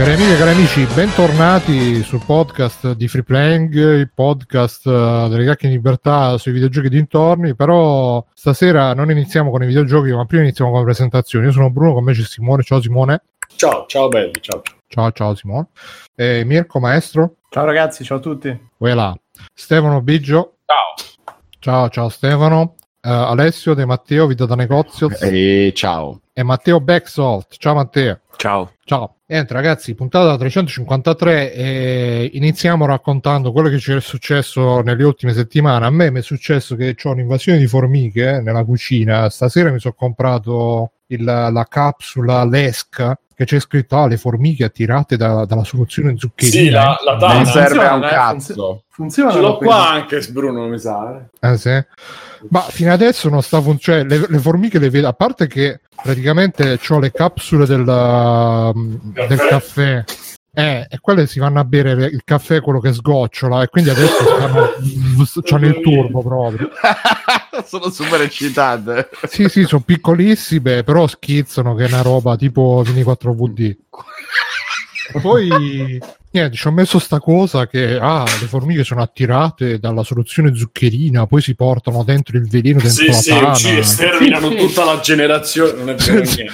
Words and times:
Cari 0.00 0.12
amiche 0.14 0.32
e 0.32 0.38
cari 0.38 0.50
amici, 0.52 0.86
bentornati 0.94 2.02
sul 2.02 2.22
podcast 2.24 2.92
di 2.92 3.06
Free 3.06 3.22
Playing, 3.22 3.74
il 3.74 4.10
podcast 4.10 4.86
eh, 4.86 5.26
delle 5.28 5.44
cacche 5.44 5.66
in 5.66 5.72
libertà 5.72 6.38
sui 6.38 6.52
videogiochi 6.52 6.88
dintorni, 6.88 7.54
però 7.54 8.24
stasera 8.32 8.94
non 8.94 9.10
iniziamo 9.10 9.50
con 9.50 9.62
i 9.62 9.66
videogiochi, 9.66 10.10
ma 10.12 10.24
prima 10.24 10.44
iniziamo 10.44 10.70
con 10.70 10.80
le 10.80 10.86
presentazioni. 10.86 11.44
Io 11.44 11.52
sono 11.52 11.68
Bruno, 11.68 11.92
con 11.92 12.04
me 12.04 12.14
c'è 12.14 12.22
Simone, 12.22 12.62
ciao 12.62 12.80
Simone. 12.80 13.24
Ciao, 13.56 13.84
ciao 13.88 14.08
belli, 14.08 14.40
ciao. 14.40 14.62
Ciao, 14.86 15.12
ciao 15.12 15.34
Simone. 15.34 15.66
E 16.14 16.44
Mirko 16.46 16.80
Maestro. 16.80 17.34
Ciao 17.50 17.66
ragazzi, 17.66 18.02
ciao 18.02 18.16
a 18.16 18.20
tutti. 18.20 18.58
Voilà. 18.78 19.14
Stefano 19.52 20.00
Biggio. 20.00 20.54
Ciao. 20.64 21.34
Ciao, 21.58 21.88
ciao 21.90 22.08
Stefano. 22.08 22.76
Uh, 23.02 23.08
Alessio 23.08 23.72
De 23.72 23.86
Matteo, 23.86 24.26
Vita 24.26 24.44
da 24.44 24.54
Negozio. 24.54 25.08
E 25.20 25.72
ciao. 25.74 26.20
E 26.34 26.42
Matteo 26.42 26.80
Backsoft. 26.80 27.56
Ciao 27.56 27.74
Matteo. 27.74 28.20
Ciao. 28.36 28.72
Ciao. 28.84 29.16
Niente 29.26 29.54
ragazzi, 29.54 29.94
puntata 29.94 30.36
353 30.36 31.52
e 31.54 32.30
iniziamo 32.34 32.84
raccontando 32.84 33.52
quello 33.52 33.68
che 33.68 33.78
ci 33.78 33.92
è 33.92 34.00
successo 34.00 34.80
nelle 34.80 35.04
ultime 35.04 35.32
settimane. 35.32 35.86
A 35.86 35.90
me 35.90 36.10
mi 36.10 36.18
è 36.18 36.22
successo 36.22 36.74
che 36.74 36.96
ho 37.02 37.10
un'invasione 37.10 37.58
di 37.58 37.66
formiche 37.66 38.40
nella 38.42 38.64
cucina. 38.64 39.30
Stasera 39.30 39.70
mi 39.70 39.78
sono 39.78 39.94
comprato 39.96 40.92
il, 41.10 41.22
la 41.24 41.66
capsula 41.68 42.44
Lesca 42.44 43.18
che 43.40 43.46
c'è 43.46 43.58
scritto 43.58 43.96
ah, 43.96 44.06
le 44.06 44.18
formiche 44.18 44.64
attirate 44.64 45.16
da, 45.16 45.46
dalla 45.46 45.64
soluzione 45.64 46.14
zuccherina. 46.18 46.58
Sì, 46.58 46.68
la, 46.68 46.98
la 47.02 47.12
Non 47.12 47.20
tana. 47.20 47.44
serve 47.46 47.86
a 47.86 47.94
un 47.94 48.04
eh, 48.04 48.08
cazzo. 48.08 48.82
Funziona. 48.88 49.32
Ce 49.32 49.40
l'ho 49.40 49.56
qua 49.56 49.88
anche, 49.92 50.20
Bruno, 50.30 50.66
mi 50.66 50.78
sa. 50.78 51.26
eh. 51.40 51.48
Eh, 51.50 51.56
sì. 51.56 51.84
Ma 52.50 52.60
fino 52.60 52.92
adesso 52.92 53.30
non 53.30 53.42
sta 53.42 53.62
funzionando. 53.62 54.14
Le, 54.14 54.26
le 54.28 54.38
formiche 54.38 54.78
le 54.78 54.90
vedo, 54.90 55.08
a 55.08 55.14
parte 55.14 55.46
che 55.46 55.80
praticamente 56.02 56.78
ho 56.86 56.98
le 56.98 57.10
capsule 57.12 57.64
del, 57.64 57.86
um, 57.86 58.98
del 59.12 59.38
caffè. 59.38 60.04
Eh, 60.52 60.86
e 60.90 60.98
quelle 61.00 61.26
si 61.26 61.38
vanno 61.38 61.60
a 61.60 61.64
bere 61.64 62.06
il 62.06 62.22
caffè, 62.24 62.60
quello 62.60 62.80
che 62.80 62.92
sgocciola, 62.92 63.62
e 63.62 63.68
quindi 63.68 63.90
adesso 63.90 64.24
stanno, 64.24 64.70
c'hanno 65.44 65.66
il 65.66 65.80
turbo 65.80 66.22
proprio. 66.22 66.70
Sono 67.64 67.90
super 67.90 68.20
eccitante. 68.22 69.10
Sì, 69.28 69.48
sì, 69.48 69.64
sono 69.64 69.82
piccolissime, 69.82 70.82
però 70.82 71.06
schizzano 71.06 71.74
che 71.74 71.84
è 71.84 71.88
una 71.88 72.02
roba 72.02 72.36
tipo 72.36 72.82
Mini 72.86 73.02
4VD. 73.02 73.76
Poi 75.20 76.00
niente, 76.32 76.56
ci 76.56 76.66
ho 76.66 76.70
messo 76.70 76.98
sta 76.98 77.18
cosa 77.18 77.66
che 77.66 77.98
ah, 78.00 78.24
le 78.40 78.46
formiche 78.46 78.84
sono 78.84 79.02
attirate 79.02 79.78
dalla 79.78 80.02
soluzione 80.04 80.54
zuccherina, 80.54 81.26
poi 81.26 81.40
si 81.42 81.54
portano 81.54 82.04
dentro 82.04 82.36
il 82.36 82.48
veleno 82.48 82.80
dentro 82.80 82.90
Sì, 83.02 83.06
la 83.06 83.12
sì, 83.12 83.30
tana. 83.30 83.50
uccide, 83.50 83.82
sterminano 83.82 84.50
Sì, 84.50 84.58
sì. 84.58 84.66
tutta 84.66 84.84
la 84.84 85.00
generazione. 85.00 85.72
Non 85.72 85.88
è 85.90 85.94
vero 85.94 86.20
niente. 86.22 86.48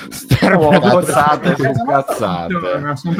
Cazzate 0.81 1.57
cazzate. 1.87 2.55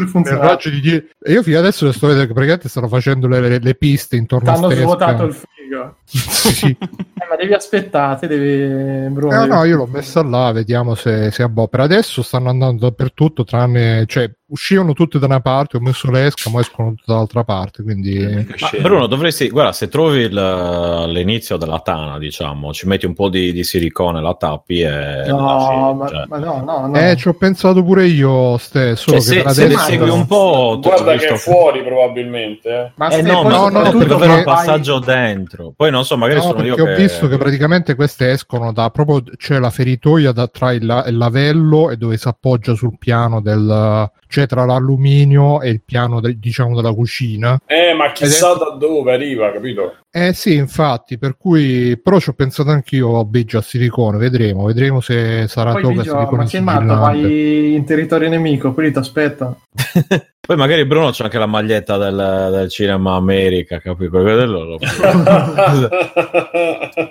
Funzionato. 0.07 0.47
raggio 0.47 0.71
di 0.71 0.81
die- 0.81 1.09
E 1.23 1.33
io 1.33 1.43
fino 1.43 1.59
adesso 1.59 1.91
sto 1.93 2.07
vedendo 2.07 2.27
che 2.29 2.33
praticamente 2.35 2.69
stanno 2.69 2.89
facendo 2.89 3.27
le, 3.29 3.41
le- 3.41 3.59
le 3.59 3.75
piste 3.75 4.17
intorno 4.17 4.53
T'hanno 4.53 4.67
a 4.67 4.71
sta 4.71 4.81
svuotato 4.81 5.25
il 5.25 5.33
frigo. 5.35 5.66
Sì, 6.05 6.19
sì. 6.55 6.67
Eh, 6.79 7.27
ma 7.29 7.37
devi 7.37 7.53
aspettare, 7.55 8.27
devi... 8.27 9.09
Bruno, 9.13 9.35
Eh, 9.35 9.39
devi- 9.39 9.49
no, 9.51 9.65
io 9.65 9.77
l'ho 9.77 9.87
messa 9.87 10.23
là, 10.23 10.53
vediamo 10.53 10.95
se, 10.95 11.31
se 11.31 11.49
boh. 11.49 11.67
Per 11.69 11.81
adesso 11.81 12.23
stanno 12.23 12.49
andando 12.51 12.87
dappertutto, 12.87 13.45
tranne, 13.45 14.05
cioè, 14.07 14.31
uscivano 14.49 14.93
tutte 14.93 15.19
da 15.19 15.27
una 15.27 15.41
parte, 15.41 15.77
ho 15.77 15.81
messo 15.81 16.09
l'esca, 16.11 16.51
ma 16.51 16.61
escono 16.61 16.91
tutte 16.91 17.03
dall'altra 17.07 17.43
parte, 17.43 17.83
quindi... 17.83 18.47
Ma 18.61 18.71
Bruno, 18.81 19.07
dovresti, 19.07 19.49
guarda, 19.51 19.73
se 19.73 19.89
trovi 19.89 20.21
il- 20.21 21.05
l'inizio 21.09 21.57
della 21.57 21.81
tana, 21.81 22.19
diciamo, 22.19 22.73
ci 22.73 22.87
metti 22.87 23.07
un 23.07 23.15
po' 23.15 23.29
di, 23.29 23.53
di 23.53 23.65
silicone, 23.65 24.21
la 24.21 24.35
tappi 24.35 24.81
e... 24.81 25.25
No, 25.27 25.95
ma, 25.95 26.07
cioè. 26.09 26.25
ma 26.29 26.39
no, 26.39 26.63
no, 26.65 26.87
no. 26.87 26.95
Eh, 26.97 27.17
ci 27.17 27.27
ho 27.29 27.35
pensato 27.35 27.83
pure 27.83 28.07
io 28.07 28.57
stesso. 28.59 29.11
Cioè, 29.11 29.21
se, 29.21 29.29
se 29.49 29.67
le 29.67 29.75
adesso- 29.75 29.79
segui 29.91 30.09
un 30.11 30.27
po'... 30.27 30.79
Guarda 30.81 31.17
che 31.17 31.27
è 31.29 31.35
fuori, 31.37 31.83
probabilmente. 31.83 32.69
eh. 32.69 32.91
Ma 32.95 33.09
Eh 33.09 33.13
se 33.17 33.23
no, 33.23 33.43
poi 33.43 33.51
no, 33.51 33.69
no, 33.69 33.85
soprattutto 33.85 34.17
perché 34.19 34.35
un 34.35 34.45
passaggio 34.45 34.99
dentro. 35.01 35.56
Poi 35.77 35.91
non 35.91 36.05
so, 36.05 36.17
magari 36.17 36.39
No, 36.41 36.47
sono 36.47 36.65
io 36.65 36.75
che... 36.75 36.83
ho 36.83 36.95
visto 36.95 37.29
che 37.29 37.37
praticamente 37.37 37.95
queste 37.95 38.31
escono 38.31 38.73
da 38.73 38.91
proprio 38.91 39.23
c'è 39.37 39.59
la 39.59 39.71
feritoia 39.71 40.33
da, 40.33 40.47
tra 40.49 40.73
il, 40.73 40.85
la- 40.85 41.05
il 41.07 41.17
lavello 41.17 41.91
e 41.91 41.97
dove 41.97 42.17
si 42.17 42.29
appoggia 42.29 42.75
sul 42.75 42.97
piano 42.99 43.41
del 43.41 44.11
cioè 44.29 44.47
tra 44.47 44.65
l'alluminio 44.65 45.61
e 45.61 45.71
il 45.71 45.83
piano 45.85 46.21
del- 46.21 46.39
diciamo 46.39 46.75
della 46.75 46.93
cucina. 46.93 47.59
Eh, 47.67 47.95
ma 47.95 48.13
chissà 48.13 48.55
da 48.55 48.77
dove 48.79 49.13
arriva, 49.13 49.53
capito? 49.53 49.97
Eh 50.11 50.33
sì, 50.33 50.55
infatti, 50.55 51.19
per 51.19 51.37
cui 51.37 51.99
però 52.03 52.19
ci 52.19 52.31
ho 52.31 52.33
pensato 52.33 52.71
anch'io 52.71 53.19
a 53.19 53.25
Biggio 53.25 53.59
a 53.59 53.63
silicone, 53.63 54.19
vedremo, 54.19 54.65
vedremo 54.65 55.01
se 55.01 55.47
sarà 55.47 55.73
Poi 55.73 55.83
dove 55.83 55.95
Biggio, 55.97 56.15
ma 56.15 56.47
sei 56.47 56.61
matto, 56.63 56.97
vai 56.99 57.75
in 57.75 57.85
territorio 57.85 58.29
nemico, 58.29 58.73
quelli 58.73 58.93
ti 58.93 58.99
aspettano. 58.99 59.61
Poi 60.47 60.57
magari 60.57 60.85
Bruno 60.85 61.11
c'è 61.11 61.25
anche 61.25 61.39
la 61.39 61.47
maglietta 61.47 61.97
del, 61.97 62.49
del 62.53 62.69
cinema 62.71 63.15
America, 63.17 63.81
capi? 63.81 64.07
Quello 64.07 64.45
lo... 64.45 64.79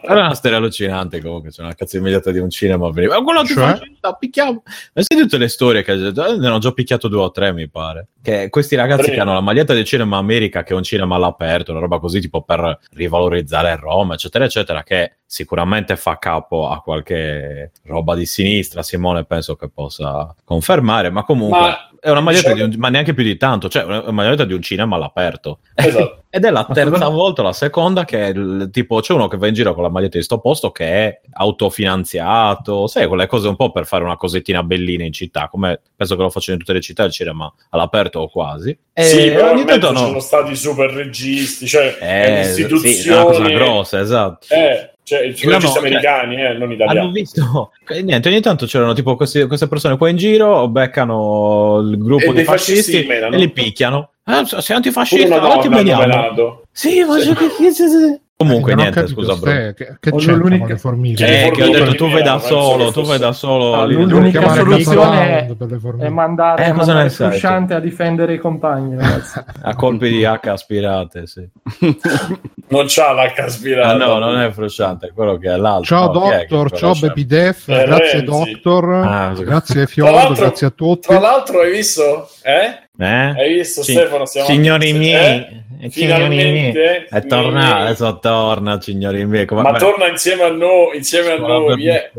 Era 0.07 0.19
una 0.21 0.33
storia 0.33 0.57
allucinante 0.57 1.21
comunque, 1.21 1.49
c'è 1.49 1.61
una 1.61 1.73
cazzo 1.75 1.97
di 1.97 2.03
maglietta 2.03 2.31
di 2.31 2.39
un 2.39 2.49
cinema 2.49 2.87
America. 2.87 3.17
Ma 3.17 3.23
quello 3.25 3.41
ti 3.41 3.53
Cioè? 3.53 3.75
faccio, 3.77 4.17
picchiamo. 4.17 4.63
Ma 4.93 5.01
sai 5.03 5.17
tutte 5.19 5.37
le 5.37 5.49
storie 5.49 5.83
che 5.83 5.95
ne 5.95 6.47
ho 6.49 6.57
già 6.59 6.71
picchiato 6.71 7.09
due 7.09 7.23
o 7.23 7.31
tre, 7.31 7.51
mi 7.51 7.67
pare. 7.67 8.07
Che 8.21 8.47
questi 8.49 8.75
ragazzi 8.75 9.03
Tre. 9.07 9.15
che 9.15 9.19
hanno 9.19 9.33
la 9.33 9.41
maglietta 9.41 9.73
del 9.73 9.83
cinema 9.83 10.15
America, 10.17 10.63
che 10.63 10.73
è 10.73 10.75
un 10.77 10.83
cinema 10.83 11.15
all'aperto, 11.15 11.71
una 11.71 11.81
roba 11.81 11.99
così 11.99 12.21
tipo 12.21 12.41
per 12.41 12.79
rivalorizzare 12.93 13.75
Roma, 13.75 14.13
eccetera, 14.13 14.45
eccetera, 14.45 14.81
che 14.83 15.17
sicuramente 15.25 15.95
fa 15.97 16.17
capo 16.17 16.69
a 16.69 16.79
qualche 16.81 17.71
roba 17.83 18.15
di 18.15 18.25
sinistra. 18.25 18.81
Simone 18.81 19.25
penso 19.25 19.55
che 19.57 19.67
possa 19.69 20.33
confermare, 20.45 21.09
ma 21.09 21.23
comunque 21.23 21.59
Ma- 21.59 21.89
è 22.05 22.11
una 22.11 22.19
maglietta 22.21 22.51
diciamo- 22.53 22.69
di 22.69 22.75
un, 22.75 22.81
ma 22.81 22.89
neanche 22.89 23.13
più 23.15 23.23
di 23.23 23.35
tanto, 23.35 23.67
cioè 23.67 23.83
una 23.83 24.01
una 24.01 24.11
maglietta 24.11 24.45
di 24.45 24.53
un 24.53 24.61
cinema 24.61 24.95
all'aperto. 24.95 25.59
Esatto. 25.73 26.23
Ed 26.35 26.43
è 26.43 26.49
la 26.51 26.65
terza 26.65 26.81
Assolutamente. 26.81 27.15
volta, 27.15 27.41
la 27.41 27.53
seconda, 27.53 28.05
che 28.05 28.25
è 28.25 28.29
il- 28.29 28.69
tipo 28.71 28.99
c'è 28.99 29.13
uno 29.13 29.27
che 29.27 29.37
va 29.37 29.47
in 29.47 29.53
giro 29.53 29.73
con 29.73 29.83
la 29.83 29.89
maglietta 29.89 30.17
di 30.17 30.23
sto 30.23 30.39
posto 30.39 30.69
che 30.71 30.85
è 30.85 31.21
autofinanziato, 31.31 32.87
sai, 32.87 33.07
quelle 33.07 33.25
cose 33.27 33.47
un 33.47 33.55
po' 33.55 33.71
per 33.71 33.85
fare 33.85 34.03
una 34.03 34.17
cosettina 34.17 34.61
bellina 34.63 35.03
in 35.03 35.13
città, 35.13 35.47
come 35.49 35.79
penso 35.95 36.15
che 36.15 36.21
lo 36.21 36.29
facciano 36.29 36.57
in 36.57 36.59
tutte 36.63 36.73
le 36.77 36.81
città 36.81 37.03
il 37.03 37.11
cinema 37.11 37.51
all'aperto 37.69 38.19
o 38.19 38.29
quasi. 38.29 38.77
E 38.93 39.03
sì, 39.03 39.29
però 39.31 39.51
ogni 39.51 39.65
tanto 39.65 39.91
no. 39.91 39.97
sono 39.97 40.19
stati 40.19 40.55
super 40.55 40.91
registi, 40.91 41.67
cioè 41.67 41.97
Eh, 41.99 42.29
le 42.29 42.43
sì, 42.43 42.61
è 43.09 43.13
una 43.13 43.23
cosa 43.23 43.49
grossa, 43.49 43.99
esatto. 43.99 44.47
eh, 44.53 44.91
cioè, 45.05 45.21
i 45.21 45.35
No, 45.43 45.51
no, 45.53 45.59
cioè, 45.59 45.77
americani, 45.77 46.35
eh, 46.35 46.53
non 46.53 46.63
Hanno 46.63 46.73
italiani. 46.73 47.11
visto 47.11 47.71
che 47.85 48.01
niente, 48.01 48.27
ogni 48.29 48.41
tanto 48.41 48.65
c'erano 48.65 48.93
tipo 48.93 49.15
questi- 49.15 49.45
queste 49.45 49.67
persone 49.67 49.97
qua 49.97 50.09
in 50.09 50.17
giro, 50.17 50.67
beccano 50.67 51.79
il 51.79 51.97
gruppo 51.97 52.23
E 52.25 52.27
di 52.29 52.33
dei 52.33 52.43
fascisti 52.43 53.03
fascisti 53.03 53.33
e 53.35 53.37
li 53.37 53.49
picchiano. 53.49 54.09
Ah, 54.23 54.43
sei 54.43 54.75
antifascista, 54.75 55.27
ti 55.27 55.67
hanno 55.67 55.75
vediamo. 55.77 56.61
Sì, 56.71 57.03
ma 57.03 57.15
che- 57.17 57.33
che- 57.35 58.23
Comunque, 58.37 58.73
ho 58.73 58.75
niente, 58.75 58.99
capito, 58.99 59.21
scusa. 59.21 59.35
Ste, 59.37 59.73
che, 59.77 59.95
che 59.97 60.09
Ho 60.09 60.17
c'entrano 60.17 60.41
l'unica- 60.41 60.65
le 60.67 60.77
formiche? 60.77 61.23
Che 61.25 61.45
Eh, 61.45 61.51
che 61.51 61.63
ho 61.63 61.69
detto 61.69 61.95
tu 61.95 62.09
vai 62.09 62.21
da 62.21 62.31
penso 62.31 62.47
solo, 62.47 62.91
tu 62.91 63.01
vai 63.03 63.17
da 63.17 63.31
solo. 63.31 63.75
Ah, 63.75 63.85
l'unica 63.85 64.53
soluzione 64.53 65.47
è- 65.47 65.55
formiche. 65.79 66.05
È 66.05 66.09
mandare, 66.09 66.65
Eh, 66.65 66.71
cosa 66.73 67.07
sai, 67.09 67.29
Frusciante 67.29 67.73
a 67.75 67.79
difendere 67.79 68.33
i 68.33 68.37
compagni, 68.37 68.97
ragazzi. 68.97 69.41
A 69.61 69.73
colpi 69.75 70.09
di 70.09 70.25
H 70.25 70.39
aspirate, 70.49 71.27
sì. 71.27 71.47
Non 72.67 72.85
c'ha 72.87 73.13
la 73.13 73.31
caspirata. 73.31 73.93
Ah, 73.93 73.95
no, 73.95 74.17
non 74.17 74.37
è 74.41 74.51
frusciante, 74.51 75.07
è 75.07 75.11
quello 75.13 75.37
che 75.37 75.51
è 75.53 75.55
l'altro. 75.55 75.83
Ciao 75.85 76.11
No, 76.11 76.29
Doctor, 76.29 76.71
ciao 76.71 76.91
c'è? 76.93 77.07
Baby 77.07 77.25
Def, 77.25 77.69
Eh, 77.69 77.83
grazie 77.85 78.11
Renzi. 78.19 78.25
Doctor, 78.25 78.89
Ah, 78.95 79.33
grazie 79.33 79.85
l'altro- 79.97 80.33
grazie 80.35 80.67
a 80.67 80.69
tutti. 80.71 81.07
Tra 81.07 81.19
l'altro 81.19 81.59
hai 81.61 81.71
visto? 81.71 82.27
Eh? 82.43 82.83
Eh? 82.97 83.05
Hai 83.05 83.53
visto 83.53 83.81
Sì. 83.81 83.93
Stefano? 83.93 84.25
Siamo 84.25 84.47
Signori 84.47 84.89
eh? 84.89 84.93
miei, 84.93 85.63
eh, 85.93 86.27
miei. 86.27 86.71
Finalmente, 86.71 87.05
È 87.09 87.25
tornato, 87.25 87.81
adesso 87.83 88.19
torna, 88.19 88.81
signori 88.81 89.25
miei. 89.25 89.45
Come- 89.45 89.61
Ma 89.61 89.71
beh, 89.71 89.79
torna 89.79 90.07
insieme 90.07 90.43
a 90.43 90.51
noi, 90.51 90.97
insieme 90.97 91.31
a 91.31 91.37
noi. 91.37 91.83
per 91.83 91.93
È, 91.93 92.11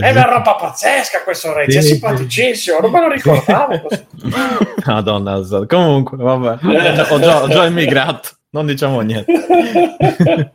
è 0.00 0.10
sì. 0.10 0.16
una 0.16 0.24
roba 0.28 0.54
pazzesca 0.54 1.22
questo 1.22 1.54
è 1.54 1.70
Sì, 1.70 1.82
simpaticissimo, 1.82 2.78
non 2.80 2.90
me 2.90 3.00
lo 3.00 3.08
ricordavo. 3.10 3.82
Madonna, 4.86 5.40
comunque, 5.66 6.16
vabbè. 6.16 6.58
Eh. 6.66 7.00
Ho 7.12 7.18
già, 7.20 7.42
ho 7.42 7.48
già 7.48 7.66
immigrato, 7.66 8.28
non 8.50 8.66
diciamo 8.66 9.00
niente. 9.00 9.32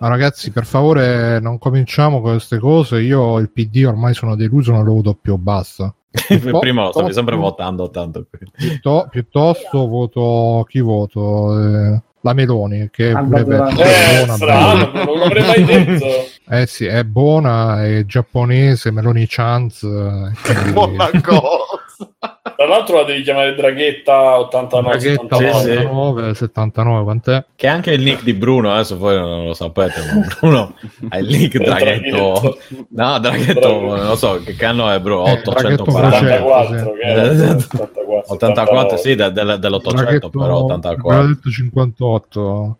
Ma 0.00 0.08
ragazzi, 0.08 0.50
per 0.50 0.64
favore, 0.66 1.38
non 1.38 1.58
cominciamo 1.58 2.20
con 2.20 2.32
queste 2.32 2.58
cose. 2.58 3.00
Io 3.00 3.38
il 3.38 3.50
PD 3.52 3.84
ormai 3.86 4.12
sono 4.12 4.34
deluso, 4.34 4.72
non 4.72 4.84
lo 4.84 4.94
voto 4.94 5.14
più, 5.14 5.36
basta. 5.36 5.94
Prima 6.58 6.84
lo 6.84 6.90
stavi 6.90 7.08
to- 7.08 7.12
sempre 7.12 7.36
votando 7.36 7.88
tanto. 7.90 8.26
quindi. 8.28 8.50
Piutto- 8.56 9.06
piuttosto 9.08 9.86
voto 9.86 10.64
chi 10.68 10.80
voto? 10.80 11.56
Eh, 11.60 12.02
la 12.22 12.32
Meloni, 12.32 12.88
che 12.90 13.10
è 13.10 13.12
pure 13.12 13.44
per- 13.44 13.54
eh, 13.54 13.58
buona, 14.24 14.34
strano, 14.34 14.90
bella. 14.90 15.04
non 15.04 15.18
l'avrei 15.18 15.44
mai 15.44 15.64
detto. 15.64 16.06
Eh 16.50 16.66
sì, 16.66 16.86
è 16.86 17.04
buona, 17.04 17.84
è 17.84 18.04
giapponese, 18.04 18.90
Meloni 18.90 19.26
Chance. 19.28 19.86
eh, 19.86 20.30
quindi- 20.42 20.72
Buona 20.72 21.10
cosa. 21.22 21.76
Tra 22.58 22.66
l'altro 22.66 22.96
la 22.96 23.04
devi 23.04 23.22
chiamare 23.22 23.54
Draghetta 23.54 24.38
89. 24.40 24.98
Draghetta 24.98 25.36
79. 25.36 25.62
sì. 25.62 25.70
89, 25.76 26.34
79, 26.34 27.02
quant'è? 27.04 27.44
Che 27.54 27.66
è 27.66 27.70
anche 27.70 27.92
il 27.92 28.02
nick 28.02 28.22
di 28.24 28.34
Bruno, 28.34 28.72
adesso 28.72 28.96
voi 28.98 29.16
non 29.16 29.44
lo 29.46 29.54
sapete, 29.54 30.00
ma 30.12 30.26
Bruno 30.40 30.74
ha 31.08 31.18
il 31.18 31.26
nick 31.26 31.56
Draghetto. 31.58 32.58
No, 32.90 33.18
Draghetto, 33.20 33.80
non 33.80 34.04
lo 34.06 34.16
so, 34.16 34.40
che, 34.44 34.54
che 34.56 34.64
anno 34.64 34.90
è 34.90 34.98
Bruno? 35.00 35.26
Eh, 35.26 35.40
Draghetto 35.42 35.82
840. 35.82 37.96
84, 38.28 38.74
che 38.74 38.94
è 38.94 38.94
Esatto. 38.94 38.94
84, 38.94 38.94
84, 38.94 38.96
sì, 38.98 39.14
de- 39.14 39.32
del- 39.32 39.58
dell'800, 39.58 39.94
Draghetto, 39.94 40.30
però 40.30 40.46
ve 40.66 40.72
84. 40.74 41.20
l'ho 41.22 41.26
detto 41.26 41.50
58. 41.50 42.78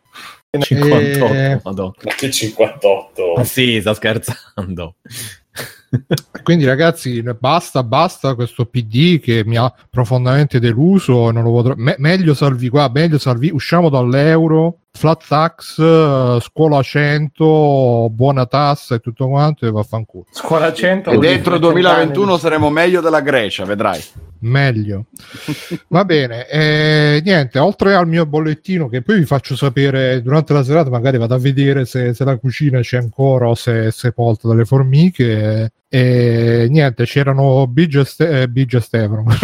58, 0.60 1.24
Eh, 1.34 1.60
madonna. 1.62 1.92
Ma 2.02 2.14
che 2.16 2.30
58? 2.30 3.32
Ma 3.36 3.44
sì, 3.44 3.78
sta 3.80 3.94
scherzando. 3.94 4.94
Quindi 6.42 6.64
ragazzi, 6.64 7.22
basta, 7.38 7.82
basta 7.82 8.34
questo 8.34 8.66
PD 8.66 9.20
che 9.20 9.42
mi 9.44 9.56
ha 9.56 9.72
profondamente 9.90 10.58
deluso. 10.60 11.30
Non 11.30 11.42
lo 11.42 11.50
potrò... 11.50 11.74
me- 11.76 11.96
meglio 11.98 12.34
salvi 12.34 12.68
qua, 12.68 12.90
meglio 12.92 13.18
salvi. 13.18 13.50
Usciamo 13.50 13.88
dall'euro, 13.88 14.80
flat 14.98 15.24
tax, 15.28 15.78
eh, 15.78 16.38
scuola 16.40 16.82
100, 16.82 18.10
buona 18.10 18.46
tassa 18.46 18.96
e 18.96 18.98
tutto 18.98 19.28
quanto 19.28 19.64
e 19.64 19.70
vaffanculo. 19.70 20.26
Scuola 20.32 20.72
100. 20.72 21.12
E 21.12 21.18
dentro 21.18 21.56
2021 21.58 22.36
saremo 22.36 22.68
meglio 22.68 23.00
della 23.00 23.20
Grecia, 23.20 23.64
vedrai. 23.64 24.02
Meglio. 24.40 25.06
Va 25.88 26.04
bene, 26.04 26.48
eh, 26.48 27.22
niente, 27.24 27.60
oltre 27.60 27.94
al 27.94 28.08
mio 28.08 28.26
bollettino 28.26 28.88
che 28.88 29.02
poi 29.02 29.20
vi 29.20 29.24
faccio 29.24 29.54
sapere 29.54 30.20
durante 30.20 30.52
la 30.52 30.64
serata, 30.64 30.90
magari 30.90 31.16
vado 31.16 31.34
a 31.34 31.38
vedere 31.38 31.84
se, 31.84 32.12
se 32.12 32.24
la 32.24 32.36
cucina 32.36 32.80
c'è 32.80 32.98
ancora 32.98 33.48
o 33.48 33.54
se 33.54 33.86
è 33.86 33.90
sepolta 33.92 34.48
dalle 34.48 34.64
formiche. 34.64 35.72
E 35.90 36.66
niente, 36.68 37.04
c'erano 37.04 37.66
Biggio 37.66 38.00
e, 38.00 38.04
Ste- 38.04 38.42
eh, 38.42 38.48
Biggio 38.48 38.76
e 38.76 38.80
Stefano. 38.80 39.24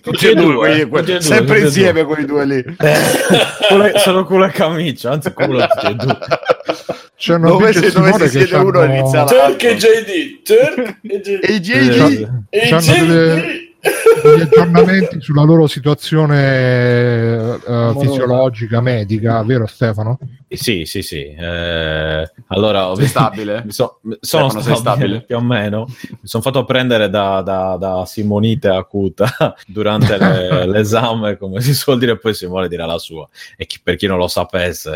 Tutti 0.00 0.28
e 0.28 0.34
due, 0.34 0.80
e 0.80 0.86
due, 0.86 1.20
sempre 1.20 1.46
tutti 1.46 1.60
e 1.60 1.66
insieme 1.66 2.04
quei 2.04 2.24
due 2.24 2.46
lì. 2.46 2.64
Culo 3.68 3.84
e- 3.84 3.98
sono 3.98 4.24
culo 4.24 4.46
e 4.46 4.50
camicia, 4.50 5.10
anzi 5.10 5.32
culo 5.32 5.66
tutti 5.66 5.86
e 5.86 5.94
due. 5.96 6.16
E 6.16 7.16
si- 7.16 7.38
dove 7.38 7.72
Simone 7.72 8.12
si 8.28 8.38
che 8.38 8.46
siede 8.46 8.56
uno 8.56 8.84
inizia 8.84 9.18
la- 9.24 9.26
Turk 9.26 9.62
e 9.64 9.76
JD. 9.76 10.42
Turk 10.42 10.96
e 11.02 11.20
JD. 11.20 11.38
E 11.42 11.52
i 11.52 11.56
Eh, 11.56 11.60
JD? 11.60 12.28
E 12.50 12.60
c'hanno 12.68 12.80
JD. 12.80 13.06
delle- 13.06 13.63
degli 14.22 14.40
aggiornamenti 14.40 15.20
sulla 15.20 15.42
loro 15.42 15.66
situazione 15.66 17.54
eh, 17.66 17.94
fisiologica, 17.98 18.80
medica, 18.80 19.42
vero 19.42 19.66
Stefano? 19.66 20.18
Sì, 20.48 20.84
sì, 20.84 21.02
sì. 21.02 21.24
eh, 21.24 22.30
allora, 22.48 22.94
Sei 22.94 23.06
stabile? 23.06 23.64
So- 23.74 24.00
sono 24.20 24.48
Stefano, 24.48 24.60
sei 24.60 24.76
stabile, 24.76 24.80
stabile? 25.06 25.20
più 25.22 25.36
o 25.36 25.40
meno. 25.40 25.86
Mi 26.10 26.18
sono 26.22 26.42
fatto 26.42 26.64
prendere 26.64 27.10
da, 27.10 27.42
da- 27.42 27.76
da 27.78 28.04
Simonite 28.06 28.68
acuta 28.68 29.26
durante 29.66 30.16
le- 30.16 30.66
l'esame, 30.70 31.36
come 31.36 31.60
si 31.60 31.74
suol 31.74 31.98
dire, 31.98 32.16
poi 32.18 32.34
Simone 32.34 32.68
dirà 32.68 32.86
la 32.86 32.98
sua. 32.98 33.28
E 33.56 33.66
chi- 33.66 33.80
per 33.82 33.96
chi 33.96 34.06
non 34.06 34.18
lo 34.18 34.28
sapesse, 34.28 34.90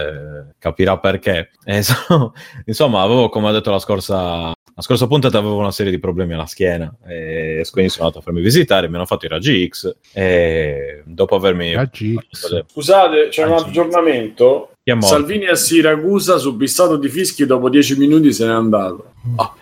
eh, 0.48 0.54
capirà 0.58 0.98
perché. 0.98 1.50
E 1.64 1.82
so- 1.82 2.32
insomma, 2.64 3.02
avevo, 3.02 3.28
come 3.28 3.48
ho 3.48 3.52
detto 3.52 3.70
la 3.70 3.78
scorsa, 3.80 4.52
la 4.78 4.84
scorsa 4.84 5.08
puntata, 5.08 5.38
avevo 5.38 5.56
una 5.56 5.72
serie 5.72 5.90
di 5.90 5.98
problemi 5.98 6.34
alla 6.34 6.46
schiena. 6.46 6.94
E 7.04 7.66
quindi 7.72 7.90
sono 7.90 8.04
andato 8.04 8.20
a 8.20 8.24
farmi 8.24 8.40
visitare, 8.40 8.88
mi 8.88 8.94
hanno 8.94 9.06
fatto 9.06 9.26
i 9.26 9.28
raggi 9.28 9.66
X. 9.66 9.96
E 10.12 11.02
dopo 11.04 11.34
avermi. 11.34 11.74
Raggi 11.74 12.16
Scusate, 12.30 13.26
c'è 13.28 13.44
un 13.44 13.54
Anzi. 13.54 13.64
aggiornamento. 13.70 14.74
Salvini 15.00 15.48
a 15.48 15.56
Siracusa 15.56 16.38
subissato 16.38 16.96
di 16.96 17.08
fischi 17.08 17.44
dopo 17.44 17.68
10 17.68 17.98
minuti 17.98 18.32
se 18.32 18.46
n'è 18.46 18.52
andato. 18.52 19.14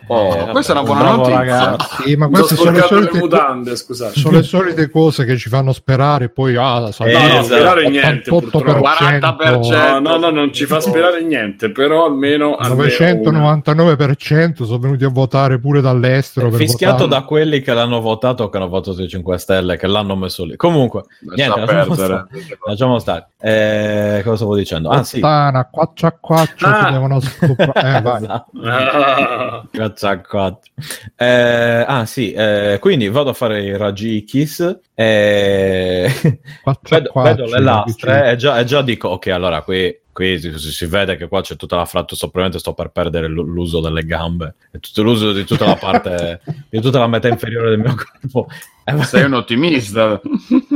Oh, 0.08 0.34
Eh, 0.48 0.50
questa 0.52 0.72
è 0.74 0.76
una 0.76 0.84
buona 0.84 1.10
notizia. 1.16 1.38
ragazzo. 1.38 2.02
Sì, 2.04 2.14
ma 2.14 2.28
queste 2.28 2.54
sono 2.54 2.70
le, 2.70 2.80
solite, 2.82 3.18
mutande, 3.18 3.74
scusate. 3.74 4.16
sono 4.20 4.36
le 4.36 4.42
solite 4.44 4.88
cose 4.90 5.24
che 5.24 5.36
ci 5.36 5.48
fanno 5.48 5.72
sperare. 5.72 6.28
Poi, 6.28 6.54
ah, 6.56 6.92
sa- 6.92 7.04
Eh, 7.04 7.12
No, 7.12 7.18
no, 7.18 7.24
esatto. 7.26 7.44
sperare 7.46 7.88
niente, 7.88 8.30
88%, 8.30 8.38
purtroppo. 8.50 8.80
40%. 8.80 9.98
No, 9.98 9.98
no, 9.98 10.16
no, 10.18 10.30
non 10.30 10.52
ci 10.52 10.64
fa 10.66 10.78
sperare 10.80 11.22
niente, 11.24 11.72
però 11.72 12.04
almeno... 12.04 12.54
almeno 12.54 12.82
una. 13.28 13.56
999% 13.66 14.62
sono 14.64 14.78
venuti 14.78 15.04
a 15.04 15.08
votare 15.08 15.58
pure 15.58 15.80
dall'estero. 15.80 16.48
per 16.50 16.58
Fischiato 16.60 17.04
votare. 17.04 17.20
da 17.22 17.26
quelli 17.26 17.60
che 17.60 17.72
l'hanno 17.74 18.00
votato 18.00 18.44
o 18.44 18.48
che 18.48 18.56
hanno 18.58 18.68
votato 18.68 19.02
i 19.02 19.08
5 19.08 19.38
Stelle, 19.38 19.76
che 19.76 19.88
l'hanno 19.88 20.14
messo 20.14 20.44
lì. 20.44 20.54
Comunque, 20.54 21.02
niente, 21.34 21.60
Lascia 21.60 21.72
lasciamo 21.74 21.94
stare. 21.94 22.26
Lasciamo 22.66 22.98
stare. 23.00 23.26
Eh, 23.40 24.20
cosa 24.22 24.36
stavo 24.36 24.54
dicendo? 24.54 24.88
Ah, 24.90 25.02
sì. 25.02 25.16
Puttana, 25.18 25.68
quattro 25.70 26.06
a 26.06 26.12
quattro 26.20 26.68
Ah. 26.68 26.84
ti 26.84 26.92
devono 26.92 27.18
stuprare. 27.20 27.96
Eh, 27.98 28.00
vai. 28.02 28.22
Esatto. 28.22 28.50
Ah, 28.64 29.45
Grazie 29.70 30.08
a 30.08 30.20
quattro. 30.20 30.72
Eh, 31.16 31.84
ah, 31.86 32.04
sì, 32.06 32.32
eh, 32.32 32.78
quindi 32.80 33.08
vado 33.08 33.30
a 33.30 33.34
fare 33.34 33.62
i 33.62 33.76
raggi 33.76 34.24
X. 34.26 34.78
E... 34.94 36.40
A 36.64 36.78
vedo, 36.88 37.12
vedo 37.14 37.46
le 37.46 37.60
lastre 37.60 38.30
e 38.32 38.36
già, 38.36 38.58
e 38.58 38.64
già 38.64 38.82
dico, 38.82 39.08
ok, 39.08 39.26
allora 39.28 39.62
qui, 39.62 39.94
qui 40.12 40.38
si, 40.38 40.58
si- 40.58 40.86
vede 40.86 41.16
che 41.16 41.28
qua 41.28 41.42
c'è 41.42 41.56
tutta 41.56 41.76
la 41.76 41.84
frattura, 41.84 42.18
probabilmente 42.20 42.58
sto 42.58 42.72
per 42.74 42.88
perdere 42.90 43.28
l- 43.28 43.34
l'uso 43.34 43.80
delle 43.80 44.04
gambe, 44.04 44.54
e 44.70 44.78
tutto 44.78 45.02
l'uso 45.02 45.32
di 45.32 45.44
tutta 45.44 45.66
la 45.66 45.76
parte, 45.76 46.40
di 46.68 46.80
tutta 46.80 46.98
la 46.98 47.08
metà 47.08 47.28
inferiore 47.28 47.70
del 47.70 47.80
mio 47.80 47.94
corpo. 47.94 48.48
Eh, 48.84 49.02
Sei 49.02 49.24
un 49.24 49.34
ottimista. 49.34 50.20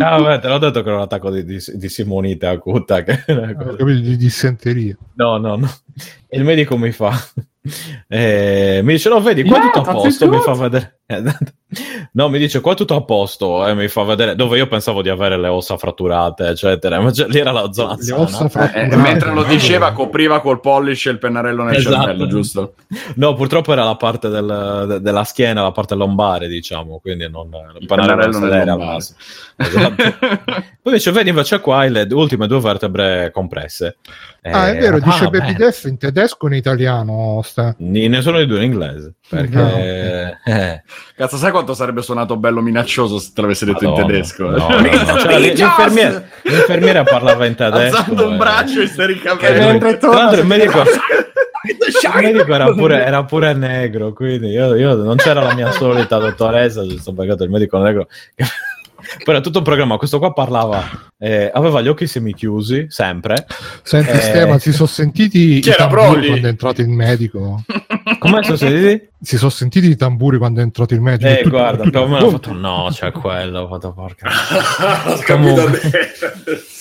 Ah, 0.00 0.18
vabbè, 0.18 0.40
te 0.40 0.48
l'ho 0.48 0.58
detto 0.58 0.82
che 0.82 0.88
era 0.88 0.96
un 0.96 1.02
attacco 1.04 1.30
di, 1.30 1.44
di, 1.44 1.62
di 1.74 1.88
Simonite 1.88 2.46
acuta. 2.46 3.04
Che... 3.04 3.22
Eh, 3.24 3.56
capito, 3.56 3.84
di 3.84 4.16
dissenteria. 4.16 4.96
No, 5.14 5.36
no, 5.36 5.54
no. 5.54 5.70
E 6.26 6.36
il 6.36 6.42
medico 6.42 6.76
mi 6.76 6.90
fa... 6.90 7.12
eh, 8.08 8.80
mi 8.82 8.92
dice, 8.92 9.08
no, 9.08 9.20
vedi, 9.20 9.44
qua 9.44 9.58
Yeah, 9.58 9.70
tutto 9.70 9.90
a 9.90 9.92
posto, 9.92 10.28
mi 10.28 10.40
fa 10.40 10.54
vedere... 10.54 10.99
Eh, 11.10 11.22
No, 12.12 12.28
mi 12.28 12.38
dice, 12.40 12.60
qua 12.60 12.72
è 12.72 12.74
tutto 12.74 12.96
a 12.96 13.04
posto, 13.04 13.64
e 13.64 13.74
mi 13.74 13.86
fa 13.86 14.02
vedere... 14.02 14.34
Dove 14.34 14.56
io 14.58 14.66
pensavo 14.66 15.02
di 15.02 15.08
avere 15.08 15.38
le 15.38 15.46
ossa 15.46 15.76
fratturate, 15.76 16.48
eccetera. 16.48 16.96
Invece 16.96 17.28
lì 17.28 17.38
era 17.38 17.52
la 17.52 17.70
zona 17.72 17.94
Le 17.94 18.02
sana. 18.02 18.20
ossa 18.22 18.44
Eh, 18.46 18.48
fratturate. 18.48 18.92
e 18.92 18.96
mentre 18.96 19.32
lo 19.32 19.44
diceva, 19.44 19.92
copriva 19.92 20.40
col 20.40 20.58
pollice 20.60 21.10
il 21.10 21.18
pennarello 21.18 21.62
nel 21.62 21.76
Esatto. 21.76 21.94
cervello, 21.96 22.26
giusto? 22.26 22.74
No, 23.14 23.34
purtroppo 23.34 23.72
era 23.72 23.84
la 23.84 23.94
parte 23.94 24.28
del- 24.28 24.84
de- 24.88 25.00
della 25.00 25.22
schiena, 25.22 25.62
la 25.62 25.70
parte 25.70 25.94
lombare, 25.94 26.48
diciamo, 26.48 26.98
quindi 26.98 27.30
non... 27.30 27.48
Il 27.78 27.86
pennarello 27.86 28.38
non 28.40 28.48
lombare. 28.48 28.76
massimo. 28.76 29.18
Esatto. 29.54 30.02
Poi 30.82 30.92
dice, 30.92 31.12
vedi 31.12 31.28
invece 31.28 31.60
qua 31.60 31.84
le 31.86 32.08
ultime 32.10 32.48
due 32.48 32.58
vertebre 32.58 33.30
compresse. 33.32 33.98
Ah, 34.42 34.70
è 34.70 34.76
Eh, 34.76 34.78
vero, 34.80 34.98
dice 34.98 35.24
ah, 35.26 35.30
Baby. 35.30 35.54
Death 35.54 35.84
in 35.84 35.98
tedesco 35.98 36.46
o 36.46 36.48
in 36.48 36.54
italiano? 36.54 37.40
Sta. 37.44 37.74
Nessuno 37.78 38.38
dei 38.38 38.46
due 38.46 38.56
in 38.64 38.72
inglese. 38.72 39.14
Perché... 39.28 39.56
No. 39.56 40.80
Eh, 41.10 41.14
Cazzo, 41.16 41.36
sai 41.36 41.50
quanto 41.50 41.74
sarebbe 41.74 42.02
suonato 42.02 42.36
bello 42.36 42.60
minaccioso 42.60 43.18
se 43.18 43.30
te 43.34 43.40
l'avesse 43.40 43.64
detto 43.66 43.84
in 43.84 43.90
Madonna. 43.90 44.06
tedesco? 44.08 44.48
No, 44.48 44.68
no, 44.68 44.80
no. 44.80 45.18
Cioè, 45.18 45.38
l'infermiera, 45.38 46.22
l'infermiera 46.42 47.02
parlava 47.02 47.46
in 47.46 47.54
tedesco. 47.54 47.96
Alzando 47.96 48.26
un 48.28 48.34
eh. 48.34 48.36
braccio 48.36 48.80
Eh, 48.80 48.84
istericamente. 48.84 49.98
tra 49.98 50.10
l'altro 50.12 50.40
il 50.40 50.46
medico, 50.46 50.82
il 50.82 52.22
medico 52.22 52.54
era, 52.54 52.72
pure, 52.72 53.04
era 53.04 53.24
pure 53.24 53.52
negro, 53.52 54.12
quindi 54.12 54.48
io, 54.48 54.74
io- 54.74 54.94
non 54.94 55.16
c'era 55.16 55.42
la 55.42 55.54
mia 55.54 55.70
solita 55.72 56.18
dottoressa, 56.18 56.82
ci 56.84 56.98
sono 56.98 57.16
pagato 57.16 57.44
il 57.44 57.50
medico 57.50 57.78
negro. 57.78 58.08
Poi 59.24 59.34
era 59.34 59.40
tutto 59.40 59.58
un 59.58 59.64
programma, 59.64 59.96
questo 59.96 60.18
qua 60.18 60.32
parlava, 60.32 60.82
eh, 61.18 61.50
aveva 61.52 61.80
gli 61.80 61.88
occhi 61.88 62.06
semichiusi, 62.06 62.86
sempre. 62.88 63.44
Senti, 63.82 64.10
Eh. 64.10 64.20
Stefano, 64.20 64.58
si 64.58 64.72
sono 64.72 64.88
sentiti 64.88 65.60
Chi 65.60 65.68
i 65.68 65.72
era 65.72 65.86
tamburi 65.88 66.02
Broly? 66.10 66.26
quando 66.28 66.46
è 66.46 66.50
entrato 66.50 66.80
il 66.80 66.88
medico? 66.88 67.62
Come 68.18 68.42
sono 68.42 68.56
sentiti? 68.56 69.08
Si 69.20 69.36
sono 69.36 69.50
sentiti 69.50 69.88
i 69.90 69.96
tamburi 69.96 70.38
quando 70.38 70.60
è 70.60 70.62
entrato 70.62 70.94
il 70.94 71.00
medico? 71.00 71.28
Eh, 71.28 71.42
guarda, 71.48 71.82
più 71.88 71.98
o 72.00 72.06
meno 72.06 72.26
ho 72.26 72.30
fatto 72.30 72.52
no, 72.52 72.88
c'è 72.90 73.10
quello, 73.12 73.60
ho 73.60 73.68
fatto 73.68 73.92
porca. 73.92 74.28
Ho 75.06 75.18
capito 75.18 75.68
bene. 75.68 75.90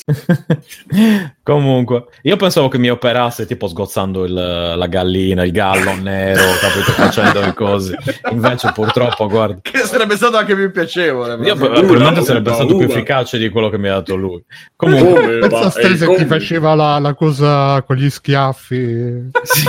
Comunque, 1.43 2.05
io 2.23 2.35
pensavo 2.35 2.67
che 2.67 2.77
mi 2.77 2.89
operasse 2.89 3.45
tipo 3.45 3.67
sgozzando 3.67 4.23
il- 4.25 4.33
la 4.33 4.87
gallina, 4.87 5.43
il 5.43 5.51
gallo 5.51 5.95
nero, 5.95 6.41
capito, 6.59 6.91
facendo 6.91 7.39
le 7.41 7.53
cose. 7.53 7.97
Invece, 8.31 8.71
purtroppo, 8.73 9.27
guarda, 9.27 9.59
Che 9.61 9.79
sarebbe 9.79 10.15
stato 10.15 10.37
anche 10.37 10.55
più 10.55 10.71
piacevole. 10.71 11.35
io 11.45 11.55
probabilmente 11.55 12.21
sarebbe 12.21 12.53
stato 12.53 12.75
più 12.77 12.87
efficace 12.87 13.37
di 13.37 13.49
quello 13.49 13.69
che 13.69 13.77
mi 13.77 13.87
ha 13.87 13.93
dato 13.93 14.15
lui. 14.15 14.43
Comunque? 14.75 15.39
Pensa 15.39 15.59
a 15.59 15.69
Ste 15.69 15.81
è 15.93 15.95
se 15.97 16.05
come? 16.05 16.17
ti 16.19 16.25
faceva 16.25 16.75
la, 16.75 16.99
la 16.99 17.13
cosa 17.13 17.81
con 17.83 17.95
gli 17.95 18.09
schiaffi. 18.09 19.29
sì. 19.43 19.63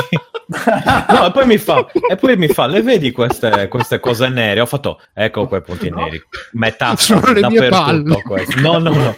No, 0.51 1.27
e 1.27 1.31
poi 1.31 1.47
mi 1.47 1.59
fa, 1.59 1.87
e 2.11 2.17
poi 2.17 2.37
mi 2.37 2.49
fa, 2.49 2.67
le 2.67 2.83
vedi 2.83 3.13
queste, 3.13 3.69
queste 3.69 4.01
cose 4.01 4.29
nere? 4.29 4.59
Ho 4.61 4.67
fatto, 4.67 5.01
ecco 5.15 5.47
quei 5.47 5.63
punti 5.63 5.91
neri, 5.91 6.21
metà 6.55 6.97
Sono 6.97 7.33
le 7.33 7.47
mie 7.47 7.69
palle. 7.69 8.21
No, 8.61 8.79
no, 8.79 8.91
no. 8.91 9.17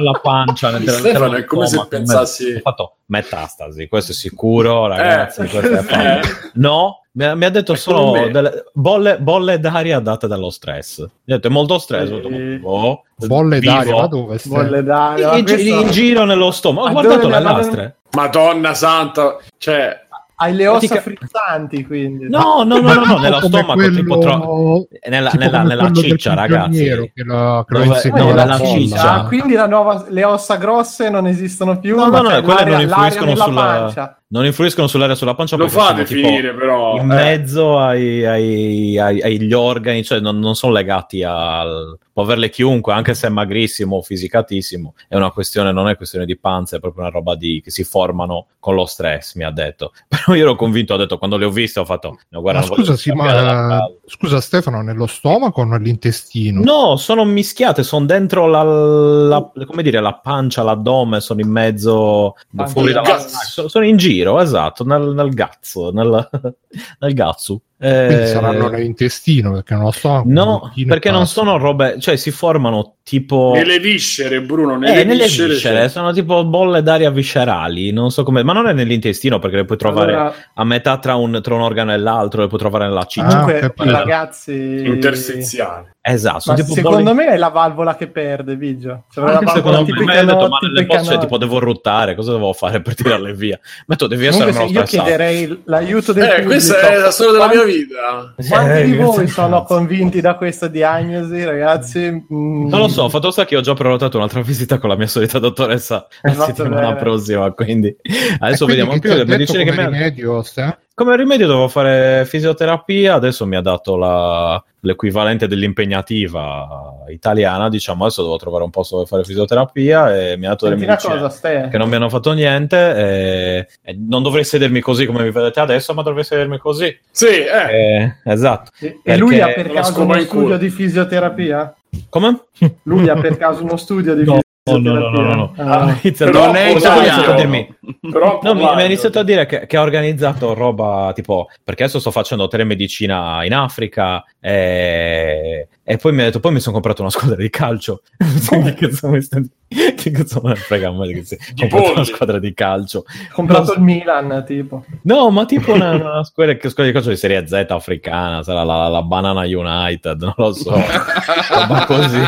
Nella 0.00 0.18
pancia, 0.20 0.70
nel- 0.76 0.88
Stefano, 0.88 1.34
è 1.36 1.44
come 1.44 1.66
se 1.66 1.76
stomaco, 1.76 1.94
in 1.96 2.04
pensassi-. 2.04 2.54
Ho 2.56 2.60
fatto 2.60 2.94
metastasi, 3.06 3.88
questo 3.88 4.12
è 4.12 4.14
sicuro, 4.14 4.86
ragazzi, 4.86 5.42
Eh, 5.42 5.46
questo 5.48 5.72
è 5.74 6.16
eh. 6.16 6.20
No, 6.54 7.02
mi 7.12 7.24
ha, 7.44 7.50
detto 7.50 7.74
solo 7.74 8.28
delle 8.30 8.64
bolle, 8.72 9.18
bolle 9.18 9.58
d'aria 9.58 9.98
date 9.98 10.26
dallo 10.26 10.50
stress. 10.50 11.00
Mi 11.00 11.32
ha 11.32 11.36
detto, 11.36 11.48
è 11.48 11.50
molto 11.50 11.78
stress. 11.78 12.08
Detto, 12.08 12.28
Eh, 12.28 12.58
boh, 12.58 13.02
Bolle 13.16 13.58
vivo. 13.58 13.72
d'aria, 13.72 13.94
ma 13.96 14.06
dove 14.06 14.38
stai? 14.38 14.52
Volle 14.52 14.82
dare. 14.82 15.38
In, 15.38 15.44
gi- 15.44 15.68
in 15.68 15.90
giro 15.90 16.24
nello 16.24 16.50
stomaco. 16.50 16.88
Ho 16.88 16.92
Ma 16.92 17.00
guardato 17.02 17.28
le 17.28 17.40
lastre. 17.40 17.96
Madonna 18.12 18.74
santa, 18.74 19.36
cioè, 19.58 20.06
Hai 20.42 20.54
le 20.54 20.66
ossa 20.68 20.86
Pratica- 20.86 21.00
frizzanti, 21.02 21.84
quindi. 21.84 22.28
No, 22.30 22.62
no, 22.64 22.78
no, 22.80 22.92
no, 22.94 23.04
no, 23.04 23.18
nello 23.18 23.40
stomaco, 23.40 23.74
quello- 23.74 23.94
tipo 23.96 24.18
tro- 24.18 24.86
nella, 25.08 25.28
tipo 25.30 25.42
nella, 25.44 25.62
nella 25.62 25.90
ciccia, 25.92 26.32
ragazzi. 26.32 26.82
Che 26.84 26.94
lo, 26.94 27.12
che 27.14 27.22
lo 27.24 27.84
Dove- 27.84 28.10
no, 28.10 28.16
la 28.16 28.44
nella 28.44 28.56
folla. 28.56 28.68
ciccia. 28.70 29.12
Ah, 29.12 29.24
quindi 29.26 29.52
la 29.52 29.66
nuova- 29.66 30.06
le 30.08 30.24
ossa 30.24 30.56
grosse 30.56 31.10
non 31.10 31.26
esistono 31.26 31.78
più. 31.78 31.94
No, 31.94 32.06
no, 32.06 32.22
no, 32.22 32.40
quelle 32.40 32.64
non 32.70 32.80
influiscono 32.80 33.36
sulla- 33.36 33.62
pancia. 33.62 34.19
Non 34.32 34.44
influiscono 34.44 34.86
sull'area 34.86 35.16
sulla 35.16 35.34
pancia 35.34 35.56
Lo 35.56 35.64
perché 35.64 35.80
fate 35.80 36.06
sono 36.06 36.20
tipo 36.20 36.28
finire, 36.28 36.54
però. 36.54 36.94
in 36.94 37.00
eh. 37.10 37.14
mezzo 37.14 37.78
ai, 37.78 38.24
ai- 38.24 38.98
ai- 38.98 39.22
agli 39.22 39.52
organi, 39.52 40.04
cioè 40.04 40.20
non, 40.20 40.38
non 40.38 40.54
sono 40.54 40.72
legati 40.72 41.24
al... 41.24 41.98
può 42.12 42.22
averle 42.22 42.48
chiunque, 42.48 42.92
anche 42.92 43.14
se 43.14 43.26
è 43.26 43.30
magrissimo 43.30 43.96
o 43.96 44.02
fisicatissimo, 44.02 44.94
è 45.08 45.16
una 45.16 45.32
questione, 45.32 45.72
non 45.72 45.88
è 45.88 45.96
questione 45.96 46.26
di 46.26 46.38
panza, 46.38 46.76
è 46.76 46.80
proprio 46.80 47.02
una 47.02 47.10
roba 47.10 47.34
di, 47.34 47.60
che 47.60 47.70
si 47.72 47.82
formano 47.82 48.46
con 48.60 48.76
lo 48.76 48.84
stress, 48.86 49.34
mi 49.34 49.42
ha 49.42 49.50
detto. 49.50 49.92
Però 50.06 50.36
io 50.36 50.42
ero 50.42 50.54
convinto, 50.54 50.94
ho 50.94 50.96
detto, 50.96 51.18
quando 51.18 51.36
le 51.36 51.46
ho 51.46 51.50
viste 51.50 51.80
ho 51.80 51.84
fatto, 51.84 52.20
no, 52.28 52.40
guarda, 52.40 52.60
Ma 52.60 52.66
scusa, 52.66 52.94
sì, 52.96 53.10
ma, 53.10 53.24
casa. 53.26 53.92
scusa 54.06 54.40
Stefano, 54.40 54.80
nello 54.82 55.08
stomaco 55.08 55.62
o 55.62 55.64
nell'intestino? 55.64 56.62
No, 56.62 56.96
sono 56.98 57.24
mischiate, 57.24 57.82
sono 57.82 58.04
dentro 58.06 58.46
la, 58.46 58.62
la- 58.62 59.50
come 59.66 59.82
dire, 59.82 59.98
la 60.00 60.14
pancia, 60.14 60.62
l'addome, 60.62 61.20
sono 61.20 61.40
in 61.40 61.48
mezzo, 61.48 62.36
fuori 62.66 62.92
dalla, 62.92 63.18
sono 63.18 63.84
in 63.84 63.96
giro, 63.96 64.18
esatto, 64.38 64.84
nel, 64.84 65.14
nel 65.14 65.34
gazzo, 65.34 65.90
nel, 65.90 66.28
nel 67.00 67.14
gazzo. 67.14 67.62
Eh, 67.82 68.06
Quindi 68.08 68.26
saranno 68.26 68.68
nell'intestino 68.68 69.52
perché 69.52 69.74
nello 69.74 69.90
stomaco. 69.90 70.24
No, 70.28 70.44
nell'intestino 70.44 70.86
perché 70.88 71.10
non 71.10 71.26
sono 71.26 71.56
robe, 71.56 71.96
cioè 71.98 72.16
si 72.16 72.30
formano 72.30 72.96
tipo... 73.02 73.52
Nelle 73.54 73.78
viscere, 73.78 74.42
Bruno, 74.42 74.76
nelle, 74.76 75.00
Eh, 75.00 75.04
nelle 75.04 75.24
viscere. 75.24 75.48
viscere, 75.54 75.88
sono 75.88 76.12
tipo 76.12 76.44
bolle 76.44 76.82
d'aria 76.82 77.10
viscerali, 77.10 77.90
non 77.90 78.10
so 78.10 78.22
come, 78.22 78.42
ma 78.42 78.52
non 78.52 78.66
è 78.68 78.74
nell'intestino 78.74 79.38
perché 79.38 79.56
le 79.56 79.64
puoi 79.64 79.78
trovare 79.78 80.12
Allora, 80.12 80.34
a 80.54 80.64
metà 80.64 80.98
tra 80.98 81.14
un, 81.14 81.40
tra 81.42 81.54
un 81.54 81.62
organo 81.62 81.92
e 81.94 81.96
l'altro, 81.96 82.42
le 82.42 82.48
puoi 82.48 82.60
trovare 82.60 82.86
nella 82.86 83.04
ciccia. 83.06 83.26
Ah, 83.26 83.44
comunque, 83.44 83.72
ragazzi, 83.90 84.52
interstiziale. 84.84 85.94
Esatto, 86.02 86.34
ma 86.36 86.40
sono 86.40 86.56
tipo 86.56 86.72
secondo 86.72 87.02
bolle... 87.02 87.14
me 87.14 87.26
è 87.26 87.36
la 87.36 87.48
valvola 87.48 87.94
che 87.94 88.06
perde, 88.08 88.56
Vigio. 88.56 89.04
Cioè, 89.12 89.32
Anche 89.32 89.50
secondo 89.52 89.84
me, 89.84 90.18
hai 90.18 90.24
detto, 90.24 90.48
ma 90.48 90.58
i 90.80 90.84
bocce 90.86 91.18
tipo 91.18 91.36
devo 91.36 91.58
ruttare, 91.58 92.14
cosa 92.14 92.32
devo 92.32 92.52
fare 92.54 92.80
per 92.80 92.94
tirarle 92.94 93.34
via? 93.34 93.58
Ma 93.86 93.96
tu 93.96 94.06
devi 94.06 94.24
essere 94.26 94.50
meno 94.50 94.64
io 94.64 94.82
chiederei 94.82 95.62
l'aiuto 95.64 96.12
del 96.14 96.22
Eh, 96.24 96.26
pubblico. 96.28 96.48
questa 96.48 96.80
è 96.80 96.96
la 96.96 97.10
storia 97.10 97.32
della 97.32 97.48
mia 97.48 97.56
Quanti- 97.58 97.69
vita. 97.70 98.34
Quanti 98.48 98.80
Eh, 98.80 98.84
di 98.84 98.96
voi 98.96 99.26
sono 99.28 99.62
convinti 99.62 100.20
da 100.20 100.34
questa 100.34 100.68
diagnosi, 100.68 101.44
ragazzi? 101.44 102.10
Mm. 102.32 102.68
Non 102.68 102.80
lo 102.80 102.88
so, 102.88 103.08
fatto 103.08 103.30
sta 103.30 103.44
che 103.44 103.56
ho 103.56 103.60
già 103.60 103.74
prenotato 103.74 104.16
un'altra 104.16 104.42
visita 104.42 104.78
con 104.78 104.88
la 104.88 104.96
mia 104.96 105.06
solita 105.06 105.38
dottoressa 105.38 106.06
la 106.22 106.32
settimana 106.32 106.88
bene. 106.88 106.96
prossima, 106.96 107.50
quindi 107.52 107.94
adesso 108.38 108.64
quindi 108.64 108.82
vediamo. 108.82 108.98
più 108.98 109.14
le 109.14 109.24
medicine 109.24 109.64
che 109.64 109.72
mi 109.72 109.82
ha... 109.82 110.76
Come 111.00 111.16
rimedio 111.16 111.46
dovevo 111.46 111.68
fare 111.68 112.26
fisioterapia, 112.26 113.14
adesso 113.14 113.46
mi 113.46 113.56
ha 113.56 113.62
dato 113.62 113.96
la- 113.96 114.62
l'equivalente 114.80 115.46
dell'impegnativa 115.48 117.04
italiana, 117.08 117.70
diciamo, 117.70 118.04
adesso 118.04 118.20
devo 118.22 118.36
trovare 118.36 118.64
un 118.64 118.70
posto 118.70 118.96
dove 118.96 119.08
fare 119.08 119.24
fisioterapia 119.24 120.14
e 120.14 120.36
mi 120.36 120.44
ha 120.44 120.50
dato 120.50 120.68
delle 120.68 120.78
Senti 120.78 121.06
una 121.06 121.14
medicine 121.22 121.68
che 121.70 121.78
non 121.78 121.88
mi 121.88 121.94
hanno 121.94 122.10
fatto 122.10 122.32
niente 122.32 122.76
e, 122.76 123.66
e 123.80 123.96
non 123.98 124.22
dovrei 124.22 124.44
sedermi 124.44 124.80
così 124.80 125.06
come 125.06 125.22
mi 125.22 125.30
vedete 125.30 125.60
adesso, 125.60 125.94
ma 125.94 126.02
dovrei 126.02 126.22
sedermi 126.22 126.58
così. 126.58 126.94
Sì, 127.10 127.28
eh. 127.28 127.70
Eh, 127.70 128.14
esatto. 128.26 128.70
E 128.78 128.98
e 129.02 129.16
lui 129.16 129.40
ha 129.40 129.54
per 129.54 129.70
caso 129.70 130.02
uno 130.02 130.20
studio 130.20 130.58
di 130.58 130.68
fisioterapia? 130.68 131.74
Come? 132.10 132.40
Lui 132.82 133.08
ha 133.08 133.18
per 133.18 133.38
caso 133.38 133.62
uno 133.62 133.78
studio 133.78 134.14
di 134.14 134.24
No, 134.24 134.40
fisioterapia? 134.62 135.00
no, 135.00 135.10
no, 135.10 135.10
no, 135.10 135.22
no, 135.22 135.34
no. 135.34 135.52
Ah. 135.56 135.98
Però 136.02 136.46
non 136.46 136.56
è 136.56 136.70
iniziato 136.70 137.30
a 137.30 137.34
dirmi- 137.34 137.68
Però 138.10 138.40
No, 138.42 138.54
mi, 138.54 138.60
mi 138.60 138.66
ha 138.82 138.84
iniziato 138.84 139.18
a 139.18 139.22
dire 139.22 139.46
che, 139.46 139.66
che 139.66 139.76
ha 139.76 139.82
organizzato 139.82 140.54
roba 140.54 141.12
tipo 141.14 141.48
perché 141.64 141.84
adesso 141.84 141.98
sto 142.00 142.10
facendo 142.10 142.46
telemedicina 142.48 143.44
in 143.44 143.54
Africa 143.54 144.22
e, 144.38 145.68
e 145.82 145.96
poi 145.96 146.12
mi 146.12 146.20
ha 146.22 146.24
detto 146.24 146.40
poi 146.40 146.52
mi 146.52 146.60
sono 146.60 146.74
comprato 146.74 147.00
una 147.02 147.10
squadra 147.10 147.36
di 147.36 147.50
calcio. 147.50 148.02
Che 148.50 148.74
cazzo 148.74 149.08
mi 149.08 149.20
sta- 149.22 149.40
che 149.68 150.10
cazzo 150.10 150.40
me 150.42 150.50
ne 150.50 150.54
frega 150.56 150.90
me 150.90 151.12
che 151.12 151.24
si 151.24 151.38
comprato 151.56 151.92
una 151.92 152.04
squadra 152.04 152.38
di 152.38 152.52
calcio. 152.54 153.04
Ha 153.06 153.32
comprato 153.32 153.74
il 153.74 153.80
Milan, 153.80 154.42
tipo. 154.46 154.84
no 155.02 155.30
ma 155.30 155.44
tipo 155.46 155.72
una, 155.72 155.90
una 155.92 156.24
squadra, 156.24 156.54
che- 156.54 156.68
squadra 156.68 156.86
di 156.86 156.92
calcio 156.92 157.10
di 157.10 157.16
serie 157.16 157.46
Z 157.46 157.66
africana 157.68 158.42
sarà 158.42 158.62
la, 158.64 158.88
la 158.88 159.02
Banana 159.02 159.42
United 159.42 160.20
non 160.22 160.34
lo 160.36 160.52
so. 160.52 160.70
Roba 161.50 161.84
così. 161.86 162.20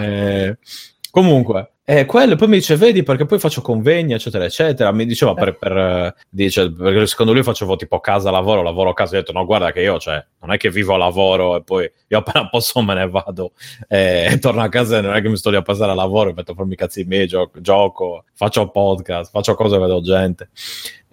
Eh, 0.00 0.56
comunque 1.14 1.74
eh, 1.86 2.06
quello 2.06 2.34
poi 2.34 2.48
mi 2.48 2.56
dice 2.56 2.76
vedi 2.76 3.02
perché 3.02 3.26
poi 3.26 3.38
faccio 3.38 3.60
convegni 3.60 4.14
eccetera 4.14 4.44
eccetera. 4.44 4.90
Mi 4.90 5.04
diceva 5.04 5.34
per, 5.34 5.58
per, 5.58 5.76
eh, 5.76 6.14
dice, 6.30 6.72
perché 6.72 7.06
secondo 7.06 7.34
lui 7.34 7.42
facevo 7.42 7.76
tipo 7.76 8.00
casa 8.00 8.30
lavoro 8.30 8.62
lavoro 8.62 8.94
casa 8.94 9.16
ho 9.16 9.18
detto 9.20 9.32
no 9.32 9.44
guarda 9.44 9.70
che 9.70 9.82
io 9.82 9.98
cioè 9.98 10.24
non 10.40 10.52
è 10.52 10.56
che 10.56 10.70
vivo 10.70 10.94
a 10.94 10.96
lavoro 10.96 11.56
e 11.56 11.62
poi 11.62 11.88
io 12.08 12.18
appena 12.18 12.48
posso 12.48 12.80
me 12.80 12.94
ne 12.94 13.06
vado 13.06 13.52
eh, 13.86 14.28
e 14.32 14.38
torno 14.38 14.62
a 14.62 14.68
casa 14.70 14.96
e 14.96 15.02
non 15.02 15.14
è 15.14 15.20
che 15.20 15.28
mi 15.28 15.36
sto 15.36 15.50
lì 15.50 15.56
a 15.56 15.62
passare 15.62 15.92
a 15.92 15.94
lavoro 15.94 16.32
metto 16.32 16.52
a 16.52 16.54
farmi 16.54 16.72
i 16.72 16.76
cazzi 16.76 17.04
miei 17.04 17.26
gioco, 17.26 17.60
gioco 17.60 18.24
faccio 18.32 18.70
podcast 18.70 19.30
faccio 19.30 19.54
cose 19.54 19.78
vedo 19.78 20.00
gente 20.00 20.48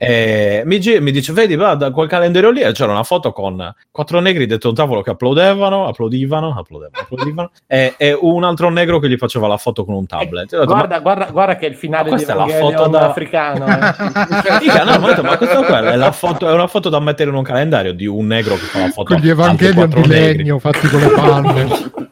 e 0.04 0.64
mi, 0.66 0.80
gi- 0.80 1.00
mi 1.00 1.12
dice 1.12 1.32
vedi 1.32 1.56
va 1.56 1.76
da 1.76 1.92
quel 1.92 2.08
calendario 2.08 2.50
lì 2.50 2.62
e 2.62 2.72
c'era 2.72 2.92
una 2.92 3.04
foto 3.04 3.32
con 3.32 3.74
quattro 3.92 4.20
negri 4.20 4.48
dentro 4.48 4.70
un 4.70 4.76
tavolo 4.76 5.02
che 5.02 5.12
applaudevano 5.12 5.86
applaudivano 5.88 6.56
applaudevano, 6.58 7.04
applaudivano 7.04 7.52
e, 7.68 7.94
e 7.98 8.18
un 8.20 8.44
altro 8.44 8.70
negro 8.70 8.98
che 9.00 9.08
gli 9.10 9.18
faceva 9.18 9.48
la 9.48 9.58
foto 9.58 9.86
con 9.86 9.94
un 9.94 10.06
tablet 10.08 10.50
detto, 10.50 10.66
Guarda, 10.66 11.00
guarda, 11.00 11.26
guarda 11.26 11.56
che 11.56 11.68
è 11.68 11.70
il 11.70 11.76
finale 11.76 12.10
Ma 12.10 12.18
di 12.18 12.24
questa 12.24 12.34
è 12.34 12.36
la 12.36 12.56
Evangelion 12.56 12.78
foto 12.78 12.90
da- 12.90 13.10
africano. 13.10 13.66
eh. 13.68 14.60
Mica, 14.62 14.84
no, 14.84 15.00
ma, 15.00 15.08
detto, 15.08 15.22
ma 15.24 15.38
questa 15.38 15.92
è, 15.92 15.96
la 15.96 16.12
foto, 16.12 16.48
è 16.50 16.52
una 16.52 16.68
foto 16.68 16.90
da 16.90 17.00
mettere 17.00 17.30
in 17.30 17.36
un 17.36 17.44
calendario 17.44 17.94
di 17.94 18.06
un 18.06 18.26
negro 18.26 18.56
che 18.56 18.62
fa 18.62 18.80
la 18.80 18.90
foto 18.90 19.14
Con 19.14 19.24
gli 19.24 19.34
quattro 19.34 20.02
di 20.02 20.08
legno 20.08 20.60
fatti 20.60 20.88
con 20.88 21.00
le 21.00 21.10
palme. 21.10 21.68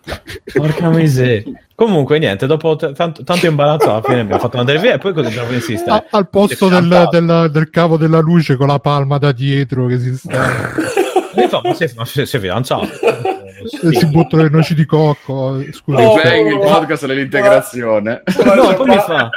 Porca 0.53 0.89
miseria. 0.89 1.43
Comunque, 1.79 2.19
niente, 2.19 2.45
dopo 2.45 2.75
t- 2.75 2.91
tanto, 2.91 3.23
tanto 3.23 3.45
imbarazzo, 3.45 3.89
alla 3.89 4.01
fine 4.01 4.23
mi 4.23 4.33
ha 4.33 4.37
fatto 4.39 4.57
andare 4.57 4.79
via 4.79 4.95
e 4.95 4.97
poi 4.97 5.13
continuavo 5.13 5.51
a 5.51 5.55
insistere. 5.55 5.91
A- 5.91 6.05
al 6.09 6.29
posto 6.29 6.67
del, 6.67 7.07
del- 7.09 7.49
del 7.51 7.69
cavo 7.69 7.95
della 7.95 8.19
luce 8.19 8.57
con 8.57 8.67
la 8.67 8.79
palma 8.79 9.17
da 9.17 9.31
dietro 9.31 9.85
che 9.85 9.97
si 9.97 10.17
sta 10.17 10.73
Mi 11.35 11.47
fa, 11.47 11.61
ma 11.63 11.73
sei, 11.73 11.89
ma 11.95 12.03
sei, 12.03 12.25
sei 12.25 12.39
fidanzato? 12.41 12.83
Eh, 12.83 13.93
si 13.93 14.05
buttano 14.07 14.43
le 14.43 14.49
noci 14.49 14.73
di 14.75 14.85
cocco 14.85 15.61
scusa 15.71 16.01
Oh, 16.01 16.15
Bang, 16.21 16.51
il 16.51 16.59
podcast 16.59 17.05
dell'integrazione. 17.05 18.23
La 18.43 18.55
No, 18.55 18.73
poi 18.73 18.87
mi 18.87 18.97
fa- 18.97 19.29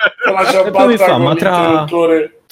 e 0.66 0.70
poi 0.70 0.86
mi 0.88 0.96
fa, 0.96 1.18
ma 1.18 1.34
tra- 1.36 1.84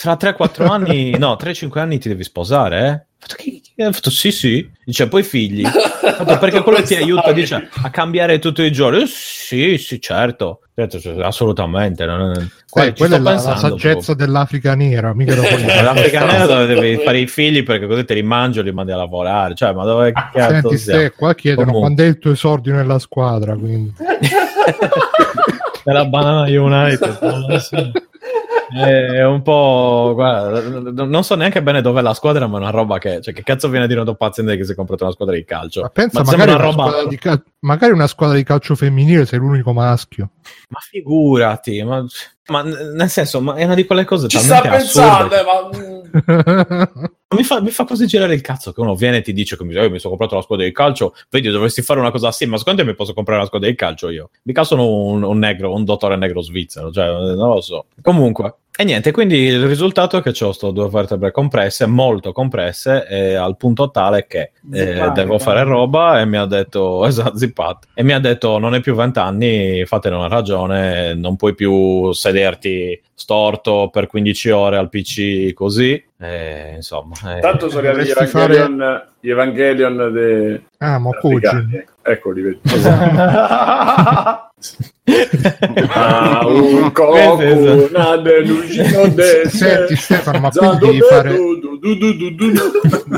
Tra 0.01 0.15
3-4 0.19 0.67
anni, 0.71 1.11
no, 1.19 1.37
3-5 1.39 1.79
anni 1.79 1.99
ti 1.99 2.09
devi 2.09 2.25
sposare, 2.25 2.87
eh? 2.89 3.09
Fatto, 3.19 3.35
che- 3.37 3.61
che- 3.77 3.85
ho 3.87 3.93
fatto, 3.93 4.09
sì, 4.11 4.33
sì. 4.33 4.67
Dice, 4.83 5.07
poi 5.09 5.23
figli. 5.23 5.63
Fatto, 5.63 6.39
perché 6.39 6.63
quello 6.65 6.83
ti 6.83 6.95
aiuta, 6.97 7.33
dice, 7.33 7.69
a 7.83 7.91
cambiare 7.91 8.39
tutti 8.39 8.63
i 8.63 8.73
giorni. 8.73 9.03
Eh, 9.03 9.07
sì, 9.07 9.77
sì, 9.77 10.01
certo. 10.01 10.61
Cioè, 10.75 11.23
assolutamente. 11.23 12.07
Non, 12.07 12.19
non- 12.19 12.51
qua 12.71 12.85
Eh, 12.85 12.95
quella 12.95 13.17
è 13.17 13.19
la, 13.19 13.33
la 13.33 13.57
saggezza 13.57 14.15
dell'Africa 14.15 14.75
nera 14.75 15.13
mica 15.13 15.35
proprio. 15.35 15.67
L'Africa 15.83 16.25
nera 16.25 16.47
dove 16.47 16.65
devi 16.67 16.97
fare 17.05 17.19
i 17.19 17.27
figli 17.27 17.63
perché 17.63 17.87
così 17.87 18.07
te 18.07 18.15
li 18.15 18.23
mangi 18.23 18.61
o 18.61 18.63
li 18.63 18.73
mandi 18.73 18.93
a 18.93 18.97
lavorare. 18.97 19.55
Cioè, 19.55 19.75
ma 19.75 19.85
dove 19.85 20.13
cazzo 20.13 20.71
Senti? 20.71 20.79
Ste, 20.79 21.11
qua 21.15 21.35
chiedono 21.35 21.67
Comunque. 21.73 21.95
quando 21.95 22.03
è 22.05 22.07
il 22.15 22.19
tuo 22.19 22.31
esordio 22.33 22.73
nella 22.73 22.99
squadra 22.99 23.55
quindi. 23.55 23.93
La 25.85 26.05
Banana 26.07 26.45
United. 26.49 28.09
So. 28.73 28.85
È 28.85 29.25
un 29.25 29.43
po'. 29.43 30.13
Guarda, 30.15 31.05
non 31.05 31.23
so 31.25 31.35
neanche 31.35 31.63
bene 31.63 31.81
dov'è 31.81 32.03
la 32.03 32.15
squadra, 32.15 32.47
ma 32.47 32.59
è 32.59 32.61
una 32.61 32.71
roba 32.71 32.99
che. 32.99 33.21
Cioè, 33.21 33.35
che 33.35 33.43
cazzo 33.43 33.69
viene 33.69 33.85
a 33.85 33.89
dire 33.89 34.01
un 34.01 34.07
dopo 34.07 34.25
azienda 34.25 34.55
che 34.55 34.65
si 34.65 34.73
è 34.73 34.75
comprato 34.75 35.05
una 35.05 35.13
squadra 35.13 35.35
di 35.35 35.45
calcio? 35.45 35.83
ma 35.83 35.89
pensa 35.89 36.23
ma 36.23 36.31
magari 36.31 36.53
una, 36.53 36.63
roba. 36.63 37.05
di 37.09 37.17
cal- 37.17 37.43
magari 37.61 37.93
una 37.93 38.07
squadra 38.07 38.37
di 38.37 38.43
calcio 38.43 38.75
femminile 38.75 39.27
sei 39.27 39.39
l'unico 39.39 39.73
maschio 39.73 40.31
Ma 40.69 40.79
figurati, 40.81 41.83
ma, 41.83 42.05
ma 42.47 42.63
nel 42.63 43.09
senso, 43.09 43.41
ma 43.41 43.55
è 43.55 43.65
una 43.65 43.75
di 43.75 43.85
quelle 43.85 44.05
cose 44.05 44.29
Ci 44.29 44.39
sta 44.39 44.61
pensando, 44.61 45.35
ma... 45.45 45.69
Mi 47.33 47.45
fa, 47.45 47.61
mi 47.61 47.71
fa 47.71 47.85
così 47.85 48.09
girare 48.09 48.35
il 48.35 48.41
cazzo 48.41 48.73
che 48.73 48.81
uno 48.81 48.97
viene 48.97 49.19
e 49.19 49.23
ti 49.23 49.33
dice 49.33 49.57
che 49.57 49.63
mi, 49.63 49.73
eh, 49.75 49.89
mi 49.89 50.01
sono 50.01 50.17
comprato 50.17 50.35
la 50.35 50.43
squadra 50.43 50.67
di 50.67 50.73
calcio, 50.73 51.15
vedi 51.31 51.49
dovresti 51.49 51.81
fare 51.81 52.01
una 52.01 52.11
cosa 52.11 52.27
assim, 52.27 52.51
ma 52.51 52.59
secondo 52.59 52.83
te 52.83 52.89
mi 52.89 52.97
posso 52.97 53.15
comprare 53.15 53.39
una 53.39 53.47
squadra 53.47 53.69
di 53.69 53.77
calcio 53.77 54.11
io? 54.11 54.31
Mica 54.43 54.65
sono 54.65 54.89
un, 54.89 55.23
un 55.23 55.39
negro, 55.39 55.73
un 55.73 55.85
dottore 55.85 56.17
negro 56.17 56.41
svizzero, 56.41 56.91
cioè 56.91 57.07
non 57.07 57.51
lo 57.51 57.61
so. 57.61 57.87
Comunque, 58.03 58.57
e 58.81 58.85
niente, 58.85 59.11
quindi 59.11 59.37
il 59.37 59.67
risultato 59.67 60.17
è 60.17 60.23
che 60.23 60.33
ho 60.43 60.53
sto 60.53 60.71
due 60.71 60.89
vertebre 60.89 61.31
compresse, 61.33 61.85
molto 61.85 62.33
compresse, 62.33 63.07
e 63.07 63.35
al 63.35 63.59
punto 63.59 63.91
tale 63.91 64.27
che 64.27 64.53
eh, 64.73 64.87
Zippate, 64.87 65.21
devo 65.21 65.39
fare 65.39 65.65
roba 65.65 66.19
e 66.19 66.25
mi 66.25 66.39
ha 66.39 66.47
detto, 66.47 67.05
esatto, 67.05 67.37
zippate, 67.37 67.89
e 67.93 68.03
mi 68.03 68.13
ha 68.15 68.19
detto 68.19 68.57
non 68.57 68.73
hai 68.73 68.81
più 68.81 68.95
20 68.95 69.19
anni, 69.19 69.85
fatene 69.85 70.17
una 70.17 70.29
ragione, 70.29 71.13
non 71.13 71.37
puoi 71.37 71.55
più 71.55 72.11
sederti 72.13 72.99
storto 73.13 73.91
per 73.93 74.07
15 74.07 74.49
ore 74.49 74.79
al 74.79 74.89
PC 74.89 75.53
così, 75.53 76.03
Eh, 76.23 76.73
insomma, 76.77 77.15
eh. 77.37 77.41
Tanto 77.41 77.71
sono 77.71 77.89
arrivati 77.89 78.09
gli 78.09 78.13
Dovresti 78.13 78.37
Evangelion, 78.37 79.03
gli 79.21 79.31
Evangelion 79.31 80.13
de... 80.13 80.63
Ah, 80.79 80.99
ma. 80.99 81.11
Koji. 81.19 81.85
Eccoli, 82.03 82.43
vedi. 82.43 82.61
Ah, 85.93 86.47
un 86.47 86.67
esatto. 86.77 86.91
coco, 86.93 87.89
nade, 87.93 88.41
lucino, 88.45 89.09
de- 89.09 89.49
Senti 89.49 89.97
Stefano, 89.97 90.39
ma 90.39 90.51
quindi 90.51 90.79
devi 90.79 90.99
de- 90.99 91.05
fare, 91.07 91.39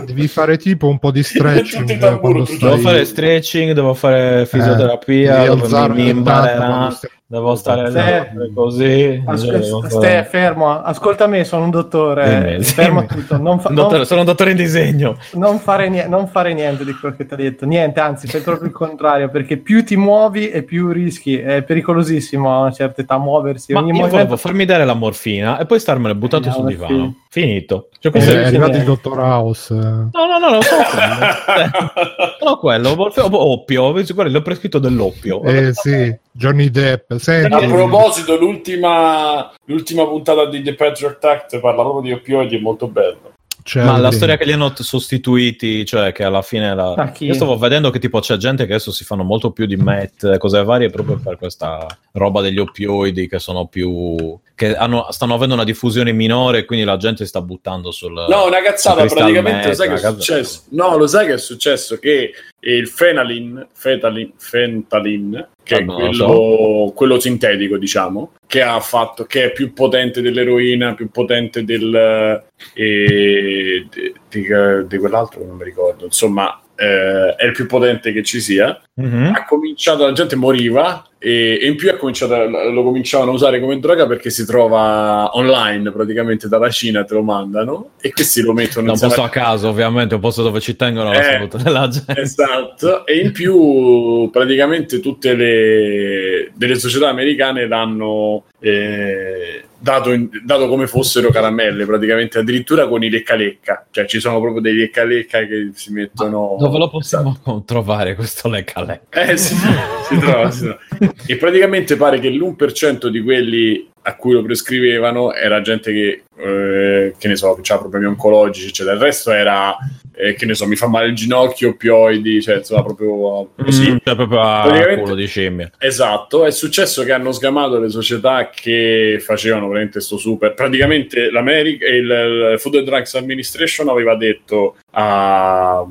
devi 0.06 0.28
fare 0.28 0.56
tipo 0.56 0.87
un 0.88 0.99
po' 0.99 1.11
di 1.11 1.23
stretching 1.23 2.18
quando 2.21 2.44
tutti 2.44 2.59
Devo 2.59 2.76
stai... 2.76 2.82
fare 2.82 3.04
stretching, 3.04 3.73
devo 3.73 3.94
fare 3.94 4.47
fisioterapia, 4.47 5.32
devi 5.38 5.49
devo 5.49 5.62
alzarti 5.64 5.97
mi, 5.97 6.02
mi 6.02 6.09
il 6.09 6.14
tanto 6.25 6.30
imbarerà, 6.30 6.66
quando 6.66 6.90
stai- 6.94 7.11
devo 7.33 7.55
stare 7.55 7.89
Sì. 7.91 7.97
là, 7.97 8.27
così. 8.55 9.23
As- 9.25 9.41
cioè, 9.43 9.59
devo 9.59 9.83
Ste, 9.89 9.91
fare- 9.91 10.25
fermo, 10.25 10.83
ascolta 10.83 11.27
me, 11.27 11.45
sono 11.45 11.65
un 11.65 11.71
dottore. 11.71 12.43
Dimmi, 12.59 12.62
fermo 12.62 13.01
dimmi. 13.01 13.23
tutto, 13.23 13.39
non, 13.39 13.59
fa- 13.59 13.71
dottore- 13.71 13.97
non- 13.99 14.07
sono 14.07 14.21
un 14.21 14.27
dottore 14.27 14.51
in 14.51 14.57
disegno. 14.57 15.17
non 15.35 15.59
fare, 15.59 15.89
nie- 15.89 16.07
non 16.07 16.29
fare 16.29 16.53
niente 16.53 16.85
di 16.85 16.93
quello 16.93 17.15
che 17.17 17.25
ti 17.27 17.33
ha 17.33 17.37
detto, 17.37 17.65
niente, 17.65 18.01
anzi, 18.01 18.27
fai 18.27 18.43
proprio 18.43 18.67
il 18.69 18.75
contrario, 18.75 19.31
perché 19.31 19.57
più 19.57 19.83
ti 19.85 19.97
muovi 19.97 20.51
e 20.51 20.62
più 20.62 20.91
rischi. 20.91 21.39
È 21.39 21.62
pericolosissimo 21.62 22.55
a 22.55 22.61
una 22.61 22.73
certa 22.73 23.01
età 23.01 23.17
muoversi. 23.19 23.73
Ma 23.73 23.79
Ogni 23.81 23.89
io 23.89 23.95
movimento- 23.95 24.17
volevo 24.19 24.37
farmi 24.37 24.65
dare 24.65 24.85
la 24.85 24.95
morfina 24.95 25.59
e 25.59 25.65
poi 25.67 25.81
starmene 25.81 26.15
buttato 26.15 26.51
sul 26.51 26.67
divano. 26.67 27.15
sì. 27.29 27.41
Finito. 27.41 27.89
Cioè, 28.02 28.11
Eh, 28.16 28.18
è 28.21 28.40
è- 28.40 28.44
arrivato 28.47 28.76
il 28.78 28.82
dottor 28.82 29.18
House. 29.21 29.73
No, 29.73 30.11
no, 30.12 30.38
no, 30.40 30.50
non 30.50 30.62
sono 30.62 30.82
quello. 30.90 31.92
Sono 32.40 32.56
quello. 32.56 33.49
Oppio. 33.50 33.92
Guarda, 33.92 34.32
le 34.32 34.38
ho 34.38 34.42
prescritto 34.42 34.78
dell'oppio. 34.80 35.40
Eh 35.44 35.71
sì, 35.73 36.12
Johnny 36.32 36.68
Depp. 36.71 37.12
Senti, 37.14 37.54
A 37.54 37.59
proposito, 37.68 38.37
l'ultima, 38.37 39.52
l'ultima 39.66 40.04
puntata 40.06 40.47
di 40.47 40.62
The 40.62 40.75
Patriot 40.75 41.23
Act 41.25 41.61
parla 41.61 41.82
proprio 41.82 42.02
di 42.02 42.12
oppioidi, 42.12 42.56
è 42.56 42.61
molto 42.61 42.88
bello. 42.88 43.32
C'è 43.62 43.85
Ma 43.85 43.99
la 43.99 44.11
storia 44.11 44.37
che 44.37 44.45
li 44.45 44.52
hanno 44.52 44.73
sostituiti, 44.75 45.85
cioè 45.85 46.12
che 46.12 46.25
alla 46.25 46.42
fine 46.42 46.75
la... 46.75 46.95
A 46.95 47.11
chi? 47.11 47.26
io 47.26 47.35
stavo 47.35 47.57
vedendo 47.57 47.90
che 47.90 47.99
tipo 47.99 48.21
c'è 48.21 48.37
gente 48.37 48.66
che 48.66 48.73
adesso 48.73 48.92
si 48.92 49.04
fanno 49.04 49.23
molto 49.23 49.50
più 49.52 49.66
di 49.66 49.76
met, 49.76 50.38
cose 50.38 50.62
varie 50.64 50.90
proprio 50.90 51.19
per 51.19 51.37
questa 51.37 51.87
roba 52.12 52.40
degli 52.40 52.59
oppioidi 52.59 53.28
che 53.28 53.38
sono 53.38 53.66
più 53.66 54.38
che 54.54 54.76
hanno, 54.76 55.11
stanno 55.11 55.35
avendo 55.35 55.54
una 55.54 55.64
diffusione 55.64 56.12
minore 56.12 56.59
e 56.59 56.64
quindi 56.64 56.85
la 56.85 56.97
gente 56.97 57.26
sta 57.26 57.40
buttando 57.40 57.90
sul 57.90 58.26
No, 58.28 58.47
una 58.47 58.62
cazzata, 58.62 59.04
praticamente 59.07 59.69
lo 59.69 59.75
sai 59.75 59.88
che 59.88 59.95
è 59.95 59.99
successo? 59.99 60.62
No, 60.71 60.97
lo 60.97 61.07
sai 61.07 61.26
che 61.26 61.33
è 61.35 61.38
successo? 61.38 61.99
Che 61.99 62.33
il 62.61 62.88
fenalin, 62.88 63.66
fetalin, 63.73 64.33
fentalin, 64.37 65.49
che 65.62 65.78
è 65.78 65.85
quello, 65.85 66.92
quello 66.95 67.21
sintetico, 67.21 67.76
diciamo, 67.76 68.33
che 68.47 68.62
ha 68.62 68.81
fatto, 68.81 69.25
che 69.25 69.45
è 69.45 69.52
più 69.52 69.73
potente 69.73 70.21
dell'eroina, 70.21 70.95
più 70.95 71.11
potente 71.11 71.64
del 71.64 72.42
e, 72.75 73.87
di, 73.90 74.12
di- 74.28 74.87
di 74.87 74.99
quell'altro 74.99 75.40
che 75.40 75.47
non 75.47 75.57
mi 75.57 75.64
ricordo, 75.64 76.04
insomma, 76.04 76.62
eh, 76.75 77.35
è 77.37 77.47
il 77.47 77.52
più 77.52 77.66
potente 77.66 78.12
che 78.12 78.23
ci 78.23 78.40
sia. 78.40 78.81
Mhm. 78.95 79.33
Ha 79.35 79.47
cominciato, 79.47 80.05
la 80.05 80.13
gente 80.13 80.37
moriva 80.37 81.03
e, 81.19 81.59
e 81.63 81.67
in 81.67 81.77
più 81.77 81.89
ha 81.89 81.97
cominciato, 81.97 82.35
a- 82.35 82.45
lo 82.71 82.83
cominciavano 82.83 83.31
a 83.31 83.35
usare 83.35 83.59
come 83.59 83.79
droga 83.79 84.07
perché 84.07 84.29
si 84.29 84.45
trova 84.45 85.31
online 85.35 85.91
praticamente 85.91 86.47
dalla 86.47 86.69
Cina, 86.69 87.03
te 87.03 87.15
lo 87.15 87.23
mandano 87.23 87.93
e 88.03 88.13
questi 88.13 88.43
lo 88.43 88.53
mettono 88.53 88.89
da 88.89 88.93
un 88.93 88.99
posto 88.99 89.23
a 89.23 89.31
caso 89.31 89.69
ovviamente, 89.71 90.15
un 90.17 90.21
posto 90.21 90.43
dove 90.43 90.61
ci 90.61 90.77
tengono 90.77 91.11
la 91.11 91.21
Eh, 91.21 91.33
salute 91.33 91.57
della 91.63 91.89
gente. 91.89 92.21
Esatto, 92.21 93.07
e 93.07 93.19
in 93.19 93.33
più 93.33 94.29
praticamente 94.31 95.01
tutte 95.01 95.35
le 95.35 96.51
delle 96.55 96.75
società 96.79 97.09
americane 97.09 97.67
l'hanno 97.67 98.45
eh, 98.61 99.65
dato, 99.79 100.13
in- 100.13 100.29
dato 100.45 100.69
come 100.69 100.87
fossero 100.87 101.31
caramelle, 101.31 101.85
praticamente 101.87 102.39
addirittura 102.39 102.87
con 102.87 103.03
i 103.03 103.11
lecca 103.11 103.35
lecca, 103.35 103.85
cioè 103.91 104.07
ci 104.07 104.21
sono 104.21 104.39
proprio 104.41 104.61
dei 104.61 104.75
lecca 104.75 105.03
lecca 105.05 105.45
che 105.45 105.71
si 105.75 105.93
mettono... 105.93 106.57
Dove 106.59 106.79
lo 106.79 106.89
possiamo 106.89 107.37
trovare 107.67 108.15
questo 108.15 108.49
lecca 108.49 108.82
lecca? 108.85 109.21
Eh 109.21 109.37
sì, 109.37 109.55
si 109.55 110.19
trova, 110.19 110.51
si 110.51 110.61
trova. 110.65 110.79
E 111.27 111.37
praticamente 111.37 111.97
pare 111.97 112.19
che 112.19 112.31
l'1% 112.31 113.07
di 113.09 113.23
quelli 113.23 113.91
a 114.03 114.17
cui 114.17 114.33
lo 114.33 114.43
prescrivevano 114.43 115.33
era 115.33 115.61
gente 115.61 115.93
che, 115.93 116.23
eh, 116.37 117.15
che 117.17 117.29
ne 117.29 117.37
so, 117.37 117.55
che 117.61 117.73
ha 117.73 117.79
problemi 117.79 118.07
oncologici, 118.07 118.69
eccetera. 118.69 118.97
Il 118.97 119.03
resto 119.03 119.31
era, 119.31 119.77
eh, 120.15 120.35
che 120.35 120.45
ne 120.45 120.55
so, 120.55 120.67
mi 120.67 120.77
fa 120.77 120.89
male 120.89 121.07
il 121.07 121.15
ginocchio, 121.15 121.71
oppioidi, 121.71 122.43
cioè 122.43 122.57
insomma 122.57 122.83
proprio 122.83 123.51
così. 123.57 123.93
Mm, 123.93 123.97
cioè 124.03 124.17
proprio 124.17 124.41
a 124.41 124.97
culo 124.99 125.15
di 125.15 125.27
scimmia. 125.27 125.71
Esatto, 125.79 126.45
è 126.45 126.51
successo 126.51 127.05
che 127.05 127.12
hanno 127.12 127.33
sgamato 127.33 127.79
le 127.79 127.91
società 127.91 128.51
che 128.53 129.19
facevano 129.21 129.69
veramente 129.69 130.01
sto 130.01 130.17
super. 130.17 130.55
Praticamente 130.55 131.31
l'America, 131.31 131.87
il, 131.87 132.53
il 132.53 132.57
Food 132.59 132.77
and 132.77 132.87
Drugs 132.87 133.15
Administration 133.15 133.89
aveva 133.89 134.17
detto 134.17 134.77
a 134.91 135.87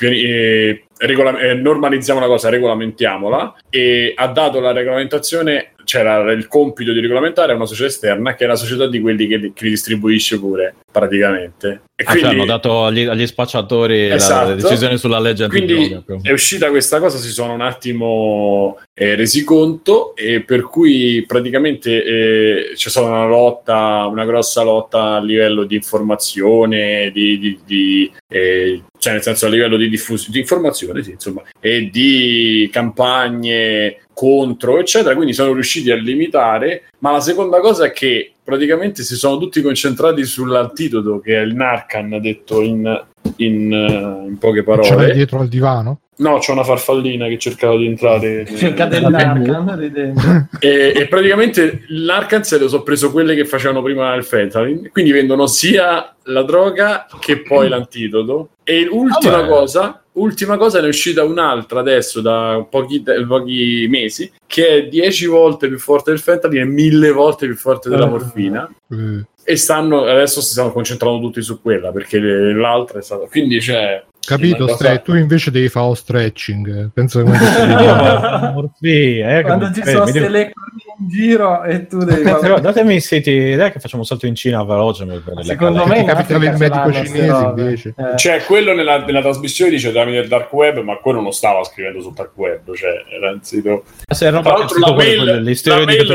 eh, 0.00 0.82
regola- 0.98 1.38
eh, 1.38 1.54
normalizziamo 1.54 2.20
la 2.20 2.26
cosa, 2.26 2.48
regolamentiamola 2.48 3.54
e 3.70 4.12
ha 4.14 4.26
dato 4.28 4.60
la 4.60 4.72
regolamentazione, 4.72 5.72
c'era 5.88 6.30
il 6.32 6.48
compito 6.48 6.92
di 6.92 7.00
regolamentare 7.00 7.54
una 7.54 7.64
società 7.64 7.88
esterna 7.88 8.34
che 8.34 8.44
è 8.44 8.46
la 8.46 8.56
società 8.56 8.86
di 8.86 9.00
quelli 9.00 9.26
che, 9.26 9.52
che 9.54 9.64
li 9.64 9.70
distribuisce 9.70 10.38
pure, 10.38 10.74
praticamente. 10.92 11.80
E 11.96 12.04
Ah, 12.06 12.14
cioè 12.14 12.28
hanno 12.28 12.44
dato 12.44 12.84
agli, 12.84 13.04
agli 13.06 13.26
spacciatori 13.26 14.06
la- 14.08 14.14
Esatto. 14.16 14.48
la, 14.50 14.54
decisione 14.54 14.98
sulla 14.98 15.18
legge 15.18 15.48
quindi 15.48 15.72
antidroga. 15.94 16.28
è 16.28 16.30
uscita 16.32 16.68
questa 16.68 17.00
cosa, 17.00 17.16
si 17.16 17.30
sono 17.30 17.54
un 17.54 17.62
attimo 17.62 18.78
eh, 18.94 19.14
resi 19.14 19.42
conto 19.44 20.14
e 20.14 20.42
per 20.42 20.60
cui 20.62 21.24
praticamente 21.26 22.04
eh, 22.04 22.72
c'è 22.74 22.88
stata 22.90 23.06
una 23.08 23.26
lotta, 23.26 24.06
una 24.10 24.26
grossa 24.26 24.62
lotta 24.62 25.14
a 25.14 25.20
livello 25.22 25.64
di 25.64 25.74
informazione, 25.76 27.10
di, 27.12 27.38
di- 27.38 27.58
di, 27.64 28.12
eh, 28.28 28.82
cioè 28.98 29.14
nel 29.14 29.22
senso 29.22 29.46
a 29.46 29.48
livello 29.48 29.76
di 29.78 29.88
diffusione, 29.88 30.32
di 30.34 30.40
informazione, 30.40 31.02
sì, 31.02 31.12
insomma, 31.12 31.42
e 31.60 31.88
di 31.90 32.68
campagne 32.70 34.00
contro, 34.18 34.80
eccetera, 34.80 35.14
quindi 35.14 35.32
sono 35.32 35.52
riusciti 35.52 35.92
a 35.92 35.94
limitare, 35.94 36.88
ma 36.98 37.12
la 37.12 37.20
seconda 37.20 37.60
cosa 37.60 37.84
è 37.84 37.92
che 37.92 38.32
praticamente 38.42 39.04
si 39.04 39.14
sono 39.14 39.38
tutti 39.38 39.62
concentrati 39.62 40.24
sull'antidoto 40.24 41.20
che 41.20 41.38
è 41.38 41.42
il 41.42 41.54
Narcan, 41.54 42.18
detto 42.20 42.60
in, 42.60 43.00
in, 43.36 43.72
eh, 43.72 44.28
in 44.28 44.36
poche 44.40 44.64
parole. 44.64 45.14
dietro 45.14 45.38
al 45.38 45.46
divano? 45.46 46.00
No, 46.16 46.38
c'è 46.38 46.50
una 46.50 46.64
farfallina 46.64 47.28
che 47.28 47.38
cercava 47.38 47.76
di 47.76 47.86
entrare. 47.86 48.44
Cerca 48.44 48.86
dell'Arcan 48.86 49.78
lì 49.78 49.92
dentro. 49.92 50.48
E, 50.58 50.92
e 50.96 51.06
praticamente 51.06 51.84
l'Arkan 51.86 52.42
se 52.42 52.58
lo 52.58 52.66
sono 52.66 52.82
preso 52.82 53.12
quelle 53.12 53.36
che 53.36 53.44
facevano 53.44 53.82
prima 53.82 54.12
il 54.14 54.24
fentanyl. 54.24 54.90
Quindi 54.90 55.12
vendono 55.12 55.46
sia 55.46 56.12
la 56.24 56.42
droga 56.42 57.06
che 57.20 57.42
poi 57.42 57.68
l'antidoto. 57.68 58.48
E 58.64 58.88
ultima 58.90 59.42
Vabbè. 59.42 59.48
cosa, 59.48 60.02
ultima 60.18 60.56
cosa, 60.56 60.80
ne 60.80 60.86
è 60.86 60.88
uscita 60.88 61.24
un'altra 61.24 61.80
adesso 61.80 62.20
da 62.20 62.66
pochi, 62.68 63.02
pochi 63.26 63.86
mesi, 63.88 64.30
che 64.46 64.66
è 64.68 64.86
10 64.88 65.26
volte 65.26 65.68
più 65.68 65.78
forte 65.78 66.10
del 66.10 66.20
fentanyl 66.20 66.60
e 66.60 66.64
1000 66.64 67.10
volte 67.12 67.46
più 67.46 67.56
forte 67.56 67.88
della 67.88 68.06
Eh. 68.06 68.10
morfina. 68.10 68.70
Eh, 68.90 69.24
E 69.50 69.56
stanno 69.56 70.02
adesso 70.04 70.42
si 70.42 70.52
stanno 70.52 70.72
concentrando 70.72 71.20
tutti 71.20 71.40
su 71.40 71.62
quella 71.62 71.90
perché 71.90 72.18
l'altra 72.20 72.98
è 72.98 73.02
stata. 73.02 73.26
Quindi 73.28 73.58
c'è. 73.60 74.04
Capito, 74.28 74.66
cosa- 74.66 74.98
tu 74.98 75.14
invece 75.14 75.50
devi 75.50 75.68
fare 75.68 75.86
lo 75.86 75.94
stretching. 75.94 76.90
Come 76.94 77.08
Morfina, 78.52 79.38
eh, 79.38 79.42
Quando 79.42 79.66
che- 79.68 79.74
ci 79.74 79.80
sono 79.82 79.90
devo- 79.92 80.02
queste 80.02 80.28
leccornie 80.28 80.84
in 81.00 81.08
giro 81.08 81.62
e 81.64 81.86
tu 81.86 81.98
devi... 81.98 82.22
Però 82.22 82.58
datemi 82.60 82.94
i 82.96 83.00
siti, 83.00 83.54
dai 83.54 83.70
che 83.72 83.80
facciamo 83.80 84.02
un 84.02 84.08
salto 84.08 84.26
in 84.26 84.34
Cina 84.34 84.62
veloce. 84.64 85.04
per 85.04 85.14
vedere 85.18 85.36
le 85.36 85.44
Secondo 85.44 85.86
me 85.86 86.04
capitava 86.04 86.44
il 86.44 86.56
medico 86.56 86.92
cinese, 86.92 87.44
invece. 87.44 87.94
Eh. 87.96 88.16
Cioè, 88.16 88.42
quello 88.44 88.74
nella, 88.74 89.04
nella 89.04 89.20
trasmissione 89.20 89.70
dice 89.70 89.92
tramite 89.92 90.18
il 90.18 90.28
dark 90.28 90.52
web, 90.52 90.78
ma 90.82 90.96
quello 90.96 91.20
non 91.20 91.32
stava 91.32 91.62
scrivendo 91.64 92.00
sul 92.00 92.12
dark 92.14 92.36
web, 92.36 92.74
cioè 92.74 92.90
era 93.16 93.30
in 93.30 93.42
sito. 93.42 93.84
Se 94.06 94.26
è 94.26 94.30
roba 94.30 94.42
Tra 94.42 94.52
che 94.52 94.58
l'altro 94.58 94.74
si 94.74 94.80
la 94.80 94.86
trova 94.86 95.02
mail- 95.02 95.16
quelle- 95.16 95.40
le 95.40 95.48
la 95.50 95.54
storie 95.56 95.80
che 95.80 95.86
mail 95.86 96.06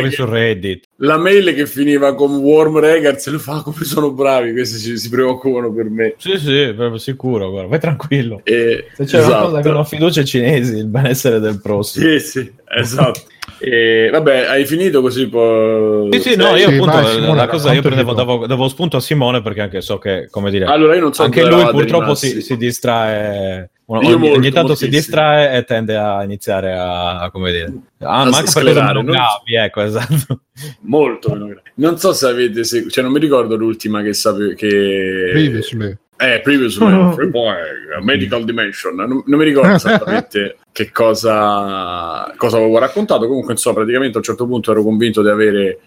La 1.03 1.17
mail 1.17 1.53
che 1.53 1.65
finiva 1.67 2.15
con 2.15 2.35
Warm 2.35 2.79
Regards, 2.79 3.27
lui 3.27 3.39
fa 3.39 3.55
"Ah, 3.57 3.61
come 3.63 3.83
sono 3.83 4.11
bravi, 4.11 4.53
questi 4.53 4.77
si, 4.77 4.97
si 4.97 5.09
preoccupano 5.09 5.71
per 5.73 5.89
me. 5.89 6.15
Sì, 6.17 6.37
sì, 6.37 6.71
proprio 6.75 6.97
sicuro, 6.97 7.49
guarda, 7.49 7.67
vai 7.69 7.79
tranquillo. 7.79 8.39
E, 8.43 8.85
Se 8.95 9.03
c'è 9.03 9.17
una 9.17 9.25
esatto. 9.27 9.45
cosa 9.49 9.61
che 9.61 9.67
non 9.69 9.77
ho 9.79 9.83
fiducia 9.83 10.21
ai 10.21 10.25
cinesi, 10.25 10.77
il 10.77 10.87
benessere 10.87 11.39
del 11.39 11.59
prossimo. 11.59 12.07
Sì, 12.07 12.19
sì, 12.19 12.51
esatto. 12.77 13.21
E, 13.65 14.10
vabbè, 14.12 14.45
hai 14.47 14.65
finito 14.65 14.99
così 14.99 15.30
poi... 15.30 16.10
Sì, 16.12 16.32
sì, 16.32 16.36
no, 16.36 16.49
io 16.58 16.67
Sì, 16.67 16.73
appunto 16.73 16.91
vai, 16.91 17.04
la- 17.04 17.10
Simone, 17.12 17.36
la 17.38 17.47
cosa 17.47 17.71
io 17.71 17.82
prendevo, 17.82 18.13
davo, 18.13 18.45
davo 18.45 18.67
spunto 18.67 18.97
a 18.97 18.99
Simone 18.99 19.41
perché 19.41 19.62
anche 19.62 19.80
so 19.80 19.97
che, 19.99 20.28
come 20.30 20.52
dire, 20.52 20.65
Allora, 20.65 20.95
io 20.95 20.99
non 21.02 21.13
so 21.13 21.23
anche 21.23 21.45
lui 21.45 21.65
purtroppo 21.69 22.13
si, 22.13 22.41
si 22.41 22.58
distrae. 22.58 23.69
Ogni, 23.86 24.10
Io 24.10 24.15
ogni 24.15 24.28
molto, 24.30 24.49
tanto 24.52 24.76
si 24.76 24.84
moltissimo. 24.86 24.89
distrae 24.91 25.58
e 25.58 25.63
tende 25.63 25.95
a 25.95 26.23
iniziare 26.23 26.73
a, 26.73 27.19
a, 27.19 27.32
come 27.32 27.52
dire, 27.52 27.71
ah, 27.99 28.21
A 28.21 28.30
ma 28.30 28.38
anche 28.38 28.52
per 28.54 28.63
cose 28.63 28.82
non- 28.93 29.06
gravi, 29.06 29.56
ecco, 29.56 29.80
esatto. 29.84 30.41
Molto 30.82 31.34
meno. 31.34 31.62
Non 31.76 31.97
so 31.97 32.12
se 32.12 32.28
avete 32.28 32.65
seguito, 32.65 32.91
cioè 32.93 33.04
non 33.04 33.13
mi 33.13 33.19
ricordo 33.19 33.56
l'ultima 33.56 34.02
che 34.02 34.13
sapevo 34.13 34.54
che... 34.56 35.30
Previously. 35.32 35.97
Eh, 36.23 36.39
previously, 36.39 36.88
Free 37.13 37.27
Boy, 37.27 37.55
Medical 38.01 38.45
Dimension. 38.45 38.95
Non, 38.95 39.23
non 39.25 39.39
mi 39.39 39.43
ricordo 39.43 39.73
esattamente 39.75 40.57
che 40.71 40.91
cosa, 40.91 42.33
cosa 42.38 42.57
avevo 42.57 42.77
raccontato. 42.77 43.27
Comunque, 43.27 43.53
insomma, 43.53 43.75
praticamente 43.75 44.15
a 44.15 44.19
un 44.19 44.23
certo 44.23 44.47
punto 44.47 44.71
ero 44.71 44.83
convinto 44.83 45.21
di 45.21 45.29
avere 45.29 45.79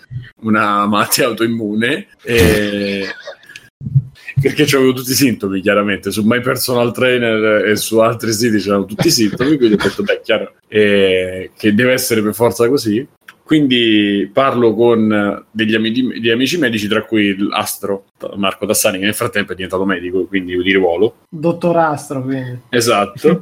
una 0.42 0.87
malattia 0.87 1.27
autoimmune. 1.27 2.09
E, 2.22 3.07
perché 4.40 4.64
avevo 4.77 4.92
tutti 4.92 5.12
i 5.12 5.14
sintomi 5.14 5.61
chiaramente 5.62 6.11
su 6.11 6.22
My 6.22 6.42
Personal 6.42 6.92
Trainer 6.92 7.64
e 7.64 7.77
su 7.77 7.99
altri 7.99 8.33
siti 8.33 8.59
c'erano 8.59 8.85
tutti 8.85 9.07
i 9.07 9.11
sintomi 9.11 9.57
quindi 9.57 9.75
ho 9.75 9.79
detto 9.79 10.03
beh 10.03 10.20
chiaro 10.22 10.55
eh, 10.68 11.53
che 11.57 11.75
deve 11.75 11.92
essere 11.92 12.22
per 12.22 12.35
forza 12.35 12.68
così 12.68 13.07
quindi 13.47 14.29
parlo 14.33 14.75
con 14.75 15.45
degli 15.53 15.77
amici, 15.77 16.05
degli 16.05 16.31
amici 16.31 16.59
medici 16.59 16.89
tra 16.89 17.05
cui 17.05 17.37
l'astro 17.39 18.07
Marco 18.35 18.67
Tassani 18.67 18.99
che 18.99 19.05
nel 19.05 19.15
frattempo 19.15 19.53
è 19.53 19.55
diventato 19.55 19.85
medico 19.85 20.27
quindi 20.27 20.61
di 20.61 20.73
ruolo 20.73 21.19
Dottor 21.29 21.77
Astro, 21.77 22.25
quindi. 22.25 22.59
esatto 22.71 23.41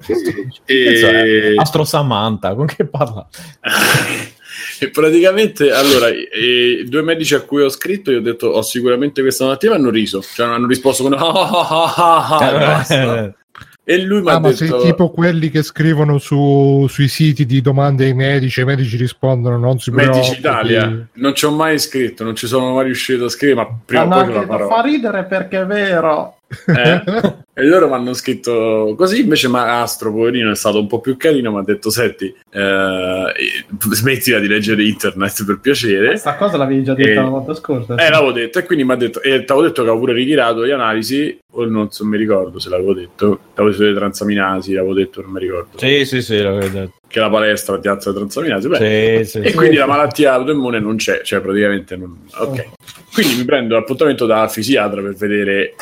e... 0.66 0.96
Cioè, 0.98 1.54
Astro 1.56 1.84
Samantha, 1.84 2.54
con 2.54 2.66
che 2.66 2.84
parla? 2.84 3.26
E 4.80 4.90
praticamente, 4.90 5.70
allora, 5.70 6.08
i, 6.08 6.84
due 6.86 7.02
medici 7.02 7.34
a 7.34 7.40
cui 7.40 7.62
ho 7.62 7.68
scritto, 7.68 8.10
io 8.10 8.18
ho 8.18 8.22
detto 8.22 8.48
ho 8.48 8.62
sicuramente 8.62 9.20
questa 9.20 9.44
malattia, 9.44 9.74
hanno 9.74 9.90
riso, 9.90 10.22
cioè 10.22 10.46
hanno 10.46 10.66
risposto 10.66 11.02
con 11.02 11.14
ah, 11.14 11.18
ah, 11.18 11.94
ah, 11.96 12.26
ah, 12.28 12.84
ah, 12.88 13.34
e 13.86 14.00
lui 14.02 14.22
mi 14.22 14.30
ha 14.30 14.34
Ah, 14.34 14.38
ma 14.40 14.48
detto... 14.48 14.64
sei 14.64 14.80
tipo 14.90 15.10
quelli 15.10 15.50
che 15.50 15.62
scrivono 15.62 16.16
su- 16.18 16.86
sui 16.88 17.06
siti 17.08 17.44
di 17.44 17.60
domande 17.60 18.06
ai 18.06 18.14
medici, 18.14 18.60
i 18.60 18.64
medici 18.64 18.96
rispondono 18.96 19.58
non 19.58 19.78
si 19.78 19.90
Medici. 19.90 20.38
Italia, 20.38 21.06
non 21.12 21.34
ci 21.34 21.44
ho 21.44 21.50
mai 21.50 21.78
scritto, 21.78 22.24
non 22.24 22.34
ci 22.34 22.46
sono 22.46 22.72
mai 22.74 22.84
riuscito 22.84 23.26
a 23.26 23.28
scrivere, 23.28 23.60
ma 23.68 23.78
prima 23.84 24.02
Ah, 24.02 24.04
o 24.04 24.08
no, 24.08 24.14
poi 24.24 24.26
ce 24.32 24.40
la 24.40 24.46
farò. 24.46 24.68
fa 24.68 24.80
ridere 24.82 25.24
perché 25.24 25.60
è 25.60 25.66
vero. 25.66 26.38
Eh? 26.66 27.02
e 27.54 27.62
loro 27.64 27.88
mi 27.88 27.94
hanno 27.94 28.14
scritto 28.14 28.94
così, 28.96 29.20
invece 29.20 29.48
Mastro, 29.48 30.12
poverino, 30.12 30.50
è 30.50 30.56
stato 30.56 30.80
un 30.80 30.86
po' 30.86 31.00
più 31.00 31.16
carino, 31.16 31.52
mi 31.52 31.58
ha 31.58 31.62
detto, 31.62 31.90
senti, 31.90 32.34
eh, 32.50 33.32
smettila 33.90 34.38
di 34.38 34.46
leggere 34.46 34.84
internet 34.84 35.44
per 35.44 35.60
piacere. 35.60 36.08
Questa 36.08 36.36
cosa 36.36 36.56
l'avevi 36.56 36.84
già 36.84 36.94
detta 36.94 37.10
Eh, 37.10 37.14
la 37.14 37.22
volta 37.22 37.54
scorsa. 37.54 37.94
Eh, 37.94 38.10
l'avevo 38.10 38.32
detto, 38.32 38.58
e 38.58 38.64
quindi 38.64 38.84
mi 38.84 38.92
ha 38.92 38.96
detto, 38.96 39.20
e 39.22 39.44
ti 39.44 39.52
avevo 39.52 39.62
detto 39.62 39.82
che 39.82 39.88
avevo 39.88 39.98
pure 39.98 40.12
ritirato 40.12 40.60
le 40.60 40.72
analisi, 40.72 41.38
o 41.52 41.64
non 41.66 41.90
so, 41.90 42.04
mi 42.04 42.16
ricordo 42.16 42.58
se 42.58 42.68
l'avevo 42.68 42.94
detto, 42.94 43.38
l'avevo 43.54 43.70
detto 43.76 43.90
le 43.90 43.94
transaminasi, 43.94 44.72
l'avevo 44.72 44.94
detto, 44.94 45.20
non 45.22 45.30
mi 45.30 45.40
ricordo, 45.40 45.78
Sì, 45.78 46.04
sì, 46.04 46.22
sì, 46.22 46.38
l'avevo 46.38 46.68
detto. 46.68 46.92
Che 47.14 47.20
la 47.20 47.30
palestra 47.30 47.78
ti 47.78 47.86
alza 47.86 48.10
le 48.10 48.16
transaminasi, 48.16 48.66
beh, 48.66 49.24
Sì, 49.24 49.30
sì, 49.30 49.38
e 49.38 49.50
sì. 49.50 49.56
quindi 49.56 49.76
la 49.76 49.86
malattia 49.86 50.32
autoimmune 50.32 50.80
non 50.80 50.96
c'è, 50.96 51.22
cioè 51.22 51.40
praticamente 51.40 51.94
non... 51.94 52.26
Ok. 52.38 52.70
Quindi 53.12 53.36
mi 53.36 53.44
prendo 53.44 53.76
l'appuntamento 53.76 54.26
da 54.26 54.48
fisiatra 54.48 55.00
per 55.00 55.14
vedere 55.14 55.76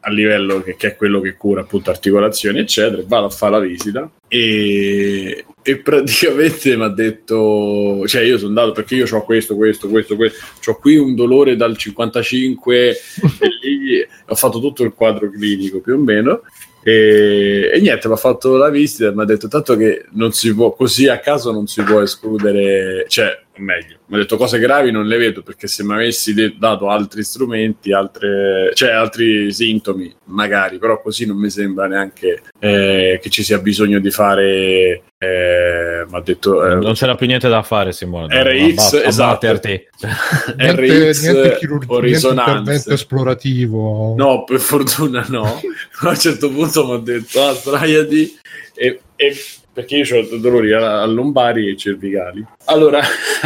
a 0.00 0.10
livello 0.10 0.62
che, 0.62 0.74
che 0.74 0.88
è 0.88 0.96
quello 0.96 1.20
che 1.20 1.36
cura 1.36 1.60
appunto 1.60 1.90
articolazioni 1.90 2.58
eccetera, 2.58 3.00
vado 3.06 3.26
a 3.26 3.30
fare 3.30 3.52
la 3.52 3.58
visita 3.60 4.10
e, 4.26 5.44
e 5.62 5.76
praticamente 5.76 6.76
mi 6.76 6.82
ha 6.82 6.88
detto, 6.88 8.02
cioè 8.08 8.22
io 8.22 8.36
sono 8.36 8.48
andato 8.48 8.72
perché 8.72 8.96
io 8.96 9.06
ho 9.08 9.24
questo, 9.24 9.54
questo, 9.54 9.88
questo, 9.88 10.16
questo, 10.16 10.70
ho 10.70 10.78
qui 10.78 10.96
un 10.96 11.14
dolore 11.14 11.54
dal 11.54 11.76
55 11.76 12.88
e 12.88 12.96
lì 13.62 14.04
ho 14.26 14.34
fatto 14.34 14.58
tutto 14.58 14.82
il 14.82 14.92
quadro 14.92 15.30
clinico 15.30 15.78
più 15.78 15.94
o 15.94 15.98
meno 15.98 16.42
e, 16.88 17.68
e 17.74 17.80
niente, 17.80 18.06
mi 18.06 18.14
ha 18.14 18.16
fatto 18.16 18.56
la 18.56 18.70
visita 18.70 19.08
e 19.08 19.12
mi 19.12 19.22
ha 19.22 19.24
detto 19.24 19.48
tanto 19.48 19.76
che 19.76 20.04
non 20.12 20.30
si 20.30 20.54
può, 20.54 20.72
così 20.72 21.08
a 21.08 21.18
caso 21.18 21.50
non 21.50 21.66
si 21.66 21.82
può 21.82 22.00
escludere, 22.00 23.06
cioè 23.08 23.42
meglio, 23.56 23.95
mi 24.08 24.16
ha 24.16 24.18
detto 24.20 24.36
cose 24.36 24.58
gravi 24.60 24.90
non 24.92 25.06
le 25.06 25.16
vedo 25.16 25.42
perché 25.42 25.66
se 25.66 25.82
mi 25.82 25.92
avessi 25.94 26.32
de- 26.32 26.54
dato 26.58 26.88
altri 26.88 27.24
strumenti, 27.24 27.92
altre, 27.92 28.70
cioè 28.74 28.90
altri 28.90 29.52
sintomi, 29.52 30.14
magari, 30.26 30.78
però 30.78 31.00
così 31.02 31.26
non 31.26 31.36
mi 31.38 31.50
sembra 31.50 31.86
neanche 31.88 32.42
eh, 32.60 33.18
che 33.20 33.30
ci 33.30 33.42
sia 33.42 33.58
bisogno 33.58 33.98
di 33.98 34.10
fare, 34.10 35.02
eh, 35.18 36.04
mi 36.08 36.16
ha 36.16 36.20
detto... 36.20 36.64
eh, 36.64 36.74
Non 36.76 36.94
c'era 36.94 37.14
più 37.16 37.26
niente 37.26 37.48
da 37.48 37.62
fare, 37.62 37.90
Simone. 37.92 38.42
RX, 38.42 38.70
Abbat- 38.92 39.06
esatto. 39.06 39.46
abbatterti. 39.46 39.88
niente, 40.56 40.82
RX 41.10 41.22
niente 41.22 41.38
o 41.38 41.42
niente 41.42 41.64
intervento 41.64 42.00
risonanze. 42.00 42.92
esplorativo. 42.92 44.14
No, 44.16 44.44
per 44.44 44.60
fortuna 44.60 45.24
no. 45.28 45.44
a 46.02 46.08
un 46.08 46.16
certo 46.18 46.50
punto 46.50 46.86
mi 46.86 46.94
ha 46.94 46.98
detto, 46.98 47.42
ah, 47.42 47.54
sdraiati. 47.54 48.38
E, 48.74 49.00
e- 49.16 49.36
perché 49.72 49.96
io 49.96 50.18
ho 50.20 50.36
dolori 50.38 50.72
a, 50.72 51.02
a 51.02 51.06
lombari 51.06 51.68
e 51.68 51.76
cervicali. 51.76 52.42
Allora, 52.66 53.00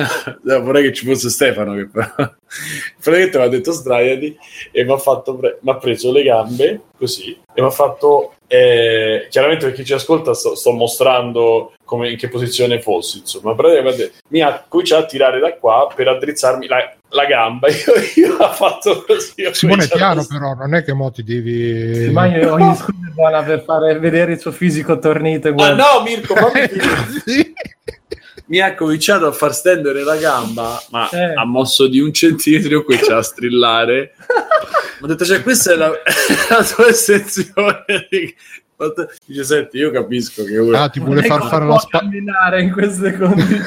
vorrei 0.63 0.85
che 0.85 0.93
ci 0.93 1.07
fosse 1.07 1.29
Stefano 1.31 1.75
che 1.75 1.89
praticamente 1.93 3.39
mi 3.39 3.45
ha 3.45 3.49
detto 3.49 3.71
sdraiati 3.73 4.39
e 4.73 4.85
mi 4.85 4.93
ha, 4.93 4.99
fatto 4.99 5.37
pre- 5.37 5.59
mi 5.61 5.71
ha 5.71 5.77
preso 5.77 6.11
le 6.13 6.23
gambe 6.23 6.81
così 6.97 7.39
e 7.53 7.61
mi 7.61 7.67
ha 7.67 7.71
fatto... 7.71 8.35
eh, 8.47 9.27
chiaramente 9.31 9.67
per 9.67 9.75
chi 9.75 9.85
ci 9.85 9.93
ascolta 9.93 10.33
sto, 10.35 10.55
sto 10.55 10.73
mostrando 10.73 11.73
come, 11.85 12.11
in 12.11 12.17
che 12.17 12.29
posizione 12.29 12.81
fossi, 12.81 13.19
insomma, 13.19 13.55
praticamente 13.55 14.13
mi 14.29 14.41
ha 14.41 14.65
cominciato 14.67 15.05
a 15.05 15.07
tirare 15.07 15.39
da 15.41 15.55
qua 15.55 15.89
per 15.95 16.09
addrizzarmi 16.09 16.67
la, 16.67 16.93
la 17.11 17.25
gamba. 17.27 17.69
Io, 17.71 17.77
io 18.27 18.37
ho 18.37 18.53
fatto 18.53 19.05
così. 19.07 19.45
ho 19.45 19.53
Simone 19.53 19.87
piano 19.89 20.21
a- 20.21 20.27
però, 20.27 20.55
non 20.55 20.75
è 20.75 20.83
che 20.85 20.93
mo 20.93 21.11
ti 21.11 21.23
devi... 21.25 21.95
Sì, 22.07 22.11
ma 22.11 22.27
io 22.27 22.53
ogni 22.53 22.75
scusa 22.75 22.93
è 23.09 23.13
buona 23.13 23.43
per 23.43 23.65
fare 23.65 23.99
vedere 23.99 24.33
il 24.33 24.39
suo 24.39 24.53
fisico 24.53 24.99
tornito 24.99 25.49
Ah 25.57 25.75
no, 25.75 26.03
Mirko, 26.05 26.35
fammi. 26.37 26.69
Sì. 27.25 27.53
Mi 28.51 28.59
ha 28.61 28.75
cominciato 28.75 29.27
a 29.27 29.33
far 29.33 29.55
stendere 29.55 30.03
la 30.03 30.17
gamba, 30.17 30.83
ma 30.91 31.09
Eh. 31.09 31.35
ha 31.35 31.45
mosso 31.45 31.87
di 31.87 32.01
un 32.01 32.13
centimetro 32.13 32.81
e 32.81 32.85
comincia 32.85 33.17
a 33.17 33.23
strillare. 33.23 34.15
Ha 35.03 35.07
detto, 35.07 35.25
cioè, 35.25 35.43
questa 35.43 35.73
è 35.73 35.77
la, 35.77 35.89
la 36.51 36.63
tua 36.63 36.89
estensione. 36.89 38.07
di- 38.11 38.35
Dice, 39.27 39.45
senti, 39.45 39.77
io 39.77 39.91
capisco 39.91 40.43
che 40.45 40.59
ora... 40.59 40.83
Ah, 40.83 40.89
ti 40.89 41.01
vuole 41.01 41.23
far 41.23 41.47
fare 41.49 41.67
la 41.67 41.79
spa- 41.79 41.99
camminare 41.99 42.63
in 42.63 42.73
queste 42.73 43.17
condizioni. 43.17 43.61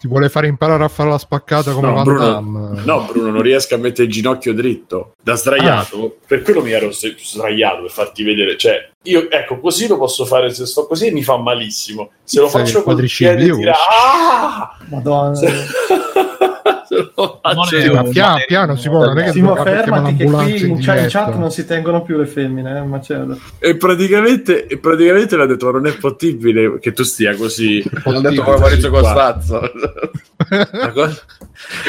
ti 0.00 0.08
vuole 0.08 0.28
fare 0.28 0.48
imparare 0.48 0.82
a 0.82 0.88
fare 0.88 1.08
la 1.10 1.18
spaccata 1.18 1.72
come 1.72 1.86
No, 1.86 1.94
Van 1.94 2.02
Bruno, 2.04 2.80
no, 2.84 3.04
Bruno, 3.10 3.30
non 3.30 3.42
riesco 3.42 3.74
a 3.76 3.78
mettere 3.78 4.04
il 4.08 4.12
ginocchio 4.12 4.52
dritto 4.54 5.14
da 5.22 5.36
sdraiato. 5.36 6.16
Per 6.26 6.42
quello 6.42 6.62
mi 6.62 6.72
ero 6.72 6.90
sdraiato 6.90 7.82
per 7.82 7.90
farti 7.90 8.24
vedere. 8.24 8.56
Cioè, 8.56 8.90
io 9.04 9.30
ecco, 9.30 9.60
così 9.60 9.86
lo 9.86 9.96
posso 9.98 10.24
fare 10.24 10.52
se 10.52 10.66
sto 10.66 10.86
così 10.86 11.06
e 11.06 11.12
mi 11.12 11.22
fa 11.22 11.36
malissimo. 11.36 12.10
Se 12.24 12.40
lo 12.40 12.48
Sei 12.48 12.60
faccio 12.60 12.82
con 12.82 12.98
il 12.98 13.12
piede 13.14 13.50
tira- 13.52 13.74
Ah! 13.88 14.76
Madonna. 14.88 15.34
Se 15.36 15.46
lo 17.14 17.38
faccio 17.42 17.76
Non 17.76 17.80
è- 17.80 17.82
Sì, 17.82 17.90
ma 17.90 18.00
Eh, 18.02 18.08
piano, 18.10 18.36
piano 18.46 18.76
Simone, 18.76 19.06
non 19.06 19.18
è 19.18 19.24
che 19.24 19.30
Simo, 19.32 19.56
fermati 19.56 20.16
che 20.16 20.24
qui 20.24 20.66
in, 20.68 20.80
chat- 20.80 21.00
in 21.00 21.06
chat 21.08 21.34
non 21.36 21.50
si 21.50 21.66
tengono 21.66 22.02
più 22.02 22.16
le 22.18 22.26
femmine, 22.26 22.76
eh, 22.78 22.82
macello. 22.82 23.38
E 23.58 23.76
praticamente, 23.76 24.66
e 24.66 24.78
praticamente 24.78 25.36
le 25.36 25.42
ha 25.42 25.46
detto: 25.46 25.66
Ma 25.66 25.72
non 25.72 25.86
è 25.86 25.96
possibile 25.96 26.78
che 26.78 26.92
tu 26.92 27.02
stia 27.02 27.34
così. 27.36 27.82
L'ho 28.04 28.20
detto 28.20 28.42
come 28.42 28.58
Maurizio. 28.58 28.90
Costanzo. 28.90 29.60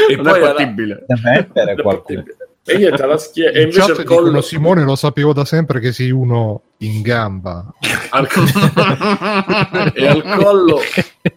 E 0.10 0.16
non 0.16 0.26
poi 0.26 0.34
è 0.34 0.44
alla- 0.44 0.54
fattibile. 0.56 1.06
Deve 1.08 1.50
è 1.54 1.76
qualcuno. 1.82 2.24
E 2.70 2.78
niente, 2.78 3.02
alla 3.02 3.18
schiena. 3.18 3.52
E 3.52 3.58
In 3.62 3.68
invece 3.68 3.80
chat 3.80 3.90
al 3.90 3.98
dicono, 3.98 4.22
collo. 4.22 4.42
Simone 4.42 4.84
lo 4.84 4.96
sapevo 4.96 5.34
da 5.34 5.46
sempre 5.46 5.80
che 5.80 5.92
sei 5.92 6.12
uno 6.12 6.62
in 6.78 7.02
gamba. 7.02 7.74
al 8.12 8.28
e 9.94 10.08
al 10.08 10.24
collo, 10.40 10.80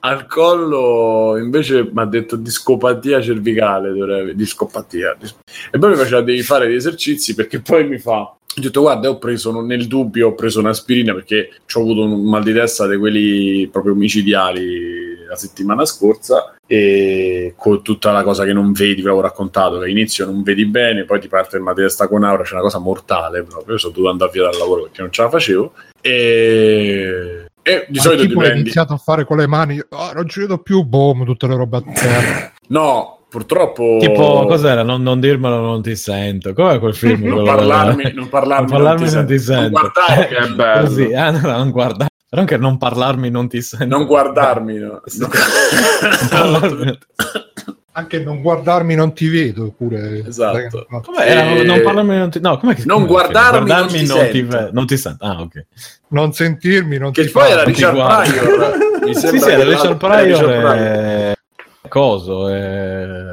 al 0.01 0.27
collo 0.27 1.37
invece 1.39 1.83
mi 1.93 2.01
ha 2.01 2.05
detto 2.07 2.37
discopatia 2.37 3.21
cervicale. 3.21 3.93
Dovrebbe, 3.93 4.35
discopatia. 4.35 5.17
dis- 5.19 5.35
E 5.71 5.79
poi 5.79 5.91
mi 5.91 5.97
faceva 5.97 6.21
devi 6.23 6.43
fare 6.43 6.67
degli 6.67 6.77
esercizi 6.77 7.35
perché 7.35 7.61
poi 7.61 7.89
mi 7.89 7.99
fa. 7.99 8.19
Ho 8.55 8.61
detto, 8.61 8.83
guarda, 8.83 9.09
ho 9.09 9.17
preso 9.19 9.59
nel 9.63 9.87
dubbio, 9.87 10.29
ho 10.29 10.35
preso 10.35 10.61
un'aspirina 10.61 11.15
perché 11.15 11.49
ho 11.73 11.81
avuto 11.81 12.03
un 12.05 12.29
mal 12.29 12.43
di 12.43 12.53
testa 12.53 12.87
di 12.87 12.97
quelli 12.99 13.67
proprio 13.73 13.95
micidiali 13.95 15.12
la 15.33 15.37
settimana 15.39 15.85
scorsa 15.87 16.55
e 16.67 17.55
con 17.57 17.83
tutta 17.83 18.13
la 18.13 18.23
cosa 18.23 18.45
che 18.45 18.53
non 18.53 18.73
vedi, 18.73 18.97
ve 18.97 19.09
l'avevo 19.09 19.23
raccontato, 19.23 19.79
che 19.79 19.85
all'inizio 19.85 20.27
non 20.27 20.43
vedi 20.43 20.67
bene, 20.67 21.05
poi 21.05 21.21
ti 21.21 21.29
parte 21.29 21.57
il 21.57 21.73
testa 21.75 22.07
con 22.07 22.23
aura, 22.23 22.43
c'è 22.43 22.53
una 22.53 22.63
cosa 22.63 22.79
mortale 22.79 23.43
proprio, 23.43 23.73
io 23.73 23.79
sono 23.79 23.93
dovuto 23.93 24.11
andare 24.13 24.31
via 24.33 24.43
dal 24.43 24.59
lavoro 24.59 24.83
perché 24.83 25.01
non 25.01 25.11
ce 25.11 25.23
la 25.23 25.31
facevo 25.31 25.73
e, 26.01 27.47
e 27.63 27.87
di 27.89 27.97
Ma 27.97 28.03
solito 28.03 28.23
ti 28.23 28.29
tipo 28.29 28.41
hai 28.41 28.47
prendi... 28.47 28.61
iniziato 28.63 28.93
a 28.93 28.99
fare 28.99 29.25
con 29.25 29.39
le 29.39 29.47
mani, 29.47 29.81
"Ah, 29.91 30.13
non 30.15 30.29
ci 30.29 30.41
vedo 30.41 30.59
più, 30.59 30.83
boom, 30.83 31.25
tutte 31.25 31.47
le 31.47 31.57
robe 31.57 31.77
a 31.79 31.83
terra. 31.83 32.53
No, 32.73 33.19
purtroppo... 33.29 33.99
Tipo, 34.01 34.47
cos'era? 34.47 34.83
Non, 34.83 35.03
non 35.03 35.21
dirmelo, 35.21 35.61
non 35.61 35.83
ti 35.83 35.95
sento. 35.95 36.55
Com'è 36.55 36.79
quel 36.79 36.95
film? 36.95 37.25
Non 37.29 37.45
parlarmi, 37.45 38.13
non 38.15 38.29
parlarmi, 38.31 38.71
non 38.71 38.83
parlarmi 38.83 39.11
non 39.13 39.27
ti 39.27 39.39
sento. 39.39 39.79
Non 39.79 39.91
guardare, 39.93 40.29
Che 40.29 40.49
bello. 40.55 40.87
Così, 40.87 41.13
ah, 41.13 41.31
no, 41.33 41.41
no, 41.41 41.57
non 41.59 41.71
guardare. 41.71 42.11
Però 42.33 42.41
anche 42.41 42.57
non 42.57 42.79
parlarmi 42.79 43.29
non 43.29 43.47
ti 43.47 43.61
sento. 43.61 43.85
non 43.95 44.07
guardarmi, 44.07 44.79
no. 44.79 45.03
Sì. 45.05 45.19
No. 45.19 45.29
Non 45.29 46.29
parlarmi- 46.31 46.99
Anche 47.95 48.21
non 48.21 48.41
guardarmi 48.41 48.95
non 48.95 49.13
ti 49.13 49.29
vedo, 49.29 49.71
pure. 49.77 50.25
Esatto. 50.27 50.87
Com'è? 50.89 51.27
Era 51.29 51.43
Eh, 51.51 51.63
non 51.63 51.83
parlarmi 51.83 52.17
non 52.17 52.31
ti... 52.31 52.41
No, 52.41 52.57
com'è 52.57 52.75
che 52.75 52.85
non 52.87 53.01
com'è 53.01 53.09
guardarmi, 53.09 53.67
Guardarmi 53.67 54.07
non 54.07 54.07
ti 54.07 54.07
non 54.07 54.31
ti, 54.31 54.39
sento. 54.39 54.57
ve- 54.57 54.71
non 54.73 54.87
ti 54.87 54.97
sento. 54.97 55.25
Ah, 55.27 55.41
ok. 55.43 55.67
Non 56.09 56.33
sentirmi, 56.33 56.97
non 56.97 57.13
Che 57.13 57.27
ti 57.27 57.31
poi 57.31 57.51
era 57.51 57.65
Richard. 57.65 57.97
Pryor. 57.97 58.79
Mi 59.05 59.15
Sì, 59.15 59.21
sembra 59.21 59.41
sì, 59.47 59.51
era 59.51 59.63
che 59.65 59.69
Richard 59.69 59.97
Pryor 59.99 60.25
Richard 60.25 60.47
Pryor. 60.47 60.77
e... 60.79 61.37
Coso 61.89 62.49
e... 62.49 62.55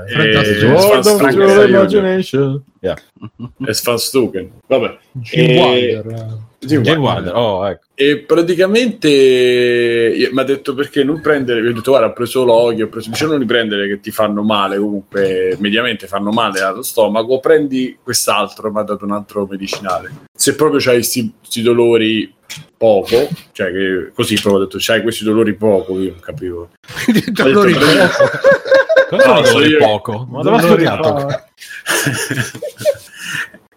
Eh, 0.10 0.36
Astaire. 0.36 0.66
World 0.74 1.06
of 1.06 1.70
imagination. 1.70 2.64
Yeah. 2.82 2.98
E 3.66 3.74
Svan 3.74 3.98
Stuken. 3.98 4.52
Vabbè. 4.68 4.98
Jim 5.14 5.50
E- 5.50 6.02
Eh. 6.62 6.66
Jim 6.66 6.82
Jay 6.82 6.96
Wilder. 6.96 7.36
Oh, 7.36 7.68
ecco. 7.68 7.86
E 7.94 8.20
praticamente 8.20 10.30
mi 10.32 10.40
ha 10.40 10.44
detto 10.44 10.74
perché 10.74 11.04
non 11.04 11.22
prendere, 11.22 11.62
io 11.62 11.70
ho 11.70 11.74
detto 11.74 11.92
guarda 11.92 12.08
ho 12.08 12.14
preso 12.14 12.44
l'olio, 12.44 12.86
ho 12.86 12.90
preso, 12.90 13.10
dice 13.10 13.26
non 13.26 13.40
li 13.40 13.46
prendere 13.46 13.88
che 13.88 14.00
ti 14.00 14.12
fanno 14.12 14.42
male, 14.44 14.78
comunque 14.78 15.56
mediamente 15.60 16.08
fanno 16.08 16.32
male 16.32 16.62
allo 16.62 16.82
stomaco, 16.82 17.40
prendi 17.40 17.98
quest'altro, 18.02 18.72
mi 18.72 18.80
ha 18.80 18.84
dato 18.84 19.06
un 19.06 19.12
altro 19.12 19.46
medicinale. 19.50 20.12
Se 20.34 20.56
proprio 20.56 20.80
c'hai 20.80 20.96
questi 20.98 21.62
dolori 21.62 22.34
poco, 22.78 23.28
cioè 23.52 23.72
che 23.72 24.12
così 24.14 24.36
proprio 24.36 24.62
ho 24.62 24.66
detto 24.66 24.78
c'hai 24.80 25.02
questi 25.02 25.24
dolori 25.24 25.54
poco, 25.56 26.00
io 26.00 26.12
non 26.12 26.20
capivo. 26.20 26.70
Dolori 27.34 27.74
Ho 27.74 27.78
detto, 27.78 28.08
Cosa 29.10 29.42
No, 29.42 29.60
io- 29.62 29.78
poco? 29.80 30.28
Ma 30.30 30.42
dove 30.44 30.62
Dolori 30.62 30.86
studiato? 30.86 31.28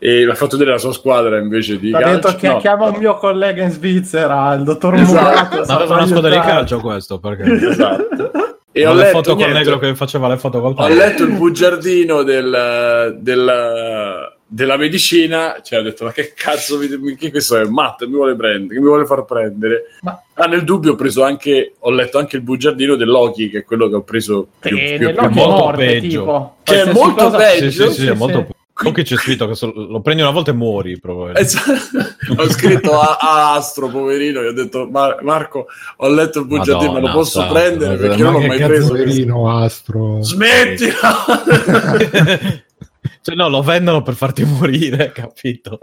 e 0.04 0.24
mi 0.24 0.30
ha 0.32 0.34
fatto 0.34 0.56
vedere 0.56 0.72
la 0.74 0.80
sua 0.82 0.92
squadra 0.92 1.38
invece 1.38 1.78
di 1.78 1.92
Ha 1.92 2.02
detto 2.14 2.34
che 2.34 2.48
no. 2.48 2.56
chiama 2.56 2.86
un 2.88 2.96
mio 2.98 3.14
collega 3.14 3.62
in 3.62 3.70
Svizzera, 3.70 4.52
il 4.54 4.64
dottor 4.64 4.94
Esatto. 4.96 5.54
Murato. 5.54 5.64
Ma 5.68 5.74
aveva 5.76 5.94
una 5.94 6.06
squadra 6.06 6.30
di 6.30 6.40
calcio 6.40 6.80
questo, 6.80 7.18
perché... 7.20 7.44
Esatto. 7.68 8.30
E 8.72 8.86
ho 8.86 8.94
le 8.94 9.02
letto, 9.02 9.16
foto 9.18 9.28
col 9.34 9.38
niente, 9.44 9.58
negro 9.58 9.78
che 9.78 9.94
faceva 9.94 10.26
le 10.28 10.38
foto 10.38 10.60
col 10.60 10.70
ho 10.70 10.74
padre. 10.74 10.94
letto 10.94 11.22
il 11.24 11.32
bugiardino 11.36 12.22
del, 12.22 13.16
del- 13.20 14.30
della 14.46 14.76
medicina, 14.76 15.60
cioè 15.62 15.78
ho 15.78 15.82
detto 15.82 16.04
ma 16.04 16.12
che 16.12 16.32
cazzo 16.34 16.78
mi, 16.78 17.14
che 17.16 17.30
questo 17.30 17.56
è 17.58 17.64
matto, 17.64 18.06
mi 18.08 18.14
vuole 18.14 18.34
prendere, 18.34 18.80
mi 18.80 18.86
vuole 18.86 19.04
far 19.06 19.24
prendere. 19.24 19.84
Ma- 20.00 20.20
Ah, 20.34 20.46
nel 20.46 20.64
dubbio 20.64 20.92
ho 20.92 20.96
preso 20.96 21.22
anche, 21.22 21.74
ho 21.78 21.90
letto 21.90 22.18
anche 22.18 22.36
il 22.36 22.42
bugiardino 22.42 22.96
dell'Oki, 22.96 23.50
che 23.50 23.58
è 23.58 23.64
quello 23.64 23.88
che 23.88 23.94
ho 23.96 24.02
preso 24.02 24.48
più, 24.58 24.76
E 24.76 24.96
più- 24.98 25.12
più 25.12 25.28
molto 25.30 25.48
morte, 25.50 25.84
peggio. 25.84 26.08
tipo. 26.08 26.56
Che 26.62 26.82
è 26.82 26.92
molto 26.92 27.24
cosa- 27.24 27.36
peggio. 27.36 27.70
Sì, 27.70 27.92
sì, 27.92 28.00
sì, 28.00 28.06
è 28.08 28.14
molto... 28.14 28.46
sì. 28.82 28.88
Comunque 28.88 29.02
c'è 29.04 29.16
scritto 29.16 29.48
che 29.48 29.72
lo 29.74 30.00
prendi 30.00 30.22
una 30.22 30.30
volta 30.30 30.50
e 30.50 30.54
muori, 30.54 30.98
proprio. 30.98 31.34
Esatto. 31.34 31.70
ho 32.36 32.48
scritto 32.50 32.98
a, 33.00 33.16
a 33.20 33.54
Astro, 33.54 33.88
poverino, 33.88 34.42
gli 34.42 34.46
ho 34.46 34.52
detto 34.52 34.88
"Mar- 34.90 35.22
Marco, 35.22 35.66
ho 35.96 36.08
letto 36.08 36.40
il 36.40 36.46
bugiardino, 36.46 36.92
ma 36.92 37.00
lo 37.00 37.12
posso 37.12 37.40
santo, 37.40 37.54
prendere 37.54 37.94
ma 37.94 38.00
perché 38.00 38.22
non 38.22 38.32
l'ho 38.32 38.38
che 38.40 38.46
mai 38.46 38.62
preso. 38.62 38.88
poverino, 38.88 39.58
Astro. 39.58 40.22
Smettila! 40.22 41.24
cioè, 43.22 43.34
no, 43.34 43.48
lo 43.48 43.62
vendono 43.62 44.02
per 44.02 44.14
farti 44.14 44.44
morire, 44.44 45.12
capito? 45.12 45.80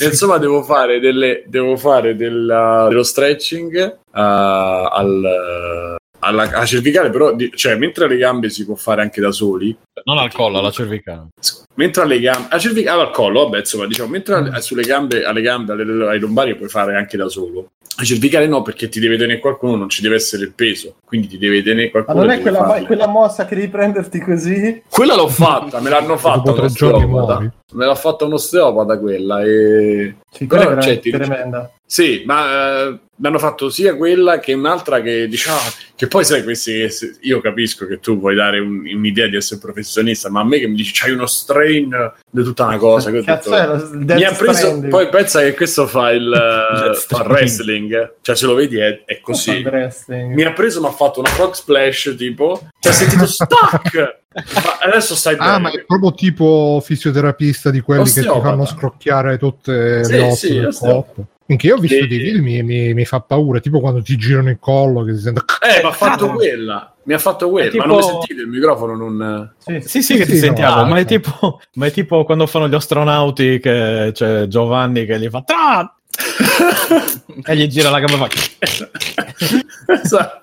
Insomma, 0.00 0.38
devo 0.38 0.62
fare, 0.62 0.98
delle, 1.00 1.44
devo 1.46 1.76
fare 1.76 2.16
della- 2.16 2.86
dello 2.88 3.02
stretching 3.02 3.76
eh, 3.76 3.98
al, 4.12 5.96
alla, 6.26 6.42
alla 6.42 6.66
cervicale, 6.66 7.10
però, 7.10 7.34
di- 7.34 7.50
cioè, 7.54 7.76
mentre 7.76 8.04
alle 8.04 8.16
gambe 8.16 8.48
si 8.50 8.64
può 8.64 8.74
fare 8.74 9.02
anche 9.02 9.20
da 9.20 9.32
soli, 9.32 9.76
Non 10.04 10.18
al 10.18 10.32
collo, 10.32 10.58
alla 10.58 10.70
cervicale. 10.70 11.28
mentre 11.74 12.02
alle 12.02 12.20
gambe, 12.20 12.46
alla 12.50 12.60
cervicale, 12.60 13.00
al 13.02 13.10
collo, 13.10 13.44
vabbè, 13.44 13.58
insomma, 13.58 13.86
diciamo, 13.86 14.08
mentre 14.10 14.34
alle- 14.34 14.60
sulle 14.60 14.82
gambe, 14.82 15.24
alle 15.24 15.40
gambe, 15.40 15.72
alle, 15.72 16.06
ai 16.08 16.18
lombari 16.20 16.54
puoi 16.56 16.68
fare 16.68 16.94
anche 16.96 17.16
da 17.16 17.28
solo. 17.28 17.70
La 17.98 18.04
cervicale 18.04 18.46
no, 18.46 18.60
perché 18.60 18.90
ti 18.90 19.00
deve 19.00 19.16
tenere 19.16 19.38
qualcuno, 19.40 19.74
non 19.76 19.88
ci 19.88 20.02
deve 20.02 20.16
essere 20.16 20.42
il 20.44 20.52
peso, 20.52 20.96
quindi 21.02 21.28
ti 21.28 21.38
deve 21.38 21.62
tenere 21.62 21.86
Ma 21.86 21.90
qualcuno. 22.02 22.20
non 22.20 22.30
e 22.30 22.34
è 22.34 22.40
quella, 22.42 22.82
quella 22.84 23.06
mossa 23.06 23.46
che 23.46 23.54
devi 23.54 23.68
prenderti 23.68 24.20
così? 24.20 24.82
Quella 24.90 25.14
l'ho 25.14 25.28
fatta, 25.28 25.80
me 25.80 25.88
l'hanno 25.88 26.18
fatta 26.18 26.40
Dopo 26.42 26.50
un 26.50 26.56
tre 26.56 26.68
giorni 26.76 27.04
osteopata. 27.04 27.54
Me 27.72 27.84
l'ha 27.84 27.94
fatta 27.96 28.24
un 28.24 28.34
osteopata 28.34 28.96
quella 28.98 29.42
e... 29.42 30.14
Sì, 30.30 30.46
quella 30.46 30.66
Però, 30.66 30.80
è 30.80 30.82
cioè, 30.82 31.00
tremenda. 31.00 31.72
Sì, 31.84 32.22
ma 32.24 32.84
eh, 32.84 32.98
mi 33.16 33.26
hanno 33.26 33.38
fatto 33.38 33.70
sia 33.70 33.96
quella 33.96 34.38
che 34.38 34.52
un'altra 34.52 35.00
che 35.00 35.26
diciamo 35.28 35.58
che 35.94 36.08
poi 36.08 36.24
sai 36.24 36.42
questi 36.42 36.86
io 37.22 37.40
capisco 37.40 37.86
che 37.86 37.98
tu 38.00 38.18
vuoi 38.18 38.34
dare 38.34 38.58
un- 38.58 38.80
un'idea 38.86 39.28
di 39.28 39.36
essere 39.36 39.60
professionista, 39.60 40.28
ma 40.30 40.40
a 40.40 40.44
me 40.44 40.58
che 40.58 40.66
mi 40.66 40.74
dici 40.74 40.92
c'hai 40.92 41.12
uno 41.12 41.26
strain 41.26 42.12
di 42.28 42.42
tutta 42.42 42.66
una 42.66 42.76
cosa 42.76 43.10
che 43.10 43.18
ho 43.18 43.22
Cazzo 43.22 43.50
detto, 43.50 44.14
mi 44.14 44.24
ha 44.24 44.32
preso 44.32 44.54
Stranding. 44.54 44.90
poi 44.90 45.08
pensa 45.08 45.40
che 45.40 45.54
questo 45.54 45.86
fa 45.86 46.10
il, 46.10 46.30
eh, 46.92 46.94
fa 46.94 47.22
wrestling, 47.22 48.14
cioè 48.20 48.36
se 48.36 48.46
lo 48.46 48.54
vedi 48.54 48.78
è, 48.78 49.04
è 49.04 49.20
così. 49.20 49.64
Mi 50.06 50.42
ha 50.44 50.52
preso, 50.52 50.80
mi 50.80 50.86
ha 50.86 50.92
fatto 50.92 51.20
una 51.20 51.30
frog 51.30 51.54
splash 51.54 52.14
tipo, 52.16 52.68
ti 52.78 52.88
ha 52.88 52.92
sentito 52.92 53.26
stuck. 53.26 54.24
Ma 54.54 54.78
adesso 54.90 55.14
stai 55.14 55.36
bene. 55.36 55.50
Ah, 55.50 55.58
ma 55.58 55.70
è 55.70 55.84
proprio 55.84 56.12
tipo 56.12 56.80
fisioterapista 56.84 57.70
di 57.70 57.80
quelli 57.80 58.04
che 58.04 58.10
ti 58.12 58.18
Osteopata. 58.20 58.48
fanno 58.50 58.64
scrocchiare 58.66 59.38
tutte 59.38 60.04
Sì, 60.04 60.12
le 60.12 60.18
ossa 60.20 60.34
sì, 60.46 60.52
del 60.54 60.66
osteopata. 60.66 61.02
corpo. 61.12 61.26
Finché 61.46 61.66
io 61.68 61.76
ho 61.76 61.78
visto 61.78 62.02
Sì. 62.02 62.06
dei 62.08 62.18
film 62.20 62.46
e 62.48 62.62
mi, 62.62 62.92
mi 62.92 63.04
fa 63.04 63.20
paura, 63.20 63.60
tipo 63.60 63.78
quando 63.80 64.02
ti 64.02 64.16
girano 64.16 64.50
il 64.50 64.58
collo 64.58 65.04
che 65.04 65.14
si 65.14 65.20
sente... 65.22 65.42
Eh, 65.62 65.80
ma 65.82 65.88
ha 65.90 65.92
fatto 65.92 66.30
quella. 66.32 66.92
Mi 67.04 67.14
ha 67.14 67.18
fatto 67.18 67.48
quella. 67.50 67.70
Tipo- 67.70 67.84
Ma 67.86 67.92
non 67.92 67.96
mi 67.98 68.02
sentite 68.02 68.40
il 68.42 68.48
microfono? 68.48 68.96
Non... 68.96 69.54
Sì, 69.58 69.80
sì. 69.80 69.88
Sì, 69.88 70.02
sì, 70.02 70.16
che 70.16 70.24
Sì, 70.24 70.30
ti 70.30 70.34
sì, 70.34 70.42
sentiamo, 70.44 70.82
no, 70.82 70.88
ma, 70.88 70.98
è 70.98 71.04
tipo, 71.04 71.60
ma 71.74 71.86
è 71.86 71.92
tipo 71.92 72.24
quando 72.24 72.46
fanno 72.46 72.68
gli 72.68 72.74
astronauti 72.74 73.60
che 73.60 74.10
c'è 74.12 74.46
Giovanni 74.48 75.06
che 75.06 75.18
gli 75.20 75.28
fa 75.28 75.42
"Tra!" 75.42 75.94
e 77.44 77.56
gli 77.56 77.66
gira 77.68 77.90
la 77.90 78.00
gamba 78.00 78.26
e 78.26 78.66
fa 78.66 78.90
esatto. 80.02 80.40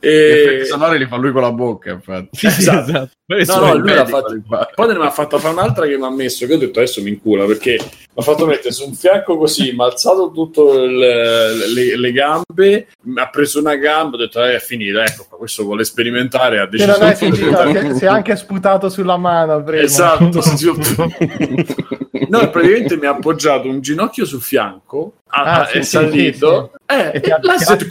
Gli 0.00 0.06
E... 0.06 0.30
effetti 0.42 0.66
sonori 0.66 0.98
li 0.98 1.06
fa 1.06 1.16
lui 1.16 1.30
con 1.32 1.42
la 1.42 1.52
bocca, 1.52 1.90
infatti. 1.90 2.28
sì, 2.32 2.46
Esatto. 2.46 2.90
esatto. 2.90 3.10
Poi 3.26 3.44
No, 3.44 3.58
no, 3.66 3.74
lui 3.76 3.92
l'ha 3.92 4.06
fatto. 4.06 4.40
Poi 4.74 4.96
ne 4.96 5.04
ha 5.04 5.10
fatto 5.10 5.38
fare 5.38 5.54
un'altra 5.54 5.86
che 5.86 5.96
mi 5.96 6.04
ha 6.04 6.10
messo, 6.10 6.46
che 6.46 6.54
ho 6.54 6.58
detto 6.58 6.78
adesso 6.80 7.02
mi 7.02 7.10
incula 7.10 7.44
perché 7.44 7.78
mi 8.12 8.16
ha 8.16 8.22
fatto 8.22 8.44
mettere 8.44 8.72
su 8.72 8.86
un 8.86 8.94
fianco 8.94 9.36
così, 9.38 9.72
mi 9.72 9.82
ha 9.82 9.84
alzato 9.84 10.32
tutto 10.32 10.82
il- 10.82 10.96
le, 10.98 11.96
le 11.96 12.12
gambe, 12.12 12.88
mi 13.04 13.20
ha 13.20 13.28
preso 13.28 13.60
una 13.60 13.76
gamba, 13.76 14.16
ho 14.16 14.18
detto 14.18 14.42
eh, 14.44 14.56
è 14.56 14.58
finita, 14.58 15.04
ecco 15.04 15.26
qua, 15.28 15.38
questo 15.38 15.62
vuole 15.62 15.84
sperimentare, 15.84 16.58
ha 16.58 16.68
Che 16.68 16.76
deciso 16.76 16.98
non 16.98 17.08
è 17.08 17.14
sperimentare. 17.14 17.94
si, 17.94 18.04
è 18.04 18.08
anche 18.08 18.34
sputato 18.36 18.88
sulla 18.88 19.16
mano 19.16 19.62
prima. 19.62 19.82
Esatto, 19.82 20.40
No, 22.30 22.48
praticamente 22.50 22.96
mi 22.96 23.06
ha 23.06 23.10
appoggiato 23.10 23.68
un 23.68 23.80
ginocchio 23.80 24.24
sul 24.24 24.40
fianco, 24.40 25.14
ha- 25.28 25.42
Ah, 25.42 25.60
ha- 25.62 25.66
sì, 25.66 25.78
è 25.78 25.82
sì, 25.82 25.88
salito, 25.90 26.72
eh, 26.86 27.10
E 27.14 27.20
ti 27.20 27.30
ha, 27.30 27.38
là 27.42 27.54
ti 27.56 27.64
ha 27.64 27.72
è 27.72 27.86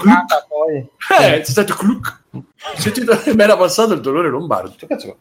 poi. 0.47 0.85
eh, 1.19 1.41
è 1.41 1.43
sentito 1.43 1.75
cluck. 1.77 2.17
Sentito 2.75 3.15
che 3.17 3.33
mi 3.33 3.41
era 3.43 3.55
passato 3.57 3.93
il 3.93 4.01
dolore 4.01 4.29
lombardo. 4.29 4.67
Ho 4.69 4.71
detto, 4.71 4.87
"Cazzo, 4.87 5.17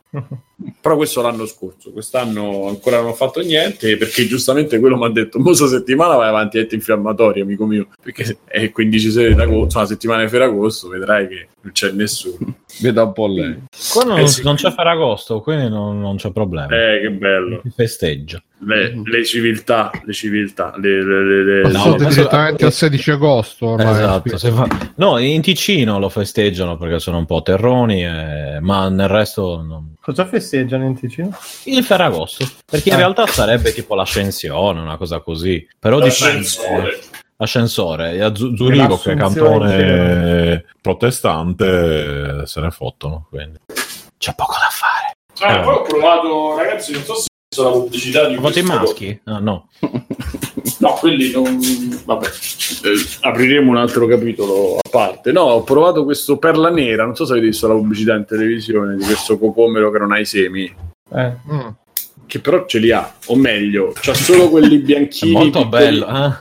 però 0.80 0.96
questo 0.96 1.22
l'anno 1.22 1.46
scorso, 1.46 1.92
quest'anno 1.92 2.66
ancora 2.68 2.98
non 3.00 3.10
ho 3.10 3.14
fatto 3.14 3.40
niente 3.40 3.96
perché 3.96 4.26
giustamente 4.26 4.78
quello 4.80 4.96
mi 4.96 5.04
ha 5.04 5.10
detto 5.10 5.38
questa 5.40 5.68
settimana 5.68 6.16
vai 6.16 6.28
avanti 6.28 6.58
antinfiammatorio 6.58 7.44
amico 7.44 7.64
mio 7.66 7.88
perché 8.02 8.38
è 8.44 8.60
il 8.60 8.72
15 8.72 9.10
di 9.10 9.24
agosto, 9.40 9.64
insomma 9.64 9.82
la 9.84 9.88
settimana 9.90 10.22
di 10.24 10.28
Ferragosto 10.28 10.88
vedrai 10.88 11.28
che 11.28 11.48
non 11.60 11.72
c'è 11.72 11.90
nessuno 11.92 12.56
Veda 12.80 13.02
un 13.04 13.12
po' 13.12 13.26
lei. 13.28 13.56
Qua 13.92 14.04
non, 14.04 14.18
Eh 14.18 14.28
sì. 14.28 14.42
non 14.42 14.54
c'è 14.56 14.70
Ferragosto, 14.72 15.40
quindi 15.40 15.68
non, 15.68 15.98
non 16.00 16.16
c'è 16.16 16.30
problema. 16.32 16.66
eh 16.68 17.00
che 17.00 17.10
bello 17.10 17.60
Si 17.64 17.70
festeggia. 17.74 18.40
le, 18.66 19.00
le 19.04 19.24
civiltà 19.24 19.90
le 20.04 20.12
civiltà 20.12 20.74
le, 20.76 21.02
le, 21.02 21.24
le- 21.24 21.62
le- 21.62 21.70
No, 21.72 21.96
direttamente 21.96 22.64
al 22.66 22.72
16 22.72 23.10
agosto. 23.12 23.66
ormai. 23.68 23.92
Esatto, 23.92 24.36
se 24.38 24.50
fa- 24.50 24.66
no, 24.96 25.18
in 25.18 25.40
Ticino 25.40 25.98
lo 25.98 26.08
festeggiano 26.08 26.76
perché 26.76 26.98
sono 26.98 27.18
un 27.18 27.26
po' 27.28 27.42
terroni, 27.42 28.04
eh, 28.04 28.58
ma 28.60 28.88
nel 28.88 29.06
resto 29.08 29.62
non- 29.62 29.94
Cosa 30.00 30.26
festeggiano 30.26 30.84
in 30.86 30.96
Ticino? 30.98 31.36
il 31.64 31.84
Ferragosto, 31.84 32.44
perché 32.64 32.88
in 32.88 32.94
Ah. 32.96 32.98
realtà 32.98 33.26
sarebbe 33.26 33.72
tipo 33.72 33.94
l'ascensione, 33.94 34.80
una 34.80 34.96
cosa 34.96 35.20
così, 35.20 35.64
però 35.78 35.98
L'ascensore. 35.98 36.68
dipende. 36.82 37.06
Ascensore, 37.40 38.12
e 38.14 38.20
a 38.22 38.34
Zu- 38.34 38.56
Zurigo 38.56 38.98
che 38.98 39.12
è 39.12 39.16
cantone 39.16 40.64
protestante 40.80 42.46
se 42.46 42.60
ne 42.60 42.70
fottono, 42.70 43.26
quindi 43.28 43.58
c'è 44.18 44.34
poco 44.34 44.54
da 44.54 44.68
fare. 44.70 45.12
Ah, 45.54 45.60
poi 45.60 45.74
ho 45.74 45.82
provato 45.82 46.56
ragazzi 46.56 46.92
non 46.92 47.02
so 47.04 47.14
se 47.14 47.26
la 47.56 47.70
pubblicità 47.70 48.26
di 48.28 48.34
Voti 48.36 48.60
questo- 48.62 48.78
maschi? 48.78 49.20
Ah, 49.24 49.38
no. 49.38 49.68
no 50.80 50.92
quelli 51.00 51.30
non 51.32 51.58
vabbè 52.04 52.26
Eh, 52.26 53.16
apriremo 53.22 53.70
un 53.70 53.76
altro 53.78 54.06
capitolo 54.06 54.76
a 54.76 54.88
parte 54.88 55.32
no 55.32 55.40
ho 55.42 55.62
provato 55.64 56.04
questo 56.04 56.36
perla 56.36 56.68
nera 56.70 57.04
non 57.04 57.16
so 57.16 57.24
se 57.24 57.32
avete 57.32 57.46
visto 57.48 57.66
la 57.66 57.74
pubblicità 57.74 58.14
in 58.14 58.26
televisione 58.26 58.96
di 58.96 59.04
questo 59.04 59.38
cocomero 59.38 59.90
che 59.90 59.98
non 59.98 60.12
ha 60.12 60.18
i 60.18 60.24
semi 60.26 60.72
Eh. 61.14 61.32
Mm. 61.50 61.68
che 62.26 62.38
però 62.40 62.66
ce 62.66 62.78
li 62.78 62.92
ha, 62.92 63.12
o 63.26 63.34
meglio, 63.36 63.92
c'ha 63.98 64.12
solo 64.14 64.50
quelli 64.50 64.76
È 64.76 64.80
bianchini. 64.80 65.32
molto 65.32 65.62
piccoli. 65.62 65.82
bello. 65.82 66.06
eh? 66.06 66.32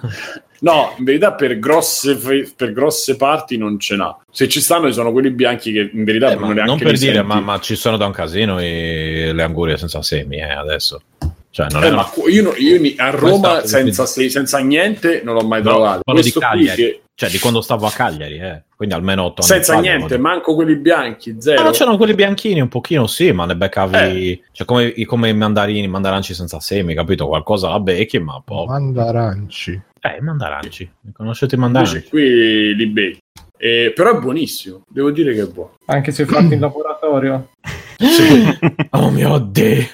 No, 0.60 0.94
in 0.98 1.04
verità 1.04 1.34
per 1.34 1.60
grosse, 1.60 2.16
per 2.56 2.72
grosse 2.74 3.16
parti 3.16 3.58
non 3.58 3.80
ce 3.80 3.96
n'ha. 3.96 4.18
Se 4.32 4.48
ci 4.48 4.60
stanno, 4.62 4.88
ci 4.88 4.94
sono 4.94 5.12
quelli 5.12 5.30
bianchi 5.30 5.72
che 5.72 5.90
in 5.94 6.04
verità 6.04 6.32
Eh, 6.32 6.36
non 6.36 6.54
neanche 6.54 6.64
non 6.66 6.78
per 6.80 6.98
dire, 6.98 7.22
ma, 7.22 7.40
ma 7.40 7.60
ci 7.60 7.76
sono 7.76 7.98
da 7.98 8.06
un 8.06 8.12
casino 8.12 8.60
i- 8.62 9.32
le 9.34 9.44
angurie 9.44 9.78
senza 9.78 10.02
semi 10.02 10.38
eh, 10.38 10.52
adesso. 10.52 11.02
Cioè, 11.50 11.68
non 11.72 11.84
Eh, 11.84 11.88
è 11.88 11.92
ma 11.92 12.04
qu- 12.06 12.28
io, 12.30 12.44
no- 12.44 12.56
io 12.56 12.94
a 12.98 13.10
Roma 13.10 13.66
senza, 13.66 14.06
se- 14.06 14.30
senza 14.30 14.60
niente 14.60 15.22
non 15.24 15.34
l'ho 15.36 15.42
mai 15.48 15.62
No, 15.64 15.70
trovato. 15.72 16.02
parlo 16.04 16.22
di 16.22 16.32
Cagliari. 16.32 16.76
che 16.82 17.02
Cioè, 17.16 17.30
di 17.32 17.40
quando 17.40 17.62
stavo 17.62 17.88
a 17.88 17.92
Cagliari, 17.92 18.38
eh. 18.38 18.64
quindi 18.76 18.94
almeno 18.94 19.24
otto 19.24 19.42
anni 19.42 19.50
senza 19.52 19.74
fa, 19.74 19.80
niente, 19.80 20.08
devo- 20.08 20.22
manco 20.22 20.54
quelli 20.54 20.76
bianchi, 20.76 21.32
Ah, 21.32 21.42
zero. 21.42 21.64
no, 21.64 21.72
c'erano 21.72 21.98
quelli 21.98 22.14
bianchini 22.14 22.62
un 22.62 22.68
pochino, 22.68 23.08
sì, 23.08 23.32
ma 23.32 23.46
ne 23.46 23.56
beccavi. 23.56 23.96
Eh. 24.32 24.42
Cioè, 24.52 24.68
come, 24.68 24.86
i- 24.86 25.06
come 25.06 25.30
i 25.30 25.34
mandarini, 25.34 25.88
mandaranci 25.88 26.36
senza 26.36 26.60
semi, 26.60 26.94
capito? 26.94 27.26
Qualcosa 27.28 27.70
la 27.70 27.80
becchi, 27.80 28.20
ma 28.20 28.40
poco. 28.46 28.72
Mandaranci. 28.72 29.82
Eh, 30.00 30.18
i 30.20 30.22
mandaranci. 30.22 30.92
Conoscete 31.12 31.56
i 31.56 31.58
Invece 31.58 31.74
mandaranci? 31.82 32.10
qui 32.10 32.76
li 32.76 32.86
becchi. 32.86 33.20
Eh, 33.58 33.92
però 33.96 34.16
è 34.16 34.20
buonissimo, 34.22 34.84
devo 34.88 35.10
dire 35.10 35.34
che 35.34 35.42
è 35.42 35.48
buono. 35.48 35.74
Anche 35.88 36.12
se 36.12 36.26
fatti 36.28 36.54
in 36.54 36.60
laboratorio. 36.60 37.50
Oh 38.92 39.10
mio 39.10 39.40
dio! 39.40 39.88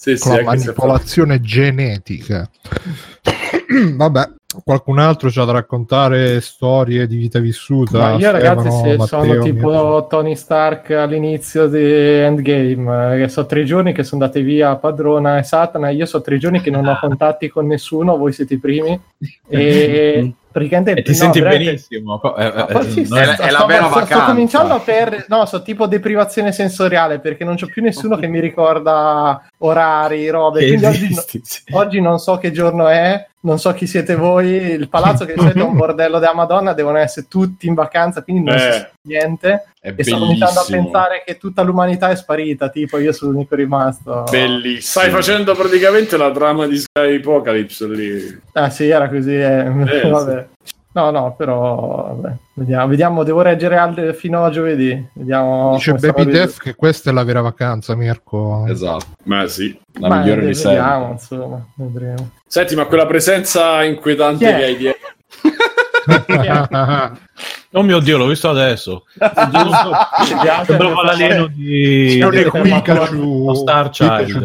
Sì, 0.00 0.16
sì, 0.16 0.28
Con 0.30 0.32
la 0.32 0.50
anche 0.52 0.58
se 0.60 0.72
fa- 0.72 0.86
manipolazione 0.86 1.40
genetica. 1.42 2.48
Vabbè, 3.96 4.30
qualcun 4.64 4.98
altro 4.98 5.28
c'ha 5.28 5.44
da 5.44 5.52
raccontare 5.52 6.40
storie 6.40 7.06
di 7.06 7.16
vita 7.16 7.38
vissuta? 7.38 7.98
Ma 7.98 8.14
io 8.14 8.30
ragazzi 8.30 8.70
Stefano, 8.70 8.82
se 8.82 8.96
Matteo, 8.96 9.06
sono 9.06 9.42
tipo 9.42 9.68
Mirko? 9.68 10.06
Tony 10.08 10.36
Stark 10.36 10.90
all'inizio 10.92 11.68
di 11.68 11.84
Endgame, 11.84 13.14
eh, 13.14 13.18
che 13.18 13.28
so 13.28 13.44
tre 13.44 13.64
giorni 13.64 13.92
che 13.92 14.02
sono 14.02 14.22
andati 14.22 14.40
via 14.40 14.74
Padrona 14.76 15.36
e 15.36 15.42
Satana, 15.42 15.90
io 15.90 16.06
so 16.06 16.22
tre 16.22 16.38
giorni 16.38 16.62
che 16.62 16.70
non 16.70 16.86
ho 16.86 16.96
contatti 16.98 17.50
con 17.50 17.66
nessuno, 17.66 18.16
voi 18.16 18.32
siete 18.32 18.54
i 18.54 18.58
primi, 18.58 18.98
e 19.48 20.32
praticamente... 20.50 20.92
E 20.92 21.02
ti 21.02 21.10
no, 21.10 21.16
senti 21.16 21.40
benissimo. 21.42 22.20
Eh, 22.36 22.44
eh, 22.44 22.72
Ma 22.72 22.82
sì, 22.82 23.04
sto- 23.04 23.16
è- 23.16 23.24
sto- 23.34 23.42
è 23.42 23.50
la 23.50 23.58
sto- 23.58 23.66
vera 23.66 23.80
sto- 23.84 23.90
Sto 23.90 24.00
vacanza. 24.00 24.24
cominciando 24.26 24.74
a 24.74 24.80
perdere, 24.80 25.24
no, 25.28 25.46
so 25.46 25.62
tipo 25.62 25.86
deprivazione 25.86 26.52
sensoriale 26.52 27.18
perché 27.20 27.44
non 27.44 27.56
c'ho 27.56 27.66
più 27.66 27.82
nessuno 27.82 28.16
che 28.16 28.26
mi 28.26 28.40
ricorda 28.40 29.42
orari, 29.58 30.28
robe. 30.28 30.66
Quindi 30.66 30.84
oggi, 30.86 31.14
oggi 31.72 32.00
non 32.00 32.18
so 32.18 32.36
che 32.38 32.50
giorno 32.50 32.88
è, 32.88 33.28
non 33.42 33.58
so 33.58 33.72
chi 33.72 33.86
siete 33.86 34.14
voi. 34.16 34.48
Il 34.50 34.88
palazzo 34.88 35.24
che 35.24 35.34
solito 35.36 35.58
è 35.58 35.62
un 35.62 35.76
bordello 35.78 36.18
della 36.18 36.34
Madonna, 36.34 36.72
devono 36.72 36.98
essere 36.98 37.26
tutti 37.28 37.66
in 37.66 37.74
vacanza, 37.74 38.22
quindi 38.22 38.44
non 38.44 38.54
Eh. 38.54 38.58
si 38.58 38.70
sa 38.78 38.90
niente. 39.02 39.64
È 39.80 39.94
E 39.96 40.04
sto 40.04 40.18
cominciando 40.18 40.60
a 40.60 40.64
bellissimo. 40.64 40.82
pensare 40.90 41.22
che 41.24 41.38
tutta 41.38 41.62
l'umanità 41.62 42.10
è 42.10 42.16
sparita, 42.16 42.68
tipo 42.68 42.98
io 42.98 43.12
sono 43.12 43.32
l'unico 43.32 43.54
rimasto. 43.54 44.24
Bellissimo. 44.30 44.80
Stai 45.04 45.10
facendo 45.10 45.54
praticamente 45.54 46.16
la 46.18 46.30
trama 46.30 46.66
di 46.66 46.76
Sky 46.78 47.16
Apocalypse 47.16 47.86
lì. 47.88 48.40
Ah 48.52 48.68
sì, 48.68 48.88
era 48.88 49.08
così. 49.08 49.34
eh. 49.34 49.64
Eh, 49.86 50.06
vabbè. 50.10 50.46
No, 50.92 51.10
no, 51.10 51.34
però 51.36 52.14
vabbè. 52.16 52.34
Vediamo, 52.54 52.88
vediamo, 52.88 53.22
devo 53.22 53.42
reggere 53.42 53.78
al- 53.78 54.14
fino 54.18 54.44
a 54.44 54.50
giovedì. 54.50 55.08
Vediamo 55.12 55.74
Dice 55.74 55.92
Baby 55.94 56.24
Def 56.24 56.58
che 56.58 56.74
questa 56.74 57.10
è 57.10 57.12
la 57.12 57.22
vera 57.22 57.40
vacanza, 57.40 57.94
Mirko. 57.94 58.66
Esatto. 58.68 59.06
Ma 59.24 59.46
sì. 59.46 59.78
La 60.00 60.08
Ma 60.08 60.18
migliore 60.18 60.46
di 60.46 60.54
sempre. 60.54 60.80
vediamo, 60.80 61.10
insomma, 61.12 61.64
vedremo. 61.74 62.30
Senti, 62.46 62.74
ma 62.74 62.86
quella 62.86 63.06
presenza 63.06 63.84
inquietante 63.84 64.48
è? 64.52 64.56
che 64.56 64.64
hai 64.64 64.76
dietro. 64.76 65.08
Oh 67.72 67.82
mio 67.82 68.00
dio, 68.00 68.18
l'ho 68.18 68.26
visto 68.26 68.48
adesso. 68.48 69.04
Sembrava 69.16 71.04
l'alieno 71.04 71.46
di 71.46 72.16
C'è 72.18 72.48
un 72.48 72.62
Pikachu, 72.62 73.44
lo 73.46 73.54
Star 73.54 73.90
Child, 73.90 74.42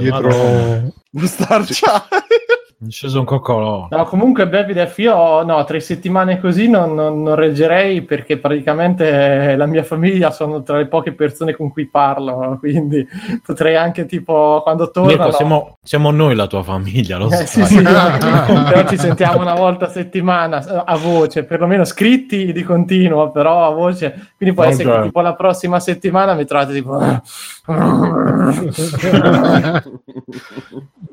È 2.77 2.89
sceso 2.89 3.19
un 3.19 3.25
coccolò. 3.25 3.87
No, 3.89 4.03
comunque 4.03 4.47
Baby 4.49 4.73
Def 4.73 4.97
io 4.97 5.43
no, 5.43 5.63
tre 5.63 5.79
settimane 5.79 6.41
così 6.41 6.69
non, 6.69 6.93
non- 6.93 7.23
non 7.23 7.35
reggerei 7.35 8.01
perché 8.01 8.37
praticamente 8.37 9.55
la 9.55 9.65
mia 9.65 9.83
famiglia 9.83 10.29
sono 10.29 10.61
tra 10.61 10.77
le 10.77 10.87
poche 10.87 11.13
persone 11.13 11.55
con 11.55 11.71
cui 11.71 11.87
parlo, 11.87 12.57
quindi 12.59 13.07
potrei 13.45 13.77
anche 13.77 14.05
tipo 14.05 14.59
quando 14.61 14.91
torno... 14.91 15.07
Mirko, 15.09 15.31
siamo, 15.31 15.77
siamo 15.81 16.11
noi 16.11 16.35
la 16.35 16.47
tua 16.47 16.63
famiglia, 16.63 17.17
lo 17.17 17.27
Eh, 17.31 17.45
sai. 17.45 17.47
sì, 17.47 17.63
sì, 17.63 17.81
però 17.81 18.85
ci 18.87 18.97
sentiamo 18.97 19.39
una 19.39 19.55
volta 19.55 19.85
a 19.85 19.89
settimana 19.89 20.83
a 20.85 20.97
voce, 20.97 21.45
perlomeno 21.45 21.85
scritti 21.85 22.51
di 22.51 22.63
continuo, 22.63 23.31
però 23.31 23.65
a 23.65 23.69
voce. 23.69 24.31
Quindi 24.35 24.53
può 24.53 24.65
essere 24.65 24.89
Ok. 24.89 24.97
che 24.97 25.03
tipo 25.05 25.21
la 25.21 25.33
prossima 25.35 25.79
settimana 25.79 26.33
mi 26.33 26.45
trovate 26.45 26.73
tipo... 26.73 26.99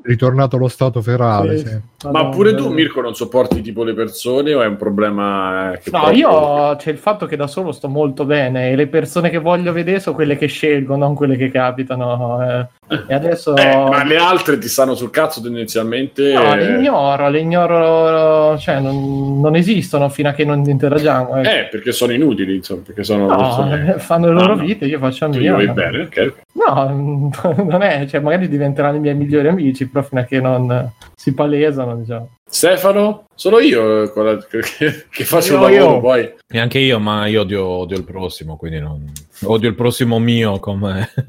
Ritornato 0.05 0.57
lo 0.57 0.67
stato 0.67 1.01
ferale. 1.01 1.57
Sì. 1.57 1.67
sì. 1.67 2.09
Ma 2.11 2.27
pure 2.27 2.53
tu, 2.55 2.69
Mirko, 2.69 2.99
non 3.01 3.15
sopporti 3.15 3.61
tipo 3.61 3.83
le 3.85 3.93
persone 3.93 4.53
o 4.53 4.61
è 4.61 4.65
un 4.67 4.75
problema 4.75 5.71
eh, 5.73 5.79
che 5.79 5.89
No, 5.91 6.01
proprio- 6.01 6.29
io 6.29 6.75
c'è 6.75 6.91
il 6.91 6.97
fatto 6.97 7.25
che 7.25 7.37
da 7.37 7.47
solo 7.47 7.71
sto 7.71 7.87
molto 7.87 8.25
bene 8.25 8.71
e 8.71 8.75
le 8.75 8.87
persone 8.87 9.29
che 9.29 9.37
voglio 9.37 9.71
vedere 9.71 10.01
sono 10.01 10.15
quelle 10.15 10.35
che 10.37 10.47
scelgo, 10.47 10.97
non 10.97 11.15
quelle 11.15 11.37
che 11.37 11.49
capitano. 11.49 12.41
eh. 12.43 12.67
E 13.07 13.13
adesso 13.13 13.55
Eh, 13.55 13.75
ma 13.89 14.03
le 14.03 14.17
altre 14.17 14.57
ti 14.57 14.67
stanno 14.67 14.93
sul 14.93 15.09
cazzo 15.09 15.41
tendenzialmente. 15.41 16.33
no, 16.33 16.53
eh, 16.53 16.57
le 16.57 16.75
ignoro, 16.77 17.29
le 17.29 17.39
ignoro, 17.39 18.57
cioè 18.57 18.79
non, 18.81 19.39
non 19.39 19.55
esistono 19.55 20.09
fino 20.09 20.27
a 20.29 20.33
che 20.33 20.43
non 20.43 20.61
interagiamo. 20.67 21.37
ecco. 21.37 21.47
Eh, 21.49 21.67
perché 21.71 21.93
sono 21.93 22.11
inutili, 22.11 22.55
insomma, 22.57 22.81
perché 22.85 23.03
sono 23.05 23.27
No, 23.27 23.35
persone- 23.37 23.95
eh, 23.95 23.99
fanno 23.99 24.27
le 24.27 24.33
loro 24.33 24.53
Ah, 24.53 24.57
vite, 24.57 24.83
io 24.85 24.99
faccio 24.99 25.27
la 25.27 25.37
mia. 25.37 25.55
no. 25.57 25.73
bene, 25.73 26.01
ok. 26.01 26.33
No, 26.55 27.31
non 27.65 27.81
è, 27.81 28.05
cioè 28.07 28.19
magari 28.21 28.47
diventeranno 28.47 28.97
i 28.97 28.99
miei 28.99 29.15
migliori 29.15 29.47
amici, 29.47 29.87
però 29.89 30.03
fino 30.05 30.21
a 30.21 30.23
che 30.23 30.39
non 30.39 30.91
si 31.15 31.33
palesano, 31.33 31.95
diciamo. 31.97 32.29
Stefano, 32.47 33.23
sono 33.33 33.57
io 33.59 34.03
eh, 34.03 34.23
la- 34.23 34.37
che, 34.45 34.61
che 35.09 35.23
faccio 35.23 35.53
Io, 35.53 35.67
il 35.67 35.73
lavoro 35.75 35.93
io. 35.95 35.99
poi. 36.01 36.33
E 36.47 36.59
anche 36.59 36.77
io, 36.77 36.99
ma 36.99 37.25
io 37.25 37.41
odio, 37.41 37.65
odio 37.65 37.97
il 37.97 38.03
prossimo, 38.03 38.55
quindi 38.57 38.79
non... 38.79 39.11
Odio 39.45 39.67
il 39.69 39.75
prossimo 39.75 40.19
mio 40.19 40.59
come... 40.59 41.09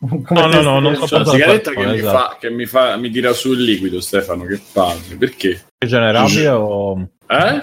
Come 0.00 0.24
No, 0.30 0.46
no, 0.46 0.62
no, 0.62 0.80
non. 0.80 0.94
C'è 0.94 1.06
so 1.06 1.14
una 1.16 1.24
Cosa 1.24 1.36
sigaretta 1.36 1.70
che, 1.72 1.86
mi 1.86 1.94
esatto. 1.98 2.16
fa, 2.18 2.36
che 2.40 2.50
mi 2.50 2.64
fa 2.64 2.96
mi 2.96 3.10
tira 3.10 3.34
su 3.34 3.52
il 3.52 3.62
liquido, 3.64 4.00
Stefano, 4.00 4.44
che 4.44 4.58
palle. 4.72 5.16
Perché? 5.18 5.60
Rigenerabile 5.76 6.48
o... 6.48 7.08
Eh? 7.26 7.62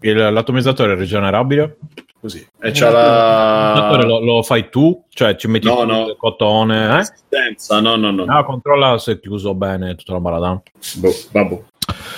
Il, 0.00 0.16
l'atomizzatore 0.32 0.94
è 0.94 0.96
rigenerabile? 0.96 1.76
Così. 2.26 2.44
E 2.60 2.72
c'ha 2.72 2.90
la 2.90 3.96
lo, 4.02 4.18
lo 4.18 4.42
fai 4.42 4.68
tu? 4.68 5.04
Cioè 5.10 5.36
ci 5.36 5.46
metti 5.46 5.68
No, 5.68 5.84
no. 5.84 6.06
il 6.08 6.16
cotone, 6.18 6.98
eh? 6.98 7.04
Senza, 7.28 7.78
no, 7.80 7.94
no, 7.94 8.10
no. 8.10 8.24
Ah, 8.26 8.44
controlla 8.44 8.98
se 8.98 9.12
è 9.12 9.20
chiuso 9.20 9.54
bene 9.54 9.94
tutta 9.94 10.14
la 10.14 10.18
baradà. 10.20 10.60
Boh, 10.96 11.14
vabbè. 11.30 11.62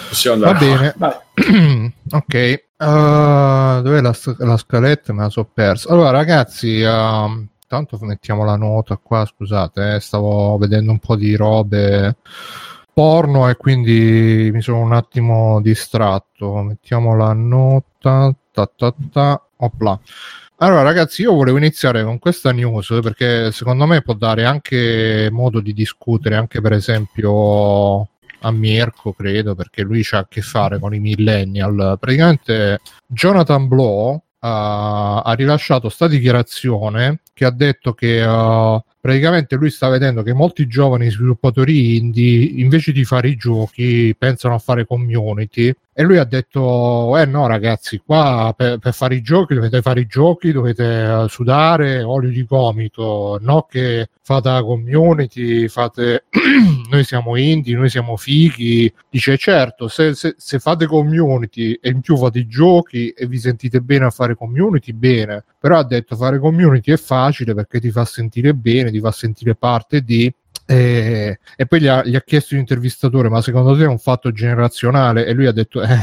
Possiamo 0.08 0.40
Va 0.44 0.50
andare. 0.52 0.66
bene. 0.66 0.94
Vai. 0.96 1.92
ok. 2.10 2.64
Uh, 2.78 3.82
dov'è 3.82 4.00
la, 4.00 4.14
la 4.38 4.56
scaletta? 4.56 5.12
Me 5.12 5.22
la 5.24 5.28
so 5.28 5.44
persa. 5.52 5.92
Allora, 5.92 6.08
ragazzi, 6.08 6.80
um, 6.80 7.46
tanto 7.66 7.98
mettiamo 8.00 8.44
la 8.46 8.56
nota 8.56 8.96
qua. 8.96 9.26
Scusate, 9.26 9.96
eh, 9.96 10.00
stavo 10.00 10.56
vedendo 10.56 10.90
un 10.90 11.00
po' 11.00 11.16
di 11.16 11.36
robe 11.36 12.16
porno 12.94 13.46
e 13.48 13.56
quindi 13.56 14.48
mi 14.54 14.62
sono 14.62 14.78
un 14.80 14.94
attimo 14.94 15.60
distratto. 15.60 16.62
Mettiamo 16.62 17.14
la 17.14 17.34
nota. 17.34 18.34
Ta, 18.50 18.70
ta, 18.74 18.94
ta. 19.12 19.42
Opla. 19.58 19.98
Allora, 20.60 20.82
ragazzi, 20.82 21.22
io 21.22 21.34
volevo 21.34 21.56
iniziare 21.56 22.02
con 22.02 22.18
questa 22.18 22.52
news 22.52 22.98
perché 23.02 23.52
secondo 23.52 23.86
me 23.86 24.02
può 24.02 24.14
dare 24.14 24.44
anche 24.44 25.28
modo 25.30 25.60
di 25.60 25.72
discutere, 25.72 26.34
anche 26.34 26.60
per 26.60 26.72
esempio 26.72 28.08
a 28.40 28.50
Mirko, 28.50 29.12
credo, 29.12 29.54
perché 29.54 29.82
lui 29.82 30.02
c'ha 30.02 30.18
a 30.18 30.26
che 30.28 30.42
fare 30.42 30.78
con 30.78 30.94
i 30.94 30.98
millennial. 30.98 31.96
Praticamente 32.00 32.80
Jonathan 33.06 33.68
Blow 33.68 34.14
uh, 34.14 34.20
ha 34.40 35.34
rilasciato 35.36 35.88
sta 35.88 36.08
dichiarazione 36.08 37.20
che 37.32 37.44
ha 37.44 37.50
detto 37.50 37.94
che 37.94 38.20
uh, 38.22 38.82
praticamente 39.08 39.56
lui 39.56 39.70
sta 39.70 39.88
vedendo 39.88 40.22
che 40.22 40.34
molti 40.34 40.66
giovani 40.66 41.08
sviluppatori 41.08 41.96
indie 41.96 42.44
invece 42.60 42.92
di 42.92 43.04
fare 43.04 43.28
i 43.28 43.36
giochi 43.36 44.14
pensano 44.18 44.54
a 44.54 44.58
fare 44.58 44.84
community. 44.84 45.72
E 45.94 46.02
lui 46.04 46.18
ha 46.18 46.24
detto 46.24 47.16
eh 47.16 47.24
no 47.24 47.46
ragazzi 47.46 48.00
qua 48.04 48.54
per, 48.56 48.78
per 48.78 48.92
fare 48.92 49.16
i 49.16 49.22
giochi 49.22 49.54
dovete 49.54 49.82
fare 49.82 50.00
i 50.00 50.06
giochi 50.06 50.52
dovete 50.52 50.84
uh, 50.84 51.26
sudare 51.26 52.02
olio 52.02 52.30
di 52.30 52.44
gomito 52.44 53.36
no 53.40 53.66
che 53.68 54.08
fate 54.22 54.48
la 54.48 54.62
community 54.62 55.66
fate 55.66 56.26
noi 56.90 57.02
siamo 57.02 57.34
indie 57.36 57.76
noi 57.76 57.88
siamo 57.88 58.16
fighi. 58.16 58.92
Dice 59.08 59.36
certo 59.38 59.88
se, 59.88 60.14
se, 60.14 60.34
se 60.36 60.58
fate 60.58 60.86
community 60.86 61.72
e 61.80 61.88
in 61.88 62.00
più 62.00 62.16
fate 62.16 62.40
i 62.40 62.46
giochi 62.46 63.08
e 63.08 63.26
vi 63.26 63.38
sentite 63.38 63.80
bene 63.80 64.04
a 64.04 64.10
fare 64.10 64.36
community 64.36 64.92
bene 64.92 65.44
però 65.58 65.78
ha 65.78 65.84
detto 65.84 66.16
fare 66.16 66.38
community 66.38 66.92
è 66.92 66.96
facile 66.96 67.54
perché 67.54 67.80
ti 67.80 67.90
fa 67.90 68.04
sentire 68.04 68.54
bene 68.54 68.90
ti 68.90 69.00
fa 69.00 69.10
sentire 69.10 69.54
parte 69.54 70.02
di 70.02 70.32
e, 70.70 71.38
e, 71.56 71.66
poi 71.66 71.80
gli 71.80 71.86
ha, 71.86 72.04
gli 72.04 72.14
ha, 72.14 72.20
chiesto 72.20 72.54
l'intervistatore 72.54 73.30
ma 73.30 73.40
secondo 73.40 73.74
te 73.74 73.84
è 73.84 73.86
un 73.86 73.96
fatto 73.96 74.32
generazionale? 74.32 75.24
E 75.24 75.32
lui 75.32 75.46
ha 75.46 75.52
detto 75.52 75.80
eh, 75.80 75.96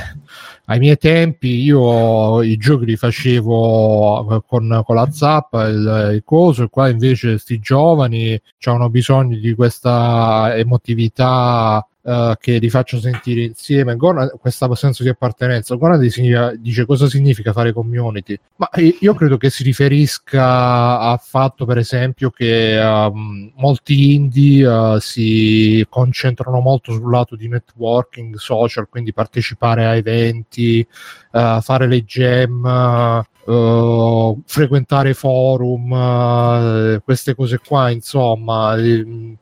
ai 0.65 0.79
miei 0.79 0.97
tempi 0.97 1.61
io 1.61 2.41
i 2.41 2.57
giochi 2.57 2.85
li 2.85 2.95
facevo 2.95 4.43
con, 4.47 4.81
con 4.83 4.95
la 4.95 5.11
zappa 5.11 5.67
il, 5.67 6.13
il 6.15 6.23
coso 6.25 6.63
e 6.63 6.69
qua 6.69 6.89
invece 6.89 7.37
sti 7.37 7.59
giovani 7.59 8.41
hanno 8.63 8.89
bisogno 8.89 9.37
di 9.37 9.53
questa 9.53 10.55
emotività 10.55 11.87
Uh, 12.05 12.35
che 12.39 12.59
li 12.59 12.69
faccio 12.69 12.99
sentire 12.99 13.41
insieme. 13.41 13.95
Gona, 13.95 14.27
questo 14.27 14.75
senso 14.75 15.01
di 15.01 15.09
appartenenza. 15.09 15.73
Gona 15.73 15.97
dice 15.97 16.85
cosa 16.85 17.09
significa 17.09 17.51
fare 17.51 17.73
community? 17.73 18.37
Ma 18.57 18.69
io 18.99 19.15
credo 19.15 19.37
che 19.37 19.49
si 19.49 19.63
riferisca 19.63 20.99
al 20.99 21.19
fatto 21.19 21.65
per 21.65 21.79
esempio 21.79 22.29
che 22.29 22.79
um, 22.79 23.51
molti 23.55 24.13
indie 24.13 24.67
uh, 24.67 24.99
si 24.99 25.83
concentrano 25.89 26.59
molto 26.59 26.91
sul 26.91 27.09
lato 27.09 27.35
di 27.35 27.47
networking 27.47 28.35
social 28.35 28.87
quindi 28.87 29.11
partecipare 29.11 29.85
a 29.85 29.95
eventi 29.95 30.87
uh, 31.35 31.61
fare 31.61 31.87
le 31.87 32.03
gem 32.03 33.23
Uh, 33.47 34.41
frequentare 34.47 35.13
forum, 35.13 35.91
uh, 35.91 36.99
queste 37.03 37.35
cose 37.35 37.59
qua, 37.59 37.91
insomma. 37.91 38.75
Eh, 38.75 39.37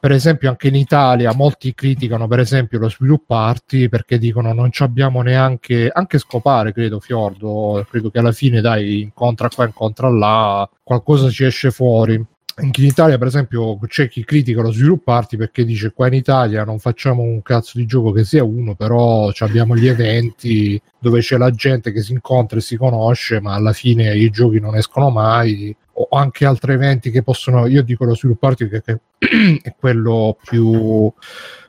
per 0.00 0.10
esempio, 0.10 0.48
anche 0.48 0.66
in 0.66 0.74
Italia 0.74 1.32
molti 1.32 1.72
criticano, 1.72 2.26
per 2.26 2.40
esempio, 2.40 2.80
lo 2.80 2.88
svilupparti 2.90 3.88
perché 3.88 4.18
dicono 4.18 4.52
non 4.52 4.72
ci 4.72 4.82
abbiamo 4.82 5.22
neanche, 5.22 5.88
anche 5.92 6.18
scopare, 6.18 6.72
credo, 6.72 6.98
Fiordo, 6.98 7.86
credo 7.88 8.10
che 8.10 8.18
alla 8.18 8.32
fine, 8.32 8.60
dai, 8.60 9.02
incontra 9.02 9.48
qua, 9.48 9.64
incontra 9.64 10.08
là, 10.08 10.68
qualcosa 10.82 11.30
ci 11.30 11.44
esce 11.44 11.70
fuori. 11.70 12.24
Anche 12.58 12.80
in 12.80 12.86
Italia, 12.86 13.18
per 13.18 13.26
esempio, 13.26 13.78
c'è 13.86 14.08
chi 14.08 14.24
critica 14.24 14.62
lo 14.62 14.72
svilupparti 14.72 15.36
perché 15.36 15.62
dice 15.64 15.92
qua 15.92 16.06
in 16.06 16.14
Italia 16.14 16.64
non 16.64 16.78
facciamo 16.78 17.22
un 17.22 17.42
cazzo 17.42 17.76
di 17.76 17.84
gioco 17.84 18.12
che 18.12 18.24
sia 18.24 18.42
uno, 18.44 18.74
però 18.74 19.30
abbiamo 19.40 19.76
gli 19.76 19.86
eventi 19.86 20.80
dove 20.98 21.20
c'è 21.20 21.36
la 21.36 21.50
gente 21.50 21.92
che 21.92 22.00
si 22.00 22.12
incontra 22.12 22.56
e 22.56 22.62
si 22.62 22.78
conosce, 22.78 23.40
ma 23.40 23.52
alla 23.52 23.74
fine 23.74 24.16
i 24.16 24.30
giochi 24.30 24.58
non 24.58 24.74
escono 24.74 25.10
mai. 25.10 25.74
O 25.98 26.08
anche 26.10 26.46
altri 26.46 26.72
eventi 26.72 27.10
che 27.10 27.22
possono, 27.22 27.66
io 27.66 27.82
dico 27.82 28.04
lo 28.04 28.14
svilupparti 28.14 28.66
perché 28.68 29.00
è 29.62 29.74
quello 29.78 30.38
più 30.42 31.12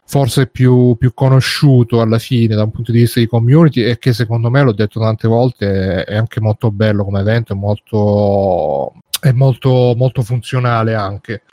forse 0.10 0.48
più, 0.48 0.96
più, 0.98 1.14
conosciuto 1.14 2.00
alla 2.00 2.18
fine 2.18 2.56
da 2.56 2.64
un 2.64 2.72
punto 2.72 2.94
di 2.94 3.00
vista 3.00 3.20
di 3.20 3.28
community 3.28 3.84
e 3.84 3.98
che 3.98 4.14
secondo 4.14 4.50
me 4.50 4.62
l'ho 4.62 4.72
detto 4.72 5.02
tante 5.02 5.28
volte 5.28 6.06
è 6.06 6.16
anche 6.16 6.40
molto 6.40 6.72
bello 6.72 7.04
come 7.04 7.20
evento, 7.20 7.56
molto, 7.56 8.94
è 9.20 9.32
molto, 9.32 9.94
molto 9.96 10.22
funzionale 10.22 10.94
anche. 10.94 11.44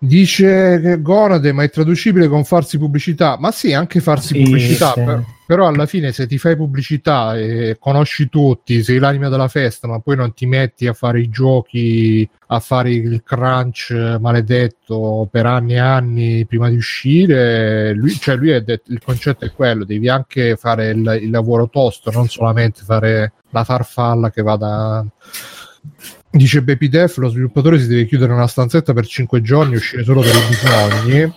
Dice 0.00 0.80
che 0.80 1.02
Gonade, 1.02 1.50
ma 1.50 1.64
è 1.64 1.70
traducibile 1.70 2.28
con 2.28 2.44
farsi 2.44 2.78
pubblicità? 2.78 3.36
Ma 3.36 3.50
sì, 3.50 3.72
anche 3.72 3.98
farsi 3.98 4.36
sì, 4.36 4.42
pubblicità, 4.44 4.92
sì. 4.92 5.02
Per, 5.02 5.24
però 5.44 5.66
alla 5.66 5.86
fine 5.86 6.12
se 6.12 6.28
ti 6.28 6.38
fai 6.38 6.54
pubblicità 6.54 7.36
e 7.36 7.78
conosci 7.80 8.28
tutti, 8.28 8.84
sei 8.84 9.00
l'anima 9.00 9.28
della 9.28 9.48
festa, 9.48 9.88
ma 9.88 9.98
poi 9.98 10.14
non 10.14 10.34
ti 10.34 10.46
metti 10.46 10.86
a 10.86 10.92
fare 10.92 11.20
i 11.20 11.28
giochi, 11.28 12.28
a 12.46 12.60
fare 12.60 12.92
il 12.92 13.22
crunch 13.24 13.90
maledetto 14.20 15.26
per 15.28 15.46
anni 15.46 15.72
e 15.72 15.78
anni 15.78 16.46
prima 16.46 16.68
di 16.68 16.76
uscire, 16.76 17.92
lui, 17.94 18.12
cioè 18.12 18.36
lui 18.36 18.50
è 18.50 18.60
detto, 18.60 18.92
il 18.92 19.00
concetto 19.02 19.46
è 19.46 19.52
quello, 19.52 19.84
devi 19.84 20.08
anche 20.08 20.54
fare 20.54 20.90
il, 20.90 21.18
il 21.22 21.30
lavoro 21.30 21.68
tosto, 21.68 22.12
non 22.12 22.28
solamente 22.28 22.82
fare 22.84 23.32
la 23.50 23.64
farfalla 23.64 24.30
che 24.30 24.42
va 24.42 24.56
da 24.56 25.04
Dice 26.30 26.62
Baby 26.62 26.88
Def, 26.88 27.16
lo 27.16 27.28
sviluppatore 27.28 27.78
si 27.80 27.86
deve 27.86 28.06
chiudere 28.06 28.32
in 28.32 28.36
una 28.36 28.46
stanzetta 28.46 28.92
per 28.92 29.06
5 29.06 29.40
giorni 29.40 29.74
e 29.74 29.76
uscire 29.78 30.04
solo 30.04 30.20
per 30.20 30.34
i 30.34 30.42
bisogni. 30.48 31.32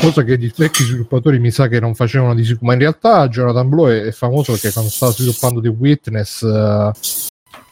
Cosa 0.00 0.24
che 0.24 0.36
di 0.36 0.52
vecchi 0.54 0.82
sviluppatori 0.82 1.38
mi 1.38 1.52
sa 1.52 1.68
che 1.68 1.78
non 1.78 1.94
facevano 1.94 2.34
di 2.34 2.44
sicuro. 2.44 2.66
Ma 2.66 2.72
in 2.72 2.80
realtà 2.80 3.28
Jonathan 3.28 3.68
Blow 3.68 3.86
è, 3.86 4.10
famoso 4.10 4.52
perché 4.52 4.72
quando 4.72 4.90
stava 4.90 5.12
sviluppando 5.12 5.60
The 5.60 5.68
Witness. 5.68 6.40
Uh, 6.40 6.90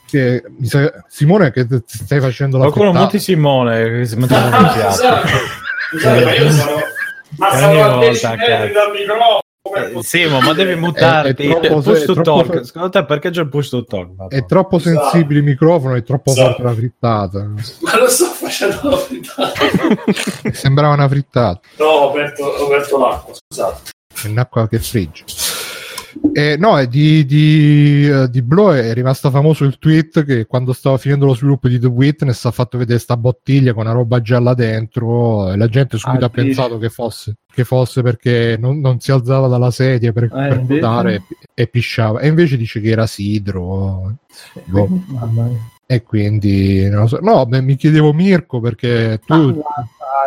che, 0.07 0.43
sa, 0.63 1.05
Simone, 1.09 1.51
che 1.51 1.67
stai 1.87 2.21
facendo 2.21 2.59
la 2.59 2.71
Qualcuno 2.71 2.93
muti 2.93 3.19
Simone 3.19 3.85
che 3.85 4.07
si 4.07 4.17
mette 4.17 4.35
in 4.35 4.51
Ma 7.37 7.57
sono 7.57 7.85
a 7.85 7.99
10 7.99 8.27
metri 8.27 8.73
dal 8.73 8.91
microfono. 8.93 9.41
Eh, 9.63 10.03
Simo, 10.03 10.41
ma 10.41 10.55
devi 10.55 10.75
mutarti. 10.75 11.47
È, 11.47 11.57
è 11.57 11.61
troppo, 11.61 11.83
push 11.83 12.05
to 12.05 12.15
talk. 12.23 12.65
Secondo 12.65 12.89
te 12.89 13.05
perché 13.05 13.29
c'è 13.31 13.43
il 13.43 13.49
push 13.49 13.69
to 13.69 13.85
talk? 13.85 14.09
Madonna. 14.09 14.29
È 14.29 14.47
troppo 14.47 14.79
sensibile 14.79 15.41
il 15.41 15.45
microfono, 15.45 15.95
è 15.95 16.03
troppo 16.03 16.33
so. 16.33 16.43
forte 16.43 16.63
la 16.63 16.75
frittata. 16.75 17.45
Ma 17.81 17.99
lo 17.99 18.09
sto 18.09 18.25
facendo 18.27 18.89
la 18.89 18.97
frittata. 18.97 19.53
Sembrava 20.53 20.95
una 20.95 21.09
frittata. 21.09 21.61
No, 21.77 21.85
ho 21.85 22.11
aperto, 22.11 22.45
ho 22.45 22.67
aperto 22.67 22.99
l'acqua, 22.99 23.35
scusate. 23.35 23.91
È 24.23 24.29
un'acqua 24.29 24.67
che 24.67 24.79
frigge. 24.79 25.25
Eh, 26.33 26.57
no, 26.57 26.85
di, 26.87 27.25
di, 27.25 28.09
uh, 28.11 28.27
di 28.29 28.43
Blow 28.43 28.73
è 28.73 28.93
rimasto 28.95 29.31
famoso 29.31 29.65
il 29.65 29.79
tweet 29.79 30.25
che 30.25 30.47
quando 30.47 30.73
stava 30.73 30.99
finendo 30.99 31.27
lo 31.27 31.35
sviluppo 31.35 31.69
di 31.69 31.79
The 31.79 31.87
Witness 31.87 32.45
ha 32.45 32.51
fatto 32.51 32.79
vedere 32.79 32.99
sta 32.99 33.17
bottiglia 33.17 33.73
con 33.73 33.85
una 33.85 33.95
roba 33.95 34.21
gialla 34.21 34.55
dentro 34.55 35.53
e 35.53 35.57
la 35.57 35.69
gente 35.69 35.99
subito 35.99 36.25
ah, 36.25 36.29
ha 36.29 36.31
pensato 36.31 36.79
che 36.79 36.89
fosse, 36.89 37.37
che 37.53 37.65
fosse 37.65 38.03
perché 38.03 38.57
non, 38.59 38.81
non, 38.81 39.01
si 39.01 39.13
alzava 39.13 39.49
dalla 39.49 39.71
sedia 39.71 40.13
per, 40.13 40.25
eh, 40.25 40.29
per 40.29 40.61
votare 40.65 41.15
e, 41.15 41.23
e, 41.55 41.67
pisciava. 41.67 42.21
E 42.21 42.29
invece 42.29 42.57
dice 42.57 42.81
che 42.81 42.91
era 42.91 43.07
sidro. 43.07 44.17
Boh. 44.65 44.89
E 45.87 46.03
quindi, 46.03 46.89
non 46.89 47.09
so. 47.09 47.19
no, 47.21 47.45
beh, 47.47 47.63
mi 47.63 47.75
chiedevo 47.77 48.13
Mirko 48.13 48.61
perché 48.61 49.21
tu... 49.27 49.61
Ah, 49.65 49.85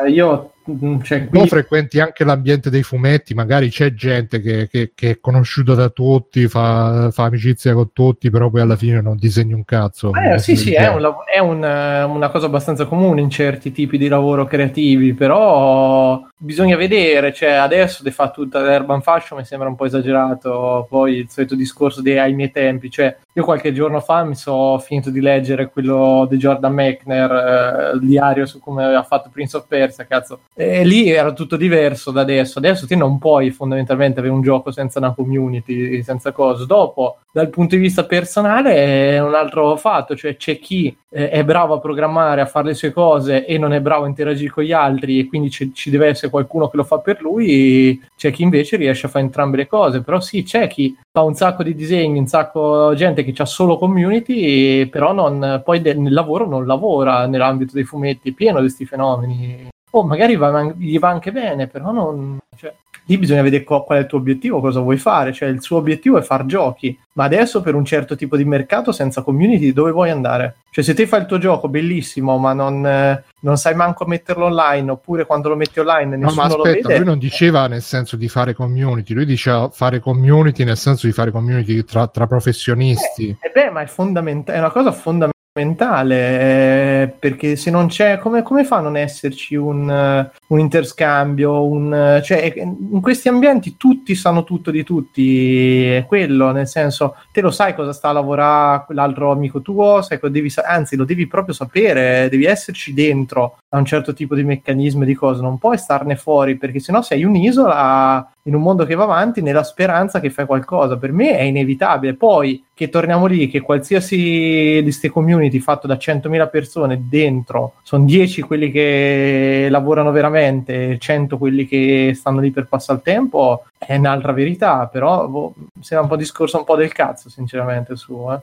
io 0.07 0.53
Mm, 0.71 1.01
cioè, 1.01 1.27
qui... 1.27 1.45
frequenti 1.47 1.99
anche 1.99 2.23
l'ambiente 2.23 2.69
dei 2.69 2.83
fumetti, 2.83 3.33
magari 3.33 3.69
c'è 3.69 3.93
gente 3.93 4.39
che, 4.39 4.69
che, 4.69 4.91
che 4.95 5.09
è 5.09 5.19
conosciuta 5.19 5.73
da 5.73 5.89
tutti, 5.89 6.47
fa, 6.47 7.09
fa, 7.11 7.25
amicizia 7.25 7.73
con 7.73 7.91
tutti, 7.91 8.29
però 8.29 8.49
poi 8.49 8.61
alla 8.61 8.77
fine 8.77 9.01
non 9.01 9.17
disegna 9.17 9.55
un 9.55 9.65
cazzo. 9.65 10.11
Eh, 10.13 10.39
sì, 10.39 10.55
sì, 10.55 10.73
è, 10.73 10.87
un, 10.87 11.13
è 11.31 11.39
un, 11.39 11.57
una 11.57 12.29
cosa 12.29 12.45
abbastanza 12.45 12.85
comune 12.85 13.19
in 13.19 13.29
certi 13.29 13.73
tipi 13.73 13.97
di 13.97 14.07
lavoro 14.07 14.45
creativi, 14.45 15.13
però 15.13 16.25
bisogna 16.37 16.77
vedere, 16.77 17.33
cioè 17.33 17.51
adesso 17.51 18.03
di 18.03 18.11
fa 18.11 18.29
tutta 18.29 18.59
l'urban 18.59 19.01
fashion 19.01 19.39
mi 19.39 19.45
sembra 19.45 19.67
un 19.67 19.75
po' 19.75 19.85
esagerato, 19.85 20.85
poi 20.89 21.15
il 21.15 21.29
solito 21.29 21.55
discorso 21.55 22.01
dei 22.01 22.19
ai 22.19 22.33
miei 22.33 22.51
tempi, 22.51 22.89
cioè 22.89 23.15
io 23.33 23.43
qualche 23.43 23.73
giorno 23.73 23.99
fa 23.99 24.23
mi 24.23 24.35
sono 24.35 24.77
finito 24.79 25.09
di 25.09 25.21
leggere 25.21 25.69
quello 25.69 26.27
di 26.29 26.37
Jordan 26.37 26.73
Mechner, 26.73 27.31
eh, 27.31 27.95
il 27.95 28.01
diario 28.01 28.45
su 28.45 28.59
come 28.59 28.83
aveva 28.83 29.03
fatto 29.03 29.29
Prince 29.31 29.57
of 29.57 29.67
Persia, 29.73 30.05
cazzo, 30.05 30.41
e 30.53 30.85
lì 30.85 31.09
era 31.09 31.33
tutto 31.33 31.55
diverso 31.55 32.11
da 32.11 32.21
adesso. 32.21 32.59
Adesso 32.59 32.85
ti 32.85 32.95
non 32.95 33.17
puoi 33.17 33.49
fondamentalmente 33.49 34.19
avere 34.19 34.35
un 34.35 34.43
gioco 34.43 34.71
senza 34.71 34.99
una 34.99 35.13
community, 35.13 36.03
senza 36.03 36.31
cose. 36.31 36.67
Dopo, 36.67 37.17
dal 37.31 37.49
punto 37.49 37.75
di 37.75 37.81
vista 37.81 38.05
personale, 38.05 38.75
è 39.15 39.19
un 39.19 39.33
altro 39.33 39.75
fatto, 39.77 40.15
cioè 40.15 40.37
c'è 40.37 40.59
chi 40.59 40.95
eh, 41.09 41.29
è 41.29 41.43
bravo 41.43 41.73
a 41.73 41.79
programmare, 41.79 42.41
a 42.41 42.45
fare 42.45 42.67
le 42.67 42.73
sue 42.75 42.91
cose 42.91 43.47
e 43.47 43.57
non 43.57 43.73
è 43.73 43.81
bravo 43.81 44.03
a 44.03 44.07
interagire 44.07 44.51
con 44.51 44.63
gli 44.63 44.71
altri 44.71 45.19
e 45.19 45.27
quindi 45.27 45.49
ci 45.49 45.89
deve 45.89 46.07
essere 46.07 46.29
qualcuno 46.29 46.69
che 46.69 46.77
lo 46.77 46.83
fa 46.83 46.99
per 46.99 47.21
lui, 47.21 47.99
c'è 48.15 48.31
chi 48.31 48.43
invece 48.43 48.77
riesce 48.77 49.07
a 49.07 49.09
fare 49.09 49.25
entrambe 49.25 49.57
le 49.57 49.67
cose, 49.67 50.01
però 50.01 50.19
sì, 50.19 50.43
c'è 50.43 50.67
chi 50.67 50.95
fa 51.13 51.21
un 51.21 51.35
sacco 51.35 51.61
di 51.61 51.75
disegni, 51.75 52.17
un 52.17 52.25
sacco 52.25 52.89
di 52.89 52.95
gente 52.97 53.23
che 53.23 53.39
ha 53.39 53.45
solo 53.45 53.77
community, 53.77 54.87
però 54.87 55.13
non, 55.13 55.61
poi 55.63 55.79
de- 55.79 55.93
nel 55.93 56.11
lavoro 56.11 56.47
non 56.47 56.65
lavora 56.65 57.27
nell'ambito 57.27 57.73
dei 57.73 57.83
fumetti, 57.83 58.31
è 58.31 58.33
pieno 58.33 58.55
di 58.55 58.63
questi 58.63 58.87
fenomeni 58.87 59.72
oh, 59.95 60.03
magari 60.03 60.35
va, 60.35 60.73
gli 60.75 60.97
va 60.97 61.09
anche 61.09 61.31
bene, 61.31 61.67
però 61.67 61.91
non... 61.91 62.39
Cioè, 62.55 62.73
lì 63.05 63.17
bisogna 63.17 63.41
vedere 63.41 63.63
qual 63.63 63.83
è 63.89 63.97
il 63.97 64.05
tuo 64.05 64.17
obiettivo, 64.17 64.59
cosa 64.59 64.79
vuoi 64.79 64.97
fare. 64.97 65.33
Cioè, 65.33 65.49
il 65.49 65.61
suo 65.61 65.77
obiettivo 65.77 66.17
è 66.17 66.21
far 66.21 66.45
giochi, 66.45 66.97
ma 67.13 67.25
adesso 67.25 67.61
per 67.61 67.75
un 67.75 67.85
certo 67.85 68.15
tipo 68.15 68.35
di 68.37 68.45
mercato 68.45 68.91
senza 68.91 69.21
community 69.21 69.71
dove 69.71 69.91
vuoi 69.91 70.09
andare? 70.09 70.55
Cioè, 70.71 70.83
se 70.83 70.93
te 70.93 71.05
fai 71.05 71.21
il 71.21 71.25
tuo 71.27 71.37
gioco 71.37 71.67
bellissimo, 71.67 72.37
ma 72.37 72.53
non, 72.53 72.85
eh, 72.85 73.23
non 73.41 73.57
sai 73.57 73.75
manco 73.75 74.05
metterlo 74.05 74.45
online, 74.45 74.91
oppure 74.91 75.25
quando 75.25 75.49
lo 75.49 75.55
metti 75.55 75.79
online 75.79 76.17
nessuno 76.17 76.29
no, 76.29 76.35
ma 76.35 76.55
aspetta, 76.55 76.69
lo 76.69 76.87
vede. 76.87 76.97
Lui 76.97 77.05
non 77.05 77.19
diceva 77.19 77.67
nel 77.67 77.81
senso 77.81 78.15
di 78.15 78.27
fare 78.29 78.53
community, 78.53 79.13
lui 79.13 79.25
diceva 79.25 79.69
fare 79.69 79.99
community 79.99 80.63
nel 80.63 80.77
senso 80.77 81.05
di 81.05 81.13
fare 81.13 81.29
community 81.29 81.83
tra, 81.83 82.07
tra 82.07 82.25
professionisti. 82.25 83.29
Eh, 83.29 83.47
eh 83.47 83.51
beh, 83.53 83.69
ma 83.69 83.81
è, 83.81 83.87
fondament- 83.87 84.49
è 84.49 84.57
una 84.57 84.71
cosa 84.71 84.91
fondamentale 84.91 85.32
mentale, 85.55 87.01
eh, 87.03 87.07
perché 87.07 87.55
se 87.55 87.69
non 87.69 87.85
c'è, 87.87 88.17
come, 88.17 88.41
come, 88.41 88.63
fa 88.63 88.77
a 88.77 88.81
non 88.81 88.97
esserci 88.97 89.53
un, 89.53 89.87
uh, 89.87 90.37
un 90.47 90.59
interscambio? 90.59 91.63
Un, 91.63 91.91
uh, 91.91 92.23
cioè, 92.23 92.51
in 92.55 92.99
questi 93.01 93.27
ambienti 93.27 93.77
tutti 93.77 94.15
sanno 94.15 94.43
tutto 94.43 94.71
di 94.71 94.83
tutti, 94.83 95.91
è 95.91 96.05
quello, 96.07 96.51
nel 96.51 96.67
senso, 96.67 97.17
te 97.31 97.41
lo 97.41 97.51
sai 97.51 97.75
cosa 97.75 97.93
sta 97.93 98.09
a 98.09 98.13
lavorare 98.13 98.85
l'altro 98.89 99.31
amico 99.31 99.61
tuo, 99.61 100.01
sai 100.01 100.19
cosa 100.19 100.33
devi, 100.33 100.51
anzi 100.63 100.95
lo 100.95 101.05
devi 101.05 101.27
proprio 101.27 101.53
sapere, 101.53 102.29
devi 102.29 102.45
esserci 102.45 102.91
dentro 102.91 103.59
a 103.73 103.79
un 103.79 103.85
certo 103.85 104.13
tipo 104.13 104.35
di 104.35 104.43
meccanismo 104.43 105.03
di 105.03 105.15
cose, 105.15 105.41
non 105.41 105.57
puoi 105.57 105.79
starne 105.79 106.15
fuori, 106.15 106.57
perché 106.57 106.79
sennò 106.79 107.01
sei 107.01 107.23
un'isola 107.23 108.31
in 108.43 108.53
un 108.53 108.61
mondo 108.61 108.85
che 108.85 108.93
va 108.93 109.03
avanti 109.03 109.41
nella 109.41 109.63
speranza 109.63 110.19
che 110.19 110.29
fai 110.29 110.45
qualcosa. 110.45 110.97
Per 110.97 111.11
me 111.11 111.35
è 111.35 111.41
inevitabile. 111.41 112.13
Poi 112.13 112.63
che 112.75 112.89
torniamo 112.89 113.25
lì, 113.25 113.47
che 113.49 113.61
qualsiasi 113.61 114.15
di 114.15 114.81
queste 114.83 115.09
community 115.09 115.57
fatto 115.59 115.87
da 115.87 115.95
100.000 115.95 116.49
persone 116.51 117.05
dentro 117.09 117.73
sono 117.81 118.05
10 118.05 118.41
quelli 118.41 118.69
che 118.69 119.67
lavorano 119.71 120.11
veramente, 120.11 120.99
100 120.99 121.37
quelli 121.39 121.65
che 121.65 122.13
stanno 122.13 122.41
lì 122.41 122.51
per 122.51 122.67
passare 122.67 122.99
il 122.99 123.03
tempo, 123.03 123.63
è 123.85 123.95
un'altra 123.97 124.31
verità. 124.31 124.87
Però 124.87 125.27
boh, 125.27 125.53
sembra 125.81 126.05
un 126.05 126.11
po' 126.11 126.17
discorso 126.17 126.57
un 126.57 126.63
po' 126.63 126.75
del 126.75 126.91
cazzo, 126.91 127.29
sinceramente, 127.29 127.95
su. 127.95 128.27
Eh. 128.31 128.41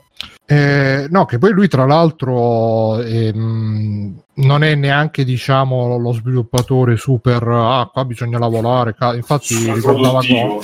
Eh, 0.55 1.07
no, 1.11 1.25
che 1.25 1.39
poi 1.39 1.53
lui 1.53 1.69
tra 1.69 1.87
l'altro 1.87 3.01
ehm, 3.01 4.21
non 4.35 4.65
è 4.65 4.75
neanche 4.75 5.25
diciamo 5.25 5.97
lo 5.97 6.13
sviluppatore 6.13 6.97
super 6.97 7.47
ah 7.47 7.89
qua 7.93 8.05
bisogna 8.05 8.39
lavorare 8.39 8.95
infatti 9.15 9.71
ricordava 9.73 10.21
Go 10.21 10.61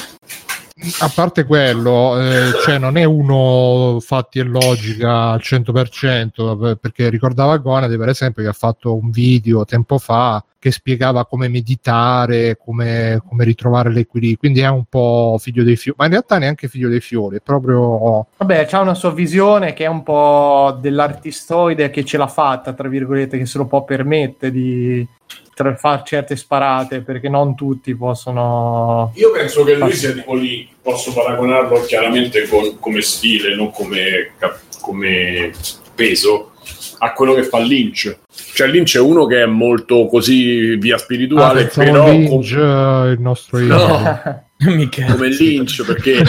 a 1.01 1.11
parte 1.15 1.45
quello, 1.45 2.21
eh, 2.21 2.53
cioè 2.63 2.77
non 2.77 2.99
è 2.99 3.05
uno 3.05 3.99
fatti 4.01 4.41
e 4.41 4.43
logica 4.43 5.31
al 5.31 5.41
100%, 5.43 6.77
perché 6.79 7.09
ricordava 7.09 7.57
Gonade 7.57 7.97
per 7.97 8.11
esempio 8.11 8.43
che 8.43 8.51
ha 8.51 8.55
fatto 8.55 8.95
un 8.95 9.11
video 9.11 9.65
tempo 9.65 9.97
fa 9.97 10.45
che 10.59 10.71
spiegava 10.71 11.25
come 11.25 11.49
meditare, 11.49 12.59
come, 12.59 13.23
come 13.27 13.45
ritrovare 13.45 13.91
l'equilibrio, 13.91 14.37
quindi 14.37 14.61
è 14.61 14.69
un 14.69 14.85
po' 14.87 15.39
figlio 15.41 15.65
dei 15.65 15.77
fiori, 15.77 15.97
ma 15.99 16.05
in 16.07 16.11
realtà 16.11 16.37
neanche 16.37 16.69
figlio 16.69 16.91
dei 16.91 17.01
fiori, 17.01 17.37
è 17.37 17.41
proprio... 17.41 18.27
Vabbè, 18.37 18.67
c'ha 18.67 18.81
una 18.81 18.95
sua 18.95 19.13
visione 19.13 19.73
che 19.73 19.85
è 19.85 19.89
un 19.89 20.03
po' 20.03 20.77
dell'artistoide 20.79 21.89
che 21.89 22.05
ce 22.05 22.19
l'ha 22.19 22.27
fatta, 22.27 22.75
tra 22.75 22.89
virgolette, 22.89 23.39
che 23.39 23.47
se 23.47 23.57
lo 23.57 23.67
può 23.67 23.85
permettere 23.85 24.53
di 24.53 25.07
tra 25.57 25.75
fare 25.75 26.03
certe 26.05 26.37
sparate 26.37 27.01
perché 27.01 27.31
non 27.31 27.55
tutti 27.55 27.95
possono 27.97 29.11
io 29.15 29.31
penso 29.31 29.65
che 29.65 29.75
lui 29.75 29.91
sia 29.95 30.13
tipo 30.13 30.35
lì 30.35 30.69
posso 30.83 31.15
paragonarlo 31.15 31.81
chiaramente 31.81 32.47
con, 32.47 32.79
come 32.79 33.01
stile 33.01 33.57
non 33.57 33.71
come, 33.71 34.33
come 34.83 35.53
peso 35.95 36.53
a 36.99 37.13
quello 37.13 37.35
che 37.35 37.43
fa 37.43 37.59
Lynch. 37.59 38.19
Cioè 38.55 38.69
Lynch 38.69 38.97
è 38.97 39.01
uno 39.01 39.27
che 39.27 39.43
è 39.43 39.47
molto 39.47 40.07
così 40.07 40.77
via 40.77 40.99
spirituale, 40.99 41.65
Ah, 41.65 41.71
però 41.75 42.11
Lynch, 42.11 42.53
eh, 42.53 43.11
il 43.13 43.21
nostro 43.21 43.59
No. 43.59 44.45
Come 44.59 45.29
Lynch, 45.29 45.85
perché 45.85 46.23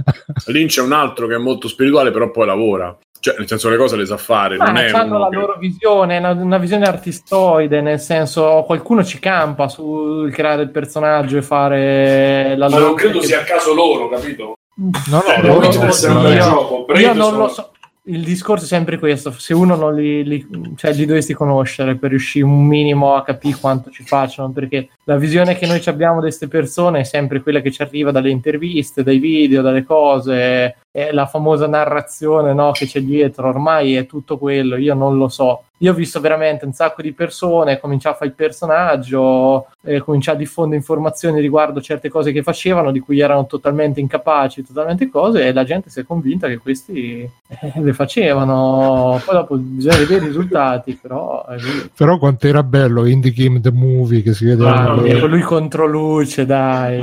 Lynch 0.46 0.78
è 0.78 0.82
un 0.82 0.92
altro 0.92 1.26
che 1.26 1.34
è 1.34 1.38
molto 1.38 1.68
spirituale, 1.68 2.10
però 2.10 2.30
poi 2.30 2.46
lavora. 2.46 2.96
Cioè, 3.24 3.36
nel 3.38 3.46
senso, 3.48 3.70
le 3.70 3.78
cose 3.78 3.96
le 3.96 4.04
sa 4.04 4.18
fare. 4.18 4.58
Ma 4.58 4.66
non 4.66 4.76
è 4.76 4.90
hanno 4.90 5.16
la 5.16 5.28
che- 5.30 5.36
loro 5.36 5.56
visione, 5.58 6.18
una, 6.18 6.32
una 6.32 6.58
visione 6.58 6.84
artistoide, 6.84 7.80
nel 7.80 7.98
senso 7.98 8.64
qualcuno 8.66 9.02
ci 9.02 9.18
campa 9.18 9.66
sul 9.68 10.30
creare 10.30 10.60
il 10.60 10.68
personaggio 10.70 11.38
e 11.38 11.42
fare 11.42 12.54
la 12.54 12.68
Ma 12.68 12.74
loro... 12.76 12.86
non 12.88 12.94
credo 12.96 13.22
sia 13.22 13.40
a 13.40 13.44
caso 13.44 13.72
loro, 13.72 14.10
capito? 14.10 14.56
No, 14.74 14.90
no, 15.10 15.20
Cioè, 15.22 15.40
loro- 15.40 15.60
non 15.60 15.70
deve 15.70 15.86
essere 15.86 16.12
un 16.12 16.22
vabbè. 16.22 16.34
bel 16.34 16.42
gioco. 16.42 16.86
Io 16.96 17.12
non 17.14 17.24
sono- 17.30 17.38
lo 17.38 17.48
so. 17.48 17.68
Il 18.06 18.22
discorso 18.22 18.64
è 18.66 18.68
sempre 18.68 18.98
questo: 18.98 19.30
se 19.32 19.54
uno 19.54 19.74
non 19.74 19.94
li, 19.94 20.22
li- 20.22 20.46
cioè, 20.76 20.92
li 20.92 21.06
dovresti 21.06 21.32
conoscere 21.32 21.94
per 21.94 22.10
riuscire 22.10 22.44
un 22.44 22.62
minimo 22.66 23.14
a 23.14 23.22
capire 23.24 23.56
quanto 23.58 23.88
ci 23.90 24.02
facciano, 24.04 24.50
perché 24.50 24.90
la 25.04 25.16
visione 25.16 25.54
che 25.56 25.66
noi 25.66 25.82
abbiamo 25.86 26.16
di 26.16 26.22
queste 26.22 26.48
persone 26.48 27.00
è 27.00 27.04
sempre 27.04 27.42
quella 27.42 27.60
che 27.60 27.70
ci 27.70 27.82
arriva 27.82 28.10
dalle 28.10 28.30
interviste, 28.30 29.02
dai 29.02 29.18
video, 29.18 29.62
dalle 29.62 29.84
cose, 29.84 30.76
è 30.90 31.10
la 31.12 31.26
famosa 31.26 31.66
narrazione 31.66 32.54
no, 32.54 32.70
che 32.70 32.86
c'è 32.86 33.00
dietro. 33.02 33.48
Ormai 33.48 33.96
è 33.96 34.06
tutto 34.06 34.38
quello, 34.38 34.76
io 34.76 34.94
non 34.94 35.16
lo 35.18 35.28
so. 35.28 35.64
Io 35.78 35.90
ho 35.90 35.94
visto 35.94 36.20
veramente 36.20 36.64
un 36.64 36.72
sacco 36.72 37.02
di 37.02 37.12
persone 37.12 37.80
cominciare 37.80 38.14
a 38.14 38.18
fare 38.18 38.30
il 38.30 38.36
personaggio, 38.36 39.66
eh, 39.82 40.00
cominciare 40.00 40.36
a 40.36 40.40
diffondere 40.40 40.76
informazioni 40.76 41.40
riguardo 41.40 41.82
certe 41.82 42.08
cose 42.08 42.30
che 42.30 42.44
facevano, 42.44 42.92
di 42.92 43.00
cui 43.00 43.18
erano 43.18 43.44
totalmente 43.46 44.00
incapaci, 44.00 44.64
totalmente 44.64 45.10
cose, 45.10 45.44
e 45.44 45.52
la 45.52 45.64
gente 45.64 45.90
si 45.90 46.00
è 46.00 46.04
convinta 46.04 46.46
che 46.46 46.58
questi 46.58 47.28
eh, 47.48 47.72
le 47.74 47.92
facevano. 47.92 49.20
Poi 49.22 49.34
dopo 49.34 49.56
bisogna 49.56 49.96
vedere 49.96 50.24
i 50.24 50.28
risultati, 50.28 50.98
però 51.02 51.44
così. 51.44 51.90
Però 51.94 52.18
quanto 52.18 52.46
era 52.46 52.62
bello 52.62 53.04
Indie 53.04 53.32
Game 53.32 53.60
The 53.60 53.72
Movie 53.72 54.22
che 54.22 54.32
si 54.32 54.44
vede 54.44 54.64
Ah, 54.64 54.93
nel- 55.02 55.20
Con 55.20 55.30
lui 55.30 55.40
contro 55.40 55.86
luce, 55.86 56.44
dai. 56.46 57.02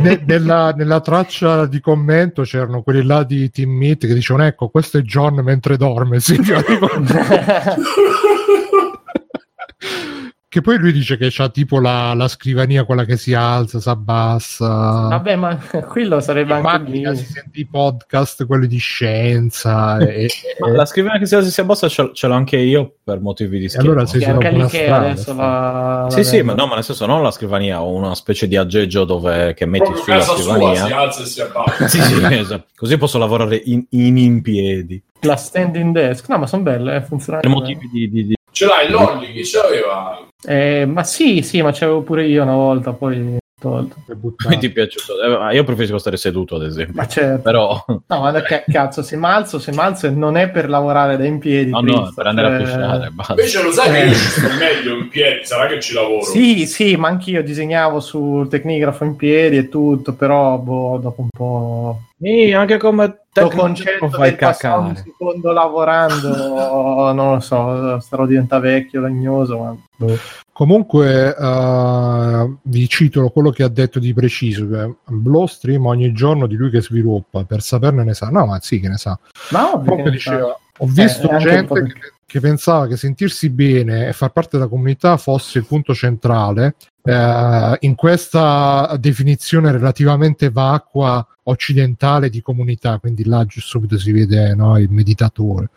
Ne- 0.00 0.22
nella, 0.26 0.72
nella 0.76 1.00
traccia 1.00 1.66
di 1.66 1.80
commento 1.80 2.42
c'erano 2.42 2.82
quelli 2.82 3.04
là 3.04 3.22
di 3.24 3.50
Team 3.50 3.70
Meet 3.70 4.06
che 4.06 4.14
dicevano 4.14 4.46
ecco 4.46 4.68
questo 4.68 4.98
è 4.98 5.02
John 5.02 5.40
mentre 5.42 5.76
dorme 5.76 6.20
sì, 6.20 6.36
che 10.56 10.62
poi 10.62 10.78
lui 10.78 10.90
dice 10.92 11.18
che 11.18 11.28
c'ha 11.30 11.50
tipo 11.50 11.78
la, 11.80 12.14
la 12.14 12.28
scrivania 12.28 12.84
quella 12.84 13.04
che 13.04 13.18
si 13.18 13.34
alza 13.34 13.78
si 13.78 13.90
abbassa 13.90 14.66
Vabbè, 15.08 15.36
ma 15.36 15.58
quello 15.86 16.18
sarebbe 16.20 16.58
in 16.58 16.64
anche 16.64 16.78
macchina 16.78 17.10
lì. 17.10 17.16
si 17.18 17.24
sente 17.26 17.60
i 17.60 17.66
podcast 17.66 18.46
quelli 18.46 18.66
di 18.66 18.78
scienza 18.78 19.98
e, 20.06 20.30
Ma 20.60 20.68
la 20.70 20.86
scrivania 20.86 21.18
che 21.18 21.26
si 21.26 21.34
alza 21.34 21.48
e 21.48 21.50
si 21.50 21.60
abbassa 21.60 21.88
ce, 21.88 22.10
ce 22.14 22.26
l'ho 22.26 22.32
anche 22.32 22.56
io 22.56 22.94
per 23.04 23.20
motivi 23.20 23.58
di 23.58 23.66
e 23.66 23.68
schermo. 23.68 23.90
allora 23.90 24.06
sei 24.06 24.20
Che 24.20 24.24
sulla 24.24 24.36
anche 24.38 24.50
lì 24.50 24.60
che 24.66 24.68
strada 24.84 24.96
adesso 25.10 25.34
la, 25.34 26.06
Sì, 26.08 26.16
la 26.16 26.22
sì, 26.24 26.40
ma 26.42 26.54
no, 26.54 26.66
ma 26.66 26.74
nel 26.76 26.84
senso 26.84 27.04
non 27.04 27.22
la 27.22 27.30
scrivania, 27.30 27.82
ho 27.82 27.92
una 27.92 28.14
specie 28.14 28.48
di 28.48 28.56
aggeggio 28.56 29.04
dove 29.04 29.52
che 29.52 29.66
metti 29.66 29.90
Proprio 29.90 30.02
sulla 30.04 30.16
casa 30.16 30.36
sua, 30.36 30.52
scrivania. 30.54 30.86
si 30.86 30.92
alza 30.92 31.22
e 31.22 31.26
si 31.26 31.40
abbassa. 31.42 31.84
Sì, 31.88 32.00
sì, 32.00 32.22
esatto. 32.32 32.66
Così 32.74 32.96
posso 32.96 33.18
lavorare 33.18 33.60
in, 33.62 33.84
in, 33.90 34.16
in 34.16 34.40
piedi. 34.40 35.02
La 35.20 35.36
standing 35.36 35.92
desk, 35.92 36.28
no, 36.30 36.38
ma 36.38 36.46
sono 36.46 36.62
belle, 36.62 36.96
eh, 36.96 37.02
funzionano. 37.02 37.42
Per 37.42 37.50
motivi 37.50 37.88
di, 37.92 38.08
di- 38.10 38.26
di- 38.28 38.34
Ce 38.50 38.64
l'hai 38.64 38.88
Lolli? 38.88 39.32
Chi 39.34 39.44
ce 39.44 39.58
l'aveva? 39.58 40.18
Eh, 40.46 40.86
ma 40.86 41.02
sì, 41.04 41.42
sì, 41.42 41.60
ma 41.62 41.72
c'avevo 41.72 42.02
pure 42.02 42.26
io 42.26 42.42
una 42.42 42.54
volta, 42.54 42.92
poi 42.92 43.36
tolto. 43.58 43.96
Come 44.06 44.58
ti 44.58 44.66
è 44.66 44.70
piaciuto? 44.70 45.48
Eh, 45.50 45.54
io 45.54 45.64
preferisco 45.64 45.98
stare 45.98 46.16
seduto, 46.18 46.56
ad 46.56 46.62
esempio. 46.64 46.94
Ma 46.94 47.06
certo. 47.08 47.42
Però, 47.42 47.84
No, 47.88 48.20
ma 48.20 48.30
che 48.42 48.64
cazzo, 48.68 49.02
se 49.02 49.16
malzo, 49.16 49.58
se 49.58 49.72
malzo 49.72 50.06
e 50.06 50.10
non 50.10 50.36
è 50.36 50.50
per 50.50 50.68
lavorare 50.68 51.16
da 51.16 51.24
in 51.24 51.38
piedi. 51.38 51.70
no, 51.70 51.80
no, 51.80 51.92
Cristo, 51.92 52.12
per 52.14 52.26
andare 52.26 52.46
a 52.48 52.50
cioè- 52.58 52.64
pisciare. 52.64 53.10
basta. 53.10 53.32
Invece 53.32 53.62
lo 53.62 53.72
sai 53.72 53.90
che 53.90 53.98
Eh. 54.02 54.06
io 54.06 54.12
ci 54.14 54.18
sto 54.28 54.48
meglio 54.58 54.96
in 54.98 55.08
piedi, 55.08 55.44
sarà 55.44 55.66
che 55.66 55.80
ci 55.80 55.94
lavoro. 55.94 56.22
Sì, 56.22 56.66
sì, 56.66 56.96
ma 56.96 57.08
anch'io 57.08 57.42
disegnavo 57.42 57.98
sul 57.98 58.46
tecnigrafo 58.48 59.04
in 59.04 59.16
piedi 59.16 59.56
e 59.56 59.68
tutto, 59.68 60.12
però 60.12 60.58
boh, 60.58 60.98
dopo 60.98 61.22
un 61.22 61.28
po'... 61.30 62.00
Sì, 62.18 62.52
anche 62.52 62.78
come 62.78 63.24
tecnico 63.30 63.56
concetto 63.56 64.08
fai 64.08 64.30
del 64.30 64.38
passare 64.38 64.80
un 64.80 64.96
secondo 64.96 65.52
lavorando, 65.52 67.12
non 67.12 67.34
lo 67.34 67.40
so, 67.40 68.00
starò 68.00 68.24
diventando 68.24 68.66
vecchio, 68.66 69.00
lagnoso, 69.02 69.58
ma... 69.58 69.76
boh. 69.96 70.18
Comunque, 70.50 71.36
eh, 71.36 72.56
vi 72.62 72.88
cito 72.88 73.28
quello 73.28 73.50
che 73.50 73.62
ha 73.62 73.68
detto 73.68 73.98
di 73.98 74.14
preciso: 74.14 74.66
che 74.66 74.94
Blow 75.04 75.44
stream 75.44 75.84
ogni 75.84 76.12
giorno 76.12 76.46
di 76.46 76.54
lui 76.54 76.70
che 76.70 76.80
sviluppa 76.80 77.44
per 77.44 77.60
saperne 77.60 78.02
ne 78.04 78.14
sa. 78.14 78.30
No, 78.30 78.46
ma 78.46 78.58
sì, 78.62 78.80
che 78.80 78.88
ne 78.88 78.96
sa. 78.96 79.18
Che 79.50 80.02
ne 80.02 80.10
diceva: 80.10 80.46
sa. 80.46 80.58
Ho 80.78 80.86
visto 80.86 81.28
Eh, 81.28 81.32
un 81.32 81.36
po' 81.36 81.44
gente 81.44 81.82
che, 81.82 82.12
che 82.24 82.40
pensava 82.40 82.86
che 82.86 82.96
sentirsi 82.96 83.50
bene 83.50 84.08
e 84.08 84.12
far 84.14 84.30
parte 84.32 84.56
della 84.56 84.68
comunità 84.68 85.18
fosse 85.18 85.58
il 85.58 85.66
punto 85.66 85.92
centrale. 85.92 86.76
Eh, 87.06 87.76
in 87.80 87.94
questa 87.94 88.96
definizione 88.98 89.70
relativamente 89.70 90.50
vacua 90.50 91.26
occidentale 91.48 92.28
di 92.28 92.42
comunità, 92.42 92.98
quindi 92.98 93.24
là 93.24 93.44
giù 93.44 93.60
subito 93.60 93.98
si 93.98 94.10
vede 94.10 94.54
no, 94.54 94.78
il 94.78 94.90
meditatore. 94.90 95.70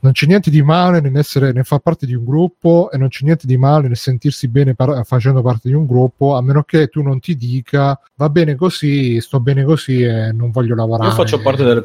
Non 0.00 0.12
c'è 0.12 0.26
niente 0.26 0.50
di 0.50 0.62
male 0.62 1.00
nell'essere, 1.00 1.52
nel 1.52 1.64
far 1.64 1.78
parte 1.78 2.06
di 2.06 2.14
un 2.14 2.24
gruppo 2.24 2.90
e 2.90 2.98
non 2.98 3.08
c'è 3.08 3.24
niente 3.24 3.46
di 3.46 3.56
male 3.56 3.86
nel 3.86 3.96
sentirsi 3.96 4.48
bene 4.48 4.74
par- 4.74 5.04
facendo 5.04 5.40
parte 5.42 5.68
di 5.68 5.74
un 5.74 5.86
gruppo, 5.86 6.34
a 6.34 6.42
meno 6.42 6.64
che 6.64 6.88
tu 6.88 7.02
non 7.02 7.20
ti 7.20 7.36
dica 7.36 7.98
va 8.16 8.28
bene 8.28 8.56
così, 8.56 9.20
sto 9.20 9.38
bene 9.38 9.62
così 9.64 10.02
e 10.02 10.32
non 10.32 10.50
voglio 10.50 10.74
lavorare. 10.74 11.10
Io 11.10 11.14
faccio 11.14 11.40
parte 11.40 11.62
del 11.62 11.82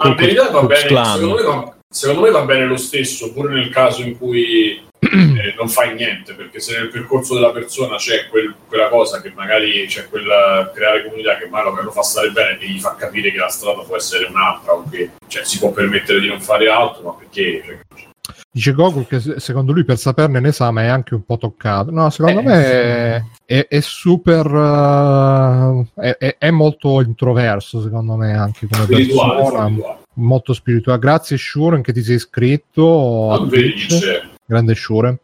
va, 1.43 1.75
secondo 1.87 2.21
me 2.21 2.31
va 2.31 2.43
bene 2.43 2.65
lo 2.65 2.77
stesso, 2.77 3.31
pure 3.33 3.53
nel 3.53 3.69
caso 3.69 4.01
in 4.01 4.17
cui 4.17 4.81
eh, 5.11 5.53
non 5.57 5.69
fai 5.69 5.93
niente, 5.95 6.33
perché 6.33 6.59
se 6.59 6.77
nel 6.77 6.89
percorso 6.89 7.33
della 7.33 7.51
persona 7.51 7.95
c'è 7.97 8.27
quel- 8.29 8.53
quella 8.67 8.89
cosa 8.89 9.21
che 9.21 9.31
magari 9.35 9.85
c'è 9.87 10.07
quella 10.09 10.71
creare 10.73 11.03
comunità 11.03 11.37
che 11.37 11.47
magari 11.49 11.83
lo 11.83 11.91
fa 11.91 12.01
stare 12.03 12.31
bene 12.31 12.59
e 12.59 12.67
gli 12.67 12.79
fa 12.79 12.95
capire 12.95 13.31
che 13.31 13.37
la 13.37 13.47
strada 13.49 13.81
può 13.81 13.95
essere 13.95 14.25
un'altra, 14.25 14.73
o 14.73 14.83
che 14.89 15.11
cioè, 15.27 15.43
si 15.43 15.59
può 15.59 15.71
permettere 15.71 16.19
di 16.19 16.27
non 16.27 16.39
fare 16.41 16.69
altro, 16.69 17.03
ma 17.03 17.13
perché? 17.13 17.63
Cioè, 17.65 18.05
Dice 18.51 18.73
Gogol 18.73 19.05
che 19.07 19.19
se- 19.19 19.39
secondo 19.39 19.71
lui 19.71 19.83
per 19.85 19.97
saperne 19.97 20.39
l'esame 20.41 20.83
è 20.85 20.87
anche 20.87 21.13
un 21.13 21.23
po' 21.23 21.37
toccato. 21.37 21.91
No, 21.91 22.09
secondo 22.09 22.39
Eh, 22.39 22.43
me 22.43 22.63
è, 22.65 23.21
è- 23.45 23.67
è 23.67 23.79
super. 23.81 24.45
eh, 25.95 26.17
è, 26.17 26.35
è- 26.39 26.49
molto 26.51 26.99
introverso, 27.01 27.81
secondo 27.81 28.15
me, 28.15 28.35
anche 28.35 28.67
come 28.67 28.83
spirituale, 28.83 29.35
persona. 29.41 29.63
spirituale. 29.65 29.97
Molto 30.15 30.53
spirituale. 30.53 30.99
Grazie, 30.99 31.37
Shuren, 31.37 31.81
che 31.83 31.93
ti 31.93 32.01
sei 32.01 32.15
iscritto. 32.15 32.81
Non 33.37 33.47
Twitch. 33.47 33.87
felice. 33.87 34.29
Grande 34.47 34.73
Shure. 34.73 35.19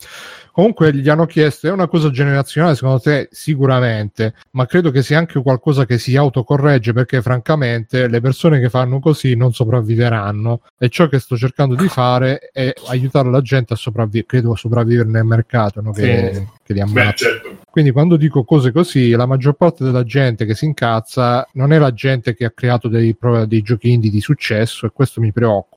Comunque 0.51 0.93
gli 0.93 1.09
hanno 1.09 1.25
chiesto, 1.25 1.65
è 1.65 1.71
una 1.71 1.87
cosa 1.87 2.11
generazionale 2.11 2.75
secondo 2.75 2.99
te? 2.99 3.27
Sicuramente, 3.31 4.35
ma 4.51 4.67
credo 4.67 4.91
che 4.91 5.01
sia 5.01 5.17
anche 5.17 5.41
qualcosa 5.41 5.87
che 5.87 5.97
si 5.97 6.15
autocorregge 6.15 6.93
perché 6.93 7.23
francamente 7.23 8.07
le 8.07 8.21
persone 8.21 8.59
che 8.59 8.69
fanno 8.69 8.99
così 8.99 9.35
non 9.35 9.51
sopravviveranno 9.51 10.61
e 10.77 10.89
ciò 10.89 11.07
che 11.07 11.17
sto 11.17 11.35
cercando 11.37 11.73
di 11.73 11.87
fare 11.87 12.51
è 12.53 12.71
aiutare 12.87 13.31
la 13.31 13.41
gente 13.41 13.73
a 13.73 13.75
sopravvivere, 13.75 14.27
credo 14.27 14.51
a 14.51 14.55
sopravvivere 14.55 15.09
nel 15.09 15.23
mercato, 15.23 15.81
no? 15.81 15.91
che, 15.91 16.31
Sì. 16.33 16.47
che 16.61 16.73
li 16.73 16.81
ammazza. 16.81 17.25
certo. 17.25 17.57
Quindi 17.71 17.89
quando 17.89 18.15
dico 18.15 18.43
cose 18.43 18.71
così, 18.71 19.09
la 19.09 19.25
maggior 19.25 19.53
parte 19.53 19.83
della 19.83 20.03
gente 20.03 20.45
che 20.45 20.53
si 20.53 20.65
incazza 20.65 21.47
non 21.53 21.73
è 21.73 21.79
la 21.79 21.91
gente 21.93 22.35
che 22.35 22.45
ha 22.45 22.51
creato 22.51 22.87
dei, 22.87 23.17
dei 23.47 23.61
giochi 23.63 23.91
indie 23.91 24.11
di 24.11 24.21
successo 24.21 24.85
e 24.85 24.91
questo 24.93 25.19
mi 25.19 25.31
preoccupa. 25.31 25.72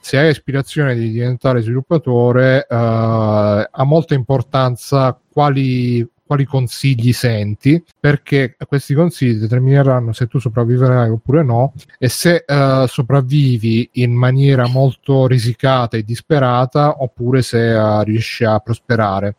Se 0.00 0.18
hai 0.18 0.28
aspirazione 0.28 0.94
di 0.94 1.10
diventare 1.10 1.60
sviluppatore, 1.60 2.66
eh, 2.68 2.74
ha 2.74 3.84
molta 3.84 4.14
importanza 4.14 5.18
quali, 5.30 6.06
quali 6.24 6.44
consigli 6.44 7.12
senti, 7.12 7.82
perché 7.98 8.56
questi 8.66 8.94
consigli 8.94 9.38
determineranno 9.38 10.12
se 10.12 10.26
tu 10.26 10.38
sopravviverai 10.38 11.10
oppure 11.10 11.42
no 11.44 11.74
e 11.98 12.08
se 12.08 12.44
eh, 12.46 12.84
sopravvivi 12.88 13.90
in 13.94 14.12
maniera 14.12 14.66
molto 14.66 15.26
risicata 15.26 15.96
e 15.96 16.02
disperata 16.02 17.02
oppure 17.02 17.42
se 17.42 17.70
eh, 17.70 18.04
riesci 18.04 18.44
a 18.44 18.58
prosperare 18.58 19.36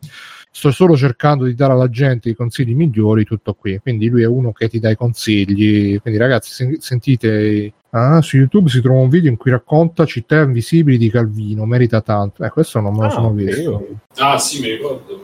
sto 0.52 0.72
solo 0.72 0.98
cercando 0.98 1.46
di 1.46 1.54
dare 1.54 1.74
alla 1.74 1.90
gente 1.90 2.30
i 2.30 2.36
consigli 2.36 2.74
migliori, 2.76 3.24
tutto 3.24 3.54
qui. 3.54 3.80
Quindi 3.80 4.10
lui 4.10 4.24
è 4.24 4.28
uno 4.28 4.52
che 4.52 4.68
ti 4.68 4.80
dà 4.80 4.90
i 4.90 4.96
consigli. 4.96 6.00
Quindi 6.02 6.20
ragazzi, 6.20 6.52
sen- 6.52 6.80
sentite, 6.80 7.74
ah, 7.92 8.22
su 8.22 8.38
YouTube 8.38 8.70
si 8.70 8.82
trova 8.82 9.00
un 9.02 9.10
video 9.10 9.30
in 9.30 9.38
cui 9.38 9.52
racconta 9.52 10.06
città 10.06 10.42
invisibili 10.42 10.98
di 10.98 11.10
Calvino, 11.10 11.66
merita 11.66 12.02
tanto. 12.02 12.44
Eh, 12.44 12.50
questo 12.50 12.80
non 12.80 12.94
me 12.94 13.02
lo 13.02 13.06
Ah, 13.08 13.10
sono 13.12 13.32
visto. 13.32 13.88
Ah 14.18 14.38
sì, 14.38 14.62
mi 14.62 14.70
ricordo. 14.72 15.22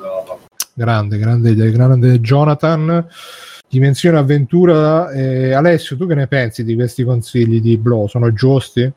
Grande, 0.73 1.17
grande, 1.17 1.53
grande 1.71 2.19
Jonathan. 2.19 3.07
Dimensione 3.67 4.17
avventura. 4.17 5.11
Eh, 5.11 5.53
Alessio, 5.53 5.97
tu 5.97 6.05
che 6.07 6.15
ne 6.15 6.27
pensi 6.27 6.63
di 6.63 6.75
questi 6.75 7.03
consigli 7.03 7.61
di 7.61 7.77
Blow? 7.77 8.07
Sono 8.07 8.31
giusti? 8.33 8.91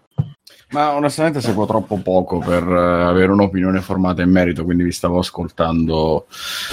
Ma 0.71 0.95
onestamente 0.95 1.41
seguo 1.41 1.65
troppo 1.65 1.97
poco 2.03 2.39
per 2.41 2.63
eh, 2.63 3.03
avere 3.05 3.33
un'opinione 3.33 3.81
formata 3.81 4.21
in 4.21 4.31
merito, 4.31 4.65
quindi 4.65 4.83
vi 4.83 4.93
stavo 4.93 5.19
ascoltando 5.19 6.27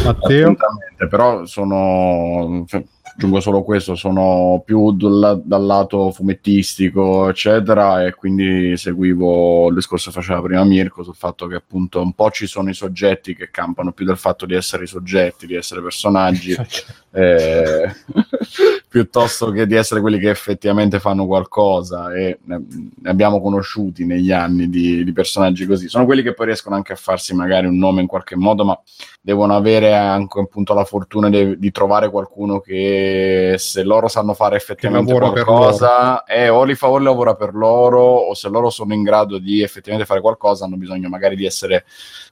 Matteo? 0.04 0.48
attentamente, 0.52 1.08
però 1.10 1.46
sono 1.46 2.66
cioè, 2.68 2.84
aggiungo 3.16 3.40
solo 3.40 3.64
questo, 3.64 3.96
sono 3.96 4.62
più 4.66 4.92
dal, 4.92 5.42
dal 5.44 5.66
lato 5.66 6.12
fumettistico, 6.12 7.30
eccetera, 7.30 8.06
e 8.06 8.14
quindi 8.14 8.76
seguivo 8.76 9.70
il 9.70 9.76
discorso 9.76 10.12
che 10.12 10.20
faceva 10.20 10.42
prima 10.42 10.64
Mirko 10.66 11.02
sul 11.02 11.16
fatto 11.16 11.48
che 11.48 11.56
appunto 11.56 12.02
un 12.02 12.14
po' 12.14 12.30
ci 12.30 12.46
sono 12.46 12.70
i 12.70 12.74
soggetti 12.74 13.34
che 13.34 13.50
campano 13.50 13.94
più 13.94 14.06
del 14.06 14.18
fatto 14.18 14.46
di 14.46 14.54
essere 14.54 14.84
i 14.84 14.88
soggetti, 14.88 15.48
di 15.48 15.56
essere 15.56 15.82
personaggi, 15.82 16.54
eh, 17.16 17.96
piuttosto 18.90 19.50
che 19.52 19.66
di 19.66 19.76
essere 19.76 20.02
quelli 20.02 20.20
che 20.20 20.30
effettivamente 20.30 21.00
fanno 21.00 21.26
qualcosa 21.26 22.14
e 22.14 22.40
ne, 22.44 22.62
abbiamo 23.06 23.42
conosciuti 23.42 24.06
negli 24.06 24.34
anni 24.34 24.70
di, 24.70 25.04
di, 25.06 25.14
personaggi 25.14 25.66
così. 25.66 25.88
Sono 25.88 26.06
quelli 26.06 26.22
che 26.22 26.34
poi 26.34 26.48
riescono 26.48 26.76
anche 26.76 26.92
a 26.92 26.98
farsi 26.98 27.34
magari 27.34 27.68
un 27.68 27.78
nome 27.78 28.02
in 28.02 28.08
qualche 28.08 28.36
modo, 28.36 28.66
ma 28.66 28.78
devono 29.22 29.56
avere 29.56 29.96
anche 29.96 30.40
appunto 30.42 30.74
la 30.74 30.84
fortuna 30.84 31.30
de, 31.30 31.58
di 31.58 31.72
trovare 31.72 32.10
qualcuno 32.10 32.60
che 32.60 33.56
se 33.58 33.84
loro 33.84 34.10
sanno 34.10 34.34
fare 34.34 34.58
effettivamente 34.58 35.14
qualcosa, 35.14 36.24
eh, 36.26 36.50
o 36.50 36.64
li 36.64 36.76
fa 36.76 36.90
o 36.90 37.00
lavora 37.00 37.36
per 37.36 37.56
loro, 37.56 38.02
o 38.02 38.34
se 38.34 38.50
loro 38.50 38.70
sono 38.70 38.94
in 38.94 39.04
grado 39.04 39.38
di 39.38 39.62
effettivamente 39.62 40.08
fare 40.08 40.22
qualcosa, 40.22 40.66
hanno 40.66 40.76
bisogno 40.76 41.08
magari 41.08 41.38
di 41.38 41.46
essere 41.46 41.86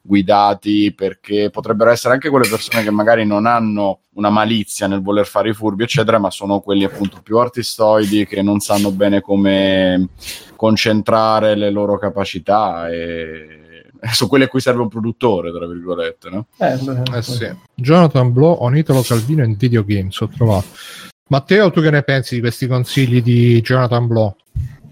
guidati 0.06 0.94
perché 0.94 1.50
potrebbero 1.50 1.90
essere 1.90 2.14
anche 2.14 2.30
quelle 2.30 2.50
persone 2.50 2.84
che 2.84 2.92
magari 2.92 3.26
non 3.26 3.46
hanno 3.46 4.02
una 4.16 4.30
malizia 4.30 4.86
nel 4.86 5.02
voler 5.02 5.26
fare 5.26 5.50
i 5.50 5.54
furbi, 5.54 5.84
eccetera, 5.84 6.20
ma 6.20 6.30
sono 6.30 6.60
quelli 6.60 6.84
appunto 6.84 7.22
più 7.24 7.38
artistoidi 7.38 8.26
che 8.26 8.42
non 8.42 8.60
sanno 8.60 8.92
bene 8.92 9.22
come 9.22 10.10
concentrare 10.58 11.56
le 11.56 11.72
loro 11.72 11.98
capacità 11.98 12.90
e 12.90 13.62
sono 14.12 14.30
quelli 14.30 14.44
a 14.44 14.48
cui 14.50 14.60
serve 14.60 14.82
un 14.82 14.90
produttore, 14.90 15.52
tra 15.52 15.66
virgolette, 15.66 16.30
no? 16.30 16.48
Eh, 16.58 17.18
eh 17.18 17.22
sì. 17.22 17.50
Jonathan 17.74 18.34
Blow 18.34 18.58
on 18.60 18.76
Italo 18.76 19.02
Calvino 19.02 19.44
in 19.44 19.56
videogames, 19.56 20.20
ho 20.20 20.28
trovato. 20.28 20.68
Matteo, 21.30 21.72
tu 21.72 21.82
che 21.82 21.90
ne 21.90 22.04
pensi 22.04 22.36
di 22.36 22.42
questi 22.42 22.68
consigli 22.68 23.22
di 23.22 23.62
Jonathan 23.62 24.06
Blow? 24.06 24.36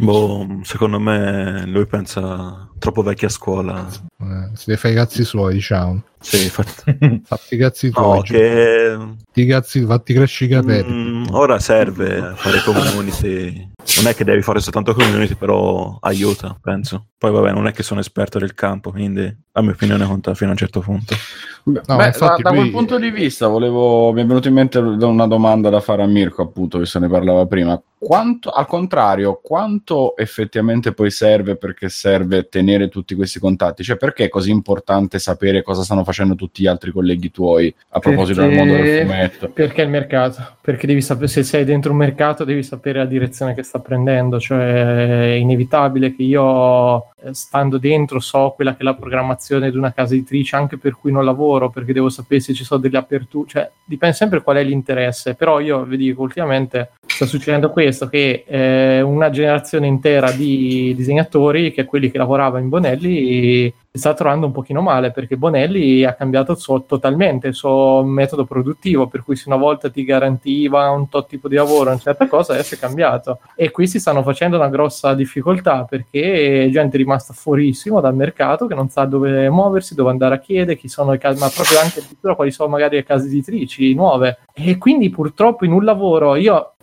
Boh, 0.01 0.59
secondo 0.63 0.99
me 0.99 1.63
lui 1.67 1.85
pensa 1.85 2.67
troppo 2.79 3.03
vecchia 3.03 3.29
scuola. 3.29 3.87
Eh, 3.87 4.49
si 4.55 4.65
deve 4.65 4.77
fare 4.77 4.93
i 4.93 4.97
cazzi 4.97 5.23
suoi, 5.23 5.53
diciamo. 5.53 6.01
Sì, 6.19 6.49
fatti, 6.49 7.21
fatti 7.23 7.55
i 7.55 7.57
cazzi 7.57 7.91
tuoi. 7.91 8.17
No, 8.17 8.21
che... 8.21 8.97
Fatti, 8.97 9.45
cazzi, 9.45 9.85
fatti 9.85 10.13
crescere 10.13 10.51
i 10.51 10.53
capelli. 10.55 10.91
Mm, 10.91 11.25
ora 11.31 11.59
serve 11.59 12.33
fare 12.35 12.61
community. 12.63 13.70
Non 13.97 14.07
è 14.07 14.15
che 14.15 14.23
devi 14.23 14.41
fare 14.41 14.59
soltanto 14.59 14.93
community, 14.93 15.35
però 15.35 15.97
aiuta, 16.01 16.57
penso. 16.61 17.07
Poi 17.17 17.31
vabbè, 17.31 17.51
non 17.51 17.67
è 17.67 17.71
che 17.71 17.83
sono 17.83 17.99
esperto 17.99 18.39
del 18.39 18.53
campo, 18.53 18.91
quindi 18.91 19.21
la 19.51 19.61
mia 19.61 19.71
opinione 19.71 20.05
conta 20.05 20.33
fino 20.33 20.49
a 20.49 20.53
un 20.53 20.57
certo 20.57 20.79
punto. 20.79 21.15
No, 21.63 21.81
Beh, 21.85 22.11
da, 22.17 22.37
da 22.41 22.51
quel 22.51 22.71
punto 22.71 22.97
di 22.97 23.11
vista 23.11 23.47
volevo, 23.47 24.11
mi 24.11 24.21
è 24.21 24.25
venuta 24.25 24.47
in 24.47 24.55
mente 24.55 24.79
una 24.79 25.27
domanda 25.27 25.69
da 25.69 25.79
fare 25.79 26.01
a 26.01 26.07
Mirko, 26.07 26.41
appunto, 26.41 26.79
visto 26.79 26.97
ne 26.97 27.07
parlava 27.07 27.45
prima. 27.45 27.79
Quanto, 27.99 28.49
al 28.49 28.65
contrario, 28.65 29.39
quanto 29.43 30.17
effettivamente 30.17 30.91
poi 30.91 31.11
serve 31.11 31.55
perché 31.55 31.87
serve 31.89 32.49
tenere 32.49 32.89
tutti 32.89 33.13
questi 33.13 33.37
contatti? 33.37 33.83
Cioè, 33.83 33.97
perché 33.97 34.23
è 34.23 34.29
così 34.29 34.49
importante 34.49 35.19
sapere 35.19 35.61
cosa 35.61 35.83
stanno 35.83 36.03
facendo 36.03 36.33
tutti 36.33 36.63
gli 36.63 36.67
altri 36.67 36.91
colleghi 36.91 37.29
tuoi 37.29 37.71
a 37.89 37.99
proposito 37.99 38.41
perché, 38.41 38.55
del 38.55 38.65
mondo 38.65 38.81
del 38.81 39.01
fumetto? 39.01 39.49
Perché 39.49 39.81
il 39.83 39.89
mercato, 39.89 40.55
perché 40.61 40.87
devi 40.87 41.01
sapere 41.01 41.27
se 41.27 41.43
sei 41.43 41.63
dentro 41.63 41.91
un 41.91 41.97
mercato, 41.97 42.43
devi 42.43 42.63
sapere 42.63 42.97
la 42.97 43.05
direzione 43.05 43.53
che 43.53 43.61
sta 43.71 43.79
prendendo, 43.79 44.37
cioè 44.37 45.31
è 45.31 45.35
inevitabile 45.35 46.13
che 46.13 46.23
io 46.23 47.11
eh, 47.23 47.33
stando 47.33 47.77
dentro 47.77 48.19
so 48.19 48.51
quella 48.53 48.71
che 48.75 48.81
è 48.81 48.83
la 48.83 48.95
programmazione 48.95 49.71
di 49.71 49.77
una 49.77 49.93
casa 49.93 50.13
editrice 50.13 50.57
anche 50.57 50.77
per 50.77 50.97
cui 50.97 51.11
non 51.11 51.23
lavoro 51.23 51.69
perché 51.69 51.93
devo 51.93 52.09
sapere 52.09 52.41
se 52.41 52.53
ci 52.53 52.65
sono 52.65 52.81
delle 52.81 52.97
aperture 52.97 53.47
cioè 53.47 53.71
dipende 53.85 54.13
sempre 54.15 54.41
qual 54.41 54.57
è 54.57 54.63
l'interesse. 54.63 55.35
Però 55.35 55.61
io 55.61 55.83
vi 55.83 55.95
dico 55.95 56.21
ultimamente 56.21 56.91
sta 57.05 57.25
succedendo 57.25 57.69
questo 57.69 58.07
che 58.09 58.43
eh, 58.45 59.01
una 59.01 59.29
generazione 59.29 59.87
intera 59.87 60.31
di 60.31 60.93
disegnatori 60.93 61.71
che 61.71 61.81
è 61.81 61.85
quelli 61.85 62.11
che 62.11 62.17
lavoravano 62.17 62.63
in 62.63 62.69
Bonelli 62.69 63.73
sta 63.93 64.13
trovando 64.13 64.45
un 64.45 64.53
pochino 64.53 64.81
male 64.81 65.11
perché 65.11 65.35
Bonelli 65.35 66.05
ha 66.05 66.13
cambiato 66.13 66.53
il 66.53 66.57
suo, 66.57 66.83
totalmente 66.83 67.47
il 67.47 67.53
suo 67.53 68.03
metodo 68.05 68.45
produttivo, 68.45 69.07
per 69.07 69.23
cui 69.23 69.35
se 69.35 69.43
una 69.47 69.57
volta 69.57 69.89
ti 69.89 70.05
garantiva 70.05 70.89
un 70.91 71.09
tot 71.09 71.27
tipo 71.27 71.49
di 71.49 71.55
lavoro, 71.55 71.89
una 71.89 71.99
certa 71.99 72.27
cosa, 72.27 72.53
adesso 72.53 72.75
è 72.75 72.77
cambiato. 72.77 73.39
E 73.55 73.69
qui 73.71 73.87
si 73.87 73.99
stanno 73.99 74.23
facendo 74.23 74.55
una 74.55 74.69
grossa 74.69 75.13
difficoltà 75.13 75.83
perché 75.83 76.69
gente 76.71 76.95
è 76.95 76.99
rimasta 76.99 77.33
fuorissimo 77.33 77.99
dal 77.99 78.15
mercato 78.15 78.65
che 78.65 78.75
non 78.75 78.89
sa 78.89 79.03
dove 79.03 79.49
muoversi, 79.49 79.93
dove 79.93 80.09
andare 80.09 80.35
a 80.35 80.39
chiedere, 80.39 80.77
chi 80.77 80.87
sono 80.87 81.13
i 81.13 81.17
casi, 81.17 81.39
ma 81.39 81.49
proprio 81.49 81.79
anche 81.79 81.99
addirittura 81.99 82.35
quali 82.35 82.51
sono 82.51 82.69
magari 82.69 82.95
le 82.95 83.03
case 83.03 83.27
editrici 83.27 83.93
nuove. 83.93 84.39
E 84.53 84.77
quindi 84.77 85.09
purtroppo 85.09 85.65
in 85.65 85.73
un 85.73 85.83
lavoro 85.83 86.35
io 86.35 86.73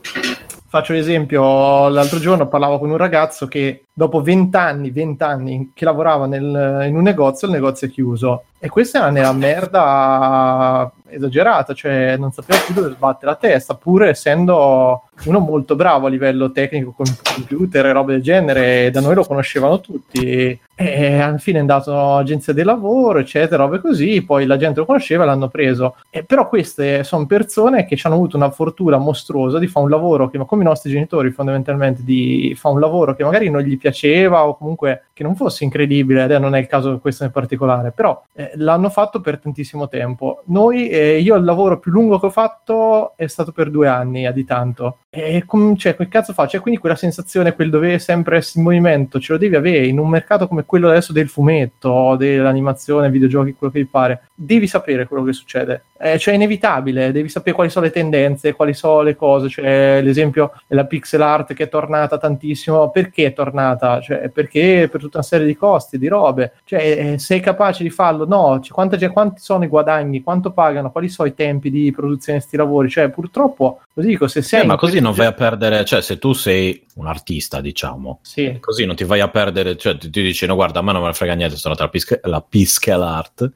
Faccio 0.71 0.93
l'esempio, 0.93 1.89
l'altro 1.89 2.19
giorno 2.19 2.47
parlavo 2.47 2.79
con 2.79 2.91
un 2.91 2.99
ragazzo 2.99 3.47
che 3.47 3.87
dopo 3.99 4.23
vent'anni, 4.23 4.93
vent'anni 4.93 5.73
che 5.75 5.85
lavorava 5.85 6.27
nel, 6.27 6.85
in 6.87 6.95
un 6.95 7.03
negozio, 7.03 7.49
il 7.49 7.55
negozio 7.55 7.89
è 7.89 7.91
chiuso. 7.91 8.45
E 8.61 8.69
questa 8.69 9.07
è 9.07 9.11
una 9.11 9.33
merda 9.33 10.91
esagerata, 11.11 11.75
cioè 11.75 12.17
non 12.17 12.33
sapeva 12.33 12.61
più 12.65 12.75
dove 12.75 12.91
sbattere 12.91 13.31
la 13.31 13.37
testa, 13.37 13.75
pur 13.75 14.05
essendo 14.05 15.05
uno 15.25 15.39
molto 15.39 15.77
bravo 15.77 16.07
a 16.07 16.11
livello 16.11 16.51
tecnico 16.51 16.93
con 16.93 17.07
computer 17.23 17.87
e 17.87 17.93
robe 17.93 18.13
del 18.15 18.23
genere, 18.23 18.91
da 18.91 19.01
noi 19.01 19.15
lo 19.15 19.25
conoscevano 19.25 19.81
tutti. 19.81 20.59
E 20.75 21.21
alla 21.21 21.39
fine 21.39 21.59
è 21.59 21.61
andato 21.61 21.93
all'agenzia 21.93 22.53
del 22.53 22.65
lavoro, 22.65 23.19
eccetera, 23.19 23.65
robe 23.65 23.81
così, 23.81 24.23
poi 24.23 24.47
la 24.47 24.57
gente 24.57 24.81
lo 24.81 24.87
conosceva 24.87 25.23
e 25.23 25.27
l'hanno 25.27 25.49
preso. 25.49 25.97
E 26.11 26.25
però 26.25 26.49
queste 26.49 27.05
sono 27.05 27.27
persone 27.27 27.85
che 27.85 27.99
hanno 28.03 28.17
avuto 28.17 28.37
una 28.37 28.51
fortuna 28.51 28.97
mostruosa 28.97 29.59
di 29.59 29.67
fare 29.69 29.85
un 29.85 29.91
lavoro 29.91 30.29
che, 30.29 30.39
come 30.39 30.63
i 30.63 30.67
nostri 30.67 30.91
genitori 30.91 31.31
fondamentalmente, 31.31 32.03
di 32.05 32.55
fare 32.57 32.75
un 32.75 32.81
lavoro 32.81 33.15
che 33.15 33.25
magari 33.25 33.51
non 33.51 33.63
gli 33.63 33.79
piaceva 33.89 34.47
o 34.47 34.57
comunque 34.57 35.05
che 35.13 35.23
non 35.25 35.35
fosse 35.35 35.65
incredibile, 35.65 36.25
ed 36.25 36.31
non 36.31 36.55
è 36.55 36.61
il 36.61 36.69
caso 36.69 36.93
di 36.93 37.01
questo 37.01 37.25
in 37.25 37.33
particolare, 37.33 37.91
però 37.91 38.23
eh, 38.35 38.53
l'hanno 38.55 38.89
fatto 38.89 39.21
per 39.21 39.39
tantissimo 39.39 39.89
tempo. 39.89 40.43
Noi, 40.47 40.89
eh, 40.89 41.19
io 41.19 41.35
il 41.35 41.45
lavoro 41.45 41.81
più 41.81 41.91
lungo 41.91 42.21
che 42.21 42.27
ho 42.27 42.31
fatto 42.31 43.15
è 43.17 43.27
stato 43.27 43.51
per 43.51 43.71
due 43.71 43.89
anni, 43.89 44.27
a 44.27 44.33
di 44.33 44.45
tanto. 44.45 44.99
E 45.11 45.43
com- 45.45 45.75
cioè, 45.75 45.97
quel 45.97 46.09
cazzo 46.09 46.33
fa? 46.33 46.47
Cioè, 46.47 46.61
quindi 46.61 46.79
quella 46.79 46.95
sensazione, 46.95 47.55
quel 47.55 47.71
dovere 47.71 47.99
sempre 47.99 48.37
essere 48.37 48.61
in 48.61 48.67
movimento, 48.67 49.19
ce 49.19 49.33
lo 49.33 49.39
devi 49.39 49.57
avere 49.57 49.87
in 49.87 49.99
un 49.99 50.09
mercato 50.09 50.47
come 50.47 50.65
quello 50.65 50.89
adesso 50.89 51.13
del 51.13 51.29
fumetto, 51.29 52.15
dell'animazione, 52.17 53.11
videogiochi, 53.11 53.55
quello 53.55 53.73
che 53.73 53.81
vi 53.81 53.87
pare. 53.87 54.23
Devi 54.35 54.69
sapere 54.69 55.07
quello 55.09 55.25
che 55.25 55.33
succede. 55.33 55.83
Eh, 55.99 56.19
cioè, 56.19 56.35
è 56.35 56.37
inevitabile, 56.37 57.11
devi 57.11 57.29
sapere 57.29 57.57
quali 57.57 57.71
sono 57.71 57.87
le 57.87 57.91
tendenze, 57.91 58.53
quali 58.53 58.73
sono 58.73 59.01
le 59.01 59.17
cose. 59.17 59.49
Cioè, 59.49 60.01
l'esempio 60.01 60.53
della 60.69 60.85
pixel 60.85 61.23
art 61.23 61.55
che 61.55 61.65
è 61.65 61.69
tornata 61.69 62.19
tantissimo. 62.19 62.91
Perché 62.91 63.27
è 63.27 63.33
tornata? 63.33 63.78
Cioè, 63.79 64.29
perché 64.29 64.89
per 64.91 65.01
tutta 65.01 65.19
una 65.19 65.27
serie 65.27 65.47
di 65.47 65.57
costi, 65.57 65.99
di 65.99 66.09
robe. 66.09 66.53
Cioè, 66.65 67.13
eh, 67.13 67.19
sei 67.19 67.41
capace 67.41 67.83
di 67.83 67.91
farlo? 67.91 68.27
No. 68.27 68.61
Cioè, 68.61 68.73
quanti, 68.73 69.07
quanti 69.09 69.41
sono 69.41 69.65
i 69.65 69.69
guadagni? 69.69 70.23
Quanto 70.23 70.53
pagano? 70.53 70.91
Quali 70.91 71.09
sono 71.09 71.29
i 71.29 71.35
tempi 71.35 71.71
di 71.71 71.91
produzione 71.93 72.39
di 72.39 72.45
questi 72.45 72.57
lavori? 72.57 72.91
Cioè, 72.91 73.09
purtroppo, 73.09 73.81
lo 73.95 74.03
dico, 74.03 74.29
se 74.29 74.43
sei... 74.43 74.63
Eh, 74.63 74.65
ma 74.67 74.77
così 74.77 74.99
così 74.99 75.01
non 75.01 75.13
vai 75.13 75.27
a 75.27 75.33
perdere, 75.33 75.85
cioè 75.85 76.03
se 76.03 76.19
tu 76.19 76.33
sei 76.33 76.85
un 76.95 77.07
artista, 77.07 77.61
diciamo, 77.61 78.19
sì. 78.23 78.57
così 78.59 78.85
non 78.85 78.97
ti 78.97 79.05
vai 79.05 79.21
a 79.21 79.29
perdere, 79.29 79.77
cioè 79.77 79.97
ti, 79.97 80.11
ti 80.11 80.23
dici 80.23 80.47
no 80.47 80.57
guarda 80.57 80.81
a 80.81 80.83
me 80.83 80.93
non 80.93 81.03
me 81.03 81.09
ne 81.09 81.15
frega 81.15 81.35
niente, 81.35 81.57
sono 81.57 81.75
tra 81.75 81.89
pische, 81.89 82.21
la 82.25 82.41
piscal 82.41 83.03
art, 83.03 83.51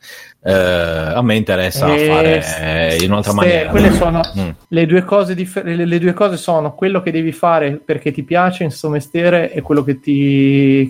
eh, 0.44 0.52
a 0.52 1.20
me 1.22 1.34
interessa 1.34 1.92
e 1.92 2.06
fare 2.06 2.96
eh, 2.96 3.02
in 3.02 3.10
un'altra 3.10 3.32
maniera. 3.32 3.70
Quelle 3.70 3.92
sono 3.92 4.20
mm. 4.38 4.50
le, 4.68 4.86
due 4.86 5.02
cose 5.04 5.34
differ- 5.34 5.64
le, 5.64 5.84
le, 5.84 5.98
due 5.98 6.12
cose 6.12 6.36
sono 6.36 6.74
quello 6.74 7.02
che 7.02 7.10
devi 7.10 7.32
fare 7.32 7.80
perché 7.84 8.12
ti 8.12 8.22
piace 8.22 8.62
in 8.62 8.70
suo 8.70 8.88
mestiere 8.88 9.52
e 9.52 9.60
quello 9.60 9.82
che, 9.82 9.98
ti, 9.98 10.11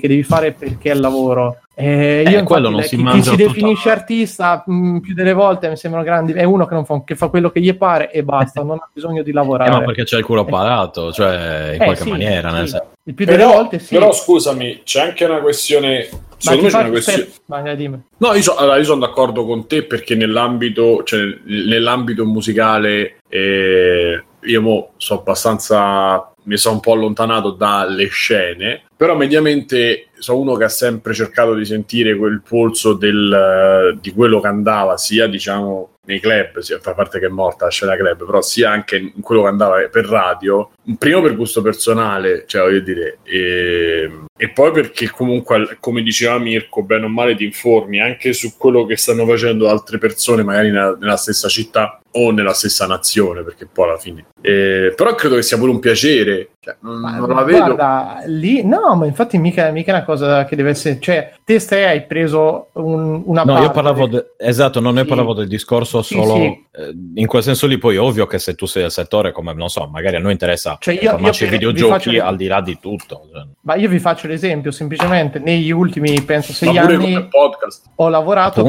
che 0.00 0.08
devi 0.08 0.22
fare 0.22 0.52
perché 0.52 0.90
è 0.90 0.94
il 0.94 1.00
lavoro. 1.00 1.58
Eh, 1.74 2.24
io 2.28 2.40
eh, 2.40 2.42
quello 2.42 2.68
non 2.68 2.82
si 2.82 2.96
chi, 2.96 3.04
chi 3.04 3.22
si 3.22 3.34
definisce 3.34 3.90
artista 3.90 4.62
mh, 4.66 4.74
mm, 4.74 4.98
più 4.98 5.14
delle 5.14 5.32
volte 5.32 5.68
mi 5.68 5.76
sembrano 5.76 6.04
grandi. 6.04 6.32
È 6.32 6.44
uno 6.44 6.66
che, 6.66 6.84
fa, 6.84 7.02
che, 7.04 7.16
fa, 7.16 7.28
quello 7.28 7.50
che 7.50 7.60
gli 7.60 7.74
pare 7.74 8.10
e 8.10 8.22
basta 8.22 8.62
non 8.64 8.78
ha 8.78 8.88
bisogno 8.92 9.22
di 9.22 9.32
lavorare. 9.32 9.70
Eh, 9.70 9.74
ma 9.74 9.84
perché 9.84 10.04
c'è 10.04 10.18
il 10.18 10.24
culo 10.24 10.44
parato 10.44 11.12
cioè 11.12 11.72
in 11.74 11.80
eh, 11.80 11.84
qualche 11.84 12.02
sì, 12.02 12.10
maniera 12.10 12.66
sì. 12.66 12.78
il 13.04 13.14
più 13.14 13.24
però, 13.24 13.38
delle 13.38 13.52
volte 13.52 13.78
sì. 13.78 13.94
però 13.94 14.12
scusami 14.12 14.82
c'è 14.84 15.00
anche 15.00 15.24
una 15.24 15.40
questione 15.40 16.08
secondo 16.36 16.62
me 16.64 16.68
c'è 16.68 16.78
una 16.78 16.88
questione 16.88 17.28
Vai, 17.46 18.00
no 18.18 18.34
io, 18.34 18.42
so, 18.42 18.56
allora, 18.56 18.76
io 18.76 18.84
sono 18.84 19.00
d'accordo 19.00 19.46
con 19.46 19.66
te 19.66 19.84
perché 19.84 20.14
nell'ambito 20.14 21.02
cioè, 21.04 21.20
nell'ambito 21.44 22.24
musicale 22.24 23.18
eh, 23.28 24.22
io 24.40 24.90
sono 24.96 25.20
abbastanza 25.20 26.31
mi 26.44 26.56
sono 26.56 26.76
un 26.76 26.80
po' 26.80 26.92
allontanato 26.92 27.50
dalle 27.50 28.08
scene, 28.08 28.82
però 28.96 29.16
mediamente 29.16 30.08
sono 30.18 30.38
uno 30.38 30.54
che 30.54 30.64
ha 30.64 30.68
sempre 30.68 31.14
cercato 31.14 31.54
di 31.54 31.64
sentire 31.64 32.16
quel 32.16 32.42
polso 32.46 32.94
del, 32.94 33.98
di 34.00 34.12
quello 34.12 34.40
che 34.40 34.46
andava 34.46 34.96
sia 34.96 35.26
diciamo 35.26 35.90
nei 36.04 36.20
club, 36.20 36.58
sia, 36.58 36.80
a 36.82 36.94
parte 36.94 37.20
che 37.20 37.26
è 37.26 37.28
morta 37.28 37.66
la 37.66 37.70
scena 37.70 37.96
club, 37.96 38.24
però 38.24 38.40
sia 38.40 38.70
anche 38.70 38.96
in 38.96 39.20
quello 39.20 39.42
che 39.42 39.48
andava 39.48 39.88
per 39.88 40.04
radio 40.06 40.70
primo 40.98 41.20
per 41.22 41.36
gusto 41.36 41.62
personale, 41.62 42.44
cioè 42.46 42.62
voglio 42.62 42.80
dire, 42.80 43.18
e, 43.22 44.10
e 44.36 44.48
poi 44.50 44.72
perché 44.72 45.08
comunque, 45.10 45.76
come 45.80 46.02
diceva 46.02 46.38
Mirko, 46.38 46.82
bene 46.82 47.04
o 47.04 47.08
male 47.08 47.36
ti 47.36 47.44
informi 47.44 48.00
anche 48.00 48.32
su 48.32 48.56
quello 48.56 48.84
che 48.84 48.96
stanno 48.96 49.26
facendo 49.26 49.68
altre 49.68 49.98
persone, 49.98 50.42
magari 50.42 50.70
nella, 50.70 50.96
nella 50.98 51.16
stessa 51.16 51.48
città 51.48 52.00
o 52.14 52.30
nella 52.30 52.52
stessa 52.52 52.86
nazione, 52.86 53.42
perché 53.42 53.66
poi 53.66 53.88
alla 53.88 53.96
fine. 53.98 54.26
Eh, 54.42 54.92
però 54.96 55.14
credo 55.14 55.36
che 55.36 55.42
sia 55.42 55.56
pure 55.56 55.70
un 55.70 55.78
piacere. 55.78 56.50
Cioè, 56.60 56.76
non, 56.80 57.00
Ma 57.00 57.16
non 57.16 57.28
la 57.30 57.42
vedo. 57.44 57.58
Guarda, 57.74 58.22
lì 58.26 58.64
no, 58.64 58.94
ma 58.96 59.06
infatti 59.06 59.38
mica, 59.38 59.70
mica 59.70 59.92
è 59.92 59.94
una 59.96 60.04
cosa 60.04 60.44
che 60.44 60.54
deve 60.56 60.70
essere. 60.70 60.98
Cioè, 61.00 61.32
te 61.44 61.58
stai 61.58 61.84
hai 61.84 62.04
preso 62.06 62.68
un- 62.74 63.22
una 63.24 63.44
No, 63.44 63.52
parte. 63.54 63.66
io 63.66 63.70
parlavo, 63.72 64.06
de- 64.08 64.26
esatto, 64.36 64.80
non 64.80 64.94
ne 64.94 65.02
Sì. 65.02 65.06
parlavo 65.08 65.32
del 65.32 65.48
discorso 65.48 66.02
Sì, 66.02 66.14
solo 66.14 66.34
sì. 66.34 66.64
eh, 66.72 66.94
in 67.14 67.26
quel 67.26 67.42
senso 67.42 67.66
lì. 67.66 67.78
Poi, 67.78 67.96
ovvio 67.96 68.26
che 68.26 68.38
se 68.38 68.54
tu 68.54 68.66
sei 68.66 68.82
del 68.82 68.90
settore, 68.92 69.32
come 69.32 69.54
non 69.54 69.68
so, 69.70 69.86
magari 69.90 70.16
a 70.16 70.20
noi 70.20 70.32
interessa 70.32 70.71
Cioè, 70.80 70.94
io- 70.94 71.00
informarci 71.02 71.44
io 71.44 71.48
per- 71.50 71.58
vi 71.58 71.64
videogiochi 71.66 71.92
faccio- 72.10 72.24
al 72.24 72.36
di 72.36 72.46
là 72.46 72.60
di 72.60 72.78
tutto. 72.80 73.28
cioè. 73.32 73.42
Ma 73.62 73.74
io 73.76 73.88
vi 73.88 73.98
faccio 73.98 74.26
l'esempio, 74.26 74.70
semplicemente 74.70 75.38
negli 75.38 75.70
ultimi, 75.70 76.20
penso, 76.22 76.52
sei 76.52 76.68
anni 76.78 77.28
podcast. 77.28 77.86
ho 77.96 78.08
lavorato, 78.08 78.62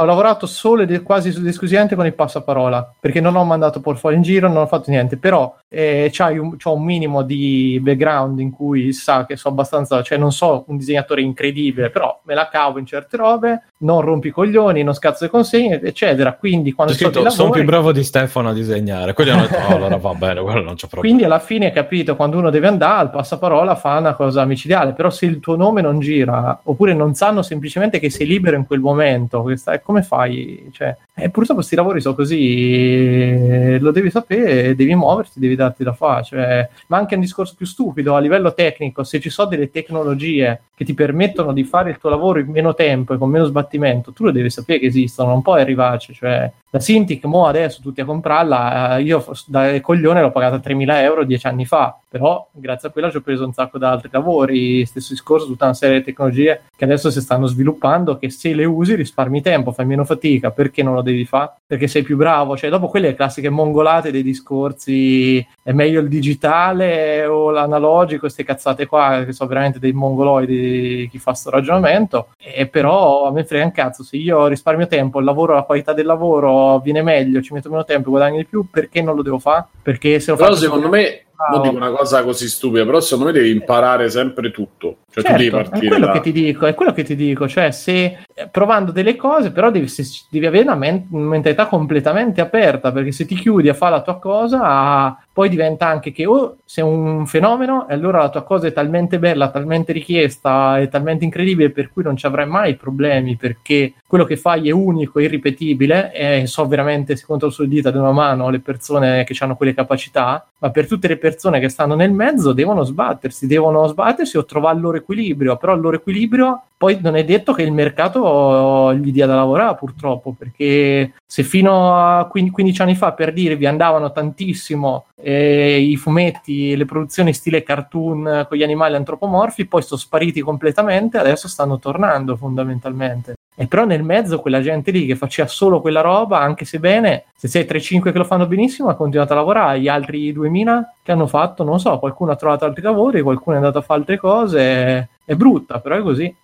ho 0.00 0.04
lavorato 0.04 0.46
solo 0.46 0.82
ed 0.82 1.02
quasi 1.02 1.28
esclusivamente 1.28 1.94
con 1.94 2.06
il 2.06 2.14
passaparola, 2.14 2.94
perché 2.98 3.20
non 3.20 3.36
ho 3.36 3.44
mandato 3.44 3.80
portfolio 3.80 4.16
in 4.16 4.22
giro, 4.22 4.48
non 4.48 4.58
ho 4.58 4.66
fatto 4.66 4.90
niente, 4.90 5.16
però 5.16 5.54
eh, 5.68 6.10
un, 6.38 6.56
c'ho 6.56 6.74
un 6.74 6.84
minimo 6.84 7.22
di 7.22 7.78
background 7.82 8.40
in 8.40 8.50
cui 8.50 8.92
sa 8.92 9.24
che 9.26 9.36
so 9.36 9.48
abbastanza, 9.48 10.02
cioè 10.02 10.18
non 10.18 10.32
so 10.32 10.64
un 10.66 10.76
disegnatore 10.76 11.22
incredibile, 11.22 11.90
però 11.90 12.20
me 12.24 12.34
la 12.34 12.48
cavo 12.48 12.78
in 12.78 12.86
certe 12.86 13.16
robe, 13.16 13.62
non 13.78 14.00
rompi 14.00 14.30
coglioni, 14.30 14.82
non 14.82 14.94
scazzo 14.94 15.24
le 15.24 15.30
consegne, 15.30 15.80
eccetera. 15.80 16.34
Quindi 16.34 16.72
quando 16.72 16.92
C'è 16.92 17.04
scritto, 17.04 17.28
sono 17.30 17.50
più 17.50 17.64
bravo 17.64 17.92
di 17.92 18.02
Stefano 18.02 18.50
a 18.50 18.52
disegnare. 18.52 19.12
Quelli 19.14 19.30
hanno 19.30 19.42
detto, 19.42 19.56
"Oh, 19.56 19.76
allora 19.76 19.96
va 19.96 20.14
bene, 20.14 20.40
quello 20.40 20.60
non 20.60 20.74
c'è 20.74 20.86
problema. 20.86 21.00
Quindi 21.00 21.24
alla 21.24 21.38
fine, 21.38 21.70
capito, 21.70 22.16
quando 22.16 22.38
uno 22.38 22.50
deve 22.50 22.66
andare 22.66 23.00
al 23.00 23.10
passaparola 23.10 23.74
fa 23.76 23.98
una 23.98 24.14
cosa 24.14 24.44
micidiale, 24.44 24.92
però 24.92 25.10
se 25.10 25.26
il 25.26 25.40
tuo 25.40 25.56
nome 25.56 25.80
non 25.80 26.00
gira, 26.00 26.60
oppure 26.64 26.94
non 26.94 27.14
sanno 27.14 27.42
semplicemente 27.42 27.98
che 27.98 28.10
sei 28.10 28.26
libero 28.26 28.56
in 28.56 28.66
quel 28.66 28.80
momento, 28.80 29.42
che 29.44 29.56
stai- 29.56 29.80
come 29.90 30.02
fai? 30.02 30.68
Cioè, 30.70 30.96
eh, 31.20 31.30
purtroppo 31.30 31.60
questi 31.60 31.76
lavori 31.76 32.00
sono 32.00 32.14
così, 32.14 33.78
lo 33.78 33.90
devi 33.90 34.10
sapere, 34.10 34.74
devi 34.74 34.94
muoverti, 34.94 35.40
devi 35.40 35.54
darti 35.54 35.84
da 35.84 35.92
fare. 35.92 36.24
Cioè, 36.24 36.68
ma 36.88 36.98
anche 36.98 37.14
un 37.14 37.20
discorso 37.20 37.54
più 37.56 37.66
stupido, 37.66 38.14
a 38.14 38.20
livello 38.20 38.54
tecnico, 38.54 39.04
se 39.04 39.20
ci 39.20 39.30
sono 39.30 39.48
delle 39.48 39.70
tecnologie 39.70 40.60
che 40.80 40.84
ti 40.86 40.94
permettono 40.94 41.52
di 41.52 41.64
fare 41.64 41.90
il 41.90 41.98
tuo 41.98 42.08
lavoro 42.08 42.38
in 42.38 42.46
meno 42.46 42.72
tempo 42.72 43.12
e 43.12 43.18
con 43.18 43.28
meno 43.28 43.44
sbattimento, 43.44 44.12
tu 44.12 44.24
lo 44.24 44.30
devi 44.30 44.48
sapere 44.48 44.78
che 44.78 44.86
esistono, 44.86 45.28
non 45.28 45.42
puoi 45.42 45.60
arrivarci. 45.60 46.14
Cioè, 46.14 46.50
la 46.70 46.78
Cintiq, 46.78 47.24
mo 47.24 47.46
adesso 47.46 47.80
tutti 47.82 48.00
a 48.00 48.04
comprarla, 48.04 48.96
eh, 48.96 49.02
io 49.02 49.24
da 49.46 49.78
coglione 49.80 50.20
l'ho 50.20 50.30
pagata 50.30 50.56
3.000 50.56 51.02
euro 51.02 51.24
dieci 51.24 51.46
anni 51.48 51.66
fa, 51.66 51.98
però 52.08 52.48
grazie 52.52 52.88
a 52.88 52.92
quella 52.92 53.10
ci 53.10 53.16
ho 53.16 53.20
preso 53.22 53.44
un 53.44 53.52
sacco 53.52 53.76
da 53.76 53.90
altri 53.90 54.08
lavori, 54.12 54.86
stesso 54.86 55.12
discorso, 55.12 55.46
tutta 55.46 55.64
una 55.64 55.74
serie 55.74 55.98
di 55.98 56.04
tecnologie 56.04 56.62
che 56.76 56.84
adesso 56.84 57.10
si 57.10 57.20
stanno 57.20 57.46
sviluppando, 57.46 58.18
che 58.18 58.30
se 58.30 58.54
le 58.54 58.64
usi 58.64 58.94
risparmi 58.94 59.42
tempo, 59.42 59.72
fai 59.72 59.84
meno 59.84 60.04
fatica, 60.04 60.50
perché 60.50 60.82
non 60.84 60.94
lo 60.94 61.02
devi 61.02 61.09
fare? 61.24 61.52
Perché 61.66 61.86
sei 61.86 62.02
più 62.02 62.16
bravo, 62.16 62.56
cioè 62.56 62.70
dopo 62.70 62.88
quelle 62.88 63.14
classiche 63.14 63.48
mongolate 63.48 64.10
dei 64.10 64.22
discorsi, 64.22 65.44
è 65.62 65.72
meglio 65.72 66.00
il 66.00 66.08
digitale 66.08 67.24
o 67.26 67.50
l'analogico, 67.50 68.20
queste 68.20 68.44
cazzate 68.44 68.86
qua, 68.86 69.22
che 69.24 69.32
sono 69.32 69.48
veramente 69.48 69.78
dei 69.78 69.92
mongoloidi 69.92 71.08
chi 71.10 71.18
fa 71.18 71.32
sto 71.34 71.50
ragionamento, 71.50 72.28
e 72.36 72.66
però 72.66 73.26
a 73.26 73.32
me 73.32 73.44
frega 73.44 73.64
un 73.64 73.72
cazzo, 73.72 74.02
se 74.02 74.16
io 74.16 74.46
risparmio 74.46 74.86
tempo, 74.86 75.18
il 75.18 75.24
lavoro, 75.24 75.54
la 75.54 75.62
qualità 75.62 75.92
del 75.92 76.06
lavoro 76.06 76.78
viene 76.80 77.02
meglio, 77.02 77.40
ci 77.40 77.52
metto 77.52 77.70
meno 77.70 77.84
tempo, 77.84 78.10
guadagno 78.10 78.38
di 78.38 78.46
più, 78.46 78.66
perché 78.70 79.02
non 79.02 79.14
lo 79.14 79.22
devo 79.22 79.38
fare? 79.38 79.66
Perché 79.82 80.20
se 80.20 80.30
lo 80.30 80.36
Però 80.36 80.48
faccio 80.48 80.60
secondo 80.60 80.88
me, 80.88 81.24
bravo. 81.48 81.56
non 81.56 81.62
dico 81.62 81.76
una 81.76 81.90
cosa 81.96 82.22
così 82.22 82.48
stupida, 82.48 82.84
però 82.84 83.00
secondo 83.00 83.26
me 83.26 83.32
devi 83.32 83.50
imparare 83.50 84.10
sempre 84.10 84.50
tutto. 84.50 84.98
Cioè 85.10 85.24
tu 85.24 85.32
devi 85.32 85.50
Certo, 85.50 85.58
è 85.58 85.62
partire 85.70 85.88
quello 85.88 86.06
da... 86.06 86.12
che 86.12 86.20
ti 86.20 86.32
dico, 86.32 86.66
è 86.66 86.74
quello 86.74 86.92
che 86.92 87.02
ti 87.02 87.16
dico, 87.16 87.48
cioè 87.48 87.70
se 87.70 88.18
eh, 88.34 88.48
provando 88.50 88.92
delle 88.92 89.16
cose, 89.16 89.50
però 89.50 89.70
devi, 89.70 89.88
se- 89.88 90.04
devi 90.28 90.46
avere 90.46 90.64
una 90.64 90.76
men- 90.76 91.06
mentalità 91.10 91.66
completamente 91.66 92.40
aperta, 92.40 92.92
perché 92.92 93.12
se 93.12 93.26
ti 93.26 93.34
chiudi 93.34 93.68
a 93.68 93.74
fare 93.74 93.92
la 93.92 94.02
tua 94.02 94.18
cosa, 94.18 95.16
poi 95.40 95.48
diventa 95.48 95.86
anche 95.86 96.12
che 96.12 96.26
o 96.26 96.58
sei 96.66 96.84
un 96.84 97.24
fenomeno 97.24 97.88
e 97.88 97.94
allora 97.94 98.18
la 98.18 98.28
tua 98.28 98.42
cosa 98.42 98.66
è 98.66 98.74
talmente 98.74 99.18
bella, 99.18 99.48
talmente 99.48 99.90
richiesta, 99.90 100.78
è 100.78 100.86
talmente 100.90 101.24
incredibile 101.24 101.70
per 101.70 101.90
cui 101.90 102.02
non 102.02 102.14
ci 102.14 102.26
avrai 102.26 102.46
mai 102.46 102.76
problemi, 102.76 103.36
perché 103.36 103.94
quello 104.06 104.24
che 104.24 104.36
fai 104.36 104.68
è 104.68 104.70
unico, 104.70 105.18
è 105.18 105.22
irripetibile 105.22 106.12
e 106.12 106.46
so 106.46 106.66
veramente, 106.66 107.16
si 107.16 107.24
conta 107.24 107.48
sulle 107.48 107.68
dita 107.68 107.90
di 107.90 107.96
una 107.96 108.12
mano 108.12 108.50
le 108.50 108.60
persone 108.60 109.24
che 109.24 109.34
hanno 109.38 109.56
quelle 109.56 109.72
capacità, 109.72 110.46
ma 110.58 110.70
per 110.70 110.86
tutte 110.86 111.08
le 111.08 111.16
persone 111.16 111.58
che 111.58 111.70
stanno 111.70 111.94
nel 111.94 112.12
mezzo 112.12 112.52
devono 112.52 112.82
sbattersi, 112.82 113.46
devono 113.46 113.86
sbattersi 113.86 114.36
o 114.36 114.44
trovare 114.44 114.76
il 114.76 114.82
loro 114.82 114.98
equilibrio, 114.98 115.56
però 115.56 115.72
il 115.72 115.80
loro 115.80 115.96
equilibrio 115.96 116.64
poi 116.80 116.98
non 117.02 117.14
è 117.14 117.24
detto 117.24 117.52
che 117.52 117.62
il 117.62 117.72
mercato 117.72 118.94
gli 118.94 119.12
dia 119.12 119.26
da 119.26 119.34
lavorare 119.34 119.76
purtroppo, 119.76 120.34
perché 120.36 121.12
se 121.26 121.42
fino 121.42 121.94
a 121.94 122.24
15 122.24 122.52
15 122.54 122.82
anni 122.82 122.94
fa 122.94 123.12
per 123.12 123.34
dire 123.34 123.56
vi 123.56 123.66
andavano 123.66 124.10
tantissimo 124.12 125.04
eh, 125.30 125.78
i 125.78 125.96
fumetti, 125.96 126.74
le 126.74 126.84
produzioni 126.84 127.32
stile 127.32 127.62
cartoon 127.62 128.46
con 128.48 128.58
gli 128.58 128.62
animali 128.62 128.96
antropomorfi, 128.96 129.66
poi 129.66 129.82
sono 129.82 130.00
spariti 130.00 130.40
completamente, 130.40 131.18
adesso 131.18 131.46
stanno 131.46 131.78
tornando 131.78 132.36
fondamentalmente. 132.36 133.34
E 133.54 133.66
però 133.66 133.84
nel 133.84 134.02
mezzo 134.02 134.40
quella 134.40 134.62
gente 134.62 134.90
lì 134.90 135.04
che 135.06 135.16
faceva 135.16 135.46
solo 135.46 135.80
quella 135.80 136.00
roba, 136.00 136.40
anche 136.40 136.64
se 136.64 136.78
bene, 136.78 137.24
se 137.36 137.46
sei 137.46 137.64
3-5 137.64 138.10
che 138.10 138.18
lo 138.18 138.24
fanno 138.24 138.46
benissimo, 138.46 138.88
ha 138.88 138.94
continuato 138.94 139.34
a 139.34 139.36
lavorare. 139.36 139.80
Gli 139.80 139.88
altri 139.88 140.32
2000 140.32 140.94
che 141.02 141.12
hanno 141.12 141.26
fatto, 141.26 141.62
non 141.62 141.78
so, 141.78 141.98
qualcuno 141.98 142.32
ha 142.32 142.36
trovato 142.36 142.64
altri 142.64 142.82
lavori, 142.82 143.20
qualcuno 143.20 143.56
è 143.56 143.58
andato 143.58 143.78
a 143.78 143.82
fare 143.82 144.00
altre 144.00 144.16
cose. 144.16 145.08
È 145.24 145.34
brutta, 145.34 145.78
però 145.80 145.96
è 145.96 146.00
così. 146.00 146.34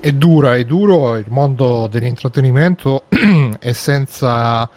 È 0.00 0.12
dura, 0.12 0.56
è 0.56 0.64
duro, 0.64 1.16
il 1.16 1.26
mondo 1.28 1.86
dell'intrattenimento 1.86 3.04
è 3.60 3.72
senza, 3.72 4.68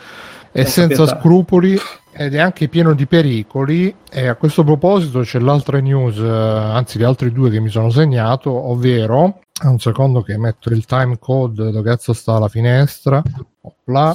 è 0.51 0.63
Senza 0.63 1.05
senza 1.05 1.07
scrupoli 1.07 1.79
ed 2.19 2.35
è 2.35 2.39
anche 2.39 2.67
pieno 2.67 2.93
di 2.93 3.05
pericoli 3.05 3.95
e 4.11 4.27
a 4.27 4.35
questo 4.35 4.65
proposito 4.65 5.21
c'è 5.21 5.39
l'altra 5.39 5.79
news, 5.79 6.17
eh, 6.17 6.27
anzi 6.27 6.97
le 6.97 7.05
altre 7.05 7.31
due 7.31 7.49
che 7.49 7.61
mi 7.61 7.69
sono 7.69 7.89
segnato, 7.89 8.51
ovvero, 8.51 9.39
un 9.63 9.79
secondo 9.79 10.21
che 10.21 10.37
metto 10.37 10.67
il 10.69 10.83
time 10.83 11.17
code, 11.17 11.71
dove 11.71 11.81
cazzo 11.89 12.11
sta 12.11 12.37
la 12.37 12.49
finestra, 12.49 13.23
Opla. 13.61 14.13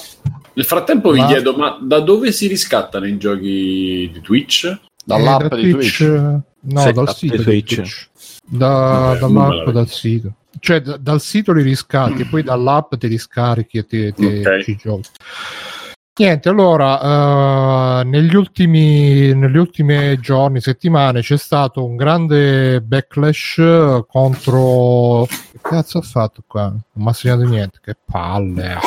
Nel 0.52 0.64
frattempo 0.66 1.12
vi 1.12 1.20
Ma- 1.20 1.26
chiedo, 1.28 1.56
ma 1.56 1.78
da 1.80 2.00
dove 2.00 2.30
si 2.30 2.46
riscattano 2.46 3.06
i 3.06 3.16
giochi 3.16 4.10
di 4.12 4.20
Twitch? 4.22 4.78
Dall'app 5.02 5.40
Eh, 5.44 5.48
da 5.48 5.56
di 5.56 5.70
Twitch. 5.70 6.00
eh, 6.02 6.40
No, 6.66 6.80
Sì, 6.80 6.92
dal 6.92 7.14
sito 7.14 7.42
Twitch. 7.42 7.74
Twitch. 7.74 8.08
Da- 8.46 8.68
Vabbè, 8.68 9.18
dall'app, 9.18 9.66
la 9.66 9.72
dal 9.72 9.88
sito. 9.88 10.32
Cioè 10.60 10.80
da- 10.80 10.96
dal 10.98 11.20
sito 11.22 11.52
li 11.52 11.62
riscatti 11.62 12.20
e 12.22 12.26
poi 12.26 12.42
dall'app 12.42 12.94
te 12.96 13.06
li 13.06 13.18
scarichi 13.18 13.78
e 13.78 13.86
ti, 13.86 14.12
ti- 14.14 14.42
Ok. 14.44 14.62
ci 14.62 14.76
giochi. 14.76 15.08
Niente, 16.16 16.48
allora, 16.48 18.00
eh, 18.00 18.04
negli, 18.04 18.36
ultimi, 18.36 19.34
negli 19.34 19.56
ultimi 19.56 20.16
giorni, 20.20 20.60
settimane 20.60 21.22
c'è 21.22 21.36
stato 21.36 21.84
un 21.84 21.96
grande 21.96 22.80
backlash 22.80 23.58
eh, 23.58 24.04
contro... 24.06 25.26
Che 25.26 25.58
cazzo 25.60 25.98
ha 25.98 26.02
fatto 26.02 26.44
qua? 26.46 26.66
Non 26.68 26.82
mi 26.92 27.08
ha 27.08 27.12
segnato 27.12 27.42
niente, 27.42 27.80
che 27.82 27.96
palle. 28.04 28.78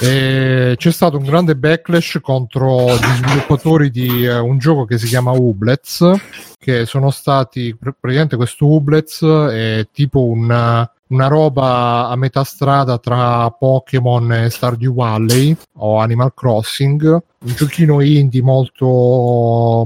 E 0.00 0.74
c'è 0.76 0.90
stato 0.92 1.16
un 1.16 1.24
grande 1.24 1.56
backlash 1.56 2.20
contro 2.22 2.94
gli 2.94 3.26
sviluppatori 3.26 3.90
di 3.90 4.24
eh, 4.24 4.38
un 4.38 4.58
gioco 4.58 4.84
che 4.84 4.96
si 4.96 5.08
chiama 5.08 5.32
Ublets, 5.32 6.08
che 6.56 6.86
sono 6.86 7.10
stati 7.10 7.74
pr- 7.74 7.96
praticamente 7.98 8.36
questo 8.36 8.66
Ublets 8.66 9.24
è 9.24 9.88
tipo 9.92 10.22
una, 10.24 10.88
una 11.12 11.28
roba 11.28 12.08
a 12.08 12.16
metà 12.16 12.42
strada 12.42 12.98
tra 12.98 13.50
Pokémon 13.50 14.32
e 14.32 14.50
Stardew 14.50 14.94
Valley 14.94 15.54
o 15.74 15.98
Animal 15.98 16.32
Crossing, 16.34 17.02
un 17.04 17.52
giochino 17.54 18.00
indie 18.00 18.42
molto, 18.42 18.86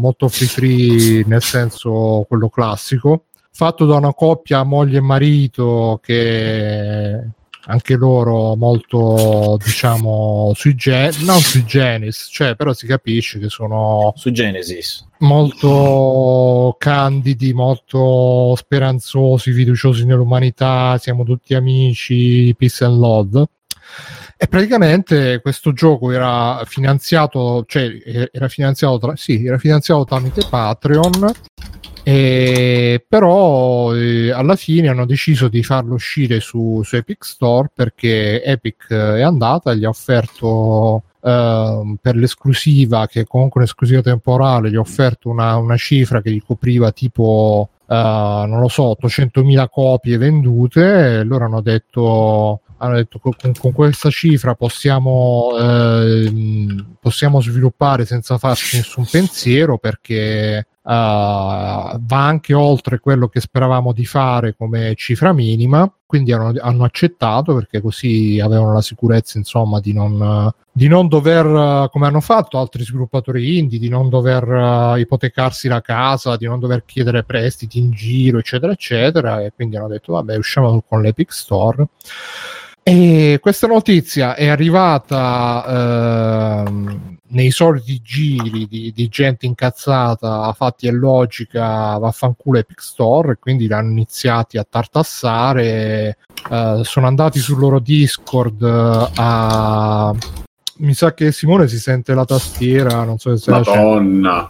molto 0.00 0.28
free 0.28 0.46
free 0.46 1.24
nel 1.26 1.42
senso 1.42 2.24
quello 2.28 2.48
classico, 2.48 3.24
fatto 3.50 3.86
da 3.86 3.96
una 3.96 4.14
coppia 4.14 4.62
moglie 4.62 4.98
e 4.98 5.02
marito 5.02 5.98
che 6.02 7.24
anche 7.66 7.96
loro 7.96 8.54
molto 8.56 9.58
diciamo 9.62 10.52
sui 10.54 10.74
gen- 10.74 11.12
non 11.24 11.40
sui 11.40 11.64
genis 11.64 12.28
cioè 12.30 12.54
però 12.54 12.72
si 12.72 12.86
capisce 12.86 13.38
che 13.38 13.48
sono 13.48 14.12
Su 14.16 14.30
Genesis. 14.30 15.04
molto 15.18 16.76
candidi, 16.78 17.52
molto 17.52 18.54
speranzosi, 18.56 19.52
fiduciosi 19.52 20.04
nell'umanità, 20.04 20.98
siamo 20.98 21.24
tutti 21.24 21.54
amici, 21.54 22.54
peace 22.56 22.84
and 22.84 22.98
love. 22.98 23.46
E 24.38 24.48
praticamente 24.48 25.40
questo 25.40 25.72
gioco 25.72 26.10
era 26.10 26.62
finanziato, 26.66 27.64
cioè 27.66 28.28
era 28.32 28.48
finanziato, 28.48 28.98
tra- 28.98 29.16
sì, 29.16 29.46
era 29.46 29.56
finanziato 29.58 30.04
tramite 30.04 30.42
Patreon, 30.48 31.32
e 32.08 33.04
però 33.08 33.92
eh, 33.92 34.30
alla 34.30 34.54
fine 34.54 34.86
hanno 34.86 35.06
deciso 35.06 35.48
di 35.48 35.64
farlo 35.64 35.94
uscire 35.94 36.38
su, 36.38 36.80
su 36.84 36.94
Epic 36.94 37.24
Store 37.24 37.68
perché 37.74 38.44
Epic 38.44 38.86
eh, 38.90 39.16
è 39.16 39.22
andata 39.22 39.72
e 39.72 39.78
gli 39.78 39.84
ha 39.84 39.88
offerto 39.88 41.02
uh, 41.18 41.96
per 42.00 42.14
l'esclusiva, 42.14 43.08
che 43.08 43.22
è 43.22 43.26
comunque 43.26 43.60
un'esclusiva 43.60 44.02
temporale, 44.02 44.70
gli 44.70 44.76
ho 44.76 44.82
offerto 44.82 45.30
una, 45.30 45.56
una 45.56 45.76
cifra 45.76 46.22
che 46.22 46.30
gli 46.30 46.40
copriva 46.40 46.92
tipo 46.92 47.70
Uh, 47.88 48.48
non 48.48 48.58
lo 48.58 48.66
so, 48.66 48.96
800.000 49.00 49.68
copie 49.70 50.18
vendute, 50.18 51.22
loro 51.22 51.44
hanno 51.44 51.60
detto, 51.60 52.62
hanno 52.78 52.96
detto 52.96 53.20
con, 53.20 53.32
con 53.56 53.70
questa 53.70 54.10
cifra 54.10 54.56
possiamo, 54.56 55.50
eh, 55.56 56.84
possiamo 57.00 57.40
sviluppare 57.40 58.04
senza 58.04 58.38
farci 58.38 58.78
nessun 58.78 59.06
pensiero 59.08 59.78
perché 59.78 60.66
va 60.88 61.98
anche 61.98 62.54
oltre 62.54 63.00
quello 63.00 63.26
che 63.28 63.40
speravamo 63.40 63.92
di 63.92 64.04
fare 64.04 64.54
come 64.56 64.94
cifra 64.94 65.32
minima 65.32 65.90
quindi 66.06 66.32
hanno, 66.32 66.52
hanno, 66.60 66.84
accettato 66.84 67.54
perché 67.54 67.80
così 67.80 68.38
avevano 68.40 68.72
la 68.72 68.80
sicurezza 68.80 69.36
insomma 69.36 69.80
di 69.80 69.92
non, 69.92 70.48
di 70.70 70.86
non 70.86 71.08
dover 71.08 71.88
come 71.90 72.06
hanno 72.06 72.20
fatto 72.20 72.58
altri 72.58 72.84
sviluppatori 72.84 73.58
indie 73.58 73.80
di 73.80 73.88
non 73.88 74.08
dover 74.08 74.46
uh, 74.46 74.96
ipotecarsi 74.96 75.66
la 75.66 75.80
casa 75.80 76.36
di 76.36 76.46
non 76.46 76.60
dover 76.60 76.84
chiedere 76.84 77.24
prestiti 77.24 77.80
in 77.80 77.90
giro 77.90 78.38
eccetera 78.38 78.70
eccetera 78.70 79.42
e 79.42 79.52
quindi 79.52 79.76
hanno 79.76 79.88
detto 79.88 80.12
vabbè 80.12 80.36
usciamo 80.36 80.84
con 80.86 81.02
l'Epic 81.02 81.32
Store 81.32 81.88
e 82.88 83.40
questa 83.40 83.66
notizia 83.66 84.36
è 84.36 84.46
arrivata 84.46 85.64
ehm, 86.68 87.16
nei 87.30 87.50
soliti 87.50 88.00
giri 88.00 88.68
di, 88.68 88.92
di, 88.94 89.08
gente 89.08 89.44
incazzata, 89.44 90.52
fatti 90.52 90.86
e 90.86 90.92
logica, 90.92 91.98
vaffanculo 91.98 92.58
Epic 92.58 92.80
Store, 92.80 93.38
quindi 93.40 93.66
l'hanno 93.66 93.90
iniziati 93.90 94.56
a 94.56 94.62
tartassare. 94.62 96.18
Eh, 96.48 96.80
sono 96.84 97.08
andati 97.08 97.40
sul 97.40 97.58
loro 97.58 97.80
Discord 97.80 98.62
eh, 98.62 99.10
a. 99.16 100.14
Mi 100.76 100.94
sa 100.94 101.12
che 101.12 101.32
Simone 101.32 101.66
si 101.66 101.80
sente 101.80 102.14
la 102.14 102.24
tastiera, 102.24 103.02
non 103.02 103.18
so 103.18 103.36
se 103.36 103.50
Madonna. 103.50 104.48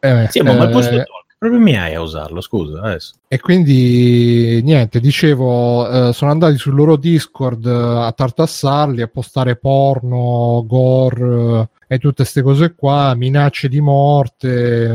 Eh, 0.00 0.26
sì, 0.28 0.42
ma 0.42 0.52
eh, 0.52 0.68
posso 0.68 0.90
problemi 1.38 1.76
hai 1.76 1.94
a 1.94 2.00
usarlo? 2.00 2.40
Scusa, 2.40 2.80
adesso. 2.80 3.14
E 3.28 3.40
quindi 3.40 4.60
niente, 4.62 5.00
dicevo, 5.00 6.08
eh, 6.08 6.12
sono 6.12 6.30
andati 6.30 6.56
sul 6.56 6.74
loro 6.74 6.96
Discord 6.96 7.66
eh, 7.66 8.06
a 8.06 8.12
tartassarli, 8.12 9.02
a 9.02 9.08
postare 9.08 9.56
porno, 9.56 10.64
gore 10.66 11.68
e 11.86 11.98
tutte 11.98 12.22
queste 12.22 12.42
cose 12.42 12.74
qua, 12.74 13.14
minacce 13.14 13.68
di 13.68 13.80
morte, 13.80 14.88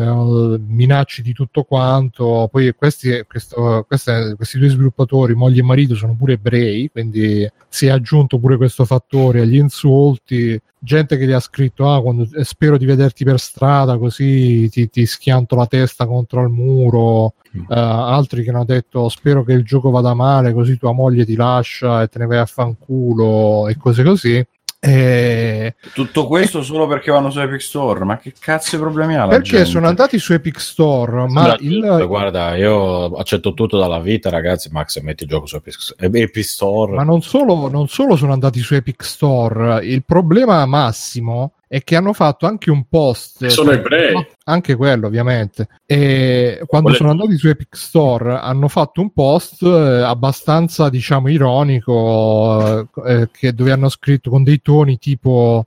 minacce 0.67 1.21
di 1.21 1.33
tutto 1.33 1.63
quanto. 1.63 2.47
Poi 2.51 2.73
questi, 2.75 3.23
questo, 3.27 3.85
queste, 3.87 4.33
questi 4.35 4.57
due 4.57 4.69
sviluppatori, 4.69 5.33
moglie 5.33 5.61
e 5.61 5.63
marito, 5.63 5.95
sono 5.95 6.15
pure 6.15 6.33
ebrei, 6.33 6.89
quindi 6.91 7.49
si 7.67 7.87
è 7.87 7.89
aggiunto 7.89 8.39
pure 8.39 8.57
questo 8.57 8.85
fattore 8.85 9.41
agli 9.41 9.57
insulti. 9.57 10.59
Gente 10.81 11.17
che 11.17 11.25
gli 11.25 11.31
ha 11.31 11.39
scritto: 11.39 11.91
Ah, 11.91 12.01
quando, 12.01 12.27
eh, 12.35 12.43
spero 12.43 12.77
di 12.77 12.85
vederti 12.85 13.23
per 13.23 13.39
strada, 13.39 13.97
così 13.97 14.69
ti, 14.69 14.89
ti 14.89 15.05
schianto 15.05 15.55
la 15.55 15.67
testa 15.67 16.05
contro 16.05 16.41
il 16.41 16.49
muro. 16.49 17.33
Uh, 17.51 17.63
altri 17.73 18.43
che 18.43 18.51
hanno 18.51 18.63
detto 18.63 19.09
spero 19.09 19.43
che 19.43 19.53
il 19.53 19.63
gioco 19.63 19.89
vada 19.89 20.13
male 20.13 20.53
così 20.53 20.77
tua 20.77 20.91
moglie 20.91 21.25
ti 21.25 21.35
lascia 21.35 22.03
e 22.03 22.07
te 22.07 22.19
ne 22.19 22.27
vai 22.27 22.37
a 22.37 22.45
fanculo 22.45 23.67
e 23.67 23.75
cose 23.75 24.03
così 24.03 24.45
e... 24.81 25.75
Tutto 25.93 26.25
questo 26.25 26.63
solo 26.63 26.87
perché 26.87 27.11
vanno 27.11 27.29
su 27.29 27.39
Epic 27.41 27.61
Store, 27.61 28.05
ma 28.05 28.17
che 28.17 28.33
cazzo 28.39 28.77
di 28.77 28.81
problemi 28.81 29.15
ha? 29.15 29.27
Perché 29.27 29.57
gente? 29.57 29.65
sono 29.65 29.87
andati 29.87 30.17
su 30.17 30.31
Epic 30.31 30.59
Store, 30.59 31.27
ma 31.27 31.57
il... 31.59 32.05
guarda, 32.07 32.55
io 32.55 33.07
accetto 33.17 33.53
tutto 33.53 33.77
dalla 33.77 33.99
vita, 33.99 34.29
ragazzi. 34.29 34.69
Max, 34.71 34.99
metti 35.01 35.23
il 35.23 35.29
gioco 35.29 35.47
su 35.47 35.59
Epic 35.97 36.43
Store. 36.45 36.95
Ma 36.95 37.03
non 37.03 37.21
solo, 37.21 37.67
non 37.67 37.89
solo 37.89 38.15
sono 38.15 38.31
andati 38.31 38.59
su 38.59 38.73
Epic 38.73 39.03
Store, 39.03 39.85
il 39.85 40.03
problema 40.05 40.65
massimo 40.65 41.53
e 41.71 41.83
che 41.83 41.95
hanno 41.95 42.13
fatto 42.13 42.47
anche 42.47 42.71
un 42.71 42.85
post. 42.89 43.45
Sono 43.45 43.71
ebrei. 43.71 44.27
Anche 44.45 44.75
quello, 44.75 45.05
ovviamente. 45.05 45.67
E 45.85 46.63
quando 46.65 46.89
Volete. 46.89 47.03
sono 47.03 47.11
andati 47.11 47.37
su 47.37 47.47
Epic 47.47 47.77
Store 47.77 48.39
hanno 48.39 48.67
fatto 48.67 49.01
un 49.01 49.13
post 49.13 49.61
eh, 49.61 50.01
abbastanza, 50.01 50.89
diciamo, 50.89 51.27
ironico, 51.29 52.89
eh, 53.05 53.29
che, 53.31 53.53
dove 53.53 53.71
hanno 53.71 53.87
scritto 53.89 54.31
con 54.31 54.43
dei 54.43 54.61
toni 54.63 54.97
tipo. 54.97 55.65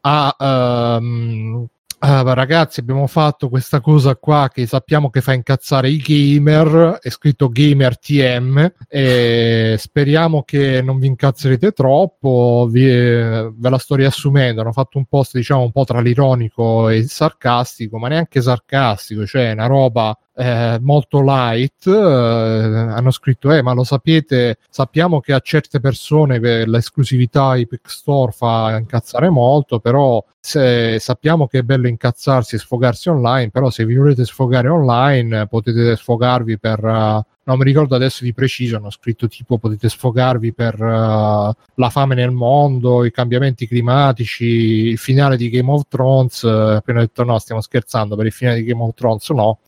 Ah, 0.00 0.98
um, 0.98 1.66
Uh, 2.06 2.22
ragazzi, 2.34 2.78
abbiamo 2.78 3.08
fatto 3.08 3.48
questa 3.48 3.80
cosa 3.80 4.14
qua 4.14 4.48
che 4.52 4.64
sappiamo 4.66 5.10
che 5.10 5.20
fa 5.20 5.32
incazzare 5.32 5.90
i 5.90 5.96
gamer. 5.96 7.00
È 7.02 7.10
scritto 7.10 7.48
Gamer 7.48 7.98
TM. 7.98 8.74
E 8.86 9.74
speriamo 9.76 10.44
che 10.44 10.82
non 10.82 11.00
vi 11.00 11.08
incazzerete 11.08 11.72
troppo. 11.72 12.68
Vi, 12.70 12.84
ve 12.84 13.50
la 13.68 13.78
sto 13.78 13.96
riassumendo. 13.96 14.60
Hanno 14.60 14.70
fatto 14.70 14.98
un 14.98 15.06
post, 15.06 15.34
diciamo, 15.34 15.62
un 15.62 15.72
po' 15.72 15.82
tra 15.82 16.00
l'ironico 16.00 16.88
e 16.88 16.98
il 16.98 17.08
sarcastico, 17.08 17.98
ma 17.98 18.06
neanche 18.06 18.40
sarcastico, 18.40 19.26
cioè 19.26 19.50
una 19.50 19.66
roba 19.66 20.16
eh, 20.36 20.78
molto 20.82 21.22
light, 21.22 21.86
eh, 21.86 21.90
hanno 21.92 23.10
scritto, 23.10 23.50
eh, 23.52 23.62
ma 23.62 23.72
lo 23.72 23.84
sapete, 23.84 24.58
sappiamo 24.68 25.20
che 25.20 25.32
a 25.32 25.40
certe 25.40 25.80
persone 25.80 26.38
l'esclusività 26.66 27.56
Epic 27.56 27.90
Store 27.90 28.32
fa 28.32 28.76
incazzare 28.76 29.30
molto, 29.30 29.80
però 29.80 30.22
se, 30.38 30.98
sappiamo 31.00 31.46
che 31.46 31.60
è 31.60 31.62
bello 31.62 31.88
incazzarsi 31.88 32.56
e 32.56 32.58
sfogarsi 32.58 33.08
online, 33.08 33.50
però 33.50 33.70
se 33.70 33.86
vi 33.86 33.96
volete 33.96 34.24
sfogare 34.26 34.68
online 34.68 35.46
potete 35.46 35.96
sfogarvi 35.96 36.58
per... 36.58 36.84
Uh, 36.84 37.34
non 37.46 37.58
mi 37.58 37.64
ricordo 37.64 37.94
adesso 37.94 38.24
di 38.24 38.32
preciso, 38.32 38.76
hanno 38.76 38.90
scritto 38.90 39.28
tipo 39.28 39.58
potete 39.58 39.88
sfogarvi 39.88 40.52
per 40.52 40.74
uh, 40.80 41.52
la 41.74 41.90
fame 41.90 42.16
nel 42.16 42.32
mondo, 42.32 43.04
i 43.04 43.12
cambiamenti 43.12 43.68
climatici, 43.68 44.44
il 44.44 44.98
finale 44.98 45.36
di 45.36 45.48
Game 45.48 45.70
of 45.70 45.84
Thrones, 45.88 46.42
uh, 46.42 46.74
appena 46.76 47.00
detto 47.00 47.22
no, 47.22 47.38
stiamo 47.38 47.60
scherzando, 47.60 48.16
per 48.16 48.26
il 48.26 48.32
finale 48.32 48.58
di 48.58 48.64
Game 48.64 48.82
of 48.82 48.94
Thrones 48.94 49.28
no. 49.30 49.60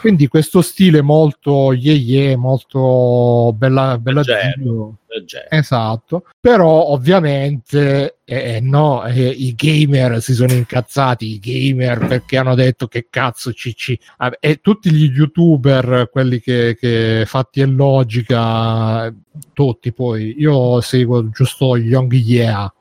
Quindi 0.00 0.26
questo 0.26 0.60
stile 0.60 1.02
molto 1.02 1.72
ye 1.72 1.92
ye, 1.92 2.36
molto 2.36 3.54
bella, 3.56 3.96
bella 3.98 4.22
Leggero. 5.12 5.48
Esatto, 5.50 6.26
però 6.38 6.86
ovviamente 6.86 8.18
eh, 8.24 8.54
eh, 8.54 8.60
no, 8.60 9.04
eh, 9.04 9.28
i 9.28 9.54
gamer 9.56 10.22
si 10.22 10.34
sono 10.34 10.52
incazzati, 10.52 11.26
i 11.26 11.40
gamer 11.40 12.06
perché 12.06 12.38
hanno 12.38 12.54
detto 12.54 12.86
che 12.86 13.08
cazzo 13.10 13.52
ci, 13.52 13.74
ci... 13.74 13.98
e 14.38 14.60
tutti 14.60 14.92
gli 14.92 15.10
youtuber, 15.10 16.08
quelli 16.12 16.40
che, 16.40 16.76
che 16.78 17.24
fatti 17.26 17.60
e 17.60 17.66
logica, 17.66 19.12
tutti 19.52 19.92
poi, 19.92 20.36
io 20.38 20.80
seguo 20.80 21.28
giusto 21.30 21.76
Young 21.76 22.12
Yeah 22.12 22.72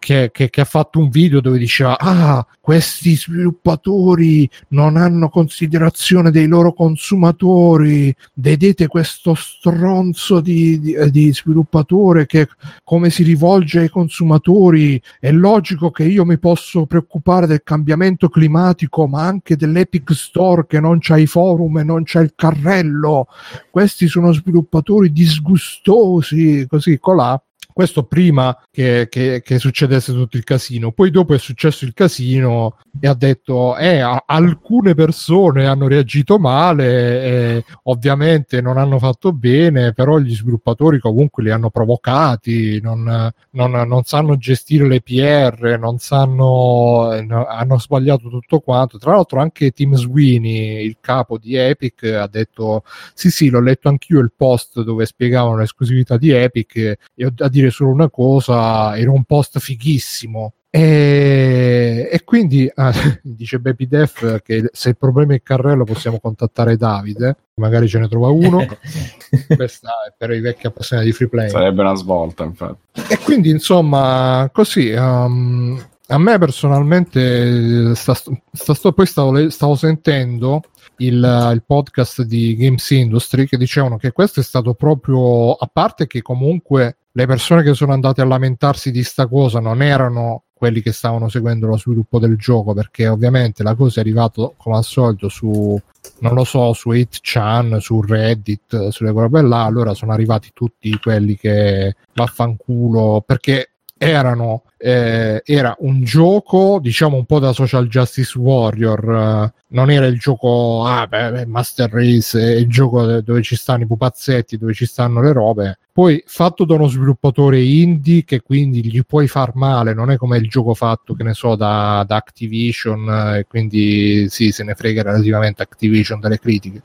che, 0.00 0.30
che, 0.32 0.48
che, 0.48 0.60
ha 0.62 0.64
fatto 0.64 0.98
un 0.98 1.10
video 1.10 1.40
dove 1.40 1.58
diceva 1.58 1.96
ah 1.98 2.44
questi 2.58 3.16
sviluppatori 3.16 4.48
non 4.68 4.96
hanno 4.96 5.28
considerazione 5.28 6.30
dei 6.30 6.46
loro 6.46 6.72
consumatori. 6.72 8.14
Vedete 8.34 8.86
questo 8.86 9.34
stronzo 9.34 10.40
di, 10.40 10.80
di, 10.80 10.92
eh, 10.94 11.10
di 11.10 11.32
sviluppatore 11.32 12.26
che 12.26 12.48
come 12.82 13.10
si 13.10 13.24
rivolge 13.24 13.80
ai 13.80 13.88
consumatori? 13.90 15.00
È 15.18 15.30
logico 15.30 15.90
che 15.90 16.04
io 16.04 16.24
mi 16.24 16.38
posso 16.38 16.86
preoccupare 16.86 17.46
del 17.46 17.62
cambiamento 17.62 18.28
climatico 18.28 19.06
ma 19.06 19.26
anche 19.26 19.56
dell'Epic 19.56 20.14
Store 20.14 20.66
che 20.66 20.80
non 20.80 20.98
c'ha 21.00 21.18
i 21.18 21.26
forum 21.26 21.78
e 21.78 21.84
non 21.84 22.02
c'ha 22.04 22.20
il 22.20 22.32
carrello. 22.34 23.26
Questi 23.70 24.08
sono 24.08 24.32
sviluppatori 24.32 25.12
disgustosi 25.12 26.66
così 26.68 26.98
colà 26.98 27.40
questo 27.80 28.02
prima 28.02 28.54
che, 28.70 29.06
che, 29.08 29.40
che, 29.42 29.58
succedesse 29.58 30.12
tutto 30.12 30.36
il 30.36 30.44
casino. 30.44 30.92
Poi 30.92 31.10
dopo 31.10 31.32
è 31.32 31.38
successo 31.38 31.86
il 31.86 31.94
casino 31.94 32.76
e 33.00 33.08
ha 33.08 33.14
detto, 33.14 33.74
eh, 33.78 34.00
alcune 34.26 34.94
persone 34.94 35.66
hanno 35.66 35.88
reagito 35.88 36.38
male, 36.38 37.22
e 37.22 37.64
ovviamente 37.84 38.60
non 38.60 38.76
hanno 38.76 38.98
fatto 38.98 39.32
bene, 39.32 39.94
però 39.94 40.18
gli 40.18 40.34
sviluppatori 40.34 40.98
comunque 40.98 41.42
li 41.42 41.50
hanno 41.50 41.70
provocati, 41.70 42.82
non, 42.82 43.32
non, 43.52 43.70
non 43.70 44.02
sanno 44.02 44.36
gestire 44.36 44.86
le 44.86 45.00
PR, 45.00 45.78
non 45.80 45.96
sanno, 45.96 47.08
hanno 47.08 47.78
sbagliato 47.78 48.28
tutto 48.28 48.60
quanto. 48.60 48.98
Tra 48.98 49.12
l'altro 49.12 49.40
anche 49.40 49.70
Tim 49.70 49.94
Sweeney, 49.94 50.84
il 50.84 50.98
capo 51.00 51.38
di 51.38 51.54
Epic, 51.54 52.02
ha 52.02 52.26
detto, 52.26 52.82
sì 53.14 53.30
sì, 53.30 53.48
l'ho 53.48 53.62
letto 53.62 53.88
anch'io 53.88 54.20
il 54.20 54.32
post 54.36 54.82
dove 54.82 55.06
spiegavano 55.06 55.56
l'esclusività 55.56 56.18
di 56.18 56.30
Epic 56.30 56.76
e 56.76 56.98
a 57.38 57.48
dire 57.48 57.69
solo 57.70 57.90
una 57.90 58.10
cosa, 58.10 58.96
era 58.96 59.10
un 59.10 59.24
post 59.24 59.58
fighissimo. 59.58 60.54
E, 60.72 62.08
e 62.12 62.22
quindi 62.22 62.70
ah, 62.72 62.92
dice 63.22 63.58
Baby 63.58 63.88
Def 63.88 64.40
che 64.42 64.70
se 64.72 64.90
il 64.90 64.96
problema 64.96 65.32
è 65.32 65.36
il 65.36 65.42
carrello 65.42 65.82
possiamo 65.82 66.20
contattare 66.20 66.76
Davide, 66.76 67.36
magari 67.54 67.88
ce 67.88 67.98
ne 67.98 68.08
trova 68.08 68.28
uno. 68.28 68.64
Questa 69.54 69.88
è 70.08 70.14
per 70.16 70.30
i 70.30 70.40
vecchi 70.40 70.66
appassionati 70.66 71.08
di 71.08 71.14
free 71.14 71.28
play. 71.28 71.50
Sarebbe 71.50 71.80
una 71.80 71.96
svolta, 71.96 72.44
infatti. 72.44 73.02
E 73.08 73.18
quindi 73.18 73.50
insomma, 73.50 74.48
così 74.52 74.90
um, 74.90 75.82
a 76.12 76.18
me 76.18 76.38
personalmente, 76.38 77.94
sta, 77.94 78.14
sta, 78.14 78.74
sta, 78.74 78.92
poi 78.92 79.06
stavo, 79.06 79.50
stavo 79.50 79.74
sentendo 79.76 80.62
il, 80.96 81.14
il, 81.52 81.62
podcast 81.64 82.22
di 82.22 82.56
Games 82.56 82.90
Industry 82.90 83.46
che 83.46 83.56
dicevano 83.56 83.96
che 83.96 84.10
questo 84.12 84.40
è 84.40 84.42
stato 84.42 84.74
proprio, 84.74 85.52
a 85.52 85.70
parte 85.72 86.06
che 86.06 86.20
comunque 86.20 86.96
le 87.12 87.26
persone 87.26 87.62
che 87.62 87.74
sono 87.74 87.92
andate 87.92 88.20
a 88.20 88.24
lamentarsi 88.24 88.90
di 88.90 89.02
sta 89.02 89.26
cosa 89.26 89.60
non 89.60 89.82
erano 89.82 90.44
quelli 90.60 90.82
che 90.82 90.92
stavano 90.92 91.30
seguendo 91.30 91.66
lo 91.66 91.78
sviluppo 91.78 92.18
del 92.18 92.36
gioco, 92.36 92.74
perché 92.74 93.08
ovviamente 93.08 93.62
la 93.62 93.74
cosa 93.74 94.00
è 94.00 94.02
arrivata 94.02 94.50
come 94.58 94.76
al 94.76 94.84
solito 94.84 95.30
su, 95.30 95.80
non 96.18 96.34
lo 96.34 96.44
so, 96.44 96.74
su 96.74 96.90
8chan, 96.90 97.78
su 97.78 98.02
Reddit, 98.02 98.88
sulle 98.88 99.12
cose 99.12 99.40
là, 99.40 99.64
allora 99.64 99.94
sono 99.94 100.12
arrivati 100.12 100.50
tutti 100.52 100.98
quelli 101.00 101.36
che 101.36 101.96
vaffanculo, 102.12 103.22
perché 103.26 103.69
erano 104.02 104.62
eh, 104.78 105.42
era 105.44 105.76
un 105.80 106.02
gioco 106.04 106.78
diciamo 106.80 107.18
un 107.18 107.26
po' 107.26 107.38
da 107.38 107.52
social 107.52 107.86
justice 107.86 108.38
warrior 108.38 109.10
eh, 109.12 109.52
non 109.72 109.90
era 109.90 110.06
il 110.06 110.18
gioco 110.18 110.86
ah 110.86 111.06
beh, 111.06 111.44
master 111.44 111.90
race 111.90 112.40
il 112.40 112.66
gioco 112.66 113.20
dove 113.20 113.42
ci 113.42 113.56
stanno 113.56 113.82
i 113.82 113.86
pupazzetti 113.86 114.56
dove 114.56 114.72
ci 114.72 114.86
stanno 114.86 115.20
le 115.20 115.32
robe. 115.32 115.78
Poi 115.92 116.22
fatto 116.24 116.64
da 116.64 116.76
uno 116.76 116.86
sviluppatore 116.86 117.60
indie 117.60 118.24
che 118.24 118.40
quindi 118.40 118.82
gli 118.82 119.02
puoi 119.04 119.28
far 119.28 119.54
male 119.54 119.92
non 119.92 120.10
è 120.10 120.16
come 120.16 120.38
il 120.38 120.48
gioco 120.48 120.72
fatto 120.72 121.12
che 121.12 121.22
ne 121.22 121.34
so 121.34 121.54
da, 121.54 122.02
da 122.08 122.16
Activision 122.16 123.06
eh, 123.06 123.38
e 123.40 123.46
quindi 123.46 124.30
sì 124.30 124.50
se 124.50 124.64
ne 124.64 124.74
frega 124.74 125.02
relativamente 125.02 125.60
Activision 125.60 126.20
delle 126.20 126.38
critiche. 126.38 126.84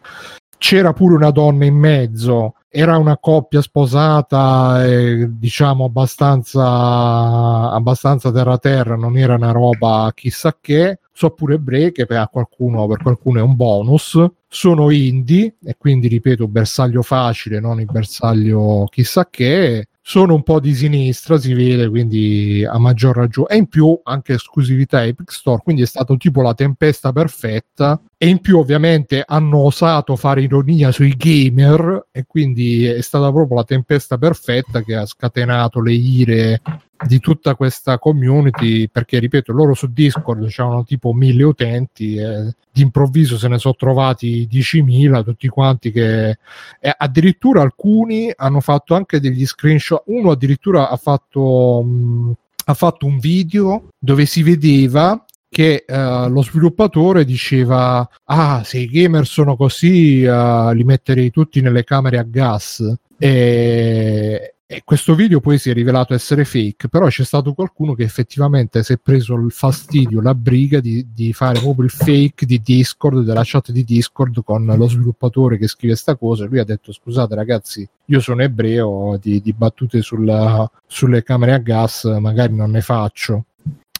C'era 0.57 0.91
pure 0.91 1.15
una 1.15 1.31
donna 1.31 1.63
in 1.63 1.75
mezzo 1.75 2.55
era 2.77 2.97
una 2.97 3.17
coppia 3.17 3.61
sposata, 3.61 4.85
eh, 4.85 5.29
diciamo 5.29 5.85
abbastanza, 5.85 7.71
abbastanza 7.71 8.33
terra 8.33 8.57
terra, 8.57 8.97
non 8.97 9.17
era 9.17 9.35
una 9.35 9.51
roba 9.51 10.11
chissà 10.13 10.57
che. 10.59 10.99
So 11.13 11.29
pure 11.29 11.57
break, 11.57 12.05
per 12.05 12.27
qualcuno, 12.29 12.85
per 12.87 13.01
qualcuno 13.01 13.39
è 13.39 13.41
un 13.41 13.55
bonus. 13.55 14.21
Sono 14.49 14.91
indie, 14.91 15.55
e 15.63 15.77
quindi 15.77 16.09
ripeto, 16.09 16.49
bersaglio 16.49 17.01
facile, 17.01 17.61
non 17.61 17.79
il 17.79 17.85
bersaglio 17.85 18.85
chissà 18.91 19.29
che 19.29 19.87
sono 20.07 20.35
un 20.35 20.43
po' 20.43 20.59
di 20.59 20.75
sinistra, 20.75 21.39
si 21.39 21.55
vede, 21.55 21.89
quindi 21.89 22.63
a 22.63 22.77
maggior 22.77 23.15
ragione. 23.15 23.47
E 23.49 23.57
in 23.57 23.65
più 23.65 23.99
anche 24.03 24.33
esclusività 24.33 25.03
Epic 25.03 25.31
Store, 25.31 25.63
quindi 25.63 25.81
è 25.81 25.87
stato 25.87 26.15
tipo 26.15 26.43
la 26.43 26.53
tempesta 26.53 27.11
perfetta. 27.11 27.99
E 28.15 28.27
in 28.27 28.39
più 28.39 28.59
ovviamente 28.59 29.23
hanno 29.25 29.57
osato 29.61 30.15
fare 30.15 30.43
ironia 30.43 30.91
sui 30.91 31.15
gamer 31.17 32.09
e 32.11 32.25
quindi 32.27 32.85
è 32.85 33.01
stata 33.01 33.31
proprio 33.31 33.57
la 33.57 33.63
tempesta 33.63 34.19
perfetta 34.19 34.83
che 34.83 34.95
ha 34.95 35.07
scatenato 35.07 35.81
le 35.81 35.93
ire 35.93 36.61
di 37.05 37.19
tutta 37.19 37.55
questa 37.55 37.99
community 37.99 38.87
perché 38.87 39.19
ripeto 39.19 39.51
loro 39.51 39.73
su 39.73 39.91
Discord 39.91 40.47
c'erano 40.47 40.83
tipo 40.85 41.11
mille 41.13 41.43
utenti 41.43 42.15
e 42.15 42.53
d'improvviso 42.71 43.37
se 43.37 43.47
ne 43.47 43.57
sono 43.57 43.75
trovati 43.75 44.47
10.000 44.49 45.23
tutti 45.23 45.47
quanti 45.47 45.91
che 45.91 46.37
e 46.79 46.95
addirittura 46.97 47.61
alcuni 47.61 48.31
hanno 48.35 48.61
fatto 48.61 48.95
anche 48.95 49.19
degli 49.19 49.45
screenshot 49.45 50.03
uno 50.05 50.31
addirittura 50.31 50.89
ha 50.89 50.95
fatto 50.95 51.81
mh, 51.83 52.33
ha 52.65 52.73
fatto 52.73 53.05
un 53.05 53.19
video 53.19 53.89
dove 53.99 54.25
si 54.25 54.41
vedeva 54.41 55.23
che 55.55 55.85
uh, 55.87 56.27
lo 56.29 56.41
sviluppatore 56.41 57.23
diceva 57.23 58.05
ah 58.25 58.61
se 58.65 58.79
i 58.79 58.87
gamer 58.87 59.25
sono 59.25 59.55
così 59.55 60.23
uh, 60.25 60.71
li 60.71 60.83
metterei 60.83 61.31
tutti 61.31 61.61
nelle 61.61 61.85
camere 61.85 62.17
a 62.17 62.23
gas. 62.23 62.83
E, 63.17 64.54
e 64.67 64.81
questo 64.83 65.13
video 65.13 65.41
poi 65.41 65.59
si 65.59 65.69
è 65.69 65.73
rivelato 65.73 66.15
essere 66.15 66.43
fake, 66.43 66.87
però 66.89 67.07
c'è 67.07 67.23
stato 67.23 67.53
qualcuno 67.53 67.93
che 67.93 68.01
effettivamente 68.01 68.81
si 68.81 68.93
è 68.93 68.97
preso 68.97 69.35
il 69.35 69.51
fastidio, 69.51 70.21
la 70.21 70.33
briga 70.33 70.79
di, 70.79 71.07
di 71.13 71.33
fare 71.33 71.59
proprio 71.59 71.85
il 71.85 71.91
fake 71.91 72.47
di 72.47 72.59
Discord, 72.63 73.23
della 73.23 73.43
chat 73.43 73.71
di 73.71 73.83
Discord 73.83 74.43
con 74.43 74.65
lo 74.65 74.87
sviluppatore 74.87 75.59
che 75.59 75.67
scrive 75.67 75.95
sta 75.95 76.15
cosa. 76.15 76.45
Lui 76.45 76.57
ha 76.57 76.63
detto: 76.63 76.91
Scusate, 76.91 77.35
ragazzi, 77.35 77.87
io 78.05 78.19
sono 78.19 78.41
ebreo, 78.41 79.19
di, 79.21 79.39
di 79.39 79.53
battute 79.53 80.01
sulla, 80.01 80.69
sulle 80.87 81.21
camere 81.21 81.53
a 81.53 81.59
gas 81.59 82.05
magari 82.19 82.55
non 82.55 82.71
ne 82.71 82.81
faccio 82.81 83.45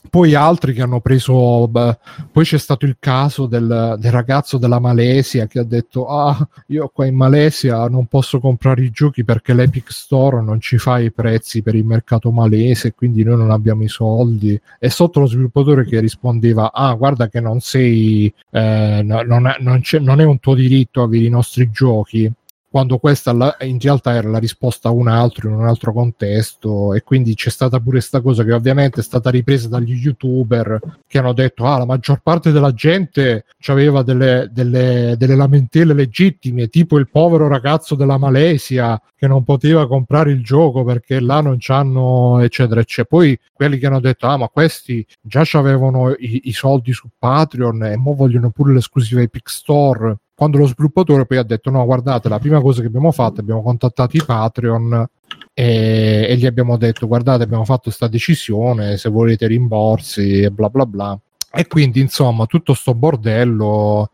poi 0.09 0.35
altri 0.35 0.73
che 0.73 0.81
hanno 0.81 0.99
preso 0.99 1.67
beh, 1.67 1.97
poi 2.31 2.43
c'è 2.43 2.57
stato 2.57 2.85
il 2.85 2.97
caso 2.99 3.45
del, 3.45 3.95
del, 3.99 4.11
ragazzo 4.11 4.57
della 4.57 4.79
Malesia 4.79 5.47
che 5.47 5.59
ha 5.59 5.63
detto 5.63 6.07
ah 6.07 6.47
io 6.67 6.89
qua 6.93 7.05
in 7.05 7.15
Malesia 7.15 7.87
non 7.87 8.05
posso 8.05 8.39
comprare 8.39 8.83
i 8.83 8.91
giochi 8.91 9.23
perché 9.23 9.53
l'Epic 9.53 9.91
Store 9.91 10.41
non 10.41 10.59
ci 10.59 10.77
fa 10.77 10.99
i 10.99 11.11
prezzi 11.11 11.61
per 11.61 11.75
il 11.75 11.85
mercato 11.85 12.31
malese 12.31 12.93
quindi 12.93 13.23
noi 13.23 13.37
non 13.37 13.51
abbiamo 13.51 13.83
i 13.83 13.89
soldi. 13.89 14.59
E 14.79 14.89
sotto 14.89 15.19
lo 15.19 15.25
sviluppatore 15.25 15.85
che 15.85 15.99
rispondeva 15.99 16.71
ah 16.71 16.93
guarda 16.93 17.27
che 17.27 17.39
non 17.39 17.59
sei 17.59 18.33
eh, 18.51 19.01
non, 19.03 19.55
non, 19.59 19.81
non 19.99 20.21
è 20.21 20.23
un 20.23 20.39
tuo 20.39 20.55
diritto 20.55 21.01
avere 21.01 21.25
i 21.25 21.29
nostri 21.29 21.69
giochi 21.71 22.31
quando 22.75 22.97
questa 22.97 23.31
in 23.61 23.79
realtà 23.79 24.15
era 24.15 24.27
la 24.27 24.37
risposta 24.37 24.89
a 24.89 24.91
un 24.91 25.07
altro 25.07 25.47
in 25.47 25.55
un 25.55 25.65
altro 25.65 25.93
contesto 25.93 26.93
e 26.93 27.03
quindi 27.03 27.33
c'è 27.33 27.49
stata 27.49 27.79
pure 27.79 27.99
questa 27.99 28.19
cosa 28.19 28.43
che 28.43 28.51
ovviamente 28.51 28.99
è 28.99 29.03
stata 29.03 29.29
ripresa 29.29 29.69
dagli 29.69 29.93
youtuber 29.93 30.81
che 31.07 31.17
hanno 31.17 31.31
detto 31.31 31.63
ah 31.63 31.77
la 31.77 31.85
maggior 31.85 32.19
parte 32.21 32.51
della 32.51 32.73
gente 32.73 33.45
aveva 33.67 34.03
delle, 34.03 34.49
delle, 34.51 35.15
delle 35.17 35.35
lamentele 35.37 35.93
legittime 35.93 36.67
tipo 36.67 36.97
il 36.97 37.07
povero 37.09 37.47
ragazzo 37.47 37.95
della 37.95 38.17
Malesia 38.17 39.01
che 39.15 39.25
non 39.25 39.45
poteva 39.45 39.87
comprare 39.87 40.31
il 40.31 40.43
gioco 40.43 40.83
perché 40.83 41.21
là 41.21 41.39
non 41.39 41.55
c'hanno 41.57 42.41
eccetera. 42.41 42.81
Eccetera 42.81 43.07
poi 43.07 43.39
quelli 43.53 43.77
che 43.77 43.85
hanno 43.85 44.01
detto 44.01 44.27
ah 44.27 44.35
ma 44.35 44.49
questi 44.49 45.05
già 45.21 45.47
avevano 45.53 46.11
i, 46.11 46.41
i 46.43 46.51
soldi 46.51 46.91
su 46.91 47.07
Patreon 47.17 47.85
e 47.85 47.95
mo 47.95 48.13
vogliono 48.15 48.49
pure 48.49 48.73
l'esclusiva 48.73 49.21
Epic 49.21 49.49
Store 49.49 50.17
quando 50.35 50.57
lo 50.57 50.67
sviluppatore 50.67 51.25
poi 51.25 51.37
ha 51.37 51.43
detto 51.43 51.69
no 51.71 51.83
guardate 51.85 52.27
la 52.27 52.39
prima 52.39 52.59
cosa 52.61 52.81
che 52.81 52.87
abbiamo 52.87 53.11
fatto 53.11 53.39
abbiamo 53.39 53.63
contattato 53.63 54.17
i 54.17 54.23
Patreon 54.23 55.07
e, 55.53 56.25
e 56.29 56.35
gli 56.35 56.45
abbiamo 56.45 56.77
detto 56.77 57.07
guardate 57.07 57.43
abbiamo 57.43 57.65
fatto 57.65 57.83
questa 57.83 58.07
decisione 58.07 58.97
se 58.97 59.09
volete 59.09 59.47
rimborsi 59.47 60.41
e 60.41 60.51
bla 60.51 60.69
bla 60.69 60.85
bla. 60.85 61.17
E 61.57 61.67
quindi 61.67 62.01
insomma 62.01 62.45
tutto 62.45 62.73
sto 62.73 62.93
bordello 62.93 64.09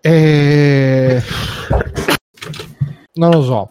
e... 0.00 1.22
non 3.14 3.30
lo 3.30 3.42
so. 3.42 3.70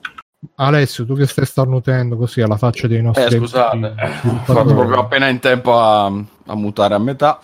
Alessio, 0.55 1.05
tu 1.05 1.15
che 1.15 1.25
stai 1.25 1.45
starnutendo 1.45 2.17
così 2.17 2.41
alla 2.41 2.57
faccia 2.57 2.87
dei 2.87 3.01
nostri... 3.01 3.35
Eh, 3.35 3.39
scusate, 3.39 3.95
ho 4.23 4.43
fatto 4.43 4.73
proprio 4.73 4.99
appena 4.99 5.27
in 5.27 5.39
tempo 5.39 5.77
a, 5.77 6.05
a 6.05 6.55
mutare 6.55 6.95
a 6.95 6.99
metà. 6.99 7.39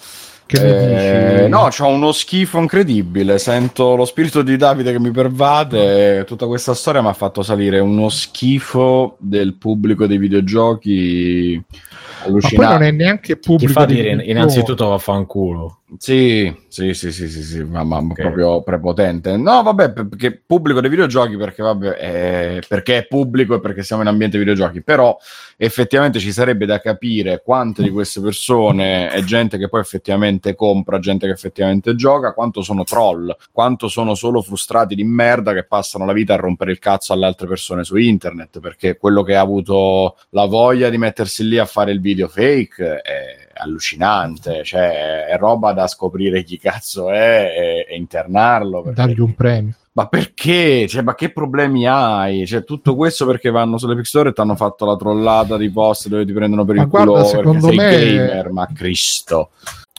Che 0.54 1.46
eh, 1.46 1.48
no, 1.48 1.68
c'ho 1.76 1.88
uno 1.88 2.12
schifo 2.12 2.60
incredibile. 2.60 3.40
Sento 3.40 3.96
lo 3.96 4.06
spirito 4.06 4.44
di 4.44 4.56
Davide 4.56 4.92
che 4.92 5.00
mi 5.00 5.10
pervade. 5.10 6.26
Tutta 6.26 6.46
questa 6.46 6.76
storia 6.76 7.02
mi 7.02 7.08
ha 7.08 7.14
fatto 7.14 7.42
salire 7.42 7.80
uno 7.80 8.10
schifo 8.10 9.16
del 9.18 9.56
pubblico 9.56 10.06
dei 10.06 10.20
videogiochi 10.20 11.60
allucinante. 12.26 12.58
Ma 12.58 12.68
poi 12.68 12.74
non 12.74 12.84
è 12.84 12.92
neanche 12.92 13.38
pubblico. 13.38 13.74
Ti 13.74 13.80
fa 13.80 13.86
dire 13.86 14.24
innanzitutto 14.24 14.88
vaffanculo. 14.90 15.80
Sì, 15.98 16.54
sì, 16.70 16.94
sì, 16.94 17.12
sì, 17.12 17.28
sì, 17.28 17.44
sì 17.44 17.64
ma, 17.64 17.84
ma 17.84 17.98
okay. 17.98 18.16
proprio 18.16 18.62
prepotente. 18.64 19.38
No, 19.38 19.62
vabbè, 19.64 19.92
perché 19.92 20.42
pubblico 20.46 20.82
dei 20.82 20.90
videogiochi, 20.90 21.38
perché, 21.38 21.62
vabbè, 21.62 21.90
è, 21.90 22.60
perché 22.68 23.00
è 23.00 23.06
pubblico 23.06 23.56
e 23.56 23.60
perché 23.60 23.84
siamo 23.84 24.02
in 24.02 24.08
ambiente 24.08 24.38
videogiochi, 24.38 24.82
però 24.82 25.16
effettivamente 25.58 26.20
ci 26.20 26.32
sarebbe 26.32 26.66
da 26.66 26.80
capire 26.80 27.42
quante 27.44 27.84
di 27.84 27.90
queste 27.90 28.22
persone 28.22 29.10
è 29.10 29.24
gente 29.24 29.58
che 29.58 29.70
poi 29.70 29.82
effettivamente 29.82 30.56
compra, 30.56 31.00
gente 31.00 31.28
che 31.28 31.34
effettivamente 31.34 31.96
gioca, 31.96 32.34
quanto 32.34 32.62
sono 32.62 32.84
troll, 32.84 33.36
quanto 33.52 33.88
sono 33.88 34.16
solo 34.16 34.42
frustrati 34.42 34.96
di 34.96 35.04
merda 35.04 35.54
che 35.54 35.66
passano 35.66 36.06
la 36.06 36.14
vita 36.14 36.34
a 36.34 36.38
rompere 36.38 36.72
il 36.72 36.80
cazzo 36.80 37.14
alle 37.14 37.26
altre 37.26 37.48
persone 37.48 37.84
su 37.84 37.98
internet, 37.98 38.60
perché 38.60 38.98
quello 38.98 39.22
che 39.22 39.36
ha 39.36 39.42
avuto 39.42 40.18
la 40.30 40.46
voglia 40.46 40.90
di 40.90 40.98
mettersi 40.98 41.48
lì 41.48 41.58
a 41.58 41.66
fare 41.66 41.92
il 41.92 42.02
video 42.02 42.28
fake 42.28 43.02
è 43.02 43.43
allucinante, 43.56 44.64
cioè 44.64 45.26
è 45.26 45.38
roba 45.38 45.74
da 45.74 45.88
scoprire 45.88 46.44
chi 46.44 46.58
cazzo 46.58 47.10
è 47.12 47.86
e, 47.88 47.94
e 47.94 47.96
internarlo. 47.96 48.82
Perché... 48.82 49.02
Dargli 49.02 49.20
un 49.20 49.36
premio. 49.36 49.74
Ma 49.94 50.08
perché? 50.08 50.88
Cioè, 50.88 51.04
ma 51.04 51.14
che 51.14 51.32
problemi 51.32 51.88
hai? 51.88 52.48
Cioè, 52.48 52.64
tutto 52.64 52.96
questo 52.96 53.28
perché 53.28 53.52
vanno 53.52 53.78
sulle 53.78 54.04
Store 54.04 54.30
e 54.30 54.34
ti 54.34 54.42
hanno 54.42 54.56
fatto 54.56 54.86
la 54.86 54.96
trollata 54.96 55.56
di 55.56 55.70
post 55.70 56.08
dove 56.08 56.26
ti 56.26 56.34
prendono 56.34 56.66
per 56.66 56.76
ma 56.78 56.82
il 56.82 56.88
guarda, 56.88 57.12
culo 57.12 57.24
secondo 57.26 57.68
me... 57.68 58.00
gamer, 58.00 58.52
ma 58.52 58.68
Cristo. 58.74 59.52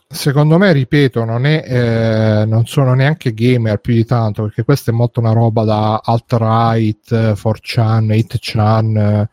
Secondo 0.07 0.59
me, 0.59 0.73
ripeto, 0.73 1.25
non, 1.25 1.47
è, 1.47 1.63
eh, 1.67 2.45
non 2.45 2.67
sono 2.67 2.95
neanche 2.95 3.35
gamer 3.35 3.79
più 3.79 3.95
di 3.95 4.05
tanto, 4.05 4.43
perché 4.43 4.65
questa 4.65 4.91
è 4.91 4.95
molto 4.95 5.21
una 5.21 5.33
roba 5.33 5.65
da 5.65 6.01
alt-right, 6.05 7.35
4chan, 7.35 8.11
8chan 8.11 9.27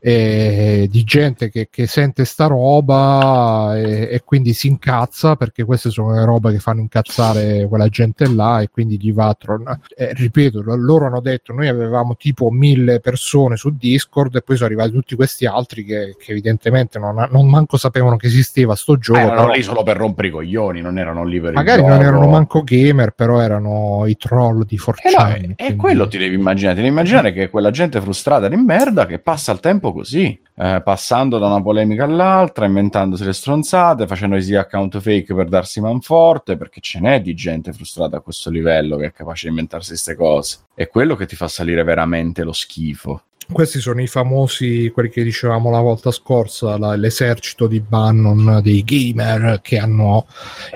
e, 0.00 0.86
di 0.90 1.02
gente 1.02 1.50
che, 1.50 1.68
che, 1.70 1.86
sente 1.86 2.24
sta 2.24 2.46
roba 2.46 3.72
e, 3.76 4.08
e, 4.12 4.22
quindi 4.24 4.52
si 4.52 4.68
incazza 4.68 5.34
perché 5.34 5.64
queste 5.64 5.90
sono 5.90 6.12
le 6.12 6.24
robe 6.24 6.52
che 6.52 6.60
fanno 6.60 6.80
incazzare 6.80 7.66
quella 7.68 7.88
gente 7.88 8.32
là 8.32 8.60
e 8.60 8.68
quindi 8.68 8.96
gli 8.98 9.12
va 9.12 9.28
a 9.28 9.34
tronare. 9.34 9.80
Eh, 9.96 10.12
ripeto, 10.14 10.62
loro 10.62 11.06
hanno 11.06 11.20
detto 11.20 11.52
noi 11.52 11.66
avevamo 11.66 12.16
tipo 12.16 12.50
mille 12.50 13.00
persone 13.00 13.56
su 13.56 13.74
Discord 13.76 14.36
e 14.36 14.42
poi 14.42 14.56
sono 14.56 14.68
arrivati 14.68 14.92
tutti 14.92 15.16
questi 15.16 15.46
altri 15.46 15.84
che, 15.84 16.14
che 16.18 16.30
evidentemente 16.30 16.98
non, 16.98 17.28
non, 17.30 17.48
manco 17.48 17.76
sapevano 17.76 18.16
che 18.16 18.28
esisteva 18.28 18.76
sto 18.76 18.98
gioco. 18.98 19.18
Eh, 19.18 19.22
erano 19.22 19.42
però... 19.42 19.52
lì 19.52 19.62
solo 19.62 19.82
per 19.82 19.96
rompere 19.96 20.28
i 20.28 20.30
coglioni, 20.30 20.80
non 20.80 20.98
erano 20.98 21.24
lì 21.24 21.40
per 21.40 21.54
Magari 21.54 21.82
non 21.82 22.02
erano 22.02 22.28
manco 22.28 22.62
gamer, 22.62 23.10
però 23.10 23.40
erano 23.40 24.04
i 24.06 24.16
troll 24.16 24.64
di 24.64 24.78
Fortnite. 24.78 25.36
Eh 25.38 25.46
no, 25.46 25.54
e 25.56 25.76
quello 25.76 26.06
ti 26.06 26.18
devi 26.18 26.36
immaginare, 26.36 26.76
ti 26.76 26.82
devi 26.82 26.92
immaginare 26.92 27.32
che 27.32 27.50
quella 27.50 27.70
gente 27.70 28.00
frustrata 28.00 28.48
di 28.48 28.56
merda 28.56 29.06
che 29.06 29.18
passa 29.18 29.50
il 29.52 29.60
tempo 29.60 29.87
così. 29.92 30.38
eh, 30.60 30.82
passando 30.84 31.38
da 31.38 31.46
una 31.46 31.62
polemica 31.62 32.02
all'altra, 32.02 32.66
inventandosi 32.66 33.24
le 33.24 33.32
stronzate, 33.32 34.08
facendosi 34.08 34.56
account 34.56 34.98
fake 34.98 35.32
per 35.32 35.46
darsi 35.48 35.80
manforte, 35.80 36.56
perché 36.56 36.80
ce 36.80 36.98
n'è 36.98 37.20
di 37.22 37.32
gente 37.34 37.72
frustrata 37.72 38.16
a 38.16 38.20
questo 38.20 38.50
livello 38.50 38.96
che 38.96 39.06
è 39.06 39.12
capace 39.12 39.44
di 39.46 39.50
inventarsi 39.50 39.90
queste 39.90 40.16
cose. 40.16 40.56
È 40.74 40.88
quello 40.88 41.14
che 41.14 41.26
ti 41.26 41.36
fa 41.36 41.46
salire 41.46 41.84
veramente 41.84 42.42
lo 42.42 42.52
schifo. 42.52 43.22
Questi 43.50 43.78
sono 43.78 44.02
i 44.02 44.08
famosi, 44.08 44.90
quelli 44.92 45.08
che 45.08 45.22
dicevamo 45.22 45.70
la 45.70 45.80
volta 45.80 46.10
scorsa, 46.10 46.76
la- 46.76 46.96
l'esercito 46.96 47.66
di 47.66 47.80
Bannon 47.80 48.60
dei 48.62 48.82
gamer 48.84 49.60
che 49.62 49.78
hanno 49.78 50.26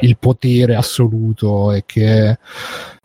il 0.01 0.17
potere 0.17 0.77
assoluto 0.77 1.73
e 1.73 1.83
che... 1.85 2.39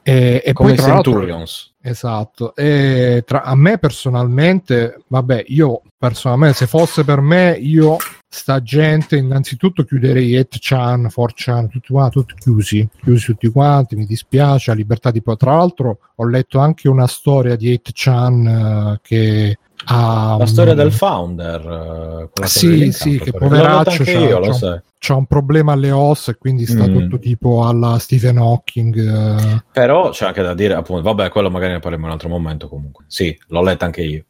E, 0.04 0.42
e 0.46 0.54
Come 0.54 0.70
poi 0.70 0.78
i 0.78 0.82
tra 0.82 0.94
l'altro- 0.94 1.12
Centurions. 1.14 1.74
Esatto, 1.88 2.54
e 2.54 3.24
tra, 3.26 3.44
a 3.44 3.56
me 3.56 3.78
personalmente, 3.78 5.04
vabbè, 5.08 5.46
io 5.48 5.84
personalmente, 5.98 6.58
se 6.58 6.68
fosse 6.68 7.06
per 7.06 7.22
me, 7.22 7.52
io 7.52 7.96
sta 8.28 8.62
gente, 8.62 9.16
innanzitutto 9.16 9.86
chiuderei 9.86 10.34
8chan, 10.34 11.08
4chan, 11.08 11.70
tutti 11.70 11.94
quanti, 11.94 12.20
tutti 12.20 12.34
chiusi, 12.38 12.90
chiusi 13.02 13.28
tutti 13.28 13.48
quanti, 13.48 13.96
mi 13.96 14.06
dispiace, 14.06 14.72
la 14.72 14.76
libertà 14.76 15.12
di 15.12 15.22
poi. 15.22 15.38
Tra 15.38 15.56
l'altro 15.56 16.00
ho 16.16 16.28
letto 16.28 16.60
anche 16.60 16.90
una 16.90 17.08
storia 17.08 17.56
di 17.56 17.74
8chan 17.74 18.48
eh, 18.94 19.00
che 19.02 19.58
ha... 19.86 20.36
La 20.38 20.46
storia 20.46 20.74
del 20.74 20.92
founder. 20.92 22.30
quella 22.34 22.50
Sì, 22.50 22.92
sì, 22.92 23.18
che 23.18 23.32
poveraccio 23.32 24.04
io, 24.04 24.40
lo 24.40 24.52
sai. 24.52 24.82
C'ha 25.00 25.16
un 25.16 25.26
problema 25.28 25.74
alle 25.74 25.92
ossa 25.92 26.32
e 26.32 26.38
quindi 26.38 26.66
sta 26.66 26.88
Mm. 26.88 26.94
tutto 26.94 27.20
tipo 27.20 27.66
alla 27.66 27.98
Stephen 28.00 28.38
Hawking. 28.38 28.96
eh. 28.98 29.64
Però 29.72 30.10
c'è 30.10 30.26
anche 30.26 30.42
da 30.42 30.54
dire, 30.54 30.74
appunto, 30.74 31.02
vabbè, 31.04 31.30
quello 31.30 31.50
magari 31.50 31.74
ne 31.74 31.80
parliamo 31.80 32.06
in 32.06 32.12
un 32.12 32.16
altro 32.18 32.30
momento 32.30 32.68
comunque. 32.68 33.06
Sì, 33.08 33.38
l'ho 33.50 33.62
letta 33.62 33.86
anche 33.86 34.02
io. 34.02 34.24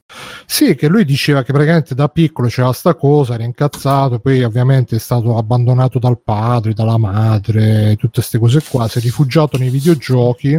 Sì, 0.46 0.76
che 0.76 0.88
lui 0.88 1.04
diceva 1.04 1.44
che 1.44 1.52
praticamente 1.52 1.94
da 1.94 2.08
piccolo 2.08 2.48
c'era 2.48 2.72
sta 2.72 2.96
cosa, 2.96 3.34
era 3.34 3.44
incazzato, 3.44 4.20
poi 4.20 4.42
ovviamente 4.44 4.96
è 4.96 5.00
stato 5.00 5.38
abbandonato 5.38 6.00
dal 6.00 6.22
padre, 6.22 6.74
dalla 6.74 6.98
madre, 6.98 7.96
tutte 7.98 8.16
queste 8.22 8.40
cose 8.40 8.62
qua, 8.70 8.88
si 8.88 9.00
è 9.00 9.02
rifugiato 9.02 9.58
nei 9.58 9.70
videogiochi 9.70 10.54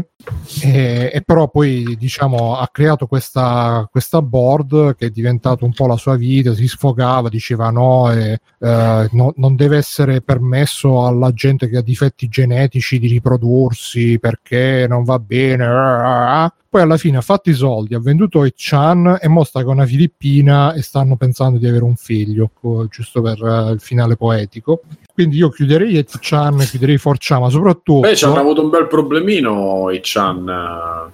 e, 0.62 1.10
e 1.12 1.22
però 1.24 1.48
poi 1.48 1.96
diciamo 1.98 2.56
ha 2.58 2.68
creato 2.70 3.06
questa, 3.06 3.88
questa 3.90 4.20
board 4.20 4.96
che 4.96 5.06
è 5.06 5.10
diventato 5.10 5.64
un 5.64 5.72
po' 5.72 5.86
la 5.86 5.96
sua 5.96 6.16
vita, 6.16 6.52
si 6.54 6.68
sfogava, 6.68 7.30
diceva 7.30 7.70
no, 7.70 8.12
e, 8.12 8.40
eh, 8.60 9.08
no- 9.12 9.32
non 9.36 9.56
deve 9.56 9.78
essere 9.78 9.97
permesso 10.22 11.06
alla 11.06 11.32
gente 11.32 11.68
che 11.68 11.78
ha 11.78 11.82
difetti 11.82 12.28
genetici 12.28 12.98
di 12.98 13.08
riprodursi 13.08 14.18
perché 14.18 14.86
non 14.88 15.04
va 15.04 15.18
bene. 15.18 15.64
ah, 15.64 16.44
ah. 16.44 16.52
Poi 16.70 16.82
alla 16.82 16.98
fine 16.98 17.16
ha 17.16 17.22
fatto 17.22 17.48
i 17.48 17.54
soldi, 17.54 17.94
ha 17.94 17.98
venduto 17.98 18.46
Chan 18.54 19.18
e 19.22 19.28
mo 19.28 19.42
sta 19.42 19.64
con 19.64 19.76
una 19.76 19.86
filippina 19.86 20.74
e 20.74 20.82
stanno 20.82 21.16
pensando 21.16 21.56
di 21.58 21.66
avere 21.66 21.84
un 21.84 21.96
figlio, 21.96 22.50
giusto 22.90 23.22
per 23.22 23.42
eh, 23.42 23.70
il 23.72 23.80
finale 23.80 24.16
poetico. 24.16 24.82
Quindi 25.14 25.38
io 25.38 25.48
chiuderei 25.48 26.04
Chan, 26.20 26.58
chiuderei 26.58 26.96
4chan, 26.96 27.40
ma 27.40 27.48
soprattutto... 27.48 28.00
Beh, 28.00 28.14
ci 28.14 28.26
hanno 28.26 28.40
avuto 28.40 28.62
un 28.62 28.68
bel 28.68 28.86
problemino 28.86 29.90
i 29.90 30.00
Chan. 30.02 30.46
eh, 30.46 31.12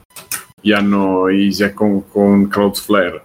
Gli 0.61 0.72
hanno 0.72 1.28
i, 1.28 1.55
con, 1.72 2.09
con 2.09 2.49
Cloudflare. 2.49 3.24